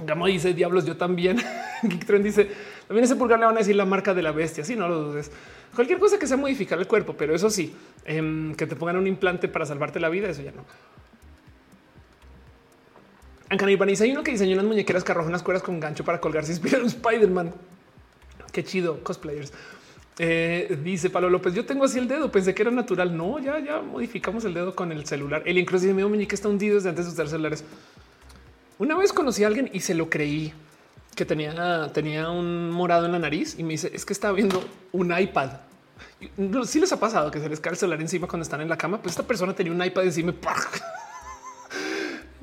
Gamo 0.00 0.26
dice 0.26 0.52
diablos, 0.52 0.84
yo 0.84 0.96
también. 0.96 1.38
Geek 1.82 2.06
dice 2.22 2.50
también 2.86 3.04
ese 3.04 3.16
pulgar 3.16 3.38
le 3.38 3.46
van 3.46 3.56
a 3.56 3.58
decir 3.58 3.76
la 3.76 3.84
marca 3.84 4.14
de 4.14 4.22
la 4.22 4.32
bestia. 4.32 4.64
Si 4.64 4.76
no 4.76 4.88
lo 4.88 5.00
dudes. 5.00 5.30
Cualquier 5.74 5.98
cosa 5.98 6.18
que 6.18 6.26
sea 6.26 6.36
modificar 6.36 6.78
el 6.78 6.86
cuerpo, 6.86 7.14
pero 7.16 7.34
eso 7.34 7.50
sí, 7.50 7.74
em, 8.04 8.54
que 8.54 8.66
te 8.66 8.76
pongan 8.76 8.96
un 8.96 9.06
implante 9.06 9.48
para 9.48 9.66
salvarte 9.66 10.00
la 10.00 10.08
vida, 10.08 10.28
eso 10.28 10.42
ya 10.42 10.52
no. 10.52 10.64
Ancanibaniza 13.48 14.04
hay 14.04 14.12
uno 14.12 14.22
que 14.22 14.32
diseñó 14.32 14.54
unas 14.54 14.66
muñequeras 14.66 15.04
que 15.04 15.12
arrojan 15.12 15.30
unas 15.30 15.42
cuerdas 15.42 15.62
con 15.62 15.78
gancho 15.78 16.04
para 16.04 16.20
colgarse 16.20 16.52
inspira 16.52 16.78
un 16.78 16.86
Spider-Man. 16.86 17.52
Qué 18.52 18.64
chido, 18.64 19.02
cosplayers. 19.02 19.52
Eh, 20.18 20.78
dice 20.82 21.10
Pablo 21.10 21.28
López, 21.28 21.54
yo 21.54 21.66
tengo 21.66 21.84
así 21.84 21.98
el 21.98 22.06
dedo, 22.06 22.30
pensé 22.30 22.54
que 22.54 22.62
era 22.62 22.70
natural. 22.70 23.16
No, 23.16 23.38
ya, 23.38 23.58
ya 23.58 23.80
modificamos 23.80 24.44
el 24.44 24.54
dedo 24.54 24.74
con 24.74 24.92
el 24.92 25.04
celular. 25.06 25.42
El 25.44 25.58
incluso 25.58 25.84
dice, 25.84 25.94
mi 25.94 26.04
muñeca 26.04 26.34
está 26.34 26.48
hundido 26.48 26.76
desde 26.76 26.88
antes 26.88 27.06
de 27.06 27.12
usar 27.12 27.28
celulares. 27.28 27.64
Una 28.78 28.96
vez 28.96 29.12
conocí 29.12 29.44
a 29.44 29.48
alguien 29.48 29.70
y 29.72 29.80
se 29.80 29.94
lo 29.94 30.08
creí 30.08 30.52
que 31.14 31.24
tenía, 31.24 31.90
tenía 31.92 32.30
un 32.30 32.70
morado 32.70 33.06
en 33.06 33.12
la 33.12 33.18
nariz 33.18 33.56
y 33.58 33.62
me 33.62 33.70
dice 33.70 33.90
es 33.94 34.04
que 34.04 34.12
estaba 34.12 34.34
viendo 34.34 34.64
un 34.92 35.16
iPad. 35.16 35.50
Si 36.66 36.80
les 36.80 36.92
ha 36.92 37.00
pasado 37.00 37.30
que 37.30 37.40
se 37.40 37.48
les 37.48 37.60
cae 37.60 37.72
el 37.72 37.78
celular 37.78 38.00
encima 38.00 38.26
cuando 38.26 38.42
están 38.42 38.60
en 38.60 38.68
la 38.68 38.76
cama. 38.76 39.00
Pues 39.00 39.12
esta 39.12 39.26
persona 39.26 39.54
tenía 39.54 39.72
un 39.72 39.82
iPad 39.82 40.04
encima. 40.04 40.34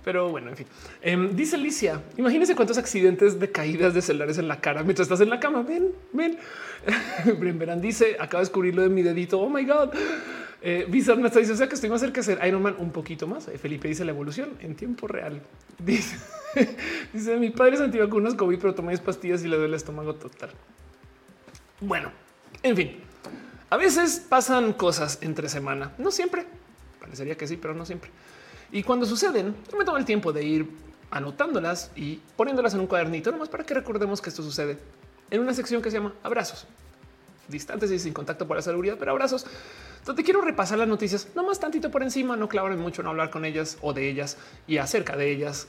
Pero 0.03 0.29
bueno, 0.29 0.49
en 0.49 0.57
fin, 0.57 0.67
em, 1.01 1.35
dice 1.35 1.55
Alicia. 1.55 2.01
Imagínense 2.17 2.55
cuántos 2.55 2.77
accidentes 2.77 3.39
de 3.39 3.51
caídas 3.51 3.93
de 3.93 4.01
celulares 4.01 4.39
en 4.39 4.47
la 4.47 4.59
cara 4.59 4.81
mientras 4.83 5.05
estás 5.05 5.21
en 5.21 5.29
la 5.29 5.39
cama. 5.39 5.61
Ven, 5.61 5.91
ven. 6.11 6.37
Verán 7.59 7.81
dice 7.81 8.17
acaba 8.19 8.41
de 8.41 8.45
descubrir 8.45 8.73
lo 8.73 8.81
de 8.81 8.89
mi 8.89 9.03
dedito. 9.03 9.39
Oh 9.39 9.49
my 9.49 9.63
God. 9.63 9.91
Eh, 10.63 10.85
me 10.89 10.97
está 10.99 11.13
diciendo 11.13 11.53
o 11.53 11.57
sea, 11.57 11.67
que 11.67 11.73
estoy 11.73 11.89
más 11.89 12.01
cerca 12.01 12.21
de 12.21 12.23
ser 12.23 12.47
Iron 12.47 12.61
Man 12.61 12.75
un 12.77 12.91
poquito 12.91 13.27
más. 13.27 13.47
Eh, 13.47 13.57
Felipe 13.57 13.87
dice 13.87 14.05
la 14.05 14.11
evolución 14.11 14.49
en 14.61 14.75
tiempo 14.75 15.07
real. 15.07 15.41
Dice, 15.79 16.15
dice 17.11 17.37
mi 17.37 17.49
padre 17.49 17.73
es 17.73 17.81
antivacunas 17.81 18.35
COVID, 18.35 18.59
pero 18.59 18.75
toma 18.75 18.91
10 18.91 19.01
pastillas 19.01 19.43
y 19.43 19.47
le 19.47 19.55
duele 19.55 19.69
el 19.69 19.73
estómago 19.73 20.13
total. 20.13 20.51
Bueno, 21.79 22.11
en 22.61 22.75
fin, 22.75 22.97
a 23.71 23.77
veces 23.77 24.23
pasan 24.29 24.73
cosas 24.73 25.17
entre 25.21 25.49
semana, 25.49 25.93
no 25.97 26.11
siempre. 26.11 26.45
Parecería 26.99 27.35
que 27.35 27.47
sí, 27.47 27.57
pero 27.57 27.73
no 27.73 27.85
siempre. 27.85 28.11
Y 28.71 28.83
cuando 28.83 29.05
suceden, 29.07 29.55
yo 29.71 29.77
me 29.77 29.85
tomo 29.85 29.97
el 29.97 30.05
tiempo 30.05 30.31
de 30.31 30.43
ir 30.43 30.69
anotándolas 31.09 31.89
y 31.95 32.21
poniéndolas 32.35 32.73
en 32.75 32.81
un 32.81 32.87
cuadernito, 32.87 33.31
nomás 33.31 33.49
para 33.49 33.63
que 33.63 33.73
recordemos 33.73 34.21
que 34.21 34.29
esto 34.29 34.43
sucede 34.43 34.77
en 35.29 35.41
una 35.41 35.53
sección 35.53 35.81
que 35.81 35.89
se 35.89 35.97
llama 35.97 36.13
abrazos 36.21 36.67
distantes 37.51 37.91
y 37.91 37.99
sin 37.99 38.13
contacto 38.13 38.47
por 38.47 38.57
la 38.57 38.61
seguridad, 38.61 38.95
pero 38.97 39.11
abrazos. 39.11 39.45
Entonces 39.99 40.25
quiero 40.25 40.41
repasar 40.41 40.79
las 40.79 40.87
noticias, 40.87 41.27
no 41.35 41.43
más 41.43 41.59
tantito 41.59 41.91
por 41.91 42.01
encima, 42.01 42.35
no 42.35 42.49
clavarme 42.49 42.77
mucho, 42.77 43.03
no 43.03 43.09
hablar 43.09 43.29
con 43.29 43.45
ellas 43.45 43.77
o 43.81 43.93
de 43.93 44.09
ellas 44.09 44.37
y 44.67 44.77
acerca 44.77 45.15
de 45.15 45.31
ellas, 45.31 45.67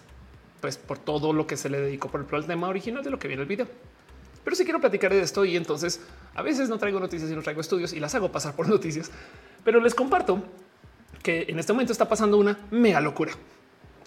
pues 0.61 0.79
por 0.79 0.99
todo 0.99 1.33
lo 1.33 1.47
que 1.47 1.57
se 1.57 1.69
le 1.69 1.81
dedicó 1.81 2.09
por 2.09 2.27
el 2.33 2.47
tema 2.47 2.69
original 2.69 3.05
de 3.05 3.11
lo 3.11 3.19
que 3.19 3.29
viene 3.29 3.43
el 3.43 3.49
video. 3.49 3.67
Pero 4.45 4.57
sí 4.57 4.65
quiero 4.65 4.81
platicar 4.81 5.13
de 5.13 5.21
esto 5.21 5.45
y 5.45 5.57
entonces 5.57 6.01
a 6.35 6.43
veces 6.43 6.69
no 6.69 6.79
traigo 6.79 6.99
noticias 6.99 7.31
y 7.31 7.35
no 7.35 7.43
traigo 7.43 7.61
estudios 7.61 7.93
y 7.93 8.01
las 8.01 8.15
hago 8.15 8.33
pasar 8.33 8.55
por 8.55 8.69
noticias, 8.71 9.11
pero 9.65 9.81
les 9.81 9.95
comparto 9.95 10.43
que 11.23 11.47
en 11.49 11.59
este 11.59 11.73
momento 11.73 11.93
está 11.93 12.09
pasando 12.09 12.37
una 12.37 12.59
mega 12.71 13.01
locura 13.01 13.33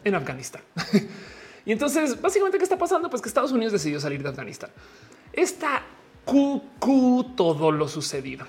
en 0.03 0.15
Afganistán. 0.15 0.61
y 1.65 1.71
entonces 1.71 2.21
básicamente 2.21 2.57
qué 2.57 2.63
está 2.63 2.77
pasando? 2.77 3.09
Pues 3.09 3.21
que 3.21 3.29
Estados 3.29 3.51
Unidos 3.51 3.73
decidió 3.73 3.99
salir 3.99 4.21
de 4.21 4.29
Afganistán. 4.29 4.69
Esta 5.31 5.83
cucú 6.25 7.33
todo 7.35 7.71
lo 7.71 7.87
sucedido. 7.87 8.45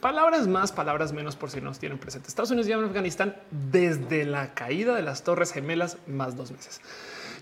Palabras 0.00 0.48
más, 0.48 0.72
palabras 0.72 1.12
menos 1.12 1.36
por 1.36 1.50
si 1.50 1.60
nos 1.60 1.78
tienen 1.78 1.98
presente. 1.98 2.28
Estados 2.28 2.50
Unidos 2.50 2.66
lleva 2.66 2.82
en 2.82 2.88
Afganistán 2.88 3.36
desde 3.50 4.24
la 4.24 4.52
caída 4.52 4.96
de 4.96 5.02
las 5.02 5.22
Torres 5.22 5.52
Gemelas 5.52 5.98
más 6.08 6.36
dos 6.36 6.50
meses. 6.50 6.80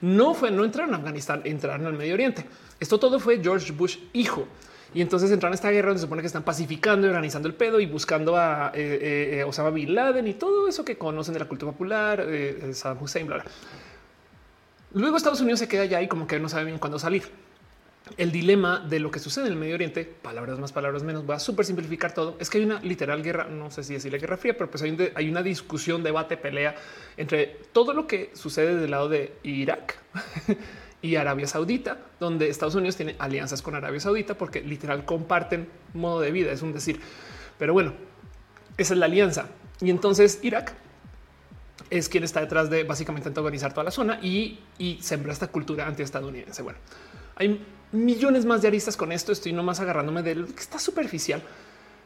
No 0.02 0.34
fue, 0.34 0.51
no 0.51 0.64
entraron 0.64 0.92
a 0.94 0.98
Afganistán, 0.98 1.42
entraron 1.44 1.86
al 1.86 1.94
Medio 1.94 2.14
Oriente. 2.14 2.44
Esto 2.81 2.98
todo 2.98 3.20
fue 3.20 3.40
George 3.43 3.73
Bush 3.73 3.98
hijo. 4.12 4.47
Y 4.93 5.02
entonces 5.02 5.31
entraron 5.31 5.52
a 5.52 5.55
esta 5.55 5.70
guerra 5.70 5.89
donde 5.89 6.01
se 6.01 6.07
supone 6.07 6.23
que 6.23 6.27
están 6.27 6.43
pacificando 6.43 7.07
y 7.07 7.11
organizando 7.11 7.47
el 7.47 7.55
pedo 7.55 7.78
y 7.78 7.86
buscando 7.86 8.36
a 8.36 8.73
eh, 8.74 8.81
eh, 8.81 9.39
eh, 9.39 9.44
Osama 9.44 9.70
Bin 9.70 9.94
Laden 9.94 10.27
y 10.27 10.35
todo 10.35 10.66
eso 10.66 10.85
que 10.85 10.98
conocen 10.98 11.35
de 11.35 11.40
la 11.40 11.47
cultura 11.47 11.70
popular, 11.70 12.27
Saddam 12.73 13.01
Hussein, 13.01 13.27
bla, 13.27 13.36
bla. 13.36 13.44
Luego 14.94 15.16
Estados 15.16 15.40
Unidos 15.40 15.61
se 15.61 15.69
queda 15.69 15.82
allá 15.82 16.02
y 16.02 16.09
como 16.09 16.27
que 16.27 16.40
no 16.40 16.48
sabe 16.48 16.65
bien 16.65 16.78
cuándo 16.78 16.98
salir 16.98 17.23
el 18.16 18.32
dilema 18.32 18.81
de 18.81 18.98
lo 18.98 19.11
que 19.11 19.19
sucede 19.19 19.47
en 19.47 19.52
el 19.52 19.59
Medio 19.59 19.74
Oriente, 19.74 20.05
palabras 20.05 20.59
más, 20.59 20.73
palabras 20.73 21.02
menos, 21.02 21.28
va 21.28 21.36
a 21.36 21.39
súper 21.39 21.65
simplificar 21.65 22.12
todo. 22.12 22.36
Es 22.40 22.51
que 22.51 22.59
hay 22.59 22.65
una 22.65 22.81
literal 22.81 23.23
guerra, 23.23 23.44
no 23.44 23.70
sé 23.70 23.85
si 23.85 23.94
decirle 23.94 24.19
guerra 24.19 24.36
fría, 24.36 24.57
pero 24.57 24.70
pues 24.70 24.82
hay, 24.82 25.28
una 25.28 25.43
discusión, 25.43 26.02
debate, 26.02 26.36
pelea 26.36 26.74
entre 27.16 27.59
todo 27.73 27.93
lo 27.93 28.07
que 28.07 28.31
sucede 28.35 28.77
del 28.77 28.90
lado 28.90 29.09
de 29.09 29.32
Irak 29.43 29.98
y 31.02 31.16
Arabia 31.16 31.47
Saudita, 31.47 31.98
donde 32.18 32.48
Estados 32.48 32.74
Unidos 32.74 32.97
tiene 32.97 33.16
alianzas 33.18 33.62
con 33.62 33.74
Arabia 33.74 34.01
Saudita 34.01 34.35
porque 34.35 34.60
literal 34.60 35.05
comparten 35.05 35.68
modo 35.94 36.20
de 36.20 36.31
vida, 36.31 36.52
es 36.52 36.62
un 36.62 36.72
decir. 36.72 37.01
Pero 37.59 37.72
bueno, 37.72 37.93
esa 38.77 38.94
es 38.94 38.98
la 38.98 39.06
alianza. 39.06 39.47
Y 39.81 39.90
entonces 39.90 40.40
Irak 40.43 40.74
es 41.89 42.09
quien 42.09 42.24
está 42.24 42.40
detrás 42.40 42.70
de 42.70 42.85
básicamente 42.85 43.28
antagonizar 43.28 43.72
toda 43.72 43.85
la 43.85 43.90
zona 43.90 44.20
y, 44.22 44.60
y 44.78 44.98
sembra 45.02 45.32
esta 45.32 45.48
cultura 45.48 45.86
antiestadounidense. 45.86 46.62
Bueno, 46.62 46.78
hay 47.36 47.64
millones 47.93 48.44
más 48.44 48.62
de 48.62 48.68
aristas 48.68 48.97
con 48.97 49.12
esto. 49.12 49.32
Estoy 49.32 49.52
nomás 49.52 49.81
agarrándome 49.81 50.22
de 50.22 50.35
lo 50.35 50.47
que 50.47 50.60
está 50.60 50.78
superficial. 50.78 51.43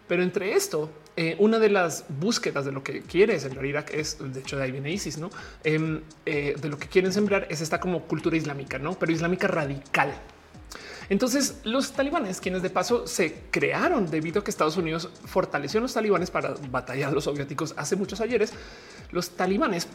Pero 0.06 0.22
entre 0.22 0.52
esto, 0.54 0.90
eh, 1.16 1.36
una 1.38 1.58
de 1.58 1.70
las 1.70 2.04
búsquedas 2.08 2.64
de 2.64 2.72
lo 2.72 2.82
que 2.82 3.02
quiere 3.02 3.38
sembrar 3.40 3.64
Irak 3.64 3.94
es, 3.94 4.18
de 4.20 4.40
hecho, 4.40 4.56
de 4.56 4.64
ahí 4.64 4.72
viene 4.72 4.90
ISIS, 4.90 5.18
no? 5.18 5.30
Em, 5.62 6.02
eh, 6.26 6.56
de 6.60 6.68
lo 6.68 6.78
que 6.78 6.88
quieren 6.88 7.12
sembrar 7.12 7.46
es 7.50 7.60
esta 7.60 7.80
como 7.80 8.02
cultura 8.02 8.36
islámica, 8.36 8.78
no? 8.78 8.98
Pero 8.98 9.12
islámica 9.12 9.46
radical. 9.46 10.12
Entonces, 11.08 11.60
los 11.64 11.92
talibanes, 11.92 12.40
quienes 12.40 12.62
de 12.62 12.70
paso 12.70 13.06
se 13.06 13.42
crearon 13.50 14.10
debido 14.10 14.40
a 14.40 14.44
que 14.44 14.50
Estados 14.50 14.76
Unidos 14.76 15.10
fortaleció 15.24 15.78
a 15.78 15.82
los 15.82 15.94
talibanes 15.94 16.30
para 16.30 16.54
batallar 16.70 17.10
a 17.10 17.12
los 17.12 17.24
soviéticos 17.24 17.74
hace 17.76 17.96
muchos 17.96 18.20
ayeres, 18.20 18.52
los 19.10 19.30
talibanes, 19.30 19.86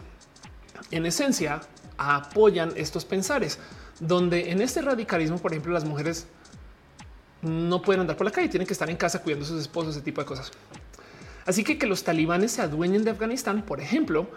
en 0.92 1.06
esencia, 1.06 1.62
apoyan 1.98 2.72
estos 2.76 3.06
pensares 3.06 3.60
donde 4.00 4.52
en 4.52 4.62
este 4.62 4.82
radicalismo, 4.82 5.38
por 5.40 5.52
ejemplo, 5.52 5.74
las 5.74 5.86
mujeres 5.86 6.28
no 7.42 7.82
pueden 7.82 8.02
andar 8.02 8.18
por 8.18 8.26
la 8.26 8.32
calle, 8.32 8.50
tienen 8.50 8.68
que 8.68 8.74
estar 8.74 8.90
en 8.90 8.98
casa 8.98 9.22
cuidando 9.22 9.46
a 9.46 9.48
sus 9.48 9.62
esposos, 9.62 9.96
ese 9.96 10.04
tipo 10.04 10.22
de 10.22 10.26
cosas. 10.26 10.52
Así 11.46 11.64
que 11.64 11.78
que 11.78 11.88
los 11.88 12.04
talibanes 12.04 12.52
se 12.52 12.62
adueñen 12.62 13.04
de 13.04 13.12
Afganistán, 13.12 13.64
por 13.64 13.80
ejemplo, 13.80 14.28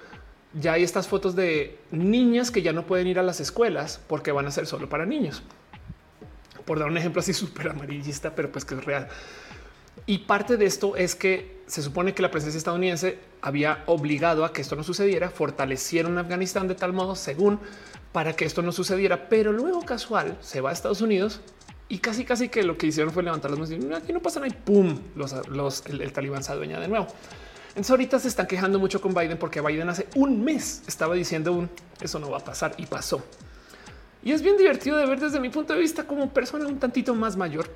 ya 0.55 0.74
hay 0.74 0.83
estas 0.83 1.09
fotos 1.09 1.35
de 1.35 1.79
niñas 1.91 2.51
que 2.51 2.62
ya 2.62 2.73
no 2.73 2.87
pueden 2.87 3.07
ir 3.07 3.19
a 3.19 3.23
las 3.23 3.41
escuelas 3.41 4.01
porque 4.07 4.33
van 4.33 4.47
a 4.47 4.51
ser 4.51 4.66
solo 4.66 4.89
para 4.89 5.07
niños. 5.07 5.43
Por 6.65 6.79
dar 6.79 6.89
un 6.89 6.97
ejemplo 6.97 7.20
así 7.20 7.33
súper 7.35 7.69
amarillista, 7.69 8.35
pero 8.35 8.51
pues 8.51 8.65
que 8.65 8.74
es 8.74 8.85
real. 8.85 9.09
Y 10.07 10.19
parte 10.19 10.57
de 10.57 10.66
esto 10.66 10.97
es 10.97 11.15
que 11.15 11.62
se 11.66 11.83
supone 11.83 12.15
que 12.15 12.23
la 12.23 12.31
presencia 12.31 12.59
estadounidense 12.59 13.19
había 13.41 13.83
obligado 13.87 14.45
a 14.45 14.53
que 14.53 14.61
esto 14.61 14.74
no 14.74 14.83
sucediera, 14.83 15.31
fortalecieron 15.31 16.19
Afganistán 16.19 16.66
de 16.66 16.74
tal 16.74 16.93
modo, 16.93 17.15
según 17.15 17.61
para 18.12 18.35
que 18.35 18.45
esto 18.45 18.62
no 18.62 18.73
sucediera. 18.73 19.29
Pero 19.29 19.53
luego 19.53 19.83
casual 19.83 20.37
se 20.41 20.61
va 20.61 20.70
a 20.70 20.73
Estados 20.73 21.01
Unidos 21.01 21.41
y 21.93 21.98
casi 21.98 22.24
casi 22.24 22.48
que 22.48 22.62
lo 22.62 22.78
que 22.78 22.86
hicieron 22.86 23.12
fue 23.12 23.23
levantar 23.23 23.51
las 23.51 23.60
manos 23.60 23.70
y 23.70 23.93
aquí 23.93 24.14
no 24.14 24.23
pasa 24.23 24.40
nada 24.40 24.56
pum, 24.64 24.98
los, 25.14 25.85
el, 25.85 26.10
talibán 26.10 26.43
se 26.43 26.51
adueña 26.51 26.81
de 26.81 26.89
nuevo. 26.89 27.06
Entonces 27.69 27.90
ahorita 27.90 28.19
se 28.19 28.28
están 28.28 28.47
quejando 28.47 28.78
mucho 28.78 28.98
con 28.98 29.12
Biden 29.12 29.36
porque 29.36 29.60
Biden 29.60 29.90
hace 29.90 30.09
un 30.14 30.43
mes 30.43 30.82
estaba 30.86 31.14
diciendo 31.14 31.52
un 31.52 31.69
eso 32.01 32.19
no 32.19 32.31
va 32.31 32.39
a 32.39 32.44
pasar 32.44 32.73
y 32.78 32.86
pasó. 32.86 33.23
Y 34.23 34.32
es 34.32 34.40
bien 34.40 34.56
divertido 34.56 34.97
de 34.97 35.05
ver 35.05 35.20
desde 35.20 35.39
mi 35.39 35.51
punto 35.51 35.74
de 35.74 35.81
vista 35.81 36.06
como 36.06 36.32
persona 36.32 36.66
un 36.66 36.78
tantito 36.78 37.14
más 37.14 37.36
mayor, 37.36 37.69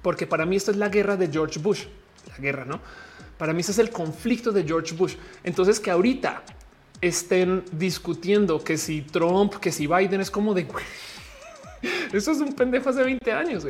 porque 0.00 0.26
para 0.26 0.46
mí 0.46 0.56
esto 0.56 0.70
es 0.70 0.78
la 0.78 0.88
guerra 0.88 1.18
de 1.18 1.28
George 1.28 1.60
Bush, 1.60 1.84
la 2.30 2.38
guerra, 2.38 2.64
no? 2.64 2.80
Para 3.36 3.52
mí 3.52 3.60
ese 3.60 3.72
es 3.72 3.78
el 3.78 3.90
conflicto 3.90 4.52
de 4.52 4.64
George 4.64 4.94
Bush. 4.94 5.16
Entonces 5.44 5.80
que 5.80 5.90
ahorita 5.90 6.44
estén 7.02 7.62
discutiendo 7.72 8.64
que 8.64 8.78
si 8.78 9.02
Trump, 9.02 9.56
que 9.56 9.70
si 9.70 9.86
Biden 9.86 10.22
es 10.22 10.30
como 10.30 10.54
de 10.54 10.66
eso 12.12 12.32
es 12.32 12.38
un 12.38 12.52
pendejo 12.54 12.90
hace 12.90 13.02
20 13.02 13.32
años 13.32 13.66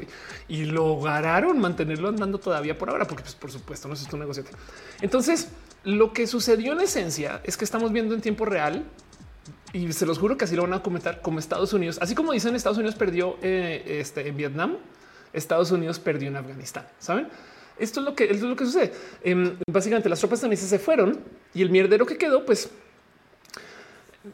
y 0.48 0.64
lograron 0.64 1.59
mantenerlo 1.59 2.09
andando 2.09 2.39
todavía 2.39 2.76
por 2.76 2.90
ahora, 2.90 3.06
porque 3.06 3.22
pues, 3.22 3.35
por 3.35 3.51
supuesto 3.51 3.89
no 3.89 3.94
es 3.94 4.12
un 4.12 4.20
negocio. 4.20 4.44
Entonces, 5.01 5.48
lo 5.85 6.12
que 6.12 6.26
sucedió 6.26 6.72
en 6.72 6.80
esencia 6.80 7.40
es 7.44 7.56
que 7.56 7.64
estamos 7.64 7.93
viendo 7.93 8.14
en 8.14 8.20
tiempo 8.20 8.44
real 8.44 8.85
y 9.72 9.93
se 9.93 10.06
los 10.06 10.18
juro 10.18 10.36
que 10.36 10.44
así 10.44 10.56
lo 10.56 10.62
van 10.62 10.72
a 10.72 10.82
comentar 10.82 11.20
como 11.20 11.39
Estados 11.39 11.72
Unidos, 11.72 11.98
así 12.01 12.14
como 12.14 12.32
dicen 12.32 12.55
Estados 12.55 12.78
Unidos 12.78 12.94
perdió 12.94 13.36
eh, 13.43 13.98
este, 14.01 14.26
en 14.28 14.36
Vietnam, 14.36 14.76
Estados 15.32 15.70
Unidos 15.70 15.98
perdió 15.98 16.28
en 16.28 16.36
Afganistán. 16.36 16.86
Saben? 16.98 17.28
Esto 17.78 18.01
es 18.01 18.06
lo 18.06 18.14
que 18.14 18.24
es 18.24 18.40
lo 18.40 18.56
que 18.56 18.64
sucede. 18.64 18.93
Em, 19.22 19.56
básicamente 19.70 20.09
las 20.09 20.18
tropas 20.18 20.39
estadounidenses 20.39 20.68
se 20.68 20.78
fueron 20.78 21.20
y 21.55 21.62
el 21.62 21.70
mierdero 21.70 22.06
que 22.06 22.16
quedó, 22.16 22.44
pues 22.44 22.70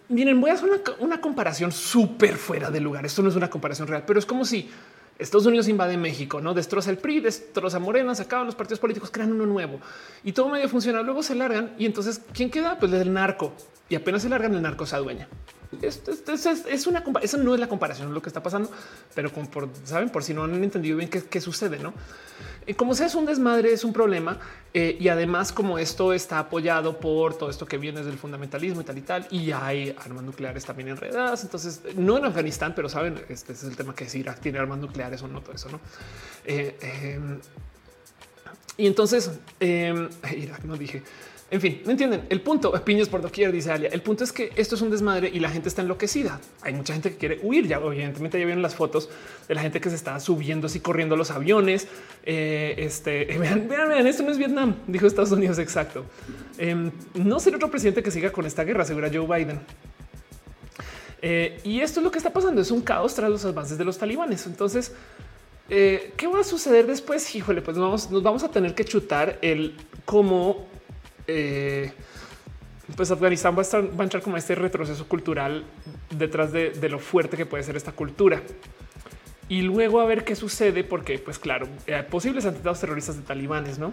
Miren, 0.09 0.40
voy 0.40 0.51
a 0.51 0.55
hacer 0.55 0.69
una, 0.98 1.20
comparación 1.20 1.70
súper 1.70 2.36
fuera 2.36 2.70
de 2.70 2.81
lugar. 2.81 3.05
Esto 3.05 3.23
no 3.23 3.28
es 3.28 3.36
una 3.36 3.51
comparación 3.51 3.86
real, 3.86 4.05
pero 4.06 4.19
es 4.19 4.27
como 4.27 4.44
si 4.44 4.70
Estados 5.19 5.47
Unidos 5.47 5.69
invade 5.69 5.97
México, 5.97 6.40
no 6.40 6.55
destroza 6.55 6.90
el 6.90 6.98
PRI, 6.98 7.20
destroza 7.20 7.78
Morena, 7.78 8.15
se 8.15 8.23
acaban 8.23 8.47
los 8.47 8.55
partidos 8.55 8.81
políticos, 8.81 9.11
crean 9.12 9.32
uno 9.32 9.47
nuevo 9.47 9.81
y 10.24 10.32
todo 10.32 10.48
medio 10.48 10.69
funciona. 10.69 11.02
Luego 11.02 11.23
se 11.23 11.35
largan 11.35 11.74
y 11.78 11.86
entonces 11.86 12.20
quién 12.32 12.51
queda? 12.51 12.78
Pues 12.78 12.93
el 12.93 13.12
narco 13.12 13.52
y 13.89 13.94
apenas 13.94 14.23
se 14.23 14.28
largan, 14.28 14.55
el 14.55 14.62
narco 14.62 14.86
se 14.86 14.97
adueña. 14.97 15.28
Esto, 15.82 16.12
es 16.32 16.86
una 16.86 17.05
eso 17.23 17.36
no 17.39 17.55
es 17.55 17.61
la 17.61 17.69
comparación, 17.69 18.09
es 18.09 18.15
lo 18.15 18.23
que 18.23 18.28
está 18.28 18.43
pasando, 18.43 18.70
pero 19.15 19.32
como 19.32 19.51
por 19.51 19.69
saben, 19.85 20.09
por 20.11 20.23
si 20.23 20.32
no 20.35 20.44
han 20.44 20.62
entendido 20.62 20.97
bien 20.97 21.11
qué, 21.11 21.40
sucede, 21.40 21.78
no? 21.78 21.93
Como 22.76 22.94
sea, 22.94 23.06
es 23.06 23.14
un 23.14 23.26
desmadre, 23.26 23.72
es 23.72 23.84
un 23.84 23.92
problema. 23.92 24.38
Eh, 24.72 24.96
y 24.98 25.08
además, 25.08 25.52
como 25.52 25.78
esto 25.78 26.12
está 26.12 26.38
apoyado 26.38 26.98
por 26.98 27.36
todo 27.36 27.50
esto 27.50 27.66
que 27.66 27.78
viene 27.78 28.02
del 28.02 28.18
fundamentalismo 28.18 28.80
y 28.80 28.84
tal 28.84 28.98
y 28.98 29.02
tal, 29.02 29.26
y 29.30 29.52
hay 29.52 29.94
armas 30.04 30.24
nucleares 30.24 30.64
también 30.64 30.88
enredadas. 30.88 31.44
Entonces, 31.44 31.82
no 31.96 32.18
en 32.18 32.24
Afganistán, 32.24 32.72
pero 32.74 32.88
saben, 32.88 33.22
este 33.28 33.52
es 33.52 33.62
el 33.64 33.76
tema 33.76 33.94
que 33.94 34.08
si 34.08 34.20
Irak 34.20 34.40
tiene 34.40 34.58
armas 34.58 34.78
nucleares 34.78 35.22
o 35.22 35.28
no, 35.28 35.40
todo 35.40 35.54
eso, 35.54 35.68
no? 35.68 35.80
Eh, 36.44 36.76
em, 37.14 37.38
y 38.76 38.86
entonces, 38.86 39.30
em, 39.60 40.08
Irak 40.36 40.64
no 40.64 40.76
dije. 40.76 41.02
En 41.50 41.60
fin, 41.60 41.82
¿me 41.84 41.92
entienden? 41.92 42.24
El 42.30 42.40
punto, 42.40 42.72
piños 42.84 43.08
por 43.08 43.20
doquier, 43.20 43.52
dice 43.52 43.70
Alia. 43.70 43.88
El 43.92 44.00
punto 44.02 44.24
es 44.24 44.32
que 44.32 44.50
esto 44.56 44.74
es 44.74 44.80
un 44.80 44.90
desmadre 44.90 45.30
y 45.32 45.40
la 45.40 45.50
gente 45.50 45.68
está 45.68 45.82
enloquecida. 45.82 46.40
Hay 46.62 46.72
mucha 46.72 46.94
gente 46.94 47.10
que 47.10 47.16
quiere 47.16 47.40
huir. 47.42 47.68
Ya, 47.68 47.76
evidentemente, 47.76 48.38
ya 48.38 48.44
vieron 48.46 48.62
las 48.62 48.74
fotos 48.74 49.10
de 49.46 49.54
la 49.54 49.60
gente 49.60 49.80
que 49.80 49.90
se 49.90 49.94
está 49.94 50.18
subiendo 50.20 50.66
así 50.66 50.80
corriendo 50.80 51.16
los 51.16 51.30
aviones. 51.30 51.86
Eh, 52.24 52.74
este 52.78 53.24
vean, 53.38 53.68
vean, 53.68 53.88
vean, 53.88 54.06
esto 54.06 54.22
no 54.22 54.30
es 54.32 54.38
Vietnam, 54.38 54.74
dijo 54.86 55.06
Estados 55.06 55.32
Unidos. 55.32 55.58
Exacto. 55.58 56.06
Em, 56.56 56.90
no 57.14 57.38
ser 57.38 57.54
otro 57.54 57.70
presidente 57.70 58.02
que 58.02 58.10
siga 58.10 58.32
con 58.32 58.46
esta 58.46 58.64
guerra, 58.64 58.82
asegura 58.82 59.10
Joe 59.12 59.26
Biden. 59.26 59.60
Eh, 61.20 61.60
y 61.62 61.80
esto 61.80 62.00
es 62.00 62.04
lo 62.04 62.10
que 62.10 62.18
está 62.18 62.32
pasando. 62.32 62.62
Es 62.62 62.70
un 62.70 62.80
caos 62.80 63.14
tras 63.14 63.30
los 63.30 63.44
avances 63.44 63.78
de 63.78 63.84
los 63.84 63.98
talibanes. 63.98 64.46
Entonces, 64.46 64.92
eh, 65.68 66.12
¿qué 66.16 66.26
va 66.26 66.40
a 66.40 66.44
suceder 66.44 66.86
después? 66.86 67.34
Híjole, 67.34 67.62
pues 67.62 67.78
vamos, 67.78 68.10
nos 68.10 68.22
vamos 68.22 68.42
a 68.44 68.50
tener 68.50 68.74
que 68.74 68.84
chutar 68.84 69.38
el 69.40 69.74
cómo 70.04 70.73
eh, 71.26 71.92
pues 72.96 73.10
Afganistán 73.10 73.55
va 73.55 73.60
a, 73.60 73.62
estar, 73.62 73.82
va 73.98 74.05
entrar 74.05 74.22
como 74.22 74.36
este 74.36 74.55
retroceso 74.55 75.09
cultural 75.09 75.64
detrás 76.10 76.52
de, 76.52 76.88
lo 76.88 76.98
fuerte 76.98 77.36
que 77.36 77.46
puede 77.46 77.62
ser 77.62 77.76
esta 77.76 77.92
cultura. 77.92 78.42
Y 79.48 79.62
luego 79.62 80.01
a 80.01 80.06
ver 80.06 80.24
qué 80.24 80.36
sucede, 80.36 80.84
porque 80.84 81.18
pues 81.18 81.38
claro, 81.38 81.68
hay 81.86 82.02
posibles 82.05 82.46
atentados 82.46 82.80
terroristas 82.80 83.16
de 83.16 83.22
talibanes, 83.22 83.78
¿no? 83.78 83.92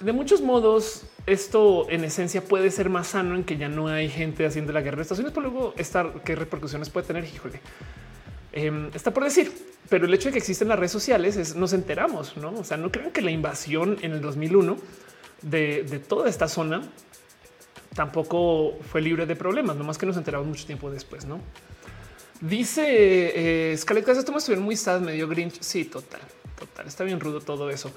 De 0.00 0.12
muchos 0.12 0.42
modos, 0.42 1.06
esto 1.26 1.86
en 1.90 2.04
esencia 2.04 2.42
puede 2.42 2.70
ser 2.70 2.88
más 2.88 3.08
sano 3.08 3.34
en 3.34 3.44
que 3.44 3.56
ya 3.56 3.68
no 3.68 3.88
hay 3.88 4.08
gente 4.08 4.46
haciendo 4.46 4.72
la 4.72 4.80
guerra 4.80 4.96
de 4.96 5.02
estaciones, 5.02 5.32
pero 5.32 5.50
luego 5.50 5.74
estar 5.76 6.22
qué 6.24 6.36
repercusiones 6.36 6.88
puede 6.90 7.06
tener. 7.06 7.24
Híjole, 7.24 7.60
em, 8.52 8.90
está 8.94 9.12
por 9.12 9.24
decir, 9.24 9.52
pero 9.88 10.06
el 10.06 10.14
hecho 10.14 10.28
de 10.28 10.34
que 10.34 10.38
existen 10.38 10.68
las 10.68 10.78
redes 10.78 10.92
sociales 10.92 11.36
es 11.36 11.56
nos 11.56 11.72
enteramos, 11.72 12.36
no? 12.36 12.50
O 12.50 12.64
sea, 12.64 12.76
no 12.76 12.92
crean 12.92 13.10
que 13.10 13.22
la 13.22 13.32
invasión 13.32 13.96
en 14.02 14.12
el 14.12 14.20
2001 14.20 14.76
de, 15.42 16.02
toda 16.06 16.28
esta 16.28 16.48
zona 16.48 16.82
tampoco 17.94 18.78
fue 18.90 19.00
libre 19.00 19.26
de 19.26 19.36
problemas, 19.36 19.76
no 19.76 19.84
más 19.84 19.98
que 19.98 20.06
nos 20.06 20.16
enteramos 20.16 20.46
mucho 20.46 20.66
tiempo 20.66 20.90
después, 20.90 21.24
¿no? 21.24 21.40
Dice 22.40 22.82
eh, 22.86 23.72
estos 23.72 24.24
temas 24.24 24.42
estuvieron 24.42 24.64
muy 24.64 24.76
sad, 24.76 25.00
medio 25.00 25.26
grinch. 25.26 25.60
Sí, 25.60 25.84
total, 25.84 26.20
total. 26.56 26.86
Está 26.86 27.02
bien 27.02 27.18
rudo 27.18 27.40
todo 27.40 27.68
eso. 27.68 27.90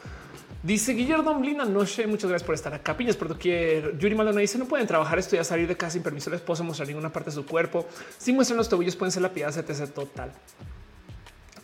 Dice 0.63 0.93
Guillermo 0.93 1.33
Blina 1.39 1.65
Noche, 1.65 2.05
muchas 2.05 2.29
gracias 2.29 2.45
por 2.45 2.55
estar 2.55 2.73
acá. 2.73 2.95
Piñas 2.95 3.15
por 3.15 3.27
doquier. 3.27 3.97
Yuri 3.97 4.15
Maldonado 4.15 4.41
dice: 4.41 4.57
No 4.57 4.65
pueden 4.65 4.85
trabajar, 4.85 5.17
estudiar, 5.17 5.45
salir 5.45 5.67
de 5.67 5.75
casa 5.75 5.93
sin 5.93 6.03
permiso 6.03 6.29
del 6.29 6.37
esposo, 6.37 6.63
mostrar 6.63 6.87
ninguna 6.87 7.11
parte 7.11 7.31
de 7.31 7.35
su 7.35 7.45
cuerpo. 7.45 7.87
Si 8.17 8.31
muestran 8.31 8.57
los 8.57 8.69
tobillos, 8.69 8.95
pueden 8.95 9.11
ser 9.11 9.23
la 9.23 9.31
piedad, 9.31 9.55
etc. 9.55 9.91
Total. 9.91 10.31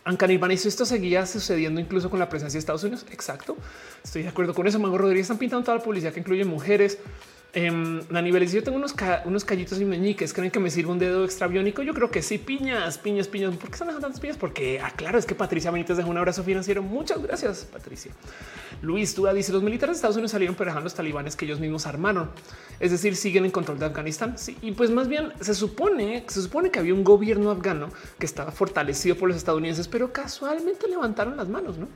Ancan 0.04 0.58
si 0.58 0.68
esto 0.68 0.86
seguía 0.86 1.26
sucediendo 1.26 1.80
incluso 1.80 2.08
con 2.10 2.18
la 2.18 2.28
presencia 2.28 2.56
de 2.56 2.60
Estados 2.60 2.82
Unidos. 2.84 3.04
Exacto. 3.10 3.56
Estoy 4.02 4.22
de 4.22 4.28
acuerdo 4.28 4.54
con 4.54 4.66
eso. 4.66 4.78
Mango 4.78 4.98
Rodríguez 4.98 5.24
están 5.24 5.38
pintando 5.38 5.64
toda 5.64 5.78
la 5.78 5.84
publicidad 5.84 6.12
que 6.12 6.20
incluye 6.20 6.44
mujeres. 6.44 6.98
Eh, 7.54 7.70
niveles 7.70 8.52
yo 8.52 8.62
tengo 8.62 8.76
unos, 8.76 8.94
unos 9.24 9.44
callitos 9.44 9.80
y 9.80 9.84
meñiques. 9.84 10.34
¿Creen 10.34 10.50
que 10.50 10.60
me 10.60 10.70
sirve 10.70 10.92
un 10.92 10.98
dedo 10.98 11.24
extra 11.24 11.46
biónico? 11.46 11.82
Yo 11.82 11.94
creo 11.94 12.10
que 12.10 12.20
sí. 12.22 12.36
Piñas, 12.36 12.98
piñas, 12.98 13.26
piñas. 13.26 13.56
¿Por 13.56 13.70
qué 13.70 13.78
dejando 13.78 14.00
tantas 14.00 14.20
piñas? 14.20 14.36
Porque, 14.36 14.80
ah, 14.80 14.92
claro, 14.94 15.18
es 15.18 15.24
que 15.24 15.34
Patricia 15.34 15.70
Benítez 15.70 15.96
dejó 15.96 16.10
un 16.10 16.18
abrazo 16.18 16.44
financiero. 16.44 16.82
Muchas 16.82 17.22
gracias, 17.22 17.64
Patricia. 17.64 18.12
Luis 18.82 19.14
Duda 19.14 19.32
dice: 19.32 19.52
Los 19.52 19.62
militares 19.62 19.94
de 19.94 19.96
Estados 19.96 20.16
Unidos 20.16 20.32
salieron 20.32 20.56
pero 20.56 20.68
dejaron 20.68 20.84
los 20.84 20.94
talibanes 20.94 21.36
que 21.36 21.46
ellos 21.46 21.58
mismos 21.58 21.86
armaron. 21.86 22.30
Es 22.80 22.90
decir, 22.90 23.16
siguen 23.16 23.46
en 23.46 23.50
control 23.50 23.78
de 23.78 23.86
Afganistán. 23.86 24.36
Sí, 24.36 24.56
y 24.60 24.72
pues 24.72 24.90
más 24.90 25.08
bien 25.08 25.32
se 25.40 25.54
supone, 25.54 26.24
se 26.28 26.42
supone 26.42 26.70
que 26.70 26.78
había 26.78 26.92
un 26.92 27.02
gobierno 27.02 27.50
afgano 27.50 27.88
que 28.18 28.26
estaba 28.26 28.52
fortalecido 28.52 29.16
por 29.16 29.28
los 29.28 29.38
estadounidenses, 29.38 29.88
pero 29.88 30.12
casualmente 30.12 30.86
levantaron 30.86 31.36
las 31.36 31.48
manos, 31.48 31.78
no? 31.78 31.88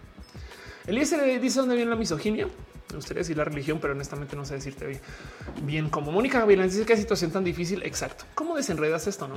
Eliezer 0.86 1.40
dice 1.40 1.60
dónde 1.60 1.76
viene 1.76 1.90
la 1.90 1.96
misoginia. 1.96 2.48
Me 2.90 2.96
gustaría 2.96 3.20
decir 3.20 3.36
la 3.36 3.44
religión, 3.44 3.78
pero 3.80 3.94
honestamente 3.94 4.36
no 4.36 4.44
sé 4.44 4.54
decirte 4.54 4.86
bien. 4.86 5.00
Bien, 5.62 5.88
como 5.88 6.12
Mónica 6.12 6.40
Gavilán 6.40 6.68
dice 6.68 6.84
que 6.84 6.96
situación 6.96 7.30
tan 7.30 7.44
difícil. 7.44 7.82
Exacto. 7.84 8.24
¿Cómo 8.34 8.56
desenredas 8.56 9.06
esto? 9.06 9.26
No, 9.28 9.36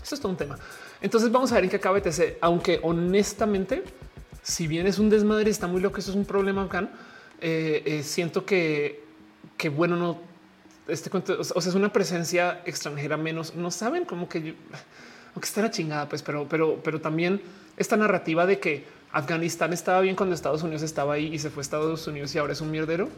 esto 0.00 0.14
es 0.14 0.20
todo 0.20 0.30
un 0.30 0.38
tema. 0.38 0.58
Entonces 1.00 1.32
vamos 1.32 1.50
a 1.52 1.56
ver 1.56 1.64
en 1.64 1.70
qué 1.70 1.76
acaba 1.76 2.00
TC. 2.00 2.38
Aunque 2.40 2.80
honestamente, 2.82 3.82
si 4.42 4.66
bien 4.66 4.86
es 4.86 4.98
un 4.98 5.10
desmadre, 5.10 5.50
está 5.50 5.66
muy 5.66 5.80
loco. 5.80 5.98
Eso 5.98 6.10
es 6.10 6.16
un 6.16 6.24
problema 6.24 6.62
acá. 6.62 6.88
Eh, 7.40 7.82
eh, 7.84 8.02
siento 8.02 8.44
que, 8.44 9.04
que 9.56 9.68
bueno, 9.68 9.96
no 9.96 10.28
este 10.88 11.10
cuento, 11.10 11.38
o 11.38 11.44
sea, 11.44 11.70
es 11.70 11.74
una 11.74 11.92
presencia 11.92 12.62
extranjera 12.64 13.16
menos. 13.16 13.54
No 13.54 13.70
saben 13.70 14.04
cómo 14.04 14.28
que 14.28 14.54
aunque 15.34 15.46
está 15.46 15.62
la 15.62 15.70
chingada, 15.70 16.08
pues, 16.08 16.22
pero, 16.22 16.48
pero, 16.48 16.80
pero 16.82 17.00
también 17.00 17.40
esta 17.76 17.96
narrativa 17.96 18.46
de 18.46 18.58
que 18.58 18.86
Afganistán 19.18 19.72
estaba 19.72 20.00
bien 20.00 20.14
cuando 20.14 20.34
Estados 20.34 20.62
Unidos 20.62 20.82
estaba 20.82 21.14
ahí 21.14 21.34
y 21.34 21.38
se 21.40 21.50
fue 21.50 21.60
a 21.60 21.62
Estados 21.62 22.06
Unidos 22.06 22.32
y 22.34 22.38
ahora 22.38 22.52
es 22.52 22.60
un 22.60 22.70
mierdero. 22.70 23.08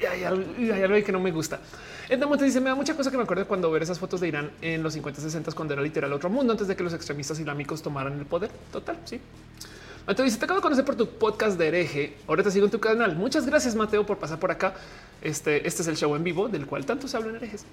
Y 0.00 0.04
hay 0.04 0.22
algo, 0.22 1.04
que 1.04 1.12
no 1.12 1.18
me 1.18 1.32
gusta. 1.32 1.60
Entonces 2.08 2.46
dice: 2.46 2.60
Me 2.60 2.70
da 2.70 2.76
mucha 2.76 2.94
cosa 2.94 3.10
que 3.10 3.16
me 3.16 3.24
acuerdo 3.24 3.46
cuando 3.46 3.70
ver 3.70 3.82
esas 3.82 3.98
fotos 3.98 4.20
de 4.20 4.28
Irán 4.28 4.52
en 4.62 4.82
los 4.82 4.94
50, 4.94 5.20
60 5.20 5.52
cuando 5.52 5.74
era 5.74 5.82
literal 5.82 6.12
otro 6.12 6.30
mundo 6.30 6.52
antes 6.52 6.68
de 6.68 6.76
que 6.76 6.84
los 6.84 6.94
extremistas 6.94 7.38
islámicos 7.40 7.82
tomaran 7.82 8.18
el 8.18 8.26
poder. 8.26 8.50
Total. 8.72 8.96
Sí. 9.04 9.20
Mateo 10.06 10.24
dice: 10.24 10.38
Te 10.38 10.44
acabo 10.44 10.60
de 10.60 10.62
conocer 10.62 10.84
por 10.84 10.94
tu 10.94 11.08
podcast 11.08 11.58
de 11.58 11.66
hereje. 11.66 12.16
Ahora 12.28 12.44
te 12.44 12.52
sigo 12.52 12.64
en 12.64 12.70
tu 12.70 12.78
canal. 12.78 13.16
Muchas 13.16 13.46
gracias, 13.46 13.74
Mateo, 13.74 14.06
por 14.06 14.18
pasar 14.18 14.38
por 14.38 14.52
acá. 14.52 14.74
Este, 15.20 15.66
este 15.66 15.82
es 15.82 15.88
el 15.88 15.96
show 15.96 16.14
en 16.14 16.22
vivo 16.22 16.48
del 16.48 16.66
cual 16.66 16.86
tanto 16.86 17.08
se 17.08 17.16
habla 17.16 17.30
en 17.30 17.36
herejes. 17.36 17.66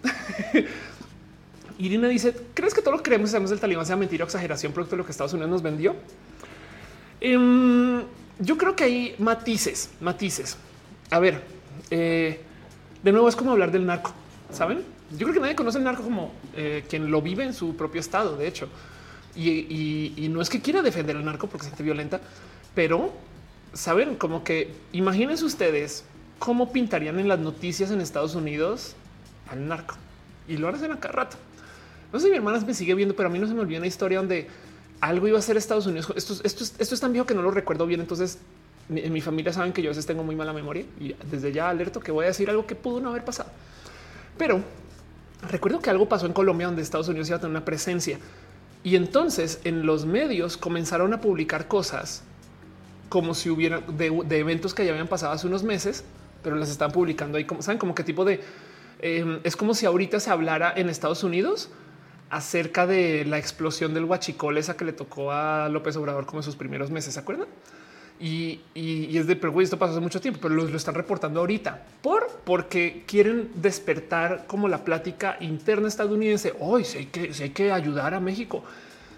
Irina 1.77 2.07
dice: 2.07 2.35
¿Crees 2.55 2.73
que 2.73 2.81
todo 2.81 2.91
lo 2.93 2.97
que 2.97 3.03
creemos 3.03 3.29
sabemos 3.29 3.51
del 3.51 3.59
talibán 3.59 3.85
sea 3.85 3.95
mentira 3.95 4.25
o 4.25 4.27
exageración 4.27 4.73
producto 4.73 4.95
de 4.95 4.97
lo 4.97 5.05
que 5.05 5.11
Estados 5.11 5.33
Unidos 5.33 5.51
nos 5.51 5.61
vendió? 5.61 5.95
Em, 7.19 8.02
yo 8.39 8.57
creo 8.57 8.76
que 8.76 8.84
hay 8.84 9.15
matices, 9.18 9.89
matices. 9.99 10.57
A 11.10 11.19
ver, 11.19 11.41
eh, 11.89 12.41
de 13.03 13.11
nuevo 13.11 13.30
es 13.30 13.35
como 13.35 13.52
hablar 13.52 13.72
del 13.72 13.85
narco, 13.85 14.11
¿saben? 14.52 14.84
Yo 15.11 15.19
creo 15.19 15.34
que 15.34 15.39
nadie 15.39 15.56
conoce 15.56 15.77
el 15.77 15.84
narco 15.84 16.03
como 16.03 16.34
eh, 16.56 16.84
quien 16.89 17.10
lo 17.10 17.22
vive 17.22 17.44
en 17.44 17.53
su 17.53 17.76
propio 17.76 18.02
estado, 18.02 18.35
de 18.35 18.48
hecho. 18.48 18.68
Y, 19.35 20.27
no 20.31 20.41
es 20.41 20.49
que 20.49 20.61
quiera 20.61 20.81
defender 20.81 21.15
el 21.15 21.23
narco 21.23 21.48
porque 21.48 21.64
se 21.64 21.69
siente 21.69 21.84
violenta, 21.84 22.19
pero 22.73 23.14
saben 23.73 24.15
como 24.15 24.44
que 24.44 24.73
imagínense 24.91 25.45
ustedes 25.45 26.03
cómo 26.39 26.72
pintarían 26.72 27.19
en 27.19 27.27
las 27.27 27.39
noticias 27.39 27.91
en 27.91 28.02
Estados 28.02 28.34
Unidos 28.34 28.95
al 29.49 29.68
narco 29.68 29.95
y 30.48 30.57
lo 30.57 30.68
hacen 30.68 30.91
acá 30.91 31.10
rato. 31.10 31.38
No 32.11 32.19
sé 32.19 32.30
mi 32.30 32.35
hermana 32.35 32.60
me 32.60 32.73
sigue 32.73 32.95
viendo, 32.95 33.15
pero 33.15 33.30
a 33.30 33.31
mí 33.31 33.38
no 33.38 33.48
se 33.48 33.53
me 33.53 33.61
olvidó 33.61 33.80
una 33.80 33.88
historia 33.88 34.18
donde 34.18 34.48
algo 35.01 35.27
iba 35.27 35.39
a 35.39 35.41
ser 35.41 35.57
Estados 35.57 35.85
Unidos. 35.85 36.11
Esto, 36.15 36.35
esto, 36.43 36.63
esto 36.63 36.95
es 36.95 37.01
tan 37.01 37.13
viejo 37.13 37.25
que 37.25 37.33
no 37.33 37.41
lo 37.41 37.51
recuerdo 37.51 37.85
bien. 37.85 38.01
Entonces, 38.01 38.39
en 38.89 39.11
mi 39.11 39.21
familia 39.21 39.51
saben 39.51 39.73
que 39.73 39.81
yo 39.81 39.89
a 39.89 39.91
veces 39.91 40.05
tengo 40.05 40.23
muy 40.23 40.35
mala 40.35 40.53
memoria 40.53 40.85
y 40.99 41.13
desde 41.29 41.51
ya 41.51 41.69
alerto 41.69 41.99
que 41.99 42.11
voy 42.11 42.23
a 42.23 42.27
decir 42.27 42.49
algo 42.49 42.65
que 42.65 42.75
pudo 42.75 42.99
no 42.99 43.09
haber 43.09 43.25
pasado. 43.25 43.49
Pero 44.37 44.61
recuerdo 45.49 45.79
que 45.79 45.89
algo 45.89 46.07
pasó 46.07 46.25
en 46.25 46.33
Colombia 46.33 46.67
donde 46.67 46.81
Estados 46.81 47.07
Unidos 47.09 47.27
iba 47.27 47.37
a 47.37 47.39
tener 47.39 47.51
una 47.51 47.65
presencia. 47.65 48.19
Y 48.83 48.95
entonces 48.95 49.59
en 49.65 49.85
los 49.85 50.05
medios 50.05 50.55
comenzaron 50.55 51.13
a 51.13 51.19
publicar 51.19 51.67
cosas 51.67 52.23
como 53.09 53.33
si 53.33 53.49
hubiera 53.49 53.81
de, 53.81 54.07
eventos 54.37 54.73
que 54.73 54.85
ya 54.85 54.91
habían 54.91 55.07
pasado 55.07 55.33
hace 55.33 55.47
unos 55.47 55.63
meses, 55.63 56.03
pero 56.43 56.55
las 56.55 56.69
están 56.69 56.91
publicando 56.91 57.37
ahí. 57.37 57.45
Como 57.45 57.61
saben, 57.61 57.79
como 57.79 57.93
qué 57.93 58.03
tipo 58.03 58.23
de 58.23 58.41
em, 58.99 59.39
es 59.43 59.55
como 59.55 59.73
si 59.73 59.85
ahorita 59.85 60.19
se 60.19 60.29
hablara 60.29 60.73
en 60.75 60.89
Estados 60.89 61.23
Unidos 61.23 61.69
acerca 62.29 62.85
de 62.87 63.25
la 63.25 63.37
explosión 63.37 63.93
del 63.93 64.05
huachicol, 64.05 64.57
esa 64.57 64.75
que 64.75 64.85
le 64.85 64.93
tocó 64.93 65.31
a 65.31 65.69
López 65.69 65.95
Obrador 65.95 66.25
como 66.25 66.39
en 66.39 66.43
sus 66.43 66.55
primeros 66.55 66.91
meses, 66.91 67.13
¿se 67.13 67.19
acuerdan? 67.19 67.47
Y, 68.19 68.61
es 69.15 69.27
de, 69.27 69.35
pero 69.35 69.61
esto 69.61 69.77
pasó 69.77 69.91
hace 69.91 70.01
mucho 70.01 70.19
tiempo, 70.19 70.39
pero 70.41 70.55
lo, 70.55 70.63
lo, 70.63 70.75
están 70.75 70.95
reportando 70.95 71.39
ahorita 71.39 71.83
por 72.01 72.27
porque 72.45 73.03
quieren 73.05 73.51
despertar 73.53 74.45
como 74.47 74.67
la 74.67 74.83
plática 74.83 75.37
interna 75.39 75.87
estadounidense. 75.87 76.53
Hoy 76.59 76.83
si 76.83 76.97
hay 76.99 77.05
que, 77.05 77.31
hay 77.39 77.49
que 77.51 77.71
ayudar 77.71 78.15
a 78.15 78.19
México, 78.19 78.63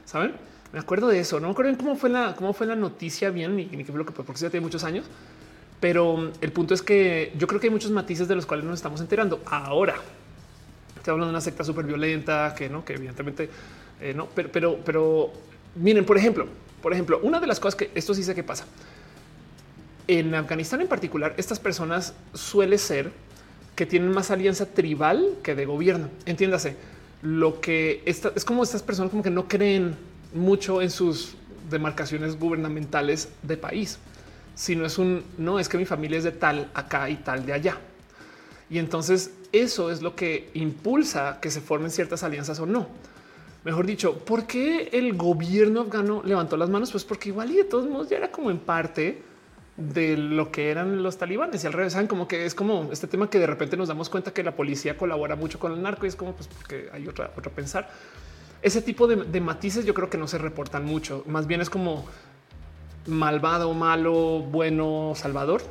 saben? 0.04 0.34
Me 0.74 0.80
acuerdo 0.80 1.08
de 1.08 1.20
eso. 1.20 1.40
No 1.40 1.48
me 1.48 1.54
acuerdo 1.54 1.78
cómo 1.78 1.96
fue 1.96 2.10
la, 2.10 2.36
cómo 2.36 2.52
fue 2.54 2.68
la 2.68 2.76
noticia 2.76 3.30
bien 3.30 3.56
ni, 3.56 3.66
ni 3.68 3.86
qué 3.86 3.92
fue 3.92 4.00
lo 4.00 4.06
que 4.06 4.12
porque 4.12 4.42
ya 4.42 4.50
tiene 4.50 4.66
muchos 4.66 4.84
años, 4.84 5.06
pero 5.80 6.32
el 6.42 6.52
punto 6.52 6.74
es 6.74 6.82
que 6.82 7.32
yo 7.38 7.48
creo 7.48 7.62
que 7.62 7.68
hay 7.68 7.74
muchos 7.74 7.92
matices 7.92 8.28
de 8.28 8.36
los 8.36 8.46
cuales 8.46 8.66
nos 8.66 8.76
estamos 8.76 9.00
enterando 9.00 9.42
ahora 9.46 9.96
Estoy 11.10 11.16
hablando 11.16 11.32
de 11.32 11.38
una 11.38 11.42
secta 11.42 11.64
súper 11.64 11.88
violenta 11.88 12.54
que 12.56 12.70
no, 12.70 12.86
que 12.86 12.94
evidentemente 12.94 13.50
eh, 14.00 14.14
no, 14.14 14.28
pero, 14.28 14.52
pero, 14.52 14.80
pero 14.86 15.34
miren, 15.74 16.06
por 16.06 16.20
ejemplo, 16.20 16.46
por 16.84 16.94
ejemplo, 16.94 17.20
una 17.24 17.40
de 17.40 17.48
las 17.48 17.60
cosas 17.60 17.76
que 17.76 17.90
esto 17.96 18.14
sí 18.14 18.22
sé 18.22 18.36
que 18.36 18.44
pasa 18.44 18.68
en 20.08 20.36
Afganistán 20.36 20.82
en 20.82 20.88
particular, 20.88 21.34
estas 21.38 21.60
personas 21.60 22.14
suele 22.36 22.78
ser 22.78 23.12
que 23.76 23.88
tienen 23.88 24.12
más 24.12 24.30
alianza 24.30 24.68
tribal 24.68 25.38
que 25.42 25.56
de 25.56 25.66
gobierno. 25.66 26.10
Entiéndase 26.28 26.76
lo 27.24 27.60
que 27.60 28.04
está, 28.06 28.32
es 28.36 28.46
como 28.46 28.62
estas 28.62 28.84
personas 28.84 29.10
como 29.10 29.24
que 29.24 29.32
no 29.32 29.48
creen 29.48 29.96
mucho 30.36 30.80
en 30.80 30.92
sus 30.92 31.34
demarcaciones 31.72 32.38
gubernamentales 32.38 33.30
de 33.42 33.58
país, 33.58 33.98
sino 34.54 34.86
es 34.86 35.00
un 35.00 35.24
no 35.40 35.60
es 35.60 35.70
que 35.70 35.80
mi 35.80 35.86
familia 35.86 36.20
es 36.20 36.24
de 36.24 36.34
tal 36.34 36.70
acá 36.76 37.10
y 37.10 37.16
tal 37.16 37.48
de 37.48 37.54
allá. 37.54 37.80
Y 38.70 38.78
entonces 38.78 39.32
eso 39.52 39.92
es 39.92 40.02
lo 40.02 40.16
que 40.16 40.50
impulsa 40.54 41.40
que 41.42 41.50
se 41.50 41.62
formen 41.62 41.90
ciertas 41.90 42.24
alianzas 42.24 42.60
o 42.60 42.66
no. 42.66 42.88
Mejor 43.64 43.86
dicho, 43.86 44.18
¿por 44.20 44.46
qué 44.46 44.90
el 44.94 45.18
gobierno 45.18 45.82
afgano 45.82 46.22
levantó 46.24 46.56
las 46.56 46.70
manos? 46.70 46.92
Pues 46.92 47.04
porque 47.04 47.30
igual 47.30 47.52
y 47.52 47.58
de 47.58 47.64
todos 47.66 47.88
modos 47.88 48.10
ya 48.10 48.18
era 48.18 48.32
como 48.32 48.52
en 48.52 48.60
parte 48.60 49.22
de 49.76 50.18
lo 50.18 50.52
que 50.52 50.72
eran 50.72 51.02
los 51.04 51.18
talibanes 51.18 51.64
y 51.64 51.68
al 51.68 51.74
revés, 51.74 51.94
saben 51.94 52.08
como 52.08 52.28
que 52.28 52.46
es 52.46 52.54
como 52.54 52.90
este 52.92 53.08
tema 53.08 53.30
que 53.30 53.40
de 53.40 53.48
repente 53.48 53.78
nos 53.78 53.88
damos 53.88 54.10
cuenta 54.10 54.34
que 54.34 54.44
la 54.44 54.56
policía 54.56 54.98
colabora 54.98 55.36
mucho 55.38 55.58
con 55.58 55.72
el 55.72 55.82
narco 55.82 56.06
y 56.06 56.10
es 56.10 56.16
como 56.16 56.34
pues 56.34 56.48
porque 56.48 56.90
hay 56.94 57.08
otra, 57.08 57.32
otra 57.36 57.52
pensar. 57.52 57.90
Ese 58.62 58.82
tipo 58.82 59.08
de, 59.08 59.16
de 59.16 59.42
matices 59.42 59.86
yo 59.86 59.94
creo 59.94 60.10
que 60.10 60.18
no 60.18 60.28
se 60.28 60.38
reportan 60.38 60.86
mucho, 60.86 61.24
más 61.28 61.48
bien 61.48 61.62
es 61.62 61.70
como 61.70 62.06
malvado, 63.08 63.74
malo, 63.74 64.40
bueno, 64.40 65.14
salvador. 65.16 65.62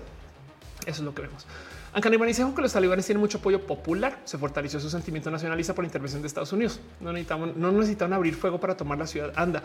Eso 0.86 1.00
es 1.00 1.00
lo 1.00 1.14
que 1.14 1.22
vemos. 1.22 1.46
Aunque 1.92 2.10
que 2.10 2.62
los 2.62 2.72
talibanes 2.72 3.06
tienen 3.06 3.20
mucho 3.20 3.38
apoyo 3.38 3.66
popular, 3.66 4.20
se 4.24 4.38
fortaleció 4.38 4.78
su 4.78 4.90
sentimiento 4.90 5.30
nacionalista 5.30 5.74
por 5.74 5.84
intervención 5.84 6.22
de 6.22 6.28
Estados 6.28 6.52
Unidos. 6.52 6.80
No 7.00 7.12
necesitaban, 7.12 8.12
abrir 8.12 8.34
fuego 8.34 8.60
para 8.60 8.76
tomar 8.76 8.98
la 8.98 9.06
ciudad. 9.06 9.32
Anda. 9.36 9.62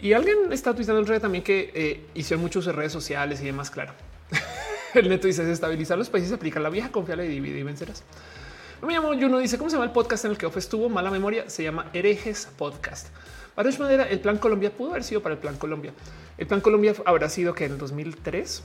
Y 0.00 0.12
alguien 0.12 0.52
está 0.52 0.74
tuitando 0.74 1.00
el 1.00 1.06
red 1.06 1.20
también 1.20 1.44
que 1.44 1.70
eh, 1.74 2.06
hicieron 2.14 2.42
muchos 2.42 2.66
redes 2.66 2.92
sociales 2.92 3.40
y 3.40 3.44
demás. 3.44 3.70
Claro, 3.70 3.92
el 4.94 5.08
neto 5.08 5.26
dice 5.26 5.50
estabilizar 5.50 5.96
los 5.96 6.10
países, 6.10 6.32
aplica 6.32 6.58
la 6.58 6.68
vieja 6.68 6.90
confiable 6.90 7.26
y 7.26 7.28
divide 7.28 7.60
y 7.60 7.62
vencerás. 7.62 8.02
No 8.80 8.88
me 8.88 8.94
llamo 8.94 9.08
Juno, 9.10 9.38
dice 9.38 9.58
cómo 9.58 9.70
se 9.70 9.76
llama 9.76 9.84
el 9.84 9.92
podcast 9.92 10.24
en 10.24 10.32
el 10.32 10.38
que 10.38 10.46
Ofe 10.46 10.58
estuvo 10.58 10.88
mala 10.88 11.10
memoria. 11.10 11.48
Se 11.48 11.62
llama 11.62 11.86
Herejes 11.92 12.48
Podcast. 12.58 13.08
Para 13.54 13.70
Madera, 13.70 14.08
el 14.08 14.18
plan 14.18 14.38
Colombia 14.38 14.72
pudo 14.72 14.90
haber 14.90 15.04
sido 15.04 15.22
para 15.22 15.34
el 15.34 15.40
plan 15.40 15.56
Colombia. 15.56 15.92
El 16.38 16.46
plan 16.46 16.60
Colombia 16.60 16.94
habrá 17.04 17.28
sido 17.28 17.54
que 17.54 17.66
en 17.66 17.72
el 17.72 17.78
2003 17.78 18.62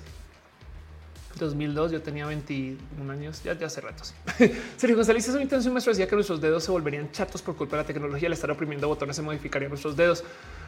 2002 1.38 1.92
yo 1.92 2.02
tenía 2.02 2.26
21 2.26 3.12
años, 3.12 3.42
ya, 3.44 3.54
hace 3.54 3.82
ratos. 3.82 4.14
Sergio 4.78 4.96
González, 4.96 5.26
su 5.26 5.40
intención 5.40 5.74
maestro 5.74 5.92
decía 5.92 6.08
que 6.08 6.16
nuestros 6.16 6.42
dedos 6.42 6.64
se 6.64 6.72
volverían 6.72 7.12
chatos 7.12 7.42
por 7.42 7.56
culpa 7.56 7.78
de 7.78 7.84
la 7.84 7.88
tecnología. 7.88 8.28
Al 8.28 8.34
estar 8.34 8.52
oprimiendo 8.52 8.88
botones 8.88 9.16
se 9.16 9.22
modificarían 9.22 9.70
nuestros 9.70 9.96
dedos. 9.96 10.24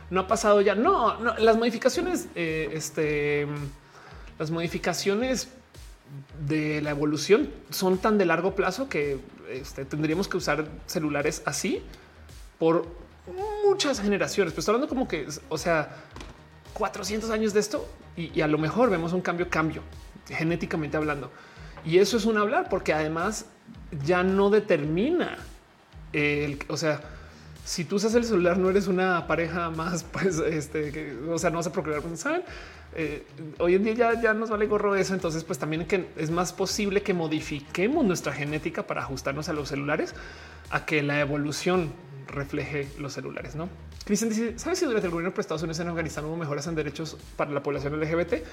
No 0.09 0.21
ha 0.21 0.27
pasado 0.27 0.61
ya. 0.61 0.75
No, 0.75 1.19
no 1.19 1.37
las 1.37 1.57
modificaciones, 1.57 2.27
eh, 2.35 2.69
este, 2.73 3.47
las 4.37 4.51
modificaciones 4.51 5.49
de 6.47 6.81
la 6.81 6.89
evolución 6.91 7.51
son 7.69 7.99
tan 7.99 8.17
de 8.17 8.25
largo 8.25 8.55
plazo 8.55 8.89
que 8.89 9.19
este, 9.49 9.85
tendríamos 9.85 10.27
que 10.27 10.37
usar 10.37 10.67
celulares 10.87 11.43
así 11.45 11.81
por 12.57 12.85
muchas 13.65 14.01
generaciones. 14.01 14.53
Pero 14.53 14.59
estoy 14.61 14.75
hablando 14.75 14.89
como 14.89 15.07
que, 15.07 15.27
o 15.49 15.57
sea, 15.57 15.95
400 16.73 17.29
años 17.29 17.53
de 17.53 17.59
esto 17.59 17.87
y 18.17 18.41
a 18.41 18.47
lo 18.47 18.57
mejor 18.57 18.89
vemos 18.89 19.13
un 19.13 19.21
cambio, 19.21 19.49
cambio 19.49 19.81
genéticamente 20.29 20.97
hablando. 20.97 21.31
Y 21.85 21.97
eso 21.97 22.17
es 22.17 22.25
un 22.25 22.37
hablar 22.37 22.67
porque 22.69 22.93
además 22.93 23.45
ya 24.05 24.23
no 24.23 24.49
determina 24.49 25.37
el, 26.13 26.59
o 26.67 26.77
sea, 26.77 27.01
si 27.65 27.83
tú 27.83 27.97
usas 27.97 28.15
el 28.15 28.23
celular, 28.23 28.57
no 28.57 28.69
eres 28.69 28.87
una 28.87 29.27
pareja 29.27 29.69
más, 29.69 30.03
pues, 30.11 30.39
este, 30.39 30.91
que, 30.91 31.17
o 31.29 31.37
sea, 31.37 31.49
no 31.49 31.57
vas 31.57 31.67
a 31.67 31.71
procrear, 31.71 32.01
pues, 32.01 32.19
¿saben? 32.19 32.41
Eh, 32.95 33.23
hoy 33.59 33.75
en 33.75 33.83
día 33.83 33.93
ya, 33.93 34.21
ya 34.21 34.33
nos 34.33 34.49
vale 34.49 34.65
gorro 34.65 34.95
eso. 34.95 35.13
Entonces, 35.13 35.43
pues 35.43 35.59
también 35.59 35.85
que 35.85 36.07
es 36.17 36.31
más 36.31 36.53
posible 36.53 37.03
que 37.03 37.13
modifiquemos 37.13 38.03
nuestra 38.03 38.33
genética 38.33 38.87
para 38.87 39.01
ajustarnos 39.01 39.49
a 39.49 39.53
los 39.53 39.69
celulares 39.69 40.15
a 40.71 40.85
que 40.85 41.03
la 41.03 41.19
evolución 41.19 41.91
refleje 42.27 42.87
los 42.97 43.13
celulares. 43.13 43.55
No 43.55 43.69
Cristian 44.05 44.29
dice: 44.29 44.57
¿Sabes 44.57 44.79
si 44.79 44.85
durante 44.85 45.05
el 45.05 45.11
gobierno 45.11 45.35
de 45.35 45.53
Unidos 45.55 45.79
en 45.79 45.87
Afganistán 45.87 46.25
hubo 46.25 46.35
mejoras 46.35 46.65
en 46.65 46.75
derechos 46.75 47.17
para 47.35 47.51
la 47.51 47.61
población 47.61 47.99
LGBT? 47.99 48.43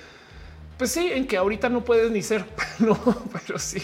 Pues 0.78 0.93
sí, 0.93 1.11
en 1.12 1.27
que 1.27 1.36
ahorita 1.36 1.69
no 1.69 1.85
puedes 1.85 2.11
ni 2.11 2.23
ser, 2.23 2.44
no, 2.78 2.98
pero 3.32 3.59
sí. 3.59 3.82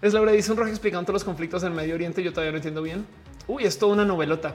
Es 0.00 0.12
Laura 0.12 0.32
dice 0.32 0.50
un 0.50 0.58
rojo 0.58 0.70
explicando 0.70 1.06
todos 1.06 1.14
los 1.14 1.24
conflictos 1.24 1.62
en 1.62 1.74
Medio 1.74 1.94
Oriente. 1.94 2.22
Yo 2.22 2.32
todavía 2.32 2.50
no 2.50 2.58
entiendo 2.58 2.82
bien. 2.82 3.06
Uy, 3.46 3.64
es 3.64 3.78
toda 3.78 3.92
una 3.92 4.04
novelota. 4.04 4.54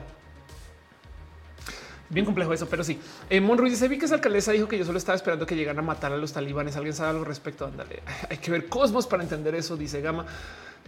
Bien 2.10 2.24
complejo 2.24 2.52
eso, 2.52 2.68
pero 2.68 2.84
sí. 2.84 2.98
Eh, 3.28 3.40
Mon 3.40 3.62
dice: 3.64 3.88
Vi 3.88 3.98
que 3.98 4.06
esa 4.06 4.16
alcaldesa 4.16 4.52
dijo 4.52 4.68
que 4.68 4.78
yo 4.78 4.84
solo 4.84 4.98
estaba 4.98 5.16
esperando 5.16 5.46
que 5.46 5.56
llegaran 5.56 5.78
a 5.78 5.82
matar 5.82 6.12
a 6.12 6.16
los 6.16 6.32
talibanes. 6.32 6.76
¿Alguien 6.76 6.94
sabe 6.94 7.10
algo 7.10 7.20
al 7.20 7.26
respecto? 7.26 7.66
Ándale, 7.66 8.02
hay 8.30 8.38
que 8.38 8.50
ver 8.50 8.66
Cosmos 8.68 9.06
para 9.06 9.22
entender 9.22 9.54
eso, 9.54 9.76
dice 9.76 10.00
Gama. 10.00 10.26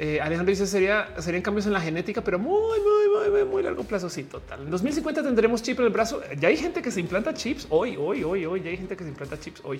Eh, 0.02 0.18
Alejandro 0.18 0.50
dice 0.50 0.66
sería 0.66 1.14
serían 1.18 1.42
cambios 1.42 1.66
en 1.66 1.74
la 1.74 1.80
genética, 1.80 2.24
pero 2.24 2.38
muy, 2.38 2.80
muy, 2.80 3.30
muy, 3.30 3.44
muy 3.44 3.62
largo 3.62 3.84
plazo. 3.84 4.08
Sí, 4.08 4.24
total. 4.24 4.62
En 4.62 4.70
2050 4.70 5.22
tendremos 5.22 5.62
chip 5.62 5.78
en 5.78 5.84
el 5.84 5.92
brazo. 5.92 6.22
Ya 6.38 6.48
hay 6.48 6.56
gente 6.56 6.80
que 6.80 6.90
se 6.90 7.00
implanta 7.00 7.34
chips 7.34 7.66
hoy, 7.68 7.98
hoy, 7.98 8.24
hoy, 8.24 8.46
hoy. 8.46 8.62
Ya 8.62 8.70
hay 8.70 8.78
gente 8.78 8.96
que 8.96 9.04
se 9.04 9.10
implanta 9.10 9.38
chips 9.38 9.60
hoy. 9.62 9.78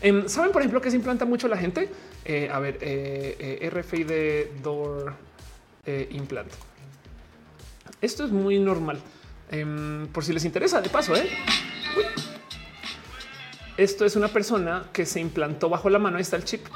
Em, 0.00 0.26
Saben, 0.30 0.50
por 0.50 0.62
ejemplo, 0.62 0.80
que 0.80 0.90
se 0.90 0.96
implanta 0.96 1.26
mucho 1.26 1.46
la 1.46 1.58
gente. 1.58 1.90
Eh, 2.24 2.48
a 2.50 2.58
ver, 2.58 2.78
eh, 2.80 3.70
RFID 3.70 4.62
Door 4.62 5.12
Implant. 6.08 6.50
Esto 8.00 8.24
es 8.24 8.30
muy 8.30 8.58
normal. 8.58 8.98
Em, 9.50 10.06
por 10.06 10.24
si 10.24 10.32
les 10.32 10.46
interesa, 10.46 10.80
de 10.80 10.88
paso, 10.88 11.14
¿eh? 11.14 11.28
Esto 13.76 14.06
es 14.06 14.16
una 14.16 14.28
persona 14.28 14.88
que 14.90 15.04
se 15.04 15.20
implantó 15.20 15.68
bajo 15.68 15.90
la 15.90 15.98
mano. 15.98 16.16
Ahí 16.16 16.22
está 16.22 16.36
el 16.36 16.44
chip. 16.44 16.66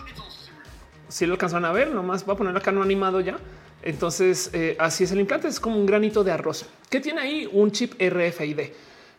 Si 1.09 1.27
lo 1.27 1.33
alcanzan 1.35 1.65
a 1.65 1.73
ver, 1.73 1.91
nomás 1.91 2.29
va 2.29 2.35
a 2.35 2.37
poner 2.37 2.57
acá 2.57 2.73
no 2.73 2.83
animado 2.83 3.21
ya. 3.21 3.39
Entonces, 3.83 4.51
eh, 4.53 4.77
así 4.79 5.05
es 5.05 5.13
el 5.13 5.21
implante. 5.21 5.49
Es 5.49 5.61
como 5.61 5.77
un 5.77 5.87
granito 5.87 6.25
de 6.25 6.33
arroz 6.33 6.67
que 6.89 7.01
tiene 7.01 7.21
ahí 7.21 7.49
un 7.53 7.71
chip 7.71 7.95
RFID. 8.01 8.61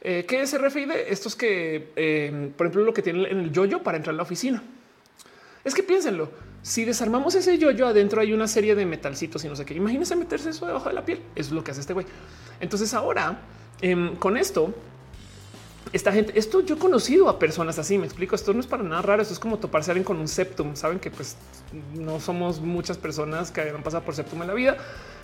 Eh, 0.02 0.26
¿Qué 0.28 0.41
es 0.41 0.57
RFID? 0.60 0.91
Estos 1.07 1.36
que, 1.36 1.91
em, 1.95 2.52
por 2.52 2.68
ejemplo, 2.68 2.84
lo 2.84 2.94
que 2.94 3.02
tiene 3.02 3.30
en 3.30 3.40
el 3.40 3.52
yoyo 3.52 3.82
para 3.84 3.98
entrar 3.98 4.14
a 4.14 4.18
la 4.18 4.24
oficina. 4.24 4.62
Es 5.64 5.74
que 5.74 5.84
piénsenlo. 5.84 6.30
Si 6.62 6.84
desarmamos 6.84 7.36
ese 7.36 7.57
yoyo 7.57 7.88
adentro 7.88 8.22
hay 8.22 8.34
una 8.34 8.48
serie 8.48 8.76
de 8.76 8.86
metalcitos 8.86 9.44
y 9.45 9.48
no 9.48 9.56
sé 9.56 9.66
qué. 9.66 9.76
Imagínense 9.76 10.16
meterse 10.16 10.49
eso 10.49 10.66
debajo 10.66 10.90
de 10.90 10.95
la 10.95 11.06
piel. 11.06 11.20
Es 11.36 11.52
lo 11.52 11.64
que 11.64 11.72
hace 11.72 11.82
este 11.82 11.94
güey. 11.94 12.06
Entonces 12.60 12.94
ahora 12.94 13.40
em, 13.82 14.16
con 14.16 14.38
esto, 14.38 14.74
esta 15.95 16.11
gente, 16.11 16.38
esto 16.38 16.59
yo 16.59 16.76
he 16.76 16.77
conocido 16.77 17.30
a 17.30 17.39
personas 17.39 17.80
así. 17.80 17.97
Me 17.97 18.05
explico. 18.05 18.35
Esto 18.35 18.53
no 18.53 18.59
es 18.59 18.67
para 18.67 18.84
nada 18.84 19.01
raro. 19.01 19.22
Esto 19.22 19.34
es 19.34 19.39
como 19.39 19.59
toparse 19.59 19.91
alguien 19.91 20.03
con 20.03 20.17
un 20.19 20.27
septum. 20.27 20.76
Saben 20.76 20.99
que 20.99 21.09
pues 21.09 21.38
no 21.93 22.19
somos 22.19 22.59
muchas 22.59 22.97
personas 22.97 23.49
que 23.49 23.61
hayan 23.61 23.81
pasado 23.81 24.03
por 24.03 24.13
septum 24.13 24.41
en 24.41 24.49
la 24.49 24.53
vida, 24.53 24.76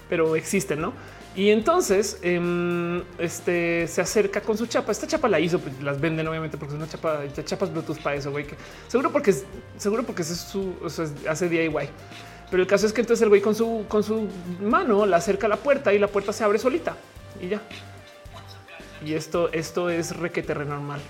pero 0.07 0.37
existen, 0.37 0.79
no? 0.79 0.93
Y 1.35 1.49
entonces 1.49 2.19
em, 2.21 3.03
este 3.17 3.85
se 3.85 3.99
acerca 3.99 4.39
con 4.39 4.57
su 4.57 4.65
chapa. 4.65 4.93
Esta 4.93 5.07
chapa 5.07 5.27
la 5.27 5.41
hizo, 5.41 5.59
pues, 5.59 5.83
las 5.83 5.99
venden 5.99 6.25
obviamente 6.29 6.57
porque 6.57 6.73
es 6.73 6.77
una 6.77 6.87
chapa, 6.87 7.19
chapas 7.43 7.69
Bluetooth 7.69 8.01
para 8.01 8.15
eso, 8.15 8.31
güey. 8.31 8.45
seguro 8.87 9.11
porque 9.11 9.35
seguro 9.77 10.03
porque 10.03 10.21
es 10.21 10.29
su 10.29 10.73
hace 11.27 11.49
DIY. 11.49 11.89
Pero 12.49 12.63
el 12.63 12.67
caso 12.67 12.85
es 12.85 12.93
que 12.93 13.01
entonces 13.01 13.21
el 13.23 13.27
güey 13.27 13.41
con 13.41 13.55
su 13.55 13.83
con 13.89 14.03
su 14.03 14.29
mano 14.61 15.05
la 15.05 15.17
acerca 15.17 15.47
a 15.47 15.49
la 15.49 15.57
puerta 15.57 15.93
y 15.93 15.99
la 15.99 16.07
puerta 16.07 16.31
se 16.31 16.45
abre 16.45 16.59
solita 16.59 16.95
y 17.41 17.49
ya. 17.49 17.61
Y 19.03 19.13
esto, 19.13 19.51
esto 19.51 19.89
es 19.89 20.15
requete 20.15 20.53
normal. 20.53 21.01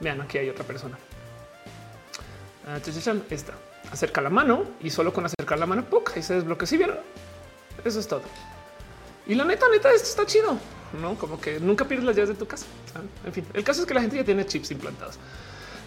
Vean, 0.00 0.20
aquí 0.20 0.38
hay 0.38 0.48
otra 0.48 0.64
persona. 0.64 0.98
Ah, 2.66 2.78
esta 3.30 3.54
acerca 3.90 4.20
la 4.20 4.30
mano 4.30 4.64
y 4.80 4.90
solo 4.90 5.12
con 5.12 5.24
acercar 5.26 5.58
la 5.58 5.66
mano, 5.66 5.84
¡puc! 5.84 6.12
ahí 6.16 6.22
se 6.22 6.34
desbloquea. 6.34 6.66
Si 6.66 6.76
vieron, 6.76 6.98
eso 7.84 8.00
es 8.00 8.06
todo. 8.06 8.22
Y 9.26 9.34
la 9.34 9.44
neta, 9.44 9.66
neta, 9.68 9.92
esto 9.92 10.08
está 10.08 10.26
chido, 10.26 10.58
no 11.00 11.14
como 11.16 11.40
que 11.40 11.60
nunca 11.60 11.84
pierdes 11.84 12.06
las 12.06 12.16
llaves 12.16 12.30
de 12.30 12.34
tu 12.34 12.46
casa. 12.46 12.66
En 13.24 13.32
fin, 13.32 13.46
el 13.54 13.62
caso 13.62 13.82
es 13.82 13.86
que 13.86 13.94
la 13.94 14.00
gente 14.00 14.16
ya 14.16 14.24
tiene 14.24 14.44
chips 14.46 14.70
implantados. 14.70 15.18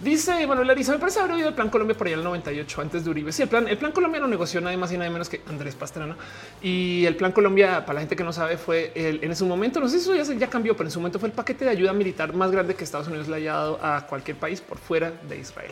Dice 0.02 0.46
Manuel 0.46 0.70
Ariza, 0.70 0.92
me 0.92 1.00
parece 1.00 1.20
haber 1.20 1.32
oído 1.32 1.48
el 1.48 1.54
Plan 1.54 1.70
Colombia 1.70 1.96
por 1.96 2.08
allá 2.08 2.18
el 2.18 2.24
98 2.24 2.82
antes 2.82 3.06
de 3.06 3.10
Uribe. 3.10 3.32
Sí, 3.32 3.44
el 3.44 3.48
plan, 3.48 3.68
el 3.68 3.78
plan 3.78 3.94
Colombia 3.94 4.20
lo 4.20 4.28
negoció 4.28 4.60
nada 4.60 4.76
más 4.76 4.92
y 4.92 4.98
nada 4.98 5.10
menos 5.10 5.30
que 5.30 5.42
Andrés 5.48 5.74
Pastrana. 5.76 6.18
Y 6.62 7.06
el 7.06 7.16
Plan 7.16 7.32
Colombia, 7.32 7.86
para 7.86 7.96
la 7.96 8.00
gente 8.02 8.16
que 8.16 8.24
no 8.24 8.34
sabe, 8.34 8.58
fue 8.58 8.92
el, 8.94 9.24
en 9.24 9.32
ese 9.32 9.46
momento, 9.46 9.80
no 9.80 9.88
sé 9.88 10.00
si 10.00 10.12
eso 10.12 10.34
ya, 10.34 10.48
cambió, 10.48 10.76
pero 10.76 10.88
en 10.88 10.92
su 10.92 11.00
momento 11.00 11.18
fue 11.18 11.30
el 11.30 11.34
paquete 11.34 11.64
de 11.64 11.72
ayuda 11.72 11.94
militar 11.94 12.34
más 12.34 12.52
grande 12.52 12.76
que 12.76 12.84
Estados 12.84 13.08
Unidos 13.08 13.30
le 13.30 13.38
haya 13.38 13.54
dado 13.54 13.80
a 13.82 14.06
cualquier 14.06 14.36
país 14.36 14.60
por 14.60 14.78
fuera 14.78 15.12
de 15.30 15.38
Israel. 15.38 15.72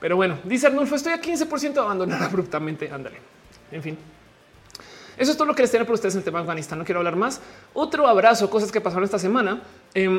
Pero 0.00 0.16
bueno, 0.16 0.38
dice 0.44 0.68
Arnulfo, 0.68 0.94
estoy 0.94 1.12
a 1.12 1.20
15% 1.20 1.72
de 1.74 1.80
abandonar 1.80 2.22
abruptamente. 2.24 2.90
Ándale. 2.90 3.18
En 3.70 3.82
fin, 3.82 3.98
eso 5.20 5.32
es 5.32 5.36
todo 5.36 5.46
lo 5.46 5.54
que 5.54 5.60
les 5.60 5.70
tengo 5.70 5.84
por 5.84 5.96
ustedes 5.96 6.14
en 6.14 6.20
el 6.20 6.24
tema 6.24 6.38
de 6.38 6.44
Afganistán. 6.44 6.78
No 6.78 6.84
quiero 6.86 7.00
hablar 7.00 7.14
más. 7.14 7.42
Otro 7.74 8.06
abrazo, 8.06 8.48
cosas 8.48 8.72
que 8.72 8.80
pasaron 8.80 9.04
esta 9.04 9.18
semana. 9.18 9.60
Em, 9.92 10.18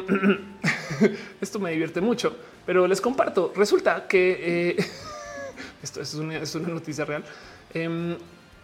esto 1.41 1.57
me 1.57 1.71
divierte 1.71 2.01
mucho, 2.01 2.37
pero 2.65 2.87
les 2.87 3.01
comparto. 3.01 3.53
Resulta 3.55 4.07
que 4.07 4.69
eh, 4.69 4.85
esto 5.83 6.01
es 6.01 6.13
una, 6.13 6.39
noticia 6.67 7.05
real 7.05 7.23
em, 7.73 8.13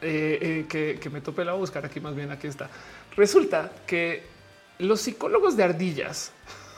eh, 0.02 0.66
eh, 0.72 0.98
que, 1.00 1.10
me 1.10 1.22
topé 1.22 1.46
la 1.46 1.54
buscar 1.54 1.86
aquí. 1.86 2.00
Más 2.00 2.16
bien 2.16 2.32
aquí 2.32 2.48
está. 2.48 2.70
Resulta 3.16 3.72
que 3.86 4.24
los 4.80 5.02
psicólogos 5.02 5.58
de 5.58 5.64
ardillas 5.64 6.32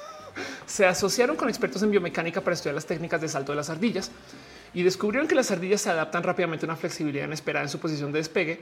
se 0.66 0.86
asociaron 0.86 1.36
con 1.36 1.50
expertos 1.50 1.84
en 1.84 1.92
biomecánica 1.92 2.42
para 2.42 2.54
estudiar 2.54 2.76
las 2.76 2.86
técnicas 2.86 3.22
de 3.22 3.28
salto 3.28 3.52
de 3.52 3.58
las 3.58 3.70
ardillas 3.70 4.12
y 4.74 4.84
descubrieron 4.84 5.28
que 5.28 5.36
las 5.36 5.52
ardillas 5.52 5.82
se 5.82 5.90
adaptan 5.90 6.24
rápidamente 6.24 6.66
a 6.66 6.68
una 6.68 6.76
flexibilidad 6.76 7.26
inesperada 7.26 7.66
en 7.66 7.70
su 7.70 7.80
posición 7.80 8.12
de 8.12 8.20
despegue 8.20 8.60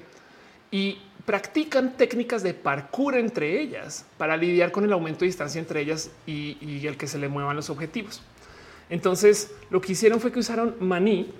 y 0.71 0.99
practican 1.25 1.95
técnicas 1.97 2.43
de 2.43 2.53
parkour 2.53 3.15
entre 3.15 3.59
ellas 3.59 4.05
para 4.17 4.37
lidiar 4.37 4.71
con 4.71 4.83
el 4.83 4.93
aumento 4.93 5.21
de 5.21 5.27
distancia 5.27 5.59
entre 5.59 5.81
ellas 5.81 6.09
y, 6.25 6.85
el 6.87 6.97
que 6.97 7.07
se 7.07 7.17
le 7.17 7.27
muevan 7.27 7.55
los 7.55 7.69
objetivos. 7.69 8.21
Entonces, 8.89 9.51
lo 9.69 9.81
que 9.81 9.93
hicieron 9.93 10.19
fue 10.19 10.31
que 10.31 10.39
usaron 10.39 10.75
maní 10.79 11.33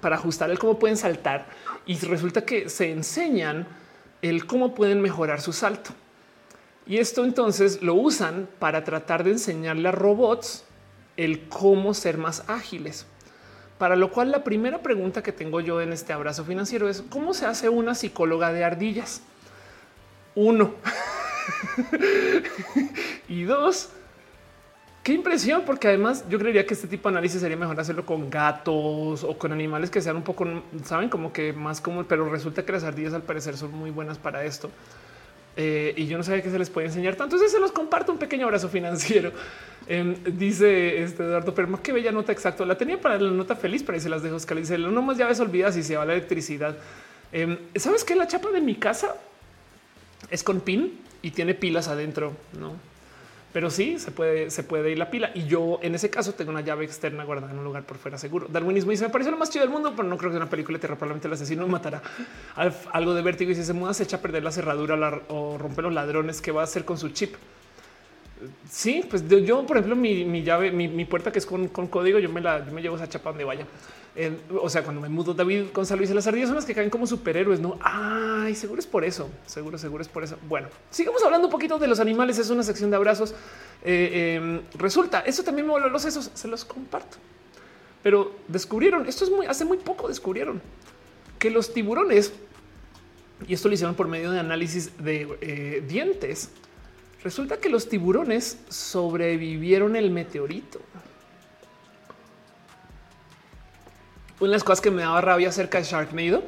para 0.00 0.16
ajustar 0.16 0.50
el 0.50 0.58
cómo 0.58 0.78
pueden 0.78 0.96
saltar 0.96 1.46
y 1.86 1.96
resulta 1.98 2.44
que 2.44 2.68
se 2.68 2.90
enseñan 2.90 3.66
el 4.22 4.46
cómo 4.46 4.74
pueden 4.74 5.00
mejorar 5.00 5.40
su 5.40 5.52
salto. 5.52 5.90
Y 6.86 6.98
esto 6.98 7.24
entonces 7.24 7.82
lo 7.82 7.94
usan 7.94 8.48
para 8.58 8.84
tratar 8.84 9.24
de 9.24 9.32
enseñarle 9.32 9.88
a 9.88 9.92
robots 9.92 10.64
el 11.16 11.48
cómo 11.48 11.94
ser 11.94 12.18
más 12.18 12.44
ágiles. 12.48 13.06
Para 13.78 13.96
lo 13.96 14.10
cual 14.10 14.30
la 14.30 14.44
primera 14.44 14.82
pregunta 14.82 15.22
que 15.22 15.32
tengo 15.32 15.60
yo 15.60 15.80
en 15.80 15.92
este 15.92 16.12
abrazo 16.12 16.44
financiero 16.44 16.88
es 16.88 17.02
cómo 17.08 17.34
se 17.34 17.46
hace 17.46 17.68
una 17.68 17.94
psicóloga 17.94 18.52
de 18.52 18.64
ardillas. 18.64 19.20
Uno. 20.34 20.74
y 23.28 23.42
dos, 23.42 23.90
qué 25.06 25.12
impresión, 25.12 25.62
porque 25.64 25.86
además 25.86 26.24
yo 26.28 26.36
creería 26.36 26.66
que 26.66 26.74
este 26.74 26.88
tipo 26.88 27.08
de 27.08 27.14
análisis 27.14 27.40
sería 27.40 27.56
mejor 27.56 27.78
hacerlo 27.78 28.04
con 28.04 28.28
gatos 28.28 29.22
o 29.22 29.38
con 29.38 29.52
animales 29.52 29.88
que 29.88 30.00
sean 30.00 30.16
un 30.16 30.24
poco, 30.24 30.44
saben, 30.84 31.08
como 31.08 31.32
que 31.32 31.52
más 31.52 31.80
común, 31.80 32.06
pero 32.08 32.28
resulta 32.28 32.64
que 32.64 32.72
las 32.72 32.82
ardillas 32.82 33.14
al 33.14 33.22
parecer 33.22 33.56
son 33.56 33.70
muy 33.70 33.92
buenas 33.92 34.18
para 34.18 34.44
esto. 34.44 34.68
Eh, 35.56 35.94
y 35.96 36.08
yo 36.08 36.18
no 36.18 36.24
sabía 36.24 36.42
que 36.42 36.50
se 36.50 36.58
les 36.58 36.70
puede 36.70 36.88
enseñar 36.88 37.14
tanto. 37.14 37.36
Entonces 37.36 37.52
se 37.52 37.60
los 37.60 37.70
comparto 37.70 38.10
un 38.10 38.18
pequeño 38.18 38.46
abrazo 38.46 38.68
financiero. 38.68 39.30
Em, 39.88 40.16
dice 40.36 41.04
este 41.04 41.22
Eduardo 41.22 41.54
Perma, 41.54 41.80
qué 41.80 41.92
bella 41.92 42.10
nota 42.10 42.32
exacto. 42.32 42.66
La 42.66 42.76
tenía 42.76 43.00
para 43.00 43.16
la 43.20 43.30
nota 43.30 43.54
feliz, 43.54 43.84
pero 43.84 43.94
ahí 43.94 44.00
se 44.00 44.08
las 44.08 44.24
dejo. 44.24 44.34
Oscar 44.34 44.58
dice, 44.58 44.76
no 44.76 45.02
más 45.02 45.16
llaves 45.16 45.38
olvidas 45.38 45.76
y 45.76 45.84
se 45.84 45.96
va 45.96 46.04
la 46.04 46.14
electricidad. 46.14 46.76
Em, 47.30 47.56
¿Sabes 47.76 48.02
que 48.02 48.16
la 48.16 48.26
chapa 48.26 48.50
de 48.50 48.60
mi 48.60 48.74
casa 48.74 49.14
es 50.28 50.42
con 50.42 50.58
pin 50.62 50.98
y 51.22 51.30
tiene 51.30 51.54
pilas 51.54 51.86
adentro? 51.86 52.32
No, 52.58 52.72
pero 53.56 53.70
sí 53.70 53.98
se 53.98 54.10
puede, 54.10 54.50
se 54.50 54.64
puede 54.64 54.90
ir 54.90 54.98
la 54.98 55.08
pila. 55.08 55.30
Y 55.32 55.46
yo 55.46 55.78
en 55.80 55.94
ese 55.94 56.10
caso 56.10 56.34
tengo 56.34 56.50
una 56.50 56.60
llave 56.60 56.84
externa 56.84 57.24
guardada 57.24 57.54
en 57.54 57.58
un 57.58 57.64
lugar 57.64 57.84
por 57.84 57.96
fuera 57.96 58.18
seguro. 58.18 58.48
Darwinismo 58.50 58.90
dice: 58.90 59.04
Me 59.04 59.08
parece 59.08 59.30
lo 59.30 59.38
más 59.38 59.48
chido 59.48 59.64
del 59.64 59.72
mundo, 59.72 59.94
pero 59.96 60.06
no 60.06 60.18
creo 60.18 60.30
que 60.30 60.36
una 60.36 60.50
película 60.50 60.76
de 60.76 60.80
tierra. 60.80 60.96
Probablemente 60.96 61.26
el 61.26 61.32
asesino 61.32 61.66
matará 61.66 62.02
algo 62.92 63.14
de 63.14 63.22
vértigo 63.22 63.50
y 63.50 63.54
si 63.54 63.64
se 63.64 63.72
muda, 63.72 63.94
se 63.94 64.02
echa 64.02 64.18
a 64.18 64.20
perder 64.20 64.44
la 64.44 64.52
cerradura 64.52 65.22
o 65.28 65.56
rompe 65.56 65.80
los 65.80 65.94
ladrones. 65.94 66.42
¿Qué 66.42 66.52
va 66.52 66.60
a 66.60 66.64
hacer 66.64 66.84
con 66.84 66.98
su 66.98 67.08
chip? 67.08 67.34
Sí, 68.68 69.02
pues 69.08 69.26
yo, 69.26 69.64
por 69.64 69.78
ejemplo, 69.78 69.96
mi, 69.96 70.42
llave, 70.42 70.70
mi, 70.70 71.06
puerta 71.06 71.32
que 71.32 71.38
es 71.38 71.46
con, 71.46 71.68
código, 71.68 72.18
yo 72.18 72.28
me 72.28 72.42
la 72.42 72.58
me 72.58 72.82
llevo 72.82 72.96
esa 72.96 73.08
chapa 73.08 73.30
donde 73.30 73.44
vaya. 73.44 73.66
O 74.60 74.68
sea, 74.70 74.82
cuando 74.82 75.00
me 75.00 75.08
mudo, 75.08 75.34
David 75.34 75.66
Gonzalo 75.74 76.02
las 76.02 76.26
ardillas 76.26 76.48
son 76.48 76.56
las 76.56 76.64
que 76.64 76.74
caen 76.74 76.90
como 76.90 77.06
superhéroes. 77.06 77.60
No, 77.60 77.78
ay, 77.80 78.54
seguro 78.54 78.80
es 78.80 78.86
por 78.86 79.04
eso. 79.04 79.28
Seguro, 79.46 79.78
seguro 79.78 80.02
es 80.02 80.08
por 80.08 80.24
eso. 80.24 80.38
Bueno, 80.48 80.68
sigamos 80.90 81.22
hablando 81.22 81.48
un 81.48 81.52
poquito 81.52 81.78
de 81.78 81.86
los 81.86 82.00
animales. 82.00 82.38
Es 82.38 82.50
una 82.50 82.62
sección 82.62 82.90
de 82.90 82.96
abrazos. 82.96 83.34
Eh, 83.84 84.36
em, 84.36 84.60
resulta, 84.78 85.20
eso 85.20 85.42
también 85.42 85.66
me 85.66 85.72
voló 85.72 85.88
los 85.88 86.02
sesos. 86.02 86.30
Se 86.34 86.48
los 86.48 86.64
comparto, 86.64 87.18
pero 88.02 88.32
descubrieron 88.48 89.06
esto 89.06 89.24
es 89.24 89.30
muy 89.30 89.46
hace 89.46 89.64
muy 89.64 89.78
poco 89.78 90.08
descubrieron 90.08 90.62
que 91.38 91.50
los 91.50 91.72
tiburones 91.74 92.32
y 93.46 93.54
esto 93.54 93.68
lo 93.68 93.74
hicieron 93.74 93.94
por 93.94 94.08
medio 94.08 94.30
de 94.30 94.40
análisis 94.40 94.96
de 94.98 95.28
eh, 95.40 95.84
dientes. 95.86 96.50
Resulta 97.22 97.58
que 97.58 97.68
los 97.68 97.88
tiburones 97.88 98.58
sobrevivieron 98.68 99.96
el 99.96 100.10
meteorito. 100.10 100.80
Una 104.38 104.50
de 104.50 104.56
las 104.56 104.64
cosas 104.64 104.82
que 104.82 104.90
me 104.90 105.02
daba 105.02 105.20
rabia 105.22 105.48
acerca 105.48 105.78
de 105.78 105.84
Sharknado 105.84 106.42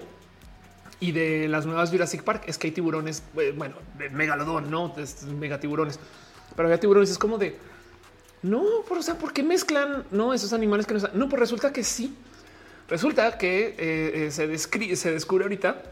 y 1.01 1.13
de 1.13 1.49
las 1.49 1.65
nuevas 1.65 1.91
Jurassic 1.91 2.23
Park 2.23 2.45
es 2.47 2.59
que 2.59 2.67
hay 2.67 2.73
tiburones, 2.73 3.23
eh, 3.39 3.55
bueno, 3.57 3.77
de 3.97 4.11
megalodón, 4.11 4.71
no 4.71 4.95
es 4.99 5.23
mega 5.25 5.59
tiburones, 5.59 5.99
pero 6.55 6.69
había 6.69 6.79
tiburones. 6.79 7.11
Es 7.11 7.19
como 7.19 7.39
de 7.39 7.57
no, 8.43 8.63
pero 8.87 9.01
o 9.01 9.03
sea, 9.03 9.15
¿por 9.17 9.33
qué 9.33 9.43
mezclan 9.43 10.05
no 10.11 10.35
esos 10.35 10.53
animales 10.53 10.87
que 10.87 10.93
no 10.93 10.99
están? 10.99 11.19
No, 11.19 11.29
pues 11.31 11.41
resulta 11.41 11.73
que 11.73 11.83
sí. 11.83 12.15
Resulta 12.89 13.39
que 13.39 13.69
eh, 13.79 14.27
eh, 14.27 14.31
se, 14.31 14.47
describe, 14.47 14.95
se 14.95 15.13
descubre 15.13 15.45
ahorita 15.45 15.83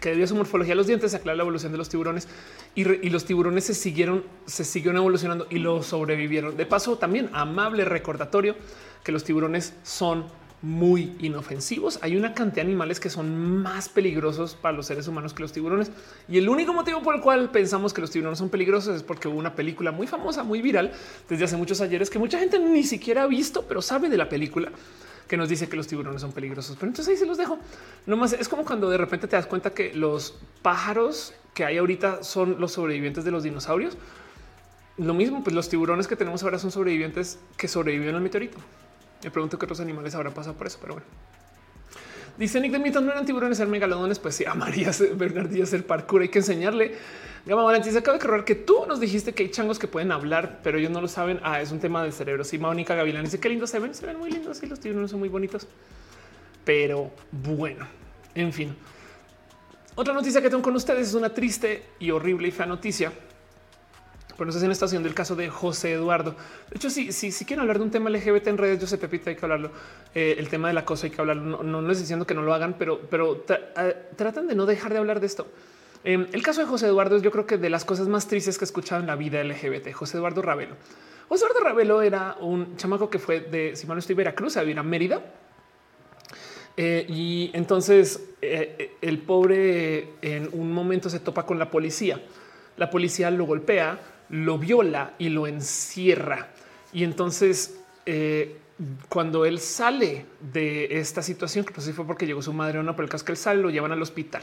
que 0.00 0.08
debido 0.08 0.24
a 0.24 0.28
su 0.28 0.34
morfología 0.34 0.72
de 0.72 0.76
los 0.76 0.88
dientes 0.88 1.12
se 1.12 1.18
aclara 1.18 1.36
la 1.36 1.42
evolución 1.42 1.70
de 1.70 1.78
los 1.78 1.88
tiburones 1.88 2.26
y, 2.74 2.80
y, 2.80 3.10
los 3.10 3.24
tiburones 3.24 3.64
se 3.64 3.74
siguieron, 3.74 4.24
se 4.46 4.64
siguieron 4.64 4.96
evolucionando 4.96 5.46
y 5.48 5.58
lo 5.58 5.82
sobrevivieron. 5.82 6.56
De 6.56 6.66
paso, 6.66 6.98
también 6.98 7.30
amable 7.32 7.84
recordatorio 7.84 8.56
que 9.04 9.12
los 9.12 9.22
tiburones 9.22 9.74
son 9.84 10.24
muy 10.62 11.12
inofensivos. 11.18 11.98
Hay 12.02 12.16
una 12.16 12.34
cantidad 12.34 12.64
de 12.64 12.70
animales 12.70 13.00
que 13.00 13.10
son 13.10 13.62
más 13.62 13.88
peligrosos 13.88 14.54
para 14.54 14.76
los 14.76 14.86
seres 14.86 15.08
humanos 15.08 15.34
que 15.34 15.42
los 15.42 15.52
tiburones. 15.52 15.90
Y 16.28 16.38
el 16.38 16.48
único 16.48 16.72
motivo 16.72 17.02
por 17.02 17.16
el 17.16 17.20
cual 17.20 17.50
pensamos 17.50 17.92
que 17.92 18.00
los 18.00 18.10
tiburones 18.10 18.38
son 18.38 18.48
peligrosos 18.48 18.96
es 18.96 19.02
porque 19.02 19.28
hubo 19.28 19.38
una 19.38 19.54
película 19.54 19.90
muy 19.90 20.06
famosa, 20.06 20.44
muy 20.44 20.62
viral 20.62 20.92
desde 21.28 21.44
hace 21.44 21.56
muchos 21.56 21.80
ayeres 21.80 22.08
que 22.08 22.18
mucha 22.18 22.38
gente 22.38 22.58
ni 22.60 22.84
siquiera 22.84 23.24
ha 23.24 23.26
visto, 23.26 23.64
pero 23.66 23.82
sabe 23.82 24.08
de 24.08 24.16
la 24.16 24.28
película 24.28 24.70
que 25.26 25.36
nos 25.36 25.48
dice 25.48 25.68
que 25.68 25.76
los 25.76 25.88
tiburones 25.88 26.20
son 26.20 26.32
peligrosos. 26.32 26.76
Pero 26.76 26.90
entonces 26.90 27.12
ahí 27.12 27.18
se 27.18 27.26
los 27.26 27.38
dejo. 27.38 27.58
No 28.06 28.16
más 28.16 28.32
es 28.32 28.48
como 28.48 28.64
cuando 28.64 28.88
de 28.88 28.98
repente 28.98 29.26
te 29.26 29.34
das 29.34 29.46
cuenta 29.46 29.70
que 29.70 29.92
los 29.94 30.38
pájaros 30.62 31.34
que 31.54 31.64
hay 31.64 31.78
ahorita 31.78 32.22
son 32.22 32.60
los 32.60 32.72
sobrevivientes 32.72 33.24
de 33.24 33.32
los 33.32 33.42
dinosaurios. 33.42 33.96
Lo 34.98 35.14
mismo, 35.14 35.42
pues 35.42 35.56
los 35.56 35.68
tiburones 35.68 36.06
que 36.06 36.16
tenemos 36.16 36.42
ahora 36.44 36.58
son 36.58 36.70
sobrevivientes 36.70 37.38
que 37.56 37.66
sobrevivieron 37.66 38.16
al 38.16 38.22
meteorito. 38.22 38.58
Me 39.22 39.30
pregunto 39.30 39.58
qué 39.58 39.64
otros 39.64 39.80
animales 39.80 40.14
habrán 40.14 40.32
pasado 40.32 40.56
por 40.56 40.66
eso, 40.66 40.78
pero 40.80 40.94
bueno. 40.94 41.06
Dice 42.38 42.60
Nick 42.60 42.72
de 42.72 42.78
Mito, 42.78 43.00
no 43.00 43.12
eran 43.12 43.26
tiburones, 43.26 43.60
eran 43.60 43.70
megalodones. 43.70 44.18
Pues 44.18 44.34
sí, 44.34 44.44
a 44.46 44.54
María 44.54 44.90
hacer 44.90 45.86
parkour. 45.86 46.22
Hay 46.22 46.28
que 46.28 46.38
enseñarle. 46.38 46.96
Gama 47.44 47.62
Valentín 47.62 47.92
se 47.92 47.98
acaba 47.98 48.18
de 48.18 48.24
correr 48.24 48.44
que 48.44 48.54
tú 48.54 48.86
nos 48.86 49.00
dijiste 49.00 49.32
que 49.32 49.42
hay 49.42 49.50
changos 49.50 49.78
que 49.78 49.88
pueden 49.88 50.12
hablar, 50.12 50.60
pero 50.62 50.78
ellos 50.78 50.90
no 50.90 51.00
lo 51.00 51.08
saben. 51.08 51.40
Ah, 51.42 51.60
es 51.60 51.72
un 51.72 51.80
tema 51.80 52.02
del 52.02 52.12
cerebro. 52.12 52.44
Sí, 52.44 52.58
Mónica 52.58 52.94
Gavilán 52.94 53.24
dice 53.24 53.40
qué 53.40 53.48
lindo 53.48 53.66
se 53.66 53.78
ven. 53.78 53.94
Se 53.94 54.06
ven 54.06 54.18
muy 54.18 54.30
lindos. 54.30 54.58
Sí, 54.58 54.66
los 54.66 54.80
tiburones 54.80 55.10
son 55.10 55.20
muy 55.20 55.28
bonitos. 55.28 55.66
Pero 56.64 57.10
bueno, 57.30 57.86
en 58.34 58.52
fin. 58.52 58.74
Otra 59.94 60.14
noticia 60.14 60.40
que 60.40 60.48
tengo 60.48 60.62
con 60.62 60.74
ustedes 60.74 61.08
es 61.08 61.14
una 61.14 61.34
triste 61.34 61.82
y 61.98 62.10
horrible 62.10 62.48
y 62.48 62.50
fea 62.50 62.64
noticia 62.64 63.12
si 64.50 64.58
en 64.58 64.68
la 64.68 64.72
estación 64.72 65.02
del 65.02 65.14
caso 65.14 65.36
de 65.36 65.48
José 65.48 65.92
Eduardo. 65.92 66.32
De 66.70 66.76
hecho, 66.76 66.90
si, 66.90 67.12
si, 67.12 67.44
quieren 67.44 67.60
hablar 67.60 67.78
de 67.78 67.84
un 67.84 67.90
tema 67.90 68.10
LGBT 68.10 68.48
en 68.48 68.58
redes, 68.58 68.80
yo 68.80 68.86
sé, 68.86 68.98
Pepita, 68.98 69.30
hay 69.30 69.36
que 69.36 69.44
hablarlo. 69.44 69.70
Eh, 70.14 70.36
el 70.38 70.48
tema 70.48 70.68
de 70.68 70.74
la 70.74 70.84
cosa 70.84 71.06
hay 71.06 71.12
que 71.12 71.20
hablarlo. 71.20 71.62
No, 71.62 71.80
no, 71.82 71.90
estoy 71.90 72.02
diciendo 72.02 72.26
que 72.26 72.34
no 72.34 72.42
lo 72.42 72.52
hagan, 72.54 72.76
pero, 72.78 73.00
pero 73.10 73.44
tratan 74.16 74.48
de 74.48 74.54
no 74.54 74.66
dejar 74.66 74.92
de 74.92 74.98
hablar 74.98 75.20
de 75.20 75.26
esto. 75.26 75.46
Eh, 76.04 76.26
el 76.32 76.42
caso 76.42 76.60
de 76.60 76.66
José 76.66 76.86
Eduardo 76.86 77.16
es 77.16 77.22
yo 77.22 77.30
creo 77.30 77.46
que 77.46 77.58
de 77.58 77.70
las 77.70 77.84
cosas 77.84 78.08
más 78.08 78.26
tristes 78.26 78.58
que 78.58 78.64
he 78.64 78.66
escuchado 78.66 79.00
en 79.00 79.06
la 79.06 79.16
vida 79.16 79.42
LGBT. 79.42 79.92
José 79.92 80.16
Eduardo 80.16 80.42
Ravelo. 80.42 80.74
José 81.28 81.44
Eduardo 81.44 81.64
Ravelo 81.64 82.02
era 82.02 82.36
un 82.40 82.76
chamaco 82.76 83.08
que 83.08 83.18
fue 83.18 83.40
de, 83.40 83.76
si 83.76 83.86
mal 83.86 83.96
no 83.96 84.00
estoy, 84.00 84.14
Veracruz, 84.14 84.56
a 84.56 84.62
vivir 84.62 84.78
a 84.78 84.82
Mérida. 84.82 85.22
Eh, 86.76 87.04
y 87.08 87.50
entonces 87.52 88.20
eh, 88.40 88.96
el 89.00 89.18
pobre 89.18 90.14
en 90.22 90.48
un 90.52 90.72
momento 90.72 91.10
se 91.10 91.20
topa 91.20 91.46
con 91.46 91.58
la 91.58 91.70
policía. 91.70 92.20
La 92.76 92.90
policía 92.90 93.30
lo 93.30 93.44
golpea, 93.44 93.98
lo 94.32 94.58
viola 94.58 95.14
y 95.18 95.28
lo 95.28 95.46
encierra. 95.46 96.48
Y 96.92 97.04
entonces, 97.04 97.78
eh, 98.06 98.56
cuando 99.08 99.44
él 99.44 99.60
sale 99.60 100.26
de 100.52 100.98
esta 100.98 101.22
situación, 101.22 101.64
que 101.64 101.72
pues 101.72 101.86
sí 101.86 101.92
fue 101.92 102.06
porque 102.06 102.26
llegó 102.26 102.42
su 102.42 102.52
madre 102.52 102.78
o 102.78 102.82
no, 102.82 102.96
pero 102.96 103.04
el 103.04 103.10
caso 103.10 103.24
él 103.28 103.36
sale, 103.36 103.62
lo 103.62 103.70
llevan 103.70 103.92
al 103.92 104.02
hospital. 104.02 104.42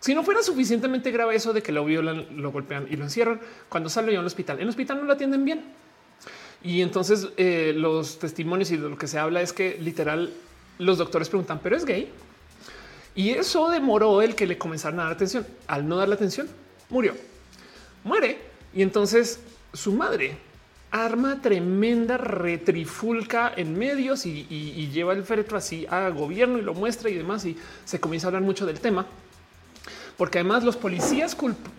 Si 0.00 0.14
no 0.14 0.24
fuera 0.24 0.42
suficientemente 0.42 1.10
grave 1.10 1.36
eso 1.36 1.52
de 1.52 1.62
que 1.62 1.70
lo 1.70 1.84
violan, 1.84 2.26
lo 2.40 2.50
golpean 2.50 2.86
y 2.90 2.96
lo 2.96 3.04
encierran, 3.04 3.40
cuando 3.68 3.90
sale 3.90 4.06
lo 4.06 4.12
llevan 4.12 4.24
al 4.24 4.28
hospital, 4.28 4.56
en 4.56 4.62
el 4.62 4.68
hospital 4.70 4.98
no 4.98 5.04
lo 5.04 5.12
atienden 5.12 5.44
bien. 5.44 5.64
Y 6.62 6.80
entonces 6.80 7.28
eh, 7.36 7.74
los 7.76 8.18
testimonios 8.18 8.70
y 8.70 8.78
de 8.78 8.88
lo 8.88 8.96
que 8.96 9.06
se 9.06 9.18
habla 9.18 9.42
es 9.42 9.52
que 9.52 9.78
literal 9.80 10.32
los 10.78 10.96
doctores 10.96 11.28
preguntan, 11.28 11.60
pero 11.62 11.76
es 11.76 11.84
gay. 11.84 12.10
Y 13.14 13.30
eso 13.30 13.68
demoró 13.68 14.22
el 14.22 14.34
que 14.34 14.46
le 14.46 14.58
comenzaran 14.58 15.00
a 15.00 15.04
dar 15.04 15.12
atención. 15.12 15.46
Al 15.66 15.86
no 15.86 15.96
darle 15.96 16.14
atención, 16.14 16.48
murió. 16.90 17.14
Muere 18.04 18.45
y 18.76 18.82
entonces 18.82 19.40
su 19.72 19.92
madre 19.92 20.36
arma 20.90 21.40
tremenda 21.40 22.18
retrifulca 22.18 23.52
en 23.56 23.76
medios 23.76 24.26
y, 24.26 24.90
lleva 24.92 25.14
el 25.14 25.24
féretro 25.24 25.56
así 25.56 25.86
a 25.90 26.10
gobierno 26.10 26.58
y 26.58 26.62
lo 26.62 26.74
muestra 26.74 27.08
y 27.10 27.14
demás. 27.14 27.44
Y 27.46 27.56
se 27.86 27.98
comienza 27.98 28.26
a 28.26 28.28
hablar 28.28 28.42
mucho 28.42 28.66
del 28.66 28.78
tema, 28.78 29.06
porque 30.18 30.38
además 30.38 30.62
los 30.62 30.76
policías 30.76 31.34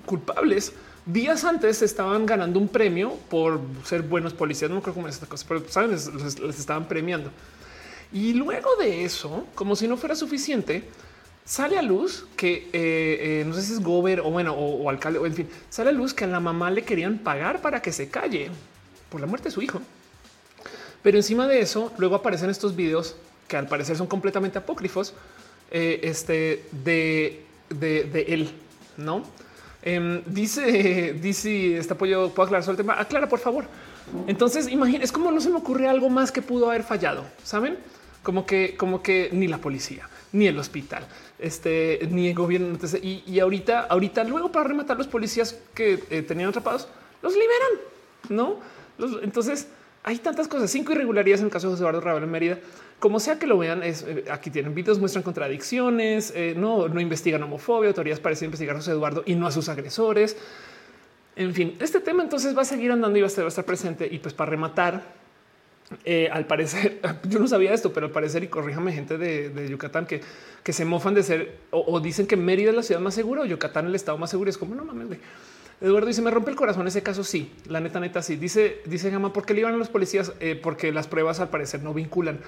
culpables 0.05 0.73
días 1.05 1.45
antes 1.45 1.83
estaban 1.83 2.25
ganando 2.25 2.59
un 2.59 2.67
premio 2.67 3.13
por 3.29 3.61
ser 3.85 4.01
buenos 4.01 4.33
policías. 4.33 4.71
No 4.71 4.81
creo 4.81 4.95
cómo 4.95 5.07
es 5.07 5.15
esta 5.15 5.27
cosa, 5.27 5.45
pero 5.47 5.63
saben, 5.69 5.91
les, 5.91 6.39
les 6.39 6.59
estaban 6.59 6.87
premiando. 6.87 7.31
Y 8.11 8.33
luego 8.33 8.75
de 8.77 9.05
eso, 9.05 9.45
como 9.53 9.75
si 9.75 9.87
no 9.87 9.97
fuera 9.97 10.15
suficiente, 10.15 10.83
sale 11.47 11.77
a 11.77 11.81
luz 11.81 12.25
que 12.35 12.69
eh, 12.73 13.39
eh, 13.41 13.43
no 13.47 13.53
sé 13.53 13.61
si 13.61 13.73
es 13.73 13.79
gober 13.79 14.19
o 14.19 14.29
bueno, 14.29 14.53
o, 14.53 14.89
alcalde 14.89 15.17
o 15.17 15.25
en 15.25 15.33
fin, 15.33 15.49
sale 15.69 15.89
a 15.89 15.93
luz 15.93 16.13
que 16.13 16.25
a 16.25 16.27
la 16.27 16.41
mamá 16.41 16.69
le 16.69 16.83
querían 16.83 17.19
pagar 17.19 17.61
para 17.61 17.81
que 17.81 17.93
se 17.93 18.09
calle 18.09 18.51
por 19.09 19.21
la 19.21 19.27
muerte 19.27 19.47
de 19.47 19.51
su 19.51 19.61
hijo. 19.61 19.81
Pero 21.01 21.17
encima 21.17 21.47
de 21.47 21.61
eso, 21.61 21.93
luego 21.97 22.15
aparecen 22.15 22.49
estos 22.49 22.75
videos 22.75 23.15
que 23.47 23.55
al 23.55 23.67
parecer 23.67 23.95
son 23.95 24.07
completamente 24.07 24.57
apócrifos 24.57 25.13
eh, 25.71 26.01
este, 26.03 26.65
de, 26.83 27.45
de, 27.69 28.25
él, 28.27 28.51
no? 28.97 29.23
Em, 29.83 30.21
dice, 30.25 31.13
dice, 31.21 31.77
este 31.77 31.93
apoyo, 31.93 32.29
puedo 32.31 32.47
aclarar 32.47 32.65
sobre 32.65 32.73
el 32.73 32.77
tema. 32.85 32.99
Aclara, 32.99 33.29
por 33.29 33.39
favor. 33.39 33.65
Entonces, 34.27 34.67
imagínense, 34.67 35.05
es 35.05 35.11
como 35.13 35.31
no 35.31 35.39
se 35.39 35.49
me 35.49 35.55
ocurre 35.55 35.87
algo 35.87 36.09
más 36.09 36.33
que 36.33 36.41
pudo 36.41 36.69
haber 36.69 36.83
fallado, 36.83 37.23
saben? 37.43 37.77
Como 38.21 38.45
que, 38.45 38.75
como 38.75 39.01
que 39.01 39.29
ni 39.31 39.47
la 39.47 39.59
policía, 39.59 40.09
ni 40.37 40.47
el 40.47 40.57
hospital, 40.59 41.07
este, 41.39 42.07
ni 42.11 42.27
el 42.27 42.35
gobierno. 42.35 42.77
Y, 43.01 43.23
y, 43.25 43.39
ahorita, 43.39 43.81
ahorita, 43.81 44.23
luego 44.23 44.51
para 44.51 44.67
rematar 44.67 44.97
los 44.97 45.07
policías 45.07 45.59
que 45.73 45.99
eh, 46.09 46.21
tenían 46.21 46.49
atrapados, 46.49 46.87
los 47.21 47.33
liberan, 47.33 47.71
no? 48.29 48.59
Entonces 49.21 49.67
hay 50.03 50.17
tantas 50.19 50.47
cosas, 50.47 50.69
cinco 50.71 50.91
irregularidades 50.91 51.41
en 51.41 51.47
el 51.47 51.51
caso 51.51 51.67
de 51.67 51.73
José 51.73 51.81
Eduardo 51.81 52.01
Ravel 52.01 52.23
en 52.23 52.31
Mérida. 52.31 52.59
Como 52.99 53.19
sea 53.19 53.37
que 53.37 53.47
lo 53.47 53.57
vean, 53.57 53.83
es, 53.83 54.03
eh, 54.03 54.25
aquí 54.31 54.49
tienen 54.49 54.73
videos, 54.73 54.99
muestran 54.99 55.23
contradicciones, 55.23 56.31
eh, 56.35 56.53
no, 56.55 56.87
no 56.87 57.01
investigan 57.01 57.43
homofobia, 57.43 57.89
autoridades 57.89 58.19
parecen 58.19 58.45
investigar 58.45 58.75
a 58.75 58.79
José 58.79 58.91
Eduardo 58.91 59.23
y 59.25 59.35
no 59.35 59.47
a 59.47 59.51
sus 59.51 59.69
agresores. 59.69 60.37
En 61.35 61.53
fin, 61.53 61.77
este 61.79 61.99
tema 61.99 62.23
entonces 62.23 62.57
va 62.57 62.61
a 62.61 62.65
seguir 62.65 62.91
andando 62.91 63.17
y 63.17 63.21
va 63.21 63.27
a 63.27 63.47
estar 63.47 63.65
presente. 63.65 64.07
Y 64.09 64.19
pues 64.19 64.33
para 64.33 64.49
rematar, 64.49 65.16
eh, 66.03 66.29
al 66.31 66.45
parecer, 66.45 66.99
yo 67.29 67.39
no 67.39 67.47
sabía 67.47 67.73
esto, 67.73 67.93
pero 67.93 68.07
al 68.07 68.11
parecer, 68.11 68.43
y 68.43 68.47
corríjame 68.47 68.91
gente 68.91 69.17
de, 69.17 69.69
Yucatán 69.69 70.05
que, 70.05 70.21
que 70.63 70.73
se 70.73 70.85
mofan 70.85 71.13
de 71.13 71.23
ser 71.23 71.57
o, 71.71 71.99
dicen 71.99 72.27
que 72.27 72.35
Mérida 72.35 72.71
es 72.71 72.75
la 72.75 72.83
ciudad 72.83 72.99
más 72.99 73.13
segura 73.13 73.41
o 73.41 73.45
Yucatán 73.45 73.87
el 73.87 73.95
estado 73.95 74.17
más 74.17 74.29
seguro. 74.29 74.49
Es 74.49 74.57
como 74.57 74.75
no 74.75 74.83
mames. 74.83 75.07
Güey. 75.07 75.19
Eduardo 75.79 76.07
dice: 76.07 76.21
Me 76.21 76.31
rompe 76.31 76.51
el 76.51 76.57
corazón 76.57 76.87
ese 76.87 77.03
caso. 77.03 77.23
Sí, 77.23 77.53
la 77.67 77.79
neta, 77.79 77.99
neta, 77.99 78.21
sí. 78.21 78.35
Dice, 78.35 78.81
dice 78.85 79.09
Gama, 79.09 79.31
¿por 79.31 79.45
qué 79.45 79.53
le 79.53 79.61
iban 79.61 79.73
a 79.75 79.77
los 79.77 79.89
policías? 79.89 80.33
Eh, 80.39 80.59
porque 80.61 80.91
las 80.91 81.07
pruebas 81.07 81.39
al 81.39 81.49
parecer 81.49 81.83
no 81.83 81.93
vinculan. 81.93 82.39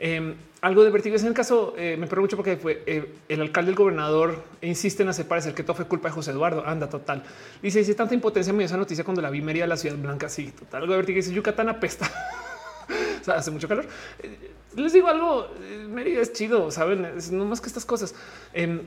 Eh, 0.00 0.34
algo 0.60 0.84
de 0.84 0.90
vertigo 0.90 1.16
es 1.16 1.22
en 1.22 1.28
el 1.28 1.34
caso. 1.34 1.74
me 1.76 2.06
pregunto 2.06 2.20
mucho 2.20 2.36
porque 2.36 2.56
fue 2.56 3.12
el 3.28 3.40
alcalde, 3.40 3.70
el 3.72 3.76
gobernador 3.76 4.44
insiste 4.62 5.02
en 5.02 5.08
hacer 5.08 5.26
parecer 5.26 5.54
que 5.54 5.62
todo 5.62 5.74
fue 5.74 5.86
culpa 5.86 6.08
de 6.08 6.14
José 6.14 6.30
Eduardo. 6.30 6.64
Anda, 6.64 6.88
total. 6.88 7.22
Dice: 7.60 7.80
Dice 7.80 7.94
tanta 7.94 8.14
impotencia 8.14 8.52
me 8.52 8.60
dio 8.60 8.66
esa 8.66 8.78
noticia 8.78 9.04
cuando 9.04 9.20
la 9.20 9.28
vi 9.28 9.42
Mérida, 9.42 9.66
la 9.66 9.76
ciudad 9.76 9.96
blanca. 9.96 10.28
Sí, 10.30 10.52
total. 10.52 10.82
Algo 10.82 10.96
de 10.96 11.02
dice 11.02 11.34
Yucatán 11.34 11.68
apesta. 11.68 12.10
hace 13.26 13.50
mucho 13.50 13.68
calor. 13.68 13.86
Eh, 14.22 14.52
les 14.76 14.92
digo 14.92 15.08
algo, 15.08 15.48
eh, 15.62 15.86
Mérida 15.88 16.20
es 16.20 16.32
chido, 16.32 16.70
saben, 16.70 17.06
no 17.32 17.44
más 17.44 17.60
que 17.60 17.66
estas 17.66 17.84
cosas. 17.84 18.14
Eh, 18.52 18.82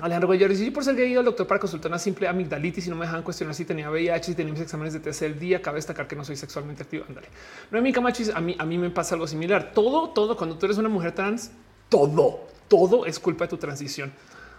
Alejandro 0.00 0.26
Guayar 0.26 0.50
dice: 0.50 0.70
Por 0.72 0.82
ser 0.82 0.96
gay, 0.96 1.14
al 1.14 1.24
doctor 1.24 1.46
para 1.46 1.60
consultar 1.60 1.90
una 1.90 2.00
simple 2.00 2.26
amigdalitis 2.26 2.86
y 2.86 2.90
no 2.90 2.96
me 2.96 3.06
dejan 3.06 3.22
cuestionar 3.22 3.54
si 3.54 3.64
tenía 3.64 3.90
VIH, 3.90 4.24
si 4.24 4.34
tenía 4.34 4.52
mis 4.52 4.62
exámenes 4.62 4.92
de 4.92 5.00
tercer 5.00 5.38
día. 5.38 5.62
Cabe 5.62 5.76
destacar 5.76 6.08
que 6.08 6.16
no 6.16 6.24
soy 6.24 6.36
sexualmente 6.36 6.82
activo. 6.82 7.04
Ándale. 7.08 7.28
No, 7.70 7.80
mi 7.80 7.92
Camacho 7.92 8.24
a 8.34 8.40
mí, 8.40 8.56
a 8.58 8.64
mí 8.64 8.76
me 8.76 8.90
pasa 8.90 9.14
algo 9.14 9.28
similar. 9.28 9.70
Todo, 9.72 10.10
todo, 10.10 10.36
cuando 10.36 10.58
tú 10.58 10.66
eres 10.66 10.78
una 10.78 10.88
mujer 10.88 11.12
trans, 11.12 11.52
todo, 11.88 12.48
todo 12.66 13.06
es 13.06 13.20
culpa 13.20 13.44
de 13.44 13.50
tu 13.50 13.56
transición. 13.56 14.12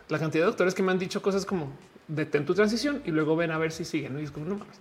La 0.08 0.20
cantidad 0.20 0.44
de 0.44 0.48
doctores 0.48 0.74
que 0.74 0.84
me 0.84 0.94
han 0.94 1.00
dicho 1.00 1.22
cosas 1.22 1.46
como 1.46 1.74
detén 2.08 2.46
tu 2.46 2.54
transición 2.54 3.02
y 3.06 3.12
luego 3.12 3.36
ven 3.36 3.52
a 3.52 3.58
ver 3.58 3.74
si 3.74 3.84
siguen. 3.84 4.18
Y 4.18 4.24
es 4.24 4.32
como 4.32 4.46
no 4.46 4.56
mames. 4.56 4.78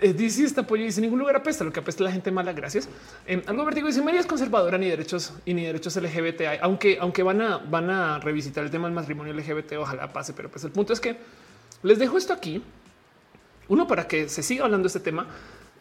Eh, 0.00 0.12
dice 0.12 0.44
esta 0.44 0.66
pollo 0.66 0.82
dice 0.84 1.00
ningún 1.00 1.18
lugar 1.18 1.36
apesta, 1.36 1.62
lo 1.62 1.72
que 1.72 1.80
apesta 1.80 2.02
la 2.04 2.12
gente 2.12 2.30
mala. 2.30 2.52
Gracias. 2.52 2.88
Eh, 3.26 3.42
algo 3.46 3.64
vertigo 3.64 3.86
dice 3.86 4.02
María 4.02 4.20
es 4.20 4.26
conservadora 4.26 4.78
ni 4.78 4.88
derechos 4.88 5.32
y 5.44 5.54
ni 5.54 5.64
derechos 5.64 5.96
LGBT, 5.96 6.60
aunque, 6.62 6.98
aunque 7.00 7.22
van 7.22 7.40
a, 7.40 7.58
van 7.58 7.90
a 7.90 8.18
revisitar 8.18 8.64
el 8.64 8.70
tema 8.70 8.86
del 8.86 8.94
matrimonio 8.94 9.32
LGBT, 9.32 9.74
ojalá 9.78 10.12
pase, 10.12 10.32
pero 10.32 10.50
pues 10.50 10.64
el 10.64 10.72
punto 10.72 10.92
es 10.92 11.00
que 11.00 11.16
les 11.82 11.98
dejo 11.98 12.18
esto 12.18 12.32
aquí. 12.32 12.62
Uno, 13.68 13.86
para 13.86 14.06
que 14.06 14.28
se 14.28 14.42
siga 14.42 14.64
hablando 14.64 14.84
de 14.84 14.88
este 14.88 15.00
tema. 15.00 15.26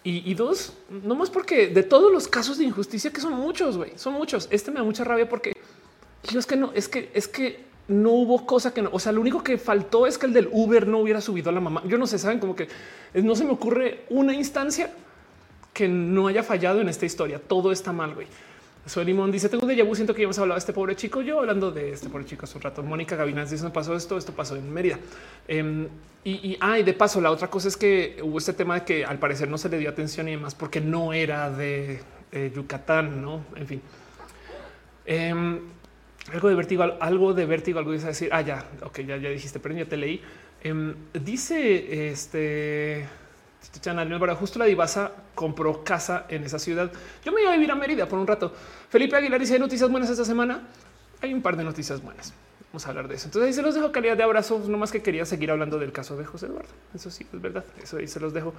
Y, 0.05 0.33
dos, 0.33 0.73
no 0.89 1.15
más 1.15 1.29
porque 1.29 1.67
de 1.67 1.81
todos 1.81 2.11
los 2.11 2.27
casos 2.27 2.57
de 2.57 2.65
injusticia, 2.65 3.13
que 3.13 3.21
son 3.21 3.35
muchos, 3.35 3.77
güey, 3.77 3.93
son 3.95 4.13
muchos. 4.13 4.49
Este 4.51 4.69
me 4.69 4.79
da 4.79 4.83
mucha 4.83 5.05
rabia 5.05 5.29
porque 5.29 5.55
yo 6.29 6.39
es 6.39 6.45
que 6.45 6.57
no, 6.57 6.73
es 6.75 6.89
que, 6.89 7.09
es 7.13 7.29
que 7.29 7.63
no 7.87 8.11
hubo 8.11 8.45
cosa 8.45 8.73
que 8.73 8.81
no. 8.81 8.89
O 8.93 8.99
sea, 8.99 9.11
lo 9.11 9.21
único 9.21 9.43
que 9.43 9.57
faltó 9.57 10.07
es 10.07 10.17
que 10.17 10.25
el 10.25 10.33
del 10.33 10.49
Uber 10.51 10.87
no 10.87 10.99
hubiera 10.99 11.21
subido 11.21 11.49
a 11.49 11.53
la 11.53 11.59
mamá. 11.59 11.83
Yo 11.85 11.97
no 11.97 12.07
sé, 12.07 12.17
saben 12.17 12.39
como 12.39 12.55
que 12.55 12.67
no 13.13 13.35
se 13.35 13.43
me 13.43 13.51
ocurre 13.51 14.05
una 14.09 14.33
instancia 14.33 14.91
que 15.73 15.87
no 15.87 16.27
haya 16.27 16.43
fallado 16.43 16.81
en 16.81 16.89
esta 16.89 17.05
historia. 17.05 17.39
Todo 17.39 17.71
está 17.71 17.91
mal, 17.91 18.13
güey. 18.13 18.27
Soy 18.85 19.05
Limón 19.05 19.31
dice: 19.31 19.49
Tengo 19.49 19.65
de 19.65 19.81
vu, 19.81 19.95
siento 19.95 20.13
que 20.13 20.21
ya 20.21 20.25
hemos 20.25 20.39
hablado 20.39 20.55
de 20.55 20.59
este 20.59 20.73
pobre 20.73 20.95
chico. 20.95 21.21
Yo 21.21 21.39
hablando 21.39 21.71
de 21.71 21.91
este 21.91 22.09
pobre 22.09 22.25
chico 22.25 22.45
hace 22.45 22.57
un 22.57 22.63
rato. 22.63 22.83
Mónica 22.83 23.15
Gavinas 23.15 23.49
dice: 23.49 23.63
Me 23.63 23.69
pasó 23.69 23.95
esto, 23.95 24.17
esto 24.17 24.33
pasó 24.33 24.55
en 24.55 24.71
Mérida. 24.71 24.99
Em, 25.47 25.87
y, 26.25 26.57
y, 26.61 26.83
de 26.83 26.93
paso, 26.93 27.21
la 27.21 27.31
otra 27.31 27.49
cosa 27.49 27.69
es 27.69 27.77
que 27.77 28.19
hubo 28.21 28.37
este 28.37 28.53
tema 28.53 28.75
de 28.75 28.85
que 28.85 29.05
al 29.05 29.19
parecer 29.19 29.49
no 29.49 29.57
se 29.57 29.69
le 29.69 29.77
dio 29.77 29.89
atención 29.89 30.27
y 30.27 30.31
demás 30.31 30.55
porque 30.55 30.81
no 30.81 31.13
era 31.13 31.49
de, 31.49 32.01
Yucatán, 32.53 33.21
no? 33.21 33.45
En 33.55 33.67
fin. 33.67 33.81
Em, 35.05 35.59
algo 36.31 36.49
de 36.49 36.55
vértigo, 36.55 36.83
algo 36.99 37.33
de 37.33 37.45
vértigo, 37.45 37.79
algo 37.79 37.91
dice 37.91 38.07
decir, 38.07 38.29
ah, 38.31 38.41
ya, 38.41 38.65
ok, 38.83 38.99
ya, 39.01 39.17
ya 39.17 39.29
dijiste, 39.29 39.59
pero 39.59 39.75
ya 39.75 39.85
te 39.85 39.97
leí. 39.97 40.21
Em, 40.63 40.95
dice 41.13 42.09
este 42.09 43.05
Chanal 43.79 44.19
para 44.19 44.35
justo 44.35 44.59
la 44.59 44.65
divasa 44.65 45.11
compró 45.35 45.83
casa 45.83 46.25
en 46.29 46.43
esa 46.43 46.59
ciudad. 46.59 46.91
Yo 47.23 47.31
me 47.31 47.41
iba 47.41 47.51
a 47.51 47.53
vivir 47.53 47.71
a 47.71 47.75
Mérida 47.75 48.07
por 48.07 48.19
un 48.19 48.27
rato. 48.27 48.53
Felipe 48.89 49.15
Aguilar 49.15 49.39
dice 49.39 49.57
noticias 49.59 49.89
buenas 49.89 50.09
esta 50.09 50.25
semana. 50.25 50.67
Hay 51.21 51.33
un 51.33 51.41
par 51.41 51.57
de 51.57 51.63
noticias 51.63 52.01
buenas. 52.01 52.33
Vamos 52.71 52.85
a 52.85 52.89
hablar 52.89 53.07
de 53.07 53.15
eso. 53.15 53.27
Entonces 53.27 53.47
ahí 53.47 53.53
se 53.53 53.61
los 53.61 53.75
dejo 53.75 53.91
calidad 53.91 54.17
de 54.17 54.23
abrazo. 54.23 54.61
No 54.67 54.77
más 54.77 54.91
que 54.91 55.01
quería 55.01 55.25
seguir 55.25 55.51
hablando 55.51 55.79
del 55.79 55.91
caso 55.91 56.17
de 56.17 56.25
José 56.25 56.47
Eduardo. 56.47 56.69
Eso 56.93 57.09
sí 57.11 57.25
es 57.31 57.41
verdad. 57.41 57.63
Eso 57.81 57.97
ahí 57.97 58.07
se 58.07 58.19
los 58.19 58.33
dejo. 58.33 58.53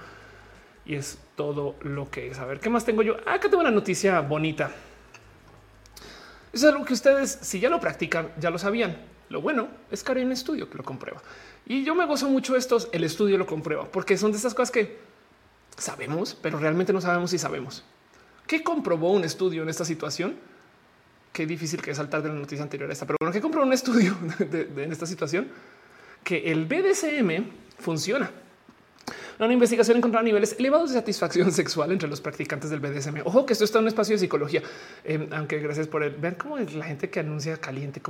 Y 0.85 0.95
es 0.95 1.17
todo 1.35 1.75
lo 1.81 2.09
que 2.09 2.29
es. 2.29 2.39
A 2.39 2.45
ver 2.45 2.59
qué 2.59 2.69
más 2.69 2.85
tengo 2.85 3.01
yo. 3.01 3.15
Acá 3.27 3.49
tengo 3.49 3.59
una 3.59 3.71
noticia 3.71 4.19
bonita. 4.21 4.71
Es 6.55 6.63
algo 6.63 6.85
que 6.85 6.93
ustedes, 6.93 7.37
si 7.41 7.59
ya 7.59 7.69
lo 7.69 7.81
practican, 7.81 8.31
ya 8.39 8.49
lo 8.49 8.57
sabían. 8.57 8.95
Lo 9.27 9.41
bueno 9.41 9.67
es 9.91 10.05
que 10.05 10.13
hay 10.13 10.23
un 10.23 10.31
estudio 10.31 10.69
que 10.69 10.77
lo 10.77 10.85
comprueba. 10.85 11.21
Y 11.65 11.83
yo 11.83 11.95
me 11.95 12.05
gozo 12.05 12.29
mucho 12.29 12.55
estos, 12.55 12.87
el 12.93 13.03
estudio 13.03 13.37
lo 13.37 13.45
comprueba, 13.45 13.91
porque 13.91 14.17
son 14.17 14.31
de 14.31 14.37
estas 14.37 14.53
cosas 14.53 14.71
que 14.71 14.97
sabemos, 15.75 16.33
pero 16.41 16.57
realmente 16.57 16.93
no 16.93 17.01
sabemos 17.01 17.31
si 17.31 17.37
sabemos. 17.39 17.83
¿Qué 18.47 18.63
comprobó 18.63 19.11
un 19.11 19.25
estudio 19.25 19.63
en 19.63 19.69
esta 19.69 19.83
situación? 19.83 20.37
Qué 21.33 21.45
difícil 21.45 21.81
que 21.81 21.91
es 21.91 21.97
saltar 21.97 22.23
de 22.23 22.29
la 22.29 22.35
noticia 22.35 22.63
anterior 22.63 22.89
a 22.89 22.93
esta, 22.93 23.05
pero 23.05 23.17
bueno, 23.19 23.33
¿qué 23.33 23.41
comprobó 23.41 23.65
un 23.65 23.73
estudio 23.73 24.15
en 24.39 24.91
esta 24.93 25.05
situación? 25.05 25.49
Que 26.23 26.53
el 26.53 26.67
BDSM 26.67 27.49
funciona. 27.79 28.31
Una 29.39 29.53
investigación 29.53 29.97
encontró 29.97 30.21
niveles 30.21 30.55
elevados 30.57 30.91
de 30.91 30.99
satisfacción 30.99 31.51
sexual 31.51 31.91
entre 31.91 32.07
los 32.07 32.21
practicantes 32.21 32.69
del 32.69 32.79
BDSM. 32.79 33.21
Ojo 33.25 33.45
que 33.45 33.53
esto 33.53 33.65
está 33.65 33.79
en 33.79 33.83
un 33.83 33.87
espacio 33.89 34.15
de 34.15 34.19
psicología, 34.19 34.61
eh, 35.03 35.27
aunque 35.31 35.59
gracias 35.59 35.87
por 35.87 36.09
ver 36.19 36.37
cómo 36.37 36.57
es 36.57 36.73
la 36.73 36.85
gente 36.85 37.09
que 37.09 37.19
anuncia 37.19 37.57
caliente. 37.57 38.01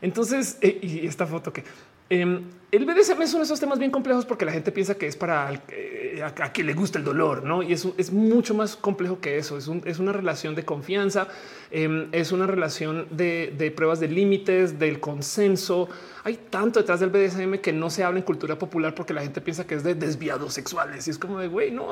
Entonces, 0.00 0.56
eh, 0.60 0.78
y 0.82 1.06
esta 1.06 1.26
foto 1.26 1.52
que 1.52 1.64
Em, 2.12 2.44
el 2.72 2.86
BDSM 2.86 3.20
es 3.20 3.30
uno 3.32 3.40
de 3.40 3.44
esos 3.44 3.60
temas 3.60 3.78
bien 3.78 3.90
complejos 3.90 4.24
porque 4.24 4.46
la 4.46 4.52
gente 4.52 4.72
piensa 4.72 4.94
que 4.94 5.06
es 5.06 5.14
para 5.14 5.52
eh, 5.68 6.22
a, 6.24 6.52
quien 6.52 6.66
le 6.66 6.72
gusta 6.72 6.98
el 6.98 7.04
dolor, 7.04 7.44
no? 7.44 7.62
Y 7.62 7.74
eso 7.74 7.94
es 7.98 8.10
mucho 8.10 8.54
más 8.54 8.76
complejo 8.76 9.20
que 9.20 9.36
eso. 9.36 9.58
Es, 9.58 9.98
una 9.98 10.12
relación 10.14 10.54
de 10.54 10.64
confianza, 10.64 11.28
em, 11.70 12.08
es 12.12 12.32
una 12.32 12.46
relación 12.46 13.08
de, 13.10 13.74
pruebas 13.76 14.00
de 14.00 14.08
límites, 14.08 14.78
del 14.78 15.00
consenso. 15.00 15.90
Hay 16.24 16.38
tanto 16.48 16.80
detrás 16.80 17.00
del 17.00 17.10
BDSM 17.10 17.58
que 17.58 17.74
no 17.74 17.90
se 17.90 18.04
habla 18.04 18.20
en 18.20 18.24
cultura 18.24 18.58
popular 18.58 18.94
porque 18.94 19.12
la 19.12 19.20
gente 19.20 19.42
piensa 19.42 19.66
que 19.66 19.74
es 19.74 19.84
de 19.84 19.94
desviados 19.94 20.54
sexuales 20.54 21.06
y 21.06 21.10
es 21.10 21.18
como 21.18 21.40
de 21.40 21.48
güey, 21.48 21.70
no 21.72 21.90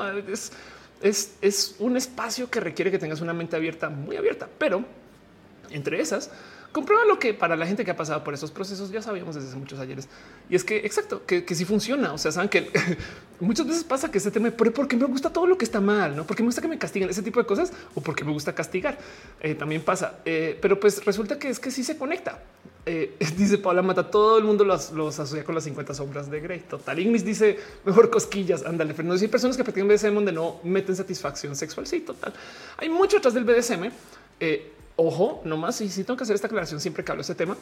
es 1.02 1.76
un 1.78 1.98
espacio 1.98 2.48
que 2.48 2.58
requiere 2.58 2.90
que 2.90 2.98
tengas 2.98 3.20
una 3.20 3.34
mente 3.34 3.54
abierta, 3.54 3.90
muy 3.90 4.16
abierta, 4.16 4.48
pero 4.56 4.82
entre 5.70 6.00
esas 6.00 6.30
comprueba 6.72 7.04
lo 7.04 7.18
que 7.18 7.34
para 7.34 7.56
la 7.56 7.66
gente 7.66 7.84
que 7.84 7.90
ha 7.90 7.96
pasado 7.96 8.22
por 8.22 8.34
esos 8.34 8.50
procesos 8.50 8.90
ya 8.90 9.02
sabíamos 9.02 9.34
desde 9.34 9.48
hace 9.48 9.58
muchos 9.58 9.78
ayeres. 9.80 10.08
Y 10.48 10.56
es 10.56 10.64
que 10.64 10.78
exacto, 10.78 11.24
que, 11.26 11.44
que 11.44 11.54
sí 11.54 11.64
funciona. 11.64 12.12
O 12.12 12.18
sea, 12.18 12.32
saben 12.32 12.48
que 12.48 12.70
muchas 13.40 13.66
veces 13.66 13.84
pasa 13.84 14.10
que 14.10 14.18
este 14.18 14.30
tema, 14.30 14.50
pero 14.50 14.72
porque 14.72 14.96
me 14.96 15.06
gusta 15.06 15.32
todo 15.32 15.46
lo 15.46 15.58
que 15.58 15.64
está 15.64 15.80
mal, 15.80 16.14
no 16.14 16.26
porque 16.26 16.42
me 16.42 16.48
gusta 16.48 16.60
que 16.60 16.68
me 16.68 16.78
castiguen 16.78 17.08
ese 17.10 17.22
tipo 17.22 17.40
de 17.40 17.46
cosas 17.46 17.72
o 17.94 18.00
porque 18.00 18.24
me 18.24 18.32
gusta 18.32 18.54
castigar. 18.54 18.98
Eh, 19.40 19.54
también 19.54 19.82
pasa, 19.82 20.20
eh, 20.24 20.58
pero 20.60 20.78
pues 20.78 21.04
resulta 21.04 21.38
que 21.38 21.48
es 21.48 21.58
que 21.58 21.70
sí 21.70 21.82
se 21.82 21.96
conecta. 21.96 22.40
Eh, 22.86 23.16
dice 23.36 23.58
Paula 23.58 23.82
Mata, 23.82 24.10
todo 24.10 24.38
el 24.38 24.44
mundo 24.44 24.64
los, 24.64 24.90
asocia 24.90 25.44
con 25.44 25.54
las 25.54 25.64
50 25.64 25.94
sombras 25.94 26.30
de 26.30 26.40
Grey. 26.40 26.60
Total. 26.60 26.98
Ignis 26.98 27.24
dice 27.24 27.58
mejor 27.84 28.10
cosquillas. 28.10 28.64
Ándale, 28.64 28.94
pero 28.94 29.08
no 29.08 29.14
hay 29.14 29.28
personas 29.28 29.56
que 29.56 29.64
practican 29.64 29.88
BDSM 29.88 30.14
donde 30.14 30.32
no 30.32 30.60
meten 30.62 30.94
satisfacción 30.94 31.56
sexual. 31.56 31.86
Sí, 31.86 32.00
total. 32.00 32.32
Hay 32.78 32.88
mucho 32.88 33.18
atrás 33.18 33.34
del 33.34 33.44
BDSM. 33.44 33.90
Ojo, 35.00 35.40
nomás, 35.44 35.80
y 35.80 35.88
si 35.88 36.04
tengo 36.04 36.18
que 36.18 36.24
hacer 36.24 36.34
esta 36.34 36.46
aclaración 36.46 36.78
siempre 36.78 37.02
que 37.02 37.10
hablo 37.10 37.20
de 37.20 37.32
este 37.32 37.34
tema, 37.34 37.56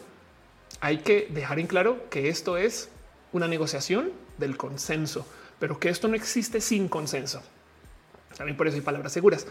hay 0.81 0.98
que 0.98 1.28
dejar 1.31 1.60
en 1.60 1.69
claro 1.69 2.09
que 2.10 2.28
esto 2.28 2.56
es 2.56 2.89
una 3.32 3.47
negociación 3.47 4.10
del 4.39 4.56
consenso, 4.56 5.24
pero 5.60 5.78
que 5.78 5.89
esto 5.89 6.09
no 6.09 6.16
existe 6.16 6.60
sin 6.60 6.89
consenso. 6.89 7.40
También 8.36 8.56
por 8.56 8.66
eso 8.66 8.77
hay 8.77 8.82
palabras 8.82 9.12
seguras. 9.12 9.47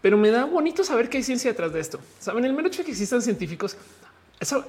Pero 0.00 0.16
me 0.16 0.30
da 0.30 0.46
bonito 0.46 0.84
saber 0.84 1.08
que 1.10 1.18
hay 1.18 1.22
ciencia 1.22 1.50
detrás 1.50 1.72
de 1.72 1.80
esto. 1.80 2.00
Saben, 2.18 2.44
el 2.44 2.54
mero 2.54 2.68
hecho 2.68 2.78
de 2.78 2.86
que 2.86 2.92
existan 2.92 3.20
científicos 3.20 3.76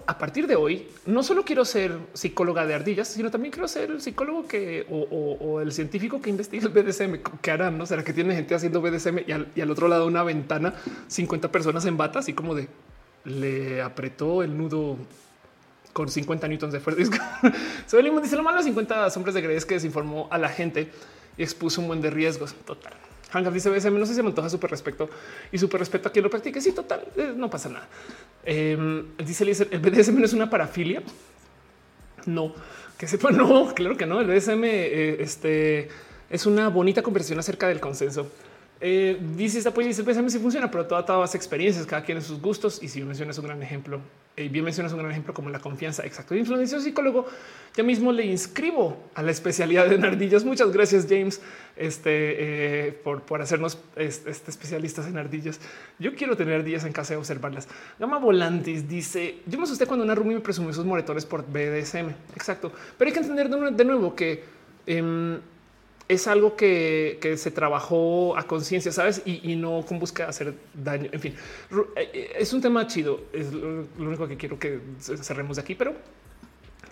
a 0.06 0.18
partir 0.18 0.46
de 0.46 0.56
hoy 0.56 0.88
no 1.06 1.24
solo 1.24 1.44
quiero 1.44 1.66
ser 1.66 1.98
psicóloga 2.14 2.66
de 2.66 2.76
ardillas, 2.76 3.08
sino 3.08 3.32
también 3.32 3.52
quiero 3.52 3.68
ser 3.68 3.90
el 3.90 4.02
psicólogo 4.02 4.48
que 4.48 4.86
o, 4.90 5.62
el 5.62 5.72
científico 5.72 6.22
que 6.22 6.30
investiga 6.30 6.68
el 6.68 6.70
BDSM. 6.70 7.20
¿Qué 7.42 7.52
harán? 7.52 7.78
No 7.78 7.86
será 7.86 8.04
que 8.04 8.14
tiene 8.14 8.36
gente 8.36 8.54
haciendo 8.54 8.82
BDSM 8.82 9.20
y 9.26 9.62
al, 9.62 9.72
otro 9.72 9.88
lado 9.88 10.06
una 10.06 10.24
ventana, 10.24 10.76
50 11.08 11.52
personas 11.52 11.86
en 11.86 11.98
bata, 11.98 12.20
así 12.20 12.34
como 12.34 12.54
de 12.56 12.68
le 13.26 13.82
apretó 13.82 14.44
el 14.44 14.58
nudo 14.58 14.98
con 15.94 16.10
50 16.10 16.48
newtons 16.48 16.74
de 16.74 16.80
fuerza. 16.80 17.02
Soy 17.88 18.04
dice 18.22 18.36
lo 18.36 18.44
malo 18.44 18.62
50 18.62 19.10
sombras 19.10 19.34
de 19.34 19.42
Grey 19.42 19.60
que 19.60 19.76
desinformó 19.76 20.28
a 20.30 20.38
la 20.38 20.50
gente 20.50 20.92
y 21.38 21.44
expuso 21.44 21.82
un 21.82 21.88
buen 21.88 22.02
de 22.02 22.10
riesgos. 22.10 22.54
Total. 22.66 22.94
Hangar 23.34 23.52
dice 23.52 23.70
BDSM, 23.70 23.98
no 23.98 24.06
sé 24.06 24.14
si 24.14 24.22
me 24.22 24.30
antoja 24.30 24.50
súper 24.50 24.70
respeto 24.70 25.10
y 25.52 25.58
súper 25.58 25.80
respeto 25.80 26.10
a 26.10 26.12
quien 26.12 26.24
lo 26.24 26.30
practique. 26.30 26.62
Sí, 26.62 26.72
total, 26.72 27.04
eh, 27.18 27.34
no 27.36 27.50
pasa 27.50 27.70
nada. 27.70 27.88
Eh, 28.46 29.04
dice 29.26 29.44
el 29.44 29.80
BDSM 29.80 30.20
no 30.20 30.26
es 30.26 30.34
una 30.34 30.50
parafilia. 30.50 31.02
No, 32.26 32.54
que 32.98 33.08
sepa, 33.08 33.32
no, 33.32 33.74
claro 33.74 33.98
que 33.98 34.06
no. 34.06 34.22
El 34.22 34.28
BDSM 34.28 34.64
eh, 34.64 35.18
este, 35.20 35.90
es 36.30 36.46
una 36.46 36.70
bonita 36.70 37.02
conversación 37.02 37.40
acerca 37.40 37.68
del 37.68 37.80
consenso. 37.80 38.32
Eh, 38.80 39.18
dice 39.36 39.60
esta 39.60 39.74
pues 39.74 39.88
dice 39.88 40.02
el 40.02 40.08
BDSM 40.08 40.28
sí 40.30 40.40
funciona, 40.40 40.70
pero 40.70 40.86
todas 40.86 41.08
las 41.08 41.36
experiencias, 41.36 41.86
cada 41.86 42.04
quien 42.04 42.18
en 42.18 42.24
sus 42.24 42.42
gustos. 42.42 42.82
Y 42.84 42.88
si 42.88 43.02
mencionas 43.02 43.38
un 43.38 43.46
gran 43.46 43.64
ejemplo, 43.64 44.00
y 44.36 44.48
bien 44.48 44.66
mencionas 44.66 44.92
un 44.94 45.00
gran 45.00 45.12
ejemplo 45.12 45.34
como 45.34 45.50
la 45.50 45.60
confianza. 45.60 46.04
Exacto. 46.06 46.36
Influencio 46.36 46.80
psicólogo. 46.80 47.28
Ya 47.76 47.84
mismo 47.84 48.12
le 48.12 48.26
inscribo 48.26 48.98
a 49.14 49.22
la 49.22 49.32
especialidad 49.32 49.88
de 49.88 49.96
ardillas. 50.08 50.44
Muchas 50.44 50.72
gracias, 50.72 51.06
James, 51.08 51.42
este, 51.76 52.88
eh, 52.88 52.92
por, 52.92 53.22
por, 53.24 53.42
hacernos 53.42 53.80
este, 53.96 54.32
especialistas 54.32 55.08
en 55.08 55.18
ardillas. 55.18 55.60
Yo 56.00 56.16
quiero 56.16 56.36
tener 56.36 56.62
ardillas 56.62 56.84
en 56.86 56.94
casa 56.94 57.14
y 57.14 57.18
observarlas. 57.18 57.68
Gama 58.00 58.18
Volantis 58.18 58.88
dice: 58.88 59.40
Yo 59.46 59.58
me 59.58 59.66
asusté 59.66 59.86
cuando 59.86 60.04
una 60.04 60.16
Rumi 60.16 60.36
me 60.36 60.42
presumió 60.42 60.74
sus 60.74 60.86
moretones 60.86 61.26
por 61.26 61.46
BDSM. 61.46 62.10
Exacto. 62.36 62.72
Pero 62.98 63.10
hay 63.10 63.14
que 63.14 63.20
entender 63.20 63.50
de 63.50 63.86
nuevo 63.86 64.16
que 64.16 64.44
em, 64.88 65.40
es 66.08 66.28
algo 66.28 66.56
que, 66.56 67.36
se 67.38 67.52
trabajó 67.52 68.38
a 68.38 68.44
conciencia, 68.44 68.92
sabes, 68.92 69.22
y, 69.26 69.56
no 69.56 69.86
con 69.88 70.00
busca 70.00 70.24
de 70.24 70.30
hacer 70.30 70.54
daño. 70.74 71.10
En 71.12 71.20
fin, 71.20 71.36
eh, 71.96 72.34
es 72.38 72.54
un 72.54 72.62
tema 72.62 72.86
chido. 72.88 73.22
Es 73.32 73.52
lo 73.52 73.88
único 73.98 74.28
que 74.28 74.38
quiero 74.38 74.60
que 74.60 74.80
cerremos 75.00 75.58
de 75.58 75.62
aquí, 75.62 75.76
pero 75.76 75.94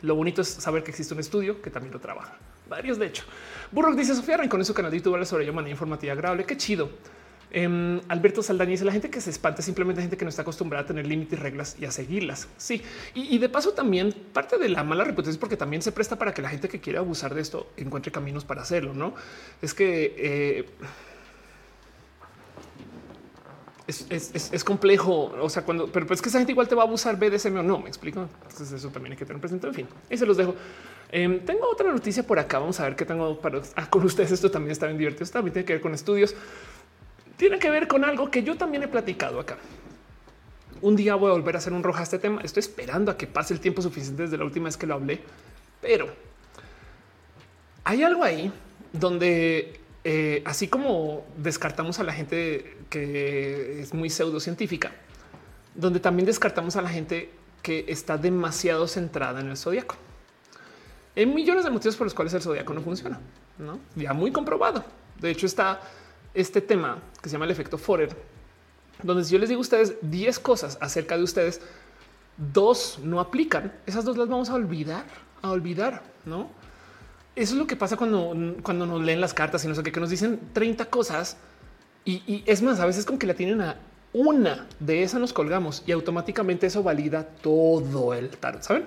lo 0.02 0.16
bonito 0.16 0.42
es 0.42 0.48
saber 0.48 0.84
que 0.84 0.92
existe 0.92 1.14
un 1.14 1.20
estudio 1.20 1.62
que 1.62 1.70
también 1.70 1.94
lo 1.94 2.00
trabaja. 2.00 2.38
Varios, 2.70 2.98
de 2.98 3.08
hecho. 3.08 3.24
Burrock 3.72 3.96
dice 3.96 4.16
Sofía 4.16 4.38
con 4.48 4.64
su 4.64 4.74
canal 4.74 4.92
de 4.92 4.98
YouTube 4.98 5.26
sobre 5.26 5.44
ello, 5.44 5.54
manera 5.54 5.72
informativa 5.72 6.14
agradable. 6.14 6.46
Qué 6.46 6.58
chido. 6.58 6.90
Em, 7.54 8.00
Alberto 8.08 8.42
Saldaña 8.42 8.72
dice 8.72 8.86
la 8.86 8.94
gente 8.94 9.10
que 9.10 9.20
se 9.20 9.30
espanta 9.30 9.62
simplemente 9.62 10.02
gente 10.02 10.16
que 10.16 10.24
no 10.24 10.30
está 10.30 10.44
acostumbrada 10.44 10.86
a 10.86 10.88
tener 10.88 11.06
límites 11.06 11.38
y 11.38 11.42
reglas 11.42 11.76
y 11.80 11.86
a 11.86 11.92
seguirlas. 11.92 12.48
Sí, 12.58 12.82
y, 13.14 13.38
de 13.38 13.50
paso 13.50 13.74
también 13.74 14.14
parte 14.34 14.58
de 14.58 14.70
la 14.70 14.84
mala 14.84 15.04
reputación 15.04 15.34
es 15.34 15.38
porque 15.38 15.58
también 15.58 15.82
se 15.82 15.92
presta 15.92 16.18
para 16.18 16.34
que 16.34 16.42
la 16.42 16.50
gente 16.50 16.70
que 16.70 16.80
quiere 16.80 17.00
abusar 17.00 17.36
de 17.36 17.42
esto 17.42 17.68
encuentre 17.76 18.12
caminos 18.12 18.46
para 18.46 18.62
hacerlo. 18.62 18.94
No 18.94 19.14
es 19.62 19.74
que 19.74 20.16
eh, 20.18 20.66
es, 23.88 24.64
complejo. 24.64 25.34
O 25.42 25.50
sea, 25.50 25.64
cuando, 25.64 25.88
pero 25.88 26.12
es 26.14 26.22
que 26.22 26.30
esa 26.30 26.38
gente 26.38 26.52
igual 26.52 26.68
te 26.68 26.76
va 26.76 26.84
a 26.84 26.86
abusar 26.86 27.18
BDSM 27.18 27.58
o 27.58 27.64
no. 27.64 27.80
Me 27.80 27.90
explico. 27.90 28.28
Entonces, 28.44 28.72
eso 28.72 28.90
también 28.90 29.14
hay 29.14 29.18
que 29.18 29.26
tener 29.26 29.42
presente. 29.42 29.68
En 29.68 29.74
fin, 29.74 29.88
ahí 30.10 30.18
se 30.18 30.26
los 30.26 30.38
dejo. 30.38 30.56
Em, 31.12 31.40
tengo 31.42 31.70
otra 31.70 31.92
noticia 31.92 32.24
por 32.24 32.40
acá. 32.40 32.60
Vamos 32.60 32.80
a 32.80 32.84
ver 32.84 32.96
qué 32.96 33.06
tengo 33.06 33.40
para 33.40 33.62
ah, 33.76 33.90
con 33.90 34.04
ustedes. 34.04 34.32
Esto 34.32 34.50
también 34.50 34.72
está 34.72 34.86
bien 34.86 34.98
divertido. 34.98 35.30
También 35.30 35.54
tiene 35.54 35.66
que 35.66 35.74
ver 35.74 35.82
con 35.82 35.94
estudios. 35.94 36.36
Tiene 37.42 37.58
que 37.58 37.72
ver 37.72 37.88
con 37.88 38.06
algo 38.06 38.30
que 38.30 38.44
yo 38.44 38.56
también 38.56 38.84
he 38.84 38.88
platicado 38.88 39.40
acá. 39.40 39.58
Un 40.80 40.96
día 40.96 41.16
voy 41.16 41.32
a 41.32 41.34
volver 41.34 41.56
a 41.56 41.58
hacer 41.58 41.74
un 41.74 41.82
roja 41.82 42.04
este 42.04 42.20
tema. 42.20 42.40
Estoy 42.44 42.60
esperando 42.60 43.10
a 43.10 43.18
que 43.18 43.26
pase 43.26 43.52
el 43.52 43.60
tiempo 43.60 43.82
suficiente 43.82 44.22
desde 44.22 44.38
la 44.38 44.46
última 44.46 44.66
vez 44.66 44.78
que 44.78 44.86
lo 44.86 44.94
hablé, 44.94 45.22
pero 45.82 46.08
hay 47.84 48.04
algo 48.04 48.24
ahí 48.24 48.54
donde 48.94 49.80
eh, 50.04 50.44
así 50.46 50.68
como 50.68 51.26
descartamos 51.36 51.98
a 51.98 52.04
la 52.04 52.14
gente 52.14 52.78
que 52.92 53.82
es 53.82 53.92
muy 53.92 54.12
pseudocientífica, 54.12 54.92
donde 55.74 56.00
también 56.00 56.28
descartamos 56.28 56.76
a 56.76 56.84
la 56.84 56.90
gente 56.90 57.32
que 57.64 57.86
está 57.88 58.20
demasiado 58.20 58.88
centrada 58.88 59.42
en 59.42 59.50
el 59.50 59.58
zodiaco. 59.58 59.96
Hay 61.16 61.26
millones 61.26 61.64
de 61.64 61.72
motivos 61.72 61.96
por 61.96 62.06
los 62.06 62.14
cuales 62.14 62.36
el 62.36 62.44
zodiaco 62.44 62.72
no 62.72 62.82
funciona, 62.82 63.20
no 63.58 63.80
ya 63.96 64.14
muy 64.14 64.32
comprobado. 64.32 64.86
De 65.20 65.32
hecho, 65.32 65.48
está 65.48 65.82
este 66.34 66.62
tema 66.62 67.00
que 67.22 67.30
se 67.30 67.34
llama 67.34 67.46
el 67.46 67.52
efecto 67.52 67.78
Forer, 67.78 68.16
donde 69.04 69.24
si 69.24 69.34
yo 69.34 69.40
les 69.40 69.50
digo 69.50 69.60
a 69.60 69.62
ustedes 69.62 69.96
10 70.02 70.40
cosas 70.40 70.78
acerca 70.82 71.18
de 71.18 71.24
ustedes, 71.24 71.62
dos 72.38 73.00
no 73.04 73.20
aplican, 73.20 73.74
esas 73.86 74.06
dos 74.06 74.18
las 74.18 74.28
vamos 74.28 74.50
a 74.50 74.56
olvidar, 74.56 75.06
a 75.42 75.52
olvidar, 75.52 76.04
no? 76.26 76.50
Eso 77.36 77.54
es 77.54 77.60
lo 77.60 77.68
que 77.68 77.76
pasa 77.76 77.96
cuando, 77.96 78.36
cuando 78.62 78.86
nos 78.86 79.02
leen 79.02 79.22
las 79.22 79.34
cartas 79.34 79.64
y 79.64 79.68
no 79.68 79.76
sé 79.76 79.84
qué, 79.84 79.92
que 79.92 80.00
nos 80.00 80.10
dicen 80.10 80.40
30 80.54 80.86
cosas 80.86 81.38
y, 82.04 82.44
es 82.46 82.62
más, 82.62 82.80
a 82.80 82.86
veces 82.86 83.06
con 83.06 83.18
que 83.18 83.28
la 83.28 83.36
tienen 83.36 83.62
a 83.62 83.78
una 84.14 84.68
de 84.80 85.04
esas 85.04 85.22
nos 85.22 85.32
colgamos 85.32 85.84
y 85.86 85.92
automáticamente 85.92 86.68
eso 86.68 86.84
valida 86.84 87.24
todo 87.26 88.14
el 88.14 88.30
tarot, 88.30 88.64
¿saben? 88.64 88.86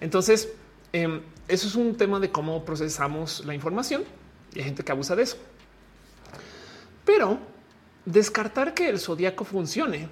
Entonces, 0.00 0.50
em, 0.92 1.22
eso 1.48 1.66
es 1.66 1.74
un 1.74 1.96
tema 1.96 2.20
de 2.20 2.30
cómo 2.30 2.64
procesamos 2.64 3.44
la 3.46 3.54
información 3.54 4.04
y 4.54 4.58
hay 4.58 4.64
gente 4.66 4.84
que 4.84 4.92
abusa 4.92 5.16
de 5.16 5.22
eso. 5.22 5.38
Pero 7.04 7.38
descartar 8.04 8.74
que 8.74 8.88
el 8.88 8.98
zodiaco 8.98 9.44
funcione, 9.44 10.08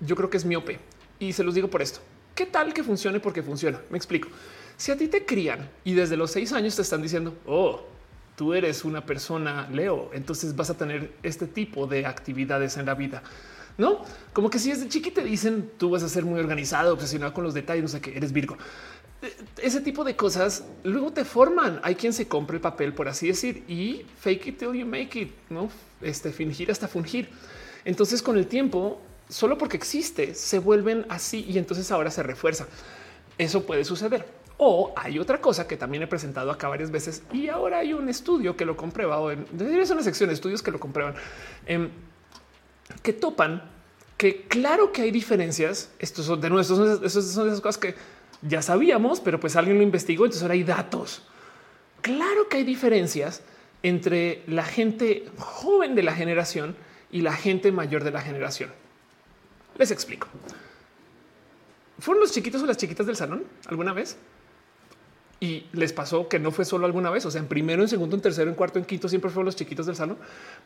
yo 0.00 0.16
creo 0.16 0.30
que 0.30 0.36
es 0.36 0.44
miope 0.44 0.78
y 1.18 1.32
se 1.32 1.44
los 1.44 1.54
digo 1.54 1.68
por 1.68 1.82
esto. 1.82 2.00
¿Qué 2.34 2.46
tal 2.46 2.72
que 2.72 2.84
funcione 2.84 3.20
porque 3.20 3.42
funciona? 3.42 3.80
Me 3.90 3.96
explico. 3.96 4.28
Si 4.76 4.92
a 4.92 4.96
ti 4.96 5.08
te 5.08 5.26
crían 5.26 5.68
y 5.84 5.94
desde 5.94 6.16
los 6.16 6.30
seis 6.30 6.52
años 6.52 6.76
te 6.76 6.82
están 6.82 7.02
diciendo, 7.02 7.36
oh, 7.46 7.82
tú 8.36 8.54
eres 8.54 8.84
una 8.84 9.04
persona 9.04 9.68
Leo, 9.72 10.10
entonces 10.14 10.54
vas 10.54 10.70
a 10.70 10.76
tener 10.76 11.12
este 11.24 11.48
tipo 11.48 11.86
de 11.88 12.06
actividades 12.06 12.76
en 12.76 12.86
la 12.86 12.94
vida. 12.94 13.22
No 13.76 14.04
como 14.32 14.50
que 14.50 14.58
si 14.58 14.70
desde 14.70 14.88
chiquita 14.88 15.22
te 15.22 15.26
dicen 15.26 15.72
tú 15.78 15.90
vas 15.90 16.02
a 16.04 16.08
ser 16.08 16.24
muy 16.24 16.38
organizado, 16.38 16.94
obsesionado 16.94 17.34
con 17.34 17.42
los 17.42 17.54
detalles, 17.54 17.82
no 17.82 17.88
sé 17.88 18.00
qué 18.00 18.16
eres 18.16 18.32
Virgo. 18.32 18.56
Ese 19.60 19.80
tipo 19.80 20.04
de 20.04 20.14
cosas 20.14 20.64
luego 20.84 21.12
te 21.12 21.24
forman. 21.24 21.80
Hay 21.82 21.96
quien 21.96 22.12
se 22.12 22.28
compra 22.28 22.54
el 22.54 22.60
papel, 22.60 22.94
por 22.94 23.08
así 23.08 23.28
decir, 23.28 23.64
y 23.68 24.06
fake 24.20 24.46
it 24.46 24.58
till 24.58 24.72
you 24.72 24.86
make 24.86 25.18
it, 25.18 25.32
no 25.50 25.68
este 26.00 26.30
fingir 26.30 26.70
hasta 26.70 26.86
fungir. 26.86 27.28
Entonces, 27.84 28.22
con 28.22 28.38
el 28.38 28.46
tiempo, 28.46 29.00
solo 29.28 29.58
porque 29.58 29.76
existe, 29.76 30.34
se 30.34 30.58
vuelven 30.58 31.04
así 31.08 31.44
y 31.48 31.58
entonces 31.58 31.90
ahora 31.90 32.10
se 32.10 32.22
refuerza. 32.22 32.66
Eso 33.36 33.64
puede 33.66 33.84
suceder. 33.84 34.26
O 34.56 34.92
hay 34.96 35.18
otra 35.18 35.40
cosa 35.40 35.68
que 35.68 35.76
también 35.76 36.02
he 36.02 36.06
presentado 36.08 36.50
acá 36.50 36.68
varias 36.68 36.90
veces 36.90 37.22
y 37.32 37.48
ahora 37.48 37.78
hay 37.78 37.92
un 37.92 38.08
estudio 38.08 38.56
que 38.56 38.64
lo 38.64 38.76
comprueba 38.76 39.20
o 39.20 39.30
en, 39.30 39.46
es 39.60 39.90
una 39.90 40.02
sección 40.02 40.28
de 40.28 40.34
estudios 40.34 40.62
que 40.62 40.72
lo 40.72 40.80
comprueban 40.80 41.14
em, 41.64 41.90
que 43.02 43.12
topan 43.12 43.62
que 44.16 44.42
claro 44.48 44.90
que 44.90 45.02
hay 45.02 45.12
diferencias. 45.12 45.90
Estos 46.00 46.26
son 46.26 46.40
de 46.40 46.50
nuestros, 46.50 47.12
son 47.12 47.46
esas 47.46 47.60
cosas 47.60 47.78
que 47.78 47.94
ya 48.42 48.62
sabíamos, 48.62 49.20
pero 49.20 49.40
pues 49.40 49.56
alguien 49.56 49.78
lo 49.78 49.82
investigó. 49.82 50.24
Entonces 50.24 50.42
ahora 50.42 50.54
hay 50.54 50.64
datos. 50.64 51.22
Claro 52.00 52.48
que 52.48 52.58
hay 52.58 52.64
diferencias 52.64 53.42
entre 53.82 54.42
la 54.46 54.64
gente 54.64 55.28
joven 55.38 55.94
de 55.94 56.02
la 56.02 56.14
generación 56.14 56.76
y 57.10 57.22
la 57.22 57.32
gente 57.32 57.72
mayor 57.72 58.04
de 58.04 58.10
la 58.10 58.20
generación. 58.20 58.70
Les 59.76 59.90
explico. 59.90 60.28
¿Fueron 61.98 62.20
los 62.20 62.32
chiquitos 62.32 62.62
o 62.62 62.66
las 62.66 62.76
chiquitas 62.76 63.06
del 63.06 63.16
salón 63.16 63.44
alguna 63.66 63.92
vez? 63.92 64.16
y 65.40 65.66
les 65.72 65.92
pasó 65.92 66.28
que 66.28 66.38
no 66.38 66.50
fue 66.50 66.64
solo 66.64 66.86
alguna 66.86 67.10
vez. 67.10 67.24
O 67.26 67.30
sea, 67.30 67.40
en 67.40 67.46
primero, 67.46 67.82
en 67.82 67.88
segundo, 67.88 68.16
en 68.16 68.22
tercero, 68.22 68.50
en 68.50 68.56
cuarto, 68.56 68.78
en 68.78 68.84
quinto, 68.84 69.08
siempre 69.08 69.30
fueron 69.30 69.46
los 69.46 69.56
chiquitos 69.56 69.86
del 69.86 69.96
salón. 69.96 70.18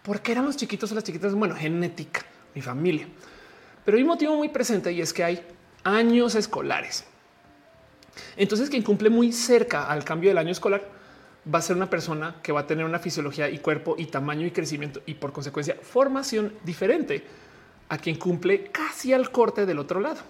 ¿Por 0.02 0.20
qué 0.20 0.32
eran 0.32 0.46
los 0.46 0.56
chiquitos 0.56 0.90
o 0.92 0.94
las 0.94 1.04
chiquitas? 1.04 1.34
Bueno, 1.34 1.54
genética, 1.54 2.24
mi 2.54 2.62
familia. 2.62 3.06
Pero 3.84 3.96
hay 3.96 4.02
un 4.02 4.08
motivo 4.08 4.36
muy 4.36 4.48
presente 4.48 4.92
y 4.92 5.00
es 5.00 5.12
que 5.12 5.24
hay 5.24 5.42
años 5.84 6.34
escolares. 6.34 7.04
Entonces, 8.36 8.70
quien 8.70 8.82
cumple 8.82 9.10
muy 9.10 9.32
cerca 9.32 9.88
al 9.88 10.04
cambio 10.04 10.30
del 10.30 10.38
año 10.38 10.52
escolar 10.52 10.82
va 11.52 11.58
a 11.58 11.62
ser 11.62 11.76
una 11.76 11.90
persona 11.90 12.36
que 12.42 12.52
va 12.52 12.60
a 12.60 12.66
tener 12.66 12.84
una 12.84 12.98
fisiología 12.98 13.48
y 13.50 13.58
cuerpo 13.58 13.96
y 13.98 14.06
tamaño 14.06 14.46
y 14.46 14.50
crecimiento 14.50 15.02
y 15.06 15.14
por 15.14 15.32
consecuencia 15.32 15.76
formación 15.82 16.52
diferente 16.64 17.24
a 17.88 17.98
quien 17.98 18.16
cumple 18.16 18.64
casi 18.70 19.12
al 19.12 19.30
corte 19.30 19.66
del 19.66 19.78
otro 19.78 20.00
lado. 20.00 20.20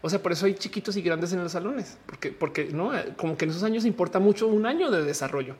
O 0.00 0.08
sea, 0.08 0.22
por 0.22 0.32
eso 0.32 0.46
hay 0.46 0.54
chiquitos 0.54 0.96
y 0.96 1.02
grandes 1.02 1.32
en 1.32 1.42
los 1.42 1.52
salones, 1.52 1.98
porque, 2.06 2.30
porque 2.30 2.66
no 2.66 2.92
como 3.16 3.36
que 3.36 3.44
en 3.44 3.50
esos 3.50 3.62
años 3.62 3.84
importa 3.84 4.18
mucho 4.18 4.46
un 4.46 4.66
año 4.66 4.90
de 4.90 5.02
desarrollo. 5.02 5.56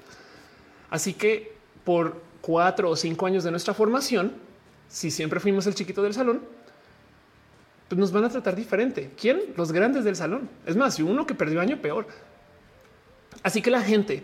Así 0.91 1.15
que 1.15 1.57
por 1.85 2.21
cuatro 2.41 2.91
o 2.91 2.97
cinco 2.97 3.27
años 3.27 3.45
de 3.45 3.51
nuestra 3.51 3.75
formación, 3.75 4.33
si 4.89 5.11
siempre 5.11 5.41
fuimos 5.41 5.67
el 5.67 5.75
chiquito 5.75 6.03
del 6.03 6.15
salón, 6.15 6.43
pues 7.89 7.99
nos 7.99 8.13
van 8.13 8.25
a 8.25 8.29
tratar 8.29 8.55
diferente. 8.55 9.11
¿Quién? 9.19 9.41
Los 9.57 9.73
grandes 9.73 10.05
del 10.05 10.17
salón. 10.17 10.49
Es 10.67 10.77
más, 10.77 10.95
si 10.95 11.03
uno 11.03 11.27
que 11.27 11.35
perdió 11.35 11.61
año, 11.61 11.81
peor. 11.81 12.07
Así 13.43 13.63
que 13.63 13.71
la 13.71 13.81
gente 13.81 14.23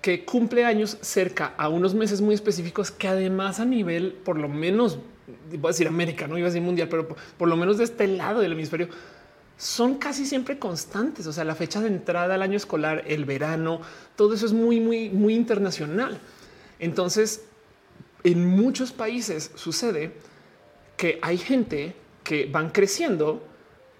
que 0.00 0.24
cumple 0.24 0.64
años 0.64 0.98
cerca 1.00 1.54
a 1.56 1.68
unos 1.68 1.94
meses 1.94 2.20
muy 2.20 2.34
específicos, 2.34 2.90
que 2.90 3.08
además 3.08 3.60
a 3.60 3.64
nivel, 3.64 4.12
por 4.12 4.38
lo 4.38 4.48
menos, 4.48 4.98
voy 5.50 5.68
a 5.68 5.68
decir 5.68 5.86
América, 5.86 6.26
no 6.26 6.36
iba 6.36 6.48
a 6.48 6.50
decir 6.50 6.60
mundial, 6.60 6.88
pero 6.88 7.08
por, 7.08 7.16
por 7.38 7.48
lo 7.48 7.56
menos 7.56 7.78
de 7.78 7.84
este 7.84 8.08
lado 8.08 8.40
del 8.40 8.52
hemisferio, 8.52 8.88
son 9.56 9.94
casi 9.96 10.26
siempre 10.26 10.58
constantes. 10.58 11.26
O 11.26 11.32
sea, 11.32 11.44
la 11.44 11.54
fecha 11.54 11.80
de 11.80 11.88
entrada 11.88 12.34
al 12.34 12.42
año 12.42 12.56
escolar, 12.56 13.04
el 13.06 13.24
verano, 13.24 13.80
todo 14.16 14.34
eso 14.34 14.44
es 14.44 14.52
muy, 14.52 14.80
muy, 14.80 15.08
muy 15.08 15.34
internacional. 15.34 16.18
Entonces, 16.78 17.44
en 18.24 18.44
muchos 18.44 18.92
países 18.92 19.52
sucede 19.54 20.12
que 20.96 21.18
hay 21.22 21.38
gente 21.38 21.94
que 22.24 22.46
van 22.46 22.70
creciendo, 22.70 23.46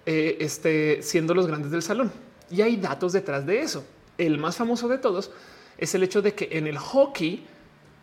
eh, 0.07 0.39
este, 0.41 1.03
siendo 1.03 1.35
los 1.35 1.47
grandes 1.47 1.71
del 1.71 1.83
salón. 1.83 2.11
Y 2.51 2.63
hay 2.63 2.77
datos 2.77 3.13
detrás 3.13 3.47
de 3.47 3.61
eso. 3.61 3.85
El 4.19 4.39
más 4.39 4.57
famoso 4.57 4.89
de 4.89 4.99
todos 4.99 5.31
es 5.79 5.95
el 5.95 6.03
hecho 6.03 6.23
de 6.23 6.35
que 6.35 6.49
en 6.53 6.67
el 6.67 6.79
hockey 6.79 7.47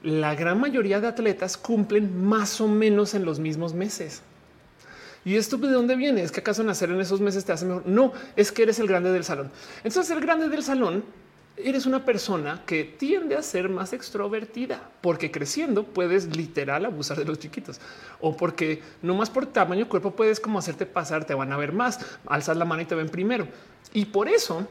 la 0.04 0.36
gran 0.36 0.60
mayoría 0.60 1.00
de 1.00 1.08
atletas 1.08 1.58
cumplen 1.58 2.24
más 2.24 2.62
o 2.62 2.68
menos 2.68 3.14
en 3.14 3.26
los 3.26 3.40
mismos 3.40 3.74
meses. 3.74 4.22
Y 5.24 5.36
esto 5.36 5.58
de 5.58 5.70
dónde 5.70 5.96
viene? 5.96 6.24
¿Es 6.24 6.32
que 6.32 6.40
acaso 6.40 6.64
nacer 6.64 6.90
en 6.90 7.00
esos 7.00 7.22
meses 7.22 7.46
te 7.46 7.52
hace 7.52 7.66
mejor? 7.66 7.86
No, 7.86 8.12
es 8.36 8.52
que 8.52 8.64
eres 8.64 8.80
el 8.80 8.88
grande 8.88 9.12
del 9.12 9.24
salón. 9.24 9.52
Entonces 9.84 10.10
el 10.10 10.22
grande 10.22 10.50
del 10.50 10.64
salón 10.64 11.04
eres 11.66 11.86
una 11.86 12.06
persona 12.06 12.64
que 12.66 12.84
tiende 12.84 13.36
a 13.36 13.42
ser 13.42 13.70
más 13.70 13.94
extrovertida 13.94 14.90
porque 15.02 15.32
creciendo 15.32 15.84
puedes 15.84 16.36
literal 16.36 16.86
abusar 16.86 17.18
de 17.18 17.26
los 17.26 17.40
chiquitos 17.40 17.80
o 18.20 18.36
porque 18.36 18.82
no 19.02 19.16
más 19.16 19.30
por 19.30 19.46
tamaño 19.46 19.88
cuerpo 19.90 20.12
puedes 20.12 20.40
como 20.40 20.60
hacerte 20.60 20.86
pasar, 20.86 21.26
te 21.26 21.34
van 21.34 21.52
a 21.52 21.58
ver 21.58 21.72
más, 21.72 22.00
alzas 22.26 22.58
la 22.58 22.66
mano 22.66 22.82
y 22.82 22.86
te 22.86 22.96
ven 22.96 23.10
primero. 23.10 23.48
Y 23.94 24.06
por 24.06 24.28
eso 24.28 24.68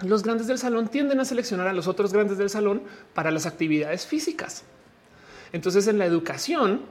los 0.00 0.22
grandes 0.22 0.46
del 0.46 0.58
salón 0.58 0.88
tienden 0.88 1.20
a 1.20 1.24
seleccionar 1.24 1.68
a 1.68 1.72
los 1.72 1.86
otros 1.86 2.12
grandes 2.12 2.38
del 2.38 2.50
salón 2.50 2.82
para 3.14 3.30
las 3.30 3.46
actividades 3.46 4.06
físicas. 4.06 4.64
Entonces 5.52 5.86
en 5.86 5.98
la 5.98 6.06
educación 6.06 6.82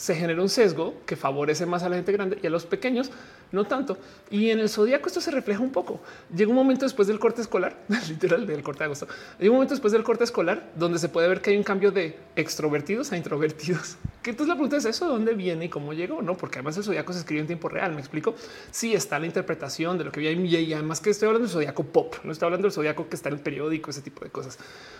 se 0.00 0.14
genera 0.14 0.40
un 0.40 0.48
sesgo 0.48 0.94
que 1.04 1.14
favorece 1.14 1.66
más 1.66 1.82
a 1.82 1.90
la 1.90 1.96
gente 1.96 2.10
grande 2.10 2.38
y 2.42 2.46
a 2.46 2.50
los 2.50 2.64
pequeños 2.64 3.10
no 3.52 3.64
tanto. 3.64 3.98
Y 4.30 4.48
en 4.48 4.58
el 4.58 4.70
zodiaco 4.70 5.08
esto 5.08 5.20
se 5.20 5.30
refleja 5.30 5.60
un 5.60 5.72
poco. 5.72 6.00
Llega 6.34 6.48
un 6.48 6.56
momento 6.56 6.86
después 6.86 7.06
del 7.06 7.18
corte 7.18 7.42
escolar, 7.42 7.76
literal 8.08 8.46
del 8.46 8.62
corte 8.62 8.78
de 8.78 8.84
agosto. 8.86 9.06
Llega 9.38 9.50
un 9.50 9.56
momento 9.56 9.74
después 9.74 9.92
del 9.92 10.02
corte 10.02 10.24
escolar 10.24 10.72
donde 10.74 10.98
se 10.98 11.10
puede 11.10 11.28
ver 11.28 11.42
que 11.42 11.50
hay 11.50 11.58
un 11.58 11.64
cambio 11.64 11.90
de 11.90 12.18
extrovertidos 12.34 13.12
a 13.12 13.18
introvertidos. 13.18 13.98
Que 14.20 14.30
entonces 14.30 14.48
la 14.48 14.54
pregunta 14.54 14.76
es 14.76 14.84
eso, 14.84 15.08
dónde 15.08 15.32
viene 15.32 15.64
y 15.64 15.68
cómo 15.70 15.94
llegó, 15.94 16.20
no? 16.20 16.36
Porque 16.36 16.58
además 16.58 16.76
el 16.76 16.84
zodiaco 16.84 17.10
se 17.14 17.20
escribe 17.20 17.40
en 17.40 17.46
tiempo 17.46 17.70
real. 17.70 17.92
Me 17.94 18.00
explico. 18.00 18.34
Sí 18.70 18.92
está 18.92 19.18
la 19.18 19.24
interpretación 19.24 19.96
de 19.96 20.04
lo 20.04 20.12
que 20.12 20.20
vi 20.20 20.28
y 20.28 20.74
además 20.74 21.00
que 21.00 21.08
estoy 21.08 21.28
hablando 21.28 21.46
del 21.46 21.52
zodiaco 21.54 21.84
pop, 21.84 22.16
no 22.22 22.32
estoy 22.32 22.44
hablando 22.44 22.66
del 22.66 22.72
zodiaco 22.72 23.08
que 23.08 23.16
está 23.16 23.30
en 23.30 23.36
el 23.36 23.40
periódico, 23.40 23.90
ese 23.90 24.02
tipo 24.02 24.22
de 24.22 24.30
cosas, 24.30 24.58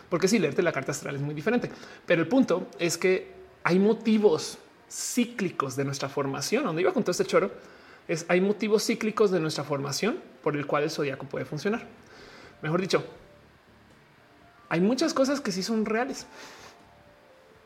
porque 0.09 0.27
si 0.27 0.39
leerte 0.39 0.63
la 0.63 0.73
carta 0.73 0.93
astral 0.93 1.17
es 1.17 1.21
muy 1.21 1.35
diferente. 1.35 1.71
Pero 2.07 2.23
el 2.23 2.29
punto 2.29 2.69
es 2.79 2.97
que 2.97 3.29
hay 3.63 3.79
motivos 3.79 4.59
cíclicos 4.91 5.77
de 5.77 5.85
nuestra 5.85 6.09
formación. 6.09 6.65
Donde 6.65 6.83
iba 6.83 6.93
con 6.93 7.03
todo 7.03 7.13
este 7.13 7.25
choro 7.25 7.51
es 8.09 8.27
hay 8.29 8.41
motivos 8.41 8.85
cíclicos 8.85 9.31
de 9.31 9.41
nuestra 9.41 9.65
formación 9.65 10.19
por 10.43 10.57
el 10.57 10.67
cual 10.67 10.83
el 10.83 10.91
zodiaco 10.91 11.27
puede 11.27 11.45
funcionar. 11.45 11.87
Mejor 12.61 12.81
dicho, 12.81 13.05
hay 14.69 14.81
muchas 14.81 15.15
cosas 15.15 15.41
que 15.41 15.53
sí 15.53 15.63
son 15.63 15.87
reales. 15.87 16.27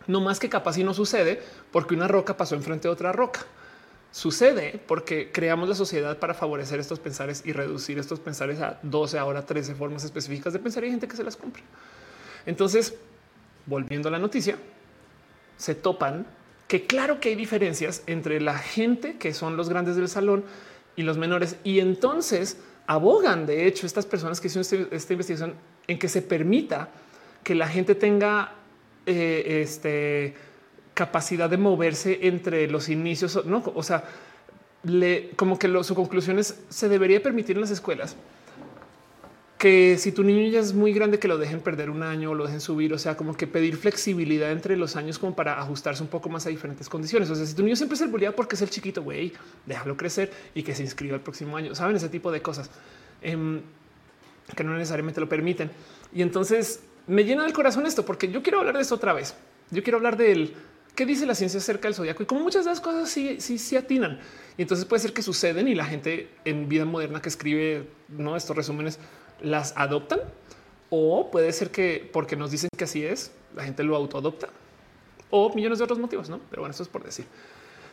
No 0.07 0.21
más 0.21 0.39
que 0.39 0.51
capaz 0.51 0.77
y 0.77 0.85
no 0.85 0.93
sucede 0.93 1.43
porque 1.73 1.95
una 1.95 2.09
roca 2.09 2.37
pasó 2.37 2.55
enfrente 2.55 2.89
de 2.89 2.93
otra 2.93 3.13
roca. 3.13 3.41
Sucede 4.13 4.81
porque 4.87 5.33
creamos 5.33 5.69
la 5.69 5.75
sociedad 5.75 6.19
para 6.19 6.35
favorecer 6.35 6.79
estos 6.79 7.01
pensares 7.01 7.43
y 7.45 7.53
reducir 7.53 7.99
estos 7.99 8.21
pensares 8.21 8.61
a 8.61 8.79
12, 8.83 9.19
ahora 9.19 9.45
13 9.45 9.75
formas 9.75 10.05
específicas 10.05 10.53
de 10.53 10.61
pensar 10.61 10.85
y 10.85 10.87
hay 10.87 10.93
gente 10.93 11.09
que 11.09 11.17
se 11.17 11.25
las 11.25 11.37
compra. 11.37 11.63
Entonces, 12.47 12.95
volviendo 13.67 14.09
a 14.09 14.13
la 14.13 14.19
noticia, 14.19 14.57
se 15.57 15.75
topan 15.75 16.27
que 16.75 16.87
claro 16.89 17.21
que 17.21 17.29
hay 17.29 17.37
diferencias 17.37 18.03
entre 18.09 18.41
la 18.41 18.59
gente 18.59 19.15
que 19.17 19.33
son 19.33 19.57
los 19.57 19.69
grandes 19.69 19.95
del 19.95 20.09
salón 20.09 20.43
y 20.97 21.05
los 21.05 21.19
menores. 21.19 21.55
Y 21.63 21.79
entonces 21.79 22.59
abogan, 22.89 23.47
de 23.47 23.69
hecho, 23.69 23.87
estas 23.87 24.07
personas 24.07 24.41
que 24.41 24.49
hicieron 24.49 24.63
este, 24.63 24.97
esta 24.97 25.13
investigación 25.13 25.55
en 25.87 26.01
que 26.01 26.09
se 26.09 26.21
permita 26.21 26.89
que 27.45 27.55
la 27.55 27.69
gente 27.69 27.95
tenga 27.95 28.55
eh, 29.07 29.61
este, 29.63 30.35
capacidad 30.95 31.49
de 31.49 31.59
moverse 31.59 32.19
entre 32.23 32.67
los 32.67 32.89
inicios. 32.89 33.47
No, 33.47 33.63
o 33.73 33.83
sea, 33.85 34.03
le, 34.83 35.31
como 35.37 35.61
que 35.61 35.69
su 35.85 35.95
conclusión 35.95 36.41
es 36.41 36.61
se 36.71 36.89
debería 36.89 37.23
permitir 37.23 37.55
en 37.55 37.61
las 37.61 37.71
escuelas 37.71 38.17
que 39.65 39.97
si 39.97 40.13
tu 40.13 40.23
niño 40.25 40.47
ya 40.51 40.61
es 40.61 40.75
muy 40.75 40.93
grande, 40.93 41.19
que 41.19 41.27
lo 41.27 41.39
dejen 41.39 41.61
perder 41.61 41.89
un 41.89 42.03
año 42.03 42.33
o 42.33 42.35
lo 42.35 42.45
dejen 42.45 42.61
subir. 42.61 42.93
O 42.93 42.99
sea, 42.99 43.17
como 43.17 43.35
que 43.35 43.47
pedir 43.47 43.79
flexibilidad 43.79 44.53
entre 44.53 44.77
los 44.77 44.95
años 44.95 45.19
como 45.19 45.35
para 45.35 45.59
ajustarse 45.59 46.03
un 46.03 46.11
poco 46.11 46.29
más 46.29 46.45
a 46.45 46.51
diferentes 46.51 46.87
condiciones. 46.87 47.31
O 47.31 47.35
sea, 47.35 47.47
si 47.47 47.55
tu 47.55 47.63
niño 47.63 47.75
siempre 47.75 47.95
es 47.95 48.03
el 48.03 48.09
bulliado 48.09 48.37
porque 48.37 48.57
es 48.57 48.61
el 48.61 48.69
chiquito, 48.69 49.03
güey, 49.03 49.33
déjalo 49.65 49.97
crecer 49.97 50.31
y 50.55 50.63
que 50.63 50.75
se 50.75 50.83
inscriba 50.83 51.15
el 51.15 51.23
próximo 51.23 51.57
año. 51.57 51.75
Saben 51.75 51.97
ese 51.97 52.11
tipo 52.11 52.31
de 52.31 52.43
cosas 52.43 52.71
em, 53.23 53.63
que 54.55 54.65
no 54.65 54.75
necesariamente 54.75 55.19
lo 55.19 55.31
permiten. 55.31 55.71
Y 56.13 56.21
entonces 56.21 56.81
me 57.07 57.25
llena 57.25 57.47
el 57.47 57.55
corazón 57.55 57.87
esto 57.87 58.05
porque 58.05 58.31
yo 58.31 58.43
quiero 58.43 58.59
hablar 58.59 58.75
de 58.75 58.83
esto 58.83 58.97
otra 58.97 59.15
vez. 59.15 59.35
Yo 59.71 59.83
quiero 59.83 59.97
hablar 59.97 60.19
del 60.19 60.53
qué 60.95 61.07
dice 61.07 61.25
la 61.25 61.35
ciencia 61.35 61.57
acerca 61.57 61.89
del 61.89 61.95
zodiaco 61.95 62.23
y 62.23 62.27
como 62.27 62.43
muchas 62.43 62.67
de 62.67 62.71
las 62.71 62.83
cosas 62.83 63.09
sí, 63.09 63.41
sí, 63.41 63.57
sí 63.57 63.77
atinan. 63.77 64.21
Y 64.59 64.63
entonces 64.63 64.85
puede 64.85 65.01
ser 65.01 65.15
que 65.15 65.23
suceden 65.23 65.69
y 65.69 65.75
la 65.75 65.87
gente 65.87 66.29
en 66.45 66.69
vida 66.69 66.85
moderna 66.85 67.23
que 67.23 67.31
escribe 67.31 67.89
¿no? 68.09 68.37
estos 68.37 68.55
resúmenes 68.55 68.99
las 69.45 69.75
adoptan 69.77 70.21
o 70.91 71.31
puede 71.31 71.53
ser 71.53 71.71
que 71.71 72.09
porque 72.13 72.37
nos 72.37 72.51
dicen 72.51 72.69
que 72.77 72.85
así 72.85 73.05
es, 73.05 73.33
la 73.55 73.65
gente 73.65 73.83
lo 73.83 73.97
autoadopta 73.97 74.49
o 75.31 75.53
millones 75.55 75.79
de 75.79 75.85
otros 75.85 75.99
motivos, 75.99 76.29
no? 76.29 76.41
Pero 76.51 76.63
bueno, 76.63 76.73
eso 76.73 76.83
es 76.83 76.89
por 76.89 77.03
decir. 77.03 77.27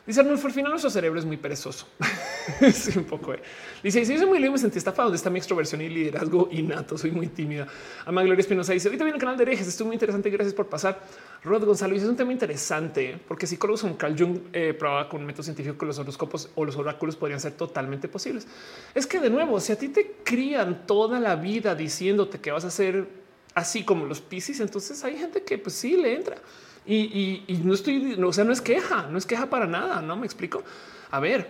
Dice 0.05 0.19
Arnulfo, 0.21 0.47
al 0.47 0.53
final 0.53 0.71
nuestro 0.71 0.89
cerebro 0.89 1.19
es 1.19 1.25
muy 1.25 1.37
perezoso. 1.37 1.87
sí, 2.73 2.97
un 2.97 3.05
poco. 3.05 3.33
Eh. 3.33 3.41
Dice, 3.83 4.03
si 4.03 4.13
yo 4.13 4.19
soy 4.19 4.27
muy 4.27 4.39
libre, 4.39 4.53
me 4.53 4.57
sentí 4.57 4.79
estafado. 4.79 5.09
¿Dónde 5.09 5.17
está 5.17 5.29
mi 5.29 5.37
extroversión 5.37 5.79
y 5.81 5.89
liderazgo 5.89 6.49
innato? 6.51 6.97
Soy 6.97 7.11
muy 7.11 7.27
tímida. 7.27 7.67
Ama 8.05 8.23
Gloria 8.23 8.41
Espinosa 8.41 8.73
dice, 8.73 8.87
ahorita 8.87 9.03
viene 9.03 9.17
el 9.17 9.21
canal 9.21 9.37
de 9.37 9.43
herejes. 9.43 9.67
Estuvo 9.67 9.87
muy 9.87 9.95
interesante. 9.95 10.29
Gracias 10.31 10.55
por 10.55 10.67
pasar. 10.67 10.99
Rod 11.43 11.65
Gonzalo 11.65 11.95
es 11.95 12.03
un 12.03 12.15
tema 12.15 12.31
interesante 12.31 13.19
porque 13.27 13.45
psicólogos 13.45 13.81
como 13.81 13.97
Carl 13.97 14.15
Jung 14.17 14.39
eh, 14.53 14.73
probaba 14.73 15.07
con 15.07 15.21
un 15.21 15.27
método 15.27 15.43
científico 15.43 15.77
que 15.77 15.85
los 15.85 15.99
horóscopos 15.99 16.49
o 16.55 16.65
los 16.65 16.75
oráculos 16.75 17.15
podrían 17.15 17.39
ser 17.39 17.53
totalmente 17.53 18.07
posibles. 18.07 18.47
Es 18.95 19.05
que 19.05 19.19
de 19.19 19.29
nuevo, 19.29 19.59
si 19.59 19.71
a 19.71 19.77
ti 19.77 19.89
te 19.89 20.15
crían 20.23 20.87
toda 20.87 21.19
la 21.19 21.35
vida 21.35 21.75
diciéndote 21.75 22.39
que 22.39 22.51
vas 22.51 22.65
a 22.65 22.71
ser 22.71 23.07
así 23.53 23.83
como 23.83 24.05
los 24.05 24.21
piscis, 24.21 24.59
entonces 24.59 25.03
hay 25.03 25.17
gente 25.17 25.43
que 25.43 25.57
pues 25.57 25.75
sí 25.75 25.95
le 25.97 26.15
entra. 26.15 26.37
Y, 26.85 27.61
no 27.63 27.73
estoy, 27.73 28.13
o 28.21 28.33
sea, 28.33 28.43
no 28.43 28.51
es 28.51 28.61
queja, 28.61 29.07
no 29.09 29.17
es 29.17 29.25
queja 29.25 29.49
para 29.49 29.67
nada, 29.67 30.01
no 30.01 30.15
me 30.15 30.25
explico. 30.25 30.63
A 31.11 31.19
ver, 31.19 31.49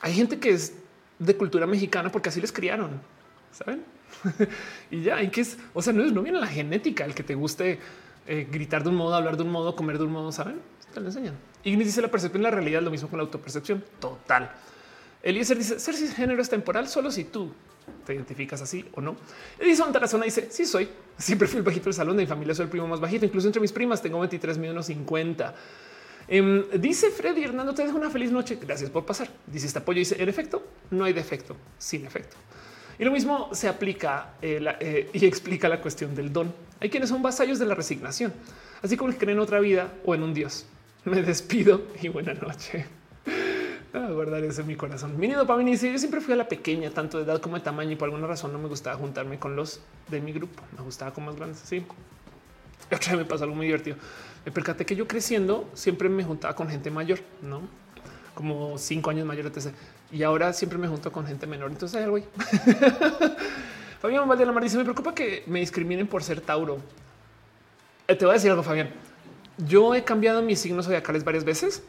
hay 0.00 0.14
gente 0.14 0.38
que 0.38 0.50
es 0.50 0.74
de 1.18 1.36
cultura 1.36 1.66
mexicana 1.66 2.12
porque 2.12 2.28
así 2.28 2.40
les 2.40 2.52
criaron, 2.52 3.00
saben? 3.52 3.84
y 4.90 5.02
ya, 5.02 5.16
hay 5.16 5.28
que 5.28 5.40
es, 5.40 5.58
o 5.74 5.82
sea, 5.82 5.92
no 5.92 6.04
es, 6.04 6.12
no 6.12 6.22
viene 6.22 6.40
la 6.40 6.46
genética 6.46 7.04
el 7.04 7.14
que 7.14 7.22
te 7.22 7.34
guste 7.34 7.78
eh, 8.26 8.46
gritar 8.50 8.82
de 8.82 8.90
un 8.90 8.96
modo, 8.96 9.14
hablar 9.14 9.36
de 9.36 9.42
un 9.42 9.50
modo, 9.50 9.74
comer 9.74 9.98
de 9.98 10.04
un 10.04 10.12
modo, 10.12 10.30
saben? 10.30 10.60
Te 10.92 11.00
lo 11.00 11.06
enseñan. 11.06 11.34
Y 11.64 11.76
dice 11.76 12.02
la 12.02 12.08
percepción, 12.08 12.42
la 12.42 12.50
realidad, 12.50 12.82
lo 12.82 12.90
mismo 12.90 13.08
con 13.08 13.18
la 13.18 13.24
autopercepción 13.24 13.84
total. 13.98 14.50
Eliezer 15.22 15.58
dice 15.58 15.80
ser 15.80 15.94
cisgénero 15.94 16.40
es 16.40 16.48
temporal 16.48 16.88
solo 16.88 17.10
si 17.10 17.24
tú 17.24 17.52
te 18.06 18.14
identificas 18.14 18.60
así 18.62 18.84
o 18.92 19.00
no. 19.00 19.16
Edison 19.58 19.92
Tarazona 19.92 20.24
dice 20.24 20.48
sí 20.50 20.64
soy. 20.64 20.88
Siempre 21.16 21.48
fui 21.48 21.58
el 21.58 21.64
bajito 21.64 21.84
del 21.84 21.94
salón 21.94 22.16
de 22.16 22.22
mi 22.22 22.26
familia, 22.26 22.54
soy 22.54 22.64
el 22.64 22.70
primo 22.70 22.86
más 22.86 23.00
bajito. 23.00 23.24
Incluso 23.24 23.46
entre 23.48 23.60
mis 23.60 23.72
primas 23.72 24.00
tengo 24.00 24.18
23 24.20 24.58
mil 24.58 24.82
50. 24.82 25.54
Em, 26.28 26.64
dice 26.74 27.10
Freddy 27.10 27.42
Hernando, 27.42 27.74
te 27.74 27.84
dejo 27.84 27.96
una 27.96 28.10
feliz 28.10 28.30
noche. 28.30 28.58
Gracias 28.60 28.90
por 28.90 29.04
pasar. 29.04 29.28
Dice 29.46 29.66
este 29.66 29.78
apoyo. 29.78 29.98
Dice 29.98 30.22
en 30.22 30.28
efecto, 30.28 30.62
no 30.90 31.04
hay 31.04 31.12
defecto, 31.12 31.56
sin 31.78 32.04
efecto. 32.04 32.36
Y 32.98 33.04
lo 33.04 33.12
mismo 33.12 33.50
se 33.52 33.68
aplica 33.68 34.34
eh, 34.42 34.60
eh, 34.80 35.10
y 35.12 35.24
explica 35.24 35.68
la 35.68 35.80
cuestión 35.80 36.14
del 36.14 36.32
don. 36.32 36.52
Hay 36.80 36.90
quienes 36.90 37.08
son 37.08 37.22
vasallos 37.22 37.58
de 37.58 37.66
la 37.66 37.74
resignación, 37.74 38.32
así 38.82 38.96
como 38.96 39.12
que 39.12 39.18
creen 39.18 39.38
en 39.38 39.42
otra 39.42 39.60
vida 39.60 39.92
o 40.04 40.14
en 40.14 40.22
un 40.22 40.34
Dios. 40.34 40.66
Me 41.04 41.22
despido 41.22 41.82
y 42.02 42.08
buena 42.08 42.34
noche. 42.34 42.86
A 43.92 44.10
guardar 44.10 44.44
eso 44.44 44.60
en 44.60 44.66
mi 44.66 44.76
corazón. 44.76 45.18
Mi 45.18 45.28
para 45.28 45.56
mí 45.56 45.76
yo 45.76 45.98
siempre 45.98 46.20
fui 46.20 46.34
a 46.34 46.36
la 46.36 46.48
pequeña, 46.48 46.90
tanto 46.90 47.18
de 47.18 47.24
edad 47.24 47.40
como 47.40 47.56
de 47.56 47.62
tamaño, 47.62 47.92
y 47.92 47.96
por 47.96 48.06
alguna 48.06 48.26
razón 48.26 48.52
no 48.52 48.58
me 48.58 48.68
gustaba 48.68 48.96
juntarme 48.96 49.38
con 49.38 49.56
los 49.56 49.80
de 50.08 50.20
mi 50.20 50.32
grupo. 50.32 50.62
Me 50.76 50.82
gustaba 50.82 51.12
con 51.12 51.24
más 51.24 51.36
grandes. 51.36 51.60
Sí. 51.60 51.84
Otra 52.86 53.12
vez 53.12 53.18
me 53.18 53.24
pasó 53.24 53.44
algo 53.44 53.56
muy 53.56 53.66
divertido. 53.66 53.96
Me 54.44 54.52
percaté 54.52 54.86
que 54.86 54.96
yo 54.96 55.06
creciendo 55.06 55.68
siempre 55.74 56.08
me 56.08 56.24
juntaba 56.24 56.54
con 56.54 56.68
gente 56.68 56.90
mayor, 56.90 57.20
no 57.42 57.62
como 58.38 58.78
cinco 58.78 59.10
años 59.10 59.26
mayor, 59.26 59.46
etc. 59.46 59.74
Y 60.12 60.22
ahora 60.22 60.52
siempre 60.52 60.78
me 60.78 60.86
junto 60.86 61.10
con 61.10 61.26
gente 61.26 61.44
menor. 61.48 61.72
Entonces 61.72 62.00
ahí. 62.00 62.24
Fabián 64.00 64.28
Valdelamar 64.28 64.62
dice: 64.62 64.78
Me 64.78 64.84
preocupa 64.84 65.12
que 65.12 65.42
me 65.48 65.58
discriminen 65.58 66.06
por 66.06 66.22
ser 66.22 66.40
Tauro. 66.40 66.78
Eh, 68.06 68.14
te 68.14 68.24
voy 68.24 68.30
a 68.30 68.34
decir 68.34 68.52
algo, 68.52 68.62
Fabián. 68.62 68.90
Yo 69.66 69.92
he 69.92 70.04
cambiado 70.04 70.40
mis 70.40 70.60
signos 70.60 70.86
zodiacales 70.86 71.24
varias 71.24 71.42
veces 71.42 71.82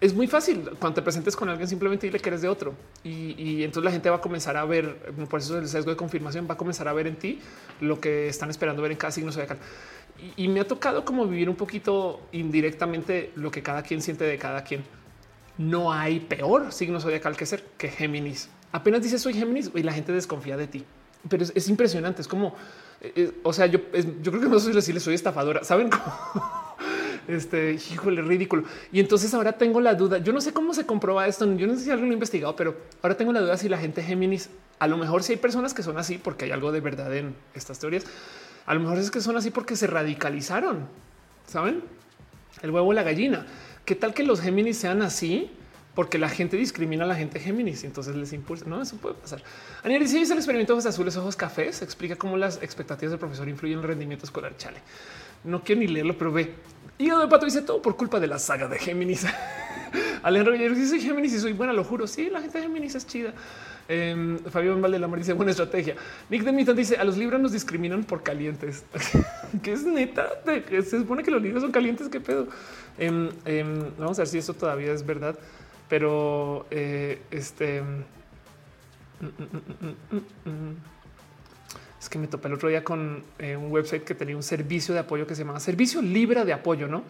es 0.00 0.14
muy 0.14 0.26
fácil. 0.26 0.70
Cuando 0.78 0.94
te 0.94 1.02
presentes 1.02 1.34
con 1.34 1.48
alguien, 1.48 1.68
simplemente 1.68 2.06
dile 2.06 2.20
que 2.20 2.28
eres 2.28 2.42
de 2.42 2.48
otro. 2.48 2.74
Y, 3.02 3.62
entonces 3.62 3.84
la 3.84 3.90
gente 3.90 4.10
va 4.10 4.16
a 4.16 4.20
comenzar 4.20 4.56
a 4.56 4.64
ver, 4.64 4.96
por 5.28 5.40
eso 5.40 5.58
el 5.58 5.68
sesgo 5.68 5.90
de 5.90 5.96
confirmación 5.96 6.46
va 6.48 6.54
a 6.54 6.56
comenzar 6.56 6.88
a 6.88 6.92
ver 6.92 7.06
en 7.06 7.16
ti 7.16 7.40
lo 7.80 8.00
que 8.00 8.28
están 8.28 8.50
esperando 8.50 8.82
ver 8.82 8.92
en 8.92 8.98
cada 8.98 9.10
signo 9.10 9.32
zodiacal. 9.32 9.58
Y, 10.36 10.44
y 10.44 10.48
me 10.48 10.60
ha 10.60 10.66
tocado 10.66 11.04
como 11.04 11.26
vivir 11.26 11.48
un 11.48 11.56
poquito 11.56 12.20
indirectamente 12.32 13.32
lo 13.34 13.50
que 13.50 13.62
cada 13.62 13.82
quien 13.82 14.00
siente 14.02 14.24
de 14.24 14.38
cada 14.38 14.62
quien. 14.62 14.84
No 15.56 15.92
hay 15.92 16.20
peor 16.20 16.72
signo 16.72 17.00
zodiacal 17.00 17.36
que 17.36 17.46
ser 17.46 17.64
que 17.76 17.88
Géminis. 17.88 18.48
Apenas 18.70 19.02
dices 19.02 19.20
soy 19.20 19.34
Géminis 19.34 19.70
y 19.74 19.82
la 19.82 19.92
gente 19.92 20.12
desconfía 20.12 20.56
de 20.56 20.68
ti. 20.68 20.84
Pero 21.28 21.42
es, 21.42 21.68
impresionante. 21.68 22.22
Es 22.22 22.28
como, 22.28 22.54
eh, 23.00 23.12
eh, 23.16 23.32
o 23.42 23.52
sea, 23.52 23.66
yo, 23.66 23.80
yo 24.22 24.30
creo 24.30 24.42
que 24.42 24.48
no 24.48 24.60
soy 24.60 24.72
decirle 24.72 25.00
soy 25.00 25.14
estafadora. 25.14 25.64
Saben 25.64 25.90
cómo? 25.90 26.04
Este 27.28 27.74
híjole, 27.74 28.22
ridículo. 28.22 28.64
Y 28.90 29.00
entonces 29.00 29.32
ahora 29.34 29.52
tengo 29.52 29.80
la 29.80 29.94
duda. 29.94 30.18
Yo 30.18 30.32
no 30.32 30.40
sé 30.40 30.52
cómo 30.52 30.72
se 30.74 30.86
comprueba 30.86 31.26
esto. 31.26 31.44
Yo 31.56 31.66
no 31.66 31.74
sé 31.74 31.84
si 31.84 31.90
alguien 31.90 32.08
lo 32.08 32.12
ha 32.12 32.14
investigado, 32.14 32.56
pero 32.56 32.74
ahora 33.02 33.16
tengo 33.16 33.32
la 33.32 33.40
duda 33.40 33.56
si 33.58 33.68
la 33.68 33.78
gente 33.78 34.02
Géminis, 34.02 34.48
a 34.78 34.88
lo 34.88 34.96
mejor 34.96 35.22
si 35.22 35.32
hay 35.34 35.38
personas 35.38 35.74
que 35.74 35.82
son 35.82 35.98
así 35.98 36.18
porque 36.18 36.46
hay 36.46 36.50
algo 36.52 36.72
de 36.72 36.80
verdad 36.80 37.14
en 37.14 37.34
estas 37.54 37.78
teorías. 37.78 38.04
A 38.64 38.74
lo 38.74 38.80
mejor 38.80 38.98
es 38.98 39.10
que 39.10 39.20
son 39.20 39.36
así 39.36 39.50
porque 39.50 39.76
se 39.76 39.86
radicalizaron. 39.86 40.86
Saben 41.46 41.82
el 42.62 42.70
huevo 42.70 42.92
la 42.92 43.02
gallina. 43.02 43.46
¿Qué 43.84 43.94
tal 43.94 44.14
que 44.14 44.22
los 44.22 44.40
Géminis 44.40 44.78
sean 44.78 45.02
así? 45.02 45.50
porque 45.98 46.16
la 46.16 46.28
gente 46.28 46.56
discrimina 46.56 47.02
a 47.02 47.08
la 47.08 47.16
gente 47.16 47.40
Géminis 47.40 47.82
y 47.82 47.86
entonces 47.86 48.14
les 48.14 48.32
impulsa. 48.32 48.64
No, 48.66 48.80
eso 48.80 48.96
puede 48.98 49.16
pasar. 49.16 49.42
Aniel 49.82 50.00
dice: 50.00 50.22
el 50.22 50.38
experimento 50.38 50.72
de 50.72 50.74
ojos 50.74 50.86
azules, 50.86 51.16
ojos 51.16 51.34
cafés. 51.34 51.82
Explica 51.82 52.14
cómo 52.14 52.36
las 52.36 52.62
expectativas 52.62 53.10
del 53.10 53.18
profesor 53.18 53.48
influyen 53.48 53.78
en 53.78 53.82
el 53.82 53.88
rendimiento 53.88 54.24
escolar. 54.24 54.56
Chale, 54.56 54.78
no 55.44 55.62
quiero 55.62 55.80
ni 55.80 55.88
leerlo, 55.88 56.16
pero 56.16 56.32
ve 56.32 56.54
y 56.98 57.08
de 57.10 57.28
pato 57.28 57.44
dice 57.44 57.62
todo 57.62 57.80
por 57.80 57.96
culpa 57.96 58.18
de 58.18 58.26
la 58.26 58.40
saga 58.40 58.66
de 58.66 58.76
Géminis. 58.76 59.24
Alejandro 60.24 60.52
Villeros 60.52 60.76
dice 60.76 60.98
Géminis 60.98 61.32
y 61.32 61.38
soy 61.38 61.52
buena, 61.52 61.72
lo 61.72 61.84
juro. 61.84 62.08
Sí, 62.08 62.28
la 62.28 62.40
gente 62.40 62.58
de 62.58 62.64
Géminis 62.64 62.96
es 62.96 63.06
chida. 63.06 63.32
Eh, 63.88 64.36
Fabián 64.50 64.82
Valdelamar 64.82 65.20
dice 65.20 65.32
buena 65.32 65.52
estrategia. 65.52 65.94
Nick 66.28 66.42
de 66.42 66.50
Mitton 66.50 66.76
dice 66.76 66.96
a 66.96 67.04
los 67.04 67.16
libros 67.16 67.40
nos 67.40 67.52
discriminan 67.52 68.02
por 68.02 68.24
calientes. 68.24 68.84
que 69.62 69.72
es 69.72 69.84
neta. 69.84 70.28
se 70.44 70.98
supone 70.98 71.22
que 71.22 71.30
los 71.30 71.40
libros 71.40 71.62
son 71.62 71.70
calientes. 71.70 72.08
Qué 72.08 72.18
pedo. 72.18 72.48
Em, 72.98 73.30
em, 73.44 73.92
vamos 73.96 74.18
a 74.18 74.22
ver 74.22 74.28
si 74.28 74.38
eso 74.38 74.52
todavía 74.54 74.92
es 74.92 75.06
verdad. 75.06 75.38
Pero 75.88 76.66
eh, 76.72 77.22
este. 77.30 77.80
Mm, 77.80 79.24
mm, 79.24 80.50
mm, 80.50 80.76
es 82.00 82.08
que 82.08 82.18
me 82.18 82.28
topé 82.28 82.48
el 82.48 82.54
otro 82.54 82.68
día 82.68 82.84
con 82.84 83.24
eh, 83.38 83.56
un 83.56 83.72
website 83.72 84.04
que 84.04 84.14
tenía 84.14 84.36
un 84.36 84.42
servicio 84.42 84.94
de 84.94 85.00
apoyo 85.00 85.26
que 85.26 85.34
se 85.34 85.42
llamaba 85.42 85.60
Servicio 85.60 86.00
Libra 86.00 86.44
de 86.44 86.52
Apoyo, 86.52 86.86
¿no? 86.86 87.02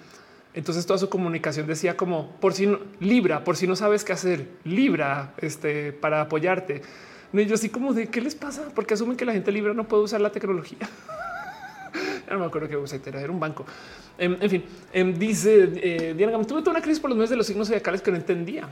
Entonces 0.55 0.87
toda 0.87 0.99
su 0.99 1.09
comunicación 1.09 1.67
decía 1.67 1.97
como 1.97 2.33
por 2.41 2.55
si 2.55 2.67
no, 2.67 2.81
Libra, 3.01 3.45
por 3.45 3.57
si 3.57 3.67
no 3.67 3.77
sabes 3.77 4.03
qué 4.03 4.13
hacer, 4.13 4.49
Libra, 4.65 5.35
este, 5.39 5.93
para 5.93 6.23
apoyarte. 6.23 6.83
Y 7.33 7.45
yo 7.45 7.55
así 7.55 7.69
como 7.69 7.93
de 7.93 8.09
qué 8.09 8.23
les 8.23 8.35
pasa, 8.35 8.71
porque 8.75 8.95
asumen 8.95 9.17
que 9.17 9.27
la 9.27 9.33
gente 9.33 9.53
Libra 9.53 9.75
no 9.75 9.87
puede 9.87 10.05
usar 10.05 10.21
la 10.23 10.33
tecnología. 10.33 10.79
no 12.31 12.39
me 12.39 12.47
acuerdo 12.47 12.69
qué 12.69 12.77
website 12.77 13.07
era, 13.07 13.21
era 13.21 13.31
un 13.31 13.39
banco. 13.39 13.67
Em, 14.17 14.37
en 14.41 14.51
fin, 14.51 14.65
em, 14.93 15.15
dice 15.15 15.71
eh, 15.77 16.15
Diana, 16.17 16.43
tuve 16.45 16.61
toda 16.61 16.73
una 16.73 16.81
crisis 16.81 16.99
por 16.99 17.11
los 17.11 17.17
medios 17.17 17.31
de 17.31 17.37
los 17.37 17.47
signos 17.47 17.69
zodiacales 17.69 18.01
que 18.01 18.11
no 18.11 18.17
entendía. 18.17 18.69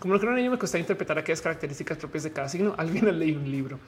Como 0.00 0.14
no 0.14 0.20
creo 0.20 0.36
ello, 0.36 0.50
me 0.50 0.58
costaba 0.58 0.80
interpretar 0.80 1.18
aquellas 1.18 1.40
características 1.40 1.98
propias 1.98 2.24
de 2.24 2.32
cada 2.32 2.48
signo. 2.48 2.74
Alguien 2.76 3.18
leí 3.18 3.32
un 3.32 3.50
libro. 3.50 3.78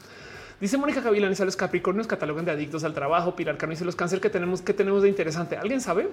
Dice 0.62 0.78
Mónica 0.78 1.00
Gavilán, 1.00 1.34
los 1.36 1.56
Capricornios 1.56 2.06
catalogan 2.06 2.44
de 2.44 2.52
adictos 2.52 2.84
al 2.84 2.94
trabajo. 2.94 3.34
Pilar 3.34 3.56
Cano 3.56 3.72
dice 3.72 3.84
los 3.84 3.96
cáncer 3.96 4.20
que 4.20 4.30
tenemos, 4.30 4.62
que 4.62 4.72
tenemos 4.72 5.02
de 5.02 5.08
interesante. 5.08 5.56
¿Alguien 5.56 5.80
sabe? 5.80 6.08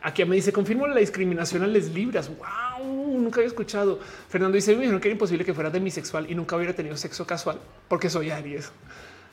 Aquí 0.00 0.24
me 0.24 0.36
dice 0.36 0.54
confirmo 0.54 0.86
la 0.86 0.98
discriminación 0.98 1.62
a 1.64 1.66
las 1.66 1.90
libras. 1.90 2.30
Wow, 2.30 3.18
nunca 3.18 3.40
había 3.40 3.48
escuchado. 3.48 4.00
Fernando 4.30 4.54
dice 4.54 4.72
me 4.72 4.78
dijeron 4.80 5.02
que 5.02 5.08
era 5.08 5.12
imposible 5.12 5.44
que 5.44 5.52
fuera 5.52 5.68
demisexual 5.68 6.30
y 6.30 6.34
nunca 6.34 6.56
hubiera 6.56 6.72
tenido 6.72 6.96
sexo 6.96 7.26
casual 7.26 7.58
porque 7.88 8.08
soy 8.08 8.30
Aries. 8.30 8.72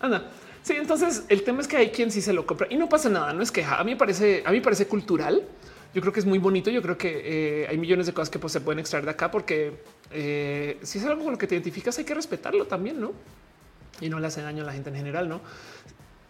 Anda. 0.01 0.29
Sí, 0.61 0.73
entonces 0.73 1.23
el 1.29 1.43
tema 1.43 1.61
es 1.61 1.69
que 1.69 1.77
hay 1.77 1.91
quien 1.91 2.11
sí 2.11 2.21
se 2.21 2.33
lo 2.33 2.45
compra 2.45 2.67
y 2.69 2.75
no 2.75 2.89
pasa 2.89 3.07
nada. 3.07 3.31
No 3.31 3.41
es 3.41 3.53
queja. 3.53 3.79
A 3.79 3.85
mí 3.85 3.91
me 3.91 3.97
parece, 3.97 4.43
a 4.45 4.51
mí 4.51 4.59
parece 4.59 4.85
cultural. 4.85 5.43
Yo 5.93 6.01
creo 6.01 6.11
que 6.11 6.19
es 6.19 6.25
muy 6.25 6.39
bonito. 6.39 6.69
Yo 6.71 6.81
creo 6.81 6.97
que 6.97 7.21
eh, 7.23 7.67
hay 7.69 7.77
millones 7.77 8.05
de 8.05 8.13
cosas 8.13 8.29
que 8.29 8.37
pues, 8.37 8.51
se 8.51 8.59
pueden 8.59 8.79
extraer 8.79 9.05
de 9.05 9.11
acá 9.11 9.31
porque 9.31 9.79
eh, 10.11 10.77
si 10.81 10.97
es 10.97 11.05
algo 11.05 11.23
con 11.23 11.31
lo 11.31 11.37
que 11.37 11.47
te 11.47 11.55
identificas, 11.55 11.97
hay 11.97 12.03
que 12.03 12.13
respetarlo 12.13 12.67
también, 12.67 12.99
no? 12.99 13.13
Y 14.01 14.09
no 14.09 14.19
le 14.19 14.27
hace 14.27 14.41
daño 14.41 14.63
a 14.63 14.65
la 14.65 14.73
gente 14.73 14.89
en 14.89 14.95
general, 14.95 15.29
no? 15.29 15.41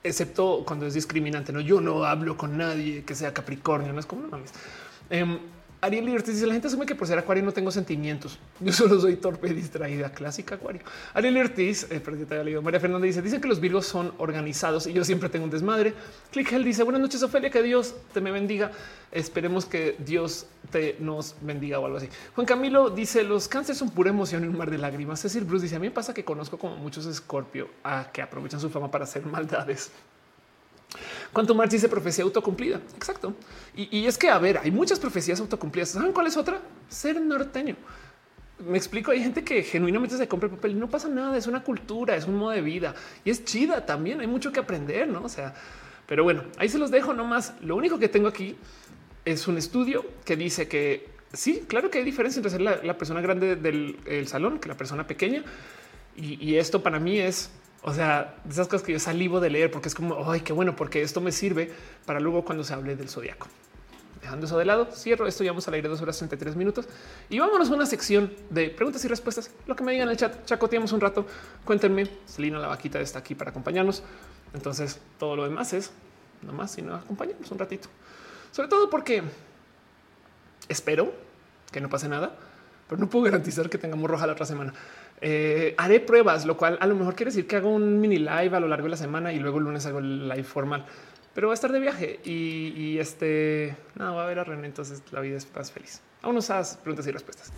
Excepto 0.03 0.63
cuando 0.65 0.85
es 0.85 0.93
discriminante. 0.93 1.51
No, 1.51 1.59
yo 1.59 1.81
no 1.81 2.03
hablo 2.03 2.37
con 2.37 2.57
nadie 2.57 3.03
que 3.03 3.15
sea 3.15 3.33
Capricornio. 3.33 3.91
No 3.91 3.99
es 3.99 4.05
como 4.05 4.23
no 4.23 4.27
mames. 4.29 4.51
Em, 5.09 5.39
Ariel 5.85 6.03
Liberty 6.03 6.31
dice 6.31 6.47
la 6.47 6.53
gente 6.53 6.67
asume 6.67 6.87
que 6.87 6.95
por 6.95 7.07
ser 7.07 7.19
acuario 7.19 7.43
no 7.43 7.51
tengo 7.51 7.69
sentimientos. 7.69 8.39
Yo 8.59 8.73
solo 8.73 8.99
soy 8.99 9.17
torpe 9.17 9.53
distraída. 9.53 10.09
Clásica 10.11 10.55
acuario. 10.55 10.81
Ariel 11.13 11.37
Ortiz, 11.37 11.85
eh, 11.91 11.99
te 11.99 12.33
había 12.33 12.43
leído. 12.43 12.61
María 12.63 12.79
Fernanda 12.79 13.05
dice, 13.05 13.21
dicen 13.21 13.39
que 13.39 13.47
los 13.47 13.59
virgos 13.59 13.85
son 13.85 14.11
organizados 14.17 14.87
y 14.87 14.93
yo 14.93 15.03
siempre 15.03 15.29
tengo 15.29 15.45
un 15.45 15.51
desmadre. 15.51 15.93
Click 16.31 16.51
Hell 16.51 16.63
dice, 16.63 16.81
buenas 16.81 17.01
noches, 17.01 17.21
Ofelia, 17.21 17.51
que 17.51 17.61
Dios 17.61 17.93
te 18.13 18.19
me 18.19 18.31
bendiga. 18.31 18.71
Esperemos 19.11 19.65
que 19.65 19.95
Dios 19.99 20.47
te 20.71 20.95
nos 20.99 21.35
bendiga 21.41 21.77
o 21.77 21.85
algo 21.85 21.97
así. 21.99 22.09
Juan 22.33 22.47
Camilo 22.47 22.89
dice, 22.89 23.23
los 23.23 23.47
cánceres 23.47 23.77
son 23.77 23.91
pura 23.91 24.09
emoción 24.09 24.43
y 24.43 24.47
un 24.47 24.57
mar 24.57 24.71
de 24.71 24.79
lágrimas. 24.79 25.21
Decir, 25.21 25.43
Bruce 25.43 25.65
dice, 25.65 25.75
a 25.75 25.79
mí 25.79 25.85
me 25.85 25.93
pasa 25.93 26.15
que 26.15 26.25
conozco 26.25 26.57
como 26.57 26.77
muchos 26.77 27.05
escorpio 27.05 27.69
a 27.83 28.11
que 28.11 28.23
aprovechan 28.23 28.59
su 28.59 28.71
fama 28.71 28.89
para 28.89 29.03
hacer 29.03 29.23
maldades. 29.23 29.91
Cuanto 31.33 31.55
más 31.55 31.69
dice 31.69 31.89
profecía 31.89 32.23
autocumplida. 32.23 32.79
Exacto. 32.95 33.33
Y, 33.75 34.05
es 34.05 34.17
que, 34.17 34.29
a 34.29 34.39
ver, 34.39 34.57
hay 34.57 34.71
muchas 34.71 34.99
profecías 34.99 35.39
autocumplidas. 35.39 35.89
¿Saben 35.89 36.11
cuál 36.11 36.27
es 36.27 36.37
otra? 36.37 36.61
Ser 36.89 37.19
norteño. 37.19 37.75
Me 38.69 38.77
explico, 38.77 39.11
hay 39.11 39.21
gente 39.21 39.43
que 39.43 39.63
genuinamente 39.63 40.17
se 40.17 40.27
compra 40.27 40.47
el 40.47 40.55
papel 40.55 40.71
y 40.71 40.75
no 40.75 40.89
pasa 40.89 41.09
nada, 41.09 41.37
es 41.37 41.45
una 41.45 41.61
cultura, 41.61 42.15
es 42.15 42.25
un 42.25 42.37
modo 42.37 42.51
de 42.51 42.61
vida 42.61 42.95
y 43.25 43.29
es 43.29 43.43
chida 43.43 43.85
también, 43.85 44.21
hay 44.21 44.27
mucho 44.27 44.53
que 44.53 44.61
aprender, 44.61 45.09
¿no? 45.09 45.23
O 45.23 45.27
sea, 45.27 45.53
pero 46.07 46.23
bueno, 46.23 46.43
ahí 46.57 46.69
se 46.69 46.77
los 46.77 46.89
dejo 46.89 47.13
nomás. 47.13 47.53
Lo 47.61 47.75
único 47.75 47.99
que 47.99 48.07
tengo 48.07 48.29
aquí 48.29 48.55
es 49.25 49.49
un 49.49 49.57
estudio 49.57 50.05
que 50.23 50.37
dice 50.37 50.69
que 50.69 51.09
sí, 51.33 51.65
claro 51.67 51.89
que 51.89 51.97
hay 51.97 52.05
diferencia 52.05 52.39
entre 52.39 52.49
ser 52.49 52.61
la, 52.61 52.97
persona 52.97 53.19
grande 53.19 53.57
del 53.57 54.27
salón 54.27 54.59
que 54.59 54.69
la 54.69 54.77
persona 54.77 55.05
pequeña. 55.05 55.43
y 56.15 56.55
esto 56.55 56.81
para 56.81 56.97
mí 56.97 57.19
es 57.19 57.51
o 57.87 57.93
sea, 57.93 58.35
esas 58.49 58.67
cosas 58.67 58.81
que 58.81 58.93
yo 58.93 58.99
salivo 58.99 59.39
de 59.39 59.51
leer 59.51 59.69
porque 59.69 59.89
es 59.89 59.95
como, 59.95 60.31
ay, 60.31 60.41
qué 60.41 60.53
bueno, 60.53 60.75
porque 60.75 61.03
esto 61.03 61.21
me 61.21 61.31
sirve 61.31 61.71
para 62.07 62.19
luego 62.19 62.43
cuando 62.43 62.63
se 62.63 62.73
hable 62.73 62.95
del 62.95 63.09
zodiaco. 63.09 63.47
Dejando 64.21 64.47
eso 64.47 64.57
de 64.57 64.65
lado, 64.65 64.87
cierro 64.91 65.27
esto, 65.27 65.43
ya 65.43 65.51
vamos 65.51 65.67
al 65.67 65.75
aire 65.75 65.87
dos 65.87 66.01
horas 66.01 66.17
33 66.17 66.55
minutos 66.55 66.87
y 67.29 67.37
vámonos 67.37 67.69
a 67.69 67.75
una 67.75 67.85
sección 67.85 68.33
de 68.49 68.71
preguntas 68.71 69.05
y 69.05 69.07
respuestas. 69.07 69.51
Lo 69.67 69.75
que 69.75 69.83
me 69.83 69.91
digan 69.91 70.07
en 70.07 70.13
el 70.13 70.17
chat, 70.17 70.45
chacoteamos 70.45 70.93
un 70.93 71.01
rato. 71.01 71.27
Cuéntenme, 71.63 72.09
Selina 72.25 72.57
la 72.57 72.69
vaquita 72.69 72.99
está 72.99 73.19
aquí 73.19 73.35
para 73.35 73.51
acompañarnos. 73.51 74.01
Entonces, 74.55 74.99
todo 75.19 75.35
lo 75.35 75.43
demás 75.43 75.71
es 75.73 75.91
nomás 76.41 76.71
si 76.71 76.81
nos 76.81 77.03
acompañamos 77.03 77.51
un 77.51 77.59
ratito. 77.59 77.87
Sobre 78.51 78.67
todo 78.67 78.89
porque 78.89 79.21
espero 80.69 81.13
que 81.71 81.81
no 81.81 81.89
pase 81.89 82.09
nada, 82.09 82.35
pero 82.89 82.99
no 82.99 83.07
puedo 83.11 83.25
garantizar 83.25 83.69
que 83.69 83.77
tengamos 83.77 84.09
roja 84.09 84.25
la 84.25 84.33
otra 84.33 84.47
semana. 84.47 84.73
Eh, 85.21 85.73
haré 85.77 85.99
pruebas, 85.99 86.45
lo 86.45 86.57
cual 86.57 86.77
a 86.79 86.87
lo 86.87 86.95
mejor 86.95 87.15
quiere 87.15 87.31
decir 87.31 87.47
que 87.47 87.55
hago 87.55 87.69
un 87.69 87.99
mini 87.99 88.17
live 88.17 88.55
a 88.55 88.59
lo 88.59 88.67
largo 88.67 88.85
de 88.85 88.91
la 88.91 88.97
semana 88.97 89.31
y 89.33 89.39
luego 89.39 89.59
el 89.59 89.63
lunes 89.63 89.85
hago 89.85 89.99
el 89.99 90.27
live 90.27 90.43
formal, 90.43 90.85
pero 91.33 91.47
va 91.47 91.53
a 91.53 91.55
estar 91.55 91.71
de 91.71 91.79
viaje 91.79 92.19
y, 92.23 92.97
este 92.99 93.75
no 93.95 94.15
va 94.15 94.21
a 94.21 94.25
haber 94.25 94.39
a. 94.39 94.65
Entonces 94.67 95.01
la 95.11 95.21
vida 95.21 95.37
es 95.37 95.47
más 95.55 95.71
feliz. 95.71 96.01
Aún 96.21 96.37
usas 96.37 96.77
preguntas 96.77 97.07
y 97.07 97.11
respuestas. 97.11 97.51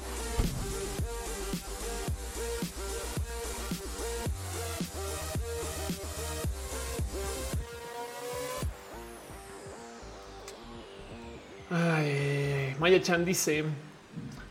Maya 12.79 13.01
Chan 13.01 13.25
dice: 13.25 13.63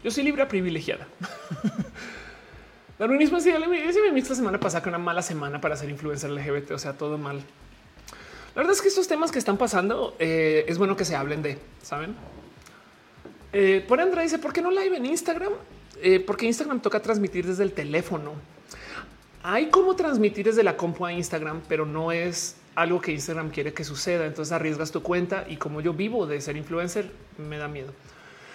Yo 0.05 0.11
soy 0.11 0.25
libre 0.25 0.45
privilegiada. 0.47 1.07
Darwinismo 2.99 3.41
sí, 3.41 3.51
me 3.51 4.19
esta 4.19 4.35
semana 4.35 4.59
pasada 4.59 4.83
que 4.83 4.89
una 4.89 4.99
mala 4.99 5.21
semana 5.21 5.61
para 5.61 5.77
ser 5.77 5.91
influencer 5.91 6.31
LGBT, 6.31 6.71
o 6.71 6.79
sea, 6.79 6.95
todo 6.95 7.19
mal. 7.19 7.37
La 8.55 8.63
verdad 8.63 8.73
es 8.73 8.81
que 8.81 8.89
estos 8.89 9.07
temas 9.07 9.31
que 9.31 9.39
están 9.39 9.59
pasando 9.59 10.17
eh, 10.19 10.65
es 10.67 10.79
bueno 10.79 10.97
que 10.97 11.05
se 11.05 11.15
hablen 11.15 11.43
de, 11.43 11.59
saben? 11.83 12.17
Eh, 13.53 13.85
por 13.87 14.01
Andrea 14.01 14.23
dice, 14.23 14.39
¿por 14.39 14.53
qué 14.53 14.63
no 14.63 14.71
live 14.71 14.97
en 14.97 15.05
Instagram? 15.05 15.53
Eh, 16.03 16.21
porque 16.21 16.47
Instagram 16.47 16.81
toca 16.81 17.01
transmitir 17.01 17.47
desde 17.47 17.65
el 17.65 17.73
teléfono. 17.73 18.33
Hay 19.43 19.67
como 19.67 19.95
transmitir 19.95 20.47
desde 20.47 20.63
la 20.63 20.77
compu 20.77 21.05
a 21.05 21.13
Instagram, 21.13 21.63
pero 21.69 21.85
no 21.85 22.13
es 22.13 22.57
algo 22.75 23.01
que 23.01 23.13
Instagram 23.13 23.51
quiere 23.51 23.75
que 23.75 23.85
suceda. 23.85 24.25
Entonces 24.25 24.53
arriesgas 24.53 24.91
tu 24.91 25.03
cuenta 25.03 25.45
y 25.49 25.57
como 25.57 25.83
yo 25.83 25.93
vivo 25.93 26.27
de 26.27 26.41
ser 26.41 26.57
influencer, 26.57 27.11
me 27.37 27.59
da 27.59 27.69
miedo. 27.69 27.93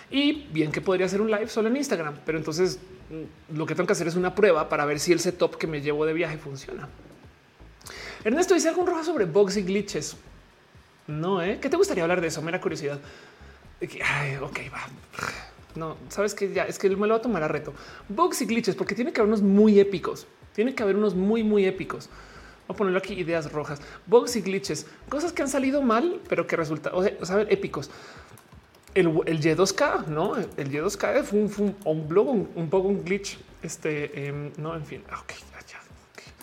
Y 0.09 0.47
bien 0.51 0.71
que 0.71 0.81
podría 0.81 1.05
hacer 1.05 1.21
un 1.21 1.29
live 1.29 1.47
solo 1.47 1.69
en 1.69 1.77
Instagram, 1.77 2.15
pero 2.25 2.37
entonces 2.37 2.79
lo 3.53 3.65
que 3.65 3.75
tengo 3.75 3.87
que 3.87 3.93
hacer 3.93 4.07
es 4.07 4.15
una 4.15 4.35
prueba 4.35 4.69
para 4.69 4.85
ver 4.85 4.99
si 4.99 5.11
el 5.11 5.19
setup 5.19 5.57
que 5.57 5.67
me 5.67 5.81
llevo 5.81 6.05
de 6.05 6.13
viaje 6.13 6.37
funciona. 6.37 6.87
Ernesto 8.23 8.53
dice 8.53 8.69
algún 8.69 8.87
rojo 8.87 9.03
sobre 9.03 9.25
bugs 9.25 9.57
y 9.57 9.63
glitches. 9.63 10.15
No, 11.07 11.41
¿eh? 11.41 11.59
¿Qué 11.61 11.69
te 11.69 11.77
gustaría 11.77 12.03
hablar 12.03 12.21
de 12.21 12.27
eso? 12.27 12.41
Mera 12.41 12.61
curiosidad. 12.61 12.99
Ay, 13.81 14.35
ok, 14.35 14.59
va. 14.73 14.87
No, 15.75 15.97
sabes 16.09 16.35
que 16.35 16.53
ya 16.53 16.63
es 16.63 16.77
que 16.77 16.89
me 16.89 17.07
lo 17.07 17.13
voy 17.13 17.19
a 17.19 17.21
tomar 17.21 17.43
a 17.43 17.47
reto. 17.47 17.73
Bugs 18.09 18.41
y 18.41 18.45
glitches, 18.45 18.75
porque 18.75 18.93
tiene 18.93 19.11
que 19.11 19.21
haber 19.21 19.29
unos 19.29 19.41
muy 19.41 19.79
épicos. 19.79 20.27
Tiene 20.53 20.75
que 20.75 20.83
haber 20.83 20.95
unos 20.95 21.15
muy, 21.15 21.43
muy 21.43 21.65
épicos. 21.65 22.09
Voy 22.67 22.75
a 22.75 22.77
ponerlo 22.77 22.99
aquí 22.99 23.13
ideas 23.13 23.51
rojas. 23.51 23.81
Bugs 24.05 24.35
y 24.35 24.41
glitches, 24.41 24.85
cosas 25.09 25.33
que 25.33 25.41
han 25.41 25.49
salido 25.49 25.81
mal, 25.81 26.19
pero 26.29 26.45
que 26.45 26.55
resultan, 26.55 26.93
o 26.93 27.25
sea, 27.25 27.41
épicos 27.41 27.89
el, 28.93 29.07
Y2K, 29.07 30.07
no? 30.07 30.35
El 30.35 30.71
Y2K 30.71 31.23
fue 31.23 31.39
un, 31.39 31.75
un, 31.83 32.07
blog, 32.07 32.27
un, 32.55 32.69
poco 32.69 32.87
un 32.87 33.03
glitch. 33.03 33.37
Este 33.61 34.27
em, 34.27 34.51
no, 34.57 34.75
en 34.75 34.85
fin. 34.85 35.03
Ok, 35.07 35.33
ya, 35.67 35.79
okay. 36.11 36.33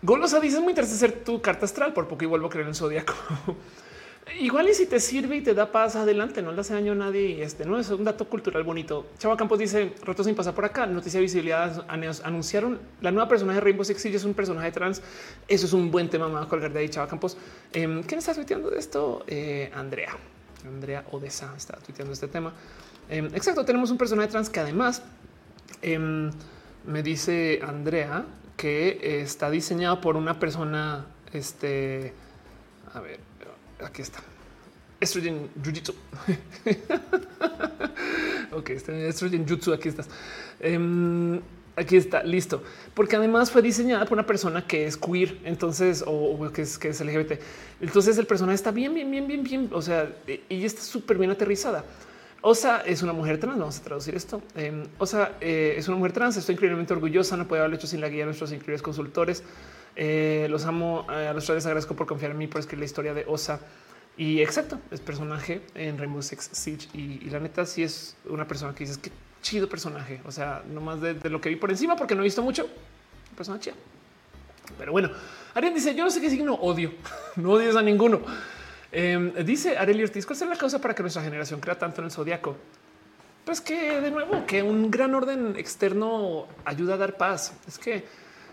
Golosa 0.00 0.40
dice 0.40 0.60
muy 0.60 0.70
interesante 0.70 0.98
ser 0.98 1.24
tu 1.24 1.40
carta 1.40 1.64
astral. 1.64 1.92
Por 1.92 2.08
poco 2.08 2.24
y 2.24 2.26
vuelvo 2.26 2.46
a 2.46 2.50
creer 2.50 2.68
en 2.68 2.74
zodiaco. 2.74 3.14
Igual 4.38 4.68
y 4.68 4.74
si 4.74 4.86
te 4.86 5.00
sirve 5.00 5.36
y 5.36 5.40
te 5.42 5.52
da 5.52 5.72
paz 5.72 5.96
adelante, 5.96 6.42
no 6.42 6.52
le 6.52 6.60
hace 6.60 6.72
daño 6.72 6.92
a 6.92 6.94
nadie. 6.94 7.30
Y 7.30 7.42
este 7.42 7.64
no 7.64 7.78
es 7.78 7.90
un 7.90 8.04
dato 8.04 8.28
cultural 8.28 8.62
bonito. 8.62 9.06
Chava 9.18 9.36
Campos 9.36 9.58
dice 9.58 9.92
rato 10.04 10.24
sin 10.24 10.34
pasar 10.34 10.54
por 10.54 10.64
acá. 10.64 10.86
Noticia 10.86 11.18
de 11.18 11.22
visibilidad 11.22 11.84
anunciaron 11.88 12.78
la 13.00 13.10
nueva 13.10 13.28
personaje 13.28 13.56
de 13.56 13.60
Rainbow 13.64 13.84
Six 13.84 14.00
Siege 14.00 14.16
es 14.16 14.24
un 14.24 14.34
personaje 14.34 14.70
trans. 14.70 15.02
Eso 15.48 15.66
es 15.66 15.72
un 15.72 15.90
buen 15.90 16.08
tema. 16.08 16.28
Me 16.28 16.38
a 16.38 16.46
colgar 16.46 16.72
de 16.72 16.78
ahí. 16.78 16.88
Chava 16.88 17.08
Campos. 17.08 17.36
Eh, 17.72 18.02
¿Quién 18.06 18.18
está 18.18 18.32
tuiteando 18.32 18.70
de 18.70 18.78
esto? 18.78 19.24
Eh, 19.26 19.70
Andrea. 19.74 20.16
Andrea 20.66 21.04
Odessa 21.10 21.52
está 21.56 21.76
tuiteando 21.78 22.12
este 22.12 22.28
tema. 22.28 22.52
Em, 23.08 23.26
exacto, 23.26 23.64
tenemos 23.64 23.90
un 23.90 23.98
personaje 23.98 24.28
trans 24.28 24.48
que 24.48 24.60
además 24.60 25.02
em, 25.82 26.30
me 26.86 27.02
dice 27.02 27.60
Andrea 27.62 28.24
que 28.56 29.22
está 29.22 29.50
diseñado 29.50 30.00
por 30.00 30.16
una 30.16 30.38
persona, 30.38 31.06
este, 31.32 32.12
a 32.94 33.00
ver, 33.00 33.20
aquí 33.84 34.02
está. 34.02 34.20
Estrogen 35.00 35.50
Jiu-Jitsu. 35.60 35.94
ok, 38.52 38.70
Estrogen 38.70 39.48
Jutsu, 39.48 39.72
aquí 39.72 39.88
estás. 39.88 40.08
Em, 40.60 41.40
Aquí 41.76 41.96
está, 41.96 42.22
listo. 42.22 42.62
Porque 42.94 43.16
además 43.16 43.50
fue 43.50 43.62
diseñada 43.62 44.04
por 44.04 44.14
una 44.14 44.26
persona 44.26 44.66
que 44.66 44.86
es 44.86 44.96
queer, 44.96 45.38
entonces, 45.44 46.04
o, 46.06 46.50
que, 46.52 46.62
es, 46.62 46.78
que 46.78 46.88
es 46.88 47.00
LGBT. 47.00 47.40
Entonces 47.80 48.18
el 48.18 48.26
personaje 48.26 48.56
está 48.56 48.70
bien, 48.70 48.92
bien, 48.94 49.10
bien, 49.10 49.26
bien, 49.26 49.42
bien. 49.42 49.70
O 49.72 49.80
sea, 49.80 50.14
y 50.26 50.64
está 50.64 50.82
súper 50.82 51.18
bien 51.18 51.30
aterrizada. 51.30 51.84
Osa 52.42 52.80
es 52.80 53.02
una 53.02 53.12
mujer 53.12 53.38
trans. 53.38 53.58
Vamos 53.58 53.78
a 53.78 53.82
traducir 53.82 54.14
esto. 54.14 54.42
Osa 54.98 55.32
eh, 55.40 55.74
es 55.78 55.88
una 55.88 55.96
mujer 55.96 56.12
trans. 56.12 56.36
Estoy 56.36 56.54
increíblemente 56.54 56.92
orgullosa. 56.92 57.36
No 57.36 57.48
puede 57.48 57.60
haberlo 57.60 57.76
hecho 57.76 57.86
sin 57.86 58.00
la 58.00 58.08
guía 58.08 58.20
de 58.20 58.26
nuestros 58.26 58.52
increíbles 58.52 58.82
consultores. 58.82 59.42
Eh, 59.96 60.46
los 60.50 60.66
amo. 60.66 61.06
A 61.08 61.32
los 61.32 61.46
tres 61.46 61.64
agradezco 61.64 61.94
por 61.94 62.06
confiar 62.06 62.32
en 62.32 62.38
mí 62.38 62.48
por 62.48 62.60
escribir 62.60 62.80
la 62.80 62.86
historia 62.86 63.14
de 63.14 63.24
Osa. 63.26 63.60
Y 64.16 64.40
exacto, 64.42 64.78
es 64.90 65.00
personaje 65.00 65.62
en 65.74 65.96
Rainbow 65.98 66.20
Six 66.20 66.50
Siege. 66.52 66.88
Y, 66.92 67.30
la 67.30 67.40
neta, 67.40 67.64
sí 67.64 67.82
es 67.82 68.16
una 68.26 68.46
persona 68.46 68.74
que 68.74 68.84
dices 68.84 68.98
que 68.98 69.10
chido 69.42 69.68
personaje. 69.68 70.20
O 70.24 70.32
sea, 70.32 70.62
no 70.66 70.80
más 70.80 71.00
de, 71.00 71.14
lo 71.28 71.40
que 71.40 71.48
vi 71.48 71.56
por 71.56 71.70
encima, 71.70 71.96
porque 71.96 72.14
no 72.14 72.22
he 72.22 72.24
visto 72.24 72.42
mucho. 72.42 72.68
Persona 73.36 73.60
chida. 73.60 73.74
Pero 74.78 74.92
bueno, 74.92 75.10
Ariel 75.54 75.74
dice: 75.74 75.94
Yo 75.94 76.04
no 76.04 76.10
sé 76.10 76.20
qué 76.20 76.30
signo 76.30 76.54
odio. 76.54 76.92
no 77.36 77.50
odias 77.50 77.76
a 77.76 77.82
ninguno. 77.82 78.22
Em, 78.90 79.34
dice 79.44 79.76
Ariel 79.76 80.04
Ortiz: 80.04 80.24
¿Cuál 80.24 80.40
es 80.40 80.48
la 80.48 80.56
causa 80.56 80.80
para 80.80 80.94
que 80.94 81.02
nuestra 81.02 81.22
generación 81.22 81.60
crea 81.60 81.78
tanto 81.78 82.00
en 82.00 82.06
el 82.06 82.10
zodiaco? 82.10 82.56
Pues 83.44 83.60
que 83.60 84.00
de 84.00 84.10
nuevo, 84.10 84.46
que 84.46 84.62
un 84.62 84.90
gran 84.90 85.14
orden 85.14 85.56
externo 85.56 86.46
ayuda 86.64 86.94
a 86.94 86.96
dar 86.96 87.16
paz. 87.16 87.52
Es 87.66 87.78
que 87.78 88.04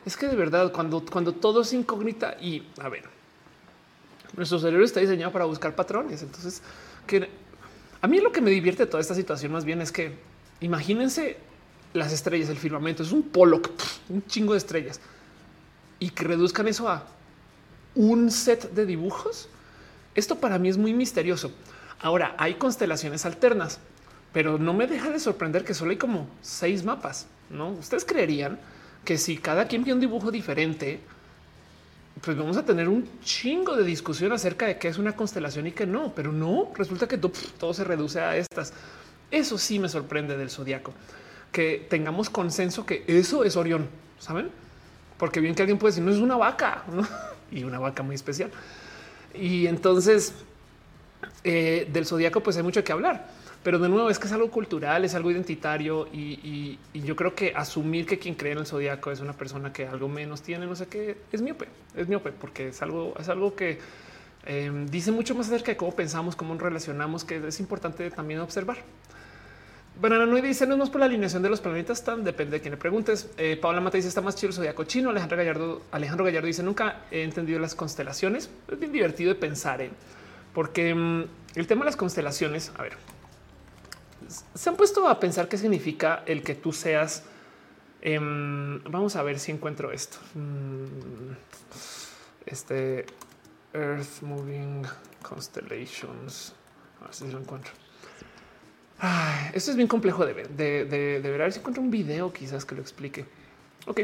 es 0.05 0.17
que 0.17 0.27
de 0.27 0.35
verdad, 0.35 0.71
cuando, 0.71 1.05
cuando 1.05 1.33
todo 1.33 1.61
es 1.61 1.71
incógnita 1.73 2.35
y 2.41 2.63
a 2.79 2.89
ver, 2.89 3.03
Nuestro 4.35 4.59
cerebro 4.59 4.85
está 4.85 4.99
diseñado 4.99 5.31
para 5.31 5.45
buscar 5.45 5.75
patrones. 5.75 6.21
Entonces, 6.21 6.61
que 7.07 7.29
a 8.01 8.07
mí 8.07 8.19
lo 8.19 8.31
que 8.31 8.41
me 8.41 8.51
divierte 8.51 8.85
de 8.85 8.89
toda 8.89 9.01
esta 9.01 9.15
situación 9.15 9.51
más 9.51 9.65
bien 9.65 9.81
es 9.81 9.91
que 9.91 10.13
imagínense 10.61 11.37
las 11.93 12.11
estrellas, 12.13 12.49
el 12.49 12.57
firmamento, 12.57 13.03
es 13.03 13.11
un 13.11 13.23
polo, 13.23 13.61
un 14.09 14.25
chingo 14.27 14.53
de 14.53 14.59
estrellas 14.59 14.99
y 15.99 16.09
que 16.11 16.23
reduzcan 16.23 16.67
eso 16.67 16.87
a 16.87 17.05
un 17.95 18.31
set 18.31 18.71
de 18.71 18.85
dibujos. 18.85 19.49
Esto 20.15 20.39
para 20.39 20.59
mí 20.59 20.69
es 20.69 20.77
muy 20.77 20.93
misterioso. 20.93 21.51
Ahora 21.99 22.35
hay 22.37 22.55
constelaciones 22.55 23.25
alternas, 23.25 23.79
pero 24.31 24.57
no 24.57 24.73
me 24.73 24.87
deja 24.87 25.09
de 25.09 25.19
sorprender 25.19 25.65
que 25.65 25.73
solo 25.73 25.91
hay 25.91 25.97
como 25.97 26.27
seis 26.41 26.83
mapas. 26.83 27.27
No, 27.49 27.71
ustedes 27.71 28.05
creerían 28.05 28.59
que 29.03 29.17
si 29.17 29.37
cada 29.37 29.67
quien 29.67 29.83
ve 29.83 29.93
un 29.93 29.99
dibujo 29.99 30.31
diferente, 30.31 30.99
pues 32.21 32.37
vamos 32.37 32.57
a 32.57 32.65
tener 32.65 32.87
un 32.87 33.07
chingo 33.23 33.75
de 33.75 33.83
discusión 33.83 34.31
acerca 34.31 34.65
de 34.67 34.77
qué 34.77 34.87
es 34.87 34.97
una 34.97 35.15
constelación 35.15 35.67
y 35.67 35.71
qué 35.71 35.85
no, 35.85 36.13
pero 36.13 36.31
no 36.31 36.71
resulta 36.75 37.07
que 37.07 37.17
todo, 37.17 37.73
se 37.73 37.83
reduce 37.83 38.19
a 38.19 38.37
estas. 38.37 38.73
Eso 39.31 39.57
sí 39.57 39.79
me 39.79 39.89
sorprende 39.89 40.37
del 40.37 40.49
zodiaco, 40.49 40.93
que 41.51 41.85
tengamos 41.89 42.29
consenso 42.29 42.85
que 42.85 43.03
eso 43.07 43.43
es 43.43 43.55
Orión, 43.55 43.87
saben? 44.19 44.49
Porque 45.17 45.39
bien 45.39 45.55
que 45.55 45.61
alguien 45.61 45.77
puede 45.77 45.91
decir 45.91 46.03
no 46.03 46.11
es 46.11 46.17
una 46.17 46.37
vaca 46.37 46.83
y 47.51 47.63
una 47.63 47.79
vaca 47.79 48.03
muy 48.03 48.15
especial. 48.15 48.51
Y 49.33 49.67
entonces 49.67 50.33
eh, 51.43 51.87
del 51.91 52.05
zodiaco, 52.05 52.41
pues 52.41 52.57
hay 52.57 52.63
mucho 52.63 52.83
que 52.83 52.91
hablar. 52.91 53.27
Pero 53.63 53.77
de 53.77 53.89
nuevo 53.89 54.09
es 54.09 54.19
que 54.19 54.27
es 54.27 54.33
algo 54.33 54.49
cultural, 54.49 55.03
es 55.03 55.15
algo 55.15 55.31
identitario 55.31 56.07
y, 56.13 56.79
yo 56.93 57.15
creo 57.15 57.35
que 57.35 57.53
asumir 57.55 58.05
que 58.05 58.17
quien 58.17 58.35
cree 58.35 58.53
en 58.53 58.59
el 58.59 58.65
zodiaco 58.65 59.11
es 59.11 59.19
una 59.19 59.33
persona 59.33 59.73
que 59.73 59.85
algo 59.85 60.07
menos 60.07 60.41
tiene, 60.41 60.65
no 60.65 60.75
sé 60.75 60.87
qué, 60.87 61.17
es 61.31 61.41
miope, 61.41 61.67
es 61.95 62.07
miope, 62.07 62.31
porque 62.31 62.69
es 62.69 62.81
algo, 62.81 63.13
es 63.19 63.27
algo 63.27 63.55
que 63.55 63.79
em, 64.45 64.85
dice 64.87 65.11
mucho 65.11 65.35
más 65.35 65.47
acerca 65.47 65.71
de 65.71 65.77
cómo 65.77 65.93
pensamos, 65.93 66.37
cómo 66.37 66.57
relacionamos, 66.57 67.25
que 67.25 67.47
es 67.47 67.59
importante 67.59 68.09
también 68.11 68.39
observar. 68.39 68.77
Banana 69.99 70.25
no 70.25 70.35
dice 70.35 70.65
no 70.65 70.75
es 70.75 70.79
más 70.79 70.89
por 70.89 70.99
la 70.99 71.07
alineación 71.07 71.43
de 71.43 71.49
los 71.49 71.59
planetas, 71.59 72.03
tan 72.03 72.23
depende 72.23 72.57
de 72.57 72.61
quién 72.61 72.71
le 72.71 72.77
preguntes. 72.77 73.29
Eh, 73.37 73.57
Paula 73.61 73.81
Mata 73.81 73.97
dice 73.97 74.07
está 74.07 74.21
más 74.21 74.35
chido 74.35 74.49
el 74.49 74.55
zodiaco 74.55 74.85
chino. 74.85 75.09
Alejandro 75.09 75.37
Gallardo, 75.37 75.81
Alejandro 75.91 76.25
Gallardo 76.25 76.47
dice 76.47 76.63
nunca 76.63 77.01
he 77.11 77.23
entendido 77.23 77.59
las 77.59 77.75
constelaciones. 77.75 78.49
Es 78.69 78.79
bien 78.79 78.93
divertido 78.93 79.33
de 79.33 79.39
pensar, 79.39 79.81
en 79.81 79.91
porque 80.53 80.95
mm, 80.95 81.23
el 81.55 81.67
tema 81.67 81.81
de 81.81 81.87
las 81.87 81.97
constelaciones, 81.97 82.71
a 82.77 82.81
ver, 82.81 82.93
se 84.53 84.69
han 84.69 84.77
puesto 84.77 85.07
a 85.07 85.19
pensar 85.19 85.49
qué 85.49 85.57
significa 85.57 86.23
el 86.25 86.43
que 86.43 86.55
tú 86.55 86.71
seas. 86.71 87.23
Em, 88.01 88.81
vamos 88.83 89.17
a 89.17 89.23
ver 89.23 89.37
si 89.37 89.51
encuentro 89.51 89.91
esto. 89.91 90.17
Mm, 90.33 91.33
este 92.45 93.05
Earth 93.73 94.21
Moving 94.21 94.83
Constellations. 95.21 96.53
A 97.01 97.05
ver 97.05 97.13
si 97.13 97.27
lo 97.27 97.39
encuentro. 97.39 97.73
Esto 99.53 99.71
es 99.71 99.77
bien 99.77 99.87
complejo 99.87 100.25
de 100.25 100.33
ver, 100.33 100.49
de, 100.49 101.19
ver. 101.21 101.41
A 101.41 101.45
ver 101.45 101.53
si 101.53 101.59
encuentro 101.59 101.81
un 101.81 101.91
video 101.91 102.33
quizás 102.33 102.65
que 102.65 102.75
lo 102.75 102.81
explique. 102.81 103.25
Ok. 103.87 104.01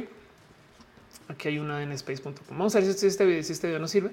Aquí 1.28 1.48
hay 1.48 1.60
una 1.60 1.82
en 1.84 1.92
space.com. 1.94 2.34
Vamos 2.50 2.76
a 2.76 2.80
ver 2.80 2.94
si 2.94 3.08
este, 3.08 3.44
si 3.44 3.54
este 3.54 3.68
video 3.68 3.80
nos 3.80 3.92
sirve, 3.92 4.12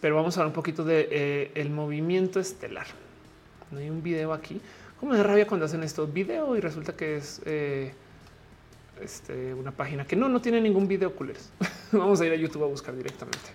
pero 0.00 0.16
vamos 0.16 0.36
a 0.36 0.40
hablar 0.40 0.48
un 0.48 0.54
poquito 0.54 0.84
de 0.84 1.08
eh, 1.10 1.52
el 1.54 1.70
movimiento 1.70 2.40
estelar. 2.40 2.86
No 3.70 3.78
hay 3.78 3.90
un 3.90 4.02
video 4.02 4.32
aquí. 4.32 4.60
¿Cómo 5.00 5.12
me 5.12 5.18
da 5.18 5.24
rabia 5.24 5.46
cuando 5.46 5.66
hacen 5.66 5.82
esto 5.82 6.06
video 6.06 6.56
y 6.56 6.60
resulta 6.60 6.94
que 6.94 7.16
es 7.16 7.42
eh, 7.44 7.92
este, 9.00 9.54
una 9.54 9.72
página 9.72 10.06
que 10.06 10.16
no, 10.16 10.28
no 10.28 10.40
tiene 10.40 10.60
ningún 10.60 10.88
video 10.88 11.14
culeros. 11.14 11.50
Vamos 11.92 12.20
a 12.20 12.26
ir 12.26 12.32
a 12.32 12.36
YouTube 12.36 12.64
a 12.64 12.66
buscar 12.66 12.96
directamente. 12.96 13.48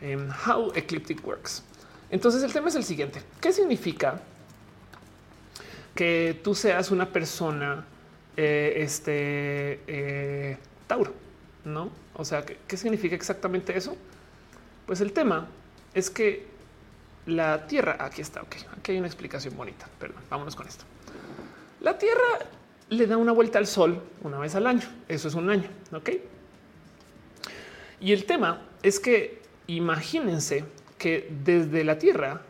Em, 0.00 0.28
how 0.46 0.72
Ecliptic 0.74 1.24
Works. 1.26 1.62
Entonces 2.10 2.42
el 2.42 2.52
tema 2.52 2.68
es 2.68 2.74
el 2.74 2.84
siguiente. 2.84 3.22
¿Qué 3.40 3.52
significa 3.52 4.20
que 5.94 6.40
tú 6.42 6.54
seas 6.54 6.90
una 6.90 7.12
persona 7.12 7.84
eh, 8.36 8.74
este, 8.76 9.80
eh, 9.86 10.58
Tauro? 10.86 11.12
¿No? 11.64 11.90
O 12.14 12.24
sea, 12.24 12.44
¿qué 12.44 12.76
significa 12.76 13.14
exactamente 13.14 13.76
eso? 13.76 13.96
Pues 14.86 15.00
el 15.00 15.12
tema 15.12 15.46
es 15.94 16.10
que 16.10 16.46
la 17.26 17.66
Tierra, 17.66 17.96
aquí 18.00 18.22
está, 18.22 18.42
ok, 18.42 18.56
aquí 18.76 18.92
hay 18.92 18.98
una 18.98 19.06
explicación 19.06 19.56
bonita, 19.56 19.88
perdón, 19.98 20.22
vámonos 20.30 20.56
con 20.56 20.66
esto. 20.66 20.84
La 21.80 21.98
Tierra 21.98 22.38
le 22.88 23.06
da 23.06 23.16
una 23.16 23.32
vuelta 23.32 23.58
al 23.58 23.66
Sol 23.66 24.02
una 24.22 24.38
vez 24.38 24.54
al 24.54 24.66
año, 24.66 24.88
eso 25.08 25.28
es 25.28 25.34
un 25.34 25.48
año, 25.50 25.68
ok. 25.92 26.10
Y 28.00 28.12
el 28.12 28.24
tema 28.24 28.62
es 28.82 28.98
que 28.98 29.42
imagínense 29.66 30.64
que 30.98 31.30
desde 31.44 31.84
la 31.84 31.98
Tierra, 31.98 32.42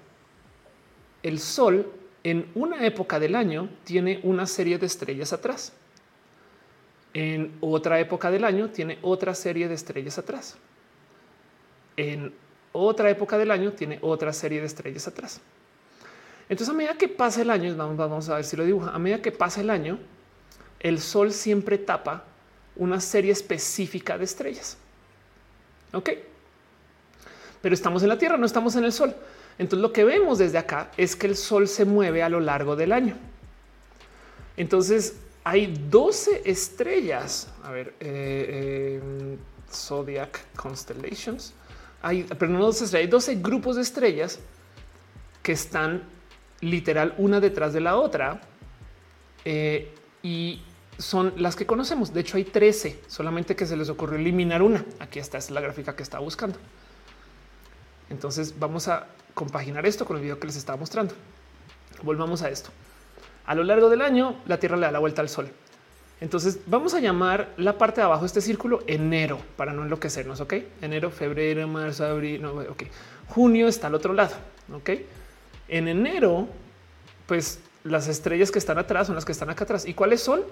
el 1.23 1.39
Sol 1.39 1.93
en 2.23 2.51
una 2.55 2.85
época 2.85 3.19
del 3.19 3.35
año 3.35 3.69
tiene 3.85 4.21
una 4.23 4.47
serie 4.47 4.79
de 4.79 4.87
estrellas 4.87 5.33
atrás. 5.33 5.73
En 7.13 7.53
otra 7.61 7.99
época 7.99 8.31
del 8.31 8.45
año 8.45 8.71
tiene 8.71 8.99
otra 9.03 9.35
serie 9.35 9.69
de 9.69 9.75
estrellas 9.75 10.19
atrás. 10.19 10.57
En 11.97 12.33
otra 12.73 13.11
época 13.11 13.37
del 13.39 13.51
año 13.51 13.73
tiene 13.73 13.99
otra 14.03 14.33
serie 14.33 14.61
de 14.61 14.67
estrellas 14.67 15.09
atrás. 15.09 15.41
Entonces, 16.49 16.73
a 16.73 16.77
medida 16.77 16.95
que 16.95 17.09
pasa 17.09 17.43
el 17.43 17.51
año, 17.51 17.75
vamos, 17.77 18.29
a 18.29 18.37
ver 18.37 18.45
si 18.45 18.57
lo 18.57 18.65
dibuja, 18.65 18.91
a 18.91 18.99
medida 18.99 19.23
que 19.23 19.33
pasa 19.33 19.61
el 19.61 19.71
año, 19.71 19.99
el 20.81 21.01
sol 21.01 21.33
siempre 21.33 21.79
tapa 21.79 22.25
una 22.77 23.01
serie 23.01 23.33
específica 23.33 24.19
de 24.19 24.25
estrellas. 24.25 24.77
Ok, 25.93 26.11
pero 27.61 27.75
estamos 27.75 28.03
en 28.03 28.09
la 28.09 28.19
Tierra, 28.19 28.37
no 28.37 28.47
estamos 28.47 28.75
en 28.77 28.85
el 28.85 28.93
sol. 28.93 29.15
Entonces, 29.61 29.83
lo 29.83 29.93
que 29.93 30.05
vemos 30.05 30.39
desde 30.39 30.57
acá 30.57 30.91
es 30.97 31.15
que 31.15 31.27
el 31.27 31.37
sol 31.37 31.69
se 31.69 31.85
mueve 31.85 32.23
a 32.23 32.31
lo 32.31 32.41
largo 32.41 32.77
del 32.77 32.93
año. 32.93 33.15
Entonces, 34.57 35.21
hay 35.45 35.67
12 35.91 36.43
estrellas. 36.47 37.47
A 37.63 37.71
ver, 37.71 37.89
eh, 38.01 39.01
eh, 39.01 39.37
Zodiac 39.71 40.47
Constellations 40.57 41.53
hay, 42.01 42.23
pero 42.39 42.51
no 42.51 42.71
hay 42.95 43.07
12 43.07 43.35
grupos 43.35 43.77
de 43.77 43.83
estrellas 43.83 44.39
que 45.43 45.53
están 45.53 46.05
literal 46.63 47.15
una 47.19 47.39
detrás 47.39 47.75
de 47.75 47.81
la 47.81 47.97
otra 47.97 48.41
eh, 49.45 49.93
y 50.23 50.63
son 50.97 51.35
las 51.37 51.55
que 51.55 51.67
conocemos. 51.67 52.15
De 52.15 52.21
hecho, 52.21 52.39
hay 52.39 52.45
13, 52.45 53.03
solamente 53.09 53.55
que 53.55 53.67
se 53.67 53.77
les 53.77 53.91
ocurrió 53.91 54.19
eliminar 54.19 54.63
una. 54.63 54.87
Aquí 55.01 55.19
está, 55.19 55.37
es 55.37 55.51
la 55.51 55.61
gráfica 55.61 55.95
que 55.95 56.03
estaba 56.03 56.25
buscando. 56.25 56.59
Entonces 58.09 58.59
vamos 58.59 58.89
a 58.89 59.07
compaginar 59.35 59.87
esto 59.87 60.05
con 60.05 60.17
el 60.17 60.23
video 60.23 60.39
que 60.39 60.47
les 60.47 60.57
estaba 60.57 60.79
mostrando. 60.79 61.15
Volvamos 62.03 62.43
a 62.43 62.51
esto. 62.51 62.71
A 63.47 63.55
lo 63.55 63.65
largo 63.65 63.91
del 63.91 64.03
año, 64.03 64.37
la 64.47 64.59
Tierra 64.59 64.77
le 64.77 64.87
da 64.87 64.93
la 64.93 64.99
vuelta 64.99 65.23
al 65.23 65.29
Sol. 65.29 65.51
Entonces 66.21 66.61
vamos 66.67 66.95
a 66.95 67.01
llamar 67.01 67.49
la 67.57 67.79
parte 67.79 68.01
de 68.01 68.05
abajo 68.05 68.23
de 68.23 68.27
este 68.27 68.43
círculo 68.43 68.81
enero 68.87 69.41
para 69.57 69.73
no 69.73 69.85
enloquecernos. 69.85 70.41
Ok, 70.41 70.55
enero, 70.83 71.11
febrero, 71.11 71.67
marzo, 71.67 72.05
abril. 72.05 72.43
No, 72.43 72.53
ok, 72.53 72.85
junio 73.29 73.69
está 73.69 73.87
al 73.87 73.95
otro 73.95 74.13
lado. 74.13 74.35
Ok, 74.73 74.91
en 75.69 75.89
enero, 75.89 76.47
pues 77.27 77.61
las 77.85 78.07
estrellas 78.09 78.51
que 78.51 78.59
están 78.59 78.79
atrás 78.79 79.07
son 79.07 79.17
las 79.17 79.25
que 79.25 79.33
están 79.33 79.49
acá 79.49 79.65
atrás. 79.65 79.87
¿Y 79.87 79.95
cuáles 79.95 80.21
son? 80.21 80.43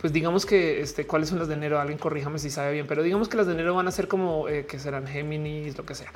Pues 0.00 0.12
digamos 0.12 0.46
que 0.46 0.80
este, 0.80 1.06
cuáles 1.06 1.28
son 1.28 1.38
las 1.38 1.48
de 1.48 1.54
enero. 1.54 1.78
Alguien 1.78 1.98
corríjame 1.98 2.38
si 2.38 2.48
sabe 2.48 2.72
bien, 2.72 2.86
pero 2.86 3.02
digamos 3.02 3.28
que 3.28 3.36
las 3.36 3.46
de 3.46 3.52
enero 3.52 3.74
van 3.74 3.88
a 3.88 3.90
ser 3.90 4.08
como 4.08 4.48
eh, 4.48 4.64
que 4.64 4.78
serán 4.78 5.06
Géminis, 5.06 5.76
lo 5.76 5.84
que 5.84 5.94
sea. 5.94 6.10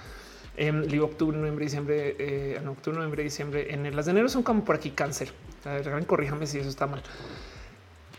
En 0.60 0.92
em, 0.92 1.02
octubre, 1.02 1.34
noviembre, 1.38 1.64
diciembre, 1.64 2.16
eh, 2.18 2.60
octubre, 2.68 2.98
noviembre, 2.98 3.22
diciembre. 3.22 3.72
En 3.72 3.96
las 3.96 4.04
de 4.04 4.10
enero 4.10 4.28
son 4.28 4.42
como 4.42 4.62
por 4.62 4.76
aquí 4.76 4.90
cáncer. 4.90 5.32
corríjame 6.06 6.46
si 6.46 6.58
eso 6.58 6.68
está 6.68 6.86
mal. 6.86 7.02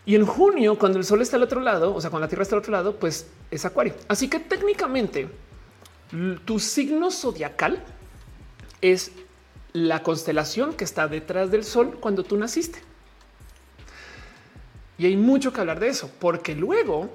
Y 0.07 0.15
en 0.15 0.25
junio, 0.25 0.79
cuando 0.79 0.97
el 0.97 1.05
sol 1.05 1.21
está 1.21 1.37
al 1.37 1.43
otro 1.43 1.61
lado, 1.61 1.93
o 1.93 2.01
sea, 2.01 2.09
cuando 2.09 2.25
la 2.25 2.29
Tierra 2.29 2.41
está 2.41 2.55
al 2.55 2.61
otro 2.61 2.71
lado, 2.71 2.95
pues 2.95 3.27
es 3.51 3.63
Acuario. 3.63 3.93
Así 4.07 4.27
que 4.27 4.39
técnicamente 4.39 5.29
tu 6.43 6.57
signo 6.57 7.11
zodiacal 7.11 7.83
es 8.81 9.11
la 9.73 10.01
constelación 10.01 10.73
que 10.73 10.83
está 10.83 11.07
detrás 11.07 11.51
del 11.51 11.63
sol 11.63 11.99
cuando 11.99 12.23
tú 12.23 12.37
naciste. 12.37 12.79
Y 14.97 15.05
hay 15.05 15.15
mucho 15.15 15.53
que 15.53 15.61
hablar 15.61 15.79
de 15.79 15.89
eso, 15.89 16.09
porque 16.19 16.55
luego, 16.55 17.11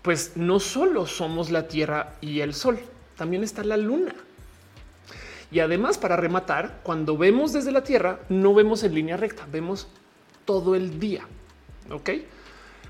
pues 0.00 0.32
no 0.36 0.58
solo 0.58 1.06
somos 1.06 1.50
la 1.50 1.68
Tierra 1.68 2.14
y 2.22 2.40
el 2.40 2.54
Sol, 2.54 2.78
también 3.16 3.42
está 3.42 3.64
la 3.64 3.76
Luna. 3.76 4.14
Y 5.50 5.60
además, 5.60 5.98
para 5.98 6.16
rematar, 6.16 6.80
cuando 6.82 7.16
vemos 7.16 7.52
desde 7.52 7.72
la 7.72 7.84
Tierra, 7.84 8.20
no 8.28 8.54
vemos 8.54 8.82
en 8.82 8.94
línea 8.94 9.16
recta, 9.16 9.46
vemos 9.50 9.88
todo 10.44 10.74
el 10.74 10.98
día. 10.98 11.26
Ok. 11.90 12.10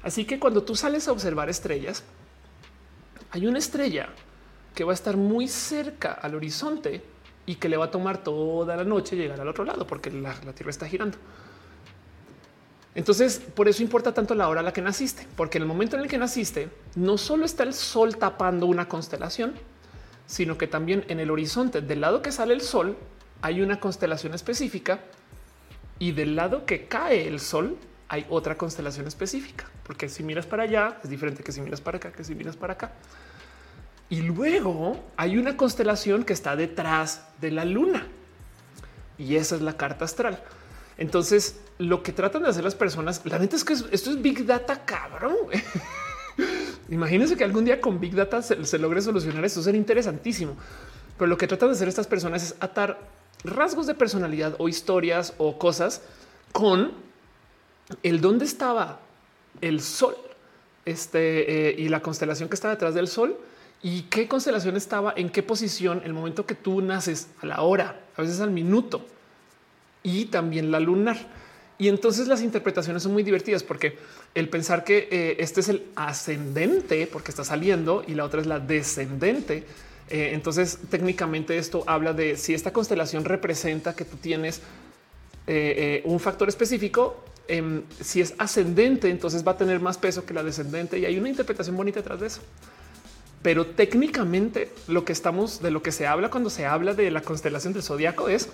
Así 0.02 0.24
que 0.24 0.38
cuando 0.38 0.62
tú 0.62 0.74
sales 0.74 1.08
a 1.08 1.12
observar 1.12 1.50
estrellas, 1.50 2.04
hay 3.30 3.46
una 3.46 3.58
estrella 3.58 4.08
que 4.74 4.84
va 4.84 4.92
a 4.92 4.94
estar 4.94 5.16
muy 5.16 5.48
cerca 5.48 6.12
al 6.12 6.34
horizonte 6.34 7.02
y 7.46 7.56
que 7.56 7.68
le 7.68 7.76
va 7.76 7.86
a 7.86 7.90
tomar 7.90 8.22
toda 8.22 8.76
la 8.76 8.84
noche 8.84 9.16
llegar 9.16 9.40
al 9.40 9.48
otro 9.48 9.64
lado 9.64 9.86
porque 9.86 10.10
la, 10.10 10.34
Tierra 10.52 10.70
está 10.70 10.86
girando. 10.86 11.18
Entonces, 12.94 13.38
por 13.54 13.68
eso 13.68 13.82
importa 13.82 14.14
tanto 14.14 14.34
la 14.34 14.48
hora 14.48 14.60
a 14.60 14.62
la 14.62 14.72
que 14.72 14.80
naciste, 14.80 15.26
porque 15.36 15.58
en 15.58 15.62
el 15.62 15.68
momento 15.68 15.96
en 15.96 16.02
el 16.02 16.08
que 16.08 16.18
naciste, 16.18 16.70
no 16.94 17.18
solo 17.18 17.44
está 17.44 17.62
el 17.62 17.74
sol 17.74 18.16
tapando 18.16 18.66
una 18.66 18.88
constelación, 18.88 19.54
sino 20.26 20.58
que 20.58 20.66
también 20.66 21.04
en 21.08 21.20
el 21.20 21.30
horizonte 21.30 21.80
del 21.80 22.00
lado 22.00 22.22
que 22.22 22.32
sale 22.32 22.54
el 22.54 22.60
sol 22.60 22.96
hay 23.42 23.60
una 23.60 23.80
constelación 23.80 24.34
específica 24.34 25.00
y 25.98 26.12
del 26.12 26.36
lado 26.36 26.66
que 26.66 26.86
cae 26.86 27.26
el 27.28 27.40
sol 27.40 27.76
hay 28.08 28.26
otra 28.28 28.56
constelación 28.56 29.06
específica, 29.06 29.66
porque 29.82 30.08
si 30.08 30.22
miras 30.22 30.46
para 30.46 30.64
allá 30.64 30.98
es 31.02 31.10
diferente 31.10 31.42
que 31.42 31.52
si 31.52 31.60
miras 31.60 31.80
para 31.80 31.96
acá, 31.98 32.12
que 32.12 32.24
si 32.24 32.34
miras 32.34 32.56
para 32.56 32.74
acá. 32.74 32.92
Y 34.08 34.22
luego 34.22 35.04
hay 35.16 35.36
una 35.36 35.56
constelación 35.56 36.24
que 36.24 36.32
está 36.32 36.54
detrás 36.54 37.26
de 37.40 37.50
la 37.50 37.64
luna 37.64 38.06
y 39.18 39.36
esa 39.36 39.56
es 39.56 39.62
la 39.62 39.76
carta 39.76 40.04
astral. 40.04 40.40
Entonces, 40.98 41.60
lo 41.78 42.02
que 42.02 42.12
tratan 42.12 42.42
de 42.42 42.48
hacer 42.48 42.64
las 42.64 42.74
personas, 42.74 43.20
la 43.24 43.38
neta 43.38 43.56
es 43.56 43.64
que 43.64 43.74
esto 43.74 44.10
es 44.10 44.22
Big 44.22 44.46
Data 44.46 44.84
cabrón. 44.84 45.36
Imagínense 46.88 47.36
que 47.36 47.44
algún 47.44 47.64
día 47.64 47.80
con 47.80 47.98
Big 47.98 48.14
Data 48.14 48.42
se, 48.42 48.78
logre 48.78 49.02
solucionar 49.02 49.44
esto, 49.44 49.62
sería 49.62 49.78
interesantísimo. 49.78 50.56
Pero 51.18 51.28
lo 51.28 51.36
que 51.36 51.46
tratan 51.46 51.70
de 51.70 51.74
hacer 51.74 51.88
estas 51.88 52.06
personas 52.06 52.42
es 52.42 52.54
atar 52.60 53.00
rasgos 53.44 53.86
de 53.86 53.94
personalidad 53.94 54.54
o 54.58 54.68
historias 54.68 55.34
o 55.38 55.58
cosas 55.58 56.02
con 56.52 56.92
el 58.02 58.20
dónde 58.20 58.44
estaba 58.44 59.00
el 59.60 59.80
sol 59.80 60.16
este, 60.84 61.70
eh, 61.70 61.74
y 61.78 61.88
la 61.88 62.00
constelación 62.00 62.48
que 62.48 62.54
está 62.54 62.70
detrás 62.70 62.94
del 62.94 63.08
sol 63.08 63.36
y 63.82 64.02
qué 64.02 64.26
constelación 64.28 64.76
estaba 64.76 65.12
en 65.16 65.30
qué 65.30 65.42
posición 65.42 66.02
el 66.04 66.12
momento 66.12 66.46
que 66.46 66.54
tú 66.54 66.80
naces 66.80 67.28
a 67.40 67.46
la 67.46 67.62
hora, 67.62 68.00
a 68.16 68.22
veces 68.22 68.40
al 68.40 68.50
minuto 68.50 69.04
y 70.02 70.26
también 70.26 70.70
la 70.70 70.80
lunar. 70.80 71.16
Y 71.78 71.88
entonces 71.88 72.26
las 72.26 72.42
interpretaciones 72.42 73.02
son 73.02 73.12
muy 73.12 73.22
divertidas 73.22 73.62
porque 73.62 73.98
el 74.36 74.50
pensar 74.50 74.84
que 74.84 75.08
eh, 75.10 75.36
este 75.38 75.60
es 75.60 75.70
el 75.70 75.86
ascendente 75.96 77.08
porque 77.10 77.30
está 77.30 77.42
saliendo 77.42 78.04
y 78.06 78.12
la 78.12 78.24
otra 78.24 78.42
es 78.42 78.46
la 78.46 78.60
descendente. 78.60 79.64
Eh, 80.10 80.32
entonces 80.34 80.78
técnicamente 80.90 81.56
esto 81.56 81.84
habla 81.86 82.12
de 82.12 82.36
si 82.36 82.52
esta 82.52 82.70
constelación 82.70 83.24
representa 83.24 83.96
que 83.96 84.04
tú 84.04 84.18
tienes 84.18 84.60
eh, 85.46 86.02
un 86.04 86.20
factor 86.20 86.50
específico. 86.50 87.24
Em, 87.48 87.84
si 87.98 88.20
es 88.20 88.34
ascendente, 88.36 89.08
entonces 89.08 89.46
va 89.46 89.52
a 89.52 89.56
tener 89.56 89.80
más 89.80 89.96
peso 89.96 90.26
que 90.26 90.34
la 90.34 90.42
descendente 90.42 90.98
y 90.98 91.06
hay 91.06 91.18
una 91.18 91.30
interpretación 91.30 91.74
bonita 91.74 92.00
detrás 92.00 92.20
de 92.20 92.26
eso. 92.26 92.42
Pero 93.40 93.64
técnicamente 93.64 94.70
lo 94.86 95.06
que 95.06 95.12
estamos 95.12 95.62
de 95.62 95.70
lo 95.70 95.82
que 95.82 95.92
se 95.92 96.06
habla 96.06 96.30
cuando 96.30 96.50
se 96.50 96.66
habla 96.66 96.92
de 96.92 97.10
la 97.10 97.22
constelación 97.22 97.72
del 97.72 97.82
zodiaco 97.82 98.28
es 98.28 98.50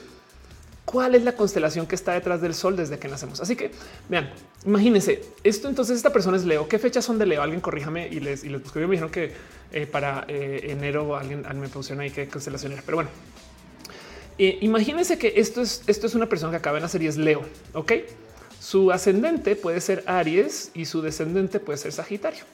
cuál 0.85 1.15
es 1.15 1.23
la 1.23 1.33
constelación 1.33 1.87
que 1.87 1.95
está 1.95 2.13
detrás 2.13 2.41
del 2.41 2.55
sol 2.55 2.77
desde 2.77 2.99
que 2.99 3.09
nacemos. 3.09 3.41
Así 3.41 3.57
que 3.57 3.71
vean, 4.09 4.31
imagínense 4.65 5.23
esto. 5.45 5.69
Entonces, 5.69 5.97
esta 5.97 6.13
persona 6.13 6.37
es 6.37 6.45
Leo. 6.45 6.69
¿Qué 6.69 6.79
fechas 6.79 7.05
son 7.05 7.19
de 7.19 7.27
Leo? 7.27 7.43
Alguien 7.43 7.61
corríjame 7.61 8.09
y 8.09 8.21
les, 8.21 8.45
y 8.45 8.49
les 8.49 8.75
Me 8.75 8.87
dijeron 8.87 9.11
que 9.11 9.33
eh, 9.73 9.87
para 9.87 10.25
eh, 10.29 10.67
enero 10.71 11.17
alguien, 11.17 11.45
me 11.55 11.69
pusieron 11.69 12.03
ahí 12.03 12.11
qué 12.11 12.29
constelación 12.29 12.73
era, 12.73 12.83
pero 12.85 12.97
bueno. 12.97 13.11
Eh, 14.39 14.59
imagínense 14.63 15.19
que 15.19 15.35
esto 15.37 15.61
es, 15.61 15.83
esto 15.87 16.07
es 16.07 16.15
una 16.15 16.29
persona 16.29 16.51
que 16.51 16.57
acaba 16.57 16.77
de 16.77 16.83
nacer 16.83 17.03
y 17.03 17.07
es 17.07 17.17
Leo. 17.17 17.43
Ok, 17.75 17.93
su 18.61 18.91
ascendente 18.91 19.57
puede 19.57 19.81
ser 19.81 20.03
Aries 20.07 20.71
y 20.75 20.87
su 20.87 21.03
descendente 21.03 21.61
puede 21.61 21.79
ser 21.79 21.93
Sagitario. 21.93 22.45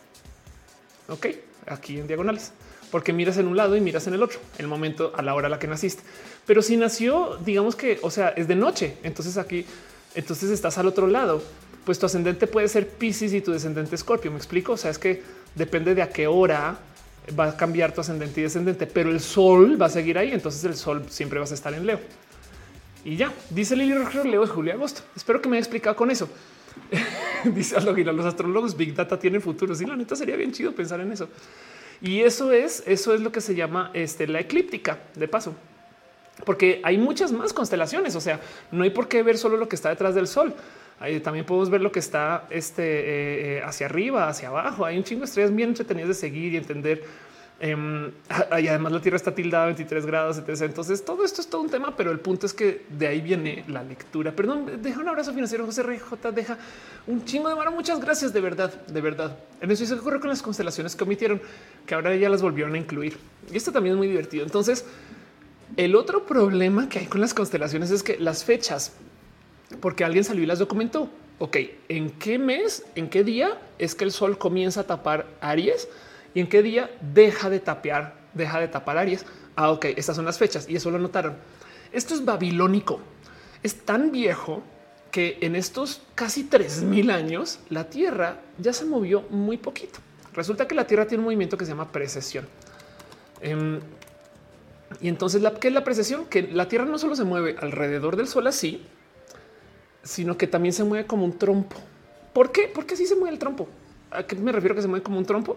Ok, 1.08 1.26
aquí 1.66 1.98
en 1.98 2.06
diagonales 2.06 2.52
porque 2.90 3.12
miras 3.12 3.36
en 3.38 3.46
un 3.46 3.56
lado 3.56 3.76
y 3.76 3.80
miras 3.80 4.06
en 4.06 4.14
el 4.14 4.22
otro, 4.22 4.40
el 4.58 4.66
momento 4.66 5.12
a 5.16 5.22
la 5.22 5.34
hora 5.34 5.46
a 5.46 5.50
la 5.50 5.58
que 5.58 5.66
naciste. 5.66 6.02
Pero 6.46 6.62
si 6.62 6.76
nació, 6.76 7.38
digamos 7.44 7.76
que, 7.76 7.98
o 8.02 8.10
sea, 8.10 8.30
es 8.30 8.48
de 8.48 8.56
noche, 8.56 8.96
entonces 9.02 9.36
aquí, 9.36 9.64
entonces 10.14 10.50
estás 10.50 10.78
al 10.78 10.86
otro 10.86 11.06
lado, 11.06 11.42
pues 11.88 11.98
tu 11.98 12.04
ascendente 12.04 12.46
puede 12.46 12.68
ser 12.68 12.86
Pisces 12.86 13.32
y 13.32 13.40
tu 13.40 13.50
descendente 13.50 13.94
Escorpio. 13.94 14.30
Me 14.30 14.36
explico. 14.36 14.72
O 14.72 14.76
sea, 14.76 14.90
es 14.90 14.98
que 14.98 15.22
depende 15.54 15.94
de 15.94 16.02
a 16.02 16.10
qué 16.10 16.26
hora 16.26 16.76
va 17.38 17.46
a 17.46 17.56
cambiar 17.56 17.94
tu 17.94 18.02
ascendente 18.02 18.40
y 18.40 18.42
descendente, 18.42 18.86
pero 18.86 19.10
el 19.10 19.20
sol 19.20 19.80
va 19.80 19.86
a 19.86 19.88
seguir 19.88 20.18
ahí. 20.18 20.30
Entonces 20.32 20.62
el 20.64 20.76
sol 20.76 21.06
siempre 21.08 21.38
vas 21.38 21.50
a 21.50 21.54
estar 21.54 21.72
en 21.72 21.86
Leo. 21.86 21.98
Y 23.06 23.16
ya 23.16 23.32
dice 23.48 23.74
Lili 23.74 23.94
Roger, 23.94 24.26
Leo 24.26 24.44
es 24.44 24.50
julio 24.50 24.74
agosto. 24.74 25.00
Espero 25.16 25.40
que 25.40 25.48
me 25.48 25.56
haya 25.56 25.62
explicado 25.62 25.96
con 25.96 26.10
eso. 26.10 26.28
dice 27.54 27.80
los 27.80 28.26
astrólogos 28.26 28.76
Big 28.76 28.94
Data 28.94 29.18
tienen 29.18 29.40
futuro. 29.40 29.74
Sí, 29.74 29.86
la 29.86 29.96
neta 29.96 30.14
sería 30.14 30.36
bien 30.36 30.52
chido 30.52 30.72
pensar 30.72 31.00
en 31.00 31.12
eso. 31.12 31.30
Y 32.00 32.20
eso 32.20 32.52
es, 32.52 32.82
eso 32.86 33.14
es 33.14 33.20
lo 33.20 33.32
que 33.32 33.40
se 33.40 33.54
llama 33.54 33.90
este, 33.94 34.26
la 34.26 34.40
eclíptica 34.40 34.98
de 35.14 35.26
paso, 35.26 35.54
porque 36.44 36.80
hay 36.84 36.96
muchas 36.98 37.32
más 37.32 37.52
constelaciones. 37.52 38.14
O 38.14 38.20
sea, 38.20 38.40
no 38.70 38.84
hay 38.84 38.90
por 38.90 39.08
qué 39.08 39.22
ver 39.22 39.38
solo 39.38 39.56
lo 39.56 39.68
que 39.68 39.76
está 39.76 39.88
detrás 39.88 40.14
del 40.14 40.28
sol. 40.28 40.54
también 41.22 41.44
podemos 41.44 41.70
ver 41.70 41.80
lo 41.80 41.90
que 41.90 41.98
está 41.98 42.46
este, 42.50 42.82
eh, 42.82 43.58
eh, 43.58 43.62
hacia 43.64 43.86
arriba, 43.86 44.28
hacia 44.28 44.48
abajo. 44.48 44.84
Hay 44.84 44.96
un 44.96 45.04
chingo 45.04 45.20
de 45.20 45.26
estrellas 45.26 45.54
bien 45.54 45.70
entretenidas 45.70 46.08
de 46.08 46.14
seguir 46.14 46.52
y 46.52 46.56
entender 46.56 47.02
Em, 47.60 48.12
y 48.60 48.68
además 48.68 48.92
la 48.92 49.00
Tierra 49.00 49.16
está 49.16 49.34
tildada 49.34 49.64
a 49.64 49.66
23 49.66 50.06
grados, 50.06 50.38
etc. 50.38 50.62
Entonces 50.62 51.04
todo 51.04 51.24
esto 51.24 51.40
es 51.40 51.48
todo 51.48 51.62
un 51.62 51.70
tema, 51.70 51.96
pero 51.96 52.12
el 52.12 52.20
punto 52.20 52.46
es 52.46 52.54
que 52.54 52.84
de 52.88 53.08
ahí 53.08 53.20
viene 53.20 53.64
la 53.66 53.82
lectura. 53.82 54.30
Perdón, 54.32 54.80
deja 54.80 55.00
un 55.00 55.08
abrazo 55.08 55.32
financiero, 55.32 55.66
José 55.66 55.82
RJ, 55.82 56.32
deja 56.32 56.56
un 57.06 57.24
chingo 57.24 57.48
de 57.48 57.56
mano. 57.56 57.72
Muchas 57.72 58.00
gracias, 58.00 58.32
de 58.32 58.40
verdad, 58.40 58.72
de 58.86 59.00
verdad. 59.00 59.36
En 59.60 59.70
eso 59.70 59.84
se 59.84 59.94
ocurre 59.94 60.20
con 60.20 60.30
las 60.30 60.40
constelaciones 60.40 60.94
que 60.94 61.02
omitieron, 61.02 61.40
que 61.84 61.94
ahora 61.94 62.14
ya 62.14 62.28
las 62.28 62.42
volvieron 62.42 62.74
a 62.74 62.78
incluir. 62.78 63.18
Y 63.52 63.56
esto 63.56 63.72
también 63.72 63.94
es 63.94 63.98
muy 63.98 64.06
divertido. 64.06 64.44
Entonces, 64.44 64.84
el 65.76 65.96
otro 65.96 66.26
problema 66.26 66.88
que 66.88 67.00
hay 67.00 67.06
con 67.06 67.20
las 67.20 67.34
constelaciones 67.34 67.90
es 67.90 68.04
que 68.04 68.18
las 68.18 68.44
fechas, 68.44 68.92
porque 69.80 70.04
alguien 70.04 70.22
salió 70.22 70.44
y 70.44 70.46
las 70.46 70.60
documentó. 70.60 71.10
Ok, 71.40 71.56
¿en 71.88 72.10
qué 72.10 72.38
mes, 72.38 72.84
en 72.94 73.08
qué 73.08 73.22
día 73.24 73.58
es 73.78 73.94
que 73.94 74.04
el 74.04 74.12
sol 74.12 74.38
comienza 74.38 74.80
a 74.80 74.84
tapar 74.84 75.26
Aries? 75.40 75.88
Y 76.38 76.40
en 76.40 76.46
qué 76.46 76.62
día 76.62 76.88
deja 77.00 77.50
de 77.50 77.58
tapear, 77.58 78.14
deja 78.32 78.60
de 78.60 78.68
tapar 78.68 78.96
Aries. 78.96 79.26
Ah, 79.56 79.72
ok, 79.72 79.86
estas 79.96 80.14
son 80.14 80.24
las 80.24 80.38
fechas 80.38 80.68
y 80.68 80.76
eso 80.76 80.88
lo 80.88 81.00
notaron. 81.00 81.34
Esto 81.92 82.14
es 82.14 82.24
babilónico. 82.24 83.00
Es 83.64 83.84
tan 83.84 84.12
viejo 84.12 84.62
que 85.10 85.38
en 85.40 85.56
estos 85.56 86.00
casi 86.14 86.44
3000 86.44 87.10
años 87.10 87.58
la 87.70 87.90
Tierra 87.90 88.40
ya 88.56 88.72
se 88.72 88.84
movió 88.84 89.22
muy 89.30 89.56
poquito. 89.56 89.98
Resulta 90.32 90.68
que 90.68 90.76
la 90.76 90.86
Tierra 90.86 91.08
tiene 91.08 91.22
un 91.22 91.24
movimiento 91.24 91.58
que 91.58 91.64
se 91.64 91.72
llama 91.72 91.90
precesión. 91.90 92.46
Em, 93.40 93.80
y 95.00 95.08
entonces, 95.08 95.42
la, 95.42 95.54
¿qué 95.54 95.66
es 95.66 95.74
la 95.74 95.82
precesión? 95.82 96.26
Que 96.26 96.42
la 96.42 96.68
Tierra 96.68 96.84
no 96.84 96.98
solo 96.98 97.16
se 97.16 97.24
mueve 97.24 97.56
alrededor 97.58 98.14
del 98.14 98.28
Sol 98.28 98.46
así, 98.46 98.80
sino 100.04 100.38
que 100.38 100.46
también 100.46 100.72
se 100.72 100.84
mueve 100.84 101.04
como 101.04 101.24
un 101.24 101.36
trompo. 101.36 101.74
¿Por 102.32 102.52
qué? 102.52 102.70
Porque 102.72 102.94
así 102.94 103.06
se 103.06 103.16
mueve 103.16 103.32
el 103.32 103.40
trompo. 103.40 103.68
¿A 104.12 104.22
qué 104.22 104.36
me 104.36 104.52
refiero 104.52 104.76
que 104.76 104.82
se 104.82 104.86
mueve 104.86 105.02
como 105.02 105.18
un 105.18 105.26
trompo? 105.26 105.56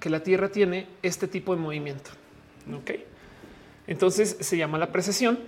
Que 0.00 0.10
la 0.10 0.20
Tierra 0.20 0.50
tiene 0.50 0.86
este 1.02 1.28
tipo 1.28 1.54
de 1.54 1.60
movimiento. 1.60 2.10
Ok, 2.74 2.92
entonces 3.86 4.36
se 4.40 4.56
llama 4.56 4.78
la 4.78 4.90
precesión 4.92 5.38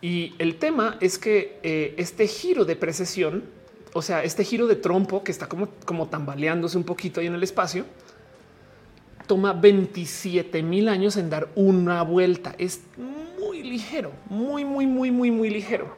y 0.00 0.34
el 0.38 0.56
tema 0.56 0.96
es 1.00 1.18
que 1.18 1.58
eh, 1.62 1.94
este 1.98 2.26
giro 2.26 2.64
de 2.64 2.76
precesión, 2.76 3.44
o 3.92 4.02
sea, 4.02 4.22
este 4.22 4.44
giro 4.44 4.66
de 4.66 4.76
trompo 4.76 5.24
que 5.24 5.32
está 5.32 5.48
como, 5.48 5.68
como 5.84 6.08
tambaleándose 6.08 6.78
un 6.78 6.84
poquito 6.84 7.20
ahí 7.20 7.26
en 7.26 7.34
el 7.34 7.42
espacio, 7.42 7.84
toma 9.26 9.52
27 9.52 10.62
mil 10.62 10.88
años 10.88 11.16
en 11.16 11.28
dar 11.28 11.48
una 11.54 12.02
vuelta. 12.02 12.54
Es 12.56 12.80
muy 13.38 13.62
ligero, 13.62 14.12
muy, 14.26 14.64
muy, 14.64 14.86
muy, 14.86 15.10
muy, 15.10 15.30
muy 15.30 15.50
ligero. 15.50 15.96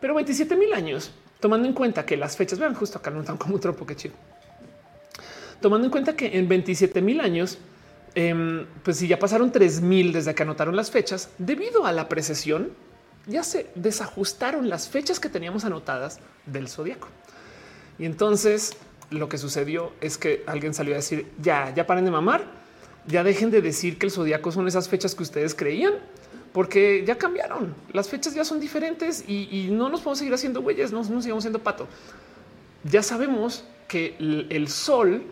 Pero 0.00 0.14
27 0.14 0.56
mil 0.56 0.72
años, 0.72 1.10
tomando 1.40 1.66
en 1.66 1.74
cuenta 1.74 2.06
que 2.06 2.16
las 2.16 2.36
fechas, 2.36 2.58
vean 2.58 2.74
justo 2.74 2.98
acá 2.98 3.10
no 3.10 3.20
están 3.20 3.38
como 3.38 3.54
un 3.54 3.60
trompo, 3.60 3.86
que 3.86 3.96
chido 3.96 4.14
tomando 5.60 5.86
en 5.86 5.90
cuenta 5.90 6.16
que 6.16 6.38
en 6.38 6.48
27 6.48 7.00
mil 7.02 7.20
años, 7.20 7.58
em, 8.14 8.66
pues 8.82 8.98
si 8.98 9.08
ya 9.08 9.18
pasaron 9.18 9.52
3 9.52 9.80
mil 9.80 10.12
desde 10.12 10.34
que 10.34 10.42
anotaron 10.42 10.76
las 10.76 10.90
fechas, 10.90 11.30
debido 11.38 11.86
a 11.86 11.92
la 11.92 12.08
precesión, 12.08 12.70
ya 13.26 13.42
se 13.42 13.66
desajustaron 13.74 14.68
las 14.68 14.88
fechas 14.88 15.20
que 15.20 15.28
teníamos 15.28 15.64
anotadas 15.64 16.20
del 16.46 16.68
zodiaco. 16.68 17.08
Y 17.98 18.04
entonces 18.04 18.76
lo 19.10 19.28
que 19.28 19.38
sucedió 19.38 19.92
es 20.00 20.18
que 20.18 20.42
alguien 20.46 20.74
salió 20.74 20.94
a 20.94 20.96
decir 20.96 21.26
ya, 21.40 21.72
ya 21.74 21.86
paren 21.86 22.04
de 22.04 22.10
mamar, 22.10 22.44
ya 23.06 23.22
dejen 23.24 23.50
de 23.50 23.62
decir 23.62 23.98
que 23.98 24.06
el 24.06 24.12
zodiaco 24.12 24.52
son 24.52 24.66
esas 24.68 24.88
fechas 24.88 25.14
que 25.14 25.22
ustedes 25.22 25.54
creían, 25.54 25.94
porque 26.52 27.04
ya 27.06 27.16
cambiaron. 27.16 27.74
Las 27.92 28.08
fechas 28.08 28.34
ya 28.34 28.44
son 28.44 28.60
diferentes 28.60 29.24
y, 29.28 29.68
no 29.70 29.88
nos 29.88 30.00
podemos 30.00 30.18
seguir 30.18 30.34
haciendo 30.34 30.62
güeyes, 30.62 30.90
no 30.92 31.02
nos 31.02 31.22
sigamos 31.22 31.44
siendo 31.44 31.58
pato. 31.58 31.86
Ya 32.84 33.02
sabemos 33.02 33.64
que 33.88 34.16
el 34.18 34.68
sol 34.68 35.22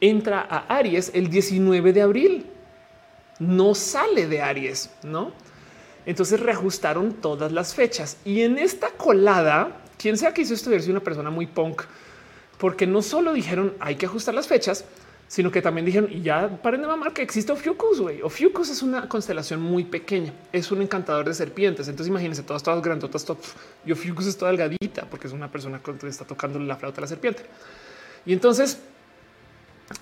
entra 0.00 0.46
a 0.48 0.76
Aries 0.76 1.10
el 1.14 1.28
19 1.28 1.92
de 1.92 2.02
abril. 2.02 2.46
No 3.38 3.74
sale 3.74 4.26
de 4.26 4.42
Aries, 4.42 4.90
¿no? 5.02 5.32
Entonces 6.06 6.40
reajustaron 6.40 7.14
todas 7.14 7.50
las 7.50 7.74
fechas. 7.74 8.18
Y 8.24 8.42
en 8.42 8.58
esta 8.58 8.90
colada, 8.90 9.80
quien 9.96 10.18
sea 10.18 10.34
que 10.34 10.42
hizo 10.42 10.54
esto, 10.54 10.70
es 10.72 10.88
una 10.88 11.00
persona 11.00 11.30
muy 11.30 11.46
punk, 11.46 11.82
porque 12.58 12.86
no 12.86 13.02
solo 13.02 13.32
dijeron 13.32 13.74
hay 13.80 13.96
que 13.96 14.06
ajustar 14.06 14.34
las 14.34 14.46
fechas, 14.46 14.84
sino 15.26 15.50
que 15.50 15.62
también 15.62 15.86
dijeron 15.86 16.12
y 16.12 16.20
ya 16.20 16.60
paren 16.62 16.82
de 16.82 16.86
mamar 16.86 17.12
que 17.12 17.22
existe 17.22 17.50
Ophiuchus, 17.50 18.00
güey. 18.00 18.22
Ophiuchus 18.22 18.68
es 18.68 18.82
una 18.82 19.08
constelación 19.08 19.60
muy 19.60 19.84
pequeña, 19.84 20.32
es 20.52 20.70
un 20.70 20.82
encantador 20.82 21.24
de 21.24 21.34
serpientes. 21.34 21.88
Entonces 21.88 22.08
imagínense 22.08 22.42
todas, 22.42 22.62
todas 22.62 22.82
grandotas, 22.82 23.26
y 23.86 23.92
Ophiuchus 23.92 24.26
es 24.26 24.36
toda 24.36 24.50
delgadita 24.50 25.08
porque 25.08 25.26
es 25.26 25.32
una 25.32 25.50
persona 25.50 25.80
que 25.82 26.06
está 26.06 26.26
tocando 26.26 26.58
la 26.58 26.76
flauta 26.76 27.00
a 27.00 27.02
la 27.02 27.06
serpiente. 27.06 27.42
Y 28.26 28.32
entonces 28.32 28.78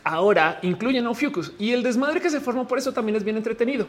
ahora 0.05 0.59
incluyen 0.63 1.07
Ophiuchus 1.07 1.53
y 1.59 1.73
el 1.73 1.83
desmadre 1.83 2.21
que 2.21 2.31
se 2.31 2.41
formó 2.41 2.67
por 2.67 2.79
eso 2.79 2.93
también 2.93 3.17
es 3.17 3.25
bien 3.25 3.37
entretenido, 3.37 3.87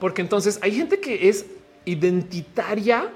porque 0.00 0.22
entonces 0.22 0.58
hay 0.62 0.74
gente 0.74 1.00
que 1.00 1.28
es 1.28 1.46
identitaria 1.84 3.10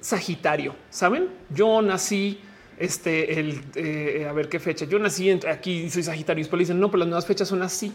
Sagitario. 0.00 0.74
Saben, 0.88 1.28
yo 1.50 1.82
nací 1.82 2.40
este, 2.78 3.38
el 3.38 3.62
eh, 3.74 4.26
a 4.28 4.32
ver 4.32 4.48
qué 4.48 4.58
fecha. 4.58 4.86
Yo 4.86 4.98
nací 4.98 5.28
entre 5.28 5.50
aquí 5.50 5.90
soy 5.90 6.02
Sagitario. 6.02 6.40
Y 6.40 6.44
después 6.44 6.58
le 6.58 6.62
dicen 6.62 6.80
no, 6.80 6.90
pero 6.90 7.00
las 7.00 7.08
nuevas 7.08 7.26
fechas 7.26 7.48
son 7.48 7.62
así. 7.62 7.92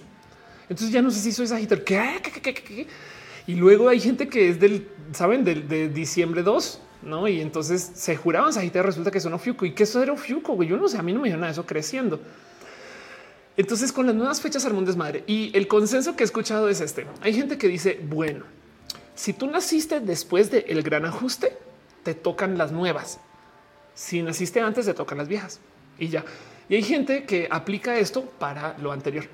Entonces 0.69 0.91
ya 0.91 1.01
no 1.01 1.11
sé 1.11 1.19
si 1.19 1.31
soy 1.31 1.47
Sagitario. 1.47 1.83
Y 3.47 3.55
luego 3.55 3.89
hay 3.89 3.99
gente 3.99 4.27
que 4.27 4.49
es 4.49 4.59
del, 4.59 4.87
saben, 5.13 5.43
del 5.43 5.67
de 5.67 5.89
diciembre 5.89 6.43
2, 6.43 6.81
no? 7.03 7.27
Y 7.27 7.41
entonces 7.41 7.91
se 7.95 8.15
juraban 8.15 8.53
Sagitario. 8.53 8.85
Resulta 8.85 9.09
que 9.09 9.19
son 9.19 9.33
Ofiuco 9.33 9.65
y 9.65 9.71
que 9.71 9.83
eso 9.83 10.01
era 10.01 10.13
Ofiuco. 10.13 10.61
Yo 10.63 10.77
no 10.77 10.87
sé, 10.87 10.97
a 10.97 11.03
mí 11.03 11.13
no 11.13 11.21
me 11.21 11.29
dio 11.29 11.37
nada 11.37 11.47
de 11.47 11.53
eso 11.53 11.65
creciendo. 11.65 12.19
Entonces, 13.57 13.91
con 13.91 14.05
las 14.05 14.15
nuevas 14.15 14.41
fechas 14.41 14.65
al 14.65 14.85
desmadre 14.85 15.23
y 15.27 15.55
el 15.57 15.67
consenso 15.67 16.15
que 16.15 16.23
he 16.23 16.25
escuchado 16.25 16.67
es 16.67 16.81
este. 16.81 17.05
Hay 17.21 17.33
gente 17.33 17.57
que 17.57 17.67
dice, 17.67 17.99
bueno, 18.03 18.43
si 19.15 19.31
tú 19.31 19.47
naciste 19.47 20.01
después 20.01 20.51
del 20.51 20.83
gran 20.83 21.05
ajuste, 21.05 21.57
te 22.03 22.13
tocan 22.13 22.57
las 22.57 22.71
nuevas. 22.71 23.19
Si 23.93 24.21
naciste 24.21 24.59
antes, 24.59 24.85
te 24.85 24.93
tocan 24.93 25.17
las 25.17 25.29
viejas 25.29 25.61
y 25.97 26.09
ya. 26.09 26.25
Y 26.67 26.75
hay 26.75 26.83
gente 26.83 27.23
que 27.23 27.47
aplica 27.49 27.97
esto 27.97 28.23
para 28.23 28.77
lo 28.79 28.91
anterior. 28.91 29.25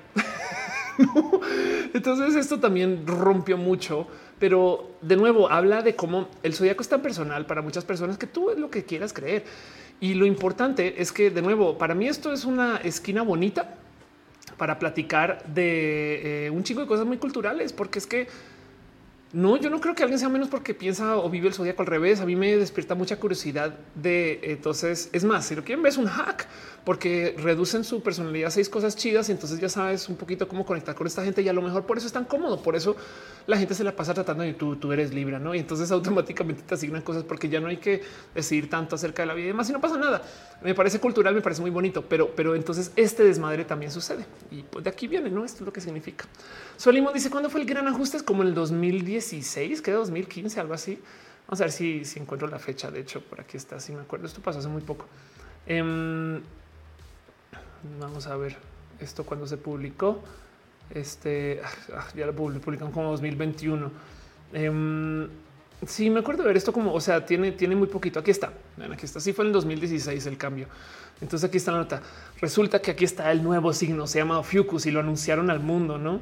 Entonces 1.94 2.36
esto 2.36 2.60
también 2.60 3.04
rompió 3.06 3.56
mucho, 3.56 4.06
pero 4.38 4.90
de 5.00 5.16
nuevo 5.16 5.50
habla 5.50 5.82
de 5.82 5.96
cómo 5.96 6.28
el 6.44 6.54
zodiaco 6.54 6.82
es 6.82 6.88
tan 6.88 7.02
personal 7.02 7.46
para 7.46 7.60
muchas 7.60 7.84
personas 7.84 8.18
que 8.18 8.26
tú 8.26 8.50
es 8.50 8.58
lo 8.58 8.70
que 8.70 8.84
quieras 8.84 9.12
creer. 9.12 9.44
Y 10.00 10.14
lo 10.14 10.26
importante 10.26 11.00
es 11.02 11.10
que 11.10 11.30
de 11.30 11.42
nuevo, 11.42 11.76
para 11.76 11.94
mí 11.94 12.06
esto 12.06 12.32
es 12.32 12.44
una 12.44 12.76
esquina 12.78 13.22
bonita 13.22 13.78
para 14.56 14.78
platicar 14.78 15.44
de 15.46 16.46
eh, 16.46 16.50
un 16.50 16.62
chico 16.62 16.80
de 16.80 16.86
cosas 16.86 17.06
muy 17.06 17.18
culturales, 17.18 17.72
porque 17.72 17.98
es 17.98 18.06
que 18.06 18.28
no, 19.32 19.56
yo 19.56 19.70
no 19.70 19.80
creo 19.80 19.94
que 19.94 20.02
alguien 20.02 20.18
sea 20.18 20.28
menos 20.28 20.48
porque 20.48 20.74
piensa 20.74 21.16
o 21.16 21.30
vive 21.30 21.48
el 21.48 21.54
zodiaco 21.54 21.80
al 21.80 21.86
revés. 21.86 22.20
A 22.20 22.26
mí 22.26 22.36
me 22.36 22.54
despierta 22.54 22.94
mucha 22.94 23.18
curiosidad 23.18 23.74
de 23.94 24.40
entonces 24.42 25.08
es 25.12 25.24
más, 25.24 25.46
si 25.46 25.54
lo 25.54 25.64
quieren 25.64 25.82
ver 25.82 25.90
es 25.90 25.96
un 25.96 26.06
hack 26.06 26.46
porque 26.84 27.34
reducen 27.38 27.84
su 27.84 28.02
personalidad 28.02 28.48
a 28.48 28.50
seis 28.50 28.68
cosas 28.68 28.94
chidas 28.96 29.28
y 29.28 29.32
entonces 29.32 29.58
ya 29.58 29.68
sabes 29.68 30.08
un 30.08 30.16
poquito 30.16 30.48
cómo 30.48 30.66
conectar 30.66 30.94
con 30.94 31.06
esta 31.06 31.24
gente 31.24 31.40
y 31.40 31.48
a 31.48 31.52
lo 31.52 31.62
mejor 31.62 31.86
por 31.86 31.96
eso 31.96 32.06
es 32.06 32.12
tan 32.12 32.24
cómodo. 32.24 32.62
Por 32.62 32.76
eso 32.76 32.94
la 33.46 33.56
gente 33.56 33.74
se 33.74 33.84
la 33.84 33.96
pasa 33.96 34.12
tratando 34.12 34.42
de 34.42 34.52
tú, 34.52 34.76
tú 34.76 34.92
eres 34.92 35.14
libre, 35.14 35.38
no? 35.38 35.54
Y 35.54 35.60
entonces 35.60 35.90
automáticamente 35.90 36.62
te 36.66 36.74
asignan 36.74 37.00
cosas 37.00 37.24
porque 37.24 37.48
ya 37.48 37.60
no 37.60 37.68
hay 37.68 37.78
que 37.78 38.02
decidir 38.34 38.68
tanto 38.68 38.96
acerca 38.96 39.22
de 39.22 39.26
la 39.26 39.34
vida 39.34 39.44
y 39.44 39.48
demás 39.48 39.70
y 39.70 39.72
no 39.72 39.80
pasa 39.80 39.96
nada. 39.96 40.22
Me 40.62 40.74
parece 40.74 40.98
cultural, 41.00 41.34
me 41.34 41.40
parece 41.40 41.62
muy 41.62 41.70
bonito, 41.70 42.04
pero, 42.06 42.30
pero 42.34 42.54
entonces 42.54 42.92
este 42.96 43.24
desmadre 43.24 43.64
también 43.64 43.90
sucede 43.90 44.26
y 44.50 44.62
pues 44.62 44.84
de 44.84 44.90
aquí 44.90 45.06
viene, 45.06 45.30
no? 45.30 45.44
Esto 45.44 45.60
es 45.60 45.66
lo 45.66 45.72
que 45.72 45.80
significa. 45.80 46.26
Solimo 46.76 47.12
dice 47.12 47.30
cuándo 47.30 47.48
fue 47.48 47.60
el 47.60 47.66
gran 47.66 47.86
ajuste, 47.86 48.16
es 48.16 48.22
como 48.22 48.42
en 48.42 48.48
el 48.48 48.54
2016, 49.22 49.80
que 49.82 49.92
2015, 49.92 50.60
algo 50.60 50.74
así. 50.74 50.98
Vamos 51.46 51.60
a 51.60 51.64
ver 51.64 51.72
si, 51.72 52.04
si, 52.04 52.20
encuentro 52.20 52.48
la 52.48 52.58
fecha. 52.58 52.90
De 52.90 53.00
hecho, 53.00 53.20
por 53.22 53.40
aquí 53.40 53.56
está. 53.56 53.78
Si 53.80 53.92
me 53.92 54.00
acuerdo, 54.00 54.26
esto 54.26 54.40
pasó 54.40 54.58
hace 54.58 54.68
muy 54.68 54.82
poco. 54.82 55.06
Em, 55.66 56.40
vamos 58.00 58.26
a 58.26 58.36
ver 58.36 58.56
esto 59.00 59.24
cuando 59.24 59.46
se 59.46 59.56
publicó. 59.56 60.22
Este 60.90 61.60
ah, 61.64 61.70
ah, 61.94 62.08
ya 62.14 62.26
lo 62.26 62.34
publican 62.34 62.90
como 62.90 63.10
2021. 63.10 63.90
Eh, 64.52 65.28
sí, 65.86 66.10
me 66.10 66.20
acuerdo 66.20 66.42
de 66.42 66.48
ver 66.48 66.56
esto 66.56 66.72
como, 66.72 66.92
o 66.92 67.00
sea, 67.00 67.24
tiene, 67.24 67.52
tiene 67.52 67.76
muy 67.76 67.88
poquito. 67.88 68.20
Aquí 68.20 68.30
está. 68.30 68.52
aquí 68.92 69.04
está. 69.04 69.20
Sí, 69.20 69.32
fue 69.32 69.44
en 69.44 69.48
el 69.48 69.52
2016 69.54 70.26
el 70.26 70.36
cambio. 70.36 70.66
Entonces 71.20 71.48
aquí 71.48 71.56
está 71.56 71.72
la 71.72 71.78
nota. 71.78 72.02
Resulta 72.40 72.80
que 72.82 72.90
aquí 72.90 73.04
está 73.04 73.30
el 73.30 73.42
nuevo 73.42 73.72
signo, 73.72 74.06
se 74.06 74.18
llama 74.18 74.42
Fucus 74.42 74.86
y 74.86 74.90
lo 74.90 75.00
anunciaron 75.00 75.50
al 75.50 75.60
mundo, 75.60 75.96
no? 75.96 76.20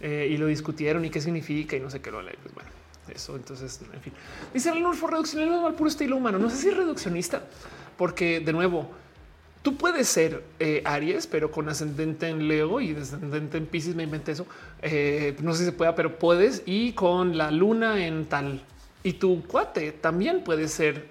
Eh, 0.00 0.28
y 0.30 0.36
lo 0.36 0.46
discutieron 0.46 1.04
y 1.04 1.10
qué 1.10 1.20
significa 1.20 1.76
y 1.76 1.80
no 1.80 1.90
sé 1.90 2.00
qué 2.00 2.10
lo. 2.10 2.20
Pues 2.20 2.54
bueno, 2.54 2.70
eso. 3.14 3.36
Entonces, 3.36 3.80
en 3.92 4.00
fin, 4.00 4.12
dice 4.54 4.70
el 4.70 4.82
Nurfo 4.82 5.06
reduccionismo 5.06 5.66
al 5.66 5.74
puro 5.74 5.90
estilo 5.90 6.16
humano. 6.16 6.38
No 6.38 6.50
sé 6.50 6.56
si 6.56 6.68
es 6.68 6.76
reduccionista, 6.76 7.42
porque 7.96 8.40
de 8.40 8.52
nuevo, 8.52 8.88
tú 9.62 9.76
puedes 9.76 10.08
ser 10.08 10.44
eh, 10.60 10.82
Aries, 10.84 11.26
pero 11.26 11.50
con 11.50 11.68
ascendente 11.68 12.28
en 12.28 12.46
Leo 12.48 12.80
y 12.80 12.92
descendente 12.92 13.58
en 13.58 13.66
Pisces. 13.66 13.94
Me 13.94 14.04
inventé 14.04 14.32
eso. 14.32 14.46
Eh, 14.82 15.36
no 15.42 15.52
sé 15.52 15.60
si 15.60 15.64
se 15.66 15.72
pueda, 15.72 15.94
pero 15.94 16.18
puedes 16.18 16.62
y 16.64 16.92
con 16.92 17.36
la 17.36 17.50
luna 17.50 18.06
en 18.06 18.26
tal 18.26 18.62
y 19.02 19.14
tu 19.14 19.42
cuate 19.44 19.92
también 19.92 20.42
puede 20.42 20.68
ser 20.68 21.06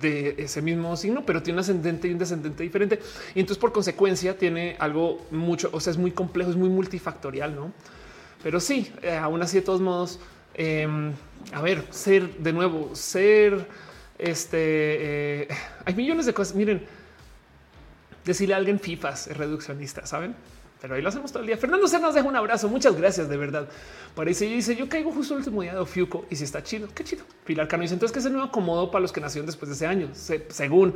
de 0.00 0.34
ese 0.38 0.62
mismo 0.62 0.96
signo, 0.96 1.24
pero 1.24 1.42
tiene 1.42 1.56
un 1.56 1.60
ascendente 1.60 2.08
y 2.08 2.12
un 2.12 2.18
descendente 2.18 2.62
diferente. 2.62 3.00
Y 3.34 3.40
entonces, 3.40 3.60
por 3.60 3.72
consecuencia, 3.72 4.36
tiene 4.36 4.76
algo 4.78 5.26
mucho, 5.30 5.70
o 5.72 5.80
sea, 5.80 5.90
es 5.90 5.98
muy 5.98 6.12
complejo, 6.12 6.50
es 6.50 6.56
muy 6.56 6.68
multifactorial, 6.68 7.54
no? 7.54 7.72
Pero 8.42 8.60
sí, 8.60 8.92
eh, 9.02 9.16
aún 9.16 9.42
así, 9.42 9.58
de 9.58 9.62
todos 9.62 9.80
modos, 9.80 10.18
em, 10.54 11.12
a 11.52 11.62
ver, 11.62 11.84
ser 11.90 12.36
de 12.38 12.52
nuevo, 12.52 12.94
ser 12.94 13.66
este. 14.18 14.58
Eh, 15.42 15.48
hay 15.84 15.94
millones 15.94 16.26
de 16.26 16.34
cosas. 16.34 16.54
Miren, 16.54 16.82
decirle 18.24 18.54
a 18.54 18.58
alguien 18.58 18.78
FIFAs 18.78 19.28
es 19.28 19.36
reduccionista, 19.36 20.06
saben? 20.06 20.34
Pero 20.82 20.96
ahí 20.96 21.00
lo 21.00 21.08
hacemos 21.08 21.30
todo 21.30 21.42
el 21.42 21.46
día. 21.46 21.56
Fernando 21.56 21.86
se 21.86 22.00
nos 22.00 22.12
deja 22.12 22.26
un 22.26 22.34
abrazo. 22.34 22.68
Muchas 22.68 22.96
gracias 22.96 23.28
de 23.28 23.36
verdad. 23.36 23.68
Parece 24.16 24.46
y 24.46 24.54
dice 24.54 24.74
yo 24.74 24.88
caigo 24.88 25.12
justo 25.12 25.34
el 25.34 25.38
último 25.38 25.62
día 25.62 25.74
de 25.74 25.78
Ofiuco 25.78 26.26
y 26.28 26.34
si 26.34 26.42
está 26.42 26.60
chido, 26.64 26.88
qué 26.92 27.04
chido. 27.04 27.24
Pilar 27.46 27.68
Cano 27.68 27.82
dice 27.82 27.94
entonces 27.94 28.12
que 28.12 28.18
es 28.18 28.26
el 28.26 28.32
nuevo 28.32 28.48
acomodo 28.48 28.90
para 28.90 29.00
los 29.00 29.12
que 29.12 29.20
nacieron 29.20 29.46
después 29.46 29.68
de 29.68 29.76
ese 29.76 29.86
año. 29.86 30.08
según 30.48 30.94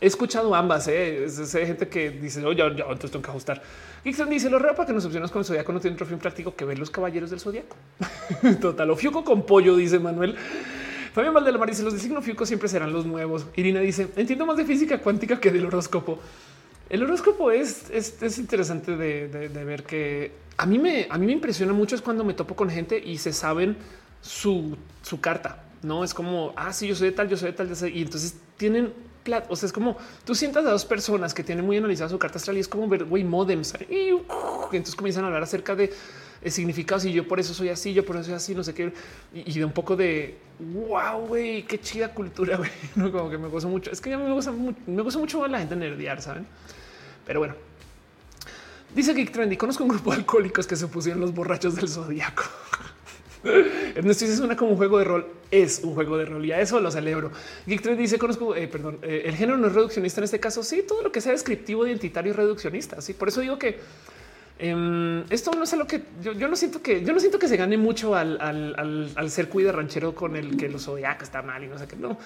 he 0.00 0.06
escuchado 0.06 0.54
ambas, 0.54 0.86
¿eh? 0.86 1.24
es, 1.24 1.52
gente 1.52 1.88
que 1.88 2.10
dice 2.10 2.44
oye, 2.44 2.58
ya, 2.58 2.66
entonces 2.66 3.10
tengo 3.10 3.24
que 3.24 3.30
ajustar. 3.30 3.60
Gixon 4.04 4.30
dice 4.30 4.48
lo 4.48 4.60
raro 4.60 4.76
para 4.76 4.86
que 4.86 4.92
nos 4.92 5.04
opcionemos 5.04 5.32
con 5.32 5.40
el 5.40 5.44
zodiaco 5.44 5.72
no 5.72 5.80
tiene 5.80 5.94
otro 5.94 6.06
fin 6.06 6.18
práctico 6.18 6.54
que 6.54 6.64
ver 6.64 6.78
los 6.78 6.90
caballeros 6.90 7.28
del 7.30 7.40
zodiaco. 7.40 7.76
Total, 8.60 8.88
Ofiuco 8.90 9.24
con 9.24 9.44
pollo, 9.44 9.74
dice 9.74 9.98
Manuel. 9.98 10.36
Fabián 11.12 11.34
Valdelamar 11.34 11.70
dice 11.70 11.82
los 11.82 11.94
de 11.94 11.98
signo 11.98 12.22
Fiuco 12.22 12.46
siempre 12.46 12.68
serán 12.68 12.92
los 12.92 13.06
nuevos. 13.06 13.46
Irina 13.56 13.80
dice 13.80 14.06
entiendo 14.14 14.46
más 14.46 14.56
de 14.56 14.64
física 14.64 14.98
cuántica 14.98 15.40
que 15.40 15.50
del 15.50 15.66
horóscopo. 15.66 16.20
El 16.88 17.02
horóscopo 17.02 17.50
es, 17.50 17.90
es, 17.90 18.38
interesante 18.38 18.96
de, 18.96 19.48
ver 19.64 19.82
que 19.82 20.32
a 20.56 20.66
mí, 20.66 20.78
me, 20.78 21.06
a 21.10 21.18
mí 21.18 21.26
me 21.26 21.32
impresiona 21.32 21.72
mucho 21.72 21.96
es 21.96 22.02
cuando 22.02 22.22
me 22.22 22.34
topo 22.34 22.54
con 22.54 22.70
gente 22.70 23.02
y 23.04 23.18
se 23.18 23.32
saben 23.32 23.76
su, 24.20 24.76
su 25.02 25.20
carta. 25.20 25.64
No 25.82 26.04
es 26.04 26.14
como, 26.14 26.52
ah, 26.56 26.72
sí, 26.72 26.86
yo 26.86 26.94
soy 26.94 27.10
de 27.10 27.16
tal, 27.16 27.28
yo 27.28 27.36
soy 27.36 27.50
de 27.50 27.56
tal, 27.56 27.68
y 27.92 28.02
entonces 28.02 28.36
tienen 28.56 28.92
plata. 29.22 29.48
O 29.50 29.56
sea, 29.56 29.66
es 29.66 29.72
como 29.72 29.96
tú 30.24 30.34
sientas 30.34 30.64
a 30.64 30.70
dos 30.70 30.84
personas 30.84 31.34
que 31.34 31.42
tienen 31.42 31.64
muy 31.64 31.76
analizada 31.76 32.08
su 32.08 32.18
carta 32.18 32.38
astral 32.38 32.56
y 32.56 32.60
es 32.60 32.68
como 32.68 32.88
ver, 32.88 33.04
güey, 33.04 33.24
modems. 33.24 33.74
Y, 33.90 34.10
entonces 34.72 34.94
comienzan 34.94 35.24
a 35.24 35.26
hablar 35.26 35.42
acerca 35.42 35.74
de 35.74 35.92
significados 36.44 37.04
y 37.04 37.12
yo 37.12 37.26
por 37.26 37.40
eso 37.40 37.54
soy 37.54 37.68
así, 37.68 37.92
yo 37.92 38.04
por 38.04 38.16
eso 38.16 38.26
soy 38.26 38.34
así, 38.34 38.54
no 38.54 38.62
sé 38.62 38.74
qué. 38.74 38.92
Y, 39.34 39.58
de 39.58 39.64
un 39.64 39.72
poco 39.72 39.96
de 39.96 40.36
wow, 40.58 41.26
güey, 41.26 41.62
qué 41.64 41.80
chida 41.80 42.12
cultura, 42.12 42.56
güey. 42.58 42.70
No, 42.94 43.10
como 43.10 43.30
que 43.30 43.38
me 43.38 43.48
gozo 43.48 43.68
mucho. 43.68 43.90
Es 43.90 44.00
que 44.00 44.10
ya 44.10 44.18
me 44.18 44.32
gusta, 44.32 44.52
mucho, 44.52 44.78
me 44.86 45.02
gusta 45.02 45.18
mucho 45.18 45.46
la 45.46 45.58
gente 45.58 45.76
nerdear, 45.76 46.20
saben? 46.20 46.46
Pero 47.26 47.40
bueno, 47.40 47.54
dice 48.94 49.14
Geek 49.14 49.32
Trendy. 49.32 49.56
Conozco 49.56 49.82
un 49.84 49.90
grupo 49.90 50.10
de 50.10 50.18
alcohólicos 50.18 50.66
que 50.66 50.76
se 50.76 50.86
pusieron 50.86 51.20
los 51.20 51.34
borrachos 51.34 51.74
del 51.74 51.88
zodiaco. 51.88 52.44
Ernesto 53.94 54.24
dice 54.24 54.36
suena 54.36 54.56
como 54.56 54.72
un 54.72 54.76
juego 54.76 54.98
de 54.98 55.04
rol. 55.04 55.26
Es 55.50 55.80
un 55.82 55.94
juego 55.94 56.16
de 56.18 56.24
rol 56.24 56.44
y 56.44 56.52
a 56.52 56.60
eso 56.60 56.80
lo 56.80 56.90
celebro. 56.90 57.30
Geek 57.66 57.82
Trendy 57.82 58.02
dice 58.02 58.18
conozco, 58.18 58.54
eh, 58.54 58.68
perdón, 58.68 58.98
eh, 59.02 59.22
el 59.26 59.36
género 59.36 59.58
no 59.58 59.68
es 59.68 59.72
reduccionista 59.72 60.20
en 60.20 60.24
este 60.24 60.40
caso. 60.40 60.62
Sí, 60.62 60.84
todo 60.86 61.02
lo 61.02 61.12
que 61.12 61.20
sea 61.20 61.32
descriptivo, 61.32 61.86
identitario 61.86 62.32
y 62.32 62.36
reduccionista. 62.36 63.00
Sí, 63.00 63.14
por 63.14 63.28
eso 63.28 63.40
digo 63.40 63.58
que 63.58 63.78
em, 64.58 65.24
esto 65.30 65.50
no 65.52 65.64
es 65.64 65.76
lo 65.76 65.86
que 65.86 66.02
yo, 66.22 66.48
no 66.48 66.56
siento 66.56 66.82
que 66.82 67.04
yo 67.04 67.12
no 67.12 67.20
siento 67.20 67.38
que 67.38 67.48
se 67.48 67.56
gane 67.56 67.76
mucho 67.76 68.14
al, 68.14 68.38
al 69.14 69.30
ser 69.30 69.48
cuida 69.48 69.72
ranchero 69.72 70.14
con 70.14 70.36
el 70.36 70.56
que 70.56 70.68
los 70.68 70.84
zodiacos 70.84 71.24
está 71.24 71.42
mal 71.42 71.62
y 71.64 71.68
no 71.68 71.78
sé 71.78 71.86
qué. 71.86 71.96
No, 71.96 72.18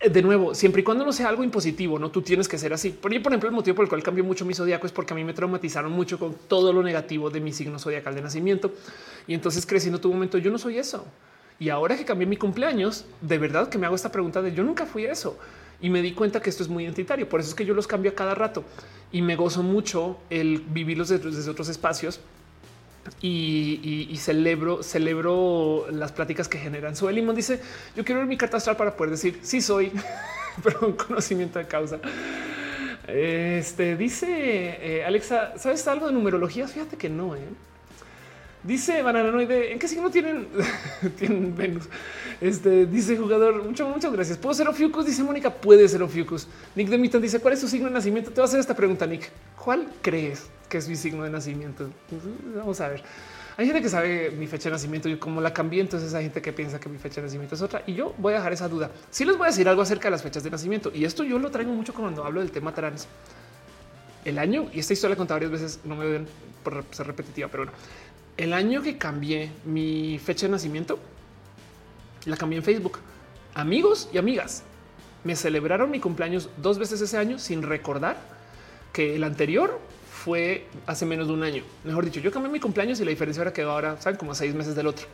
de 0.00 0.22
nuevo, 0.22 0.54
siempre 0.54 0.82
y 0.82 0.84
cuando 0.84 1.04
no 1.04 1.12
sea 1.12 1.28
algo 1.28 1.42
impositivo, 1.42 1.98
no 1.98 2.10
tú 2.10 2.22
tienes 2.22 2.46
que 2.46 2.56
ser 2.56 2.72
así. 2.72 2.90
Por 2.90 3.10
ejemplo, 3.10 3.48
el 3.48 3.52
motivo 3.52 3.74
por 3.74 3.84
el 3.84 3.88
cual 3.88 4.02
cambió 4.02 4.22
mucho 4.22 4.44
mi 4.44 4.54
zodiaco 4.54 4.86
es 4.86 4.92
porque 4.92 5.12
a 5.12 5.16
mí 5.16 5.24
me 5.24 5.34
traumatizaron 5.34 5.90
mucho 5.90 6.20
con 6.20 6.34
todo 6.46 6.72
lo 6.72 6.84
negativo 6.84 7.30
de 7.30 7.40
mi 7.40 7.52
signo 7.52 7.80
zodiacal 7.80 8.14
de 8.14 8.22
nacimiento. 8.22 8.72
Y 9.26 9.34
entonces 9.34 9.66
creciendo 9.66 10.00
tu 10.00 10.12
momento, 10.12 10.38
yo 10.38 10.52
no 10.52 10.58
soy 10.58 10.78
eso. 10.78 11.04
Y 11.58 11.70
ahora 11.70 11.96
que 11.96 12.04
cambié 12.04 12.28
mi 12.28 12.36
cumpleaños, 12.36 13.06
de 13.20 13.38
verdad 13.38 13.68
que 13.68 13.78
me 13.78 13.86
hago 13.86 13.96
esta 13.96 14.12
pregunta 14.12 14.40
de 14.40 14.54
yo 14.54 14.62
nunca 14.62 14.86
fui 14.86 15.04
eso. 15.04 15.36
Y 15.80 15.90
me 15.90 16.02
di 16.02 16.12
cuenta 16.12 16.40
que 16.40 16.50
esto 16.50 16.62
es 16.62 16.68
muy 16.68 16.84
identitario. 16.84 17.28
Por 17.28 17.40
eso 17.40 17.50
es 17.50 17.54
que 17.54 17.64
yo 17.64 17.74
los 17.74 17.86
cambio 17.86 18.10
a 18.10 18.14
cada 18.14 18.34
rato 18.34 18.64
y 19.12 19.22
me 19.22 19.36
gozo 19.36 19.62
mucho 19.62 20.18
el 20.28 20.64
vivirlos 20.68 21.08
desde 21.08 21.50
otros 21.50 21.68
espacios 21.68 22.20
y, 23.20 24.16
celebro, 24.18 24.82
celebro 24.82 25.86
las 25.90 26.12
pláticas 26.12 26.48
que 26.48 26.58
generan. 26.58 26.96
Su 26.96 27.08
Limón 27.08 27.36
dice: 27.36 27.60
Yo 27.96 28.04
quiero 28.04 28.20
ver 28.20 28.28
mi 28.28 28.36
carta 28.36 28.56
astral 28.56 28.76
para 28.76 28.96
poder 28.96 29.12
decir 29.12 29.38
sí 29.42 29.60
soy, 29.60 29.92
pero 30.62 30.86
un 30.86 30.92
conocimiento 30.92 31.58
de 31.58 31.66
causa. 31.66 31.98
Este 33.06 33.96
dice 33.96 34.28
eh, 34.28 35.04
Alexa: 35.04 35.54
¿Sabes 35.58 35.86
algo 35.88 36.06
de 36.06 36.12
numerología? 36.12 36.68
Fíjate 36.68 36.96
que 36.96 37.08
no. 37.08 37.34
¿eh? 37.34 37.40
Dice 38.68 39.00
Bananoide, 39.00 39.72
¿en 39.72 39.78
qué 39.78 39.88
signo 39.88 40.10
tienen, 40.10 40.46
tienen 41.18 41.56
Venus? 41.56 41.84
Este 42.38 42.84
dice 42.84 43.16
jugador, 43.16 43.64
mucho, 43.64 43.88
muchas 43.88 44.12
gracias. 44.12 44.36
¿Puedo 44.36 44.52
ser 44.52 44.68
Ofiucus? 44.68 45.06
Dice 45.06 45.22
Mónica, 45.22 45.48
puede 45.48 45.88
ser 45.88 46.02
Ofiucus. 46.02 46.46
Nick 46.76 46.88
Demitan 46.90 47.22
dice, 47.22 47.40
¿cuál 47.40 47.54
es 47.54 47.62
tu 47.62 47.66
signo 47.66 47.86
de 47.86 47.94
nacimiento? 47.94 48.30
Te 48.30 48.42
voy 48.42 48.42
a 48.42 48.44
hacer 48.44 48.60
esta 48.60 48.76
pregunta, 48.76 49.06
Nick. 49.06 49.30
¿cuál 49.56 49.88
crees 50.02 50.50
que 50.68 50.76
es 50.76 50.86
mi 50.86 50.96
signo 50.96 51.24
de 51.24 51.30
nacimiento? 51.30 51.88
Vamos 52.56 52.78
a 52.82 52.88
ver. 52.88 53.02
Hay 53.56 53.64
gente 53.64 53.80
que 53.80 53.88
sabe 53.88 54.32
mi 54.32 54.46
fecha 54.46 54.68
de 54.68 54.74
nacimiento, 54.74 55.08
y 55.08 55.16
como 55.16 55.40
la 55.40 55.54
cambié, 55.54 55.80
entonces 55.80 56.12
hay 56.12 56.24
gente 56.24 56.42
que 56.42 56.52
piensa 56.52 56.78
que 56.78 56.90
mi 56.90 56.98
fecha 56.98 57.22
de 57.22 57.28
nacimiento 57.28 57.54
es 57.54 57.62
otra 57.62 57.82
y 57.86 57.94
yo 57.94 58.14
voy 58.18 58.34
a 58.34 58.36
dejar 58.36 58.52
esa 58.52 58.68
duda. 58.68 58.90
Sí 59.10 59.24
les 59.24 59.38
voy 59.38 59.46
a 59.46 59.50
decir 59.50 59.66
algo 59.66 59.80
acerca 59.80 60.08
de 60.08 60.10
las 60.10 60.22
fechas 60.22 60.42
de 60.42 60.50
nacimiento 60.50 60.92
y 60.94 61.06
esto 61.06 61.24
yo 61.24 61.38
lo 61.38 61.50
traigo 61.50 61.72
mucho 61.72 61.94
cuando 61.94 62.22
hablo 62.22 62.40
del 62.40 62.50
tema 62.50 62.74
trans. 62.74 63.08
El 64.26 64.38
año, 64.38 64.68
y 64.74 64.80
esta 64.80 64.92
historia 64.92 65.10
la 65.10 65.14
he 65.14 65.16
contado 65.16 65.36
varias 65.36 65.52
veces, 65.52 65.80
no 65.84 65.96
me 65.96 66.06
ven 66.06 66.26
por 66.62 66.84
ser 66.90 67.06
repetitiva, 67.06 67.48
pero 67.48 67.64
bueno, 67.64 67.78
el 68.38 68.52
año 68.52 68.82
que 68.82 68.96
cambié 68.96 69.50
mi 69.64 70.18
fecha 70.18 70.46
de 70.46 70.52
nacimiento, 70.52 70.98
la 72.24 72.36
cambié 72.36 72.58
en 72.58 72.64
Facebook. 72.64 73.00
Amigos 73.54 74.08
y 74.12 74.18
amigas 74.18 74.62
me 75.24 75.34
celebraron 75.34 75.90
mi 75.90 75.98
cumpleaños 75.98 76.48
dos 76.56 76.78
veces 76.78 77.00
ese 77.00 77.18
año 77.18 77.38
sin 77.38 77.62
recordar 77.62 78.16
que 78.92 79.16
el 79.16 79.24
anterior 79.24 79.80
fue 80.10 80.66
hace 80.86 81.04
menos 81.04 81.26
de 81.26 81.32
un 81.32 81.42
año. 81.42 81.64
Mejor 81.84 82.04
dicho, 82.04 82.20
yo 82.20 82.30
cambié 82.30 82.50
mi 82.50 82.60
cumpleaños 82.60 83.00
y 83.00 83.04
la 83.04 83.10
diferencia 83.10 83.40
ahora 83.40 83.52
quedó 83.52 83.72
ahora, 83.72 84.00
saben, 84.00 84.16
como 84.18 84.34
seis 84.34 84.54
meses 84.54 84.76
del 84.76 84.86
otro. 84.86 85.06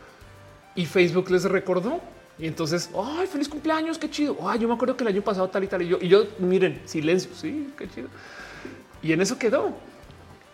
Y 0.75 0.85
Facebook 0.85 1.31
les 1.31 1.45
recordó. 1.45 2.01
Y 2.39 2.47
entonces, 2.47 2.91
ay, 3.01 3.27
feliz 3.27 3.49
cumpleaños, 3.49 3.97
qué 3.97 4.11
chido. 4.11 4.37
Ay, 4.47 4.59
yo 4.59 4.69
me 4.69 4.75
acuerdo 4.75 4.97
que 4.97 5.05
el 5.05 5.09
año 5.09 5.23
pasado 5.23 5.49
tal 5.49 5.65
y 5.65 5.69
tal. 5.69 5.83
Y 5.83 5.89
yo, 5.89 5.99
y 6.01 6.09
yo, 6.09 6.27
miren, 6.41 6.83
silencio. 6.85 7.31
Sí, 7.35 7.73
qué 7.79 7.89
chido. 7.89 8.09
Y 9.03 9.13
en 9.13 9.21
eso 9.21 9.39
quedó. 9.39 9.73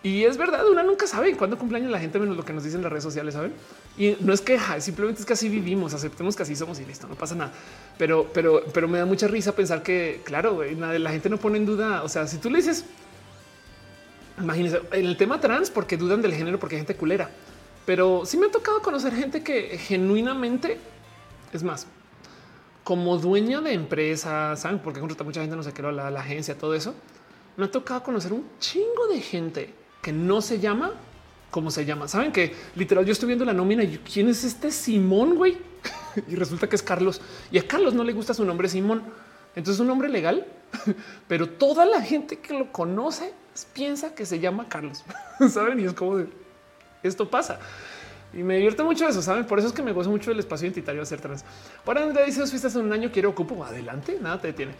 Y 0.03 0.25
es 0.25 0.39
verdad, 0.39 0.67
una 0.67 0.83
nunca 0.83 1.07
sabe 1.07 1.37
cuándo 1.37 1.59
cumpleaños 1.59 1.91
la 1.91 1.99
gente, 1.99 2.19
menos 2.19 2.35
lo 2.35 2.43
que 2.43 2.55
nos 2.55 2.65
dicen 2.65 2.81
las 2.83 2.91
redes 2.91 3.05
sociales, 3.05 3.35
saben? 3.35 3.53
Y 3.99 4.17
no 4.21 4.33
es 4.33 4.41
queja, 4.41 4.81
simplemente 4.81 5.21
es 5.21 5.27
que 5.27 5.35
así 5.35 5.51
vivimos, 5.51 5.93
aceptemos 5.93 6.37
que 6.37 6.43
así 6.43 6.57
somos 6.57 6.81
y 6.81 6.87
listo, 6.87 7.07
no 7.07 7.17
pasa 7.17 7.35
nada. 7.35 7.53
Pero, 7.99 8.27
pero, 8.33 8.65
pero 8.73 8.89
me 8.89 8.99
da 8.99 9.05
mucha 9.05 9.29
risa 9.29 9.55
pensar 9.55 9.83
que, 9.83 10.23
claro, 10.25 10.63
la 10.65 11.11
gente 11.11 11.29
no 11.29 11.37
pone 11.37 11.59
en 11.59 11.67
duda. 11.67 12.03
O 12.03 12.09
sea, 12.09 12.27
si 12.27 12.39
tú 12.39 12.49
le 12.49 12.59
dices, 12.59 12.87
imagínense 14.39 14.81
en 14.93 15.05
el 15.05 15.19
tema 15.19 15.39
trans, 15.39 15.69
porque 15.69 15.99
dudan 15.99 16.23
del 16.23 16.33
género, 16.33 16.59
porque 16.59 16.77
hay 16.77 16.81
gente 16.81 16.97
culera. 16.97 17.31
Pero 17.85 18.25
sí 18.25 18.39
me 18.39 18.47
ha 18.47 18.51
tocado 18.51 18.81
conocer 18.81 19.15
gente 19.15 19.43
que 19.43 19.77
genuinamente 19.77 20.79
es 21.53 21.63
más 21.63 21.87
como 22.85 23.19
dueña 23.19 23.61
de 23.61 23.75
empresas, 23.75 24.59
saben, 24.59 24.79
porque 24.79 24.99
contrata 24.99 25.25
mucha 25.25 25.43
gente, 25.43 25.55
no 25.55 25.63
sé 25.63 25.73
qué, 25.73 25.83
la, 25.83 26.11
la 26.11 26.21
agencia, 26.21 26.57
todo 26.57 26.75
eso. 26.75 26.95
Me 27.59 27.67
ha 27.67 27.71
tocado 27.71 28.03
conocer 28.03 28.33
un 28.33 28.47
chingo 28.59 29.07
de 29.09 29.21
gente 29.21 29.80
que 30.03 30.13
no 30.13 30.41
se 30.41 30.59
llama 30.59 30.93
como 31.51 31.71
se 31.71 31.85
llama. 31.85 32.09
Saben 32.09 32.33
que 32.33 32.55
literal 32.77 33.05
yo 33.05 33.13
estoy 33.13 33.27
viendo 33.27 33.45
la 33.45 33.53
nómina 33.53 33.83
y 33.83 33.99
quién 33.99 34.29
es 34.29 34.45
este 34.45 34.71
Simón, 34.71 35.35
güey. 35.35 35.59
y 36.29 36.37
resulta 36.37 36.69
que 36.69 36.77
es 36.77 36.83
Carlos 36.83 37.21
y 37.51 37.59
a 37.59 37.67
Carlos 37.67 37.95
no 37.95 38.05
le 38.05 38.13
gusta 38.13 38.35
su 38.35 38.45
nombre 38.45 38.69
Simón. 38.69 39.03
Entonces 39.57 39.75
es 39.77 39.81
un 39.81 39.89
nombre 39.89 40.09
legal, 40.09 40.47
pero 41.29 41.49
toda 41.49 41.85
la 41.85 42.01
gente 42.01 42.39
que 42.39 42.57
lo 42.57 42.71
conoce 42.71 43.35
piensa 43.73 44.15
que 44.15 44.25
se 44.25 44.39
llama 44.39 44.69
Carlos. 44.69 45.05
Saben? 45.51 45.81
Y 45.81 45.85
es 45.85 45.93
como 45.93 46.19
de 46.19 46.29
esto 47.03 47.29
pasa. 47.29 47.59
Y 48.33 48.45
me 48.45 48.57
divierte 48.57 48.85
mucho 48.85 49.09
eso, 49.09 49.23
¿saben? 49.23 49.45
Por 49.45 49.59
eso 49.59 49.69
es 49.69 49.75
que 49.75 49.83
me 49.83 49.93
gozo 49.93 50.11
mucho 50.11 50.31
el 50.31 50.39
espacio 50.39 50.67
identitario 50.67 51.01
de 51.01 51.07
ser 51.07 51.21
trans. 51.21 51.45
Donde 51.85 52.25
dice 52.25 52.41
dos 52.41 52.51
fiestas 52.51 52.77
en 52.77 52.83
un 52.83 52.93
año, 52.93 53.11
quiero 53.13 53.31
ocupo. 53.31 53.65
Adelante, 53.65 54.19
nada 54.21 54.41
te 54.41 54.49
detiene. 54.49 54.73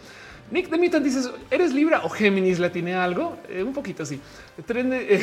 Nick 0.51 0.69
de 0.69 0.79
Mitan 0.79 1.03
dices, 1.03 1.31
¿eres 1.51 1.73
Libra 1.73 2.01
o 2.05 2.09
Géminis? 2.09 2.59
¿La 2.59 2.71
tiene 2.71 2.95
algo? 2.95 3.39
Eh, 3.49 3.63
un 3.63 3.73
poquito 3.73 4.03
así. 4.03 4.21
Tren 4.67 4.93
eh, 4.93 5.21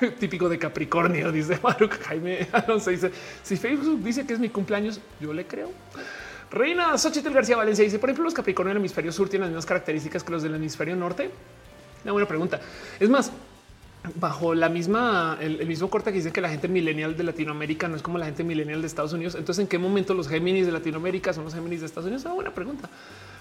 típico 0.18 0.48
de 0.48 0.58
Capricornio, 0.58 1.32
dice 1.32 1.58
Maruc 1.62 2.00
Jaime 2.02 2.46
Alonso. 2.52 2.90
Dice, 2.90 3.10
si 3.42 3.56
Facebook 3.56 4.02
dice 4.02 4.26
que 4.26 4.34
es 4.34 4.38
mi 4.38 4.48
cumpleaños, 4.48 5.00
yo 5.20 5.32
le 5.32 5.46
creo. 5.46 5.72
Reina 6.50 6.96
Xochitl 6.96 7.30
García 7.30 7.56
Valencia 7.56 7.84
dice, 7.84 7.98
por 7.98 8.08
ejemplo, 8.08 8.24
los 8.24 8.34
Capricornio 8.34 8.70
del 8.70 8.78
hemisferio 8.78 9.12
sur 9.12 9.28
tienen 9.28 9.46
las 9.46 9.50
mismas 9.50 9.66
características 9.66 10.22
que 10.22 10.32
los 10.32 10.42
del 10.42 10.54
hemisferio 10.54 10.96
norte. 10.96 11.30
Una 12.04 12.12
buena 12.12 12.28
pregunta. 12.28 12.60
Es 13.00 13.10
más, 13.10 13.32
bajo 14.14 14.54
la 14.54 14.68
misma, 14.68 15.36
el, 15.40 15.66
mismo 15.66 15.90
corte 15.90 16.10
que 16.10 16.18
dice 16.18 16.32
que 16.32 16.40
la 16.40 16.48
gente 16.48 16.68
millennial 16.68 17.16
de 17.16 17.24
Latinoamérica 17.24 17.88
no 17.88 17.96
es 17.96 18.02
como 18.02 18.18
la 18.18 18.26
gente 18.26 18.44
millennial 18.44 18.80
de 18.80 18.86
Estados 18.86 19.12
Unidos. 19.12 19.34
Entonces, 19.34 19.62
¿en 19.62 19.68
qué 19.68 19.78
momento 19.78 20.14
los 20.14 20.28
Géminis 20.28 20.66
de 20.66 20.72
Latinoamérica 20.72 21.32
son 21.32 21.44
los 21.44 21.54
Géminis 21.54 21.80
de 21.80 21.86
Estados 21.86 22.06
Unidos? 22.06 22.24
Una 22.24 22.34
buena 22.34 22.54
pregunta. 22.54 22.88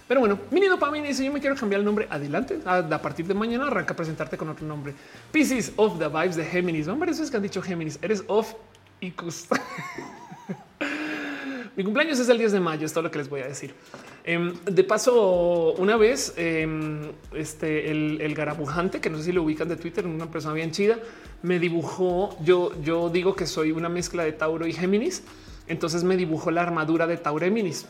Pero 0.08 0.22
bueno, 0.22 0.40
mini 0.52 0.68
dopamina 0.68 1.08
dice 1.08 1.26
yo 1.26 1.32
me 1.34 1.40
quiero 1.42 1.56
cambiar 1.56 1.80
el 1.80 1.86
nombre. 1.86 2.08
Adelante. 2.10 2.60
A, 2.66 3.02
partir 3.02 3.28
de 3.28 3.34
mañana 3.34 3.68
arranca 3.68 3.94
a 3.94 3.96
presentarte 3.96 4.38
con 4.38 4.48
otro 4.50 4.66
nombre. 4.66 4.94
Pisces 5.32 5.74
of 5.76 6.00
the 6.00 6.08
vibes 6.08 6.36
de 6.36 6.46
Géminis. 6.46 6.88
Hombre, 6.88 7.12
eso 7.12 7.24
es 7.24 7.32
que 7.32 7.38
han 7.38 7.44
dicho 7.44 7.62
Géminis. 7.62 8.00
Eres 8.02 8.24
off 8.28 8.54
y 9.02 9.14
Mi 11.76 11.84
cumpleaños 11.84 12.18
es 12.18 12.28
el 12.30 12.40
10 12.40 12.54
de 12.54 12.60
mayo, 12.60 12.88
es 12.88 12.94
todo 12.94 13.04
lo 13.04 13.12
que 13.12 13.20
les 13.20 13.30
voy 13.30 13.42
a 13.42 13.48
decir. 13.48 13.76
Em, 14.24 14.52
de 14.66 14.84
paso, 14.84 15.74
una 15.74 15.96
vez, 15.96 16.34
em, 16.36 17.12
este, 17.36 17.92
el, 17.92 18.34
garabujante, 18.34 19.00
que 19.00 19.12
no 19.12 19.20
sé 19.20 19.26
si 19.26 19.32
lo 19.32 19.44
ubican 19.44 19.68
de 19.68 19.76
Twitter, 19.76 20.08
una 20.08 20.26
persona 20.32 20.56
bien 20.56 20.72
chida, 20.72 20.98
me 21.44 21.60
dibujó, 21.60 22.36
yo, 22.44 22.72
yo 22.82 23.10
digo 23.10 23.36
que 23.36 23.46
soy 23.46 23.72
una 23.72 23.90
mezcla 23.90 24.24
de 24.24 24.32
Tauro 24.32 24.66
y 24.66 24.74
Géminis, 24.74 25.22
entonces 25.68 26.04
me 26.04 26.18
dibujó 26.18 26.50
la 26.50 26.64
armadura 26.64 27.06
de 27.06 27.18
Taureminis. 27.18 27.86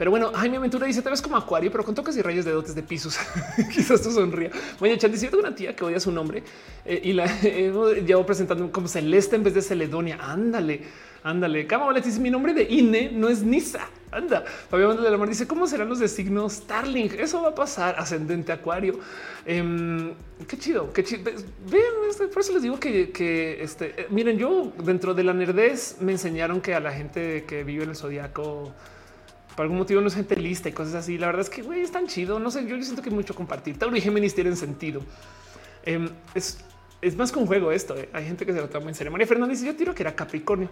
Pero 0.00 0.10
bueno, 0.12 0.32
Jaime 0.32 0.56
Aventura 0.56 0.86
dice: 0.86 1.02
Te 1.02 1.10
ves 1.10 1.20
como 1.20 1.36
Acuario, 1.36 1.70
pero 1.70 1.84
con 1.84 1.94
toques 1.94 2.16
y 2.16 2.22
rayos 2.22 2.46
de 2.46 2.52
dotes 2.52 2.74
de 2.74 2.82
pisos. 2.82 3.18
Quizás 3.70 4.00
tú 4.00 4.10
sonría. 4.10 4.50
Bueno, 4.78 4.96
Chan 4.96 5.12
dice: 5.12 5.28
una 5.36 5.54
tía 5.54 5.76
que 5.76 5.84
odia 5.84 6.00
su 6.00 6.10
nombre 6.10 6.42
eh, 6.86 7.02
y 7.04 7.12
la 7.12 7.26
llevo 7.42 8.24
presentando 8.24 8.72
como 8.72 8.88
Celeste 8.88 9.36
en 9.36 9.42
vez 9.44 9.52
de 9.52 9.60
Celedonia. 9.60 10.16
Ándale. 10.18 10.80
Ándale, 11.22 11.66
Cama 11.66 11.92
dice 12.00 12.18
mi 12.18 12.30
nombre 12.30 12.54
de 12.54 12.62
INE 12.62 13.10
no 13.12 13.28
es 13.28 13.42
Nisa. 13.42 13.90
Anda, 14.10 14.42
Fabián 14.70 15.02
de 15.02 15.10
la 15.10 15.18
Mar 15.18 15.28
dice 15.28 15.46
cómo 15.46 15.66
serán 15.66 15.90
los 15.90 15.98
de 15.98 16.08
signo 16.08 16.48
Starling. 16.48 17.10
Eso 17.18 17.42
va 17.42 17.50
a 17.50 17.54
pasar 17.54 17.94
ascendente 17.98 18.52
Acuario. 18.52 19.00
Em, 19.44 20.14
qué 20.48 20.56
chido, 20.56 20.90
qué 20.94 21.04
chido. 21.04 21.30
Este, 22.08 22.26
por 22.28 22.40
eso 22.40 22.54
les 22.54 22.62
digo 22.62 22.80
que, 22.80 23.58
este, 23.62 24.00
eh, 24.00 24.06
miren, 24.08 24.38
yo 24.38 24.72
dentro 24.82 25.12
de 25.12 25.24
la 25.24 25.34
nerdez 25.34 25.98
me 26.00 26.12
enseñaron 26.12 26.62
que 26.62 26.74
a 26.74 26.80
la 26.80 26.90
gente 26.90 27.44
que 27.44 27.64
vive 27.64 27.84
en 27.84 27.90
el 27.90 27.96
zodiaco 27.96 28.72
por 29.54 29.64
algún 29.64 29.78
motivo 29.78 30.00
no 30.00 30.08
es 30.08 30.14
gente 30.14 30.36
lista 30.36 30.68
y 30.68 30.72
cosas 30.72 30.94
así. 30.94 31.18
La 31.18 31.26
verdad 31.26 31.42
es 31.42 31.50
que 31.50 31.62
güey, 31.62 31.80
es 31.80 31.90
tan 31.90 32.06
chido. 32.06 32.38
No 32.38 32.50
sé, 32.50 32.66
yo, 32.66 32.80
siento 32.82 33.02
que 33.02 33.10
mucho 33.10 33.34
compartir. 33.34 33.78
Tauro 33.78 33.96
y 33.96 34.00
Géminis 34.00 34.34
tienen 34.34 34.56
sentido. 34.56 35.02
Em, 35.84 36.08
es, 36.34 36.58
es 37.00 37.16
más 37.16 37.32
que 37.32 37.38
un 37.38 37.46
juego 37.46 37.72
esto. 37.72 37.96
Eh. 37.96 38.08
Hay 38.12 38.24
gente 38.24 38.46
que 38.46 38.52
se 38.52 38.60
lo 38.60 38.68
toma 38.68 38.88
en 38.88 38.94
serio. 38.94 39.10
María 39.10 39.26
Fernández 39.26 39.62
Yo 39.62 39.74
tiro 39.74 39.94
que 39.94 40.02
era 40.02 40.14
Capricornio. 40.14 40.68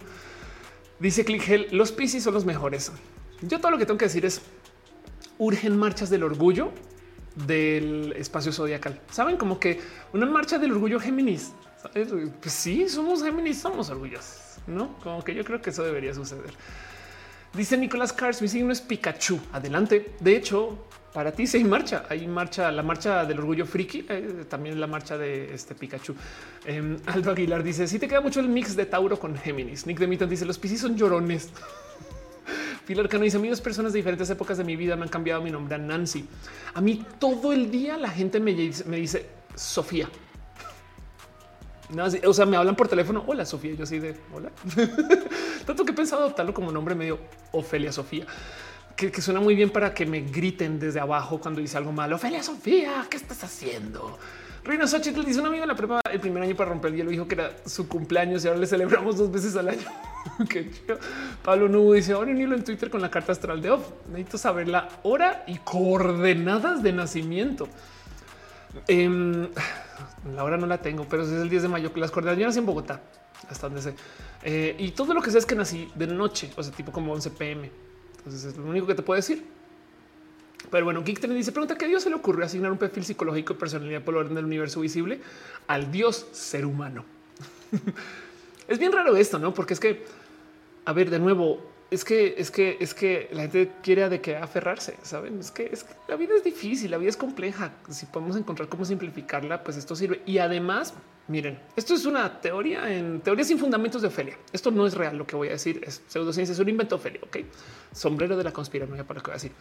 Dice 0.99 1.23
Clickgel, 1.23 1.67
los 1.71 1.91
Piscis 1.91 2.23
son 2.23 2.33
los 2.33 2.45
mejores. 2.45 2.91
Yo 3.41 3.59
todo 3.59 3.71
lo 3.71 3.77
que 3.77 3.85
tengo 3.85 3.97
que 3.97 4.05
decir 4.05 4.25
es 4.25 4.41
urgen 5.37 5.77
marchas 5.77 6.09
del 6.09 6.23
orgullo 6.23 6.71
del 7.47 8.13
espacio 8.17 8.51
zodiacal. 8.51 8.99
Saben 9.11 9.37
como 9.37 9.59
que 9.59 9.79
una 10.13 10.25
marcha 10.25 10.59
del 10.59 10.71
orgullo 10.71 10.99
Géminis. 10.99 11.53
Pues 11.93 12.53
sí, 12.53 12.89
somos 12.89 13.23
Géminis, 13.23 13.59
somos 13.59 13.89
orgullosos, 13.89 14.57
no? 14.67 14.97
Como 14.99 15.23
que 15.23 15.33
yo 15.33 15.45
creo 15.45 15.61
que 15.61 15.69
eso 15.69 15.83
debería 15.83 16.13
suceder. 16.13 16.51
Dice 17.53 17.77
Nicolás 17.77 18.13
Cars, 18.13 18.41
mi 18.41 18.47
signo 18.47 18.71
es 18.71 18.79
Pikachu. 18.79 19.39
Adelante. 19.51 20.13
De 20.19 20.35
hecho, 20.35 20.85
para 21.13 21.31
ti 21.31 21.47
sí 21.47 21.57
hay 21.57 21.63
marcha. 21.63 22.05
Hay 22.07 22.27
marcha, 22.27 22.71
la 22.71 22.83
marcha 22.83 23.25
del 23.25 23.39
orgullo 23.39 23.65
friki, 23.65 24.05
eh, 24.07 24.45
también 24.47 24.79
la 24.79 24.85
marcha 24.85 25.17
de 25.17 25.53
este 25.53 25.73
Pikachu. 25.73 26.15
Eh, 26.65 26.97
Aldo 27.07 27.31
Aguilar 27.31 27.63
dice: 27.63 27.87
Si 27.87 27.97
te 27.97 28.07
queda 28.07 28.21
mucho 28.21 28.39
el 28.39 28.49
mix 28.49 28.75
de 28.75 28.85
Tauro 28.85 29.19
con 29.19 29.35
Géminis. 29.35 29.87
Nick 29.87 29.97
de 29.99 30.07
Mitan 30.07 30.29
dice: 30.29 30.45
Los 30.45 30.59
Piscis 30.59 30.81
son 30.81 30.95
llorones. 30.95 31.49
Pilar 32.85 33.09
Cano 33.09 33.23
dice: 33.23 33.37
Amigos, 33.37 33.61
personas 33.61 33.93
de 33.93 33.97
diferentes 33.97 34.29
épocas 34.29 34.59
de 34.59 34.63
mi 34.63 34.75
vida 34.75 34.95
me 34.95 35.03
han 35.03 35.09
cambiado 35.09 35.41
mi 35.41 35.49
nombre 35.49 35.73
a 35.73 35.79
Nancy. 35.79 36.27
A 36.75 36.81
mí 36.81 37.03
todo 37.17 37.51
el 37.51 37.71
día 37.71 37.97
la 37.97 38.09
gente 38.09 38.39
me 38.39 38.53
dice 38.53 39.25
Sofía. 39.55 40.07
O 42.25 42.33
sea, 42.33 42.45
me 42.45 42.57
hablan 42.57 42.75
por 42.75 42.87
teléfono. 42.87 43.23
Hola, 43.25 43.45
Sofía. 43.45 43.73
Yo 43.73 43.83
así 43.83 43.99
de 43.99 44.15
hola. 44.33 44.51
Tanto 45.65 45.85
que 45.85 45.91
he 45.91 45.95
pensado 45.95 46.21
adoptarlo 46.21 46.53
como 46.53 46.71
nombre 46.71 46.95
medio 46.95 47.19
Ofelia 47.51 47.91
Sofía 47.91 48.25
que, 49.07 49.21
suena 49.21 49.39
muy 49.39 49.55
bien 49.55 49.69
para 49.69 49.93
que 49.93 50.05
me 50.05 50.19
griten 50.19 50.77
desde 50.77 50.99
abajo 50.99 51.39
cuando 51.39 51.61
dice 51.61 51.77
algo 51.77 51.91
malo. 51.91 52.17
Ophelia 52.17 52.43
Sofía, 52.43 53.07
¿qué 53.09 53.15
estás 53.15 53.43
haciendo? 53.43 54.19
Reina 54.63 54.85
Xochitl 54.85 55.23
dice 55.23 55.39
un 55.39 55.45
amigo 55.45 55.63
en 55.63 55.69
la 55.69 55.75
prepa 55.75 56.01
el 56.11 56.19
primer 56.19 56.43
año 56.43 56.53
para 56.53 56.71
romper 56.71 56.91
el 56.91 56.97
hielo 56.97 57.11
dijo 57.11 57.25
que 57.25 57.35
era 57.35 57.51
su 57.65 57.87
cumpleaños 57.87 58.43
y 58.43 58.49
ahora 58.49 58.59
le 58.59 58.67
celebramos 58.67 59.17
dos 59.17 59.31
veces 59.31 59.55
al 59.55 59.69
año. 59.69 59.87
Qué 60.49 60.69
Pablo 61.41 61.69
Nubo 61.69 61.93
dice 61.93 62.11
ahora 62.11 62.31
un 62.31 62.41
hilo 62.41 62.55
en 62.55 62.63
Twitter 62.65 62.89
con 62.89 63.01
la 63.01 63.09
carta 63.09 63.31
astral 63.31 63.61
de 63.61 63.71
off. 63.71 63.87
Necesito 64.09 64.37
saber 64.37 64.67
la 64.67 64.89
hora 65.03 65.45
y 65.47 65.57
coordenadas 65.59 66.83
de 66.83 66.91
nacimiento. 66.91 67.69
Em, 68.87 69.47
la 70.35 70.43
hora 70.43 70.57
no 70.57 70.67
la 70.67 70.81
tengo, 70.81 71.05
pero 71.09 71.23
es 71.23 71.29
el 71.29 71.49
10 71.49 71.63
de 71.63 71.67
mayo 71.67 71.93
que 71.93 71.99
las 71.99 72.15
nací 72.15 72.59
en 72.59 72.65
Bogotá, 72.65 73.01
hasta 73.49 73.67
donde 73.67 73.81
sé. 73.81 73.95
Eh, 74.43 74.75
y 74.77 74.91
todo 74.91 75.13
lo 75.13 75.21
que 75.21 75.31
sé 75.31 75.37
es 75.37 75.45
que 75.45 75.55
nací 75.55 75.89
de 75.95 76.07
noche, 76.07 76.51
o 76.55 76.63
sea, 76.63 76.73
tipo 76.73 76.91
como 76.91 77.13
11 77.13 77.31
pm. 77.31 77.71
Entonces 78.17 78.43
es 78.45 78.57
lo 78.57 78.65
único 78.65 78.85
que 78.85 78.95
te 78.95 79.01
puedo 79.01 79.15
decir. 79.15 79.45
Pero 80.69 80.85
bueno, 80.85 81.03
Geek 81.03 81.21
dice 81.29 81.51
pregunta 81.51 81.77
que 81.77 81.87
Dios 81.87 82.03
se 82.03 82.09
le 82.09 82.15
ocurrió 82.15 82.45
asignar 82.45 82.71
un 82.71 82.77
perfil 82.77 83.05
psicológico 83.05 83.53
y 83.53 83.55
personalidad 83.55 84.03
por 84.03 84.15
orden 84.15 84.35
del 84.35 84.45
universo 84.45 84.81
visible 84.81 85.21
al 85.67 85.91
Dios 85.91 86.27
ser 86.31 86.65
humano. 86.65 87.05
es 88.67 88.77
bien 88.77 88.91
raro 88.91 89.15
esto, 89.15 89.39
no? 89.39 89.53
Porque 89.53 89.73
es 89.73 89.79
que, 89.79 90.05
a 90.85 90.93
ver, 90.93 91.09
de 91.09 91.17
nuevo, 91.17 91.65
es 91.91 92.05
que 92.05 92.35
es 92.37 92.51
que 92.51 92.77
es 92.79 92.93
que 92.93 93.29
la 93.31 93.43
gente 93.43 93.71
quiere 93.81 94.07
de 94.09 94.21
qué 94.21 94.35
aferrarse. 94.35 94.95
Saben, 95.01 95.39
es 95.39 95.49
que, 95.49 95.69
es 95.71 95.83
que 95.83 95.93
la 96.07 96.15
vida 96.15 96.35
es 96.35 96.43
difícil, 96.43 96.91
la 96.91 96.97
vida 96.97 97.09
es 97.09 97.17
compleja. 97.17 97.71
Si 97.89 98.05
podemos 98.05 98.35
encontrar 98.35 98.69
cómo 98.69 98.85
simplificarla, 98.85 99.63
pues 99.63 99.77
esto 99.77 99.95
sirve. 99.95 100.21
Y 100.25 100.37
además, 100.37 100.93
miren, 101.27 101.59
esto 101.75 101.95
es 101.95 102.05
una 102.05 102.41
teoría 102.41 102.95
en 102.95 103.21
teoría 103.21 103.43
sin 103.43 103.57
fundamentos 103.57 104.03
de 104.03 104.09
Ofelia. 104.09 104.37
Esto 104.53 104.69
no 104.69 104.85
es 104.85 104.93
real. 104.93 105.17
Lo 105.17 105.25
que 105.25 105.35
voy 105.35 105.47
a 105.47 105.51
decir 105.51 105.81
es 105.83 106.03
pseudociencia, 106.07 106.53
es 106.53 106.59
un 106.59 106.69
invento 106.69 106.95
Ofelia. 106.95 107.21
Ok, 107.23 107.37
sombrero 107.91 108.37
de 108.37 108.43
la 108.43 108.51
conspiranoia 108.51 109.03
para 109.03 109.19
lo 109.19 109.23
que 109.23 109.31
voy 109.31 109.35
a 109.35 109.41
decir. 109.41 109.51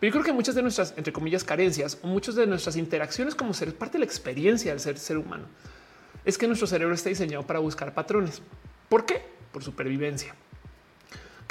Pero 0.00 0.10
yo 0.10 0.12
creo 0.14 0.24
que 0.24 0.32
muchas 0.32 0.56
de 0.56 0.62
nuestras, 0.62 0.94
entre 0.96 1.12
comillas, 1.12 1.44
carencias 1.44 1.96
o 2.02 2.08
muchas 2.08 2.34
de 2.34 2.44
nuestras 2.44 2.74
interacciones 2.74 3.36
como 3.36 3.54
seres, 3.54 3.72
parte 3.72 3.92
de 3.92 3.98
la 4.00 4.04
experiencia 4.04 4.72
del 4.72 4.80
ser 4.80 4.98
ser 4.98 5.16
humano, 5.16 5.44
es 6.24 6.36
que 6.36 6.48
nuestro 6.48 6.66
cerebro 6.66 6.92
está 6.92 7.08
diseñado 7.08 7.46
para 7.46 7.60
buscar 7.60 7.94
patrones. 7.94 8.42
¿Por 8.88 9.06
qué? 9.06 9.22
Por 9.52 9.62
supervivencia. 9.62 10.34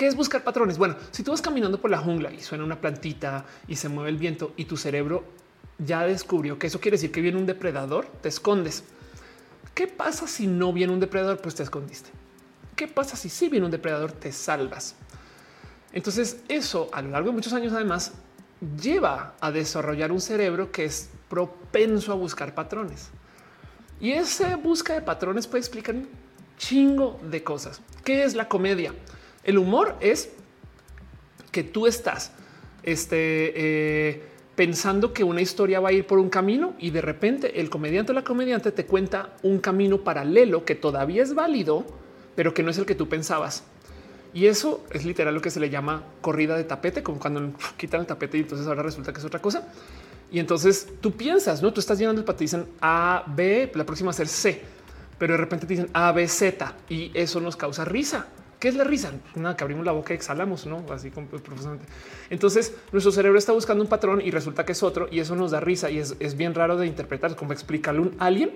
¿Qué 0.01 0.07
es 0.07 0.15
buscar 0.15 0.43
patrones? 0.43 0.79
Bueno, 0.79 0.95
si 1.11 1.21
tú 1.21 1.29
vas 1.29 1.43
caminando 1.43 1.79
por 1.79 1.91
la 1.91 1.99
jungla 1.99 2.33
y 2.33 2.39
suena 2.39 2.63
una 2.63 2.81
plantita 2.81 3.45
y 3.67 3.75
se 3.75 3.87
mueve 3.87 4.09
el 4.09 4.17
viento 4.17 4.51
y 4.57 4.65
tu 4.65 4.75
cerebro 4.75 5.23
ya 5.77 6.03
descubrió 6.07 6.57
que 6.57 6.65
eso 6.65 6.79
quiere 6.79 6.97
decir 6.97 7.11
que 7.11 7.21
viene 7.21 7.37
un 7.37 7.45
depredador, 7.45 8.07
te 8.07 8.27
escondes. 8.27 8.83
¿Qué 9.75 9.85
pasa 9.85 10.25
si 10.25 10.47
no 10.47 10.73
viene 10.73 10.91
un 10.91 10.99
depredador? 10.99 11.37
Pues 11.37 11.53
te 11.53 11.61
escondiste. 11.61 12.09
¿Qué 12.75 12.87
pasa 12.87 13.15
si 13.15 13.29
sí 13.29 13.47
viene 13.47 13.67
un 13.67 13.71
depredador? 13.71 14.11
Te 14.11 14.31
salvas. 14.31 14.95
Entonces 15.93 16.39
eso 16.47 16.89
a 16.93 17.03
lo 17.03 17.11
largo 17.11 17.29
de 17.29 17.35
muchos 17.35 17.53
años 17.53 17.71
además 17.71 18.13
lleva 18.81 19.35
a 19.39 19.51
desarrollar 19.51 20.11
un 20.11 20.19
cerebro 20.19 20.71
que 20.71 20.85
es 20.85 21.11
propenso 21.29 22.11
a 22.11 22.15
buscar 22.15 22.55
patrones. 22.55 23.09
Y 23.99 24.13
esa 24.13 24.55
busca 24.55 24.95
de 24.95 25.01
patrones 25.01 25.45
puede 25.45 25.59
explicar 25.59 25.93
un 25.93 26.09
chingo 26.57 27.19
de 27.21 27.43
cosas. 27.43 27.81
¿Qué 28.03 28.23
es 28.23 28.33
la 28.33 28.47
comedia? 28.49 28.95
El 29.43 29.57
humor 29.57 29.95
es 30.01 30.29
que 31.51 31.63
tú 31.63 31.87
estás 31.87 32.31
este, 32.83 33.53
eh, 33.55 34.23
pensando 34.55 35.13
que 35.13 35.23
una 35.23 35.41
historia 35.41 35.79
va 35.79 35.89
a 35.89 35.91
ir 35.91 36.05
por 36.05 36.19
un 36.19 36.29
camino 36.29 36.73
y 36.79 36.91
de 36.91 37.01
repente 37.01 37.59
el 37.59 37.69
comediante 37.69 38.11
o 38.11 38.15
la 38.15 38.23
comediante 38.23 38.71
te 38.71 38.85
cuenta 38.85 39.33
un 39.43 39.59
camino 39.59 39.99
paralelo 39.99 40.65
que 40.65 40.75
todavía 40.75 41.23
es 41.23 41.33
válido, 41.33 41.85
pero 42.35 42.53
que 42.53 42.63
no 42.63 42.71
es 42.71 42.77
el 42.77 42.85
que 42.85 42.95
tú 42.95 43.09
pensabas. 43.09 43.63
Y 44.33 44.45
eso 44.45 44.83
es 44.91 45.03
literal 45.03 45.33
lo 45.33 45.41
que 45.41 45.49
se 45.49 45.59
le 45.59 45.69
llama 45.69 46.03
corrida 46.21 46.55
de 46.55 46.63
tapete, 46.63 47.03
como 47.03 47.19
cuando 47.19 47.51
quitan 47.77 48.01
el 48.01 48.07
tapete 48.07 48.37
y 48.37 48.41
entonces 48.41 48.67
ahora 48.67 48.83
resulta 48.83 49.11
que 49.11 49.19
es 49.19 49.25
otra 49.25 49.41
cosa. 49.41 49.67
Y 50.31 50.39
entonces 50.39 50.87
tú 51.01 51.11
piensas, 51.11 51.61
no 51.61 51.73
tú 51.73 51.81
estás 51.81 51.99
llenando 51.99 52.21
el 52.21 52.25
pato, 52.25 52.39
dicen 52.39 52.65
A, 52.79 53.25
B, 53.27 53.69
la 53.75 53.85
próxima 53.85 54.07
va 54.07 54.11
a 54.11 54.13
ser 54.13 54.29
C, 54.29 54.61
pero 55.19 55.33
de 55.33 55.37
repente 55.37 55.65
te 55.65 55.73
dicen 55.73 55.89
A, 55.91 56.13
B, 56.13 56.25
Z 56.27 56.73
y 56.87 57.11
eso 57.13 57.41
nos 57.41 57.57
causa 57.57 57.83
risa. 57.83 58.27
¿Qué 58.61 58.67
es 58.67 58.75
la 58.75 58.83
risa? 58.83 59.11
Nada, 59.33 59.57
que 59.57 59.63
abrimos 59.63 59.83
la 59.87 59.91
boca 59.91 60.13
y 60.13 60.17
exhalamos, 60.17 60.67
no 60.67 60.85
así 60.91 61.09
como 61.09 61.25
pues, 61.25 61.41
profundamente. 61.41 61.87
Entonces 62.29 62.75
nuestro 62.91 63.11
cerebro 63.11 63.39
está 63.39 63.53
buscando 63.53 63.83
un 63.83 63.89
patrón 63.89 64.21
y 64.21 64.29
resulta 64.29 64.63
que 64.63 64.73
es 64.73 64.83
otro 64.83 65.07
y 65.09 65.19
eso 65.19 65.35
nos 65.35 65.49
da 65.49 65.59
risa 65.59 65.89
y 65.89 65.97
es, 65.97 66.37
bien 66.37 66.53
raro 66.53 66.77
de 66.77 66.85
interpretar, 66.85 67.35
como 67.35 67.53
explicarle 67.53 68.01
a 68.01 68.03
un 68.03 68.15
alien 68.19 68.51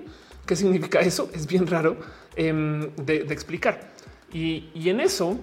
qué 0.46 0.56
significa 0.56 1.00
eso. 1.00 1.28
Es 1.34 1.48
bien 1.48 1.66
raro 1.66 1.98
em, 2.36 2.96
de, 2.98 3.16
explicar. 3.34 3.94
Y, 4.32 4.70
y 4.76 4.90
en 4.90 5.00
eso 5.00 5.40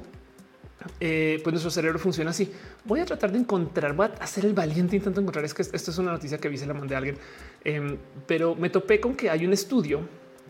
eh, 1.00 1.40
pues 1.42 1.52
nuestro 1.52 1.72
cerebro 1.72 1.98
funciona 1.98 2.30
así. 2.30 2.52
Voy 2.84 3.00
a 3.00 3.04
tratar 3.04 3.32
de 3.32 3.38
encontrar, 3.38 3.94
voy 3.94 4.06
a 4.06 4.22
hacer 4.22 4.44
el 4.44 4.54
valiente 4.54 4.94
intento 4.94 5.20
encontrar. 5.20 5.44
Es 5.44 5.54
que 5.54 5.62
esto 5.62 5.90
es 5.90 5.98
una 5.98 6.12
noticia 6.12 6.38
que 6.38 6.48
vi, 6.48 6.56
se 6.56 6.66
la 6.66 6.74
mandé 6.74 6.94
a 6.94 6.98
alguien, 6.98 7.16
em, 7.64 7.96
pero 8.28 8.54
me 8.54 8.70
topé 8.70 9.00
con 9.00 9.16
que 9.16 9.28
hay 9.28 9.44
un 9.44 9.52
estudio 9.52 10.02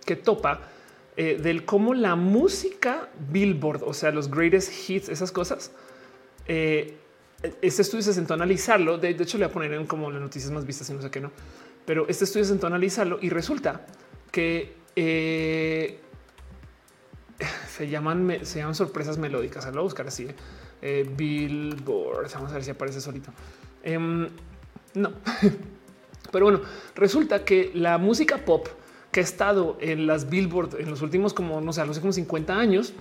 que 0.05 0.16
topa 0.16 0.68
eh, 1.16 1.39
del 1.41 1.65
cómo 1.65 1.94
la 1.94 2.16
música 2.16 3.08
Billboard, 3.31 3.82
o 3.84 3.92
sea, 3.92 4.12
los 4.12 4.31
greatest 4.31 4.89
hits, 4.89 5.08
esas 5.08 5.32
cosas. 5.32 5.73
Eh, 6.47 6.97
este 7.60 7.82
estudio 7.82 8.02
se 8.02 8.15
sentó 8.15 8.34
a 8.34 8.36
analizarlo. 8.36 8.99
De, 8.99 9.10
hecho, 9.10 9.39
le 9.39 9.47
voy 9.47 9.50
a 9.50 9.52
poner 9.52 9.73
en 9.73 9.86
como 9.86 10.10
las 10.10 10.20
noticias 10.20 10.52
más 10.52 10.65
vistas 10.65 10.89
y 10.91 10.94
no 10.94 11.02
sé 11.02 11.10
qué 11.10 11.20
no, 11.20 11.32
pero 11.84 12.07
este 12.08 12.24
estudio 12.24 12.44
se 12.44 12.50
sentó 12.50 12.66
a 12.66 12.70
analizarlo 12.70 13.18
y 13.20 13.31
resulta 13.31 13.86
que 14.31 14.74
se 17.68 17.89
llaman, 17.89 18.39
se 18.42 18.58
llaman 18.58 18.74
sorpresas 18.74 19.18
melódicas. 19.18 19.65
Lo 19.66 19.73
voy 19.73 19.81
a 19.81 19.82
buscar 19.82 20.07
así. 20.07 20.24
Eh. 20.24 20.34
eh, 20.82 21.10
Billboard. 21.16 22.31
Vamos 22.34 22.50
a 22.50 22.55
ver 22.55 22.65
si 22.65 22.70
aparece 22.70 23.00
solito. 23.00 23.32
Em, 23.82 24.28
no, 24.94 25.12
pero 26.32 26.47
bueno, 26.47 26.60
resulta 26.94 27.44
que 27.44 27.70
la 27.74 27.99
música 27.99 28.39
pop 28.39 28.68
que 29.12 29.20
ha 29.20 29.23
estado 29.23 29.76
en 29.81 30.07
las 30.07 30.28
Billboard 30.28 30.81
en 30.81 30.91
los 30.91 31.02
últimos, 31.02 31.34
como 31.34 31.60
no 31.60 31.73
sé, 31.73 31.84
los 31.86 31.97
últimos 31.99 32.16
50 32.16 32.57
años, 32.57 32.94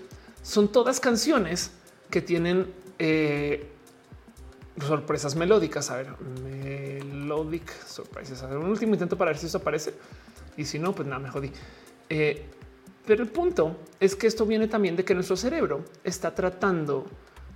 son 0.44 0.72
todas 0.72 1.00
canciones 1.00 1.72
que 2.10 2.22
tienen 2.22 2.68
eh, 3.00 3.72
sorpresas 4.86 5.36
melódicas. 5.36 5.90
A 5.90 5.98
ver, 5.98 6.08
melodic 6.44 7.72
sorpresas. 7.86 8.44
A 8.44 8.48
ver, 8.48 8.58
un 8.58 8.70
último 8.70 8.94
intento 8.94 9.18
para 9.18 9.32
ver 9.32 9.40
si 9.40 9.48
eso 9.48 9.60
aparece. 9.60 9.94
Y 10.58 10.66
si 10.66 10.80
no, 10.80 10.94
pues 10.94 11.08
nada, 11.08 11.20
me 11.20 11.30
jodí. 11.30 11.52
Eh, 12.10 12.46
pero 13.06 13.24
el 13.24 13.30
punto 13.30 13.78
es 14.00 14.16
que 14.16 14.28
esto 14.28 14.46
viene 14.46 14.68
también 14.68 14.98
de 14.98 15.06
que 15.06 15.16
nuestro 15.16 15.38
cerebro 15.38 15.86
está 16.04 16.36
tratando 16.36 17.08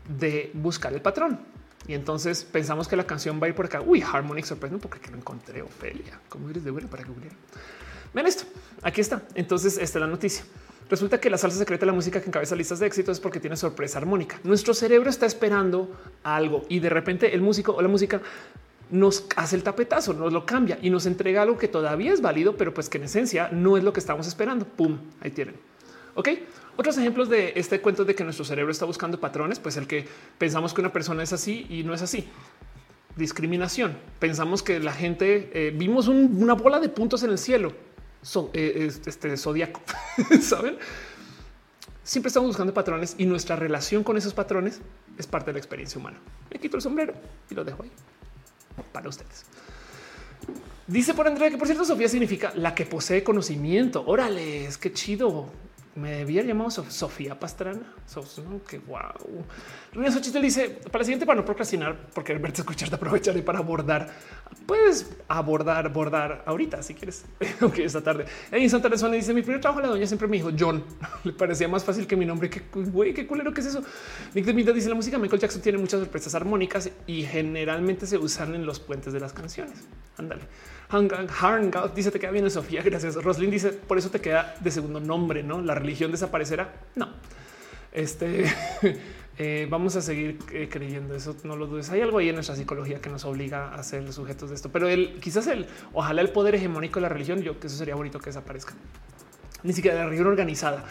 de 0.08 0.51
buscar 0.53 0.93
el 0.93 1.01
patrón. 1.01 1.40
Y 1.88 1.93
entonces 1.93 2.43
pensamos 2.45 2.88
que 2.88 2.95
la 2.95 3.06
canción 3.06 3.40
va 3.42 3.45
a 3.45 3.50
ir 3.50 3.56
por 3.56 3.66
acá. 3.66 3.82
Uy, 3.82 4.01
Harmonic 4.01 4.45
sorprende 4.45 4.77
porque 4.80 5.11
lo 5.11 5.17
encontré, 5.17 5.61
Ofelia. 5.61 6.19
¿Cómo 6.30 6.50
eres 6.50 6.64
de 6.64 6.72
bueno 6.72 6.88
para 6.88 7.03
googlear? 7.03 7.34
Ven 8.16 8.26
esto. 8.27 8.45
Aquí 8.82 9.02
está. 9.02 9.24
Entonces, 9.35 9.74
esta 9.74 10.00
es 10.00 10.02
la 10.02 10.08
noticia. 10.08 10.45
Resulta 10.90 11.19
que 11.19 11.30
la 11.30 11.38
salsa 11.38 11.58
secreta 11.58 11.82
de 11.82 11.88
la 11.88 11.94
música 11.94 12.22
que 12.22 12.27
encabeza 12.27 12.56
listas 12.56 12.80
de 12.80 12.88
éxito 12.88 13.11
es 13.11 13.19
porque 13.19 13.42
tiene 13.42 13.58
sorpresa 13.58 13.98
armónica. 13.98 14.40
Nuestro 14.45 14.74
cerebro 14.74 15.10
está 15.10 15.26
esperando 15.26 15.92
algo 16.24 16.64
y 16.69 16.80
de 16.80 16.90
repente 16.90 17.35
el 17.35 17.42
músico 17.42 17.74
o 17.74 17.82
la 17.82 17.90
música 17.90 18.22
nos 18.90 19.26
hace 19.35 19.58
el 19.58 19.64
tapetazo, 19.64 20.14
nos 20.14 20.32
lo 20.32 20.45
cambia 20.45 20.77
y 20.82 20.92
nos 20.92 21.08
entrega 21.08 21.42
algo 21.42 21.58
que 21.58 21.68
todavía 21.68 22.14
es 22.14 22.22
válido, 22.22 22.56
pero 22.56 22.74
pues 22.74 22.88
que 22.88 23.00
en 23.00 23.06
esencia 23.06 23.50
no 23.52 23.77
es 23.77 23.84
lo 23.84 23.92
que 23.92 24.00
estamos 24.00 24.27
esperando. 24.27 24.66
Pum, 24.66 24.98
ahí 25.19 25.32
tienen. 25.32 25.56
Ok. 26.14 26.30
Otros 26.77 26.98
ejemplos 26.98 27.27
de 27.27 27.52
este 27.56 27.82
cuento 27.82 28.06
de 28.06 28.16
que 28.16 28.24
nuestro 28.24 28.45
cerebro 28.45 28.72
está 28.72 28.85
buscando 28.85 29.19
patrones, 29.19 29.60
pues 29.60 29.76
el 29.76 29.88
que 29.88 30.08
pensamos 30.38 30.74
que 30.74 30.82
una 30.82 30.94
persona 30.94 31.24
es 31.24 31.34
así 31.34 31.66
y 31.69 31.84
no 31.84 31.94
es 31.94 32.02
así. 32.02 32.27
Discriminación. 33.18 33.98
Pensamos 34.19 34.64
que 34.64 34.80
la 34.80 34.94
gente 34.94 35.50
eh, 35.53 35.74
vimos 35.76 36.08
una 36.08 36.53
bola 36.53 36.80
de 36.80 36.88
puntos 36.90 37.24
en 37.24 37.32
el 37.32 37.38
cielo. 37.38 37.74
Eh, 38.54 38.92
este 39.06 39.38
zodiaco, 39.38 39.82
saben? 40.42 40.78
Siempre 42.04 42.28
estamos 42.28 42.48
buscando 42.48 42.74
patrones 42.74 43.16
y 43.18 43.26
nuestra 43.26 43.56
relación 43.56 44.04
con 44.04 44.18
esos 44.18 44.34
patrones 44.34 44.82
es 45.18 45.28
parte 45.28 45.48
de 45.48 45.54
la 45.54 45.60
experiencia 45.60 46.00
humana. 46.00 46.18
Me 46.52 46.60
quito 46.60 46.76
el 46.76 46.82
sombrero 46.82 47.14
y 47.50 47.56
lo 47.56 47.64
dejo 47.64 47.84
ahí 47.84 47.92
para 48.92 49.10
ustedes. 49.10 49.45
Dice 50.88 51.14
por 51.14 51.28
Andrea 51.28 51.50
que 51.50 51.58
por 51.58 51.68
cierto 51.68 51.86
Sofía 51.86 52.10
significa 52.10 52.52
la 52.56 52.76
que 52.76 52.86
posee 52.86 53.24
conocimiento. 53.24 54.04
Órale, 54.06 54.66
es 54.66 54.78
que 54.78 54.94
chido 54.94 55.50
me 55.95 56.11
debía 56.11 56.43
llamar 56.43 56.72
Sofía 56.72 57.40
Pastrana. 57.40 57.93
que 58.67 58.80
wow. 58.80 59.45
René 59.93 60.11
Xochitl 60.11 60.41
dice 60.41 60.82
para 60.91 60.99
la 60.99 61.06
siguiente, 61.06 61.25
para 61.25 61.38
no 61.40 61.45
procrastinar, 61.45 62.09
porque 62.14 62.33
verte 62.35 62.61
escuchar 62.61 62.90
te 62.90 62.95
aprovecharé 62.95 63.41
para 63.41 63.59
abordar. 63.59 64.09
Puedes 64.65 65.09
abordar, 65.30 65.85
abordar 65.85 66.43
ahorita 66.45 66.83
si 66.83 66.95
quieres. 66.95 67.25
ok, 67.61 67.80
esta 67.80 68.01
tarde. 68.01 68.25
En 68.51 68.69
Santa 68.69 68.90
Teresa 68.90 69.09
dice 69.09 69.33
mi 69.33 69.41
primer 69.41 69.61
trabajo, 69.61 69.82
la 69.82 69.88
doña 69.88 70.06
siempre 70.06 70.27
me 70.27 70.35
dijo 70.38 70.51
John. 70.57 70.83
Le 71.24 71.32
parecía 71.32 71.67
más 71.69 71.85
fácil 71.85 72.06
que 72.06 72.17
mi 72.17 72.25
nombre. 72.25 72.49
Que 72.49 72.64
güey, 72.74 73.14
qué 73.14 73.25
culero 73.25 73.53
que 73.53 73.61
es 73.61 73.67
eso. 73.67 73.82
Nick 74.33 74.45
de 74.45 74.74
dice 74.74 74.90
la 74.90 74.95
música 74.95 75.17
Michael 75.17 75.41
Jackson 75.41 75.61
tiene 75.61 75.77
muchas 75.77 76.01
sorpresas 76.01 76.35
armónicas 76.35 76.90
y 77.07 77.24
generalmente 77.24 78.06
se 78.06 78.17
usan 78.17 78.53
en 78.53 78.65
los 78.65 78.82
puentes 78.82 79.14
de 79.14 79.22
las 79.22 79.32
canciones. 79.32 79.88
Ándale. 80.17 80.43
Hangout 80.89 81.93
dice 81.95 82.11
te 82.11 82.19
queda 82.19 82.31
bien 82.31 82.49
Sofía. 82.49 82.81
Gracias. 82.83 83.15
Roslyn 83.15 83.49
dice 83.49 83.72
por 83.72 83.97
eso 83.97 84.09
te 84.09 84.22
queda 84.22 84.55
de 84.59 84.72
segundo 84.72 84.99
nombre, 84.99 85.43
no? 85.43 85.61
La 85.61 85.75
religión 85.75 86.11
desaparecerá. 86.11 86.73
No, 86.95 87.09
este 87.91 88.45
eh, 89.38 89.67
vamos 89.69 89.95
a 89.95 90.01
seguir 90.01 90.39
eh, 90.51 90.67
creyendo 90.69 91.15
eso. 91.15 91.35
No 91.43 91.55
lo 91.55 91.67
dudes. 91.67 91.89
Hay 91.89 92.01
algo 92.01 92.19
ahí 92.19 92.30
en 92.30 92.35
nuestra 92.35 92.55
psicología 92.55 93.01
que 93.01 93.09
nos 93.09 93.25
obliga 93.25 93.73
a 93.73 93.83
ser 93.83 94.11
sujetos 94.14 94.49
de 94.49 94.55
esto, 94.55 94.69
pero 94.72 94.88
el 94.88 95.19
quizás 95.19 95.47
el 95.47 95.67
ojalá 95.93 96.22
el 96.22 96.30
poder 96.30 96.55
hegemónico 96.55 96.99
de 96.99 97.01
la 97.01 97.09
religión. 97.09 97.41
Yo 97.41 97.59
que 97.59 97.67
eso 97.67 97.77
sería 97.77 97.95
bonito 97.95 98.19
que 98.19 98.27
desaparezca. 98.27 98.73
Ni 99.64 99.73
siquiera 99.73 99.97
la 99.97 100.05
religión 100.05 100.27
organizada. 100.27 100.85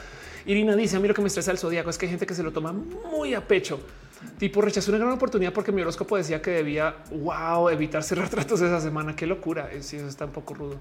Irina 0.46 0.76
dice 0.76 0.96
a 0.96 1.00
mí 1.00 1.08
lo 1.08 1.14
que 1.14 1.22
me 1.22 1.28
estresa 1.28 1.52
el 1.52 1.58
zodiaco 1.58 1.88
es 1.88 1.96
que 1.96 2.06
hay 2.06 2.10
gente 2.10 2.26
que 2.26 2.34
se 2.34 2.42
lo 2.42 2.52
toma 2.52 2.72
muy 2.72 3.32
a 3.32 3.46
pecho 3.46 3.80
Tipo 4.38 4.60
rechazó 4.60 4.90
una 4.90 4.98
gran 4.98 5.12
oportunidad 5.12 5.52
porque 5.52 5.72
mi 5.72 5.82
horóscopo 5.82 6.16
decía 6.16 6.42
que 6.42 6.50
debía 6.50 6.96
wow, 7.10 7.68
evitar 7.68 8.02
cerrar 8.02 8.28
tratos 8.28 8.60
esa 8.60 8.80
semana. 8.80 9.14
Qué 9.14 9.26
locura. 9.26 9.70
Eh, 9.72 9.82
sí, 9.82 9.96
eso 9.96 10.08
está 10.08 10.24
un 10.24 10.32
poco 10.32 10.54
rudo. 10.54 10.80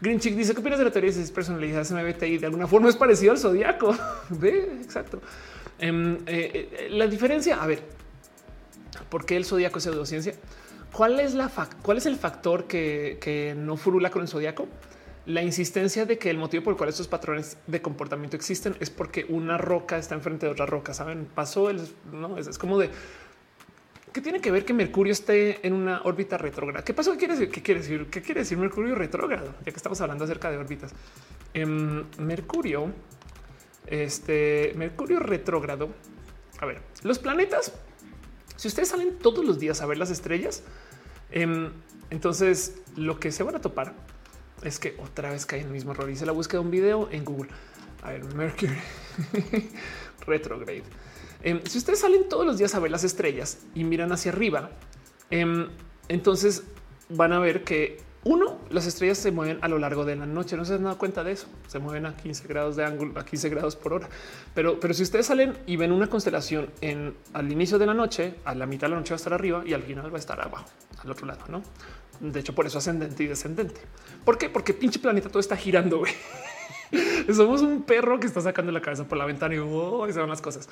Green 0.00 0.20
Chick 0.20 0.34
dice: 0.34 0.54
¿Qué 0.54 0.60
opinas 0.60 0.78
de 0.78 0.84
la 0.84 0.90
teoría 0.90 1.10
de 1.12 1.26
personalidades 1.28 1.90
MBTI? 1.90 2.38
De 2.38 2.46
alguna 2.46 2.66
forma 2.66 2.88
es 2.88 2.96
parecido 2.96 3.32
al 3.32 3.38
zodiaco. 3.38 3.96
Ve, 4.30 4.80
exacto. 4.82 5.20
Em, 5.78 6.16
eh, 6.26 6.70
eh, 6.72 6.88
la 6.90 7.06
diferencia, 7.06 7.62
a 7.62 7.66
ver, 7.66 7.82
¿por 9.08 9.24
qué 9.24 9.36
el 9.36 9.44
zodiaco 9.44 9.78
es 9.78 9.84
pseudociencia? 9.84 10.34
¿Cuál 10.92 11.18
es 11.18 11.34
la 11.34 11.50
cuál 11.82 11.98
es 11.98 12.06
el 12.06 12.16
factor 12.16 12.66
que, 12.66 13.18
que 13.20 13.54
no 13.56 13.76
furula 13.76 14.10
con 14.10 14.22
el 14.22 14.28
zodiaco? 14.28 14.68
La 15.26 15.42
insistencia 15.42 16.04
de 16.04 16.18
que 16.18 16.28
el 16.28 16.36
motivo 16.36 16.64
por 16.64 16.72
el 16.72 16.76
cual 16.76 16.90
estos 16.90 17.08
patrones 17.08 17.56
de 17.66 17.80
comportamiento 17.80 18.36
existen 18.36 18.76
es 18.80 18.90
porque 18.90 19.24
una 19.28 19.56
roca 19.56 19.96
está 19.96 20.14
enfrente 20.14 20.46
de 20.46 20.52
otra 20.52 20.66
roca. 20.66 20.92
Saben, 20.92 21.26
pasó 21.26 21.70
el 21.70 21.80
no 22.12 22.36
es, 22.36 22.58
como 22.58 22.78
de 22.78 22.90
que 24.12 24.20
tiene 24.20 24.40
que 24.40 24.50
ver 24.50 24.64
que 24.64 24.72
Mercurio 24.72 25.12
esté 25.12 25.66
en 25.66 25.72
una 25.72 26.02
órbita 26.02 26.38
retrógrada. 26.38 26.84
¿Qué 26.84 26.94
pasó? 26.94 27.12
¿Qué 27.12 27.18
quiere 27.18 27.34
decir? 27.34 27.50
¿Qué 27.50 27.62
quiere 27.62 27.80
decir? 27.80 28.06
¿Qué 28.10 28.22
quiere 28.22 28.42
decir 28.42 28.58
Mercurio 28.58 28.94
retrógrado? 28.94 29.54
Ya 29.64 29.72
que 29.72 29.76
estamos 29.76 30.00
hablando 30.00 30.24
acerca 30.24 30.50
de 30.50 30.58
órbitas. 30.58 30.92
Em, 31.52 32.04
Mercurio, 32.18 32.92
este 33.86 34.72
Mercurio 34.76 35.20
retrógrado. 35.20 35.88
A 36.60 36.66
ver, 36.66 36.80
los 37.02 37.18
planetas, 37.18 37.72
si 38.56 38.68
ustedes 38.68 38.90
salen 38.90 39.18
todos 39.18 39.44
los 39.44 39.58
días 39.58 39.80
a 39.80 39.86
ver 39.86 39.98
las 39.98 40.10
estrellas, 40.10 40.62
em, 41.32 41.72
entonces 42.10 42.82
lo 42.96 43.18
que 43.18 43.32
se 43.32 43.42
van 43.42 43.56
a 43.56 43.60
topar 43.60 43.94
es 44.64 44.78
que 44.78 44.96
otra 45.02 45.30
vez 45.30 45.46
cae 45.46 45.60
en 45.60 45.66
el 45.66 45.72
mismo 45.72 45.92
error. 45.92 46.10
Hice 46.10 46.26
la 46.26 46.32
búsqueda 46.32 46.60
de 46.60 46.64
un 46.64 46.70
video 46.70 47.08
en 47.12 47.24
Google. 47.24 47.50
A 48.02 48.10
ver, 48.10 48.24
Mercury 48.34 48.76
retrograde. 50.26 50.82
Em, 51.42 51.60
si 51.64 51.78
ustedes 51.78 52.00
salen 52.00 52.28
todos 52.28 52.46
los 52.46 52.58
días 52.58 52.74
a 52.74 52.80
ver 52.80 52.90
las 52.90 53.04
estrellas 53.04 53.58
y 53.74 53.84
miran 53.84 54.12
hacia 54.12 54.32
arriba, 54.32 54.70
em, 55.30 55.68
entonces 56.08 56.64
van 57.10 57.32
a 57.32 57.38
ver 57.38 57.64
que 57.64 57.98
uno, 58.24 58.58
las 58.70 58.86
estrellas 58.86 59.18
se 59.18 59.30
mueven 59.30 59.58
a 59.60 59.68
lo 59.68 59.78
largo 59.78 60.06
de 60.06 60.16
la 60.16 60.24
noche. 60.24 60.56
No 60.56 60.64
se 60.64 60.74
han 60.74 60.84
dado 60.84 60.96
cuenta 60.96 61.22
de 61.22 61.32
eso. 61.32 61.46
Se 61.66 61.78
mueven 61.78 62.06
a 62.06 62.16
15 62.16 62.48
grados 62.48 62.76
de 62.76 62.84
ángulo, 62.84 63.20
a 63.20 63.24
15 63.24 63.50
grados 63.50 63.76
por 63.76 63.92
hora. 63.92 64.08
Pero, 64.54 64.80
pero 64.80 64.94
si 64.94 65.02
ustedes 65.02 65.26
salen 65.26 65.58
y 65.66 65.76
ven 65.76 65.92
una 65.92 66.06
constelación 66.06 66.70
en 66.80 67.14
al 67.34 67.52
inicio 67.52 67.78
de 67.78 67.84
la 67.84 67.92
noche, 67.92 68.36
a 68.46 68.54
la 68.54 68.64
mitad 68.64 68.86
de 68.86 68.92
la 68.92 68.96
noche 68.96 69.10
va 69.10 69.16
a 69.16 69.18
estar 69.18 69.34
arriba 69.34 69.62
y 69.66 69.74
al 69.74 69.82
final 69.82 70.10
va 70.10 70.16
a 70.16 70.20
estar 70.20 70.40
abajo, 70.40 70.70
al 71.02 71.10
otro 71.10 71.26
lado, 71.26 71.44
no? 71.48 71.62
De 72.20 72.40
hecho, 72.40 72.54
por 72.54 72.66
eso 72.66 72.78
ascendente 72.78 73.22
y 73.22 73.26
descendente. 73.26 73.80
¿Por 74.24 74.38
qué? 74.38 74.48
Porque 74.48 74.74
pinche 74.74 74.98
planeta 74.98 75.28
todo 75.28 75.40
está 75.40 75.56
girando. 75.56 76.02
Somos 77.34 77.62
un 77.62 77.82
perro 77.82 78.20
que 78.20 78.26
está 78.26 78.40
sacando 78.40 78.70
la 78.70 78.80
cabeza 78.80 79.04
por 79.04 79.18
la 79.18 79.24
ventana 79.24 79.54
y 79.54 79.58
oh, 79.58 80.06
se 80.10 80.18
van 80.18 80.28
las 80.28 80.42
cosas. 80.42 80.68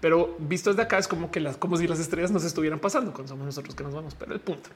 Pero 0.00 0.36
visto 0.38 0.70
desde 0.70 0.82
acá 0.82 0.98
es 0.98 1.08
como 1.08 1.30
que 1.30 1.40
las, 1.40 1.56
como 1.56 1.76
si 1.76 1.86
las 1.86 1.98
estrellas 1.98 2.30
nos 2.30 2.44
estuvieran 2.44 2.78
pasando 2.78 3.12
cuando 3.12 3.28
somos 3.28 3.46
nosotros 3.46 3.74
que 3.74 3.84
nos 3.84 3.94
vamos. 3.94 4.14
Pero 4.14 4.34
el 4.34 4.40
punto 4.40 4.70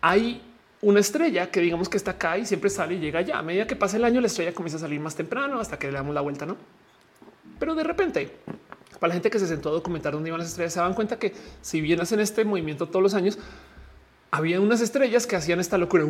hay 0.00 0.42
una 0.82 1.00
estrella 1.00 1.50
que 1.50 1.60
digamos 1.60 1.88
que 1.88 1.96
está 1.96 2.12
acá 2.12 2.38
y 2.38 2.46
siempre 2.46 2.70
sale 2.70 2.94
y 2.94 2.98
llega 2.98 3.20
allá. 3.20 3.38
A 3.38 3.42
medida 3.42 3.66
que 3.66 3.76
pasa 3.76 3.96
el 3.96 4.04
año, 4.04 4.20
la 4.20 4.28
estrella 4.28 4.54
comienza 4.54 4.78
a 4.78 4.80
salir 4.80 5.00
más 5.00 5.14
temprano 5.14 5.60
hasta 5.60 5.78
que 5.78 5.88
le 5.88 5.92
damos 5.92 6.14
la 6.14 6.22
vuelta, 6.22 6.46
no? 6.46 6.56
Pero 7.58 7.74
de 7.74 7.84
repente, 7.84 8.34
para 8.98 9.08
la 9.08 9.14
gente 9.14 9.30
que 9.30 9.38
se 9.38 9.46
sentó 9.46 9.68
a 9.68 9.72
documentar 9.72 10.14
dónde 10.14 10.30
iban 10.30 10.38
las 10.38 10.48
estrellas, 10.48 10.72
se 10.72 10.80
dan 10.80 10.94
cuenta 10.94 11.18
que 11.18 11.34
si 11.60 11.80
bien 11.80 12.00
hacen 12.00 12.20
este 12.20 12.44
movimiento 12.44 12.88
todos 12.88 13.02
los 13.02 13.14
años, 13.14 13.38
había 14.30 14.60
unas 14.60 14.80
estrellas 14.80 15.26
que 15.26 15.36
hacían 15.36 15.60
esta 15.60 15.78
locura 15.78 16.04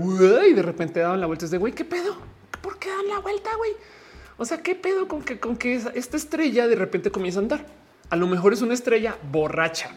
y 0.47 0.52
de 0.52 0.62
repente 0.62 1.00
daban 1.00 1.20
la 1.20 1.26
vuelta. 1.26 1.44
Es 1.44 1.50
de 1.50 1.58
güey, 1.58 1.73
qué 1.73 1.84
pedo? 1.84 2.16
¿Por 2.60 2.78
qué 2.78 2.90
dan 2.90 3.08
la 3.08 3.18
vuelta? 3.18 3.50
Güey, 3.57 3.73
o 4.36 4.44
sea, 4.44 4.62
qué 4.62 4.74
pedo 4.74 5.08
con 5.08 5.23
que 5.23 5.39
con 5.39 5.57
que 5.57 5.74
esta 5.94 6.16
estrella 6.16 6.68
de 6.68 6.76
repente 6.76 7.10
comienza 7.10 7.40
a 7.40 7.42
andar. 7.42 7.66
A 8.10 8.16
lo 8.16 8.26
mejor 8.26 8.52
es 8.52 8.62
una 8.62 8.74
estrella 8.74 9.16
borracha. 9.31 9.90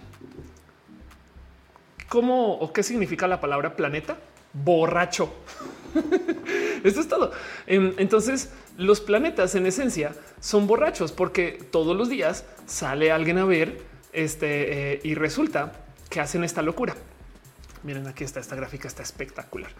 ¿Cómo 2.09 2.53
o 2.53 2.71
qué 2.71 2.83
significa 2.83 3.27
la 3.27 3.41
palabra 3.41 3.75
planeta? 3.75 4.17
Borracho. 4.53 5.33
Esto 6.83 6.99
es 6.99 7.07
todo. 7.07 7.31
Entonces, 7.65 8.51
los 8.77 9.01
planetas 9.01 9.55
en 9.55 9.65
esencia 9.65 10.13
son 10.39 10.67
borrachos 10.67 11.11
porque 11.11 11.59
todos 11.71 11.97
los 11.97 12.09
días 12.09 12.45
sale 12.67 13.11
alguien 13.11 13.39
a 13.39 13.45
ver 13.45 13.81
este 14.11 14.93
eh, 14.93 15.01
y 15.03 15.15
resulta 15.15 15.73
que 16.09 16.19
hacen 16.19 16.43
esta 16.43 16.61
locura. 16.61 16.95
Miren, 17.83 18.07
aquí 18.07 18.23
está 18.23 18.39
esta 18.39 18.55
gráfica, 18.55 18.87
está 18.87 19.03
espectacular. 19.03 19.71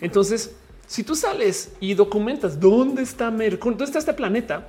Entonces, 0.00 0.54
si 0.86 1.04
tú 1.04 1.14
sales 1.14 1.72
y 1.80 1.94
documentas 1.94 2.60
dónde 2.60 3.02
está 3.02 3.30
Mercurio, 3.30 3.78
dónde 3.78 3.84
está 3.84 3.98
este 3.98 4.14
planeta, 4.14 4.68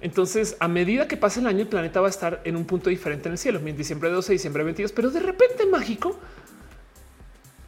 entonces 0.00 0.56
a 0.58 0.68
medida 0.68 1.06
que 1.06 1.16
pasa 1.16 1.40
el 1.40 1.46
año, 1.46 1.60
el 1.60 1.68
planeta 1.68 2.00
va 2.00 2.08
a 2.08 2.10
estar 2.10 2.40
en 2.44 2.56
un 2.56 2.64
punto 2.64 2.90
diferente 2.90 3.28
en 3.28 3.32
el 3.32 3.38
cielo. 3.38 3.60
En 3.64 3.76
diciembre 3.76 4.10
12, 4.10 4.32
diciembre 4.32 4.64
22, 4.64 4.92
pero 4.92 5.10
de 5.10 5.20
repente 5.20 5.66
mágico, 5.66 6.18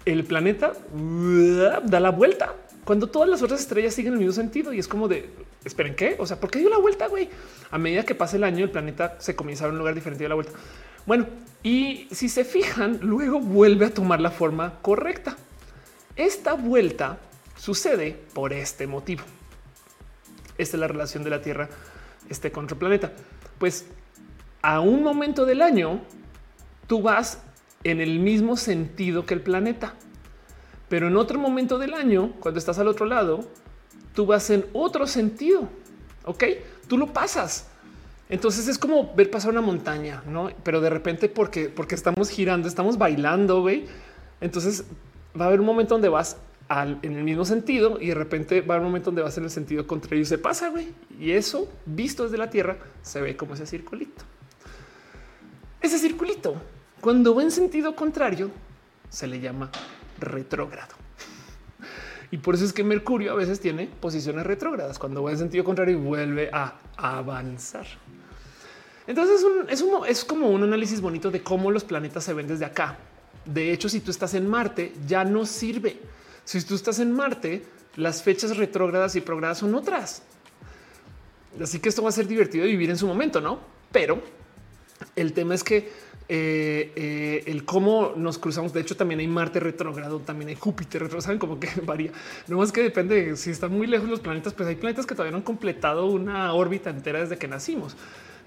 el 0.04 0.24
planeta 0.24 0.72
da 1.84 2.00
la 2.00 2.10
vuelta 2.10 2.54
cuando 2.84 3.06
todas 3.06 3.28
las 3.28 3.42
otras 3.42 3.60
estrellas 3.60 3.94
siguen 3.94 4.12
el 4.12 4.18
mismo 4.18 4.34
sentido 4.34 4.72
y 4.72 4.78
es 4.78 4.86
como 4.86 5.08
de 5.08 5.30
esperen 5.64 5.94
qué? 5.94 6.16
O 6.18 6.26
sea, 6.26 6.38
¿por 6.38 6.50
qué 6.50 6.58
dio 6.58 6.68
la 6.68 6.78
vuelta? 6.78 7.06
Güey, 7.06 7.30
a 7.70 7.78
medida 7.78 8.04
que 8.04 8.14
pasa 8.14 8.36
el 8.36 8.44
año, 8.44 8.64
el 8.64 8.70
planeta 8.70 9.16
se 9.18 9.34
comienza 9.34 9.64
a 9.64 9.68
ver 9.68 9.72
un 9.72 9.78
lugar 9.78 9.94
diferente 9.94 10.24
de 10.24 10.28
la 10.28 10.34
vuelta. 10.34 10.52
Bueno, 11.06 11.26
y 11.64 12.08
si 12.12 12.28
se 12.28 12.44
fijan, 12.44 12.98
luego 13.00 13.40
vuelve 13.40 13.86
a 13.86 13.94
tomar 13.94 14.20
la 14.20 14.30
forma 14.30 14.80
correcta. 14.82 15.34
Esta 16.14 16.52
vuelta 16.52 17.18
sucede 17.56 18.20
por 18.34 18.52
este 18.52 18.86
motivo. 18.86 19.24
Esta 20.58 20.76
es 20.76 20.80
la 20.80 20.86
relación 20.86 21.24
de 21.24 21.30
la 21.30 21.40
Tierra 21.40 21.68
este 22.28 22.52
el 22.54 22.66
planeta. 22.66 23.12
Pues 23.58 23.86
a 24.60 24.80
un 24.80 25.02
momento 25.02 25.46
del 25.46 25.62
año 25.62 26.02
tú 26.86 27.00
vas 27.00 27.42
en 27.82 28.00
el 28.00 28.18
mismo 28.18 28.56
sentido 28.56 29.24
que 29.24 29.34
el 29.34 29.40
planeta, 29.40 29.94
pero 30.90 31.08
en 31.08 31.16
otro 31.16 31.38
momento 31.38 31.78
del 31.78 31.94
año, 31.94 32.34
cuando 32.40 32.58
estás 32.58 32.78
al 32.78 32.88
otro 32.88 33.06
lado, 33.06 33.48
tú 34.14 34.26
vas 34.26 34.50
en 34.50 34.66
otro 34.74 35.06
sentido. 35.06 35.68
Ok, 36.24 36.44
tú 36.88 36.98
lo 36.98 37.12
pasas. 37.12 37.68
Entonces 38.34 38.66
es 38.66 38.78
como 38.78 39.14
ver 39.14 39.30
pasar 39.30 39.52
una 39.52 39.60
montaña, 39.60 40.24
no? 40.26 40.50
Pero 40.64 40.80
de 40.80 40.90
repente, 40.90 41.28
porque, 41.28 41.68
porque 41.68 41.94
estamos 41.94 42.30
girando, 42.30 42.66
estamos 42.66 42.98
bailando, 42.98 43.60
güey. 43.60 43.86
Entonces 44.40 44.82
va 45.40 45.44
a 45.44 45.48
haber 45.48 45.60
un 45.60 45.66
momento 45.66 45.94
donde 45.94 46.08
vas 46.08 46.36
en 46.68 46.98
el 47.16 47.22
mismo 47.22 47.44
sentido 47.44 47.96
y 48.00 48.08
de 48.08 48.14
repente 48.14 48.60
va 48.60 48.74
a 48.74 48.76
haber 48.78 48.86
un 48.86 48.90
momento 48.90 49.12
donde 49.12 49.22
vas 49.22 49.38
en 49.38 49.44
el 49.44 49.50
sentido 49.50 49.86
contrario 49.86 50.22
y 50.22 50.24
se 50.24 50.38
pasa, 50.38 50.68
güey. 50.70 50.88
Y 51.20 51.30
eso 51.30 51.70
visto 51.86 52.24
desde 52.24 52.36
la 52.36 52.50
Tierra 52.50 52.76
se 53.02 53.20
ve 53.20 53.36
como 53.36 53.54
ese 53.54 53.66
circulito. 53.66 54.24
Ese 55.80 55.96
circulito, 56.00 56.56
cuando 57.00 57.36
va 57.36 57.44
en 57.44 57.52
sentido 57.52 57.94
contrario, 57.94 58.50
se 59.10 59.28
le 59.28 59.38
llama 59.38 59.70
retrógrado. 60.18 60.96
Y 62.32 62.38
por 62.38 62.56
eso 62.56 62.64
es 62.64 62.72
que 62.72 62.82
Mercurio 62.82 63.30
a 63.30 63.36
veces 63.36 63.60
tiene 63.60 63.86
posiciones 64.00 64.44
retrógradas. 64.44 64.98
Cuando 64.98 65.22
va 65.22 65.30
en 65.30 65.38
sentido 65.38 65.62
contrario 65.62 65.96
y 65.96 66.00
vuelve 66.00 66.50
a 66.52 66.78
avanzar. 66.96 67.86
Entonces 69.06 69.44
es, 69.68 69.82
un, 69.82 70.26
como 70.26 70.50
un 70.50 70.62
análisis 70.62 71.00
bonito 71.00 71.30
de 71.30 71.42
cómo 71.42 71.70
los 71.70 71.84
planetas 71.84 72.24
se 72.24 72.32
ven 72.32 72.46
desde 72.46 72.64
acá. 72.64 72.98
De 73.44 73.72
hecho, 73.72 73.88
si 73.88 74.00
tú 74.00 74.10
estás 74.10 74.34
en 74.34 74.48
Marte, 74.48 74.92
ya 75.06 75.24
no 75.24 75.44
sirve. 75.44 75.98
Si 76.44 76.62
tú 76.62 76.74
estás 76.74 76.98
en 76.98 77.12
Marte, 77.12 77.64
las 77.96 78.22
fechas 78.22 78.56
retrógradas 78.56 79.14
y 79.16 79.20
programadas 79.20 79.58
son 79.58 79.74
otras. 79.74 80.22
Así 81.60 81.78
que 81.78 81.88
esto 81.88 82.02
va 82.02 82.08
a 82.08 82.12
ser 82.12 82.26
divertido 82.26 82.64
de 82.64 82.70
vivir 82.70 82.90
en 82.90 82.96
su 82.96 83.06
momento, 83.06 83.40
¿no? 83.40 83.60
Pero 83.92 84.22
el 85.14 85.32
tema 85.32 85.54
es 85.54 85.62
que 85.62 85.90
eh, 86.26 86.92
eh, 86.96 87.42
el 87.46 87.64
cómo 87.64 88.14
nos 88.16 88.38
cruzamos. 88.38 88.72
De 88.72 88.80
hecho, 88.80 88.96
también 88.96 89.20
hay 89.20 89.28
Marte 89.28 89.60
retrógrado, 89.60 90.20
también 90.20 90.48
hay 90.48 90.54
Júpiter 90.54 91.02
retrógrado, 91.02 91.22
saben 91.22 91.38
como 91.38 91.60
que 91.60 91.68
varía. 91.82 92.10
No 92.48 92.58
más 92.58 92.72
que 92.72 92.82
depende 92.82 93.22
de 93.22 93.36
si 93.36 93.50
están 93.50 93.72
muy 93.72 93.86
lejos 93.86 94.08
los 94.08 94.20
planetas, 94.20 94.54
pues 94.54 94.68
hay 94.68 94.76
planetas 94.76 95.06
que 95.06 95.14
todavía 95.14 95.32
no 95.32 95.38
han 95.38 95.44
completado 95.44 96.06
una 96.06 96.52
órbita 96.54 96.90
entera 96.90 97.20
desde 97.20 97.36
que 97.36 97.46
nacimos. 97.46 97.96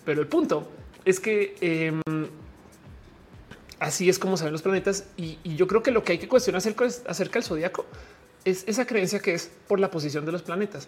Pero 0.07 0.21
el 0.21 0.27
punto 0.29 0.65
es 1.03 1.19
que 1.19 1.57
em, 1.59 2.01
así 3.77 4.07
es 4.07 4.17
como 4.17 4.37
saben 4.37 4.53
los 4.53 4.61
planetas. 4.61 5.03
Y, 5.17 5.37
yo 5.43 5.67
creo 5.67 5.83
que 5.83 5.91
lo 5.91 6.01
que 6.01 6.13
hay 6.13 6.17
que 6.17 6.29
cuestionar 6.29 6.59
acerca, 6.59 6.85
acerca 6.85 7.33
del 7.33 7.43
zodiaco 7.43 7.85
es 8.45 8.63
esa 8.67 8.87
creencia 8.87 9.19
que 9.19 9.33
es 9.33 9.51
por 9.67 9.81
la 9.81 9.91
posición 9.91 10.25
de 10.25 10.31
los 10.31 10.43
planetas. 10.43 10.87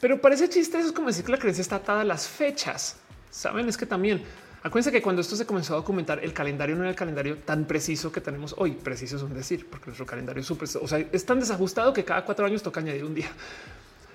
Pero 0.00 0.20
parece 0.20 0.48
chiste. 0.48 0.78
Eso 0.78 0.86
es 0.86 0.92
como 0.92 1.08
decir 1.08 1.24
que 1.24 1.32
la 1.32 1.38
creencia 1.38 1.60
está 1.60 1.76
atada 1.76 2.02
a 2.02 2.04
las 2.04 2.28
fechas. 2.28 2.98
Saben, 3.32 3.68
es 3.68 3.76
que 3.76 3.84
también 3.84 4.22
acuérdense 4.62 4.92
que 4.92 5.02
cuando 5.02 5.22
esto 5.22 5.34
se 5.34 5.44
comenzó 5.44 5.72
a 5.72 5.78
documentar, 5.78 6.22
el 6.22 6.32
calendario 6.32 6.76
no 6.76 6.82
era 6.82 6.90
el 6.90 6.96
calendario 6.96 7.38
tan 7.38 7.64
preciso 7.64 8.12
que 8.12 8.20
tenemos 8.20 8.54
hoy. 8.58 8.74
Preciso 8.74 9.16
es 9.16 9.24
un 9.24 9.34
decir, 9.34 9.66
porque 9.68 9.86
nuestro 9.86 10.06
calendario 10.06 10.40
es 10.40 10.46
súper, 10.46 10.68
o 10.80 10.86
sea, 10.86 11.04
es 11.10 11.26
tan 11.26 11.40
desajustado 11.40 11.92
que 11.92 12.04
cada 12.04 12.24
cuatro 12.24 12.46
años 12.46 12.62
toca 12.62 12.78
añadir 12.78 13.04
un 13.04 13.12
día. 13.16 13.32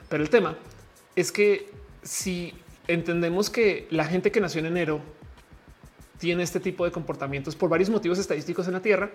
Pero 0.08 0.24
el 0.24 0.30
tema 0.30 0.56
es 1.18 1.34
que 1.34 1.69
si 2.02 2.53
entendemos 2.88 3.50
que 3.50 3.88
la 3.90 4.06
gente 4.06 4.32
que 4.32 4.42
nació 4.42 4.60
en 4.60 4.68
enero 4.68 5.02
tiene 6.18 6.44
este 6.44 6.60
tipo 6.60 6.86
de 6.86 6.92
comportamientos 6.92 7.56
por 7.56 7.70
varios 7.70 7.90
motivos 7.90 8.20
estadísticos 8.20 8.68
en 8.68 8.74
la 8.74 8.82
Tierra, 8.82 9.12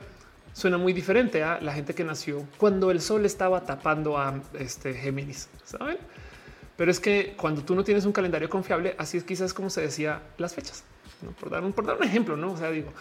suena 0.52 0.78
muy 0.78 0.92
diferente 0.92 1.42
a 1.42 1.60
la 1.60 1.72
gente 1.72 1.94
que 1.94 2.04
nació 2.04 2.44
cuando 2.58 2.90
el 2.90 3.00
sol 3.00 3.24
estaba 3.24 3.64
tapando 3.64 4.18
a 4.18 4.40
este 4.58 4.94
Géminis, 4.94 5.48
saben? 5.64 5.98
Pero 6.76 6.90
es 6.90 6.98
que 6.98 7.34
cuando 7.36 7.62
tú 7.62 7.74
no 7.74 7.84
tienes 7.84 8.04
un 8.04 8.12
calendario 8.12 8.48
confiable, 8.48 8.94
así 8.98 9.18
es 9.18 9.24
quizás 9.24 9.52
como 9.52 9.70
se 9.70 9.82
decía 9.82 10.22
las 10.38 10.54
fechas, 10.54 10.82
por 11.38 11.50
dar 11.50 11.62
un, 11.62 11.72
por 11.72 11.86
dar 11.86 11.96
un 11.96 12.04
ejemplo, 12.04 12.36
no? 12.36 12.52
O 12.52 12.56
sea, 12.56 12.70
digo, 12.70 12.92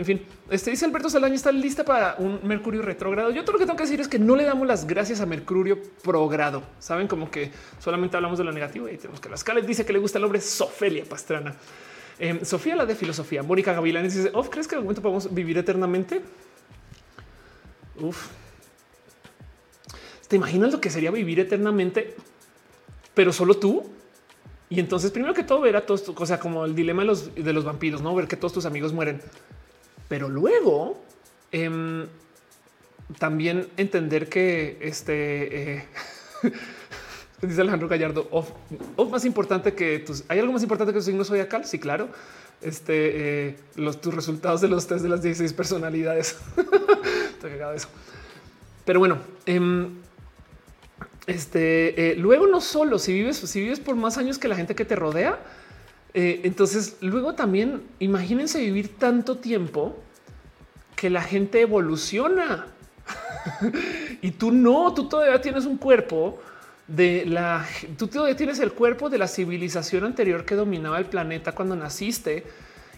en 0.00 0.06
fin, 0.06 0.22
este 0.48 0.70
dice 0.70 0.86
Alberto 0.86 1.10
Salaña 1.10 1.34
está 1.34 1.52
lista 1.52 1.84
para 1.84 2.14
un 2.16 2.40
Mercurio 2.42 2.80
retrógrado. 2.80 3.30
Yo 3.32 3.42
todo 3.42 3.52
lo 3.52 3.58
que 3.58 3.66
tengo 3.66 3.76
que 3.76 3.82
decir 3.82 4.00
es 4.00 4.08
que 4.08 4.18
no 4.18 4.34
le 4.34 4.44
damos 4.44 4.66
las 4.66 4.86
gracias 4.86 5.20
a 5.20 5.26
Mercurio 5.26 5.78
progrado. 6.02 6.62
Saben 6.78 7.06
como 7.06 7.30
que 7.30 7.50
solamente 7.78 8.16
hablamos 8.16 8.38
de 8.38 8.44
lo 8.44 8.50
negativo 8.50 8.88
y 8.88 8.96
tenemos 8.96 9.20
que 9.20 9.28
las 9.28 9.44
cales 9.44 9.66
dice 9.66 9.84
que 9.84 9.92
le 9.92 9.98
gusta 9.98 10.16
el 10.16 10.24
hombre 10.24 10.40
Sofelia 10.40 11.04
Pastrana. 11.04 11.54
Em, 12.18 12.42
Sofía, 12.46 12.76
la 12.76 12.86
de 12.86 12.94
filosofía. 12.94 13.42
Mónica 13.42 13.74
Gavilán 13.74 14.04
dice: 14.04 14.30
Of, 14.32 14.48
¿crees 14.48 14.66
que 14.66 14.74
en 14.74 14.78
algún 14.78 14.86
momento 14.86 15.02
podemos 15.02 15.34
vivir 15.34 15.58
eternamente? 15.58 16.22
Uf. 18.00 18.28
¿Te 20.28 20.36
imaginas 20.36 20.72
lo 20.72 20.80
que 20.80 20.88
sería 20.88 21.10
vivir 21.10 21.40
eternamente, 21.40 22.16
pero 23.12 23.34
solo 23.34 23.58
tú? 23.58 23.84
Y 24.70 24.80
entonces, 24.80 25.10
primero 25.10 25.34
que 25.34 25.42
todo, 25.42 25.60
ver 25.60 25.76
a 25.76 25.84
todos, 25.84 26.08
o 26.08 26.26
sea, 26.26 26.40
como 26.40 26.64
el 26.64 26.74
dilema 26.74 27.02
de 27.02 27.06
los, 27.06 27.34
de 27.34 27.52
los 27.52 27.64
vampiros, 27.64 28.00
no 28.00 28.14
ver 28.14 28.28
que 28.28 28.36
todos 28.36 28.54
tus 28.54 28.64
amigos 28.64 28.94
mueren. 28.94 29.20
Pero 30.10 30.28
luego 30.28 31.02
em, 31.52 32.06
también 33.18 33.68
entender 33.78 34.28
que 34.28 34.76
este 34.82 35.78
eh, 35.78 35.84
dice 37.40 37.62
Alejandro 37.62 37.88
Gallardo, 37.88 38.28
o 38.30 39.04
más 39.06 39.24
importante 39.24 39.72
que 39.72 40.00
tus, 40.00 40.24
hay 40.28 40.40
algo 40.40 40.52
más 40.52 40.62
importante 40.62 40.92
que 40.92 40.98
tu 40.98 41.04
signo 41.04 41.24
zodiacal. 41.24 41.64
Sí, 41.64 41.78
claro. 41.78 42.10
Este, 42.60 43.48
eh, 43.48 43.56
los 43.76 44.02
tus 44.02 44.12
resultados 44.12 44.60
de 44.60 44.68
los 44.68 44.86
test 44.86 45.02
de 45.02 45.08
las 45.08 45.22
16 45.22 45.54
personalidades. 45.54 46.36
Pero 48.84 48.98
bueno, 48.98 49.18
eh, 49.46 49.88
este, 51.26 52.10
eh, 52.10 52.16
luego 52.16 52.48
no 52.48 52.60
solo 52.60 52.98
si 52.98 53.12
vives, 53.12 53.36
si 53.36 53.60
vives 53.60 53.78
por 53.78 53.94
más 53.94 54.18
años 54.18 54.38
que 54.38 54.48
la 54.48 54.56
gente 54.56 54.74
que 54.74 54.84
te 54.84 54.96
rodea, 54.96 55.38
eh, 56.12 56.40
entonces 56.44 56.96
luego 57.00 57.34
también 57.34 57.82
imagínense 57.98 58.60
vivir 58.60 58.96
tanto 58.98 59.36
tiempo 59.36 59.96
que 60.96 61.08
la 61.08 61.22
gente 61.22 61.60
evoluciona 61.60 62.66
y 64.22 64.32
tú 64.32 64.50
no, 64.50 64.92
tú 64.94 65.08
todavía 65.08 65.40
tienes 65.40 65.66
un 65.66 65.76
cuerpo 65.76 66.40
de 66.86 67.24
la, 67.26 67.64
tú 67.96 68.08
todavía 68.08 68.36
tienes 68.36 68.58
el 68.58 68.72
cuerpo 68.72 69.08
de 69.08 69.18
la 69.18 69.28
civilización 69.28 70.04
anterior 70.04 70.44
que 70.44 70.56
dominaba 70.56 70.98
el 70.98 71.06
planeta 71.06 71.52
cuando 71.52 71.76
naciste 71.76 72.44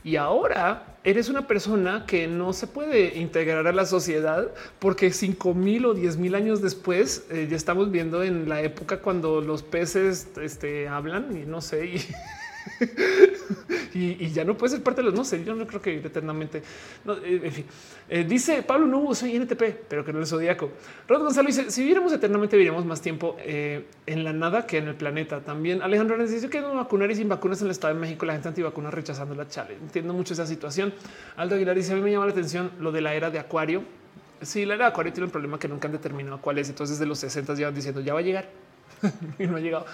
y 0.05 0.17
ahora 0.17 0.97
eres 1.05 1.29
una 1.29 1.47
persona 1.47 2.05
que 2.07 2.27
no 2.27 2.53
se 2.53 2.67
puede 2.67 3.19
integrar 3.19 3.67
a 3.67 3.73
la 3.73 3.87
sociedad 3.87 4.49
porque 4.79 5.13
cinco 5.13 5.55
mil 5.55 5.87
o 5.87 5.95
diez 5.95 6.17
mil 6.17 6.35
años 6.35 6.63
después 6.63 7.27
eh, 7.31 7.47
ya 7.49 7.57
estamos 7.57 7.91
viendo 7.91 8.23
en 8.23 8.49
la 8.49 8.63
época 8.63 9.01
cuando 9.01 9.41
los 9.41 9.63
peces 9.63 10.29
este, 10.41 10.89
hablan 10.89 11.37
y 11.37 11.45
no 11.45 11.61
sé. 11.61 12.01
y, 13.95 14.31
ya 14.31 14.45
no 14.45 14.57
puede 14.57 14.73
ser 14.75 14.83
parte 14.83 15.01
de 15.01 15.07
los 15.07 15.15
no 15.15 15.25
sé. 15.25 15.45
Yo 15.45 15.55
no 15.55 15.67
creo 15.67 15.83
que 15.83 15.97
eternamente. 15.97 16.59
Eh, 16.59 17.41
en 17.45 17.53
fin, 17.53 17.65
eh, 18.09 18.25
dice 18.25 18.63
Pablo 18.63 18.87
no 18.87 19.15
soy 19.15 19.37
NTP, 19.37 19.63
pero 19.89 20.05
que 20.05 20.13
no 20.13 20.23
es 20.23 20.29
zodiaco. 20.29 20.71
Rod 21.09 21.23
Gonzalo 21.23 21.49
dice: 21.49 21.71
Si 21.71 21.81
viviéramos 21.81 22.13
eternamente, 22.13 22.57
viviríamos 22.57 22.85
más 22.85 23.01
tiempo 23.01 23.37
eh, 23.41 23.87
en 24.07 24.25
la 24.25 24.33
nada 24.33 24.67
que 24.67 24.79
en 24.79 24.89
el 24.89 24.95
planeta. 24.95 25.41
También 25.41 25.83
Alejandro 25.83 26.17
dice 26.19 26.49
que 26.49 26.61
no 26.61 26.75
vacunar 26.75 27.11
y 27.11 27.17
sin 27.17 27.29
vacunas 27.29 27.61
en 27.61 27.67
el 27.67 27.73
Estado 27.73 27.95
de 27.95 28.01
México, 28.01 28.27
la 28.27 28.35
gente 28.35 28.49
antivacuna 28.49 28.91
rechazando 28.91 29.35
la 29.35 29.49
chale. 29.49 29.75
Entiendo 29.75 30.13
mucho 30.13 30.35
esa 30.35 30.47
situación. 30.47 30.93
Aldo 31.37 31.57
Aguilar 31.57 31.77
dice: 31.77 31.93
A 31.93 31.97
mí 31.97 32.03
me 32.03 32.11
llama 32.11 32.27
la 32.27 32.33
atención 32.33 32.71
lo 32.81 32.93
de 32.93 33.01
la 33.01 33.15
era 33.15 33.31
de 33.31 33.39
Acuario. 33.39 33.83
Sí, 34.41 34.65
la 34.65 34.75
era 34.75 34.87
de 34.87 34.91
Acuario 34.91 35.13
tiene 35.13 35.27
un 35.27 35.33
problema 35.33 35.59
que 35.59 35.69
nunca 35.69 35.87
han 35.89 35.93
determinado 35.93 36.41
cuál 36.41 36.59
es. 36.59 36.69
Entonces, 36.69 36.99
de 36.99 37.07
los 37.07 37.19
60 37.19 37.55
ya 37.55 37.67
van 37.67 37.75
diciendo 37.75 38.01
ya 38.01 38.15
va 38.15 38.21
a 38.21 38.23
llegar 38.23 38.49
y 39.39 39.47
no 39.47 39.57
ha 39.57 39.61
llegado. 39.61 39.87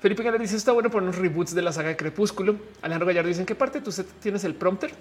Felipe 0.00 0.22
Gala 0.22 0.38
dice 0.38 0.56
está 0.56 0.72
bueno 0.72 0.90
por 0.90 1.02
unos 1.02 1.16
reboots 1.16 1.54
de 1.54 1.60
la 1.60 1.72
saga 1.72 1.90
de 1.90 1.96
Crepúsculo. 1.96 2.56
Alejandro 2.80 3.06
Gallardo 3.06 3.28
dice 3.28 3.40
en 3.40 3.46
qué 3.46 3.54
parte 3.54 3.82
tú 3.82 3.92
tienes 4.20 4.44
el 4.44 4.54
prompter 4.54 4.92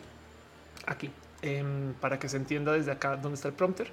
aquí 0.86 1.10
em, 1.42 1.94
para 1.94 2.19
que 2.19 2.28
se 2.28 2.36
entienda 2.36 2.74
desde 2.74 2.92
acá 2.92 3.16
dónde 3.16 3.36
está 3.36 3.48
el 3.48 3.53
prompter. 3.53 3.90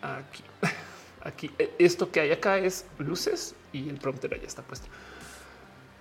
Aquí, 0.00 0.44
aquí. 1.24 1.50
E, 1.58 1.74
esto 1.80 2.12
que 2.12 2.20
hay 2.20 2.30
acá 2.30 2.58
es 2.58 2.86
luces 2.98 3.56
y 3.72 3.88
el 3.88 3.98
prompter 3.98 4.34
allá 4.34 4.46
está 4.46 4.62
puesto. 4.62 4.86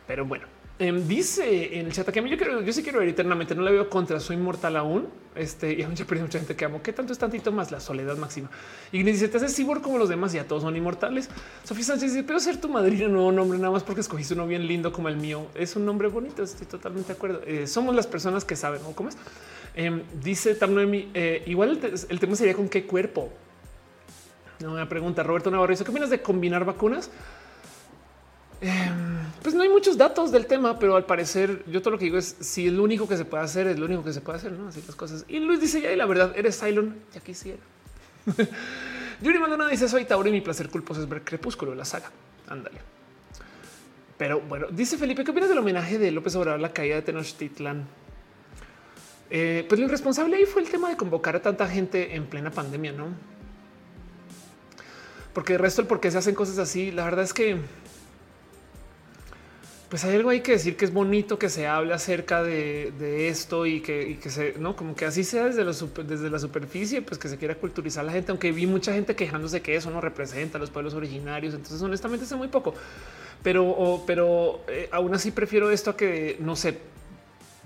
Pero 0.06 0.26
bueno, 0.26 0.46
Em, 0.80 1.08
dice 1.08 1.80
en 1.80 1.88
el 1.88 1.92
chat 1.92 2.08
que 2.10 2.20
a 2.20 2.22
mí 2.22 2.30
yo 2.30 2.38
quiero, 2.38 2.62
yo 2.62 2.72
sí 2.72 2.84
quiero 2.84 3.00
ver 3.00 3.10
eternamente, 3.10 3.56
no 3.56 3.64
la 3.64 3.72
veo 3.72 3.90
contra, 3.90 4.20
soy 4.20 4.38
mortal 4.38 4.76
aún. 4.78 5.08
Este 5.36 5.74
y 5.74 5.82
aún 5.82 5.96
ya 5.96 6.06
perdido 6.06 6.28
mucha 6.28 6.38
gente 6.38 6.56
que 6.56 6.66
amo. 6.66 6.82
¿Qué 6.84 6.94
tanto 6.94 7.14
es 7.14 7.20
tantito 7.20 7.52
más 7.52 7.72
la 7.72 7.80
soledad 7.80 8.16
máxima? 8.18 8.50
Y 8.92 9.02
dice: 9.02 9.28
Te 9.28 9.38
haces 9.38 9.56
cibor 9.56 9.82
como 9.82 9.98
los 9.98 10.10
demás, 10.10 10.36
y 10.36 10.40
a 10.40 10.48
todos 10.48 10.64
son 10.64 10.76
inmortales. 10.76 11.30
Sofía 11.64 11.84
Sánchez 11.84 12.14
dice: 12.14 12.24
Pero 12.24 12.40
ser 12.40 12.62
tu 12.62 12.70
madrina, 12.70 13.08
nuevo 13.08 13.32
nombre, 13.32 13.58
nada 13.58 13.72
más 13.72 13.84
porque 13.84 14.02
escogiste 14.02 14.36
uno 14.36 14.46
bien 14.46 14.68
lindo 14.68 14.92
como 14.92 15.10
el 15.10 15.18
mío. 15.18 15.48
Es 15.56 15.76
un 15.76 15.86
nombre 15.86 16.10
bonito. 16.10 16.44
Estoy 16.44 16.68
totalmente 16.68 17.08
de 17.08 17.14
acuerdo. 17.14 17.42
Eh, 17.46 17.66
somos 17.66 17.96
las 17.96 18.06
personas 18.06 18.46
que 18.46 18.56
saben 18.56 18.82
cómo 18.96 19.10
es. 19.10 19.18
Eh, 19.76 20.04
dice 20.22 20.54
Tam 20.54 20.76
Noemi: 20.76 21.10
eh, 21.14 21.44
Igual 21.48 21.80
el, 22.10 22.20
tema 22.20 22.36
sería 22.36 22.54
con 22.54 22.70
qué 22.70 22.86
cuerpo. 22.86 23.32
No 24.60 24.74
me 24.74 24.86
pregunta 24.86 25.24
Roberto 25.24 25.50
Navarro. 25.50 25.76
¿Qué 25.76 25.90
opinas 25.90 26.12
de 26.12 26.22
combinar 26.22 26.66
vacunas? 26.66 27.10
Em, 28.60 29.20
pues 29.44 29.54
no 29.54 29.62
hay 29.62 29.70
muchos 29.70 29.98
datos 29.98 30.32
del 30.32 30.48
tema, 30.48 30.80
pero 30.80 30.96
al 30.96 31.06
parecer 31.06 31.64
yo 31.68 31.82
todo 31.82 31.92
lo 31.92 32.00
que 32.00 32.06
digo 32.06 32.18
es 32.18 32.36
si 32.40 32.68
es 32.68 32.74
lo 32.74 32.84
único 32.84 33.08
que 33.08 33.16
se 33.16 33.26
puede 33.26 33.44
hacer, 33.44 33.68
es 33.68 33.78
lo 33.78 33.86
único 33.86 34.04
que 34.04 34.14
se 34.14 34.22
puede 34.22 34.40
hacer, 34.40 34.52
no 34.52 34.68
así 34.68 34.82
las 34.86 34.96
cosas. 34.96 35.26
Y 35.28 35.40
Luis 35.40 35.62
dice 35.62 35.82
ya 35.82 35.92
y 35.92 35.96
la 35.96 36.06
verdad 36.06 36.34
eres 36.36 36.60
Cylon, 36.60 36.96
ya 37.14 37.20
quisiera. 37.22 37.60
Yuri 39.22 39.40
Maldonado 39.40 39.70
dice 39.70 39.88
soy 39.88 40.06
Tauro 40.06 40.28
y 40.30 40.32
mi 40.32 40.42
placer 40.42 40.70
culposo 40.70 41.02
es 41.02 41.10
ver 41.10 41.24
Crepúsculo, 41.24 41.76
la 41.76 41.86
saga. 41.86 42.12
Ándale. 42.48 42.80
Pero 44.18 44.42
bueno, 44.42 44.68
dice 44.72 44.98
Felipe, 44.98 45.24
¿qué 45.24 45.32
opinas 45.32 45.50
del 45.50 45.60
homenaje 45.60 46.00
de 46.00 46.12
López 46.12 46.36
Obrador 46.36 46.60
a 46.60 46.62
la 46.62 46.74
caída 46.74 46.96
de 46.96 47.04
Tenochtitlan? 47.04 47.86
Eh, 49.30 49.66
pues 49.68 49.80
lo 49.80 49.86
irresponsable 49.86 50.38
ahí 50.38 50.46
fue 50.46 50.62
el 50.62 50.70
tema 50.70 50.90
de 50.90 50.98
convocar 50.98 51.36
a 51.36 51.42
tanta 51.42 51.68
gente 51.68 52.16
en 52.16 52.26
plena 52.26 52.50
pandemia, 52.50 52.94
no? 52.94 53.08
Porque 55.34 55.54
el 55.54 55.60
resto, 55.60 55.82
el 55.82 55.88
por 55.88 56.00
qué 56.00 56.10
se 56.10 56.18
hacen 56.18 56.34
cosas 56.34 56.58
así, 56.58 56.92
la 56.92 57.04
verdad 57.04 57.24
es 57.24 57.34
que 57.34 57.58
pues 59.90 60.04
hay 60.04 60.16
algo 60.16 60.32
hay 60.32 60.42
que 60.42 60.52
decir 60.52 60.76
que 60.76 60.84
es 60.84 60.94
bonito 60.94 61.40
que 61.40 61.48
se 61.48 61.66
hable 61.66 61.94
acerca 61.94 62.44
de, 62.44 63.30
esto 63.30 63.66
y 63.66 63.80
que, 63.80 64.18
se 64.26 64.56
no 64.60 64.76
como 64.76 64.96
que 64.96 65.06
así 65.06 65.24
sea 65.24 65.46
desde, 65.46 65.64
desde 66.04 66.30
la 66.30 66.40
superficie, 66.40 67.02
pues 67.02 67.18
que 67.18 67.30
se 67.30 67.38
quiera 67.38 67.56
culturizar 67.56 68.04
la 68.04 68.12
gente, 68.12 68.32
aunque 68.32 68.52
vi 68.52 68.68
mucha 68.68 68.94
gente 68.94 69.16
quejándose 69.16 69.62
que 69.62 69.76
eso 69.76 69.90
no 69.90 70.02
representa 70.02 70.58
a 70.58 70.62
los 70.62 70.72
pueblos 70.72 70.94
originarios. 70.94 71.54
Entonces, 71.54 71.82
honestamente, 71.82 72.26
sé 72.26 72.36
muy 72.36 72.50
poco, 72.50 72.74
pero, 73.44 74.04
pero 74.06 74.62
eh, 74.68 74.90
aún 74.92 75.14
así 75.14 75.32
prefiero 75.32 75.72
esto 75.72 75.92
a 75.92 75.98
que 75.98 76.36
no 76.42 76.58
sé, 76.58 76.78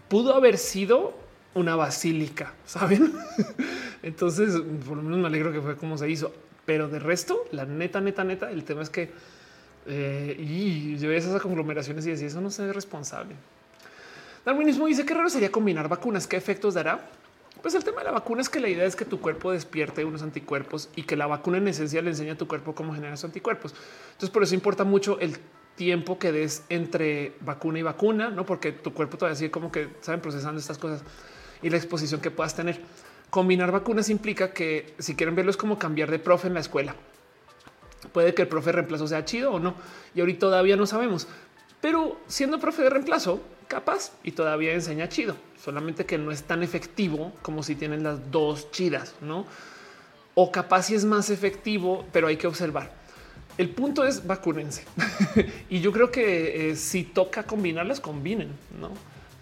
pudo 0.07 0.35
haber 0.35 0.59
sido 0.59 1.15
una 1.55 1.75
basílica, 1.75 2.53
saben? 2.65 3.13
Entonces, 4.03 4.61
por 4.87 4.97
lo 4.97 5.03
menos 5.03 5.17
me 5.17 5.27
alegro 5.27 5.51
que 5.51 5.61
fue 5.61 5.75
como 5.75 5.97
se 5.97 6.07
hizo, 6.07 6.31
pero 6.65 6.87
de 6.87 6.99
resto, 6.99 7.45
la 7.51 7.65
neta, 7.65 7.99
neta, 7.99 8.23
neta, 8.23 8.51
el 8.51 8.63
tema 8.63 8.83
es 8.83 8.91
que 8.91 9.09
eh, 9.85 10.35
y 10.39 10.97
yo 10.97 11.11
esas 11.11 11.41
conglomeraciones 11.41 12.05
y 12.05 12.11
decir 12.11 12.27
eso 12.27 12.41
no 12.41 12.49
es 12.49 12.57
responsable. 12.57 13.35
Darwinismo 14.45 14.87
dice 14.87 15.05
que 15.05 15.13
raro 15.13 15.29
sería 15.29 15.51
combinar 15.51 15.87
vacunas. 15.87 16.27
¿Qué 16.27 16.35
efectos 16.35 16.73
dará? 16.73 17.09
Pues 17.61 17.75
el 17.75 17.83
tema 17.83 17.99
de 17.99 18.05
la 18.05 18.11
vacuna 18.11 18.41
es 18.41 18.49
que 18.49 18.59
la 18.59 18.69
idea 18.69 18.85
es 18.85 18.95
que 18.95 19.05
tu 19.05 19.21
cuerpo 19.21 19.51
despierte 19.51 20.03
unos 20.03 20.23
anticuerpos 20.23 20.89
y 20.95 21.03
que 21.03 21.15
la 21.15 21.27
vacuna 21.27 21.57
en 21.57 21.67
esencia 21.67 22.01
le 22.01 22.09
enseña 22.09 22.33
a 22.33 22.37
tu 22.37 22.47
cuerpo 22.47 22.73
cómo 22.73 22.93
generar 22.93 23.17
anticuerpos. 23.23 23.75
Entonces, 24.13 24.31
por 24.31 24.41
eso 24.41 24.55
importa 24.55 24.83
mucho 24.83 25.19
el 25.19 25.37
tiempo 25.75 26.17
que 26.17 26.31
des 26.31 26.63
entre 26.69 27.33
vacuna 27.41 27.79
y 27.79 27.81
vacuna, 27.83 28.29
no 28.29 28.45
porque 28.45 28.71
tu 28.71 28.93
cuerpo 28.93 29.17
todavía 29.17 29.35
sigue 29.35 29.51
como 29.51 29.71
que 29.71 29.89
saben 30.01 30.21
procesando 30.21 30.59
estas 30.59 30.79
cosas 30.79 31.03
y 31.61 31.69
la 31.69 31.77
exposición 31.77 32.19
que 32.19 32.31
puedas 32.31 32.55
tener. 32.55 32.81
Combinar 33.29 33.71
vacunas 33.71 34.09
implica 34.09 34.53
que 34.53 34.95
si 34.97 35.15
quieren 35.15 35.35
verlo 35.35 35.51
es 35.51 35.57
como 35.57 35.77
cambiar 35.77 36.09
de 36.09 36.17
profe 36.17 36.47
en 36.47 36.55
la 36.55 36.59
escuela. 36.59 36.95
Puede 38.11 38.33
que 38.33 38.43
el 38.43 38.47
profe 38.47 38.67
de 38.67 38.73
reemplazo 38.73 39.07
sea 39.07 39.25
chido 39.25 39.53
o 39.53 39.59
no. 39.59 39.75
Y 40.15 40.19
ahorita 40.19 40.39
todavía 40.39 40.75
no 40.75 40.85
sabemos. 40.85 41.27
Pero 41.81 42.19
siendo 42.27 42.59
profe 42.59 42.83
de 42.83 42.89
reemplazo, 42.89 43.41
capaz 43.67 44.11
y 44.23 44.31
todavía 44.31 44.73
enseña 44.73 45.09
chido. 45.09 45.35
Solamente 45.63 46.05
que 46.05 46.17
no 46.17 46.31
es 46.31 46.43
tan 46.43 46.63
efectivo 46.63 47.33
como 47.41 47.63
si 47.63 47.75
tienen 47.75 48.03
las 48.03 48.31
dos 48.31 48.71
chidas, 48.71 49.15
¿no? 49.21 49.45
O 50.33 50.51
capaz 50.51 50.83
si 50.83 50.95
es 50.95 51.05
más 51.05 51.29
efectivo, 51.29 52.05
pero 52.11 52.27
hay 52.27 52.37
que 52.37 52.47
observar. 52.47 52.91
El 53.57 53.69
punto 53.69 54.05
es 54.05 54.25
vacúnense. 54.25 54.85
y 55.69 55.81
yo 55.81 55.91
creo 55.91 56.11
que 56.11 56.71
eh, 56.71 56.75
si 56.75 57.03
toca 57.03 57.43
combinarlas, 57.43 57.99
combinen, 57.99 58.49
¿no? 58.79 58.91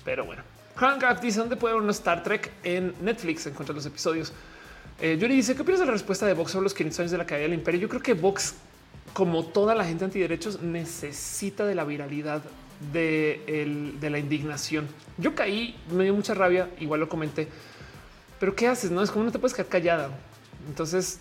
Pero 0.03 0.25
bueno. 0.25 0.43
Hank 0.75 1.19
dice 1.19 1.39
dónde 1.39 1.57
puede 1.57 1.73
ver 1.73 1.83
un 1.83 1.89
Star 1.89 2.23
Trek 2.23 2.51
en 2.63 2.93
Netflix. 3.01 3.45
Encuentra 3.47 3.75
los 3.75 3.85
episodios. 3.85 4.31
Eh, 5.01 5.17
Yuri 5.17 5.35
dice 5.35 5.55
qué 5.55 5.61
opinas 5.61 5.79
de 5.79 5.85
la 5.85 5.93
respuesta 5.93 6.25
de 6.25 6.33
Vox 6.33 6.51
sobre 6.51 6.63
los 6.63 6.73
500 6.73 6.99
años 6.99 7.11
de 7.11 7.17
la 7.17 7.25
caída 7.25 7.43
del 7.43 7.53
imperio. 7.53 7.79
Yo 7.79 7.89
creo 7.89 8.01
que 8.01 8.13
Vox, 8.13 8.55
como 9.13 9.45
toda 9.45 9.73
la 9.73 9.85
gente 9.85 10.03
antiderechos, 10.03 10.61
necesita 10.61 11.65
de 11.65 11.73
la 11.73 11.85
viralidad 11.85 12.41
de, 12.91 13.97
la 14.01 14.19
indignación. 14.19 14.87
Yo 15.17 15.35
caí, 15.35 15.75
me 15.91 16.03
dio 16.03 16.13
mucha 16.13 16.33
rabia, 16.33 16.69
igual 16.79 16.99
lo 16.99 17.07
comenté. 17.07 17.47
Pero 18.41 18.55
qué 18.55 18.67
haces? 18.67 18.91
No 18.91 19.01
es 19.01 19.09
como 19.09 19.23
no 19.23 19.31
te 19.31 19.39
puedes 19.39 19.53
quedar 19.53 19.67
callada. 19.67 20.09
Entonces 20.67 21.19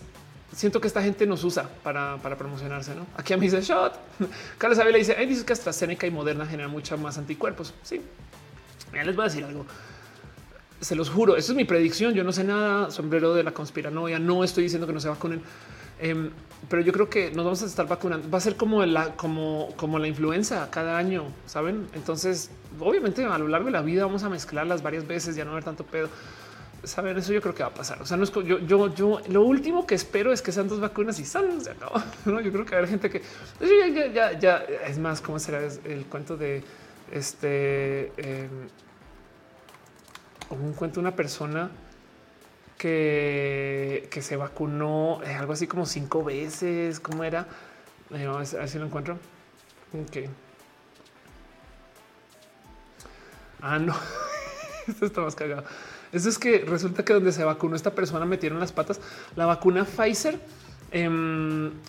siento 0.53 0.81
que 0.81 0.87
esta 0.87 1.01
gente 1.01 1.25
nos 1.25 1.43
usa 1.45 1.69
para, 1.81 2.17
promocionarse. 2.37 2.93
¿no? 2.95 3.05
Aquí 3.15 3.31
a 3.31 3.37
mí 3.37 3.45
dice 3.45 3.61
shot. 3.61 3.93
Carlos 4.57 4.77
Avila 4.79 4.97
dice: 4.97 5.15
Hay 5.17 5.25
dice 5.25 5.45
que 5.45 5.53
AstraZeneca 5.53 6.05
y 6.05 6.11
Moderna 6.11 6.45
generan 6.45 6.71
mucha 6.71 6.97
más 6.97 7.17
anticuerpos. 7.17 7.73
Sí, 7.83 8.01
ya 8.93 9.03
les 9.03 9.15
voy 9.15 9.23
a 9.23 9.27
decir 9.29 9.45
algo 9.45 9.65
se 10.79 10.95
los 10.95 11.09
juro, 11.09 11.35
eso 11.35 11.51
es 11.51 11.55
mi 11.55 11.65
predicción. 11.65 12.13
Yo 12.13 12.23
no 12.23 12.31
sé 12.31 12.43
nada, 12.43 12.91
sombrero 12.91 13.33
de 13.33 13.43
la 13.43 13.51
conspiranoia. 13.51 14.19
No 14.19 14.43
estoy 14.43 14.63
diciendo 14.63 14.87
que 14.87 14.93
no 14.93 14.99
se 14.99 15.09
vacunen, 15.09 15.41
em, 15.99 16.29
pero 16.69 16.81
yo 16.81 16.93
creo 16.93 17.09
que 17.09 17.31
nos 17.31 17.45
vamos 17.45 17.61
a 17.63 17.65
estar 17.65 17.87
vacunando. 17.87 18.29
Va 18.29 18.37
a 18.37 18.41
ser 18.41 18.55
como 18.55 18.85
la, 18.85 19.15
como, 19.15 19.69
como 19.75 19.99
la 19.99 20.07
influenza 20.07 20.69
cada 20.71 20.97
año, 20.97 21.25
saben? 21.45 21.87
Entonces, 21.93 22.49
obviamente, 22.79 23.25
a 23.25 23.37
lo 23.37 23.47
largo 23.47 23.65
de 23.65 23.71
la 23.71 23.81
vida 23.81 24.05
vamos 24.05 24.23
a 24.23 24.29
mezclarlas 24.29 24.81
varias 24.81 25.07
veces, 25.07 25.35
ya 25.35 25.45
no 25.45 25.51
haber 25.51 25.63
tanto 25.63 25.83
pedo. 25.83 26.09
saben 26.83 27.17
eso 27.17 27.33
yo 27.33 27.41
creo 27.41 27.53
que 27.53 27.63
va 27.63 27.69
a 27.69 27.73
pasar. 27.73 28.01
O 28.01 28.05
sea, 28.05 28.15
no 28.15 28.23
es 28.23 28.31
yo, 28.31 28.59
yo, 28.59 28.93
yo 28.93 29.21
lo 29.27 29.43
último 29.43 29.85
que 29.85 29.95
espero 29.95 30.31
es 30.31 30.41
que 30.41 30.51
sean 30.53 30.69
dos 30.69 30.79
vacunas 30.79 31.19
y 31.19 31.25
salen, 31.25 31.59
se 31.61 31.71
acabó. 31.71 32.01
¿no? 32.25 32.39
Yo 32.39 32.51
creo 32.51 32.65
que 32.65 32.75
haber 32.75 32.87
gente 32.87 33.09
que 33.09 33.21
ya, 33.59 34.07
ya, 34.07 34.39
ya, 34.39 34.57
es 34.87 34.97
más, 34.97 35.19
¿cómo 35.19 35.39
será 35.39 35.61
el 35.61 36.05
cuento 36.05 36.37
de 36.37 36.63
este? 37.11 38.13
Eh, 38.17 38.47
un 40.49 40.73
cuento 40.73 40.99
una 40.99 41.15
persona 41.15 41.69
que, 42.77 44.07
que 44.09 44.21
se 44.21 44.35
vacunó 44.35 45.21
eh, 45.23 45.35
algo 45.35 45.53
así 45.53 45.67
como 45.67 45.85
cinco 45.85 46.23
veces. 46.23 46.99
¿Cómo 46.99 47.23
era? 47.23 47.47
Eh, 48.11 48.25
a 48.25 48.37
ver 48.37 48.69
si 48.69 48.79
lo 48.79 48.85
encuentro. 48.85 49.17
Ok. 49.93 50.29
Ah, 53.61 53.77
no. 53.77 53.95
Esto 54.87 55.05
está 55.05 55.21
más 55.21 55.35
cagado. 55.35 55.63
Eso 56.11 56.29
es 56.29 56.39
que 56.39 56.59
resulta 56.59 57.05
que 57.05 57.13
donde 57.13 57.31
se 57.31 57.43
vacunó 57.43 57.75
esta 57.75 57.93
persona 57.93 58.25
metieron 58.25 58.59
las 58.59 58.71
patas. 58.71 58.99
La 59.35 59.45
vacuna 59.45 59.85
Pfizer. 59.85 60.39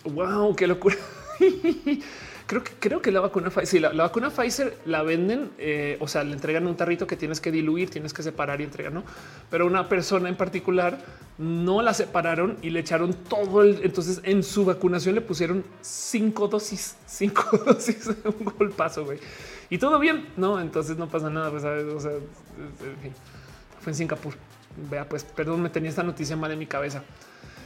wow, 0.03 0.49
em, 0.49 0.55
qué 0.55 0.67
locura. 0.67 0.95
creo 2.51 2.65
que 2.65 2.73
creo 2.73 3.01
que 3.01 3.13
la 3.13 3.21
vacuna 3.21 3.49
Pfizer, 3.49 3.65
sí, 3.65 3.79
la, 3.79 3.93
vacuna 3.93 4.29
Pfizer 4.29 4.77
la 4.83 5.03
venden, 5.03 5.51
eh, 5.57 5.95
o 6.01 6.07
sea, 6.09 6.25
le 6.25 6.33
entregan 6.33 6.67
un 6.67 6.75
tarrito 6.75 7.07
que 7.07 7.15
tienes 7.15 7.39
que 7.39 7.49
diluir, 7.49 7.89
tienes 7.89 8.11
que 8.11 8.23
separar 8.23 8.59
y 8.59 8.65
entregar, 8.65 8.91
no? 8.91 9.05
Pero 9.49 9.65
una 9.65 9.87
persona 9.87 10.27
en 10.27 10.35
particular 10.35 10.97
no 11.37 11.81
la 11.81 11.93
separaron 11.93 12.57
y 12.61 12.71
le 12.71 12.81
echaron 12.81 13.13
todo 13.13 13.61
el. 13.61 13.79
Entonces 13.85 14.19
en 14.25 14.43
su 14.43 14.65
vacunación 14.65 15.15
le 15.15 15.21
pusieron 15.21 15.63
cinco 15.79 16.49
dosis, 16.49 16.97
cinco 17.05 17.57
dosis, 17.65 18.09
un 18.25 18.43
golpazo, 18.43 19.05
güey. 19.05 19.19
Y 19.69 19.77
todo 19.77 19.97
bien, 19.97 20.27
no? 20.35 20.59
Entonces 20.59 20.97
no 20.97 21.07
pasa 21.07 21.29
nada, 21.29 21.51
pues, 21.51 21.61
¿sabes? 21.63 21.85
O 21.85 22.01
sea, 22.01 22.11
fue 23.79 23.91
en 23.93 23.95
Singapur. 23.95 24.33
Vea, 24.89 25.07
pues 25.07 25.23
perdón, 25.23 25.61
me 25.61 25.69
tenía 25.69 25.89
esta 25.89 26.03
noticia 26.03 26.35
mal 26.35 26.51
en 26.51 26.59
mi 26.59 26.67
cabeza. 26.67 27.01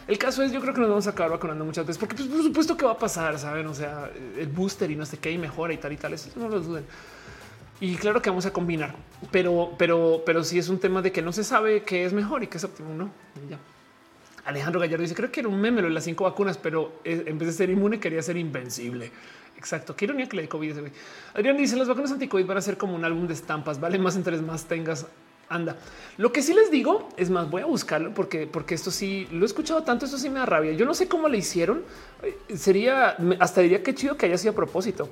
El 0.08 0.18
caso 0.20 0.44
es, 0.44 0.52
yo 0.52 0.62
creo 0.62 0.74
que 0.74 0.82
nos 0.82 0.90
vamos 0.90 1.08
a 1.08 1.12
acabar 1.12 1.32
vacunando 1.32 1.66
muchas 1.66 1.86
veces, 1.86 2.00
porque 2.00 2.16
pues, 2.16 2.28
por 2.28 2.44
supuesto 2.44 2.78
que 2.78 2.86
va 2.86 2.92
a 2.92 2.98
pasar, 2.98 3.40
saben? 3.40 3.66
O 3.66 3.74
sea, 3.74 4.12
el 4.38 4.48
booster 4.48 4.90
y 4.92 4.96
no 4.96 5.06
sé 5.06 5.18
qué 5.18 5.32
y 5.32 5.38
mejora 5.38 5.74
y 5.74 5.78
tal 5.78 5.94
y 5.94 5.98
tal. 5.98 6.14
Eso 6.14 6.30
no 6.36 6.48
lo 6.48 6.60
duden. 6.60 6.86
Y 7.80 7.96
claro 7.96 8.22
que 8.22 8.30
vamos 8.30 8.46
a 8.46 8.54
combinar, 8.54 8.96
pero, 9.32 9.74
pero, 9.78 10.24
pero 10.26 10.44
sí 10.44 10.58
es 10.58 10.70
un 10.70 10.80
tema 10.80 11.02
de 11.02 11.12
que 11.12 11.22
no 11.22 11.34
se 11.34 11.44
sabe 11.44 11.84
qué 11.84 12.06
es 12.06 12.14
mejor 12.14 12.44
y 12.44 12.48
qué 12.48 12.58
es 12.58 12.64
óptimo. 12.64 12.94
No, 12.94 13.10
ya. 13.50 13.60
Alejandro 14.46 14.80
Gallardo 14.80 15.02
dice: 15.02 15.16
Creo 15.16 15.32
que 15.32 15.42
era 15.42 15.50
un 15.50 15.60
meme 15.60 15.82
lo 15.82 15.88
de 15.88 15.94
las 15.94 16.04
cinco 16.04 16.24
vacunas, 16.24 16.58
pero 16.58 17.02
eh, 17.04 17.24
en 17.26 17.38
vez 17.38 17.48
de 17.48 17.54
ser 17.54 17.70
inmune, 17.70 18.00
quería 18.00 18.22
ser 18.22 18.38
invencible. 18.38 19.12
Exacto. 19.58 19.96
Qué 19.96 20.06
ironía 20.06 20.30
que 20.30 20.36
le 20.38 20.44
dé 20.44 20.48
COVID. 20.48 20.74
Adrián 21.34 21.58
dice: 21.58 21.76
Las 21.76 21.88
vacunas 21.88 22.12
anti-COVID 22.12 22.46
van 22.46 22.58
a 22.58 22.62
ser 22.62 22.78
como 22.78 22.96
un 22.96 23.04
álbum 23.04 23.28
de 23.28 23.34
estampas. 23.34 23.80
Vale 23.80 23.98
más 23.98 24.16
entre 24.16 24.38
más 24.38 24.66
tengas 24.66 25.08
anda. 25.50 25.78
Lo 26.18 26.32
que 26.32 26.42
sí 26.42 26.54
les 26.54 26.72
digo 26.72 27.10
es 27.18 27.30
más, 27.30 27.50
voy 27.50 27.62
a 27.62 27.66
buscarlo 27.66 28.14
porque, 28.14 28.48
porque 28.48 28.76
esto 28.76 28.92
sí 28.92 29.28
lo 29.32 29.44
he 29.44 29.46
escuchado 29.46 29.84
tanto. 29.84 30.06
Esto 30.06 30.18
sí 30.18 30.30
me 30.30 30.40
da 30.40 30.46
rabia. 30.46 30.72
Yo 30.74 30.86
no 30.86 30.94
sé 30.94 31.08
cómo 31.08 31.28
le 31.28 31.38
hicieron. 31.38 31.84
Eh, 32.24 32.56
sería 32.56 33.18
hasta 33.40 33.62
diría 33.62 33.84
que 33.84 33.94
chido 33.94 34.18
que 34.18 34.28
haya 34.28 34.38
sido 34.38 34.52
a 34.52 34.56
propósito, 34.56 35.10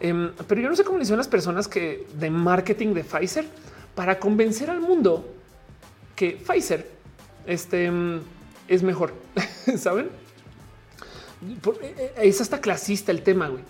em, 0.00 0.32
pero 0.46 0.60
yo 0.60 0.68
no 0.68 0.76
sé 0.76 0.84
cómo 0.84 0.98
le 0.98 1.02
hicieron 1.02 1.18
las 1.18 1.28
personas 1.28 1.68
que 1.68 2.06
de 2.14 2.30
marketing 2.30 2.94
de 2.94 3.04
Pfizer 3.04 3.46
para 3.94 4.18
convencer 4.18 4.70
al 4.70 4.80
mundo 4.80 5.34
que 6.14 6.32
Pfizer 6.32 6.88
este, 7.46 7.86
em, 7.86 8.20
es 8.66 8.82
mejor. 8.82 9.12
Saben? 9.78 10.08
Eh, 11.46 11.94
eh, 11.98 12.12
es 12.22 12.40
hasta 12.40 12.60
clasista 12.60 13.12
el 13.12 13.22
tema. 13.22 13.48
Güey. 13.48 13.62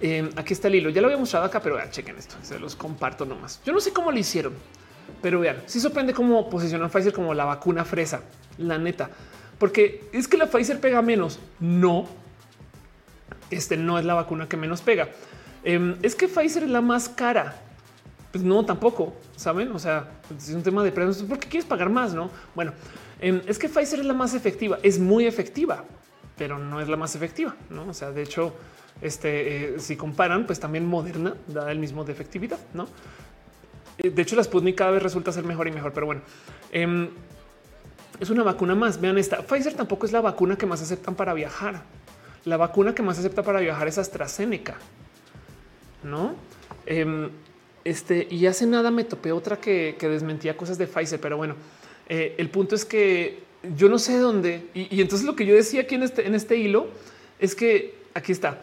Em, 0.00 0.30
aquí 0.36 0.52
está 0.52 0.68
el 0.68 0.74
hilo. 0.74 0.90
Ya 0.90 1.00
lo 1.00 1.08
había 1.08 1.18
mostrado 1.18 1.46
acá, 1.46 1.60
pero 1.60 1.78
chequen 1.90 2.16
esto. 2.16 2.36
Se 2.42 2.58
los 2.58 2.76
comparto 2.76 3.24
nomás. 3.24 3.60
Yo 3.64 3.72
no 3.72 3.80
sé 3.80 3.92
cómo 3.92 4.10
le 4.10 4.20
hicieron. 4.20 4.52
Pero 5.22 5.40
vean, 5.40 5.62
si 5.66 5.80
sorprende 5.80 6.12
cómo 6.12 6.48
posicionan 6.50 6.90
Pfizer 6.90 7.12
como 7.12 7.34
la 7.34 7.44
vacuna 7.44 7.84
fresa, 7.84 8.20
la 8.58 8.78
neta, 8.78 9.10
porque 9.58 10.04
es 10.12 10.28
que 10.28 10.36
la 10.36 10.46
Pfizer 10.46 10.80
pega 10.80 11.00
menos. 11.02 11.38
No, 11.60 12.06
este 13.50 13.76
no 13.76 13.98
es 13.98 14.04
la 14.04 14.14
vacuna 14.14 14.48
que 14.48 14.56
menos 14.56 14.82
pega. 14.82 15.08
Em, 15.64 15.96
es 16.02 16.14
que 16.14 16.28
Pfizer 16.28 16.64
es 16.64 16.70
la 16.70 16.80
más 16.80 17.08
cara. 17.08 17.56
Pues 18.32 18.44
no, 18.44 18.64
tampoco 18.64 19.14
saben. 19.36 19.72
O 19.72 19.78
sea, 19.78 20.08
es 20.36 20.50
un 20.50 20.62
tema 20.62 20.84
de 20.84 20.92
precios. 20.92 21.22
¿Por 21.22 21.38
qué 21.38 21.48
quieres 21.48 21.66
pagar 21.66 21.88
más? 21.88 22.12
No, 22.14 22.30
bueno, 22.54 22.72
em, 23.20 23.40
es 23.46 23.58
que 23.58 23.68
Pfizer 23.68 24.00
es 24.00 24.06
la 24.06 24.14
más 24.14 24.34
efectiva, 24.34 24.78
es 24.82 24.98
muy 24.98 25.26
efectiva, 25.26 25.84
pero 26.36 26.58
no 26.58 26.80
es 26.80 26.88
la 26.88 26.96
más 26.96 27.14
efectiva. 27.14 27.56
No, 27.70 27.88
o 27.88 27.94
sea, 27.94 28.10
de 28.10 28.22
hecho, 28.22 28.52
este, 29.00 29.74
eh, 29.74 29.80
si 29.80 29.96
comparan, 29.96 30.46
pues 30.46 30.60
también 30.60 30.86
Moderna 30.86 31.34
da 31.46 31.72
el 31.72 31.78
mismo 31.78 32.04
de 32.04 32.12
efectividad, 32.12 32.58
no? 32.74 32.88
Eh, 33.98 34.10
de 34.10 34.22
hecho, 34.22 34.36
la 34.36 34.44
Sputnik 34.44 34.76
cada 34.76 34.90
vez 34.90 35.02
resulta 35.02 35.32
ser 35.32 35.44
mejor 35.44 35.68
y 35.68 35.72
mejor, 35.72 35.92
pero 35.92 36.06
bueno, 36.06 36.22
em, 36.72 37.08
es 38.20 38.30
una 38.30 38.42
vacuna 38.42 38.74
más. 38.74 39.00
Vean 39.00 39.18
esta. 39.18 39.42
Pfizer 39.42 39.74
tampoco 39.74 40.06
es 40.06 40.12
la 40.12 40.20
vacuna 40.20 40.56
que 40.56 40.66
más 40.66 40.82
aceptan 40.82 41.14
para 41.14 41.34
viajar. 41.34 41.82
La 42.44 42.56
vacuna 42.56 42.94
que 42.94 43.02
más 43.02 43.18
acepta 43.18 43.42
para 43.42 43.60
viajar 43.60 43.88
es 43.88 43.98
AstraZeneca, 43.98 44.76
no? 46.02 46.36
Em, 46.86 47.30
este 47.84 48.26
y 48.30 48.46
hace 48.46 48.66
nada 48.66 48.90
me 48.90 49.04
topé 49.04 49.32
otra 49.32 49.56
que, 49.58 49.96
desmentía 50.00 50.56
cosas 50.56 50.78
de 50.78 50.86
Pfizer, 50.86 51.20
pero 51.20 51.36
bueno, 51.36 51.56
eh, 52.08 52.34
el 52.38 52.48
punto 52.50 52.74
es 52.74 52.84
que 52.84 53.40
yo 53.76 53.88
no 53.88 53.98
sé 53.98 54.18
dónde. 54.18 54.68
Y, 54.74 55.00
entonces 55.00 55.26
lo 55.26 55.34
que 55.34 55.44
yo 55.44 55.54
decía 55.54 55.82
aquí 55.82 55.96
en 55.96 56.04
este, 56.04 56.26
en 56.26 56.34
este 56.34 56.56
hilo 56.56 56.88
es 57.40 57.54
que 57.54 57.96
aquí 58.14 58.32
está. 58.32 58.60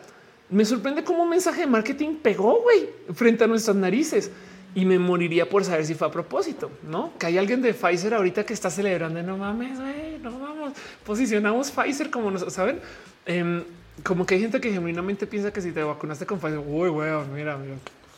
Me 0.49 0.65
sorprende 0.65 1.03
cómo 1.03 1.23
un 1.23 1.29
mensaje 1.29 1.61
de 1.61 1.67
marketing 1.67 2.15
pegó 2.21 2.61
güey, 2.61 2.89
frente 3.13 3.43
a 3.43 3.47
nuestras 3.47 3.75
narices 3.75 4.31
y 4.75 4.85
me 4.85 4.97
moriría 4.97 5.47
por 5.47 5.63
saber 5.63 5.85
si 5.85 5.93
fue 5.93 6.07
a 6.07 6.11
propósito, 6.11 6.71
no? 6.83 7.13
Que 7.19 7.27
hay 7.27 7.37
alguien 7.37 7.61
de 7.61 7.73
Pfizer 7.73 8.13
ahorita 8.13 8.45
que 8.45 8.53
está 8.53 8.69
celebrando. 8.69 9.21
No 9.21 9.37
mames, 9.37 9.77
no 10.21 10.39
vamos. 10.39 10.73
Posicionamos 11.05 11.71
Pfizer 11.71 12.09
como 12.09 12.31
nos 12.31 12.51
saben. 12.51 12.79
Em, 13.25 13.63
como 14.03 14.25
que 14.25 14.35
hay 14.35 14.41
gente 14.41 14.59
que 14.59 14.71
genuinamente 14.71 15.27
piensa 15.27 15.53
que 15.53 15.61
si 15.61 15.71
te 15.71 15.83
vacunaste 15.83 16.25
con 16.25 16.39
Pfizer, 16.39 16.59
uy, 16.59 16.89
güey, 16.89 17.11
mira, 17.33 17.57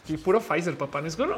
y 0.08 0.18
puro 0.18 0.40
Pfizer, 0.40 0.78
papá. 0.78 1.02
No 1.02 1.08
es 1.08 1.16
como, 1.16 1.36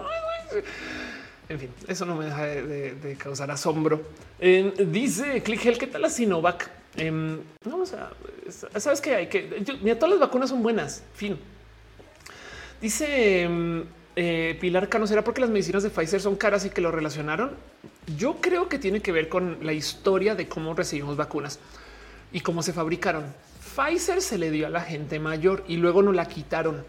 en 1.49 1.59
fin, 1.59 1.69
eso 1.87 2.05
no 2.05 2.15
me 2.15 2.25
deja 2.25 2.45
de, 2.45 3.17
causar 3.17 3.49
asombro. 3.49 4.01
Em, 4.39 4.71
dice 4.91 5.41
Click 5.41 5.77
¿qué 5.79 5.87
tal 5.87 6.03
la 6.03 6.09
Sinovac? 6.09 6.69
Eh, 6.95 7.11
no, 7.11 7.77
o 7.77 7.85
sea, 7.85 8.11
sabes 8.77 9.01
que 9.01 9.15
hay 9.15 9.27
que, 9.27 9.63
mira, 9.81 9.95
todas 9.97 10.11
las 10.11 10.19
vacunas 10.19 10.49
son 10.49 10.61
buenas. 10.61 11.03
Fin. 11.13 11.39
Dice 12.81 13.47
eh, 14.19 14.57
Pilar 14.59 14.89
Cano, 14.89 15.05
¿será 15.05 15.23
porque 15.23 15.41
las 15.41 15.51
medicinas 15.51 15.83
de 15.83 15.91
Pfizer 15.91 16.19
son 16.19 16.35
caras 16.37 16.65
y 16.65 16.71
que 16.71 16.81
lo 16.81 16.91
relacionaron? 16.91 17.51
Yo 18.17 18.37
creo 18.41 18.67
que 18.67 18.79
tiene 18.79 18.99
que 18.99 19.11
ver 19.11 19.29
con 19.29 19.59
la 19.61 19.73
historia 19.73 20.33
de 20.33 20.47
cómo 20.47 20.73
recibimos 20.73 21.15
vacunas 21.17 21.59
y 22.31 22.39
cómo 22.39 22.63
se 22.63 22.73
fabricaron. 22.73 23.25
Pfizer 23.75 24.23
se 24.23 24.39
le 24.39 24.49
dio 24.49 24.65
a 24.65 24.71
la 24.71 24.81
gente 24.81 25.19
mayor 25.19 25.63
y 25.67 25.77
luego 25.77 26.01
no 26.01 26.13
la 26.13 26.27
quitaron. 26.27 26.83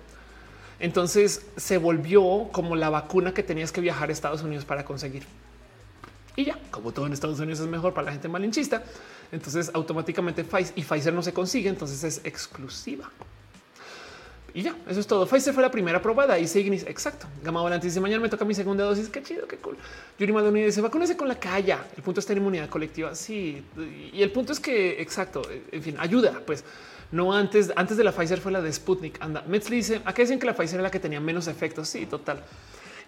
Entonces 0.80 1.44
se 1.58 1.76
volvió 1.76 2.48
como 2.50 2.76
la 2.76 2.88
vacuna 2.88 3.34
que 3.34 3.42
tenías 3.42 3.72
que 3.72 3.82
viajar 3.82 4.08
a 4.08 4.12
Estados 4.12 4.42
Unidos 4.42 4.64
para 4.64 4.86
conseguir. 4.86 5.24
Y 6.34 6.46
ya, 6.46 6.58
como 6.70 6.92
todo 6.92 7.06
en 7.06 7.12
Estados 7.12 7.38
Unidos 7.40 7.60
es 7.60 7.66
mejor 7.66 7.92
para 7.92 8.06
la 8.06 8.12
gente 8.12 8.28
malinchista, 8.28 8.84
entonces 9.32 9.70
automáticamente 9.74 10.44
Pfizer 10.44 10.72
y 10.78 10.82
Pfizer 10.82 11.12
no 11.12 11.22
se 11.22 11.34
consigue, 11.34 11.68
entonces 11.68 12.02
es 12.04 12.22
exclusiva. 12.24 13.10
Y 14.58 14.62
ya, 14.62 14.74
eso 14.88 14.98
es 14.98 15.06
todo. 15.06 15.24
Pfizer 15.24 15.54
fue 15.54 15.62
la 15.62 15.70
primera 15.70 16.02
probada 16.02 16.36
y 16.36 16.48
Signis, 16.48 16.82
exacto. 16.82 17.28
Gama 17.44 17.60
Volante 17.60 17.86
dice 17.86 18.00
mañana 18.00 18.20
me 18.20 18.28
toca 18.28 18.44
mi 18.44 18.54
segunda 18.54 18.82
dosis. 18.82 19.08
Qué 19.08 19.22
chido, 19.22 19.46
qué 19.46 19.56
cool. 19.58 19.76
Yuri 20.18 20.32
Maldonado 20.32 20.66
dice 20.66 20.80
vacúnese 20.80 21.16
con 21.16 21.28
la 21.28 21.38
calla. 21.38 21.86
El 21.96 22.02
punto 22.02 22.18
es 22.18 22.26
tener 22.26 22.40
inmunidad 22.40 22.68
colectiva. 22.68 23.14
Sí, 23.14 23.62
y 24.12 24.20
el 24.20 24.32
punto 24.32 24.52
es 24.52 24.58
que 24.58 25.00
exacto. 25.00 25.42
En 25.70 25.80
fin, 25.80 25.94
ayuda. 26.00 26.42
Pues 26.44 26.64
no 27.12 27.32
antes, 27.32 27.72
antes 27.76 27.96
de 27.96 28.02
la 28.02 28.10
Pfizer 28.10 28.40
fue 28.40 28.50
la 28.50 28.60
de 28.60 28.72
Sputnik. 28.72 29.22
Anda, 29.22 29.44
Metzli 29.46 29.76
dice 29.76 30.02
acá 30.04 30.22
dicen 30.22 30.40
que 30.40 30.46
la 30.46 30.56
Pfizer 30.56 30.74
era 30.74 30.82
la 30.82 30.90
que 30.90 30.98
tenía 30.98 31.20
menos 31.20 31.46
efectos. 31.46 31.88
Sí, 31.88 32.06
total. 32.06 32.42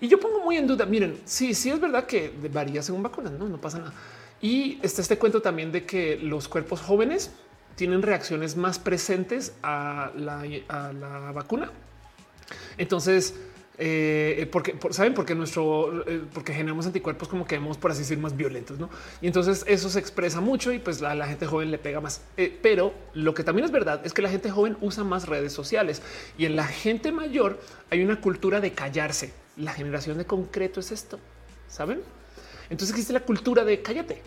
Y 0.00 0.06
yo 0.06 0.20
pongo 0.20 0.44
muy 0.44 0.56
en 0.56 0.68
duda. 0.68 0.86
Miren, 0.86 1.20
sí, 1.24 1.52
sí 1.54 1.68
es 1.68 1.80
verdad 1.80 2.06
que 2.06 2.32
varía 2.52 2.80
según 2.80 3.02
vacunas, 3.02 3.32
no, 3.32 3.48
no 3.48 3.60
pasa 3.60 3.78
nada. 3.78 3.92
Y 4.40 4.78
está 4.82 5.02
este 5.02 5.18
cuento 5.18 5.42
también 5.42 5.72
de 5.72 5.84
que 5.84 6.16
los 6.16 6.46
cuerpos 6.46 6.80
jóvenes 6.80 7.32
tienen 7.80 8.02
reacciones 8.02 8.58
más 8.58 8.78
presentes 8.78 9.54
a 9.62 10.10
la, 10.14 11.32
vacuna. 11.32 11.70
Entonces, 12.76 13.34
eh, 13.78 14.46
porque 14.52 14.76
saben, 14.90 15.14
porque 15.14 15.34
nuestro, 15.34 16.06
eh, 16.06 16.22
porque 16.34 16.52
generamos 16.52 16.84
anticuerpos 16.84 17.26
como 17.26 17.46
que 17.46 17.54
hemos, 17.54 17.78
por 17.78 17.90
así 17.90 18.00
decir, 18.00 18.18
más 18.18 18.36
violentos, 18.36 18.78
no? 18.78 18.90
Y 19.22 19.28
entonces 19.28 19.64
eso 19.66 19.88
se 19.88 19.98
expresa 19.98 20.42
mucho 20.42 20.72
y 20.72 20.78
pues 20.78 21.00
la, 21.00 21.14
la 21.14 21.26
gente 21.26 21.46
joven 21.46 21.70
le 21.70 21.78
pega 21.78 22.02
más. 22.02 22.20
Eh, 22.36 22.54
pero 22.60 22.92
lo 23.14 23.32
que 23.32 23.44
también 23.44 23.64
es 23.64 23.70
verdad 23.70 24.02
es 24.04 24.12
que 24.12 24.20
la 24.20 24.28
gente 24.28 24.50
joven 24.50 24.76
usa 24.82 25.02
más 25.02 25.26
redes 25.26 25.54
sociales 25.54 26.02
y 26.36 26.44
en 26.44 26.56
la 26.56 26.66
gente 26.66 27.12
mayor 27.12 27.58
hay 27.88 28.04
una 28.04 28.20
cultura 28.20 28.60
de 28.60 28.72
callarse. 28.74 29.32
La 29.56 29.72
generación 29.72 30.18
de 30.18 30.26
concreto 30.26 30.80
es 30.80 30.92
esto, 30.92 31.18
saben? 31.66 32.02
Entonces 32.68 32.90
existe 32.90 33.14
la 33.14 33.20
cultura 33.20 33.64
de 33.64 33.80
cállate 33.80 34.20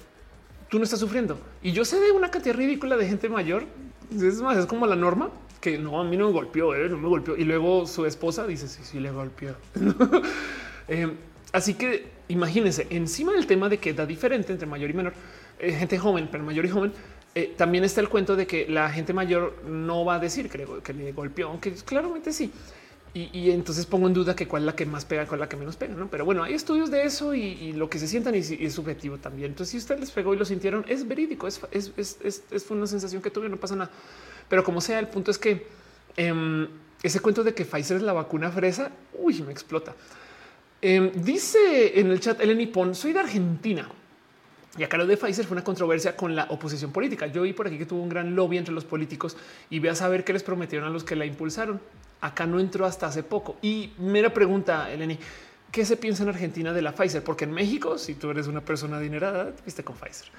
tú 0.74 0.80
no 0.80 0.86
estás 0.86 1.02
sufriendo. 1.02 1.38
Y 1.62 1.72
yo 1.72 1.86
sé 1.86 2.00
de 2.00 2.12
una 2.12 2.32
cantidad 2.32 2.56
ridícula 2.56 2.98
de 2.98 3.08
gente 3.08 3.30
mayor. 3.30 3.66
Es 4.12 4.42
más, 4.42 4.58
es 4.58 4.66
como 4.66 4.88
la 4.88 4.96
norma 4.96 5.30
que 5.62 5.78
no, 5.78 6.02
a 6.02 6.04
mí 6.04 6.18
no 6.18 6.26
me 6.26 6.34
golpeó, 6.34 6.74
eh, 6.74 6.90
no 6.90 6.98
me 6.98 7.08
golpeó. 7.10 7.38
Y 7.38 7.44
luego 7.44 7.86
su 7.86 8.08
esposa 8.08 8.48
dice, 8.48 8.68
sí, 8.68 8.82
sí, 8.84 9.00
le 9.00 9.12
golpeó. 9.12 9.56
Eh, 10.90 11.10
así 11.54 11.76
que 11.76 12.08
imagínense, 12.28 12.88
encima 12.90 13.32
del 13.32 13.48
tema 13.48 13.70
de 13.70 13.78
que 13.78 13.94
da 13.94 14.06
diferente 14.06 14.52
entre 14.52 14.68
mayor 14.68 14.90
y 14.90 14.94
menor, 14.94 15.14
eh, 15.60 15.72
gente 15.72 15.98
joven, 15.98 16.28
pero 16.30 16.44
mayor 16.44 16.66
y 16.66 16.70
joven, 16.70 16.92
también 17.56 17.86
está 17.86 18.02
el 18.02 18.10
cuento 18.10 18.36
de 18.36 18.46
que 18.46 18.68
la 18.68 18.90
gente 18.90 19.14
mayor 19.14 19.64
no 19.66 20.04
va 20.04 20.16
a 20.16 20.20
decir 20.20 20.50
que 20.50 20.68
que 20.84 20.94
le 20.94 21.14
golpeó, 21.14 21.48
aunque 21.48 21.72
claramente 21.72 22.34
sí. 22.34 22.52
Y, 23.16 23.52
entonces 23.52 23.86
pongo 23.86 24.08
en 24.08 24.14
duda 24.16 24.36
que 24.36 24.48
cuál 24.48 24.64
es 24.64 24.66
la 24.66 24.76
que 24.76 24.88
más 24.88 25.06
pega, 25.06 25.28
cuál 25.28 25.40
es 25.40 25.42
la 25.42 25.50
que 25.50 25.56
menos 25.56 25.76
pega, 25.76 25.94
¿no? 25.94 26.08
Pero 26.10 26.26
bueno, 26.26 26.42
hay 26.42 26.56
estudios 26.56 26.90
de 26.90 27.04
eso 27.04 27.36
y, 27.36 27.72
lo 27.74 27.88
que 27.88 28.00
se 28.00 28.08
sientan 28.08 28.34
y, 28.34 28.40
es 28.40 28.74
subjetivo 28.74 29.20
también. 29.20 29.52
Entonces, 29.52 29.72
si 29.72 29.78
usted 29.78 30.00
les 30.00 30.10
pegó 30.10 30.34
y 30.34 30.38
lo 30.38 30.46
sintieron, 30.46 30.84
es 30.88 31.08
verídico, 31.08 31.48
es, 31.48 31.62
es, 31.72 32.66
una 32.72 32.88
sensación 32.88 33.22
que 33.22 33.30
tuve, 33.30 33.50
no 33.50 33.58
pasa 33.58 33.76
nada. 33.76 33.92
Pero 34.50 34.64
como 34.64 34.82
sea, 34.82 34.98
el 34.98 35.10
punto 35.10 35.30
es 35.30 35.38
que 35.38 35.68
em, 36.18 36.68
ese 37.04 37.20
cuento 37.20 37.44
de 37.44 37.54
que 37.54 37.66
Pfizer 37.66 37.98
es 37.98 38.04
la 38.04 38.14
vacuna 38.14 38.50
fresa, 38.50 38.90
uy, 39.14 39.44
me 39.44 39.52
explota. 39.52 39.94
Em, 40.82 41.12
dice 41.14 42.00
en 42.00 42.10
el 42.10 42.20
chat 42.20 42.42
Eleni 42.42 42.66
Pon, 42.66 42.96
soy 42.96 43.14
de 43.14 43.20
Argentina. 43.20 43.88
Y 44.76 44.82
acá 44.82 44.98
lo 44.98 45.06
de 45.06 45.18
Pfizer 45.18 45.46
fue 45.46 45.54
una 45.54 45.64
controversia 45.64 46.16
con 46.16 46.36
la 46.36 46.48
oposición 46.50 46.92
política. 46.92 47.28
Yo 47.28 47.44
vi 47.44 47.54
por 47.54 47.68
aquí 47.68 47.78
que 47.78 47.86
tuvo 47.86 48.02
un 48.02 48.10
gran 48.10 48.36
lobby 48.36 48.58
entre 48.58 48.74
los 48.74 48.86
políticos 48.86 49.38
y 49.70 49.78
ve 49.78 49.92
a 49.92 49.96
saber 49.96 50.24
qué 50.24 50.34
les 50.34 50.42
prometieron 50.42 50.88
a 50.88 50.92
los 50.92 51.04
que 51.04 51.16
la 51.16 51.26
impulsaron. 51.26 51.80
Acá 52.24 52.46
no 52.46 52.60
entró 52.60 52.86
hasta 52.86 53.08
hace 53.08 53.22
poco. 53.22 53.58
Y 53.62 53.92
mera 53.98 54.34
pregunta, 54.34 54.90
Eleni, 54.90 55.20
¿qué 55.70 55.84
se 55.84 55.98
piensa 55.98 56.24
en 56.24 56.30
Argentina 56.30 56.72
de 56.72 56.82
la 56.82 56.94
Pfizer? 56.94 57.22
Porque 57.22 57.44
en 57.44 57.52
México, 57.52 57.98
si 57.98 58.16
tú 58.16 58.32
eres 58.32 58.48
una 58.48 58.62
persona 58.62 58.96
adinerada, 58.96 59.52
viste 59.66 59.84
con 59.84 59.98
Pfizer. 59.98 60.30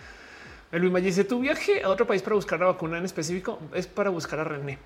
Luis 0.73 0.91
May 0.91 1.03
dice, 1.03 1.25
tu 1.25 1.41
viaje 1.41 1.83
a 1.83 1.91
otro 1.91 2.07
país 2.07 2.23
para 2.23 2.37
buscar 2.37 2.59
la 2.59 2.67
vacuna 2.67 2.97
en 2.97 3.05
específico 3.05 3.61
es 3.75 3.87
para 3.87 4.09
buscar 4.09 4.41
a 4.41 4.45
René. 4.45 4.79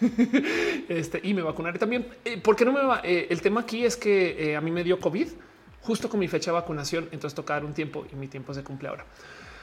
este, 0.88 1.20
y 1.22 1.32
me 1.32 1.40
vacunaré 1.40 1.78
también. 1.78 2.06
Eh, 2.26 2.38
¿Por 2.38 2.54
qué 2.54 2.66
no 2.66 2.72
me 2.72 2.82
va? 2.82 3.00
Eh, 3.02 3.26
el 3.30 3.40
tema 3.40 3.62
aquí 3.62 3.86
es 3.86 3.96
que 3.96 4.50
eh, 4.50 4.56
a 4.56 4.60
mí 4.60 4.70
me 4.70 4.84
dio 4.84 5.00
COVID 5.00 5.28
justo 5.80 6.10
con 6.10 6.20
mi 6.20 6.28
fecha 6.28 6.50
de 6.50 6.56
vacunación. 6.56 7.08
Entonces 7.10 7.34
tocar 7.34 7.64
un 7.64 7.72
tiempo 7.72 8.06
y 8.12 8.16
mi 8.16 8.28
tiempo 8.28 8.52
se 8.52 8.62
cumple 8.62 8.88
ahora. 8.88 9.06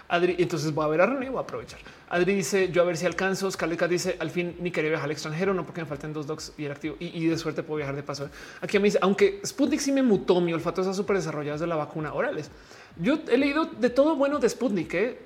Adri, 0.08 0.36
entonces 0.38 0.74
voy 0.74 0.86
a 0.86 0.88
ver 0.88 1.02
a 1.02 1.06
René, 1.08 1.30
voy 1.30 1.40
a 1.40 1.42
aprovechar. 1.42 1.80
Adri 2.10 2.36
dice 2.36 2.70
yo 2.72 2.82
a 2.82 2.86
ver 2.86 2.98
si 2.98 3.06
alcanzo. 3.06 3.50
Scaleca 3.50 3.88
dice 3.88 4.18
al 4.20 4.30
fin 4.30 4.56
ni 4.60 4.72
quería 4.72 4.92
viajar 4.92 5.06
al 5.06 5.12
extranjero, 5.12 5.54
no 5.54 5.66
porque 5.66 5.82
me 5.82 5.88
faltan 5.88 6.14
dos 6.14 6.28
docs 6.28 6.54
y 6.58 6.66
el 6.66 6.72
activo 6.72 6.96
y, 7.00 7.26
de 7.26 7.38
suerte 7.38 7.64
puedo 7.64 7.78
viajar 7.78 7.96
de 7.96 8.04
paso. 8.04 8.30
Aquí 8.62 8.78
me 8.78 8.86
dice, 8.86 9.00
aunque 9.02 9.42
Sputnik 9.46 9.80
sí 9.80 9.92
me 9.92 10.04
mutó, 10.04 10.40
mi 10.42 10.54
olfato 10.54 10.82
está 10.82 10.94
súper 10.94 11.16
desarrollado 11.18 11.58
de 11.58 11.68
la 11.68 11.76
vacuna. 11.76 12.14
Orales. 12.14 12.52
Yo 12.98 13.20
he 13.30 13.38
leído 13.38 13.66
de 13.66 13.90
todo 13.90 14.16
bueno 14.16 14.40
de 14.40 14.48
Sputnik. 14.48 14.94
¿eh? 14.94 15.20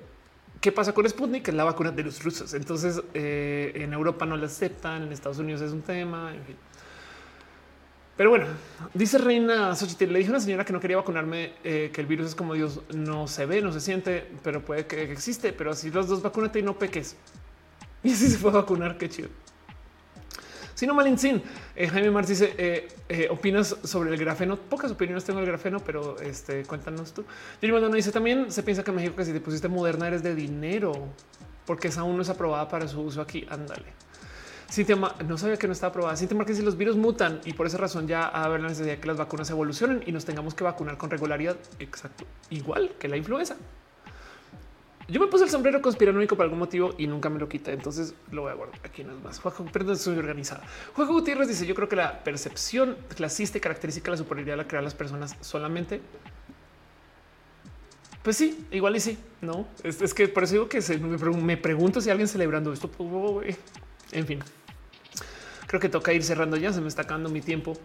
¿Qué 0.60 0.72
pasa 0.72 0.92
con 0.92 1.08
Sputnik? 1.08 1.48
Es 1.48 1.54
la 1.54 1.64
vacuna 1.64 1.90
de 1.90 2.02
los 2.02 2.22
rusos. 2.22 2.54
Entonces 2.54 3.00
eh, 3.14 3.72
en 3.74 3.92
Europa 3.92 4.26
no 4.26 4.36
la 4.36 4.46
aceptan, 4.46 5.02
en 5.02 5.12
Estados 5.12 5.38
Unidos 5.38 5.60
es 5.60 5.72
un 5.72 5.82
tema, 5.82 6.34
en 6.34 6.44
fin. 6.44 6.56
Pero 8.20 8.28
bueno, 8.28 8.44
dice 8.92 9.16
Reina 9.16 9.74
Xochitl, 9.74 10.12
le 10.12 10.18
dije 10.18 10.28
a 10.28 10.32
una 10.32 10.40
señora 10.40 10.62
que 10.62 10.74
no 10.74 10.80
quería 10.80 10.98
vacunarme, 10.98 11.54
eh, 11.64 11.90
que 11.90 12.02
el 12.02 12.06
virus 12.06 12.26
es 12.26 12.34
como 12.34 12.52
Dios, 12.52 12.82
no 12.94 13.26
se 13.26 13.46
ve, 13.46 13.62
no 13.62 13.72
se 13.72 13.80
siente, 13.80 14.30
pero 14.42 14.62
puede 14.62 14.84
que 14.84 15.10
existe, 15.10 15.54
pero 15.54 15.70
así 15.70 15.90
los 15.90 16.06
dos 16.06 16.20
vacúnate 16.20 16.58
y 16.58 16.62
no 16.62 16.78
peques. 16.78 17.16
Y 18.04 18.12
así 18.12 18.28
se 18.28 18.36
fue 18.36 18.50
a 18.50 18.56
vacunar, 18.56 18.98
qué 18.98 19.08
chido. 19.08 19.30
Si 20.74 20.86
no, 20.86 20.92
Malinzin, 20.92 21.42
eh, 21.74 21.88
Jaime 21.88 22.10
Marx 22.10 22.28
dice, 22.28 22.54
eh, 22.58 22.88
eh, 23.08 23.28
opinas 23.30 23.74
sobre 23.84 24.10
el 24.10 24.18
grafeno. 24.18 24.58
Pocas 24.58 24.90
opiniones 24.90 25.24
tengo 25.24 25.40
del 25.40 25.48
grafeno, 25.48 25.80
pero 25.80 26.20
este, 26.20 26.64
cuéntanos 26.64 27.14
tú. 27.14 27.24
Yuri 27.62 27.80
no 27.80 27.88
dice, 27.88 28.12
también 28.12 28.52
se 28.52 28.62
piensa 28.62 28.84
que 28.84 28.92
México 28.92 29.16
que 29.16 29.24
si 29.24 29.32
te 29.32 29.40
pusiste 29.40 29.68
moderna 29.68 30.08
eres 30.08 30.22
de 30.22 30.34
dinero, 30.34 30.92
porque 31.64 31.88
esa 31.88 32.02
aún 32.02 32.16
no 32.16 32.22
es 32.22 32.28
aprobada 32.28 32.68
para 32.68 32.86
su 32.86 33.00
uso 33.00 33.22
aquí. 33.22 33.46
Ándale. 33.48 34.09
Cintia, 34.70 34.96
no 34.96 35.36
sabía 35.36 35.56
que 35.56 35.66
no 35.66 35.72
estaba 35.72 35.90
aprobada. 35.90 36.16
Cintia 36.16 36.36
Márquez 36.36 36.56
si 36.56 36.62
los 36.62 36.76
virus 36.76 36.96
mutan 36.96 37.40
y 37.44 37.54
por 37.54 37.66
esa 37.66 37.76
razón 37.76 38.06
ya 38.06 38.24
a 38.24 38.44
haber 38.44 38.60
la 38.60 38.68
necesidad 38.68 38.94
de 38.94 39.00
que 39.00 39.08
las 39.08 39.16
vacunas 39.16 39.50
evolucionen 39.50 40.02
y 40.06 40.12
nos 40.12 40.24
tengamos 40.24 40.54
que 40.54 40.62
vacunar 40.62 40.96
con 40.96 41.10
regularidad. 41.10 41.56
Exacto. 41.80 42.24
Igual 42.50 42.92
que 42.98 43.08
la 43.08 43.16
influenza. 43.16 43.56
Yo 45.08 45.20
me 45.20 45.26
puse 45.26 45.42
el 45.42 45.50
sombrero 45.50 45.82
conspiranoico 45.82 46.36
por 46.36 46.44
algún 46.44 46.60
motivo 46.60 46.94
y 46.96 47.08
nunca 47.08 47.28
me 47.28 47.40
lo 47.40 47.48
quita. 47.48 47.72
Entonces 47.72 48.14
lo 48.30 48.42
voy 48.42 48.52
a 48.52 48.54
guardar 48.54 48.78
aquí 48.84 49.02
no 49.02 49.12
es 49.12 49.22
más. 49.22 49.40
Juego, 49.40 49.64
perdón, 49.72 49.96
soy 49.96 50.16
organizada. 50.16 50.62
Juego 50.94 51.14
Gutiérrez 51.14 51.48
dice: 51.48 51.66
Yo 51.66 51.74
creo 51.74 51.88
que 51.88 51.96
la 51.96 52.22
percepción 52.22 52.96
clasista 53.16 53.58
y 53.58 53.60
característica 53.60 54.06
de 54.06 54.10
la 54.12 54.18
superioridad 54.18 54.56
la 54.56 54.68
crean 54.68 54.84
las 54.84 54.94
personas 54.94 55.34
solamente. 55.40 56.00
Pues 58.22 58.36
sí, 58.36 58.66
igual 58.70 58.94
y 58.96 59.00
sí, 59.00 59.18
no 59.40 59.66
es, 59.82 60.12
que 60.12 60.28
por 60.28 60.44
eso 60.44 60.52
digo 60.52 60.68
que 60.68 60.80
me, 60.98 61.56
pregunto 61.56 62.00
si 62.00 62.10
alguien 62.10 62.28
celebrando 62.28 62.72
esto. 62.72 62.88
Pues, 62.88 63.56
en 64.12 64.26
fin, 64.26 64.40
creo 65.70 65.80
que 65.80 65.88
toca 65.88 66.12
ir 66.12 66.24
cerrando 66.24 66.56
ya. 66.56 66.72
Se 66.72 66.80
me 66.80 66.88
está 66.88 67.02
acabando 67.02 67.28
mi 67.28 67.40
tiempo. 67.40 67.76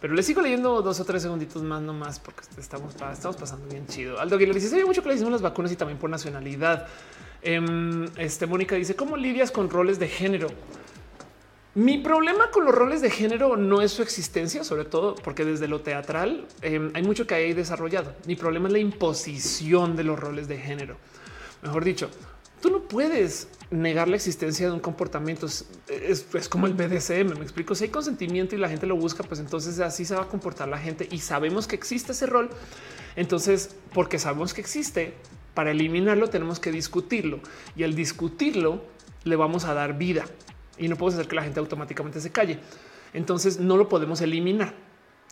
Pero 0.00 0.14
le 0.14 0.22
sigo 0.22 0.40
leyendo 0.40 0.80
dos 0.80 0.98
o 1.00 1.04
tres 1.04 1.20
segunditos 1.20 1.62
más 1.62 1.82
nomás 1.82 2.18
porque 2.18 2.40
estamos, 2.58 2.94
estamos 3.12 3.36
pasando 3.36 3.68
bien 3.68 3.86
chido. 3.86 4.18
Aldo 4.18 4.36
Aguilar 4.36 4.54
dice, 4.54 4.74
hay 4.74 4.84
mucho 4.84 5.02
que 5.02 5.10
le 5.10 5.16
hicimos 5.16 5.30
las 5.30 5.42
vacunas 5.42 5.70
y 5.70 5.76
también 5.76 5.98
por 5.98 6.08
nacionalidad. 6.08 6.86
Em, 7.42 8.06
este 8.16 8.46
Mónica 8.46 8.76
dice, 8.76 8.96
¿cómo 8.96 9.18
lidias 9.18 9.50
con 9.50 9.68
roles 9.68 9.98
de 9.98 10.08
género? 10.08 10.48
Mi 11.74 11.98
problema 11.98 12.50
con 12.50 12.64
los 12.64 12.74
roles 12.74 13.02
de 13.02 13.10
género 13.10 13.58
no 13.58 13.82
es 13.82 13.92
su 13.92 14.00
existencia, 14.00 14.64
sobre 14.64 14.86
todo 14.86 15.14
porque 15.14 15.44
desde 15.44 15.68
lo 15.68 15.82
teatral 15.82 16.46
em, 16.62 16.92
hay 16.94 17.02
mucho 17.02 17.26
que 17.26 17.34
hay 17.34 17.52
desarrollado. 17.52 18.14
Mi 18.26 18.36
problema 18.36 18.68
es 18.68 18.72
la 18.72 18.78
imposición 18.78 19.96
de 19.96 20.04
los 20.04 20.18
roles 20.18 20.48
de 20.48 20.56
género. 20.56 20.96
Mejor 21.62 21.84
dicho, 21.84 22.08
tú 22.64 22.70
no 22.70 22.80
puedes 22.80 23.46
negar 23.70 24.08
la 24.08 24.16
existencia 24.16 24.68
de 24.68 24.72
un 24.72 24.80
comportamiento. 24.80 25.46
Es, 25.46 26.48
como 26.48 26.66
el 26.66 26.72
BDSM. 26.72 27.36
Me 27.36 27.42
explico. 27.42 27.74
Si 27.74 27.84
hay 27.84 27.90
consentimiento 27.90 28.56
y 28.56 28.58
la 28.58 28.70
gente 28.70 28.86
lo 28.86 28.96
busca, 28.96 29.22
pues 29.22 29.38
entonces 29.38 29.80
así 29.80 30.06
se 30.06 30.14
va 30.14 30.22
a 30.22 30.28
comportar 30.28 30.68
la 30.68 30.78
gente 30.78 31.06
y 31.10 31.18
sabemos 31.18 31.66
que 31.68 31.76
existe 31.76 32.12
ese 32.12 32.24
rol. 32.24 32.48
Entonces, 33.16 33.76
porque 33.92 34.18
sabemos 34.18 34.54
que 34.54 34.62
existe, 34.62 35.12
para 35.52 35.72
eliminarlo 35.72 36.28
tenemos 36.28 36.58
que 36.58 36.72
discutirlo 36.72 37.40
y 37.76 37.82
al 37.82 37.94
discutirlo 37.94 38.82
le 39.24 39.36
vamos 39.36 39.66
a 39.66 39.74
dar 39.74 39.98
vida 39.98 40.24
y 40.78 40.88
no 40.88 40.96
podemos 40.96 41.16
hacer 41.16 41.28
que 41.28 41.36
la 41.36 41.42
gente 41.42 41.60
automáticamente 41.60 42.18
se 42.18 42.30
calle. 42.32 42.60
Entonces 43.12 43.60
no 43.60 43.76
lo 43.76 43.90
podemos 43.90 44.22
eliminar. 44.22 44.72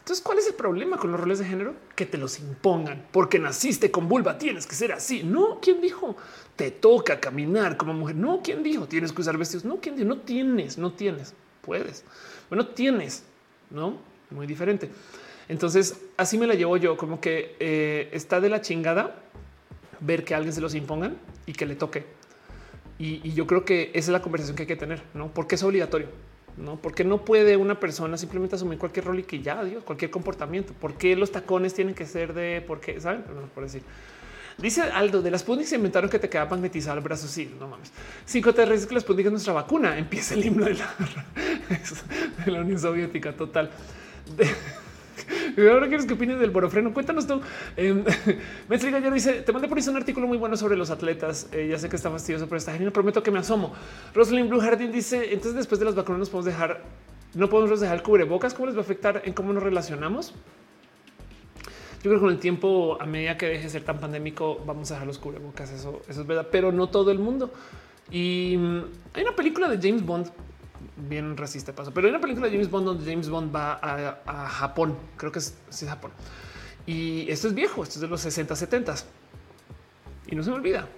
Entonces, 0.02 0.24
¿cuál 0.24 0.38
es 0.40 0.48
el 0.48 0.54
problema 0.54 0.96
con 0.96 1.12
los 1.12 1.20
roles 1.20 1.38
de 1.38 1.44
género? 1.44 1.76
Que 1.94 2.06
te 2.06 2.18
los 2.18 2.40
impongan 2.40 3.06
porque 3.12 3.38
naciste 3.38 3.92
con 3.92 4.08
vulva, 4.08 4.36
tienes 4.36 4.66
que 4.66 4.74
ser 4.74 4.90
así. 4.90 5.22
No, 5.22 5.60
¿quién 5.62 5.80
dijo? 5.80 6.16
Te 6.56 6.72
toca 6.72 7.20
caminar 7.20 7.76
como 7.76 7.94
mujer. 7.94 8.16
No, 8.16 8.40
¿quién 8.42 8.64
dijo? 8.64 8.88
Tienes 8.88 9.12
que 9.12 9.20
usar 9.20 9.38
vestidos. 9.38 9.64
No, 9.64 9.76
¿quién 9.80 9.94
dijo? 9.94 10.08
No 10.08 10.18
tienes, 10.18 10.76
no 10.76 10.92
tienes. 10.92 11.34
Puedes. 11.60 12.02
Bueno, 12.48 12.66
tienes, 12.66 13.22
¿no? 13.70 13.96
Muy 14.30 14.48
diferente. 14.48 14.90
Entonces, 15.48 15.96
así 16.16 16.36
me 16.36 16.48
la 16.48 16.54
llevo 16.54 16.76
yo, 16.78 16.96
como 16.96 17.20
que 17.20 17.54
eh, 17.60 18.08
está 18.10 18.40
de 18.40 18.48
la 18.48 18.60
chingada 18.60 19.22
ver 20.00 20.24
que 20.24 20.34
alguien 20.34 20.52
se 20.52 20.60
los 20.60 20.74
impongan 20.74 21.16
y 21.46 21.52
que 21.52 21.64
le 21.64 21.76
toque. 21.76 22.06
Y, 22.98 23.20
y 23.22 23.34
yo 23.34 23.46
creo 23.46 23.64
que 23.64 23.92
esa 23.94 23.98
es 23.98 24.08
la 24.08 24.20
conversación 24.20 24.56
que 24.56 24.64
hay 24.64 24.66
que 24.66 24.74
tener, 24.74 25.00
¿no? 25.14 25.32
Porque 25.32 25.54
es 25.54 25.62
obligatorio. 25.62 26.08
No, 26.56 26.76
porque 26.76 27.02
no 27.02 27.24
puede 27.24 27.56
una 27.56 27.80
persona 27.80 28.18
simplemente 28.18 28.56
asumir 28.56 28.78
cualquier 28.78 29.06
rol 29.06 29.18
y 29.18 29.22
que 29.22 29.40
ya 29.40 29.64
Dios, 29.64 29.82
cualquier 29.84 30.10
comportamiento. 30.10 30.74
¿Por 30.74 30.94
qué 30.94 31.16
los 31.16 31.32
tacones 31.32 31.72
tienen 31.72 31.94
que 31.94 32.06
ser 32.06 32.34
de 32.34 32.60
por 32.60 32.80
qué? 32.80 33.00
Saben, 33.00 33.24
por 33.54 33.64
decir. 33.64 33.82
Dice 34.58 34.82
Aldo 34.82 35.22
de 35.22 35.30
las 35.30 35.40
Sputnik 35.40 35.66
se 35.66 35.76
inventaron 35.76 36.10
que 36.10 36.18
te 36.18 36.28
queda 36.28 36.44
magnetizado 36.46 36.98
el 36.98 37.02
brazo. 37.02 37.26
Sí, 37.26 37.54
no 37.58 37.68
mames. 37.68 37.90
Cinco 38.26 38.52
te 38.52 38.64
que 38.64 38.94
la 38.94 39.00
Sputnik 39.00 39.26
es 39.26 39.32
nuestra 39.32 39.52
vacuna. 39.54 39.96
Empieza 39.96 40.34
el 40.34 40.44
himno 40.44 40.66
de 40.66 40.74
la 42.46 42.60
Unión 42.60 42.78
Soviética 42.78 43.32
total. 43.34 43.70
Ahora 45.70 45.88
quieres 45.88 46.06
que 46.06 46.14
opines 46.14 46.38
del 46.38 46.50
borofreno. 46.50 46.92
Cuéntanos 46.92 47.26
tú. 47.26 47.40
Eh, 47.76 49.00
ya 49.02 49.10
dice: 49.10 49.42
Te 49.42 49.52
mandé 49.52 49.68
por 49.68 49.78
eso 49.78 49.90
un 49.90 49.96
artículo 49.96 50.26
muy 50.26 50.38
bueno 50.38 50.56
sobre 50.56 50.76
los 50.76 50.90
atletas. 50.90 51.48
Eh, 51.52 51.68
ya 51.68 51.78
sé 51.78 51.88
que 51.88 51.96
está 51.96 52.10
fastidioso, 52.10 52.46
pero 52.46 52.58
está 52.58 52.72
genial. 52.72 52.92
Prometo 52.92 53.22
que 53.22 53.30
me 53.30 53.38
asomo. 53.38 53.72
Rosalind 54.14 54.48
Blue 54.48 54.60
Jardín 54.60 54.92
dice: 54.92 55.32
Entonces, 55.32 55.54
después 55.54 55.78
de 55.78 55.86
las 55.86 55.94
vacunas, 55.94 56.20
nos 56.20 56.30
podemos 56.30 56.46
dejar, 56.46 56.82
no 57.34 57.48
podemos 57.48 57.80
dejar 57.80 57.96
el 57.96 58.02
cubrebocas. 58.02 58.54
¿Cómo 58.54 58.66
les 58.66 58.74
va 58.74 58.80
a 58.80 58.82
afectar 58.82 59.22
en 59.24 59.32
cómo 59.32 59.52
nos 59.52 59.62
relacionamos? 59.62 60.34
Yo 62.02 62.10
creo 62.10 62.14
que 62.14 62.20
con 62.20 62.30
el 62.30 62.38
tiempo, 62.38 62.98
a 63.00 63.06
medida 63.06 63.36
que 63.36 63.46
deje 63.46 63.64
de 63.64 63.70
ser 63.70 63.84
tan 63.84 63.98
pandémico, 63.98 64.60
vamos 64.66 64.90
a 64.90 64.94
dejar 64.94 65.06
los 65.06 65.18
cubrebocas. 65.18 65.70
Eso, 65.70 66.02
eso 66.08 66.20
es 66.20 66.26
verdad, 66.26 66.48
pero 66.50 66.72
no 66.72 66.88
todo 66.88 67.10
el 67.10 67.18
mundo. 67.18 67.52
Y 68.10 68.56
mm, 68.58 68.82
hay 69.14 69.22
una 69.22 69.36
película 69.36 69.68
de 69.68 69.78
James 69.80 70.04
Bond 70.04 70.30
bien 70.96 71.36
racista 71.36 71.74
paso, 71.74 71.92
pero 71.92 72.06
hay 72.06 72.10
una 72.10 72.20
película 72.20 72.46
de 72.46 72.52
James 72.52 72.70
Bond 72.70 72.86
donde 72.86 73.10
James 73.10 73.28
Bond 73.28 73.54
va 73.54 73.78
a, 73.82 74.48
Japón, 74.48 74.96
creo 75.16 75.32
que 75.32 75.38
es, 75.38 75.54
Japón. 75.86 76.10
Y 76.86 77.30
esto 77.30 77.48
es 77.48 77.54
viejo, 77.54 77.82
esto 77.82 77.96
es 77.96 78.00
de 78.00 78.08
los 78.08 78.20
60, 78.20 78.54
70 78.56 78.94
y 80.28 80.34
no 80.34 80.42
se 80.42 80.50
me 80.50 80.56
olvida 80.56 80.88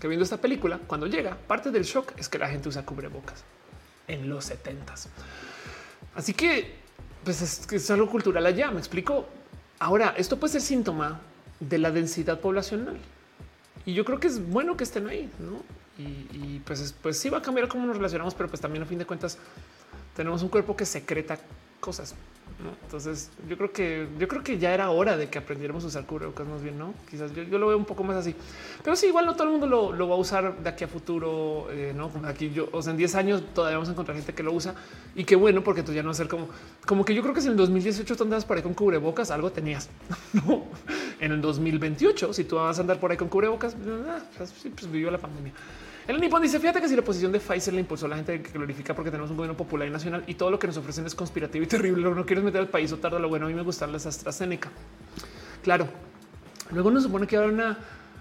que 0.00 0.08
viendo 0.08 0.24
esta 0.24 0.38
película, 0.38 0.80
cuando 0.86 1.06
llega, 1.06 1.36
parte 1.36 1.70
del 1.70 1.84
shock 1.84 2.12
es 2.16 2.28
que 2.28 2.38
la 2.38 2.48
gente 2.48 2.68
usa 2.68 2.84
cubrebocas 2.84 3.44
en 4.08 4.28
los 4.28 4.46
70 4.46 4.94
Así 6.14 6.34
que 6.34 6.74
pues 7.22 7.42
es, 7.42 7.70
es 7.70 7.90
algo 7.90 8.08
cultural 8.08 8.44
allá. 8.46 8.70
Me 8.70 8.78
explico. 8.78 9.28
Ahora, 9.78 10.14
esto 10.16 10.38
puede 10.38 10.52
ser 10.52 10.62
síntoma 10.62 11.20
de 11.60 11.78
la 11.78 11.90
densidad 11.90 12.40
poblacional 12.40 12.96
y 13.84 13.94
yo 13.94 14.04
creo 14.04 14.18
que 14.18 14.26
es 14.26 14.50
bueno 14.50 14.76
que 14.76 14.84
estén 14.84 15.06
ahí, 15.06 15.30
no? 15.38 15.62
Y, 15.98 16.60
pues, 16.60 16.94
pues 17.02 17.18
sí 17.18 17.28
va 17.28 17.38
a 17.38 17.42
cambiar 17.42 17.68
cómo 17.68 17.86
nos 17.86 17.96
relacionamos, 17.96 18.34
pero 18.34 18.48
pues 18.48 18.60
también 18.60 18.82
a 18.82 18.86
fin 18.86 18.98
de 18.98 19.04
cuentas 19.04 19.38
tenemos 20.16 20.42
un 20.42 20.48
cuerpo 20.48 20.76
que 20.76 20.86
secreta 20.86 21.38
cosas. 21.78 22.14
Entonces 22.84 23.30
yo 23.48 23.56
creo 23.56 23.72
que 23.72 24.08
yo 24.18 24.28
creo 24.28 24.42
que 24.42 24.58
ya 24.58 24.74
era 24.74 24.90
hora 24.90 25.16
de 25.16 25.28
que 25.28 25.38
aprendiéramos 25.38 25.84
a 25.84 25.86
usar 25.86 26.06
cubrebocas 26.06 26.46
más 26.46 26.62
bien, 26.62 26.78
no? 26.78 26.94
Quizás 27.10 27.32
yo, 27.34 27.58
lo 27.58 27.68
veo 27.68 27.76
un 27.76 27.84
poco 27.84 28.04
más 28.04 28.16
así, 28.16 28.34
pero 28.82 28.96
sí, 28.96 29.06
igual 29.06 29.26
no 29.26 29.34
todo 29.34 29.44
el 29.44 29.50
mundo 29.50 29.66
lo, 29.66 30.08
va 30.08 30.14
a 30.14 30.18
usar 30.18 30.58
de 30.58 30.68
aquí 30.68 30.84
a 30.84 30.88
futuro, 30.88 31.68
eh, 31.70 31.92
no? 31.94 32.10
aquí 32.24 32.50
yo, 32.50 32.68
o 32.72 32.82
sea, 32.82 32.92
en 32.92 32.98
10 32.98 33.14
años 33.14 33.42
todavía 33.54 33.76
vamos 33.76 33.88
a 33.88 33.92
encontrar 33.92 34.16
gente 34.16 34.34
que 34.34 34.42
lo 34.42 34.52
usa 34.52 34.74
y 35.14 35.24
qué 35.24 35.36
bueno, 35.36 35.62
porque 35.62 35.82
tú 35.82 35.92
ya 35.92 36.02
no 36.02 36.08
va 36.08 36.12
a 36.12 36.16
ser 36.16 36.28
como, 36.28 36.48
como 36.86 37.04
que 37.04 37.14
yo 37.14 37.22
creo 37.22 37.34
que 37.34 37.40
si 37.40 37.46
en 37.46 37.52
el 37.52 37.58
2018 37.58 38.16
tú 38.16 38.22
andas 38.24 38.44
por 38.44 38.56
ahí 38.56 38.62
con 38.62 38.74
cubrebocas, 38.74 39.30
algo 39.30 39.50
tenías, 39.50 39.88
no? 40.32 40.64
En 41.20 41.32
el 41.32 41.40
2028, 41.40 42.32
si 42.32 42.44
tú 42.44 42.56
vas 42.56 42.78
a 42.78 42.80
andar 42.80 42.98
por 42.98 43.10
ahí 43.10 43.16
con 43.16 43.28
cubrebocas, 43.28 43.74
ah, 44.08 44.18
pues, 44.36 44.52
pues 44.74 44.90
vivió 44.90 45.10
la 45.10 45.18
pandemia. 45.18 45.52
El 46.10 46.20
Nippon 46.20 46.42
dice: 46.42 46.58
Fíjate 46.58 46.80
que 46.80 46.88
si 46.88 46.96
la 46.96 47.02
posición 47.02 47.30
de 47.30 47.38
Pfizer 47.38 47.72
le 47.72 47.78
impulsó 47.78 48.06
a 48.06 48.08
la 48.08 48.16
gente 48.16 48.42
que 48.42 48.50
glorifica 48.50 48.96
porque 48.96 49.12
tenemos 49.12 49.30
un 49.30 49.36
gobierno 49.36 49.56
popular 49.56 49.86
y 49.86 49.92
nacional 49.92 50.24
y 50.26 50.34
todo 50.34 50.50
lo 50.50 50.58
que 50.58 50.66
nos 50.66 50.76
ofrecen 50.76 51.06
es 51.06 51.14
conspirativo 51.14 51.62
y 51.62 51.68
terrible. 51.68 52.02
No 52.02 52.26
quieres 52.26 52.42
meter 52.42 52.62
al 52.62 52.68
país 52.68 52.90
o 52.90 52.96
tarda 52.96 53.20
lo 53.20 53.28
bueno. 53.28 53.46
A 53.46 53.48
mí 53.48 53.54
me 53.54 53.62
gusta 53.62 53.86
la 53.86 53.96
AstraZeneca. 53.96 54.70
Claro. 55.62 55.86
Luego 56.72 56.90
nos 56.90 57.04
supone 57.04 57.28
que 57.28 57.36
habrá 57.36 57.50
una, 57.50 57.78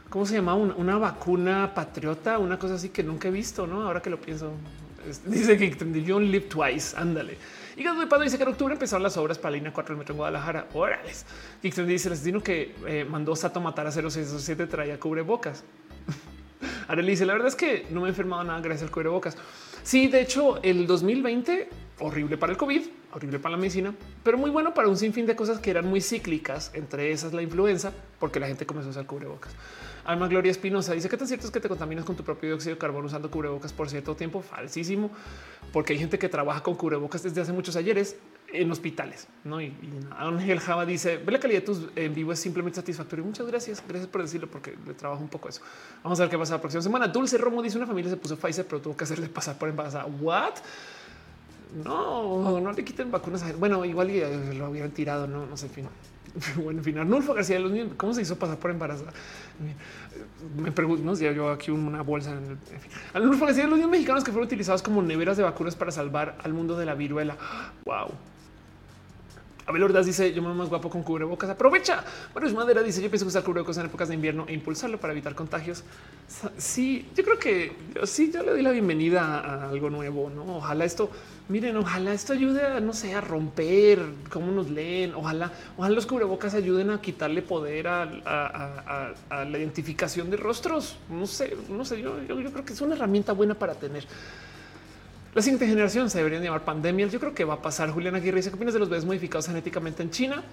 ¿cómo 0.08 0.24
se 0.28 0.36
llama? 0.36 0.54
Una, 0.54 1.00
vacuna 1.00 1.74
patriota, 1.74 2.38
una 2.38 2.60
cosa 2.60 2.76
así 2.76 2.90
que 2.90 3.02
nunca 3.02 3.28
he 3.28 3.32
visto, 3.32 3.66
no? 3.66 3.82
Ahora 3.82 4.04
que 4.04 4.12
lo 4.12 4.22
pienso, 4.22 4.52
dice 5.26 5.58
que 5.58 5.76
John 6.08 6.30
live 6.30 6.46
twice. 6.46 6.96
Ándale. 6.96 7.40
Y 7.76 7.82
de 7.82 8.06
Pado 8.06 8.22
dice 8.22 8.38
que 8.38 8.44
en 8.44 8.50
octubre 8.50 8.74
empezaron 8.74 9.02
las 9.02 9.18
obras 9.18 9.40
para 9.40 9.50
la 9.50 9.58
línea 9.58 9.74
4 9.74 9.96
del 9.96 9.98
metro 9.98 10.14
en 10.14 10.18
Guadalajara. 10.18 10.68
Órales. 10.76 11.26
Y 11.64 11.72
dice: 11.72 12.12
Les 12.12 12.24
digo 12.24 12.40
que 12.44 12.76
eh, 12.86 13.04
mandó 13.10 13.36
Sato 13.36 13.60
matar 13.60 13.88
a 13.88 13.92
0607 13.92 14.68
traía 14.68 15.00
cubrebocas. 15.00 15.64
Arely 16.88 17.12
dice 17.12 17.26
la 17.26 17.34
verdad 17.34 17.48
es 17.48 17.56
que 17.56 17.86
no 17.92 18.02
me 18.02 18.08
he 18.08 18.10
enfermado 18.10 18.44
nada 18.44 18.60
gracias 18.62 18.92
al 18.92 19.08
bocas. 19.08 19.38
Sí, 19.84 20.08
de 20.08 20.22
hecho, 20.22 20.62
el 20.62 20.88
2020 20.88 21.70
horrible 22.00 22.38
para 22.38 22.52
el 22.52 22.58
COVID, 22.58 22.82
horrible 23.14 23.40
para 23.40 23.54
la 23.54 23.58
medicina, 23.58 23.94
pero 24.24 24.38
muy 24.38 24.50
bueno 24.50 24.74
para 24.74 24.88
un 24.88 24.98
sinfín 24.98 25.26
de 25.26 25.36
cosas 25.36 25.60
que 25.60 25.70
eran 25.70 25.86
muy 25.86 26.02
cíclicas, 26.02 26.72
entre 26.74 27.12
esas 27.12 27.34
la 27.34 27.42
influenza, 27.42 27.92
porque 28.20 28.40
la 28.40 28.48
gente 28.48 28.66
comenzó 28.66 28.90
a 28.90 28.92
usar 28.92 29.06
cubrebocas. 29.06 29.54
Alma 30.06 30.28
Gloria 30.28 30.52
Espinosa 30.52 30.94
dice 30.94 31.10
que 31.10 31.18
tan 31.18 31.28
cierto 31.28 31.46
es 31.46 31.52
que 31.52 31.60
te 31.60 31.70
contaminas 31.70 32.06
con 32.06 32.16
tu 32.16 32.24
propio 32.24 32.50
dióxido 32.50 32.76
de 32.76 32.80
carbono 32.80 33.08
usando 33.08 33.30
cubrebocas 33.30 33.74
por 33.74 33.90
cierto 33.90 34.16
tiempo. 34.16 34.42
Falsísimo, 34.42 35.12
porque 35.72 35.94
hay 35.94 36.00
gente 36.00 36.18
que 36.18 36.30
trabaja 36.30 36.64
con 36.64 36.76
cubrebocas 36.76 37.22
desde 37.22 37.42
hace 37.42 37.54
muchos 37.54 37.76
ayeres 37.76 38.16
en 38.54 38.72
hospitales. 38.72 39.28
¿no? 39.44 39.62
Y, 39.62 39.74
Ángel 40.18 40.60
Java 40.60 40.86
dice, 40.86 41.18
ve 41.18 41.32
la 41.32 41.40
calidad 41.40 41.62
de 41.62 41.66
tus 41.66 41.88
en 41.96 42.14
vivo 42.14 42.34
es 42.34 42.40
simplemente 42.40 42.78
satisfactorio. 42.78 43.26
Muchas 43.26 43.48
gracias. 43.48 43.84
Gracias 43.88 44.10
por 44.10 44.22
decirlo 44.22 44.48
porque 44.48 44.76
le 44.86 44.94
trabajo 44.94 45.22
un 45.22 45.30
poco 45.30 45.50
eso. 45.50 45.62
Vamos 46.04 46.20
a 46.20 46.24
ver 46.24 46.30
qué 46.30 46.38
pasa 46.38 46.56
la 46.56 46.62
próxima 46.62 46.82
semana. 46.82 47.08
Dulce 47.08 47.38
Romo 47.38 47.62
dice 47.62 47.78
una 47.78 47.88
familia 47.88 48.10
se 48.10 48.18
puso 48.18 48.38
Pfizer, 48.38 48.66
pero 48.66 48.82
tuvo 48.82 48.96
que 48.96 49.04
hacerle 49.04 49.28
pasar 49.30 49.58
por 49.58 49.70
embarazada. 49.70 50.06
What? 50.06 50.56
No, 51.84 52.60
no 52.60 52.72
le 52.72 52.84
quiten 52.84 53.12
vacunas. 53.12 53.58
Bueno, 53.58 53.86
igual 53.86 54.10
eh, 54.10 54.54
lo 54.56 54.70
hubieran 54.70 54.92
tirado, 54.92 55.28
no, 55.28 55.46
no 55.46 55.56
sé, 55.56 55.68
en 55.68 55.72
fin. 55.72 55.90
Bueno, 56.64 56.80
en 56.80 56.84
fin, 56.84 56.98
Arnulfo 56.98 57.34
García 57.34 57.56
de 57.58 57.64
los 57.64 57.72
niños, 57.72 57.94
¿cómo 57.98 58.14
se 58.14 58.22
hizo 58.22 58.38
pasar 58.38 58.58
por 58.58 58.72
embarazada? 58.72 59.12
Me 60.58 60.72
pregunto, 60.72 61.04
no 61.04 61.16
sé, 61.16 61.34
yo 61.34 61.50
aquí 61.50 61.72
una 61.72 62.02
bolsa. 62.02 62.32
En, 62.32 62.58
fin. 62.58 62.92
Arnulfo 63.14 63.46
García 63.46 63.64
de 63.64 63.70
los 63.70 63.78
niños 63.78 63.92
mexicanos 63.92 64.24
que 64.24 64.32
fueron 64.32 64.48
utilizados 64.48 64.82
como 64.82 65.02
neveras 65.02 65.38
de 65.38 65.44
vacunas 65.44 65.76
para 65.76 65.92
salvar 65.92 66.38
al 66.44 66.54
mundo 66.54 66.78
de 66.78 66.86
la 66.86 66.96
viruela. 66.96 67.38
Wow. 67.86 68.12
Abel 69.70 69.84
Ordaz 69.84 70.08
dice 70.08 70.34
yo 70.34 70.42
me 70.42 70.52
más 70.52 70.68
guapo 70.68 70.90
con 70.90 71.04
cubrebocas. 71.04 71.48
Aprovecha. 71.48 72.04
Es 72.44 72.54
madera. 72.56 72.82
Dice 72.82 73.04
yo 73.04 73.10
pienso 73.12 73.28
usar 73.28 73.44
cubrebocas 73.44 73.78
en 73.78 73.86
épocas 73.86 74.08
de 74.08 74.16
invierno 74.16 74.46
e 74.48 74.54
impulsarlo 74.54 75.00
para 75.00 75.14
evitar 75.14 75.36
contagios. 75.36 75.84
Sí, 76.58 77.08
yo 77.16 77.24
creo 77.24 77.38
que 77.38 77.74
sí, 78.06 78.32
yo 78.34 78.42
le 78.42 78.50
doy 78.50 78.64
la 78.64 78.72
bienvenida 78.72 79.40
a 79.40 79.70
algo 79.70 79.92
nuevo. 79.92 80.32
No, 80.32 80.58
ojalá 80.58 80.86
esto, 80.86 81.12
miren, 81.50 81.78
ojalá 81.78 82.14
esto 82.14 82.34
ayude 82.34 82.66
a 82.66 82.80
no 82.80 82.94
sé, 82.94 83.14
a 83.14 83.22
romper 83.22 84.00
cómo 84.32 84.52
nos 84.52 84.72
leen. 84.72 85.14
Ojalá, 85.14 85.52
ojalá 85.78 85.94
los 85.94 86.08
cubrebocas 86.08 86.56
ayuden 86.56 86.90
a 86.90 87.00
quitarle 87.00 87.44
poder 87.44 87.90
a, 87.90 89.14
la 89.30 89.58
identificación 89.60 90.32
de 90.32 90.38
rostros. 90.38 90.98
No 91.12 91.28
sé, 91.28 91.56
no 91.70 91.86
sé. 91.86 92.02
Yo, 92.02 92.20
yo 92.24 92.52
creo 92.52 92.66
que 92.66 92.74
es 92.74 92.82
una 92.82 92.96
herramienta 92.96 93.34
buena 93.34 93.54
para 93.54 93.76
tener. 93.76 94.08
La 95.36 95.42
siguiente 95.44 95.68
generación 95.68 96.10
se 96.10 96.18
deberían 96.18 96.44
llamar 96.44 96.66
pandemia. 96.66 97.08
Yo 97.08 97.20
creo 97.20 97.36
que 97.36 97.46
va 97.46 97.56
a 97.56 97.62
pasar. 97.62 97.92
Julián 97.92 98.16
Aguirre 98.16 98.38
dice: 98.38 98.50
¿Qué 98.50 98.56
opinas 98.56 98.74
de 98.74 98.80
los 98.80 98.90
bebés 98.90 99.06
modificados 99.06 99.48
genéticamente 99.48 100.02
en 100.02 100.10
China? 100.10 100.44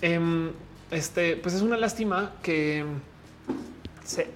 Em, 0.00 0.50
este, 0.90 1.36
pues 1.36 1.54
es 1.54 1.62
una 1.62 1.76
lástima 1.76 2.34
que, 2.42 2.84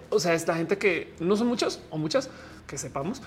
o 0.08 0.18
sea, 0.18 0.34
es 0.34 0.46
la 0.48 0.56
gente 0.56 0.78
que 0.78 1.14
no 1.20 1.36
son 1.36 1.46
muchos 1.46 1.80
o 1.90 1.98
muchas 1.98 2.30
que 2.66 2.78
sepamos. 2.78 3.22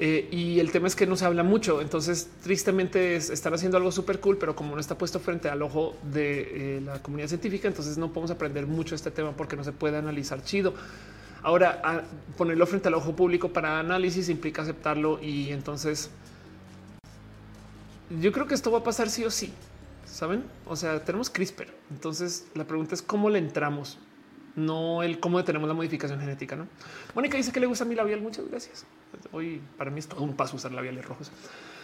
Eh, 0.00 0.28
y 0.30 0.60
el 0.60 0.70
tema 0.70 0.86
es 0.86 0.94
que 0.94 1.06
no 1.06 1.16
se 1.16 1.24
habla 1.24 1.42
mucho. 1.42 1.80
Entonces, 1.80 2.28
tristemente, 2.44 3.16
están 3.16 3.52
haciendo 3.54 3.76
algo 3.76 3.90
súper 3.90 4.20
cool, 4.20 4.38
pero 4.38 4.54
como 4.54 4.74
no 4.74 4.80
está 4.80 4.96
puesto 4.96 5.18
frente 5.18 5.48
al 5.48 5.60
ojo 5.62 5.96
de 6.12 6.76
eh, 6.76 6.80
la 6.80 7.02
comunidad 7.02 7.28
científica, 7.28 7.66
entonces 7.66 7.98
no 7.98 8.12
podemos 8.12 8.30
aprender 8.30 8.66
mucho 8.68 8.94
este 8.94 9.10
tema 9.10 9.32
porque 9.32 9.56
no 9.56 9.64
se 9.64 9.72
puede 9.72 9.96
analizar 9.96 10.42
chido. 10.44 10.74
Ahora, 11.48 12.04
ponerlo 12.36 12.66
frente 12.66 12.88
al 12.88 12.94
ojo 12.94 13.16
público 13.16 13.48
para 13.50 13.80
análisis 13.80 14.28
implica 14.28 14.60
aceptarlo 14.60 15.18
y 15.22 15.50
entonces 15.50 16.10
yo 18.20 18.32
creo 18.32 18.46
que 18.46 18.52
esto 18.52 18.70
va 18.70 18.80
a 18.80 18.84
pasar 18.84 19.08
sí 19.08 19.24
o 19.24 19.30
sí. 19.30 19.50
Saben? 20.04 20.44
O 20.66 20.76
sea, 20.76 21.02
tenemos 21.02 21.30
CRISPR. 21.30 21.68
Entonces 21.90 22.46
la 22.54 22.66
pregunta 22.66 22.94
es 22.94 23.00
cómo 23.00 23.30
le 23.30 23.38
entramos, 23.38 23.96
no 24.56 25.02
el 25.02 25.20
cómo 25.20 25.38
detenemos 25.38 25.66
la 25.66 25.74
modificación 25.74 26.20
genética. 26.20 26.54
No, 26.54 26.68
Mónica 27.14 27.38
dice 27.38 27.50
que 27.50 27.60
le 27.60 27.66
gusta 27.66 27.86
mi 27.86 27.94
labial. 27.94 28.20
Muchas 28.20 28.46
gracias. 28.46 28.84
Hoy 29.32 29.62
para 29.78 29.90
mí 29.90 30.00
es 30.00 30.06
todo 30.06 30.22
un 30.22 30.36
paso 30.36 30.54
usar 30.54 30.72
labiales 30.72 31.06
rojos. 31.06 31.32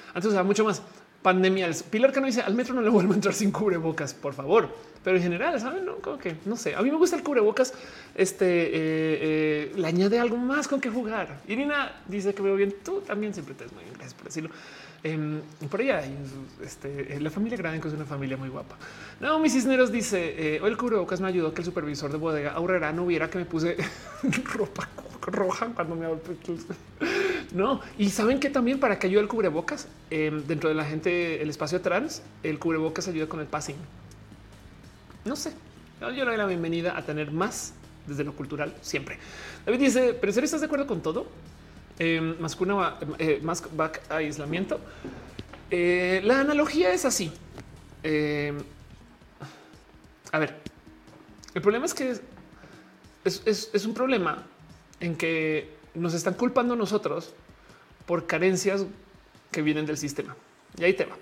Antes 0.08 0.26
usaba 0.26 0.44
mucho 0.44 0.66
más 0.66 0.82
pandemia. 1.24 1.70
Pilar 1.90 2.12
que 2.12 2.20
no 2.20 2.26
dice 2.26 2.42
al 2.42 2.54
metro 2.54 2.74
no 2.74 2.82
le 2.82 2.90
vuelvo 2.90 3.12
a 3.12 3.16
entrar 3.16 3.34
sin 3.34 3.50
cubrebocas, 3.50 4.14
por 4.14 4.34
favor 4.34 4.68
pero 5.04 5.18
en 5.18 5.22
general, 5.22 5.60
saben, 5.60 5.84
no 5.84 5.96
como 5.96 6.16
que 6.16 6.34
no 6.46 6.56
sé. 6.56 6.74
A 6.74 6.80
mí 6.80 6.90
me 6.90 6.96
gusta 6.96 7.14
el 7.14 7.22
cubrebocas. 7.22 7.74
Este 8.14 8.46
eh, 8.46 8.70
eh, 8.74 9.72
le 9.76 9.86
añade 9.86 10.18
algo 10.18 10.38
más 10.38 10.66
con 10.66 10.80
que 10.80 10.88
jugar. 10.88 11.40
Irina 11.46 12.00
dice 12.08 12.34
que 12.34 12.40
veo 12.40 12.56
bien. 12.56 12.74
Tú 12.82 13.02
también 13.02 13.34
siempre 13.34 13.54
te 13.54 13.66
es 13.66 13.72
muy 13.72 13.84
bien. 13.84 13.92
Gracias 13.92 14.14
por 14.14 14.24
decirlo. 14.24 14.50
Eh, 15.06 15.40
por 15.70 15.80
allá 15.80 16.02
este, 16.62 17.20
la 17.20 17.30
familia 17.30 17.58
que 17.58 17.88
es 17.88 17.94
una 17.94 18.06
familia 18.06 18.38
muy 18.38 18.48
guapa. 18.48 18.76
No, 19.20 19.38
mis 19.38 19.52
cisneros 19.52 19.92
dice 19.92 20.58
hoy 20.62 20.70
el 20.70 20.76
cubrebocas 20.78 21.20
me 21.20 21.28
ayudó 21.28 21.52
que 21.52 21.60
el 21.60 21.66
supervisor 21.66 22.10
de 22.10 22.16
bodega 22.16 22.52
Aurrera 22.52 22.90
no 22.90 23.04
viera 23.04 23.28
que 23.28 23.36
me 23.36 23.44
puse 23.44 23.76
ropa 24.54 24.88
roja 25.26 25.66
cuando 25.74 25.94
me 25.94 26.06
no. 27.52 27.80
Y 27.98 28.10
saben 28.10 28.40
que 28.40 28.50
también 28.50 28.80
para 28.80 28.98
que 28.98 29.06
ayude 29.06 29.20
el 29.20 29.28
cubrebocas 29.28 29.88
dentro 30.10 30.68
de 30.68 30.74
la 30.74 30.84
gente, 30.84 31.42
el 31.42 31.50
espacio 31.50 31.80
trans, 31.80 32.22
el 32.42 32.58
cubrebocas 32.58 33.08
ayuda 33.08 33.26
con 33.26 33.40
el 33.40 33.46
passing. 33.46 33.76
No 35.24 35.36
sé. 35.36 35.52
Yo 36.00 36.10
le 36.10 36.24
doy 36.24 36.36
la 36.36 36.46
bienvenida 36.46 36.96
a 36.96 37.02
tener 37.02 37.30
más 37.30 37.72
desde 38.06 38.24
lo 38.24 38.34
cultural 38.34 38.74
siempre. 38.82 39.18
David 39.64 39.78
dice, 39.78 40.14
pero 40.20 40.32
¿serio 40.32 40.44
estás 40.44 40.60
de 40.60 40.66
acuerdo 40.66 40.86
con 40.86 41.00
todo? 41.00 41.26
Eh, 41.98 42.20
más 42.40 42.56
que 42.56 42.64
una 42.64 42.98
eh, 43.18 43.40
más 43.42 43.62
back 43.76 44.02
aislamiento. 44.10 44.80
Eh, 45.70 46.20
la 46.24 46.40
analogía 46.40 46.92
es 46.92 47.04
así. 47.04 47.32
a 50.32 50.38
ver, 50.38 50.60
el 51.54 51.62
problema 51.62 51.86
es 51.86 51.94
que 51.94 52.18
es, 53.24 53.86
un 53.86 53.94
problema 53.94 54.44
en 55.00 55.16
que 55.16 55.72
nos 55.94 56.14
están 56.14 56.34
culpando 56.34 56.74
nosotros 56.76 57.32
por 58.06 58.26
carencias 58.26 58.84
que 59.50 59.62
vienen 59.62 59.86
del 59.86 59.96
sistema. 59.96 60.36
Y 60.76 60.84
ahí 60.84 60.94
te 60.94 61.04
va. 61.04 61.16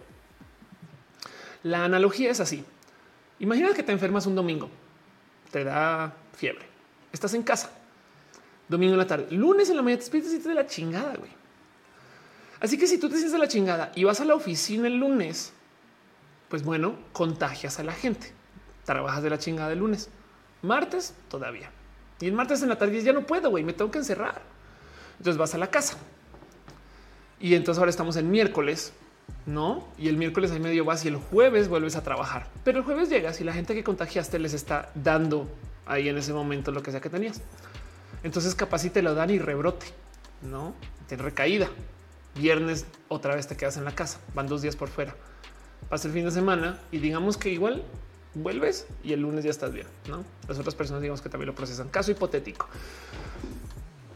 La 1.63 1.85
analogía 1.85 2.31
es 2.31 2.41
así. 2.41 2.65
Imagina 3.39 3.75
que 3.75 3.83
te 3.83 3.93
enfermas 3.93 4.27
un 4.27 4.35
domingo, 4.35 4.71
te 5.51 5.65
da 5.65 6.15
fiebre, 6.35 6.65
estás 7.13 7.35
en 7.35 7.43
casa, 7.43 7.71
domingo 8.73 8.95
en 8.95 8.99
la 8.99 9.07
tarde, 9.07 9.29
lunes 9.31 9.71
en 9.71 9.77
la 9.77 9.83
mañana 9.83 10.03
te 10.03 10.11
sientes 10.11 10.45
de 10.45 10.55
la 10.55 10.67
chingada, 10.67 11.15
güey. 11.15 11.31
Así 12.61 12.77
que 12.77 12.87
si 12.87 12.99
tú 12.99 13.09
te 13.09 13.15
sientes 13.15 13.33
de 13.33 13.39
la 13.39 13.49
chingada 13.49 13.93
y 13.95 14.05
vas 14.05 14.21
a 14.21 14.25
la 14.25 14.35
oficina 14.35 14.89
el 14.89 14.97
lunes, 14.97 15.53
pues 16.49 16.65
bueno, 16.65 16.97
contagias 17.13 17.79
a 17.79 17.85
la 17.85 17.93
gente. 17.93 18.33
Trabajas 18.85 19.23
de 19.23 19.31
la 19.31 19.39
chingada 19.39 19.73
el 19.73 19.79
lunes. 19.79 20.11
Martes 20.63 21.15
todavía. 21.29 21.71
Y 22.21 22.27
el 22.27 22.33
martes 22.33 22.63
en 22.63 22.69
la 22.69 22.79
tarde 22.79 23.01
ya 23.03 23.13
no 23.13 23.27
puedo, 23.27 23.51
güey, 23.51 23.65
me 23.65 23.73
tengo 23.73 23.91
que 23.91 23.99
encerrar. 23.99 24.43
Entonces 25.19 25.39
vas 25.39 25.55
a 25.55 25.59
la 25.59 25.71
casa. 25.71 25.97
Y 27.41 27.55
entonces 27.55 27.79
ahora 27.79 27.91
estamos 27.91 28.17
en 28.17 28.31
miércoles 28.31 28.93
no? 29.47 29.89
Y 29.99 30.09
el 30.09 30.17
miércoles 30.17 30.51
hay 30.53 30.61
medio 30.61 30.85
vas 30.85 31.05
y 31.05 31.09
el 31.09 31.17
jueves 31.17 31.69
vuelves 31.69 31.97
a 31.97 32.03
trabajar, 32.03 32.49
pero 32.65 32.79
el 32.79 32.85
jueves 32.85 33.09
llegas 33.09 33.41
y 33.41 33.45
la 33.45 33.53
gente 33.53 33.75
que 33.75 33.83
contagiaste 33.83 34.39
les 34.39 34.55
está 34.55 34.91
dando 34.95 35.49
ahí 35.87 36.09
en 36.09 36.17
ese 36.17 36.33
momento 36.33 36.71
lo 36.71 36.83
que 36.83 36.91
sea 36.91 37.01
que 37.01 37.11
tenías. 37.11 37.41
Entonces 38.23 38.55
capaz 38.55 38.81
si 38.81 38.91
te 38.91 39.03
lo 39.03 39.15
dan 39.15 39.31
y 39.31 39.39
rebrote, 39.39 39.87
no 40.43 40.75
te 41.09 41.17
recaída. 41.17 41.69
Viernes 42.35 42.87
otra 43.09 43.35
vez 43.35 43.47
te 43.47 43.57
quedas 43.57 43.77
en 43.77 43.85
la 43.85 43.95
casa, 43.95 44.19
van 44.35 44.47
dos 44.47 44.63
días 44.63 44.77
por 44.77 44.89
fuera. 44.89 45.15
Pasa 45.89 46.09
el 46.09 46.15
fin 46.15 46.25
de 46.25 46.31
semana 46.31 46.81
y 46.91 46.99
digamos 46.99 47.37
que 47.37 47.51
igual 47.51 47.83
vuelves 48.35 48.87
y 49.05 49.13
el 49.13 49.21
lunes 49.21 49.45
ya 49.45 49.51
estás 49.51 49.73
bien. 49.73 49.87
No 50.09 50.25
las 50.49 50.59
otras 50.59 50.75
personas, 50.75 51.03
digamos 51.03 51.21
que 51.21 51.29
también 51.29 51.49
lo 51.49 51.55
procesan. 51.55 51.89
Caso 51.89 52.11
hipotético. 52.11 52.67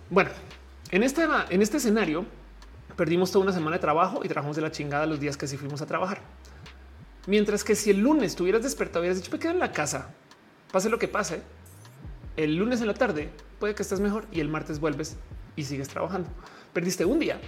Bueno, 0.09 0.31
en 0.91 1.03
este, 1.03 1.27
en 1.51 1.63
este 1.63 1.79
escenario, 1.79 2.25
perdimos 2.97 3.31
toda 3.31 3.45
una 3.45 3.53
semana 3.53 3.77
de 3.77 3.81
trabajo 3.81 4.21
y 4.25 4.29
trabajamos 4.29 4.57
de 4.57 4.63
la 4.63 4.71
chingada 4.71 5.07
los 5.07 5.21
días 5.21 5.37
que 5.37 5.47
sí 5.47 5.57
fuimos 5.57 5.83
a 5.83 5.87
trabajar. 5.87 6.21
Mientras 7.27 7.65
que 7.65 7.75
si 7.75 7.91
el 7.91 8.01
lunes 8.01 8.37
tuvieras 8.37 8.63
despertado 8.63 9.01
hubieras 9.01 9.19
dicho, 9.19 9.33
me 9.33 9.39
quedo 9.39 9.51
en 9.53 9.59
la 9.59 9.73
casa, 9.73 10.15
pase 10.71 10.89
lo 10.89 10.99
que 10.99 11.09
pase, 11.09 11.43
el 12.37 12.57
lunes 12.57 12.81
en 12.81 12.87
la 12.87 12.95
tarde 12.95 13.31
puede 13.59 13.75
que 13.75 13.83
estés 13.83 14.01
mejor 14.01 14.27
y 14.33 14.41
el 14.41 14.49
martes 14.49 14.81
vuelves 14.81 15.17
y 15.57 15.65
sigues 15.65 15.89
trabajando. 15.89 16.29
Perdiste 16.73 17.05
un 17.05 17.19
día 17.19 17.41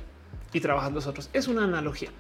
y 0.53 0.61
trabajas 0.61 0.93
los 0.93 1.07
otros. 1.07 1.29
Es 1.33 1.49
una 1.49 1.65
analogía. 1.65 2.11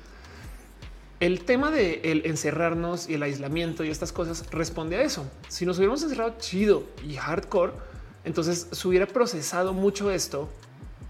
El 1.20 1.44
tema 1.44 1.70
de 1.70 2.00
el 2.04 2.26
encerrarnos 2.26 3.08
y 3.08 3.14
el 3.14 3.22
aislamiento 3.22 3.82
y 3.82 3.90
estas 3.90 4.12
cosas 4.12 4.50
responde 4.52 4.96
a 4.96 5.02
eso. 5.02 5.26
Si 5.48 5.66
nos 5.66 5.78
hubiéramos 5.78 6.02
encerrado 6.02 6.36
chido 6.38 6.84
y 7.04 7.14
hardcore, 7.14 7.72
entonces 8.24 8.68
se 8.70 8.88
hubiera 8.88 9.06
procesado 9.06 9.72
mucho 9.72 10.10
esto. 10.10 10.48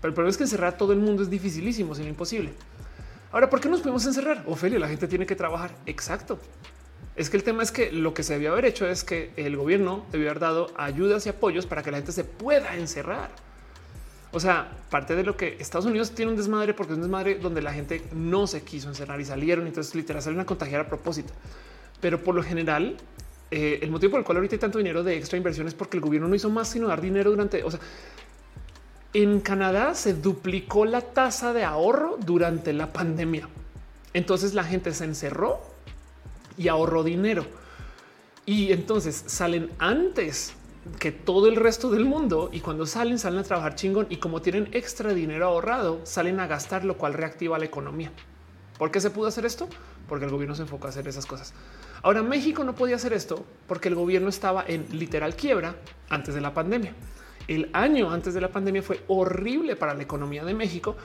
Pero 0.00 0.10
el 0.10 0.14
problema 0.14 0.30
es 0.30 0.36
que 0.36 0.44
encerrar 0.44 0.74
a 0.74 0.76
todo 0.78 0.92
el 0.92 1.00
mundo 1.00 1.22
es 1.22 1.28
dificilísimo, 1.28 1.92
es 1.92 1.98
imposible. 1.98 2.52
Ahora, 3.32 3.50
¿por 3.50 3.60
qué 3.60 3.68
nos 3.68 3.80
podemos 3.80 4.06
encerrar? 4.06 4.44
Ofelia, 4.46 4.78
la 4.78 4.88
gente 4.88 5.06
tiene 5.08 5.26
que 5.26 5.36
trabajar. 5.36 5.72
Exacto. 5.84 6.38
Es 7.18 7.30
que 7.30 7.36
el 7.36 7.42
tema 7.42 7.64
es 7.64 7.72
que 7.72 7.90
lo 7.90 8.14
que 8.14 8.22
se 8.22 8.34
debió 8.34 8.52
haber 8.52 8.64
hecho 8.64 8.86
es 8.86 9.02
que 9.02 9.32
el 9.36 9.56
gobierno 9.56 10.06
debió 10.12 10.30
haber 10.30 10.40
dado 10.40 10.70
ayudas 10.76 11.26
y 11.26 11.28
apoyos 11.28 11.66
para 11.66 11.82
que 11.82 11.90
la 11.90 11.97
gente 11.97 12.12
se 12.12 12.22
pueda 12.22 12.76
encerrar. 12.76 13.30
O 14.30 14.38
sea, 14.38 14.70
parte 14.88 15.16
de 15.16 15.24
lo 15.24 15.36
que 15.36 15.56
Estados 15.58 15.86
Unidos 15.86 16.12
tiene 16.12 16.30
un 16.30 16.36
desmadre 16.36 16.74
porque 16.74 16.92
es 16.92 16.97
un 16.97 17.02
desmadre 17.02 17.34
donde 17.34 17.60
la 17.60 17.72
gente 17.72 18.05
no 18.12 18.47
se 18.47 18.62
quiso 18.62 18.88
encerrar 18.88 19.20
y 19.20 19.24
salieron. 19.24 19.66
Entonces, 19.66 19.97
literal, 19.97 20.22
salen 20.22 20.38
a 20.38 20.47
contagiar 20.47 20.82
a 20.82 20.88
propósito. 20.88 21.32
Pero 22.00 22.22
por 22.22 22.36
lo 22.36 22.42
general, 22.44 22.97
eh, 23.50 23.80
el 23.82 23.90
motivo 23.90 24.12
por 24.12 24.20
el 24.20 24.24
cual 24.24 24.36
ahorita 24.36 24.55
hay 24.55 24.60
tanto 24.60 24.78
dinero 24.78 25.02
de 25.02 25.16
extra 25.16 25.36
inversión 25.36 25.66
es 25.66 25.74
porque 25.74 25.97
el 25.97 26.02
gobierno 26.02 26.28
no 26.28 26.36
hizo 26.36 26.50
más 26.50 26.68
sino 26.68 26.86
dar 26.86 27.00
dinero 27.00 27.32
durante. 27.32 27.64
O 27.64 27.70
sea, 27.72 27.80
en 29.12 29.40
Canadá 29.40 29.94
se 29.97 30.14
duplicó 30.14 30.84
la 30.84 31.00
tasa 31.00 31.52
de 31.52 31.64
ahorro 31.64 32.16
durante 32.24 32.72
la 32.72 32.92
pandemia. 32.92 33.48
Entonces 34.12 34.55
la 34.55 34.62
gente 34.62 34.92
se 34.92 35.02
encerró 35.05 35.60
y 36.58 36.68
ahorró 36.68 37.04
dinero. 37.04 37.46
Y 38.44 38.72
entonces 38.72 39.24
salen 39.26 39.70
antes 39.78 40.54
que 40.98 41.12
todo 41.12 41.48
el 41.48 41.56
resto 41.56 41.90
del 41.90 42.04
mundo 42.04 42.50
y 42.52 42.60
cuando 42.60 42.86
salen 42.86 43.18
salen 43.18 43.40
a 43.40 43.42
trabajar 43.42 43.74
chingón 43.74 44.06
y 44.10 44.16
como 44.16 44.40
tienen 44.40 44.68
extra 44.72 45.12
dinero 45.12 45.46
ahorrado 45.46 46.00
salen 46.04 46.40
a 46.40 46.46
gastar 46.46 46.84
lo 46.84 46.96
cual 46.96 47.14
reactiva 47.14 47.58
la 47.58 47.66
economía. 47.66 48.10
¿Por 48.78 48.90
qué 48.90 49.00
se 49.00 49.10
pudo 49.10 49.26
hacer 49.26 49.44
esto? 49.44 49.68
Porque 50.08 50.24
el 50.24 50.30
gobierno 50.30 50.54
se 50.54 50.62
enfocó 50.62 50.86
a 50.86 50.90
hacer 50.90 51.06
esas 51.08 51.26
cosas. 51.26 51.52
Ahora 52.02 52.22
México 52.22 52.64
no 52.64 52.74
podía 52.74 52.96
hacer 52.96 53.12
esto 53.12 53.44
porque 53.66 53.88
el 53.88 53.96
gobierno 53.96 54.28
estaba 54.28 54.64
en 54.66 54.86
literal 54.92 55.34
quiebra 55.34 55.74
antes 56.08 56.34
de 56.34 56.40
la 56.40 56.54
pandemia. 56.54 56.94
El 57.48 57.70
año 57.72 58.10
antes 58.10 58.34
de 58.34 58.40
la 58.40 58.48
pandemia 58.48 58.82
fue 58.82 59.02
horrible 59.08 59.74
para 59.74 59.94
la 59.94 60.02
economía 60.02 60.44
de 60.44 60.54
México 60.54 60.96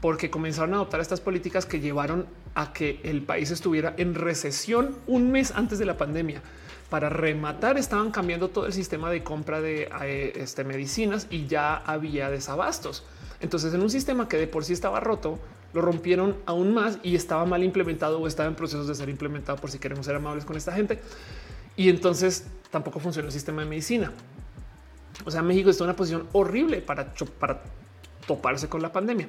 porque 0.00 0.30
comenzaron 0.30 0.72
a 0.72 0.76
adoptar 0.76 1.00
estas 1.00 1.20
políticas 1.20 1.66
que 1.66 1.80
llevaron 1.80 2.26
a 2.54 2.72
que 2.72 3.00
el 3.04 3.22
país 3.22 3.50
estuviera 3.50 3.94
en 3.96 4.14
recesión 4.14 4.96
un 5.06 5.30
mes 5.30 5.52
antes 5.54 5.78
de 5.78 5.84
la 5.84 5.96
pandemia 5.96 6.42
para 6.90 7.08
rematar 7.08 7.78
estaban 7.78 8.10
cambiando 8.10 8.48
todo 8.48 8.66
el 8.66 8.72
sistema 8.72 9.10
de 9.10 9.22
compra 9.22 9.60
de 9.60 9.88
eh, 10.02 10.32
este, 10.34 10.64
medicinas 10.64 11.28
y 11.30 11.46
ya 11.46 11.76
había 11.76 12.28
desabastos. 12.30 13.04
Entonces 13.40 13.72
en 13.72 13.80
un 13.80 13.90
sistema 13.90 14.28
que 14.28 14.36
de 14.36 14.48
por 14.48 14.64
sí 14.64 14.72
estaba 14.72 15.00
roto, 15.00 15.38
lo 15.72 15.80
rompieron 15.82 16.36
aún 16.46 16.74
más 16.74 16.98
y 17.02 17.14
estaba 17.14 17.46
mal 17.46 17.62
implementado 17.62 18.18
o 18.20 18.26
estaba 18.26 18.48
en 18.48 18.56
procesos 18.56 18.88
de 18.88 18.94
ser 18.96 19.08
implementado 19.08 19.56
por 19.58 19.70
si 19.70 19.78
queremos 19.78 20.04
ser 20.04 20.16
amables 20.16 20.44
con 20.44 20.56
esta 20.56 20.72
gente. 20.72 21.00
Y 21.76 21.88
entonces 21.88 22.46
tampoco 22.70 22.98
funcionó 22.98 23.28
el 23.28 23.32
sistema 23.32 23.62
de 23.62 23.68
medicina. 23.68 24.12
O 25.24 25.30
sea, 25.30 25.42
México 25.42 25.70
está 25.70 25.84
en 25.84 25.90
una 25.90 25.96
posición 25.96 26.26
horrible 26.32 26.80
para 26.80 27.14
toparse 28.26 28.68
con 28.68 28.82
la 28.82 28.92
pandemia. 28.92 29.28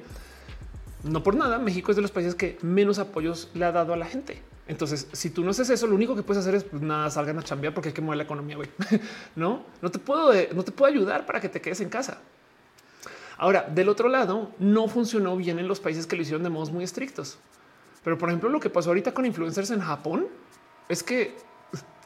No 1.04 1.22
por 1.22 1.34
nada, 1.34 1.58
México 1.58 1.90
es 1.90 1.96
de 1.96 2.02
los 2.02 2.12
países 2.12 2.34
que 2.34 2.58
menos 2.62 2.98
apoyos 2.98 3.50
le 3.54 3.64
ha 3.64 3.72
dado 3.72 3.92
a 3.92 3.96
la 3.96 4.06
gente. 4.06 4.40
Entonces, 4.68 5.08
si 5.12 5.30
tú 5.30 5.42
no 5.42 5.50
haces 5.50 5.68
eso, 5.70 5.86
lo 5.86 5.94
único 5.96 6.14
que 6.14 6.22
puedes 6.22 6.40
hacer 6.40 6.54
es 6.54 6.64
pues, 6.64 6.80
nada, 6.80 7.10
salgan 7.10 7.38
a 7.38 7.42
chambear 7.42 7.74
porque 7.74 7.88
hay 7.88 7.94
que 7.94 8.00
mover 8.00 8.18
la 8.18 8.24
economía. 8.24 8.56
No, 9.36 9.64
no 9.80 9.90
te 9.90 9.98
puedo, 9.98 10.32
no 10.54 10.62
te 10.62 10.70
puedo 10.70 10.92
ayudar 10.92 11.26
para 11.26 11.40
que 11.40 11.48
te 11.48 11.60
quedes 11.60 11.80
en 11.80 11.88
casa. 11.88 12.18
Ahora, 13.36 13.62
del 13.62 13.88
otro 13.88 14.08
lado, 14.08 14.52
no 14.60 14.86
funcionó 14.86 15.36
bien 15.36 15.58
en 15.58 15.66
los 15.66 15.80
países 15.80 16.06
que 16.06 16.14
lo 16.14 16.22
hicieron 16.22 16.44
de 16.44 16.50
modos 16.50 16.70
muy 16.70 16.84
estrictos. 16.84 17.38
Pero, 18.04 18.16
por 18.16 18.28
ejemplo, 18.28 18.48
lo 18.48 18.60
que 18.60 18.70
pasó 18.70 18.90
ahorita 18.90 19.12
con 19.12 19.26
influencers 19.26 19.70
en 19.70 19.80
Japón 19.80 20.28
es 20.88 21.02
que 21.02 21.34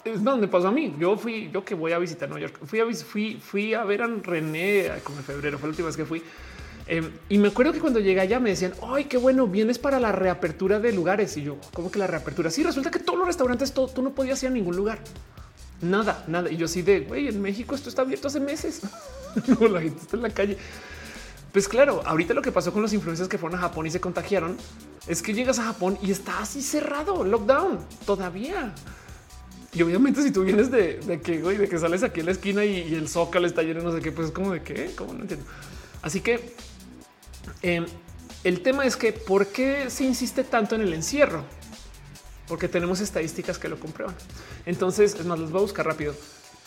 es 0.04 0.24
donde 0.24 0.48
pasó 0.48 0.68
a 0.68 0.72
mí. 0.72 0.94
Yo 0.98 1.18
fui, 1.18 1.50
yo 1.52 1.64
que 1.64 1.74
voy 1.74 1.92
a 1.92 1.98
visitar 1.98 2.28
Nueva 2.28 2.46
York, 2.46 2.60
fui 2.64 2.80
a, 2.80 2.86
fui, 2.94 3.36
fui 3.36 3.74
a 3.74 3.84
ver 3.84 4.02
a 4.02 4.06
René 4.06 4.92
como 5.04 5.18
en 5.18 5.24
febrero, 5.24 5.58
fue 5.58 5.68
la 5.68 5.70
última 5.70 5.86
vez 5.86 5.96
que 5.96 6.04
fui 6.04 6.22
Em, 6.88 7.10
y 7.28 7.38
me 7.38 7.48
acuerdo 7.48 7.72
que 7.72 7.80
cuando 7.80 7.98
llegué 7.98 8.20
allá 8.20 8.38
me 8.38 8.50
decían, 8.50 8.72
ay, 8.82 9.04
qué 9.06 9.16
bueno, 9.16 9.48
vienes 9.48 9.78
para 9.78 9.98
la 9.98 10.12
reapertura 10.12 10.78
de 10.78 10.92
lugares. 10.92 11.36
Y 11.36 11.42
yo, 11.42 11.56
¿cómo 11.72 11.90
que 11.90 11.98
la 11.98 12.06
reapertura? 12.06 12.50
Sí, 12.50 12.62
resulta 12.62 12.90
que 12.90 13.00
todos 13.00 13.18
los 13.18 13.26
restaurantes, 13.26 13.72
todo, 13.72 13.88
tú 13.88 14.02
no 14.02 14.10
podías 14.10 14.42
ir 14.42 14.48
a 14.48 14.52
ningún 14.52 14.76
lugar. 14.76 15.00
Nada, 15.80 16.24
nada. 16.28 16.50
Y 16.50 16.56
yo 16.56 16.66
así 16.66 16.82
de, 16.82 17.00
güey, 17.00 17.28
en 17.28 17.42
México 17.42 17.74
esto 17.74 17.88
está 17.88 18.02
abierto 18.02 18.28
hace 18.28 18.38
meses. 18.38 18.82
la 19.60 19.80
gente 19.80 20.00
está 20.00 20.16
en 20.16 20.22
la 20.22 20.30
calle. 20.30 20.56
Pues 21.52 21.68
claro, 21.68 22.02
ahorita 22.04 22.34
lo 22.34 22.42
que 22.42 22.52
pasó 22.52 22.72
con 22.72 22.82
los 22.82 22.92
influencers 22.92 23.28
que 23.28 23.38
fueron 23.38 23.58
a 23.58 23.62
Japón 23.62 23.86
y 23.86 23.90
se 23.90 24.00
contagiaron 24.00 24.56
es 25.06 25.22
que 25.22 25.32
llegas 25.32 25.58
a 25.58 25.64
Japón 25.64 25.98
y 26.02 26.10
está 26.10 26.40
así 26.40 26.62
cerrado, 26.62 27.24
lockdown, 27.24 27.80
todavía. 28.04 28.74
Y 29.72 29.82
obviamente 29.82 30.22
si 30.22 30.30
tú 30.30 30.44
vienes 30.44 30.70
de, 30.70 31.20
que, 31.22 31.40
güey, 31.40 31.56
de 31.56 31.68
que 31.68 31.78
sales 31.78 32.02
aquí 32.02 32.20
en 32.20 32.26
la 32.26 32.32
esquina 32.32 32.64
y, 32.64 32.88
y 32.88 32.94
el 32.94 33.08
zócalo 33.08 33.46
está 33.46 33.62
lleno, 33.62 33.82
no 33.82 33.92
sé 33.92 34.00
qué, 34.00 34.12
pues 34.12 34.28
es 34.28 34.32
como 34.34 34.52
de 34.52 34.62
qué, 34.62 34.92
como 34.94 35.14
no 35.14 35.22
entiendo. 35.22 35.46
Así 36.02 36.20
que 36.20 36.54
Em, 37.62 37.86
el 38.44 38.62
tema 38.62 38.84
es 38.84 38.96
que 38.96 39.12
por 39.12 39.48
qué 39.48 39.90
se 39.90 40.04
insiste 40.04 40.44
tanto 40.44 40.74
en 40.74 40.82
el 40.82 40.92
encierro? 40.92 41.44
Porque 42.46 42.68
tenemos 42.68 43.00
estadísticas 43.00 43.58
que 43.58 43.68
lo 43.68 43.80
comprueban. 43.80 44.14
Entonces, 44.66 45.14
es 45.14 45.26
más, 45.26 45.38
los 45.38 45.50
voy 45.50 45.60
a 45.60 45.62
buscar 45.62 45.86
rápido. 45.86 46.14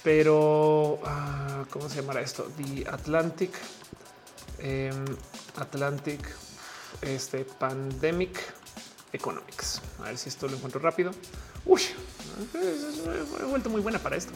Pero, 0.03 0.99
ah, 1.05 1.63
¿cómo 1.69 1.89
se 1.89 1.97
llamará 2.01 2.21
esto? 2.21 2.51
The 2.57 2.89
Atlantic, 2.89 3.51
em, 4.59 5.05
Atlantic, 5.55 6.19
este 7.01 7.45
Pandemic 7.45 8.39
Economics. 9.13 9.81
A 9.99 10.03
ver 10.03 10.17
si 10.17 10.29
esto 10.29 10.47
lo 10.47 10.55
encuentro 10.55 10.81
rápido. 10.81 11.11
Uy, 11.65 11.81
he 13.41 13.43
vuelto 13.45 13.69
muy 13.69 13.81
buena 13.81 13.99
para 13.99 14.15
esto. 14.15 14.33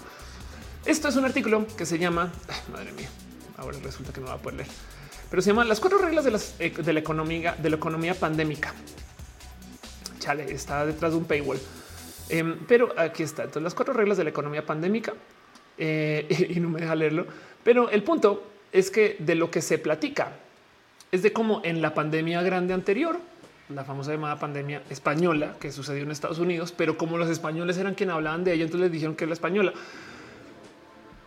Esto 0.86 1.08
es 1.08 1.16
un 1.16 1.26
artículo 1.26 1.66
que 1.78 1.86
se 1.86 1.98
llama, 1.98 2.32
madre 2.72 2.92
mía, 2.92 3.10
ahora 3.58 3.78
resulta 3.82 4.12
que 4.12 4.20
no 4.20 4.28
va 4.28 4.34
a 4.34 4.38
poder 4.38 4.58
leer 4.58 4.93
pero 5.34 5.42
se 5.42 5.50
llama 5.50 5.66
las 5.66 5.80
cuatro 5.80 5.98
reglas 5.98 6.26
de, 6.26 6.64
eh, 6.64 6.70
de 6.70 6.94
la 6.94 7.00
economía 7.00 7.56
de 7.58 7.68
la 7.72 7.78
economía 7.78 8.14
pandémica. 8.14 8.72
Chale, 10.20 10.44
está 10.44 10.86
detrás 10.86 11.12
de 11.12 11.18
un 11.18 11.26
paywall. 11.26 11.58
Em, 12.30 12.60
pero 12.68 12.94
aquí 12.96 13.24
está. 13.24 13.42
Entonces, 13.42 13.64
las 13.64 13.74
cuatro 13.74 13.96
reglas 13.96 14.20
de 14.20 14.26
la 14.26 14.30
economía 14.30 14.64
pandémica 14.64 15.14
eh, 15.76 16.28
y 16.56 16.60
no 16.60 16.70
me 16.70 16.82
deja 16.82 16.94
leerlo. 16.94 17.26
Pero 17.64 17.90
el 17.90 18.04
punto 18.04 18.44
es 18.72 18.92
que 18.92 19.16
de 19.18 19.34
lo 19.34 19.50
que 19.50 19.64
se 19.64 19.80
platica 19.80 20.34
es 21.12 21.24
de 21.24 21.34
cómo 21.34 21.62
en 21.64 21.82
la 21.82 21.96
pandemia 21.96 22.44
grande 22.44 22.76
anterior, 22.76 23.18
la 23.70 23.84
famosa 23.84 24.12
llamada 24.12 24.38
pandemia 24.38 24.84
española 24.92 25.56
que 25.60 25.72
sucedió 25.72 26.04
en 26.04 26.12
Estados 26.12 26.38
Unidos, 26.38 26.76
pero 26.78 26.96
como 26.96 27.18
los 27.18 27.32
españoles 27.32 27.80
eran 27.80 27.96
quien 27.96 28.12
hablaban 28.12 28.44
de 28.44 28.54
ella, 28.54 28.66
entonces 28.66 28.82
les 28.82 28.92
dijeron 28.92 29.16
que 29.16 29.24
era 29.24 29.30
la 29.30 29.34
española 29.34 29.74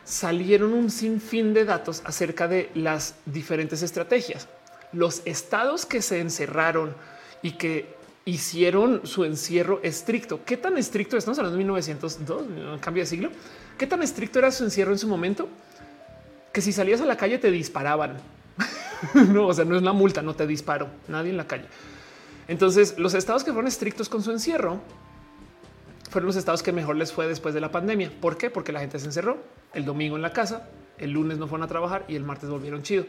salieron 0.06 0.72
un 0.72 0.90
sinfín 0.90 1.52
de 1.52 1.64
datos 1.64 2.00
acerca 2.04 2.48
de 2.48 2.70
las 2.74 3.16
diferentes 3.26 3.82
estrategias. 3.82 4.48
Los 4.92 5.20
estados 5.26 5.84
que 5.84 6.00
se 6.00 6.20
encerraron 6.20 6.94
y 7.42 7.52
que 7.52 7.94
hicieron 8.24 9.06
su 9.06 9.24
encierro 9.24 9.80
estricto. 9.82 10.40
¿Qué 10.44 10.56
tan 10.56 10.78
estricto? 10.78 11.16
Estamos 11.16 11.38
hablando 11.38 11.58
de 11.58 11.64
1902, 11.64 12.44
cambio 12.80 13.02
de 13.02 13.06
siglo. 13.06 13.30
¿Qué 13.76 13.86
tan 13.86 14.02
estricto 14.02 14.38
era 14.38 14.50
su 14.52 14.64
encierro 14.64 14.92
en 14.92 14.98
su 14.98 15.08
momento? 15.08 15.48
Que 16.52 16.62
si 16.62 16.72
salías 16.72 17.00
a 17.00 17.04
la 17.04 17.16
calle 17.16 17.38
te 17.38 17.50
disparaban. 17.50 18.16
no, 19.32 19.48
o 19.48 19.54
sea, 19.54 19.64
no 19.64 19.76
es 19.76 19.82
la 19.82 19.92
multa, 19.92 20.22
no 20.22 20.34
te 20.34 20.46
disparo, 20.46 20.88
nadie 21.08 21.30
en 21.30 21.36
la 21.36 21.46
calle. 21.46 21.66
Entonces, 22.48 22.96
los 22.96 23.14
estados 23.14 23.42
que 23.42 23.52
fueron 23.52 23.66
estrictos 23.66 24.08
con 24.08 24.22
su 24.22 24.30
encierro 24.30 24.80
fueron 26.16 26.28
los 26.28 26.36
estados 26.36 26.62
que 26.62 26.72
mejor 26.72 26.96
les 26.96 27.12
fue 27.12 27.28
después 27.28 27.52
de 27.52 27.60
la 27.60 27.70
pandemia. 27.70 28.10
¿Por 28.22 28.38
qué? 28.38 28.48
Porque 28.48 28.72
la 28.72 28.80
gente 28.80 28.98
se 28.98 29.04
encerró 29.04 29.36
el 29.74 29.84
domingo 29.84 30.16
en 30.16 30.22
la 30.22 30.32
casa, 30.32 30.66
el 30.96 31.10
lunes 31.10 31.36
no 31.36 31.46
fueron 31.46 31.64
a 31.64 31.68
trabajar 31.68 32.06
y 32.08 32.16
el 32.16 32.24
martes 32.24 32.48
volvieron 32.48 32.82
chido. 32.82 33.04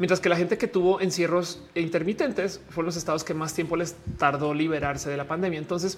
Mientras 0.00 0.18
que 0.18 0.28
la 0.28 0.34
gente 0.34 0.58
que 0.58 0.66
tuvo 0.66 1.00
encierros 1.00 1.62
intermitentes 1.76 2.60
fueron 2.70 2.86
los 2.86 2.96
estados 2.96 3.22
que 3.22 3.34
más 3.34 3.54
tiempo 3.54 3.76
les 3.76 3.94
tardó 4.18 4.52
liberarse 4.52 5.08
de 5.08 5.16
la 5.16 5.28
pandemia. 5.28 5.60
Entonces, 5.60 5.96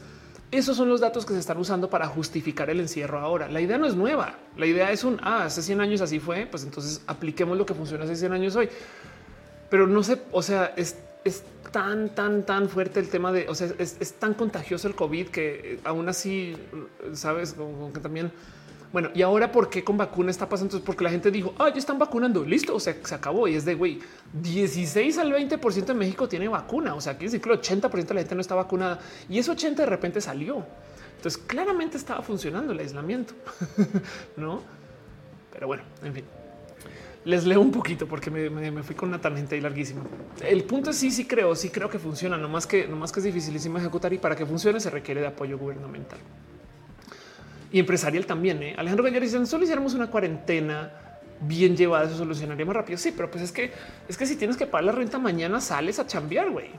esos 0.51 0.77
son 0.77 0.91
los 0.91 1.01
datos 1.01 1.25
que 1.25 1.33
se 1.33 1.39
están 1.39 1.57
usando 1.57 1.89
para 1.89 2.07
justificar 2.07 2.69
el 2.69 2.81
encierro 2.81 3.19
ahora. 3.19 3.49
La 3.49 3.63
idea 3.63 3.79
no 3.79 3.87
es 3.87 3.95
nueva. 3.95 4.35
La 4.59 4.67
idea 4.67 4.93
es 4.93 5.05
un, 5.05 5.19
ah, 5.23 5.45
hace 5.45 5.63
100 5.63 5.81
años 5.81 6.03
así 6.03 6.21
fue, 6.21 6.45
pues 6.45 6.65
entonces 6.65 7.01
apliquemos 7.07 7.57
lo 7.57 7.65
que 7.65 7.73
funciona 7.73 8.05
hace 8.05 8.15
100 8.15 8.33
años 8.35 8.57
hoy. 8.57 8.69
Pero 9.71 9.87
no 9.87 10.03
sé, 10.03 10.21
o 10.33 10.43
sea, 10.43 10.75
es, 10.77 10.99
es 11.25 11.45
tan, 11.73 12.15
tan, 12.15 12.45
tan 12.45 12.69
fuerte 12.69 13.01
el 13.01 13.09
tema 13.09 13.33
de, 13.33 13.49
o 13.49 13.55
sea, 13.55 13.69
es, 13.79 14.13
tan 14.15 14.35
contagioso 14.35 14.89
el 14.89 14.95
COVID 14.95 15.29
que 15.29 15.81
aún 15.85 16.09
así, 16.09 16.57
sabes, 17.13 17.55
como, 17.55 17.93
que 17.93 18.01
también, 18.01 18.33
bueno, 18.93 19.11
y 19.15 19.23
ahora 19.23 19.53
por 19.53 19.71
qué 19.71 19.85
con 19.85 19.97
vacuna 19.97 20.31
está 20.31 20.49
pasando? 20.49 20.69
Entonces, 20.69 20.87
porque 20.87 21.05
la 21.05 21.11
gente 21.11 21.31
dijo, 21.31 21.55
ah, 21.59 21.69
ya 21.69 21.79
están 21.79 21.99
vacunando, 21.99 22.45
listo, 22.45 22.75
o 22.75 22.81
sea, 22.81 22.97
se 23.03 23.15
acabó 23.15 23.47
y 23.47 23.55
es 23.55 23.65
de 23.65 23.75
güey, 23.75 24.01
16 24.33 25.19
al 25.19 25.33
20% 25.33 25.85
de 25.85 25.95
México 25.95 26.29
tiene 26.29 26.49
vacuna, 26.49 26.95
o 26.95 27.01
sea, 27.01 27.15
quiere 27.15 27.27
decir 27.27 27.41
que 27.41 27.51
el 27.51 27.61
80% 27.61 28.07
de 28.07 28.15
la 28.15 28.21
gente 28.21 28.35
no 28.35 28.41
está 28.41 28.55
vacunada 28.55 29.01
y 29.29 29.39
ese 29.39 29.51
80 29.51 29.83
de 29.83 29.89
repente 29.89 30.21
salió. 30.21 30.65
Entonces 31.17 31.43
claramente 31.47 31.99
estaba 31.99 32.23
funcionando 32.23 32.73
el 32.73 32.79
aislamiento, 32.79 33.35
no? 34.37 34.63
Pero 35.53 35.67
bueno, 35.67 35.83
en 36.03 36.15
fin. 36.15 36.25
Les 37.25 37.45
leo 37.45 37.61
un 37.61 37.71
poquito 37.71 38.07
porque 38.07 38.31
me, 38.31 38.83
fui 38.83 38.95
con 38.95 39.11
una 39.11 39.21
tangente 39.21 39.55
ahí 39.55 39.61
larguísima. 39.61 40.03
El 40.43 40.65
punto 40.65 40.91
es 40.91 40.97
sí, 40.97 41.11
sí 41.11 41.27
creo, 41.27 41.55
sí 41.55 41.69
creo 41.69 41.91
que 41.91 41.99
funciona, 41.99 42.39
no 42.39 42.49
más 42.49 42.67
que 42.67 42.89
no 42.89 42.97
más 42.97 43.13
que 43.13 43.21
es 43.21 43.25
dificilísimo 43.25 43.79
ejecutar 43.79 44.13
y 44.13 44.19
para 44.19 44.35
que 44.35 44.47
funcione 44.47 44.81
se 44.81 44.89
requiere 44.89 45.21
de 45.21 45.27
apoyo 45.27 45.59
gubernamental 45.59 46.19
y 47.73 47.79
empresarial 47.79 48.27
también. 48.27 48.63
¿eh? 48.63 48.75
Alejandro 48.77 49.05
Gallar 49.05 49.23
dice: 49.23 49.45
solo 49.47 49.65
hiciéramos 49.65 49.95
una 49.95 50.11
cuarentena 50.11 50.93
bien 51.43 51.77
llevada, 51.77 52.07
eso 52.07 52.17
solucionaría 52.17 52.67
más 52.67 52.77
rápido. 52.77 52.99
Sí, 52.99 53.13
pero 53.17 53.31
pues 53.31 53.45
es 53.45 53.53
que 53.53 53.73
es 54.09 54.17
que 54.17 54.27
si 54.27 54.37
tienes 54.37 54.57
que 54.57 54.67
pagar 54.67 54.85
la 54.85 54.93
renta 54.93 55.19
mañana, 55.19 55.61
sales 55.61 55.99
a 55.99 56.07
chambear, 56.07 56.51
güey. 56.51 56.71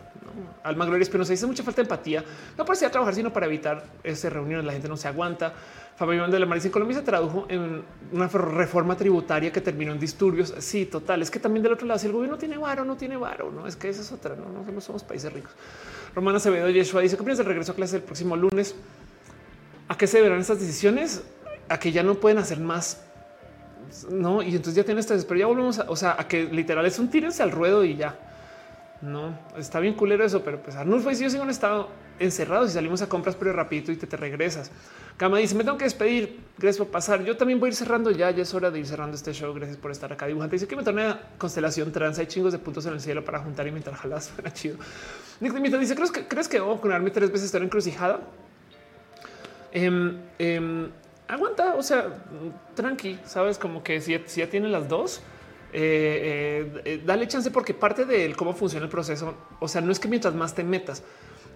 Alma 0.64 0.86
Gloria 0.86 1.06
se 1.06 1.34
dice 1.34 1.48
mucha 1.48 1.64
falta 1.64 1.82
de 1.82 1.86
empatía, 1.86 2.24
no 2.58 2.66
para 2.66 2.80
ir 2.80 2.86
a 2.86 2.92
trabajar, 2.92 3.16
sino 3.16 3.34
para 3.34 3.48
evitar 3.48 3.84
ese 4.04 4.30
reuniones. 4.30 4.66
La 4.66 4.74
gente 4.74 4.88
no 4.88 4.98
se 4.98 5.08
aguanta. 5.08 5.54
Fabio 6.02 6.28
de 6.28 6.40
la 6.40 6.48
Maricia 6.48 6.70
en 6.70 6.72
Colombia 6.72 6.98
se 6.98 7.04
tradujo 7.04 7.46
en 7.48 7.84
una 8.12 8.28
reforma 8.28 8.98
tributaria 8.98 9.52
que 9.52 9.62
terminó 9.62 9.92
en 9.92 10.00
disturbios. 10.00 10.52
Sí, 10.58 10.88
total. 10.88 11.22
Es 11.22 11.30
que 11.30 11.40
también 11.40 11.62
del 11.62 11.74
otro 11.74 11.86
lado, 11.86 12.00
si 12.00 12.08
el 12.08 12.12
gobierno 12.12 12.40
tiene 12.40 12.58
varo, 12.58 12.84
no 12.84 12.98
tiene 12.98 13.18
varo, 13.18 13.52
no 13.52 13.68
es 13.68 13.76
que 13.76 13.90
esa 13.90 14.02
es 14.02 14.12
otra. 14.12 14.36
No, 14.36 14.82
somos 14.82 15.04
países 15.04 15.32
ricos. 15.32 15.52
Romana 16.16 16.38
Acevedo 16.38 16.68
Yeshua 16.72 17.02
dice 17.02 17.16
que 17.18 17.22
opinas 17.22 17.38
del 17.38 17.46
regreso 17.46 17.74
a 17.74 17.76
clase 17.76 17.98
el 17.98 18.02
próximo 18.02 18.36
lunes. 18.36 18.74
¿A 19.90 19.96
qué 19.96 20.08
se 20.08 20.20
verán 20.24 20.40
estas 20.40 20.60
decisiones? 20.60 21.22
A 21.70 21.80
que 21.80 21.92
ya 21.92 22.02
no 22.02 22.16
pueden 22.16 22.40
hacer 22.40 22.60
más. 22.60 23.04
No, 24.10 24.42
y 24.42 24.56
entonces 24.56 24.74
ya 24.74 24.84
tienen 24.84 25.02
estas, 25.02 25.24
pero 25.24 25.40
ya 25.40 25.46
volvemos 25.46 25.78
a, 25.78 25.88
o 25.88 25.96
sea, 25.96 26.16
a 26.18 26.28
que 26.28 26.46
literal 26.46 26.84
es 26.88 26.98
un 26.98 27.12
tírense 27.12 27.44
al 27.44 27.52
ruedo 27.52 27.84
y 27.84 27.96
ya. 27.96 28.31
No 29.02 29.38
está 29.58 29.80
bien 29.80 29.96
culero 29.96 30.24
eso, 30.24 30.44
pero 30.44 30.62
pues 30.62 30.76
Arnulfo 30.76 31.10
y 31.10 31.16
yo 31.16 31.30
sigo 31.30 31.44
en 31.44 31.50
estado 31.50 31.90
encerrados 32.20 32.70
y 32.70 32.74
salimos 32.74 33.02
a 33.02 33.10
compras, 33.10 33.36
pero 33.36 33.52
rapidito 33.52 33.92
y 33.92 33.96
te, 33.96 34.06
te 34.06 34.16
regresas. 34.16 34.72
Cama 35.18 35.40
dice: 35.40 35.56
Me 35.56 35.64
tengo 35.64 35.78
que 35.78 35.86
despedir. 35.86 36.40
Gracias 36.58 36.78
por 36.78 36.88
pasar. 36.88 37.24
Yo 37.24 37.36
también 37.36 37.60
voy 37.60 37.68
a 37.68 37.70
ir 37.70 37.76
cerrando 37.76 38.12
ya. 38.12 38.30
Ya 38.32 38.44
es 38.44 38.54
hora 38.54 38.70
de 38.70 38.80
ir 38.80 38.86
cerrando 38.86 39.16
este 39.16 39.34
show. 39.34 39.54
Gracias 39.54 39.78
por 39.78 39.92
estar 39.92 40.14
acá. 40.14 40.28
Dibujante 40.28 40.56
dice 40.56 40.68
que 40.68 40.76
me 40.76 40.84
torne 40.84 41.16
constelación 41.38 41.92
trans. 41.92 42.20
Hay 42.20 42.28
chingos 42.28 42.52
de 42.52 42.60
puntos 42.60 42.86
en 42.86 42.94
el 42.94 43.02
cielo 43.02 43.26
para 43.26 43.40
juntar 43.40 43.68
y 43.68 43.72
mientras 43.72 44.00
jalas. 44.00 44.26
Suena 44.36 44.54
chido. 44.54 44.78
Nick 45.40 45.54
dice: 45.54 45.96
¿Crees 45.96 46.12
que 46.12 46.28
crees 46.28 46.48
que 46.48 46.58
debo 46.58 46.76
vacunarme 46.76 47.10
tres 47.10 47.32
veces 47.32 47.48
estar 47.48 47.64
encrucijada? 47.64 48.20
Eh, 49.74 50.90
aguanta, 51.32 51.76
o 51.76 51.84
sea, 51.84 52.10
tranqui, 52.76 53.18
sabes, 53.26 53.58
como 53.58 53.84
que 53.84 54.02
si, 54.02 54.20
ya 54.36 54.50
tiene 54.50 54.68
las 54.68 54.88
dos, 54.90 55.22
eh, 55.74 56.82
eh, 56.84 57.02
dale 57.06 57.28
chance 57.28 57.50
porque 57.52 57.74
parte 57.74 58.06
de 58.06 58.34
cómo 58.36 58.54
funciona 58.54 58.86
el 58.86 58.92
proceso, 58.92 59.36
o 59.60 59.68
sea, 59.68 59.82
no 59.82 59.92
es 59.92 60.00
que 60.00 60.08
mientras 60.08 60.36
más 60.36 60.54
te 60.54 60.64
metas, 60.64 61.04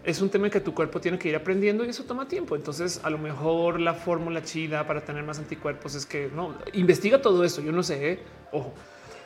es 0.05 0.21
un 0.21 0.29
tema 0.29 0.49
que 0.49 0.61
tu 0.61 0.73
cuerpo 0.73 1.01
tiene 1.01 1.17
que 1.17 1.29
ir 1.29 1.35
aprendiendo 1.35 1.83
y 1.83 1.89
eso 1.89 2.03
toma 2.03 2.27
tiempo. 2.27 2.55
Entonces, 2.55 3.01
a 3.03 3.09
lo 3.09 3.17
mejor 3.17 3.79
la 3.79 3.95
fórmula 3.95 4.43
chida 4.43 4.85
para 4.85 5.03
tener 5.03 5.23
más 5.23 5.39
anticuerpos 5.39 5.95
es 5.95 6.05
que 6.05 6.29
no 6.33 6.55
investiga 6.73 7.21
todo 7.21 7.43
esto. 7.43 7.61
Yo 7.61 7.71
no 7.71 7.81
sé, 7.81 8.11
¿eh? 8.11 8.19
ojo, 8.51 8.73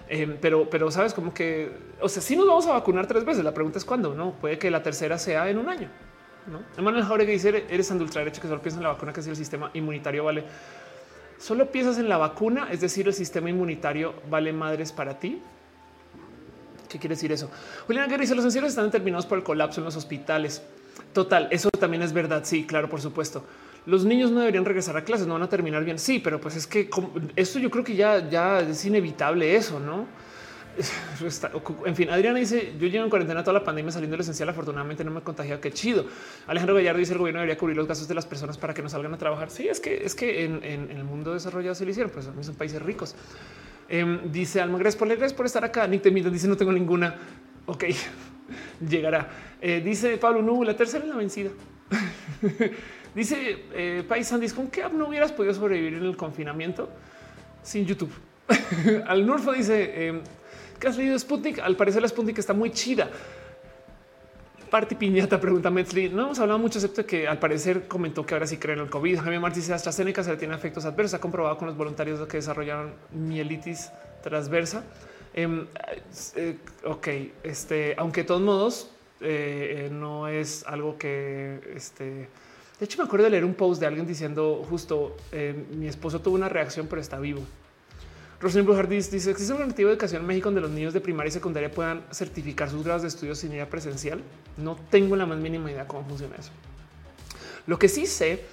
em, 0.08 0.38
pero, 0.40 0.70
pero 0.70 0.90
sabes 0.90 1.14
como 1.14 1.34
que, 1.34 1.70
o 2.00 2.08
sea, 2.08 2.22
si 2.22 2.38
nos 2.38 2.48
vamos 2.48 2.66
a 2.68 2.72
vacunar 2.72 3.08
tres 3.08 3.26
veces. 3.26 3.44
La 3.44 3.54
pregunta 3.54 3.78
es 3.78 3.84
cuándo, 3.84 4.16
no 4.16 4.32
puede 4.40 4.58
que 4.58 4.72
la 4.72 4.82
tercera 4.82 5.18
sea 5.18 5.50
en 5.50 5.58
un 5.58 5.68
año. 5.68 5.90
¿no? 6.48 6.64
Emanuel 6.78 7.04
Jauregui 7.04 7.34
dice, 7.34 7.66
eres 7.70 7.92
ultraderecho 7.92 8.42
que 8.42 8.48
solo 8.48 8.62
piensa 8.62 8.80
en 8.80 8.84
la 8.84 8.94
vacuna, 8.94 9.12
que 9.12 9.22
si 9.22 9.30
el 9.30 9.36
sistema 9.36 9.70
inmunitario 9.74 10.24
vale. 10.24 10.46
Solo 11.40 11.72
piensas 11.72 11.98
en 11.98 12.10
la 12.10 12.18
vacuna, 12.18 12.68
es 12.70 12.82
decir, 12.82 13.08
el 13.08 13.14
sistema 13.14 13.50
inmunitario 13.50 14.14
vale 14.30 14.52
madres 14.52 14.92
para 14.92 15.20
ti. 15.20 15.42
¿Qué 16.90 17.00
quiere 17.00 17.16
decir 17.16 17.32
eso? 17.32 17.50
Juliana 17.88 18.08
Guerra 18.08 18.22
dice, 18.22 18.36
los 18.36 18.44
encierros 18.44 18.72
están 18.72 18.86
determinados 18.86 19.26
por 19.26 19.38
el 19.38 19.44
colapso 19.44 19.80
en 19.80 19.86
los 19.86 19.96
hospitales. 19.96 20.62
Total, 21.14 21.48
eso 21.50 21.70
también 21.72 22.04
es 22.04 22.12
verdad. 22.12 22.42
Sí, 22.44 22.66
claro, 22.66 22.90
por 22.90 23.00
supuesto. 23.00 23.46
Los 23.86 24.04
niños 24.04 24.32
no 24.32 24.40
deberían 24.40 24.66
regresar 24.66 24.98
a 24.98 25.04
clases, 25.04 25.28
no 25.28 25.34
van 25.34 25.44
a 25.44 25.50
terminar 25.50 25.86
bien. 25.86 25.98
Sí, 25.98 26.20
pero 26.20 26.42
pues 26.42 26.56
es 26.58 26.68
que 26.68 26.90
esto 27.36 27.58
yo 27.58 27.72
creo 27.72 27.84
que 27.84 27.96
ya, 27.96 28.30
ya 28.30 28.60
es 28.60 28.84
inevitable 28.84 29.56
eso, 29.56 29.80
¿no? 29.80 30.08
en 31.86 31.96
fin, 31.96 32.10
Adriana 32.10 32.40
dice: 32.40 32.74
Yo 32.80 32.88
llevo 32.88 33.04
en 33.04 33.10
cuarentena 33.10 33.44
toda 33.44 33.60
la 33.60 33.64
pandemia 33.64 33.92
saliendo 33.92 34.14
del 34.14 34.22
esencial. 34.22 34.50
Afortunadamente 34.50 35.04
no 35.04 35.12
me 35.12 35.20
he 35.20 35.24
contagiado. 35.24 35.60
Qué 35.60 35.72
chido. 35.72 36.06
Alejandro 36.48 36.76
Gallardo 36.76 37.00
dice: 37.00 37.14
El 37.14 37.20
gobierno 37.20 37.40
debería 37.40 37.58
cubrir 37.58 37.76
los 37.78 37.88
gastos 37.88 38.08
de 38.08 38.16
las 38.16 38.26
personas 38.26 38.58
para 38.58 38.74
que 38.74 38.82
no 38.82 38.90
salgan 38.90 39.14
a 39.14 39.18
trabajar. 39.18 39.50
Sí, 39.50 39.68
es 39.68 39.80
que 39.80 40.04
es 40.04 40.16
que 40.16 40.46
en, 40.46 40.64
el 40.64 41.04
mundo 41.04 41.34
desarrollado 41.34 41.76
se 41.76 41.86
lo 41.86 41.92
hicieron, 41.92 42.12
pues 42.12 42.30
son 42.42 42.56
países 42.56 42.82
ricos. 42.82 43.16
Em, 43.88 44.32
dice 44.32 44.62
Alma, 44.62 44.78
gracias 44.78 45.00
por, 45.00 45.08
gracias 45.08 45.34
por 45.34 45.46
estar 45.46 45.64
acá. 45.66 45.88
Nick 45.88 46.02
te 46.04 46.12
dice: 46.12 46.48
No 46.48 46.56
tengo 46.56 46.72
ninguna. 46.72 47.16
Ok, 47.66 47.86
llegará. 48.88 49.30
Eh, 49.62 49.82
dice 49.84 50.18
Pablo, 50.18 50.42
no, 50.42 50.64
la 50.64 50.76
tercera 50.76 51.04
es 51.04 51.10
la 51.10 51.18
vencida. 51.18 51.50
dice 53.16 53.66
eh, 53.74 54.04
Paisandis: 54.08 54.54
¿Con 54.54 54.70
qué 54.70 54.84
app 54.84 54.94
no 54.94 55.08
hubieras 55.10 55.32
podido 55.32 55.54
sobrevivir 55.54 55.96
en 55.96 56.06
el 56.06 56.16
confinamiento 56.16 56.90
sin 57.62 57.86
YouTube? 57.86 58.12
Al 59.06 59.26
Nurfo 59.26 59.52
dice: 59.52 60.08
em, 60.08 60.22
¿Qué 60.22 60.39
has 60.88 60.98
leído 60.98 61.18
Sputnik? 61.18 61.60
Al 61.60 61.76
parecer 61.76 62.02
la 62.02 62.08
Sputnik 62.08 62.38
está 62.38 62.54
muy 62.54 62.72
chida. 62.72 63.10
Party 64.70 64.96
piñata, 64.96 65.40
pregunta 65.42 65.72
Metzli. 65.72 66.10
No 66.10 66.26
hemos 66.26 66.40
hablado 66.40 66.60
mucho, 66.60 66.78
excepto 66.78 67.06
que 67.06 67.28
al 67.28 67.40
parecer 67.40 67.88
comentó 67.88 68.26
que 68.26 68.36
ahora 68.36 68.46
sí 68.46 68.58
creen 68.58 68.80
en 68.80 68.86
el 68.86 68.92
COVID. 68.92 69.20
Javier 69.20 69.42
Martí 69.42 69.60
dice 69.60 69.74
AstraZeneca 69.74 70.24
se 70.24 70.32
le 70.32 70.38
tiene 70.38 70.56
efectos 70.56 70.86
adversos. 70.86 71.16
Ha 71.16 71.20
comprobado 71.20 71.58
con 71.58 71.68
los 71.68 71.76
voluntarios 71.76 72.26
que 72.28 72.38
desarrollaron 72.38 72.94
mielitis 73.12 73.92
transversa. 74.22 74.84
Em, 75.34 75.66
eh, 76.36 76.58
ok, 76.86 77.08
este, 77.44 77.96
aunque 77.98 78.22
de 78.22 78.28
todos 78.28 78.42
modos 78.42 78.92
eh, 79.22 79.88
eh, 79.88 79.90
no 79.92 80.28
es 80.28 80.64
algo 80.68 80.98
que 80.98 81.60
este. 81.76 82.30
De 82.80 82.86
hecho, 82.86 82.98
me 83.00 83.06
acuerdo 83.06 83.26
de 83.26 83.32
leer 83.32 83.46
un 83.46 83.56
post 83.56 83.82
de 83.82 83.88
alguien 83.88 84.08
diciendo 84.08 84.66
justo 84.70 85.18
mi 85.76 85.88
esposo 85.88 86.22
tuvo 86.22 86.36
una 86.36 86.48
reacción, 86.48 86.88
pero 86.88 87.02
está 87.02 87.20
vivo. 87.20 87.42
Rosalind 88.40 88.68
Brujardis 88.68 89.12
dice: 89.12 89.32
¿Existe 89.32 89.54
un 89.54 89.62
objetivo 89.62 89.90
de 89.90 89.96
educación 89.96 90.22
en 90.22 90.28
México 90.28 90.46
donde 90.48 90.62
los 90.62 90.72
niños 90.72 90.94
de 90.94 91.02
primaria 91.02 91.30
y 91.30 91.32
secundaria 91.32 91.70
puedan 91.70 92.04
certificar 92.12 92.70
sus 92.70 92.84
grados 92.84 93.02
de 93.02 93.10
estudios 93.10 93.40
sin 93.40 93.52
ir 93.54 93.62
a 93.62 93.70
presencial? 93.70 94.22
No 94.58 94.78
tengo 94.90 95.16
la 95.16 95.26
más 95.26 95.38
mínima 95.38 95.70
idea 95.72 95.88
cómo 95.88 96.06
funciona 96.08 96.36
eso. 96.38 96.52
Lo 97.68 97.78
que 97.78 97.90
sí 97.90 98.06
sé 98.06 98.46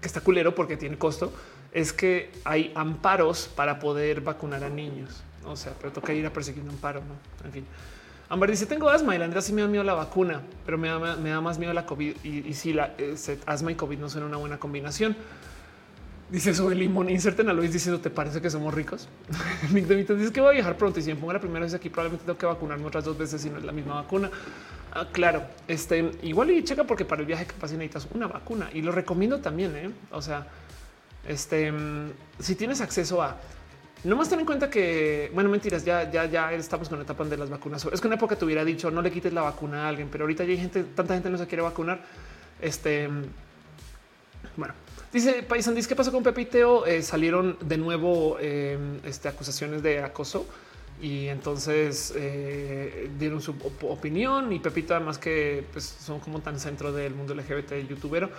que 0.00 0.06
está 0.06 0.20
culero 0.20 0.54
porque 0.54 0.76
tiene 0.76 0.96
costo 0.96 1.32
es 1.72 1.92
que 1.92 2.30
hay 2.44 2.72
amparos 2.76 3.50
para 3.54 3.80
poder 3.80 4.20
vacunar 4.20 4.62
a 4.62 4.68
niños. 4.68 5.22
O 5.44 5.56
sea, 5.56 5.72
pero 5.80 5.92
toca 5.92 6.12
ir 6.12 6.24
a 6.24 6.32
perseguir 6.32 6.62
un 6.62 6.70
amparo. 6.70 7.00
No, 7.00 7.46
en 7.46 7.52
fin. 7.52 7.66
Amber 8.28 8.50
dice: 8.50 8.66
Tengo 8.66 8.88
asma 8.88 9.16
y 9.16 9.18
la 9.18 9.24
Andrea 9.24 9.42
sí 9.42 9.52
me 9.52 9.62
da 9.62 9.68
miedo 9.68 9.82
la 9.82 9.94
vacuna, 9.94 10.42
pero 10.64 10.78
me 10.78 10.88
da, 10.88 11.40
más 11.40 11.58
miedo 11.58 11.72
la 11.72 11.86
COVID. 11.86 12.24
Y, 12.24 12.54
si 12.54 12.72
la 12.72 12.94
eh, 12.98 13.16
asma 13.46 13.72
y 13.72 13.74
COVID 13.74 13.98
no 13.98 14.08
son 14.08 14.22
una 14.22 14.36
buena 14.36 14.58
combinación. 14.58 15.16
Dice 16.30 16.54
sobre 16.54 16.76
limón, 16.76 17.08
inserten 17.08 17.48
a 17.48 17.54
Luis 17.54 17.72
diciendo 17.72 18.00
te 18.00 18.10
parece 18.10 18.42
que 18.42 18.50
somos 18.50 18.74
ricos. 18.74 19.08
Nick 19.72 19.86
dice 19.86 20.30
que 20.30 20.40
voy 20.40 20.50
a 20.50 20.52
viajar 20.52 20.76
pronto 20.76 21.00
y 21.00 21.02
si 21.02 21.08
me 21.08 21.16
pongo 21.16 21.32
la 21.32 21.40
primera 21.40 21.64
vez 21.64 21.72
aquí 21.72 21.88
probablemente 21.88 22.26
tengo 22.26 22.38
que 22.38 22.44
vacunarme 22.44 22.84
otras 22.84 23.04
dos 23.04 23.16
veces 23.16 23.40
si 23.40 23.48
no 23.48 23.56
es 23.56 23.64
la 23.64 23.72
misma 23.72 23.94
vacuna. 23.94 24.30
Ah, 24.92 25.06
claro, 25.10 25.44
este 25.66 26.10
igual 26.22 26.50
y 26.50 26.62
checa 26.64 26.84
porque 26.84 27.06
para 27.06 27.22
el 27.22 27.26
viaje 27.26 27.46
capaz 27.46 27.72
necesitas 27.72 28.08
una 28.12 28.26
vacuna 28.26 28.68
y 28.74 28.82
lo 28.82 28.92
recomiendo 28.92 29.40
también. 29.40 29.74
¿eh? 29.74 29.90
O 30.10 30.20
sea, 30.20 30.46
este 31.26 31.72
si 32.38 32.54
tienes 32.56 32.82
acceso 32.82 33.22
a 33.22 33.38
no 34.04 34.14
más 34.14 34.28
ten 34.28 34.38
en 34.38 34.46
cuenta 34.46 34.70
que, 34.70 35.30
bueno, 35.34 35.50
mentiras, 35.50 35.84
ya, 35.84 36.08
ya, 36.08 36.26
ya 36.26 36.52
estamos 36.52 36.88
con 36.88 36.98
la 36.98 37.04
etapa 37.04 37.24
de 37.24 37.36
las 37.36 37.50
vacunas. 37.50 37.84
Es 37.90 38.00
que 38.00 38.06
en 38.06 38.12
época 38.12 38.36
te 38.36 38.44
hubiera 38.44 38.64
dicho 38.64 38.90
no 38.90 39.02
le 39.02 39.10
quites 39.10 39.32
la 39.32 39.42
vacuna 39.42 39.86
a 39.86 39.88
alguien, 39.88 40.08
pero 40.10 40.24
ahorita 40.24 40.44
ya 40.44 40.50
hay 40.50 40.58
gente, 40.58 40.84
tanta 40.84 41.14
gente 41.14 41.30
no 41.30 41.38
se 41.38 41.46
quiere 41.46 41.62
vacunar. 41.62 42.00
Este, 42.60 43.08
bueno, 44.56 44.74
Dice 45.12 45.42
Paisan, 45.42 45.74
dice 45.74 45.88
qué 45.88 45.96
pasó 45.96 46.12
con 46.12 46.22
Pepe. 46.22 46.48
Eh, 46.86 47.02
salieron 47.02 47.56
de 47.62 47.78
nuevo 47.78 48.38
em, 48.40 49.00
este, 49.04 49.28
acusaciones 49.28 49.82
de 49.82 50.02
acoso 50.02 50.46
y 51.00 51.28
entonces 51.28 52.12
eh, 52.16 53.08
dieron 53.18 53.40
su 53.40 53.54
opinión 53.82 54.52
y 54.52 54.58
Pepito 54.58 54.94
además 54.94 55.16
que 55.16 55.64
pues, 55.72 55.84
son 55.84 56.18
como 56.20 56.40
tan 56.40 56.58
centro 56.58 56.92
del 56.92 57.14
mundo 57.14 57.34
LGBT 57.34 57.88
youtubero 57.88 58.30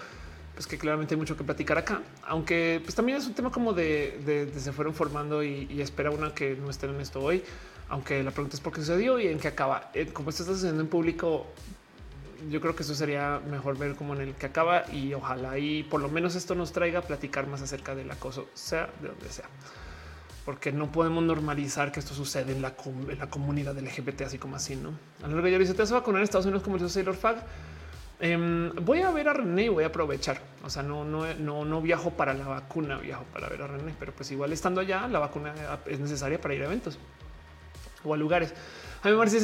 pues 0.54 0.68
que 0.68 0.78
claramente 0.78 1.14
hay 1.14 1.20
mucho 1.20 1.38
que 1.38 1.46
platicar 1.46 1.78
acá 1.78 2.02
aunque 2.28 2.82
pues 2.84 2.96
también 2.96 3.18
es 3.18 3.26
un 3.28 3.34
tema 3.34 3.50
como 3.50 3.72
de, 3.72 4.52
se 4.58 4.74
fueron 4.74 4.94
formando 4.94 5.42
y, 5.42 5.82
espera 5.82 6.12
una 6.12 6.34
que 6.34 6.56
no 6.56 6.70
estén 6.70 6.90
en 6.90 7.00
esto 7.00 7.22
hoy 7.22 7.44
aunque 7.88 8.22
la 8.24 8.32
pregunta 8.32 8.58
es 8.58 8.62
por 8.62 8.74
qué 8.74 8.82
sucedió 8.82 9.20
y 9.20 9.28
en 9.28 9.40
qué 9.40 9.48
acaba 9.48 9.90
eh, 9.94 10.08
como 10.08 10.30
esto 10.30 10.44
está 10.44 10.54
sucediendo 10.54 10.82
en 10.82 10.90
público 10.90 11.48
yo 12.50 12.61
creo 12.61 12.76
que 12.76 12.84
eso 12.84 12.95
sería 12.95 13.42
mejor 13.50 13.77
ver 13.77 13.95
como 13.95 14.14
en 14.16 14.22
el 14.22 14.34
que 14.35 14.45
acaba 14.45 14.90
y 14.92 15.14
ojalá 15.14 15.58
y 15.58 15.84
por 15.84 16.01
lo 16.01 16.09
menos 16.09 16.35
esto 16.35 16.56
nos 16.56 16.72
traiga 16.72 17.00
a 17.00 17.01
platicar 17.01 17.48
más 17.48 17.61
acerca 17.61 17.95
del 17.95 18.09
acoso, 18.09 18.48
sea 18.53 18.90
de 19.01 19.09
donde 19.09 19.30
sea. 19.30 19.45
Porque 20.45 20.72
no 20.72 20.92
podemos 20.92 21.24
normalizar 21.24 21.92
que 21.92 22.00
esto 22.00 22.14
sucede 22.14 22.53
en 22.53 22.61
la, 22.61 22.76
comunidad 23.30 23.77
LGBT, 23.77 24.22
así 24.22 24.38
como 24.40 24.56
así, 24.56 24.76
¿no? 24.76 24.98
A 25.24 25.27
lo 25.27 25.43
que 25.43 25.51
yo 25.51 25.59
dice, 25.59 25.74
¿te 25.74 25.82
vas 25.82 25.92
a 25.92 25.95
vacunar 25.95 26.22
en 26.22 26.24
Estados 26.24 26.45
Unidos 26.45 26.64
como 26.64 26.77
dice 26.77 26.90
Sailor 26.90 27.16
Fag? 27.16 27.45
Em, 28.19 28.74
voy 28.84 29.01
a 29.01 29.11
ver 29.11 29.30
a 29.30 29.34
René 29.34 29.66
y 29.66 29.69
voy 29.69 29.84
a 29.84 29.88
aprovechar. 29.88 30.42
O 30.64 30.69
sea, 30.69 30.82
no, 30.82 31.06
no, 31.06 31.34
no, 31.35 31.66
no 31.66 31.82
viajo 31.82 32.11
para 32.11 32.34
la 32.34 32.48
vacuna, 32.48 32.98
viajo 32.98 33.26
para 33.32 33.48
ver 33.48 33.61
a 33.61 33.68
René, 33.68 33.93
pero 34.00 34.11
pues 34.11 34.32
igual 34.32 34.51
estando 34.51 34.82
allá, 34.82 35.08
la 35.08 35.19
vacuna 35.19 35.53
es 35.85 36.00
necesaria 36.00 36.42
para 36.42 36.53
ir 36.56 36.64
a 36.64 36.66
eventos 36.66 36.98
o 38.03 38.14
a 38.14 38.18
lugares. 38.18 38.53
A 39.01 39.08
mí 39.08 39.11
me 39.11 39.18
parece 39.18 39.38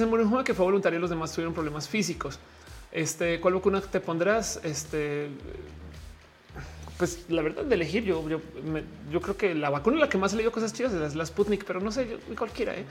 que 0.43 0.53
fue 0.53 0.65
voluntario 0.65 0.97
y 0.97 1.01
los 1.01 1.09
demás 1.09 1.31
tuvieron 1.31 1.53
problemas 1.53 1.87
físicos. 1.87 2.39
Este, 2.95 3.41
¿cuál 3.41 3.55
vacuna 3.55 3.81
te 3.81 3.99
pondrás? 3.99 4.61
Este, 4.63 5.27
pues 6.97 7.25
la 7.27 7.41
verdad 7.41 7.65
de 7.65 7.75
elegir, 7.75 8.05
yo, 8.05 8.25
yo, 8.29 8.39
yo 9.11 9.19
creo 9.19 9.35
que 9.35 9.53
la 9.53 9.69
vacuna 9.69 9.99
la 9.99 10.07
que 10.07 10.17
más 10.17 10.31
he 10.31 10.37
leído 10.37 10.49
cosas 10.53 10.71
chidas 10.71 10.93
es 10.93 11.13
la 11.13 11.25
Sputnik, 11.25 11.65
pero 11.65 11.81
no 11.81 11.91
sé, 11.91 12.07
yo, 12.07 12.35
cualquiera. 12.37 12.73
¿eh? 12.73 12.85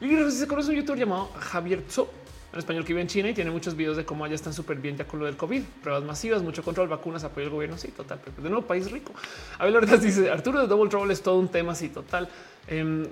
Y 0.00 0.30
se 0.32 0.48
conoce 0.48 0.70
un 0.70 0.76
youtuber 0.78 0.98
llamado 0.98 1.30
Javier 1.38 1.82
Tso, 1.82 2.10
en 2.52 2.58
español 2.58 2.84
que 2.84 2.88
vive 2.92 3.02
en 3.02 3.06
China 3.06 3.30
y 3.30 3.34
tiene 3.34 3.52
muchos 3.52 3.76
videos 3.76 3.96
de 3.96 4.04
cómo 4.04 4.24
allá 4.24 4.34
están 4.34 4.52
súper 4.52 4.78
bien 4.78 4.96
ya 4.96 5.06
con 5.06 5.20
lo 5.20 5.26
del 5.26 5.36
COVID, 5.36 5.62
pruebas 5.80 6.02
masivas, 6.02 6.42
mucho 6.42 6.64
control, 6.64 6.88
vacunas, 6.88 7.22
apoyo 7.22 7.46
al 7.46 7.52
gobierno. 7.52 7.78
Sí, 7.78 7.88
total. 7.88 8.18
Pero 8.24 8.42
de 8.42 8.50
nuevo, 8.50 8.66
país 8.66 8.90
rico. 8.90 9.12
A 9.60 9.64
ver, 9.64 9.74
la 9.74 9.78
verdad 9.78 10.00
dice 10.00 10.28
Arturo 10.28 10.60
de 10.60 10.66
Double 10.66 10.90
Trouble 10.90 11.12
es 11.12 11.22
todo 11.22 11.38
un 11.38 11.48
tema. 11.48 11.76
Sí, 11.76 11.88
total. 11.88 12.28
Em, 12.68 13.06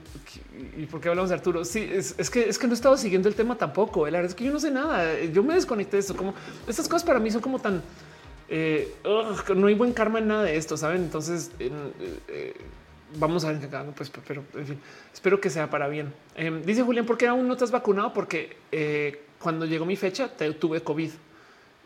¿Y 0.77 0.87
por 0.87 1.01
qué 1.01 1.09
hablamos 1.09 1.31
de 1.31 1.37
Arturo? 1.37 1.65
Sí, 1.65 1.89
es, 1.93 2.13
que 2.31 2.49
es 2.49 2.59
que 2.59 2.67
no 2.67 2.73
he 2.73 2.77
estado 2.77 2.97
siguiendo 2.97 3.29
el 3.29 3.35
tema 3.35 3.57
tampoco. 3.57 4.05
La 4.07 4.19
verdad 4.19 4.31
es 4.31 4.35
que 4.35 4.45
yo 4.45 4.53
no 4.53 4.61
sé 4.61 4.71
nada. 4.71 5.23
Yo 5.25 5.43
me 5.43 5.55
desconecté 5.55 5.97
de 5.97 6.01
eso. 6.01 6.17
Como 6.17 6.35
estas 6.67 6.89
cosas 6.89 7.05
para 7.05 7.21
mí 7.21 7.31
son 7.31 7.41
como 7.41 7.59
tan 7.59 7.83
eh, 8.49 8.95
no 9.57 9.67
hay 9.67 9.75
buen 9.75 9.93
karma 9.93 10.19
en 10.19 10.29
nada 10.29 10.45
de 10.45 10.57
esto, 10.57 10.77
saben? 10.77 11.03
Entonces, 11.03 11.51
eh, 11.59 12.55
vamos 13.17 13.45
a 13.45 13.53
ver 13.53 13.61
qué 13.61 13.69
pues, 13.97 14.11
pero 14.27 14.45
espero 15.13 15.41
que 15.41 15.51
sea 15.51 15.71
para 15.71 15.89
bien. 15.89 16.13
Em, 16.37 16.63
dice 16.63 16.83
Julián, 16.83 17.07
¿por 17.07 17.17
qué 17.17 17.27
aún 17.27 17.49
no 17.49 17.57
te 17.57 17.65
has 17.65 17.71
vacunado? 17.71 18.13
Porque 18.13 18.57
eh, 18.71 19.23
cuando 19.41 19.67
llegó 19.67 19.87
mi 19.87 19.97
fecha 19.97 20.31
tuve 20.59 20.83
COVID 20.83 21.11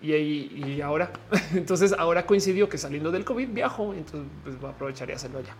y, 0.00 0.12
y, 0.12 0.80
ahora, 0.80 1.12
entonces 1.54 1.94
ahora 1.96 2.26
coincidió 2.26 2.68
que 2.68 2.78
saliendo 2.78 3.10
del 3.10 3.24
COVID 3.24 3.48
viajo, 3.48 3.94
entonces 3.94 4.30
pues, 4.42 4.60
voy 4.60 4.70
a 4.70 4.72
aprovechar 4.72 5.08
y 5.10 5.12
hacerlo 5.12 5.40
ya. 5.40 5.54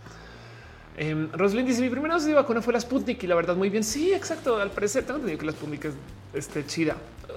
Eh, 1.01 1.29
dice: 1.65 1.81
Mi 1.81 1.91
primera 1.91 2.15
dosis 2.15 2.29
de 2.29 2.35
vacuna 2.35 2.61
fue 2.61 2.73
la 2.73 2.81
Sputnik 2.81 3.23
y 3.23 3.27
la 3.29 3.37
verdad, 3.37 3.55
muy 3.55 3.71
bien. 3.71 3.85
Sí, 3.85 4.13
exacto. 4.13 4.57
Al 4.57 4.71
parecer, 4.71 5.05
tengo 5.05 5.19
entendido 5.19 5.39
que 5.39 5.47
la 5.47 5.53
Sputnik 5.53 5.85
es 5.85 5.95
este, 6.35 6.67
chida. 6.67 6.97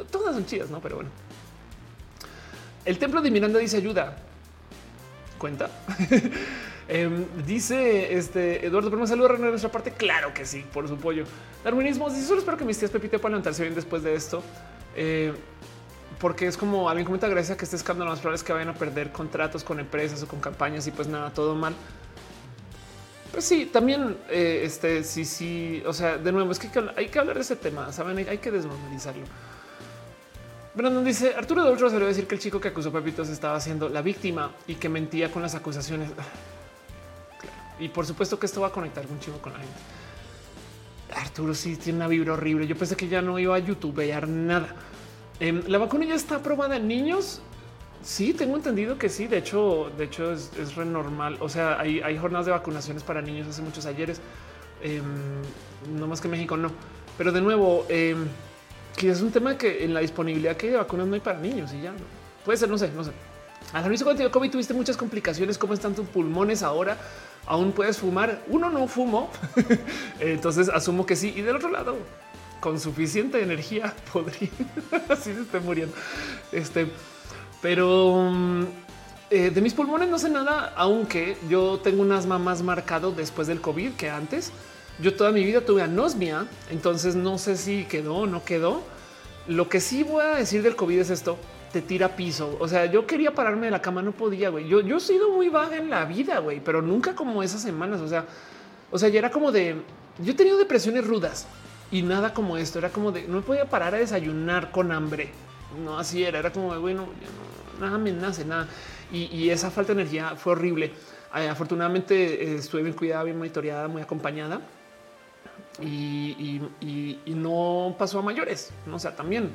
Todas 0.09 0.33
son 0.33 0.45
chidas, 0.47 0.71
no? 0.71 0.79
Pero 0.81 0.95
bueno, 0.95 1.09
el 2.85 2.97
templo 2.97 3.21
de 3.21 3.29
Miranda 3.29 3.59
dice 3.59 3.77
ayuda. 3.77 4.17
Cuenta. 5.37 5.69
Em, 6.87 7.25
dice 7.45 8.17
este 8.17 8.65
Eduardo, 8.65 8.89
pero 8.89 8.99
me 9.01 9.07
saluda 9.07 9.29
de 9.29 9.37
nuestra 9.37 9.71
parte. 9.71 9.91
Claro 9.91 10.33
que 10.33 10.45
sí, 10.45 10.65
por 10.73 10.89
su 10.89 10.97
pollo. 10.97 11.23
Darwinismo 11.63 12.09
dice: 12.09 12.27
Solo 12.27 12.39
espero 12.39 12.57
que 12.57 12.65
mis 12.65 12.77
tías 12.77 12.91
Pepite 12.91 13.17
puedan 13.17 13.33
levantarse 13.33 13.61
bien 13.61 13.75
después 13.75 14.03
de 14.03 14.13
esto. 14.13 14.43
Eh, 14.95 15.31
porque 16.19 16.47
es 16.47 16.57
como 16.57 16.89
alguien 16.89 17.05
comenta, 17.05 17.27
gracias 17.27 17.55
a 17.55 17.57
que 17.57 17.63
este 17.63 17.77
escándalo 17.77 18.11
más 18.11 18.19
probable 18.19 18.43
que 18.43 18.51
vayan 18.51 18.69
a 18.69 18.73
perder 18.73 19.11
contratos 19.11 19.63
con 19.63 19.79
empresas 19.79 20.21
o 20.21 20.27
con 20.27 20.41
campañas 20.41 20.85
y 20.85 20.91
pues 20.91 21.07
nada, 21.07 21.31
todo 21.31 21.55
mal. 21.55 21.73
Pues 23.31 23.45
sí, 23.45 23.67
también 23.71 24.17
eh, 24.29 24.61
este 24.65 25.03
sí, 25.03 25.23
sí. 25.23 25.81
O 25.85 25.93
sea, 25.93 26.17
de 26.17 26.31
nuevo, 26.31 26.51
es 26.51 26.59
que 26.59 26.69
hay 26.95 27.07
que 27.07 27.19
hablar 27.19 27.35
de 27.35 27.41
ese 27.41 27.55
tema. 27.55 27.91
Saben, 27.93 28.17
hay 28.17 28.37
que 28.37 28.51
desnormalizarlo. 28.51 29.23
Brandon 30.73 31.03
dice 31.03 31.35
Arturo 31.35 31.65
de 31.65 31.77
salió 31.77 32.05
a 32.05 32.07
decir 32.07 32.27
que 32.27 32.35
el 32.35 32.41
chico 32.41 32.61
que 32.61 32.69
acusó 32.69 32.93
Pepitos 32.93 33.27
estaba 33.27 33.59
siendo 33.59 33.89
la 33.89 34.01
víctima 34.01 34.51
y 34.67 34.75
que 34.75 34.87
mentía 34.87 35.31
con 35.31 35.41
las 35.41 35.55
acusaciones. 35.55 36.09
Y 37.79 37.89
por 37.89 38.05
supuesto 38.05 38.37
que 38.37 38.45
esto 38.45 38.61
va 38.61 38.67
a 38.67 38.71
conectar 38.71 39.03
un 39.07 39.19
chico 39.19 39.39
con 39.39 39.53
la 39.53 39.59
gente. 39.59 39.73
Arturo 41.15 41.55
sí 41.55 41.77
tiene 41.77 41.97
una 41.97 42.07
vibra 42.07 42.33
horrible. 42.33 42.67
Yo 42.67 42.77
pensé 42.77 42.95
que 42.95 43.07
ya 43.07 43.23
no 43.23 43.39
iba 43.39 43.55
a 43.55 43.59
youtubear 43.59 44.27
nada. 44.27 44.75
Em, 45.39 45.63
la 45.65 45.79
vacuna 45.79 46.05
ya 46.05 46.13
está 46.13 46.35
aprobada 46.35 46.77
en 46.77 46.87
niños. 46.87 47.41
Sí, 48.03 48.33
tengo 48.33 48.55
entendido 48.55 48.97
que 48.97 49.09
sí. 49.09 49.27
De 49.27 49.37
hecho, 49.37 49.91
de 49.97 50.05
hecho 50.05 50.33
es, 50.33 50.51
es 50.59 50.75
re 50.75 50.85
normal. 50.85 51.37
O 51.39 51.49
sea, 51.49 51.79
hay, 51.79 52.17
jornadas 52.17 52.45
de 52.45 52.51
vacunaciones 52.51 53.03
para 53.03 53.21
niños 53.21 53.47
hace 53.47 53.61
muchos 53.61 53.85
ayeres. 53.85 54.21
Em, 54.81 55.03
no 55.97 56.07
más 56.07 56.21
que 56.21 56.27
México, 56.27 56.57
no. 56.57 56.71
Pero 57.17 57.31
de 57.31 57.41
nuevo, 57.41 57.85
eh, 57.89 58.15
es 59.01 59.21
un 59.21 59.31
tema 59.31 59.57
que 59.57 59.83
en 59.83 59.93
la 59.93 59.99
disponibilidad 59.99 60.57
que 60.57 60.67
hay 60.67 60.71
de 60.73 60.77
vacunas 60.77 61.07
no 61.07 61.13
hay 61.13 61.19
para 61.19 61.39
niños 61.39 61.71
y 61.73 61.81
ya 61.81 61.91
no 61.91 62.21
puede 62.43 62.57
ser, 62.57 62.69
no 62.69 62.77
sé, 62.77 62.91
no 62.91 63.03
sé. 63.03 63.11
Al 63.73 63.85
inicio 63.85 64.05
cuando 64.05 64.29
COVID 64.29 64.51
tuviste 64.51 64.73
muchas 64.73 64.97
complicaciones, 64.97 65.57
cómo 65.57 65.73
están 65.73 65.95
tus 65.95 66.07
pulmones 66.07 66.63
ahora, 66.63 66.97
aún 67.45 67.71
puedes 67.71 67.97
fumar. 67.99 68.41
Uno 68.47 68.69
no 68.69 68.87
fumo, 68.87 69.29
entonces 70.19 70.67
asumo 70.69 71.05
que 71.05 71.15
sí. 71.15 71.33
Y 71.35 71.41
del 71.41 71.55
otro 71.55 71.69
lado, 71.69 71.97
con 72.59 72.79
suficiente 72.79 73.41
energía 73.41 73.93
podría 74.13 74.49
así 75.09 75.33
se 75.33 75.41
esté 75.41 75.59
muriendo. 75.59 75.95
Este, 76.51 76.87
pero 77.61 78.29
mm, 78.31 78.63
eh, 79.29 79.49
de 79.49 79.61
mis 79.61 79.73
pulmones 79.73 80.09
no 80.09 80.19
sé 80.19 80.29
nada, 80.29 80.73
aunque 80.75 81.37
yo 81.49 81.79
tengo 81.81 82.01
un 82.01 82.11
asma 82.11 82.37
más 82.37 82.61
marcado 82.63 83.11
después 83.11 83.47
del 83.47 83.61
COVID 83.61 83.93
que 83.93 84.09
antes. 84.09 84.51
Yo 84.99 85.15
toda 85.15 85.31
mi 85.31 85.43
vida 85.43 85.61
tuve 85.61 85.81
anosmia, 85.81 86.47
entonces 86.69 87.15
no 87.15 87.37
sé 87.37 87.55
si 87.55 87.85
quedó 87.85 88.17
o 88.17 88.27
no 88.27 88.43
quedó. 88.43 88.83
Lo 89.47 89.69
que 89.69 89.79
sí 89.79 90.03
voy 90.03 90.21
a 90.23 90.35
decir 90.35 90.61
del 90.61 90.75
COVID 90.75 90.99
es 90.99 91.09
esto, 91.09 91.37
te 91.71 91.81
tira 91.81 92.15
piso. 92.15 92.57
O 92.59 92.67
sea, 92.67 92.85
yo 92.85 93.07
quería 93.07 93.33
pararme 93.33 93.67
de 93.67 93.71
la 93.71 93.81
cama, 93.81 94.01
no 94.01 94.11
podía, 94.11 94.49
güey. 94.49 94.67
Yo, 94.67 94.81
yo 94.81 94.97
he 94.97 94.99
sido 94.99 95.31
muy 95.31 95.49
baja 95.49 95.77
en 95.77 95.89
la 95.89 96.05
vida, 96.05 96.39
güey, 96.39 96.59
pero 96.59 96.81
nunca 96.81 97.15
como 97.15 97.41
esas 97.41 97.61
semanas. 97.61 98.01
O 98.01 98.07
sea, 98.07 98.25
o 98.91 98.99
sea, 98.99 99.09
ya 99.09 99.19
era 99.19 99.31
como 99.31 99.51
de, 99.51 99.77
yo 100.19 100.33
he 100.33 100.35
tenido 100.35 100.57
depresiones 100.57 101.07
rudas 101.07 101.47
y 101.89 102.01
nada 102.01 102.33
como 102.33 102.57
esto. 102.57 102.79
Era 102.79 102.89
como 102.89 103.11
de, 103.11 103.23
no 103.23 103.41
podía 103.41 103.69
parar 103.69 103.95
a 103.95 103.99
desayunar 103.99 104.71
con 104.71 104.91
hambre. 104.91 105.31
No 105.83 105.97
así 105.97 106.23
era, 106.23 106.39
era 106.39 106.51
como 106.51 106.73
de, 106.73 106.79
bueno, 106.79 107.07
nada 107.81 107.97
me 107.97 108.11
nace, 108.11 108.45
nada. 108.45 108.67
Y, 109.11 109.25
y, 109.35 109.49
esa 109.49 109.69
falta 109.71 109.93
de 109.93 110.01
energía 110.01 110.35
fue 110.35 110.53
horrible. 110.53 110.93
Eh, 111.35 111.47
afortunadamente 111.47 112.43
eh, 112.43 112.55
estuve 112.55 112.83
bien 112.83 112.95
cuidada, 112.95 113.23
bien 113.23 113.37
monitoreada, 113.37 113.87
muy 113.87 114.01
acompañada 114.01 114.61
y, 115.79 116.61
no 117.27 117.95
pasó 117.97 118.19
a 118.19 118.21
mayores. 118.21 118.71
O 118.91 118.99
sea, 118.99 119.15
también 119.15 119.49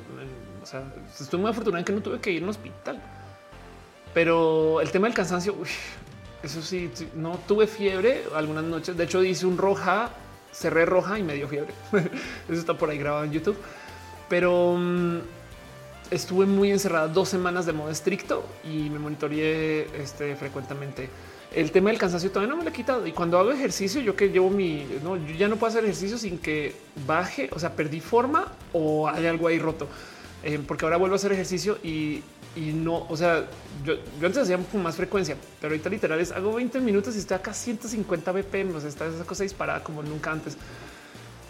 o 0.61 0.65
sea, 0.65 0.83
estoy 1.19 1.39
muy 1.39 1.49
afortunado 1.49 1.79
en 1.79 1.85
que 1.85 1.93
no 1.93 2.01
tuve 2.01 2.19
que 2.19 2.31
ir 2.31 2.43
al 2.43 2.49
hospital, 2.49 3.01
pero 4.13 4.81
el 4.81 4.91
tema 4.91 5.07
del 5.07 5.15
cansancio, 5.15 5.55
eso 6.43 6.61
sí, 6.61 6.91
no 7.15 7.39
tuve 7.47 7.67
fiebre 7.67 8.23
algunas 8.35 8.63
noches. 8.63 8.97
De 8.97 9.03
hecho, 9.03 9.23
hice 9.23 9.45
un 9.45 9.57
roja, 9.57 10.09
cerré 10.51 10.85
roja 10.85 11.19
y 11.19 11.23
me 11.23 11.35
dio 11.35 11.47
fiebre. 11.47 11.73
eso 12.49 12.59
está 12.59 12.73
por 12.73 12.89
ahí 12.89 12.97
grabado 12.97 13.23
en 13.23 13.31
YouTube, 13.31 13.57
pero 14.27 14.75
mm, 14.77 15.19
estuve 16.11 16.45
muy 16.45 16.71
encerrada 16.71 17.07
dos 17.07 17.29
semanas 17.29 17.65
de 17.65 17.73
modo 17.73 17.89
estricto 17.89 18.45
y 18.63 18.89
me 18.89 18.99
monitoreé 18.99 19.87
este, 20.01 20.35
frecuentemente 20.35 21.09
el 21.53 21.71
tema 21.71 21.89
del 21.89 21.99
cansancio 21.99 22.29
todavía 22.29 22.51
no 22.51 22.57
me 22.57 22.63
lo 22.63 22.69
he 22.69 22.73
quitado. 22.73 23.07
Y 23.07 23.11
cuando 23.11 23.39
hago 23.39 23.51
ejercicio, 23.51 24.01
yo 24.01 24.15
que 24.15 24.29
llevo 24.29 24.49
mi, 24.49 24.85
no, 25.03 25.17
yo 25.17 25.35
ya 25.35 25.47
no 25.47 25.55
puedo 25.55 25.69
hacer 25.69 25.83
ejercicio 25.83 26.17
sin 26.17 26.37
que 26.37 26.75
baje, 27.05 27.49
o 27.53 27.59
sea, 27.59 27.73
perdí 27.73 27.99
forma 27.99 28.51
o 28.73 29.07
hay 29.07 29.25
algo 29.25 29.47
ahí 29.47 29.59
roto. 29.59 29.87
Eh, 30.43 30.59
porque 30.65 30.85
ahora 30.85 30.97
vuelvo 30.97 31.15
a 31.15 31.17
hacer 31.17 31.31
ejercicio 31.31 31.77
y, 31.83 32.21
no, 32.55 33.05
o 33.09 33.17
sea, 33.17 33.45
yo, 33.85 33.95
antes 34.23 34.37
hacía 34.37 34.57
con 34.57 34.81
más 34.81 34.95
frecuencia, 34.95 35.35
pero 35.61 35.73
ahorita 35.73 35.89
literal 35.89 36.19
es 36.19 36.31
hago 36.31 36.53
20 36.53 36.79
minutos 36.79 37.15
y 37.15 37.19
estoy 37.19 37.35
acá 37.35 37.53
150 37.53 38.31
BPM, 38.31 38.75
o 38.75 38.79
sea, 38.79 38.89
está 38.89 39.05
esa 39.07 39.23
cosa 39.25 39.43
disparada 39.43 39.83
como 39.83 40.01
nunca 40.03 40.31
antes. 40.31 40.57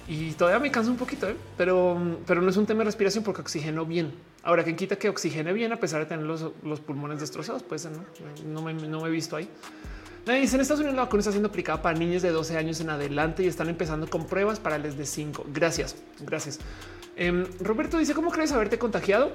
Y 0.08 0.32
todavía 0.32 0.60
me 0.60 0.72
canso 0.72 0.90
un 0.90 0.98
poquito, 0.98 1.27
¿eh? 1.27 1.36
pero, 1.58 2.18
pero 2.26 2.42
no 2.42 2.50
es 2.50 2.56
un 2.56 2.66
tema 2.66 2.80
de 2.80 2.86
respiración 2.86 3.24
porque 3.24 3.42
oxigeno 3.42 3.86
bien. 3.86 4.14
Ahora, 4.42 4.64
¿quién 4.64 4.77
quita 4.77 4.95
que 4.95 5.10
oxigene 5.10 5.52
bien 5.52 5.74
a 5.74 5.77
pesar 5.77 6.00
de 6.00 6.06
tener 6.06 6.26
los, 6.26 6.80
pulmones 6.80 7.19
destrozados? 7.19 7.64
Pues 7.64 7.86
no, 7.86 8.06
no, 8.45 8.61
me, 8.61 8.74
no 8.74 9.02
me 9.02 9.10
he 9.10 9.11
visto 9.11 9.36
ahí. 9.36 9.50
Dice 10.26 10.56
en 10.56 10.61
Estados 10.61 10.82
Unidos 10.82 10.95
la 10.95 11.03
vacuna 11.03 11.22
está 11.22 11.32
siendo 11.32 11.48
aplicada 11.48 11.82
para 11.82 11.98
niños 11.98 12.22
de 12.22 12.32
12 12.32 12.58
años 12.58 12.82
en 12.82 12.90
adelante 12.90 13.44
y 13.44 13.48
están 13.48 13.69
empezando 13.69 14.10
con 14.10 14.27
pruebas 14.27 14.60
para 14.60 14.77
les 14.77 14.98
de 14.98 15.06
5. 15.06 15.45
Gracias, 15.53 15.95
gracias. 16.19 16.60
Em, 17.16 17.45
Roberto 17.61 17.98
dice 17.98 18.14
cómo 18.14 18.30
crees 18.30 18.52
haberte 18.52 18.77
contagiado. 18.77 19.32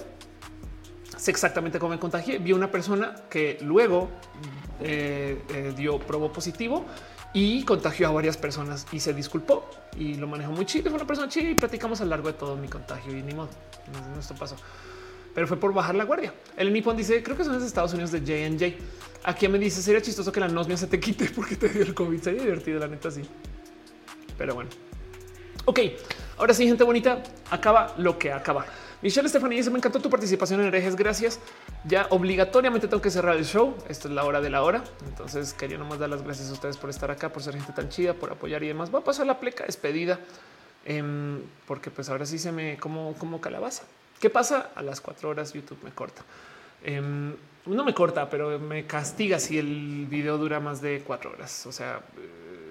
Sé 1.16 1.30
exactamente 1.30 1.78
cómo 1.78 1.92
me 1.92 1.98
contagié. 1.98 2.38
Vi 2.38 2.52
una 2.52 2.70
persona 2.70 3.14
que 3.30 3.58
luego 3.62 4.10
eh, 4.80 5.40
eh, 5.54 5.72
dio 5.76 5.98
probó 5.98 6.30
positivo 6.30 6.84
y 7.34 7.64
contagió 7.64 8.08
a 8.08 8.10
varias 8.10 8.36
personas 8.36 8.86
y 8.92 9.00
se 9.00 9.14
disculpó 9.14 9.68
y 9.96 10.14
lo 10.14 10.26
manejó 10.26 10.52
muy 10.52 10.66
chido. 10.66 10.90
Fue 10.90 10.98
una 10.98 11.06
persona 11.06 11.28
chida 11.28 11.50
y 11.50 11.54
platicamos 11.54 12.00
a 12.00 12.04
lo 12.04 12.10
largo 12.10 12.28
de 12.28 12.34
todo 12.34 12.56
mi 12.56 12.68
contagio 12.68 13.16
y 13.16 13.22
ni 13.22 13.34
modo. 13.34 13.48
No, 13.92 14.20
esto 14.20 14.34
pasó, 14.34 14.56
pero 15.34 15.46
fue 15.46 15.56
por 15.56 15.72
bajar 15.72 15.94
la 15.94 16.04
guardia. 16.04 16.34
El 16.56 16.72
Nippon 16.72 16.96
dice 16.96 17.22
creo 17.22 17.36
que 17.36 17.44
son 17.44 17.54
los 17.54 17.62
Estados 17.62 17.92
Unidos 17.92 18.12
de 18.12 18.20
J&J. 18.20 18.76
Aquí 19.24 19.48
me 19.48 19.58
dice 19.58 19.82
sería 19.82 20.02
chistoso 20.02 20.30
que 20.32 20.40
la 20.40 20.48
nosmia 20.48 20.76
se 20.76 20.86
te 20.86 21.00
quite 21.00 21.30
porque 21.34 21.56
te 21.56 21.68
dio 21.68 21.82
el 21.82 21.94
COVID. 21.94 22.20
Sería 22.20 22.42
divertido, 22.42 22.80
la 22.80 22.88
neta, 22.88 23.10
sí. 23.10 23.22
Pero 24.36 24.54
bueno. 24.54 24.70
Ok, 25.64 25.78
ahora 26.38 26.52
sí, 26.54 26.66
gente 26.66 26.82
bonita, 26.82 27.22
acaba 27.50 27.94
lo 27.98 28.18
que 28.18 28.32
acaba. 28.32 28.66
Michelle 29.02 29.28
Stephanie 29.28 29.58
dice: 29.58 29.70
Me 29.70 29.78
encantó 29.78 30.00
tu 30.00 30.08
participación 30.08 30.60
en 30.60 30.66
herejes. 30.68 30.96
Gracias. 30.96 31.40
Ya 31.84 32.06
obligatoriamente 32.10 32.86
tengo 32.86 33.02
que 33.02 33.10
cerrar 33.10 33.36
el 33.36 33.44
show. 33.44 33.74
Esto 33.88 34.08
es 34.08 34.14
la 34.14 34.24
hora 34.24 34.40
de 34.40 34.48
la 34.48 34.62
hora. 34.62 34.84
Entonces 35.06 35.52
quería 35.52 35.76
nomás 35.76 35.98
dar 35.98 36.08
las 36.08 36.22
gracias 36.22 36.50
a 36.50 36.52
ustedes 36.52 36.76
por 36.76 36.88
estar 36.88 37.10
acá, 37.10 37.32
por 37.32 37.42
ser 37.42 37.54
gente 37.54 37.72
tan 37.72 37.88
chida, 37.88 38.14
por 38.14 38.30
apoyar 38.30 38.62
y 38.62 38.68
demás. 38.68 38.94
Va 38.94 39.00
a 39.00 39.04
pasar 39.04 39.26
la 39.26 39.40
pleca 39.40 39.64
despedida 39.64 40.20
em, 40.84 41.40
porque 41.66 41.90
pues 41.90 42.08
ahora 42.08 42.26
sí 42.26 42.38
se 42.38 42.52
me 42.52 42.76
como 42.76 43.14
como 43.14 43.40
calabaza. 43.40 43.82
¿Qué 44.20 44.30
pasa? 44.30 44.70
A 44.76 44.82
las 44.82 45.00
cuatro 45.00 45.30
horas 45.30 45.52
YouTube 45.52 45.82
me 45.82 45.90
corta. 45.90 46.22
Em, 46.84 47.34
no 47.66 47.84
me 47.84 47.94
corta, 47.94 48.28
pero 48.30 48.58
me 48.58 48.86
castiga 48.86 49.38
si 49.38 49.58
el 49.58 50.06
video 50.08 50.38
dura 50.38 50.60
más 50.60 50.80
de 50.80 51.02
cuatro 51.04 51.30
horas. 51.32 51.66
O 51.66 51.72
sea, 51.72 52.00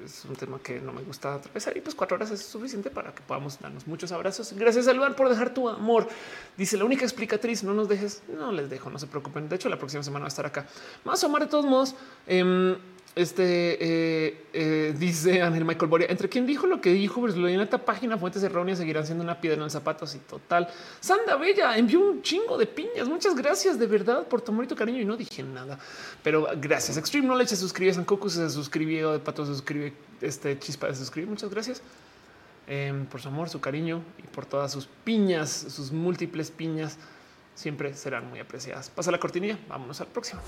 es 0.03 0.25
un 0.25 0.35
tema 0.35 0.59
que 0.59 0.79
no 0.79 0.93
me 0.93 1.01
gusta 1.01 1.35
atravesar 1.35 1.75
y 1.77 1.81
pues 1.81 1.95
cuatro 1.95 2.15
horas 2.15 2.31
es 2.31 2.43
suficiente 2.43 2.89
para 2.89 3.13
que 3.13 3.21
podamos 3.21 3.59
darnos 3.59 3.87
muchos 3.87 4.11
abrazos. 4.11 4.53
Gracias 4.53 4.87
al 4.87 4.97
lugar 4.97 5.15
por 5.15 5.29
dejar 5.29 5.53
tu 5.53 5.69
amor. 5.69 6.07
Dice 6.57 6.77
la 6.77 6.85
única 6.85 7.03
explicatriz, 7.03 7.63
no 7.63 7.73
nos 7.73 7.87
dejes, 7.87 8.23
no 8.27 8.51
les 8.51 8.69
dejo, 8.69 8.89
no 8.89 8.99
se 8.99 9.07
preocupen. 9.07 9.49
De 9.49 9.55
hecho, 9.55 9.69
la 9.69 9.77
próxima 9.77 10.03
semana 10.03 10.23
va 10.23 10.27
a 10.27 10.29
estar 10.29 10.45
acá. 10.45 10.65
Más 11.03 11.23
o 11.23 11.29
menos 11.29 11.47
de 11.47 11.51
todos 11.51 11.65
modos. 11.65 11.95
Eh, 12.27 12.77
este 13.13 13.77
eh, 13.81 14.45
eh, 14.53 14.95
dice 14.97 15.41
Ángel 15.41 15.65
Michael 15.65 15.89
Boria, 15.89 16.07
entre 16.09 16.29
quien 16.29 16.45
dijo 16.45 16.65
lo 16.65 16.79
que 16.79 16.93
dijo, 16.93 17.19
pues 17.19 17.35
lo 17.35 17.49
en 17.49 17.59
esta 17.59 17.77
página, 17.77 18.17
fuentes 18.17 18.41
erróneas 18.41 18.77
seguirán 18.77 19.05
siendo 19.05 19.23
una 19.23 19.41
piedra 19.41 19.57
en 19.57 19.63
el 19.63 19.71
zapato 19.71 20.05
así 20.05 20.19
total. 20.19 20.69
Sanda 21.01 21.35
Bella 21.35 21.77
envió 21.77 21.99
un 21.99 22.21
chingo 22.21 22.57
de 22.57 22.67
piñas. 22.67 23.09
Muchas 23.09 23.35
gracias 23.35 23.77
de 23.77 23.85
verdad 23.85 24.25
por 24.27 24.41
tu 24.41 24.53
amor 24.53 24.63
y 24.63 24.67
tu 24.67 24.75
cariño. 24.75 25.01
Y 25.01 25.05
no 25.05 25.17
dije 25.17 25.43
nada, 25.43 25.77
pero 26.23 26.47
gracias. 26.57 26.95
Extreme 26.95 27.27
Knowledge 27.27 27.49
se 27.49 27.57
suscribe, 27.57 27.93
San 27.93 28.05
Coco 28.05 28.29
se 28.29 28.49
suscribió, 28.49 29.11
de 29.11 29.19
pato 29.19 29.45
se 29.45 29.53
suscribe, 29.53 29.93
este 30.21 30.57
chispa 30.57 30.87
se 30.93 30.95
suscribe. 30.95 31.27
Muchas 31.27 31.49
gracias 31.49 31.81
em, 32.67 33.05
por 33.07 33.21
su 33.21 33.27
amor, 33.27 33.49
su 33.49 33.59
cariño 33.59 34.01
y 34.19 34.27
por 34.27 34.45
todas 34.45 34.71
sus 34.71 34.87
piñas, 35.03 35.49
sus 35.49 35.91
múltiples 35.91 36.49
piñas. 36.49 36.97
Siempre 37.55 37.93
serán 37.93 38.29
muy 38.29 38.39
apreciadas. 38.39 38.89
Pasa 38.89 39.11
la 39.11 39.19
cortinilla. 39.19 39.59
Vámonos 39.67 39.99
al 39.99 40.07
próximo. 40.07 40.41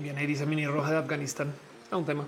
Bien, 0.00 0.16
ahí 0.16 0.26
dice 0.26 0.46
Mini 0.46 0.66
Roja 0.66 0.92
de 0.92 0.96
Afganistán. 0.96 1.52
A 1.90 1.96
un 1.98 2.06
tema. 2.06 2.26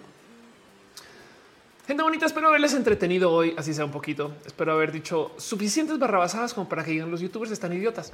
Gente 1.87 2.03
bonita, 2.03 2.27
espero 2.27 2.49
haberles 2.49 2.75
entretenido 2.75 3.33
hoy, 3.33 3.55
así 3.57 3.73
sea 3.73 3.87
un 3.87 3.91
poquito. 3.91 4.35
Espero 4.45 4.73
haber 4.73 4.93
dicho 4.93 5.33
suficientes 5.39 5.99
barrabasadas 5.99 6.53
como 6.53 6.69
para 6.69 6.85
que 6.85 6.91
digan 6.91 7.11
los 7.11 7.21
youtubers 7.21 7.51
están 7.51 7.73
idiotas. 7.73 8.13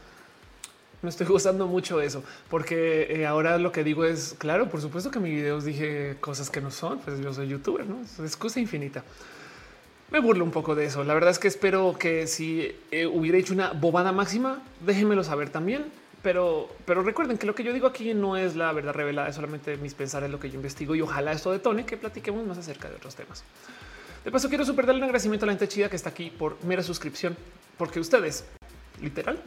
Me 1.03 1.11
estoy 1.11 1.27
gustando 1.27 1.67
mucho 1.67 2.01
eso, 2.01 2.23
porque 2.49 3.09
eh, 3.11 3.27
ahora 3.27 3.59
lo 3.59 3.73
que 3.73 3.83
digo 3.83 4.05
es, 4.05 4.37
claro, 4.39 4.69
por 4.69 4.81
supuesto 4.81 5.11
que 5.11 5.19
en 5.19 5.25
mis 5.25 5.35
videos 5.35 5.65
dije 5.65 6.17
cosas 6.21 6.51
que 6.51 6.61
no 6.61 6.71
son, 6.71 7.01
pues 7.01 7.21
yo 7.21 7.33
soy 7.33 7.49
youtuber, 7.49 7.85
¿no? 7.85 8.01
Es 8.03 8.19
excusa 8.21 8.61
infinita. 8.61 9.03
Me 10.13 10.21
burlo 10.21 10.45
un 10.45 10.53
poco 10.53 10.77
de 10.77 10.85
eso. 10.85 11.03
La 11.03 11.15
verdad 11.15 11.31
es 11.31 11.41
que 11.41 11.49
espero 11.49 11.97
que 11.99 12.29
si 12.29 12.77
eh, 12.93 13.07
hubiera 13.07 13.39
hecho 13.39 13.55
una 13.55 13.73
bobada 13.73 14.13
máxima, 14.13 14.63
déjenmelo 14.87 15.25
saber 15.25 15.51
también 15.51 15.87
pero, 16.23 16.69
pero 16.85 17.03
recuerden 17.03 17.39
que 17.39 17.47
lo 17.47 17.55
que 17.55 17.63
yo 17.65 17.73
digo 17.73 17.87
aquí 17.87 18.15
no 18.15 18.37
es 18.37 18.57
la 18.57 18.73
verdad 18.73 18.93
revelada, 18.93 19.29
es 19.29 19.35
solamente 19.35 19.77
mis 19.77 19.95
pensar 19.95 20.25
en 20.25 20.33
lo 20.33 20.41
que 20.41 20.51
yo 20.51 20.57
investigo 20.57 20.95
y 20.95 21.01
ojalá 21.01 21.33
esto 21.33 21.53
detone 21.53 21.87
que 21.87 21.97
platiquemos 21.97 22.47
más 22.47 22.59
acerca 22.59 22.89
de 22.89 22.97
otros 22.97 23.15
temas. 23.15 23.45
De 24.25 24.33
paso, 24.33 24.49
quiero 24.49 24.65
super 24.65 24.85
darle 24.85 25.01
un 25.01 25.05
agradecimiento 25.05 25.47
a 25.47 25.49
la 25.49 25.53
gente 25.53 25.69
chida 25.69 25.89
que 25.89 25.97
está 25.97 26.11
aquí 26.11 26.31
por 26.31 26.63
mera 26.65 26.83
suscripción, 26.83 27.37
porque 27.77 28.01
ustedes, 28.01 28.45
literal, 29.01 29.41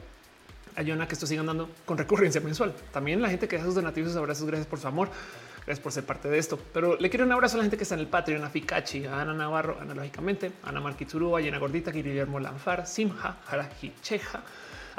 ayudan 0.76 1.02
a 1.02 1.08
que 1.08 1.14
esto 1.14 1.28
siga 1.28 1.42
andando 1.42 1.70
con 1.86 1.98
recurrencia 1.98 2.42
mensual. 2.42 2.74
También 2.92 3.22
la 3.22 3.30
gente 3.30 3.48
que 3.48 3.58
deja 3.58 3.66
sus 3.66 3.76
donativos, 3.76 4.16
abrazos, 4.16 4.48
gracias 4.48 4.68
por 4.68 4.80
su 4.80 4.88
amor, 4.88 5.10
gracias 5.66 5.80
por 5.80 5.92
ser 5.92 6.06
parte 6.06 6.30
de 6.30 6.38
esto. 6.38 6.58
Pero 6.74 6.96
le 6.98 7.10
quiero 7.10 7.26
un 7.26 7.32
abrazo 7.34 7.56
a 7.56 7.58
la 7.58 7.64
gente 7.64 7.78
que 7.78 7.84
está 7.84 7.96
en 7.96 8.02
el 8.02 8.08
Patreon, 8.08 8.44
a 8.44 8.50
Fikachi, 8.50 9.06
a 9.06 9.22
Ana 9.22 9.34
Navarro, 9.34 9.78
analógicamente, 9.80 10.52
a 10.64 10.70
Ana 10.70 10.80
Marquitsuru, 10.80 11.36
a 11.36 11.42
Llena 11.42 11.60
Gordita, 11.60 11.92
Guillermo 11.92 12.40
Lanfar, 12.40 12.88
Simha, 12.88 13.40
Haraji 13.48 13.94
Cheja, 14.02 14.42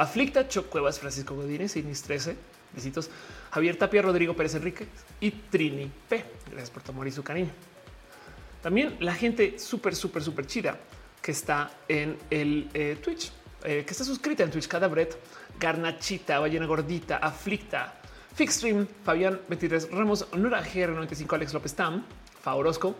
Aflicta, 0.03 0.49
Choc 0.49 0.69
Cuevas, 0.69 0.99
Francisco 0.99 1.35
Godínez, 1.37 1.77
Inis 1.77 2.03
13, 2.03 2.37
besitos, 2.75 3.09
Javier 3.53 3.77
Tapia, 3.77 4.03
Rodrigo 4.03 4.35
Pérez 4.35 4.57
Enrique 4.57 4.89
y 5.21 5.31
Trini 5.31 5.91
P. 6.09 6.25
Gracias 6.51 6.71
por 6.71 6.83
tu 6.83 6.91
amor 6.91 7.07
y 7.07 7.13
su 7.13 7.23
cariño. 7.23 7.51
También 8.61 8.97
la 9.01 9.15
gente 9.15 9.59
súper, 9.59 9.95
súper, 9.95 10.23
súper 10.23 10.47
chida 10.47 10.77
que 11.21 11.31
está 11.31 11.71
en 11.87 12.19
el 12.31 12.69
eh, 12.75 12.99
Twitch, 13.03 13.31
eh, 13.63 13.85
que 13.87 13.93
está 13.93 14.03
suscrita 14.03 14.43
en 14.43 14.51
Twitch, 14.51 14.67
Cadabret, 14.67 15.17
Garnachita, 15.59 16.41
Ballena 16.41 16.67
Gordita, 16.67 17.19
Aflicta, 17.19 17.95
Fixstream, 18.35 18.87
Fabián 19.05 19.41
23 19.49 19.91
Ramos, 19.93 20.27
Nora 20.35 20.65
GR95, 20.65 21.33
Alex 21.35 21.55
López 21.55 21.75
Tam, 21.75 22.05
Favorosco. 22.41 22.97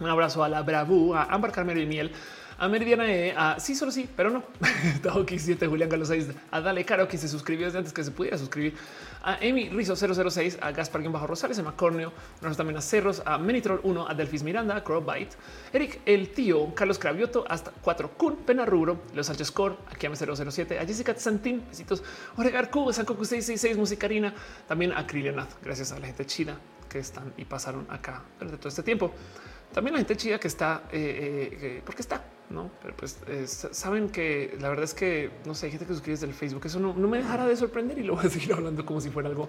Un 0.00 0.10
abrazo 0.10 0.44
a 0.44 0.50
la 0.50 0.60
Bravú, 0.62 1.14
a 1.14 1.22
Ámbar 1.22 1.52
Carmelo 1.52 1.80
y 1.80 1.86
Miel, 1.86 2.12
a 2.58 2.68
Meridiana 2.68 3.10
E, 3.12 3.32
a 3.36 3.60
sí, 3.60 3.74
solo 3.74 3.92
sí, 3.92 4.08
pero 4.16 4.30
no. 4.30 4.42
Taoki 5.02 5.38
7, 5.38 5.66
Julián 5.66 5.88
Galo 5.88 6.04
6, 6.04 6.28
a 6.50 6.60
Dale 6.60 6.84
Caro, 6.84 7.06
que 7.06 7.18
se 7.18 7.28
suscribió 7.28 7.66
desde 7.66 7.78
antes 7.78 7.92
que 7.92 8.02
se 8.02 8.10
pudiera 8.10 8.38
suscribir, 8.38 8.74
a 9.22 9.34
Amy 9.36 9.68
Rizo 9.68 9.96
006, 9.96 10.58
a 10.60 10.70
Gaspar 10.72 11.02
Bajo 11.10 11.26
Rosales, 11.26 11.58
a 11.58 11.62
Macorneo, 11.62 12.12
también 12.56 12.78
a 12.78 12.80
Cerros, 12.80 13.22
a 13.26 13.38
Menitrol 13.38 13.80
1, 13.82 14.08
a 14.08 14.14
Delfis 14.14 14.42
Miranda, 14.42 14.76
a 14.76 14.84
Crowbite, 14.84 15.36
Eric 15.72 16.00
el 16.06 16.30
tío, 16.30 16.74
Carlos 16.74 16.98
Cravioto, 16.98 17.44
hasta 17.48 17.72
4 17.72 18.10
Kun, 18.16 18.36
Pena 18.36 18.64
Rubro, 18.64 19.02
Los 19.14 19.26
Sánchez 19.26 19.50
Core, 19.50 19.76
a 19.92 19.96
Kiame 19.96 20.16
007, 20.16 20.78
a 20.78 20.86
Jessica 20.86 21.14
Santín, 21.16 21.62
besitos, 21.68 22.02
Oregar 22.36 22.70
Q, 22.70 22.92
San 22.92 23.04
Coco 23.04 23.24
666, 23.24 23.76
Musicarina, 23.76 24.32
también 24.66 24.92
a 24.92 25.06
Krilianath, 25.06 25.62
gracias 25.62 25.92
a 25.92 25.98
la 25.98 26.06
gente 26.06 26.24
chida 26.24 26.56
que 26.88 27.00
están 27.00 27.34
y 27.36 27.44
pasaron 27.44 27.86
acá 27.90 28.22
durante 28.38 28.58
todo 28.58 28.68
este 28.68 28.82
tiempo. 28.82 29.12
También 29.72 29.94
la 29.94 29.98
gente 29.98 30.16
chida 30.16 30.38
que 30.38 30.48
está, 30.48 30.84
eh, 30.92 31.50
eh, 31.52 31.58
eh 31.60 31.82
porque 31.84 32.00
está, 32.00 32.22
no, 32.48 32.70
pero 32.80 32.94
pues 32.96 33.18
eh, 33.26 33.46
saben 33.46 34.08
que 34.08 34.56
la 34.60 34.68
verdad 34.68 34.84
es 34.84 34.94
que 34.94 35.30
no 35.44 35.54
sé, 35.54 35.66
hay 35.66 35.72
gente 35.72 35.84
que 35.84 35.92
suscribe 35.94 36.14
desde 36.14 36.26
el 36.26 36.34
Facebook. 36.34 36.64
Eso 36.64 36.78
no, 36.78 36.94
me 36.94 37.18
dejará 37.18 37.44
de 37.44 37.56
sorprender 37.56 37.98
y 37.98 38.04
lo 38.04 38.14
voy 38.14 38.26
a 38.26 38.30
seguir 38.30 38.52
hablando 38.52 38.86
como 38.86 39.00
si 39.00 39.10
fuera 39.10 39.28
algo 39.28 39.48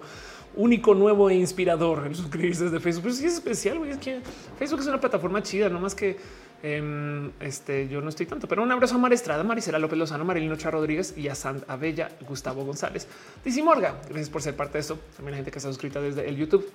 único, 0.56 0.94
nuevo 0.94 1.30
e 1.30 1.34
inspirador 1.34 2.06
el 2.06 2.16
suscribirse 2.16 2.64
desde 2.64 2.80
Facebook. 2.80 3.04
Pero 3.04 3.14
sí 3.14 3.26
es 3.26 3.34
especial. 3.34 3.86
Es 3.86 3.98
que 3.98 4.20
Facebook 4.58 4.80
es 4.80 4.86
una 4.88 5.00
plataforma 5.00 5.42
chida, 5.42 5.68
no 5.68 5.78
más 5.78 5.94
que 5.94 6.16
em, 6.60 7.30
este 7.38 7.88
yo 7.88 8.00
no 8.00 8.08
estoy 8.08 8.26
tanto, 8.26 8.48
pero 8.48 8.64
un 8.64 8.72
abrazo 8.72 8.96
a 8.96 8.98
Mar 8.98 9.12
Estrada, 9.12 9.44
Maricela 9.44 9.78
López 9.78 9.96
Lozano, 9.96 10.24
Marilino 10.24 10.56
Chá 10.56 10.72
Rodríguez 10.72 11.16
y 11.16 11.28
a 11.28 11.36
Sant 11.36 11.62
Abella, 11.70 12.10
Gustavo 12.26 12.64
González, 12.64 13.06
Dizzy 13.44 13.62
Morga. 13.62 14.00
Gracias 14.08 14.28
por 14.28 14.42
ser 14.42 14.56
parte 14.56 14.74
de 14.74 14.80
esto. 14.80 14.98
También 15.14 15.32
la 15.32 15.36
gente 15.36 15.52
que 15.52 15.58
está 15.58 15.68
suscrita 15.68 16.00
desde 16.00 16.28
el 16.28 16.36
YouTube. 16.36 16.68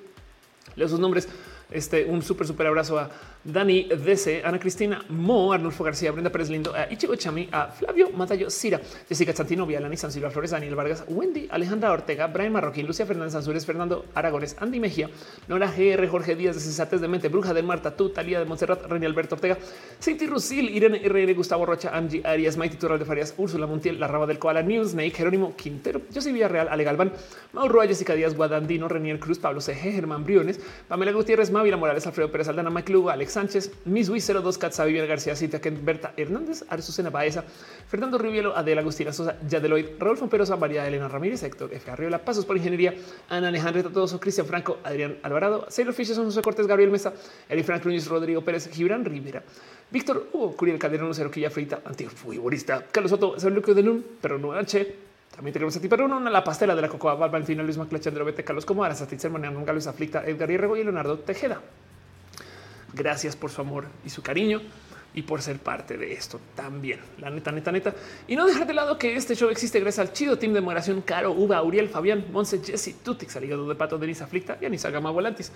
Leo 0.75 0.87
sus 0.87 0.99
nombres. 0.99 1.27
Este 1.73 2.05
un 2.05 2.21
súper, 2.21 2.47
súper 2.47 2.67
abrazo 2.67 2.99
a 2.99 3.09
Dani 3.43 3.89
DC, 3.89 4.41
Ana 4.45 4.59
Cristina 4.59 5.03
Mo, 5.09 5.51
Arnulfo 5.51 5.83
García, 5.83 6.11
Brenda 6.11 6.31
Pérez 6.31 6.49
Lindo, 6.49 6.73
a 6.73 6.91
Ichigo 6.91 7.15
Chami, 7.15 7.49
a 7.51 7.67
Flavio 7.67 8.09
Matayo 8.11 8.49
Cira, 8.49 8.79
Jessica 9.09 9.33
Santino, 9.33 9.65
Vialani, 9.65 9.97
San 9.97 10.11
Silva 10.11 10.29
Flores, 10.29 10.51
Daniel 10.51 10.75
Vargas, 10.75 11.03
Wendy, 11.07 11.47
Alejandra 11.51 11.91
Ortega, 11.91 12.27
Brian 12.27 12.53
Marroquín, 12.53 12.87
Lucia 12.87 13.05
Fernández 13.05 13.35
Ansúrez, 13.35 13.65
Fernando 13.65 14.05
Aragones, 14.13 14.55
Andy 14.59 14.79
Mejía, 14.79 15.09
Nora 15.47 15.69
GR, 15.69 16.07
Jorge 16.07 16.35
Díaz 16.35 16.55
de 16.55 16.61
Cesates 16.61 17.01
de 17.01 17.07
Mente, 17.07 17.27
Bruja 17.27 17.53
de 17.53 17.63
Marta, 17.63 17.95
tú, 17.95 18.09
Talía 18.09 18.39
de 18.39 18.45
Montserrat, 18.45 18.85
René 18.85 19.05
Alberto 19.05 19.35
Ortega, 19.35 19.57
Cinti 19.99 20.25
Rusil, 20.25 20.69
Irene 20.69 21.01
RR, 21.03 21.33
Gustavo 21.33 21.65
Rocha, 21.65 21.89
Angie 21.93 22.21
Arias, 22.23 22.55
Maite 22.55 22.77
Tural 22.77 22.99
de 22.99 23.05
Farias, 23.05 23.33
Úrsula 23.37 23.67
Montiel, 23.67 23.99
La 23.99 24.07
Raba 24.07 24.25
del 24.25 24.39
Koala, 24.39 24.61
News, 24.61 24.91
Snake, 24.91 25.11
Jerónimo 25.11 25.55
Quintero, 25.55 26.01
José 26.13 26.31
Villarreal, 26.31 26.69
Ale 26.69 26.83
Galván, 26.83 27.11
Mauro 27.51 27.81
Jessica 27.81 28.13
Díaz, 28.13 28.35
Guadandino, 28.35 28.87
Renier 28.87 29.19
Cruz, 29.19 29.39
Pablo 29.39 29.59
CG, 29.59 29.91
Germán 29.91 30.23
Briones, 30.23 30.59
Pamela 30.87 31.11
Gutiérrez, 31.11 31.51
Mávila 31.63 31.77
Morales, 31.77 32.05
Alfredo 32.05 32.29
Pérez 32.29 32.49
Aldana, 32.49 32.69
Mike 32.69 32.93
Alex 33.09 33.31
Sánchez, 33.31 33.71
Miss 33.85 34.09
02, 34.09 34.57
Katza, 34.57 34.83
Viviana 34.83 35.07
García, 35.07 35.33
Cita, 35.33 35.61
Berta 35.81 36.13
Hernández, 36.17 36.65
Aresusena 36.67 37.09
Baeza, 37.09 37.45
Fernando 37.87 38.17
Rivielo, 38.17 38.53
Adela 38.53 38.81
Agustina 38.81 39.13
Sosa, 39.13 39.37
Yadeloid, 39.47 39.97
Rodolfo 39.97 40.27
Perosa, 40.27 40.57
María 40.57 40.85
Elena 40.85 41.07
Ramírez, 41.07 41.41
Héctor 41.41 41.73
F. 41.73 41.89
Arriola, 41.89 42.19
Pasos 42.19 42.45
por 42.45 42.57
Ingeniería, 42.57 42.93
Ana 43.29 43.47
Alejandra 43.47 43.81
Tatoso, 43.81 44.19
Cristian 44.19 44.45
Franco, 44.45 44.79
Adrián 44.83 45.19
Alvarado, 45.23 45.65
Sailor 45.69 45.93
Fisher, 45.93 46.17
José 46.17 46.41
Cortés, 46.41 46.67
Gabriel 46.67 46.91
Mesa, 46.91 47.13
Eri 47.47 47.63
Frank 47.63 47.85
Núñez, 47.85 48.07
Rodrigo 48.07 48.41
Pérez, 48.41 48.69
Gibran 48.69 49.05
Rivera, 49.05 49.41
Víctor 49.89 50.27
Hugo, 50.33 50.57
Curiel 50.57 50.77
Calderón, 50.77 51.07
Lucero 51.07 51.31
Quilla 51.31 51.49
Frita, 51.49 51.79
antiguo 51.85 52.11
futbolista, 52.11 52.85
Carlos 52.91 53.09
Soto, 53.09 53.37
Lucio 53.49 53.73
de 53.73 53.83
Lun, 53.83 54.05
pero 54.19 54.37
no 54.37 54.51
H. 54.51 55.12
También 55.35 55.53
tenemos 55.53 55.75
a 55.75 55.81
ti, 55.81 55.87
pero 55.87 56.05
una 56.05 56.29
la 56.29 56.43
pastela 56.43 56.75
de 56.75 56.81
la 56.81 56.89
Cocoa, 56.89 57.29
final, 57.43 57.65
Luis 57.65 57.77
Maclache, 57.77 58.09
André 58.09 58.23
Bete, 58.23 58.43
Carlos 58.43 58.65
Comodaras, 58.65 58.99
Satitzer, 58.99 59.31
Manuel 59.31 59.65
Luis 59.65 59.87
Aflicta, 59.87 60.23
Edgar 60.25 60.49
Hierrego 60.49 60.77
y 60.77 60.83
Leonardo 60.83 61.17
Tejeda. 61.19 61.59
Gracias 62.93 63.35
por 63.35 63.49
su 63.49 63.61
amor 63.61 63.85
y 64.05 64.11
su 64.11 64.21
cariño 64.21 64.61
y 65.15 65.23
por 65.23 65.41
ser 65.41 65.59
parte 65.59 65.97
de 65.97 66.13
esto 66.13 66.39
también. 66.55 66.99
La 67.19 67.31
neta, 67.31 67.51
neta, 67.51 67.71
neta. 67.71 67.95
Y 68.27 68.35
no 68.35 68.45
dejar 68.45 68.67
de 68.67 68.73
lado 68.73 68.97
que 68.97 69.15
este 69.15 69.35
show 69.35 69.49
existe 69.49 69.79
gracias 69.79 70.07
al 70.07 70.13
chido 70.13 70.37
team 70.37 70.53
de 70.53 70.61
moderación 70.61 71.01
Caro, 71.01 71.31
Uva, 71.31 71.61
Uriel, 71.63 71.89
Fabián, 71.89 72.25
Monse, 72.31 72.61
Jesse, 72.63 72.95
Tutix, 73.03 73.35
Aligado 73.35 73.67
de 73.67 73.75
Pato, 73.75 73.97
Denisa 73.97 74.25
Aflicta 74.25 74.57
y 74.61 74.65
Anisa 74.65 74.91
Gama 74.91 75.09
Volantis, 75.09 75.51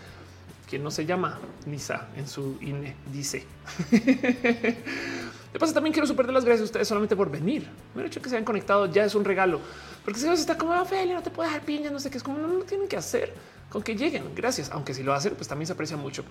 quien 0.68 0.84
no 0.84 0.92
se 0.92 1.06
llama 1.06 1.40
Nisa 1.66 2.08
en 2.16 2.28
su 2.28 2.58
INE, 2.62 2.96
dice. 3.12 3.46
De 5.54 5.60
paso, 5.60 5.74
también 5.74 5.94
quiero 5.94 6.08
super 6.08 6.32
las 6.32 6.44
gracias 6.44 6.62
a 6.62 6.66
ustedes 6.66 6.88
solamente 6.88 7.16
por 7.16 7.32
venir. 7.32 7.68
Me 7.96 8.06
hecho 8.06 8.22
que 8.22 8.30
se 8.30 8.36
hayan 8.36 8.46
conectado 8.46 8.86
ya 8.88 9.06
es 9.06 9.16
un 9.16 9.26
regalo, 9.26 9.60
porque 10.04 10.20
si 10.20 10.26
no 10.26 10.34
está 10.34 10.58
como 10.58 10.80
Ophelia, 10.80 11.16
no 11.16 11.24
te 11.24 11.30
puede 11.30 11.50
dejar 11.50 11.64
piña, 11.64 11.90
no 11.90 12.00
sé 12.00 12.10
qué 12.10 12.18
es 12.18 12.24
como 12.24 12.38
no, 12.38 12.48
no 12.48 12.64
tienen 12.64 12.88
que 12.88 12.98
hacer 12.98 13.34
con 13.70 13.84
que 13.84 13.96
lleguen. 13.96 14.24
Gracias. 14.36 14.70
Aunque 14.72 14.94
si 14.94 15.04
lo 15.04 15.14
hacen, 15.14 15.36
pues 15.36 15.48
también 15.48 15.68
se 15.68 15.74
aprecia 15.74 15.98
mucho. 15.98 16.24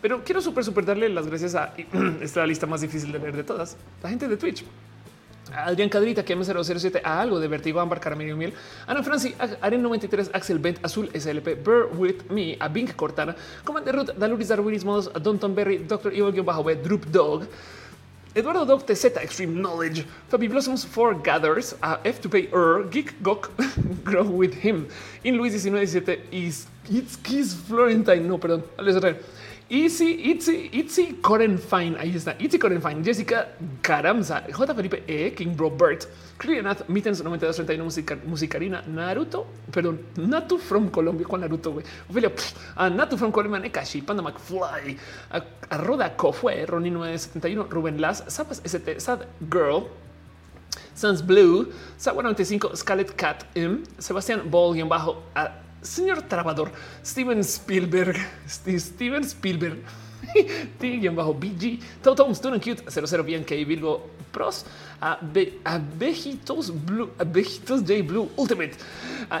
Pero 0.00 0.24
quiero 0.24 0.40
súper, 0.40 0.64
súper 0.64 0.84
darle 0.84 1.08
las 1.08 1.26
gracias 1.26 1.54
a 1.54 1.74
esta 2.20 2.44
lista 2.46 2.66
más 2.66 2.80
difícil 2.80 3.12
de 3.12 3.18
leer 3.18 3.36
de 3.36 3.44
todas. 3.44 3.76
La 4.02 4.08
gente 4.08 4.28
de 4.28 4.36
Twitch. 4.36 4.64
Adrián 5.54 5.88
Cadrita, 5.88 6.24
que 6.24 6.36
M007, 6.36 7.02
a 7.04 7.20
algo 7.20 7.38
de 7.38 7.46
Vertigo, 7.46 7.80
Ámbar, 7.80 8.00
Caramelo 8.00 8.36
Miel, 8.36 8.54
Ana 8.86 9.02
Franci, 9.02 9.34
Aren 9.60 9.82
93, 9.82 10.30
Axel 10.32 10.58
Bent, 10.58 10.78
Azul, 10.84 11.10
SLP, 11.12 11.62
Burr 11.62 11.90
With 11.94 12.30
Me, 12.30 12.56
a 12.58 12.68
Bink 12.68 12.94
Cortana, 12.94 13.36
Commander 13.64 13.94
Ruth, 13.94 14.10
Daluris 14.16 14.48
Darwinis 14.48 14.84
Modos, 14.84 15.10
Don 15.20 15.54
Berry, 15.54 15.78
Doctor 15.78 16.12
Evil, 16.12 16.42
Bajo 16.42 16.64
B, 16.64 16.76
Droop 16.76 17.06
Dog, 17.06 17.46
Eduardo 18.34 18.64
Doc 18.64 18.86
TZ, 18.86 19.04
Extreme 19.16 19.60
Knowledge, 19.60 20.06
Fabi 20.30 20.48
Blossoms, 20.48 20.84
Four 20.84 21.14
Gathers, 21.14 21.74
a 21.82 21.98
F 22.02 22.18
to 22.22 22.30
Pay 22.30 22.48
Er, 22.52 22.82
Geek 22.84 23.22
Gok, 23.22 23.50
Grow 24.04 24.22
with 24.24 24.54
Him, 24.54 24.88
In 25.22 25.36
Luis 25.36 25.52
1917, 25.52 26.28
Is 26.32 26.66
It's 26.88 27.16
Kiss 27.16 27.52
Florentine, 27.52 28.26
no, 28.26 28.38
perdón, 28.38 28.62
Alex 28.78 29.18
Easy, 29.72 30.30
Itzy, 30.30 30.68
Itzy, 30.70 31.14
Coren 31.22 31.58
Fine. 31.58 31.96
Ahí 31.98 32.14
está. 32.14 32.36
Itzy, 32.38 32.58
Coren 32.58 32.82
Fine. 32.82 33.02
Jessica 33.02 33.48
Caramza, 33.80 34.44
J. 34.52 34.74
Felipe 34.74 35.02
E. 35.06 35.32
King 35.34 35.56
Robert, 35.56 36.06
Krienath, 36.36 36.86
Mittens 36.90 37.22
9231, 37.22 37.82
Musica, 37.82 38.18
Musicarina, 38.26 38.82
Naruto, 38.82 39.46
perdón, 39.70 39.98
Natu 40.16 40.58
from 40.58 40.90
Colombia 40.90 41.26
con 41.26 41.40
Naruto, 41.40 41.72
güey. 41.72 41.86
Ophelia, 42.06 42.30
a 42.76 42.90
Natu 42.90 43.16
from 43.16 43.32
Colombia, 43.32 43.60
Nekashi, 43.60 44.02
Panda 44.02 44.22
McFly, 44.22 44.98
a, 45.30 45.42
a 45.70 45.78
Roda 45.78 46.14
Kofue, 46.18 46.66
Ronnie 46.66 46.90
971, 46.90 47.70
Ruben 47.70 47.98
Las, 47.98 48.24
Zapas 48.26 48.60
ST, 48.66 49.00
Sad 49.00 49.26
Girl, 49.48 49.88
Sans 50.92 51.22
Blue, 51.22 51.72
Sawa 51.96 52.22
95, 52.22 52.76
Scarlet 52.76 53.16
Cat 53.16 53.46
M, 53.54 53.84
Sebastián 53.96 54.50
Ball, 54.50 54.84
bajo, 54.86 55.22
a 55.34 55.62
señor 55.82 56.22
trabador 56.22 56.70
Steven 57.04 57.40
Spielberg, 57.40 58.16
Steven 58.48 59.24
Spielberg, 59.24 59.82
T-bajo 60.78 61.34
BG, 61.34 61.78
Toto 62.02 62.34
Student 62.34 62.62
Cute 62.62 62.90
00 62.90 63.24
bien 63.24 63.44
que 63.44 63.64
Virgo 63.64 64.08
Pros, 64.32 64.64
a 65.00 65.18
Abejitos 65.64 66.72
Blue, 66.86 67.10
Abejitos 67.18 67.82
J 67.82 68.02
Blue 68.02 68.30
Ultimate, 68.36 68.72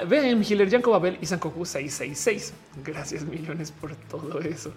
BM 0.06 0.44
Hiller, 0.44 0.68
Yanko 0.68 0.90
Babel 0.90 1.18
y 1.20 1.26
Sankoku 1.26 1.64
666. 1.64 2.52
Gracias 2.84 3.24
millones 3.24 3.70
por 3.70 3.94
todo 3.94 4.40
eso. 4.40 4.72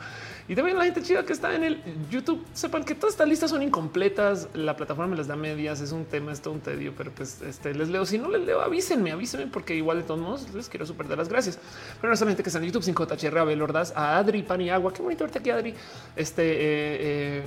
Y 0.48 0.56
también 0.56 0.77
la 0.77 0.84
gente 0.84 1.01
chida 1.01 1.25
que 1.25 1.34
está 1.34 1.56
en 1.56 1.64
el 1.64 1.82
YouTube, 2.11 2.45
sepan 2.53 2.84
que 2.84 2.93
todas 2.93 3.14
estas 3.14 3.27
listas 3.27 3.50
son 3.50 3.64
incompletas. 3.64 4.50
La 4.53 4.75
plataforma 4.75 5.11
me 5.11 5.17
las 5.17 5.27
da 5.27 5.35
medias. 5.35 5.82
Es 5.82 5.92
un 5.92 6.06
tema, 6.06 6.32
es 6.32 6.42
todo 6.42 6.53
un 6.53 6.59
tedio, 6.59 6.93
pero 6.95 7.11
pues 7.11 7.42
este, 7.42 7.74
les 7.74 7.90
leo. 7.90 8.06
Si 8.06 8.17
no 8.17 8.30
les 8.30 8.45
leo, 8.45 8.61
avísenme, 8.61 9.11
avísenme, 9.11 9.48
porque 9.48 9.75
igual 9.75 10.00
de 10.00 10.03
todos 10.03 10.19
modos 10.19 10.53
les 10.53 10.69
quiero 10.69 10.85
super 10.85 11.08
dar 11.08 11.17
las 11.17 11.30
gracias. 11.30 11.58
Pero 12.00 12.11
no 12.11 12.17
solamente 12.17 12.43
que 12.43 12.50
están 12.50 12.64
en 12.64 12.72
YouTube, 12.72 12.84
5THR, 12.84 13.38
Abel 13.38 13.61
Ordaz, 13.61 13.93
a 13.95 14.17
Adri, 14.17 14.43
Pani 14.43 14.69
Agua. 14.69 14.93
Qué 14.93 15.01
bonito 15.01 15.24
verte 15.24 15.40
aquí, 15.40 15.50
Adri. 15.50 15.74
Este, 16.15 16.43
eh, 16.43 16.98
eh, 17.41 17.43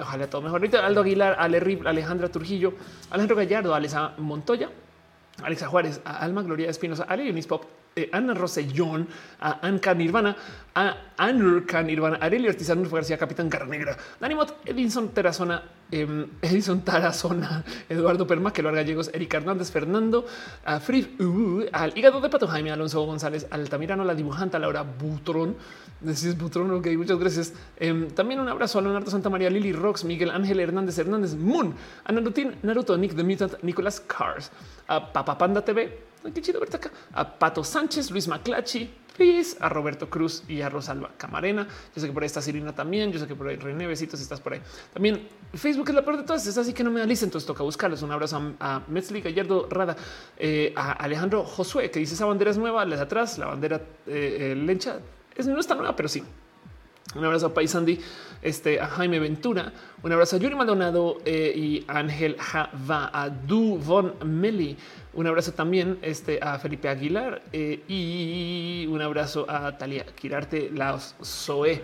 ojalá 0.00 0.28
todo 0.28 0.42
mejor. 0.42 0.62
Aldo 0.76 1.00
Aguilar, 1.00 1.36
Ale 1.38 1.60
Rib, 1.60 1.86
Alejandra 1.86 2.28
Trujillo, 2.28 2.74
Alejandro 3.10 3.36
Gallardo, 3.36 3.74
Alesa 3.74 4.14
Montoya, 4.18 4.70
Alexa 5.42 5.68
Juárez, 5.68 6.00
Alma 6.04 6.42
Gloria 6.42 6.70
Espinosa, 6.70 7.04
Ale 7.08 7.32
Pop, 7.42 7.64
eh, 7.98 8.10
Ana 8.12 8.34
Rosellón, 8.34 9.08
a 9.40 9.66
Anka 9.66 9.94
Nirvana, 9.94 10.36
a 10.74 10.96
Anurka 11.16 11.82
Nirvana, 11.82 12.18
Arely 12.20 12.48
Ortiz, 12.48 12.70
Arnulfo 12.70 12.96
García, 12.96 13.18
Capitán 13.18 13.48
Carnegra, 13.48 13.96
Dani 14.20 14.34
Mot, 14.34 14.54
Edinson 14.64 15.08
Terazona, 15.08 15.62
Edison 15.90 16.80
Tarazona, 16.84 17.64
Eduardo 17.88 18.26
Perma, 18.26 18.52
que 18.52 18.62
lo 18.62 18.72
gallegos, 18.72 19.10
Eric 19.12 19.34
Hernández, 19.34 19.70
Fernando, 19.70 20.26
a 20.64 20.80
Frif, 20.80 21.08
al 21.72 21.96
hígado 21.96 22.20
de 22.20 22.28
Pato 22.28 22.46
Jaime, 22.46 22.70
Alonso 22.70 23.04
González, 23.04 23.46
Altamirano, 23.50 24.04
la 24.04 24.14
dibujante, 24.14 24.58
Laura 24.58 24.82
Butrón, 24.82 25.56
decís 26.00 26.36
Butrón, 26.36 26.70
ok, 26.72 26.86
muchas 26.96 27.18
gracias. 27.18 27.54
Eh, 27.78 28.08
también 28.14 28.40
un 28.40 28.48
abrazo 28.48 28.78
a 28.78 28.82
Leonardo 28.82 29.10
Santa 29.10 29.30
María, 29.30 29.50
Lili 29.50 29.72
Rox, 29.72 30.04
Miguel 30.04 30.30
Ángel 30.30 30.60
Hernández 30.60 30.98
Hernández, 30.98 31.34
Moon, 31.34 31.74
a 32.04 32.12
Narutin, 32.12 32.54
Naruto, 32.62 32.96
Nick 32.96 33.16
the 33.16 33.24
Mutant, 33.24 33.54
Nicolás 33.62 34.00
Cars, 34.00 34.50
a 34.86 35.12
Papapanda 35.12 35.64
TV, 35.64 35.98
qué 36.32 36.42
chido 36.42 36.60
verte 36.60 36.76
acá. 36.76 36.90
A 37.12 37.38
Pato 37.38 37.62
Sánchez, 37.64 38.10
Luis 38.10 38.28
Maclachi, 38.28 38.90
a 39.60 39.68
Roberto 39.68 40.08
Cruz 40.08 40.44
y 40.46 40.60
a 40.60 40.68
Rosalba 40.68 41.10
Camarena. 41.16 41.66
Yo 41.94 42.00
sé 42.00 42.06
que 42.06 42.12
por 42.12 42.22
ahí 42.22 42.28
está 42.28 42.40
Sirina 42.40 42.72
también. 42.72 43.10
Yo 43.10 43.18
sé 43.18 43.26
que 43.26 43.34
por 43.34 43.48
ahí 43.48 43.56
René 43.56 43.90
estás 43.90 44.40
por 44.40 44.52
ahí. 44.52 44.60
También 44.92 45.28
Facebook 45.54 45.88
es 45.88 45.94
la 45.94 46.04
peor 46.04 46.18
de 46.18 46.22
todas. 46.22 46.46
Es 46.46 46.56
así 46.56 46.72
que 46.72 46.84
no 46.84 46.90
me 46.90 47.02
alista, 47.02 47.24
entonces 47.24 47.46
toca 47.46 47.64
buscarlos. 47.64 48.02
Un 48.02 48.12
abrazo 48.12 48.54
a, 48.60 48.82
Metzli 48.86 49.20
Gallardo 49.20 49.66
Rada, 49.68 49.96
eh, 50.36 50.72
a 50.76 50.92
Alejandro 50.92 51.44
Josué, 51.44 51.90
que 51.90 51.98
dice 51.98 52.14
esa 52.14 52.26
bandera 52.26 52.52
es 52.52 52.58
nueva, 52.58 52.84
les 52.84 53.00
atrás, 53.00 53.38
la 53.38 53.46
bandera 53.46 53.76
eh, 54.06 54.52
eh, 54.52 54.54
lencha 54.54 55.00
es, 55.34 55.46
no 55.46 55.58
está 55.58 55.74
nueva, 55.74 55.96
pero 55.96 56.08
sí. 56.08 56.22
Un 57.14 57.24
abrazo 57.24 57.46
a 57.46 57.54
Paisandi, 57.54 57.98
este, 58.42 58.78
a 58.78 58.86
Jaime 58.86 59.18
Ventura, 59.18 59.72
un 60.02 60.12
abrazo 60.12 60.36
a 60.36 60.38
Yuri 60.38 60.54
Maldonado 60.54 61.16
y 61.24 61.82
Ángel 61.88 62.36
Java, 62.38 63.10
a 63.14 63.30
Du 63.30 63.78
Von 63.78 64.14
Meli, 64.26 64.76
un 65.14 65.26
abrazo 65.26 65.52
también 65.52 65.98
este, 66.02 66.38
a 66.42 66.58
Felipe 66.58 66.88
Aguilar 66.88 67.42
eh, 67.52 67.82
y 67.88 68.86
un 68.88 69.00
abrazo 69.02 69.46
a 69.48 69.76
Talia 69.76 70.04
Quirarte, 70.04 70.70
la 70.72 70.98
Zoe. 70.98 71.82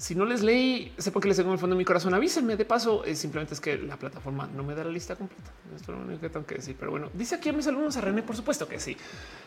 Si 0.00 0.14
no 0.14 0.24
les 0.24 0.42
leí, 0.42 0.94
sepan 0.96 1.20
que 1.20 1.28
les 1.28 1.36
tengo 1.36 1.50
en 1.50 1.52
el 1.52 1.58
fondo 1.58 1.76
de 1.76 1.78
mi 1.78 1.84
corazón. 1.84 2.14
Avísenme 2.14 2.56
de 2.56 2.64
paso. 2.64 3.04
Eh, 3.04 3.14
simplemente 3.14 3.52
es 3.52 3.60
que 3.60 3.76
la 3.76 3.98
plataforma 3.98 4.48
no 4.56 4.62
me 4.64 4.74
da 4.74 4.82
la 4.82 4.90
lista 4.90 5.14
completa. 5.14 5.50
Esto 5.76 5.92
es 5.92 5.98
lo 5.98 6.04
único 6.06 6.22
que 6.22 6.30
tengo 6.30 6.46
que 6.46 6.54
decir. 6.54 6.74
Pero 6.78 6.90
bueno, 6.90 7.10
dice 7.12 7.34
aquí 7.34 7.50
a 7.50 7.52
mis 7.52 7.66
alumnos 7.66 7.98
a 7.98 8.00
René, 8.00 8.22
por 8.22 8.34
supuesto 8.34 8.66
que 8.66 8.80
sí. 8.80 8.96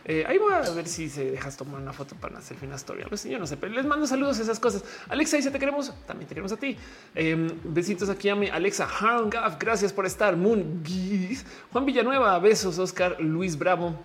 Eh, 0.06 0.24
ahí 0.28 0.38
voy 0.38 0.54
a 0.54 0.60
ver 0.70 0.88
si 0.88 1.10
se 1.10 1.32
dejas 1.32 1.58
tomar 1.58 1.82
una 1.82 1.92
foto 1.92 2.16
para 2.16 2.38
hacer 2.38 2.56
una 2.62 2.76
historia. 2.76 3.08
Pues 3.10 3.24
yo 3.24 3.40
no 3.40 3.48
sé, 3.48 3.58
pero 3.58 3.74
les 3.74 3.84
mando 3.88 4.06
saludos 4.06 4.38
a 4.38 4.44
esas 4.44 4.60
cosas. 4.60 4.84
Alexa 5.10 5.38
dice 5.38 5.50
te 5.50 5.58
queremos. 5.58 5.92
También 6.06 6.28
te 6.28 6.36
queremos 6.36 6.52
a 6.52 6.58
ti. 6.58 6.78
Em, 7.16 7.50
besitos 7.64 8.10
aquí 8.10 8.30
a 8.30 8.36
mi 8.36 8.48
Alexa 8.48 8.86
Harngaf. 8.86 9.58
Gracias 9.60 9.92
por 9.92 10.06
estar. 10.06 10.38
Moon 10.38 10.84
Juan 11.72 11.84
Villanueva. 11.84 12.38
Besos. 12.38 12.78
Oscar 12.78 13.20
Luis 13.20 13.58
Bravo. 13.58 14.00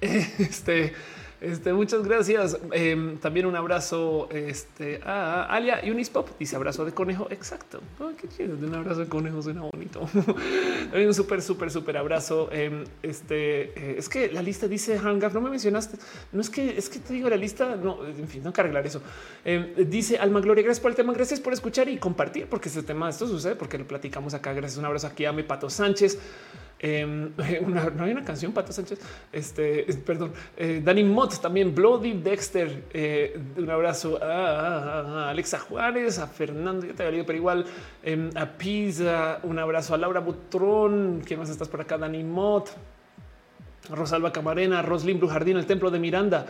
Este. 0.00 0.94
Este, 1.42 1.72
muchas 1.72 2.04
gracias. 2.04 2.56
Em, 2.70 3.18
también 3.18 3.46
un 3.46 3.56
abrazo 3.56 4.28
este, 4.30 5.00
a 5.04 5.42
Alia 5.46 5.80
Unispop. 5.84 6.28
Dice 6.38 6.54
abrazo 6.54 6.84
de 6.84 6.92
conejo. 6.92 7.26
Exacto. 7.30 7.80
qué 8.20 8.28
chido. 8.28 8.54
Un 8.56 8.72
abrazo 8.72 9.00
de 9.00 9.08
conejo 9.08 9.42
suena 9.42 9.62
bonito. 9.62 10.08
un 10.94 11.14
súper, 11.14 11.42
súper, 11.42 11.72
súper 11.72 11.96
abrazo. 11.96 12.48
Em, 12.52 12.84
este 13.02 13.72
eh, 13.76 13.96
es 13.98 14.08
que 14.08 14.30
la 14.30 14.40
lista 14.40 14.68
dice 14.68 14.96
Hangaf. 14.96 15.34
No 15.34 15.40
me 15.40 15.50
mencionaste. 15.50 15.98
No 16.30 16.40
es 16.40 16.48
que 16.48 16.78
es 16.78 16.88
que 16.88 17.00
te 17.00 17.12
digo 17.12 17.28
la 17.28 17.36
lista. 17.36 17.74
No, 17.74 18.06
en 18.06 18.28
fin, 18.28 18.44
no 18.44 18.52
que 18.52 18.60
arreglar 18.60 18.86
eso. 18.86 19.02
Em, 19.44 19.74
dice 19.90 20.18
Alma 20.18 20.40
Gloria. 20.40 20.62
Gracias 20.62 20.80
por 20.80 20.92
el 20.92 20.96
tema. 20.96 21.12
Gracias 21.12 21.40
por 21.40 21.52
escuchar 21.52 21.88
y 21.88 21.96
compartir, 21.96 22.46
porque 22.46 22.68
este 22.68 22.84
tema, 22.84 23.10
esto 23.10 23.26
sucede 23.26 23.56
porque 23.56 23.78
lo 23.78 23.88
platicamos 23.88 24.32
acá. 24.34 24.52
Gracias. 24.52 24.78
Un 24.78 24.84
abrazo 24.84 25.08
aquí 25.08 25.24
a 25.24 25.32
mi 25.32 25.42
Pato 25.42 25.68
Sánchez. 25.68 26.20
Em, 26.84 27.30
no 27.96 28.04
hay 28.04 28.10
una 28.10 28.24
canción, 28.24 28.52
Pato 28.52 28.72
Sánchez. 28.72 28.98
Este, 29.32 29.86
perdón, 30.04 30.32
eh, 30.56 30.82
Danny 30.84 31.04
Mott 31.04 31.40
también, 31.40 31.72
Bloody 31.72 32.14
Dexter. 32.14 32.86
Eh, 32.92 33.40
un 33.56 33.70
abrazo 33.70 34.18
a, 34.20 35.30
Alexa 35.30 35.60
Juárez, 35.60 36.18
a 36.18 36.26
Fernando, 36.26 36.84
ya 36.84 36.92
te 36.92 37.06
había 37.06 37.24
pero 37.24 37.38
igual 37.38 37.64
em, 38.02 38.30
a 38.34 38.46
Pisa. 38.46 39.38
Un 39.44 39.60
abrazo 39.60 39.94
a 39.94 39.98
Laura 39.98 40.18
Butrón. 40.18 41.22
¿Quién 41.24 41.38
más 41.38 41.50
estás 41.50 41.68
por 41.68 41.80
acá? 41.80 41.96
Danny 41.96 42.24
Mott, 42.24 42.70
Rosalba 43.88 44.32
Camarena, 44.32 44.82
Roslyn 44.82 45.20
Brujardín, 45.20 45.56
el 45.56 45.66
templo 45.66 45.88
de 45.88 46.00
Miranda. 46.00 46.46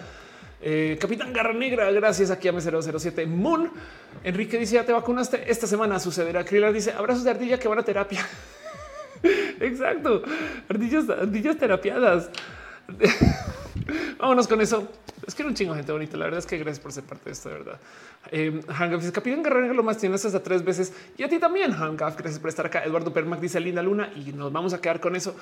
Eh, 0.64 0.96
Capitán 0.98 1.32
Garra 1.32 1.52
Negra, 1.52 1.90
gracias 1.90 2.30
aquí 2.30 2.48
a 2.48 2.52
M007 2.52 3.26
Moon. 3.26 3.70
Enrique 4.24 4.56
dice: 4.56 4.76
Ya 4.76 4.86
te 4.86 4.92
vacunaste. 4.92 5.50
Esta 5.50 5.66
semana 5.66 5.98
sucederá. 5.98 6.42
Krilar 6.42 6.72
dice: 6.72 6.92
Abrazos 6.92 7.24
de 7.24 7.30
ardilla 7.30 7.58
que 7.58 7.68
van 7.68 7.80
a 7.80 7.82
terapia. 7.82 8.26
Exacto. 9.60 10.22
Ardillas, 10.68 11.08
ardillas 11.08 11.56
terapiadas. 11.56 12.30
Vámonos 14.18 14.48
con 14.48 14.60
eso. 14.60 14.88
Es 15.26 15.34
que 15.34 15.42
era 15.42 15.48
un 15.48 15.54
chingo 15.54 15.74
gente 15.74 15.92
bonita. 15.92 16.16
La 16.16 16.24
verdad 16.24 16.38
es 16.40 16.46
que 16.46 16.58
gracias 16.58 16.80
por 16.80 16.92
ser 16.92 17.04
parte 17.04 17.26
de 17.26 17.32
esto, 17.32 17.48
de 17.48 17.54
verdad. 17.56 17.80
Eh, 18.30 18.60
Hangaf 18.68 19.08
Capitán 19.10 19.42
Guerrero 19.42 19.72
lo 19.72 19.82
más 19.82 19.98
tienes 19.98 20.24
hasta 20.24 20.42
tres 20.42 20.64
veces 20.64 20.92
y 21.16 21.22
a 21.22 21.28
ti 21.28 21.38
también. 21.38 21.72
Hangaf, 21.72 22.16
gracias 22.16 22.40
por 22.40 22.48
estar 22.48 22.66
acá. 22.66 22.84
Eduardo 22.84 23.12
Permac 23.12 23.40
dice 23.40 23.60
linda 23.60 23.82
luna 23.82 24.10
y 24.14 24.32
nos 24.32 24.52
vamos 24.52 24.74
a 24.74 24.80
quedar 24.80 25.00
con 25.00 25.14
eso. 25.14 25.36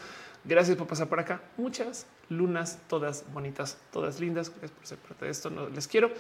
Gracias 0.45 0.77
por 0.77 0.87
pasar 0.87 1.09
por 1.09 1.21
acá. 1.21 1.41
Muchas 1.57 2.07
lunas, 2.29 2.79
todas 2.89 3.25
bonitas, 3.33 3.79
todas 3.93 4.21
lindas. 4.21 4.51
Gracias 4.51 4.73
por 4.73 4.87
ser 4.87 4.99
parte 4.99 5.25
de 5.25 5.31
esto. 5.31 5.51
No 5.51 5.69
les 5.69 5.89
quiero. 5.89 6.11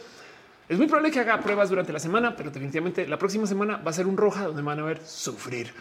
Es 0.68 0.78
muy 0.78 0.86
probable 0.86 1.10
que 1.10 1.20
haga 1.20 1.40
pruebas 1.40 1.68
durante 1.68 1.92
la 1.92 1.98
semana, 1.98 2.36
pero 2.36 2.50
definitivamente 2.50 3.06
la 3.06 3.18
próxima 3.18 3.46
semana 3.46 3.76
va 3.78 3.90
a 3.90 3.94
ser 3.94 4.06
un 4.06 4.16
roja 4.16 4.44
donde 4.44 4.62
van 4.62 4.78
a 4.78 4.84
ver 4.84 5.04
sufrir 5.04 5.72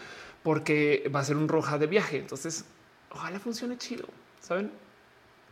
porque 0.42 1.10
va 1.14 1.20
a 1.20 1.24
ser 1.24 1.36
un 1.36 1.48
roja 1.48 1.78
de 1.78 1.86
viaje. 1.86 2.18
Entonces, 2.18 2.64
ojalá 3.10 3.38
funcione 3.38 3.76
chido, 3.78 4.06
saben? 4.40 4.70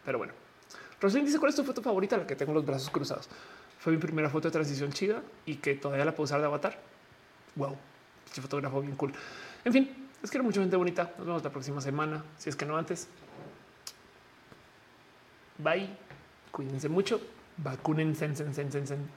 Pero 0.04 0.18
bueno, 0.18 0.32
Roslyn 1.00 1.24
dice 1.24 1.38
cuál 1.38 1.50
es 1.50 1.56
tu 1.56 1.64
foto 1.64 1.82
favorita, 1.82 2.16
la 2.16 2.26
que 2.26 2.36
tengo 2.36 2.52
los 2.52 2.64
brazos 2.64 2.90
cruzados. 2.90 3.28
Fue 3.78 3.92
mi 3.92 3.98
primera 3.98 4.28
foto 4.28 4.48
de 4.48 4.52
transición 4.52 4.92
chida 4.92 5.22
y 5.46 5.56
que 5.56 5.74
todavía 5.74 6.04
la 6.04 6.12
puedo 6.12 6.24
usar 6.24 6.40
de 6.40 6.46
avatar. 6.46 6.78
Wow, 7.54 7.76
este 8.26 8.40
fotógrafo 8.40 8.80
bien 8.80 8.96
cool. 8.96 9.12
En 9.64 9.72
fin, 9.72 10.08
les 10.20 10.30
quiero 10.30 10.44
mucha 10.44 10.60
gente 10.60 10.76
bonita. 10.76 11.12
Nos 11.18 11.26
vemos 11.26 11.44
la 11.44 11.50
próxima 11.50 11.80
semana, 11.80 12.24
si 12.36 12.48
es 12.48 12.56
que 12.56 12.64
no 12.64 12.76
antes. 12.76 13.08
Bye. 15.58 15.88
Cuídense 16.50 16.88
mucho. 16.88 17.20
Sen, 18.14 18.36
sen, 18.36 18.54
sen, 18.54 18.86
sen. 18.86 19.08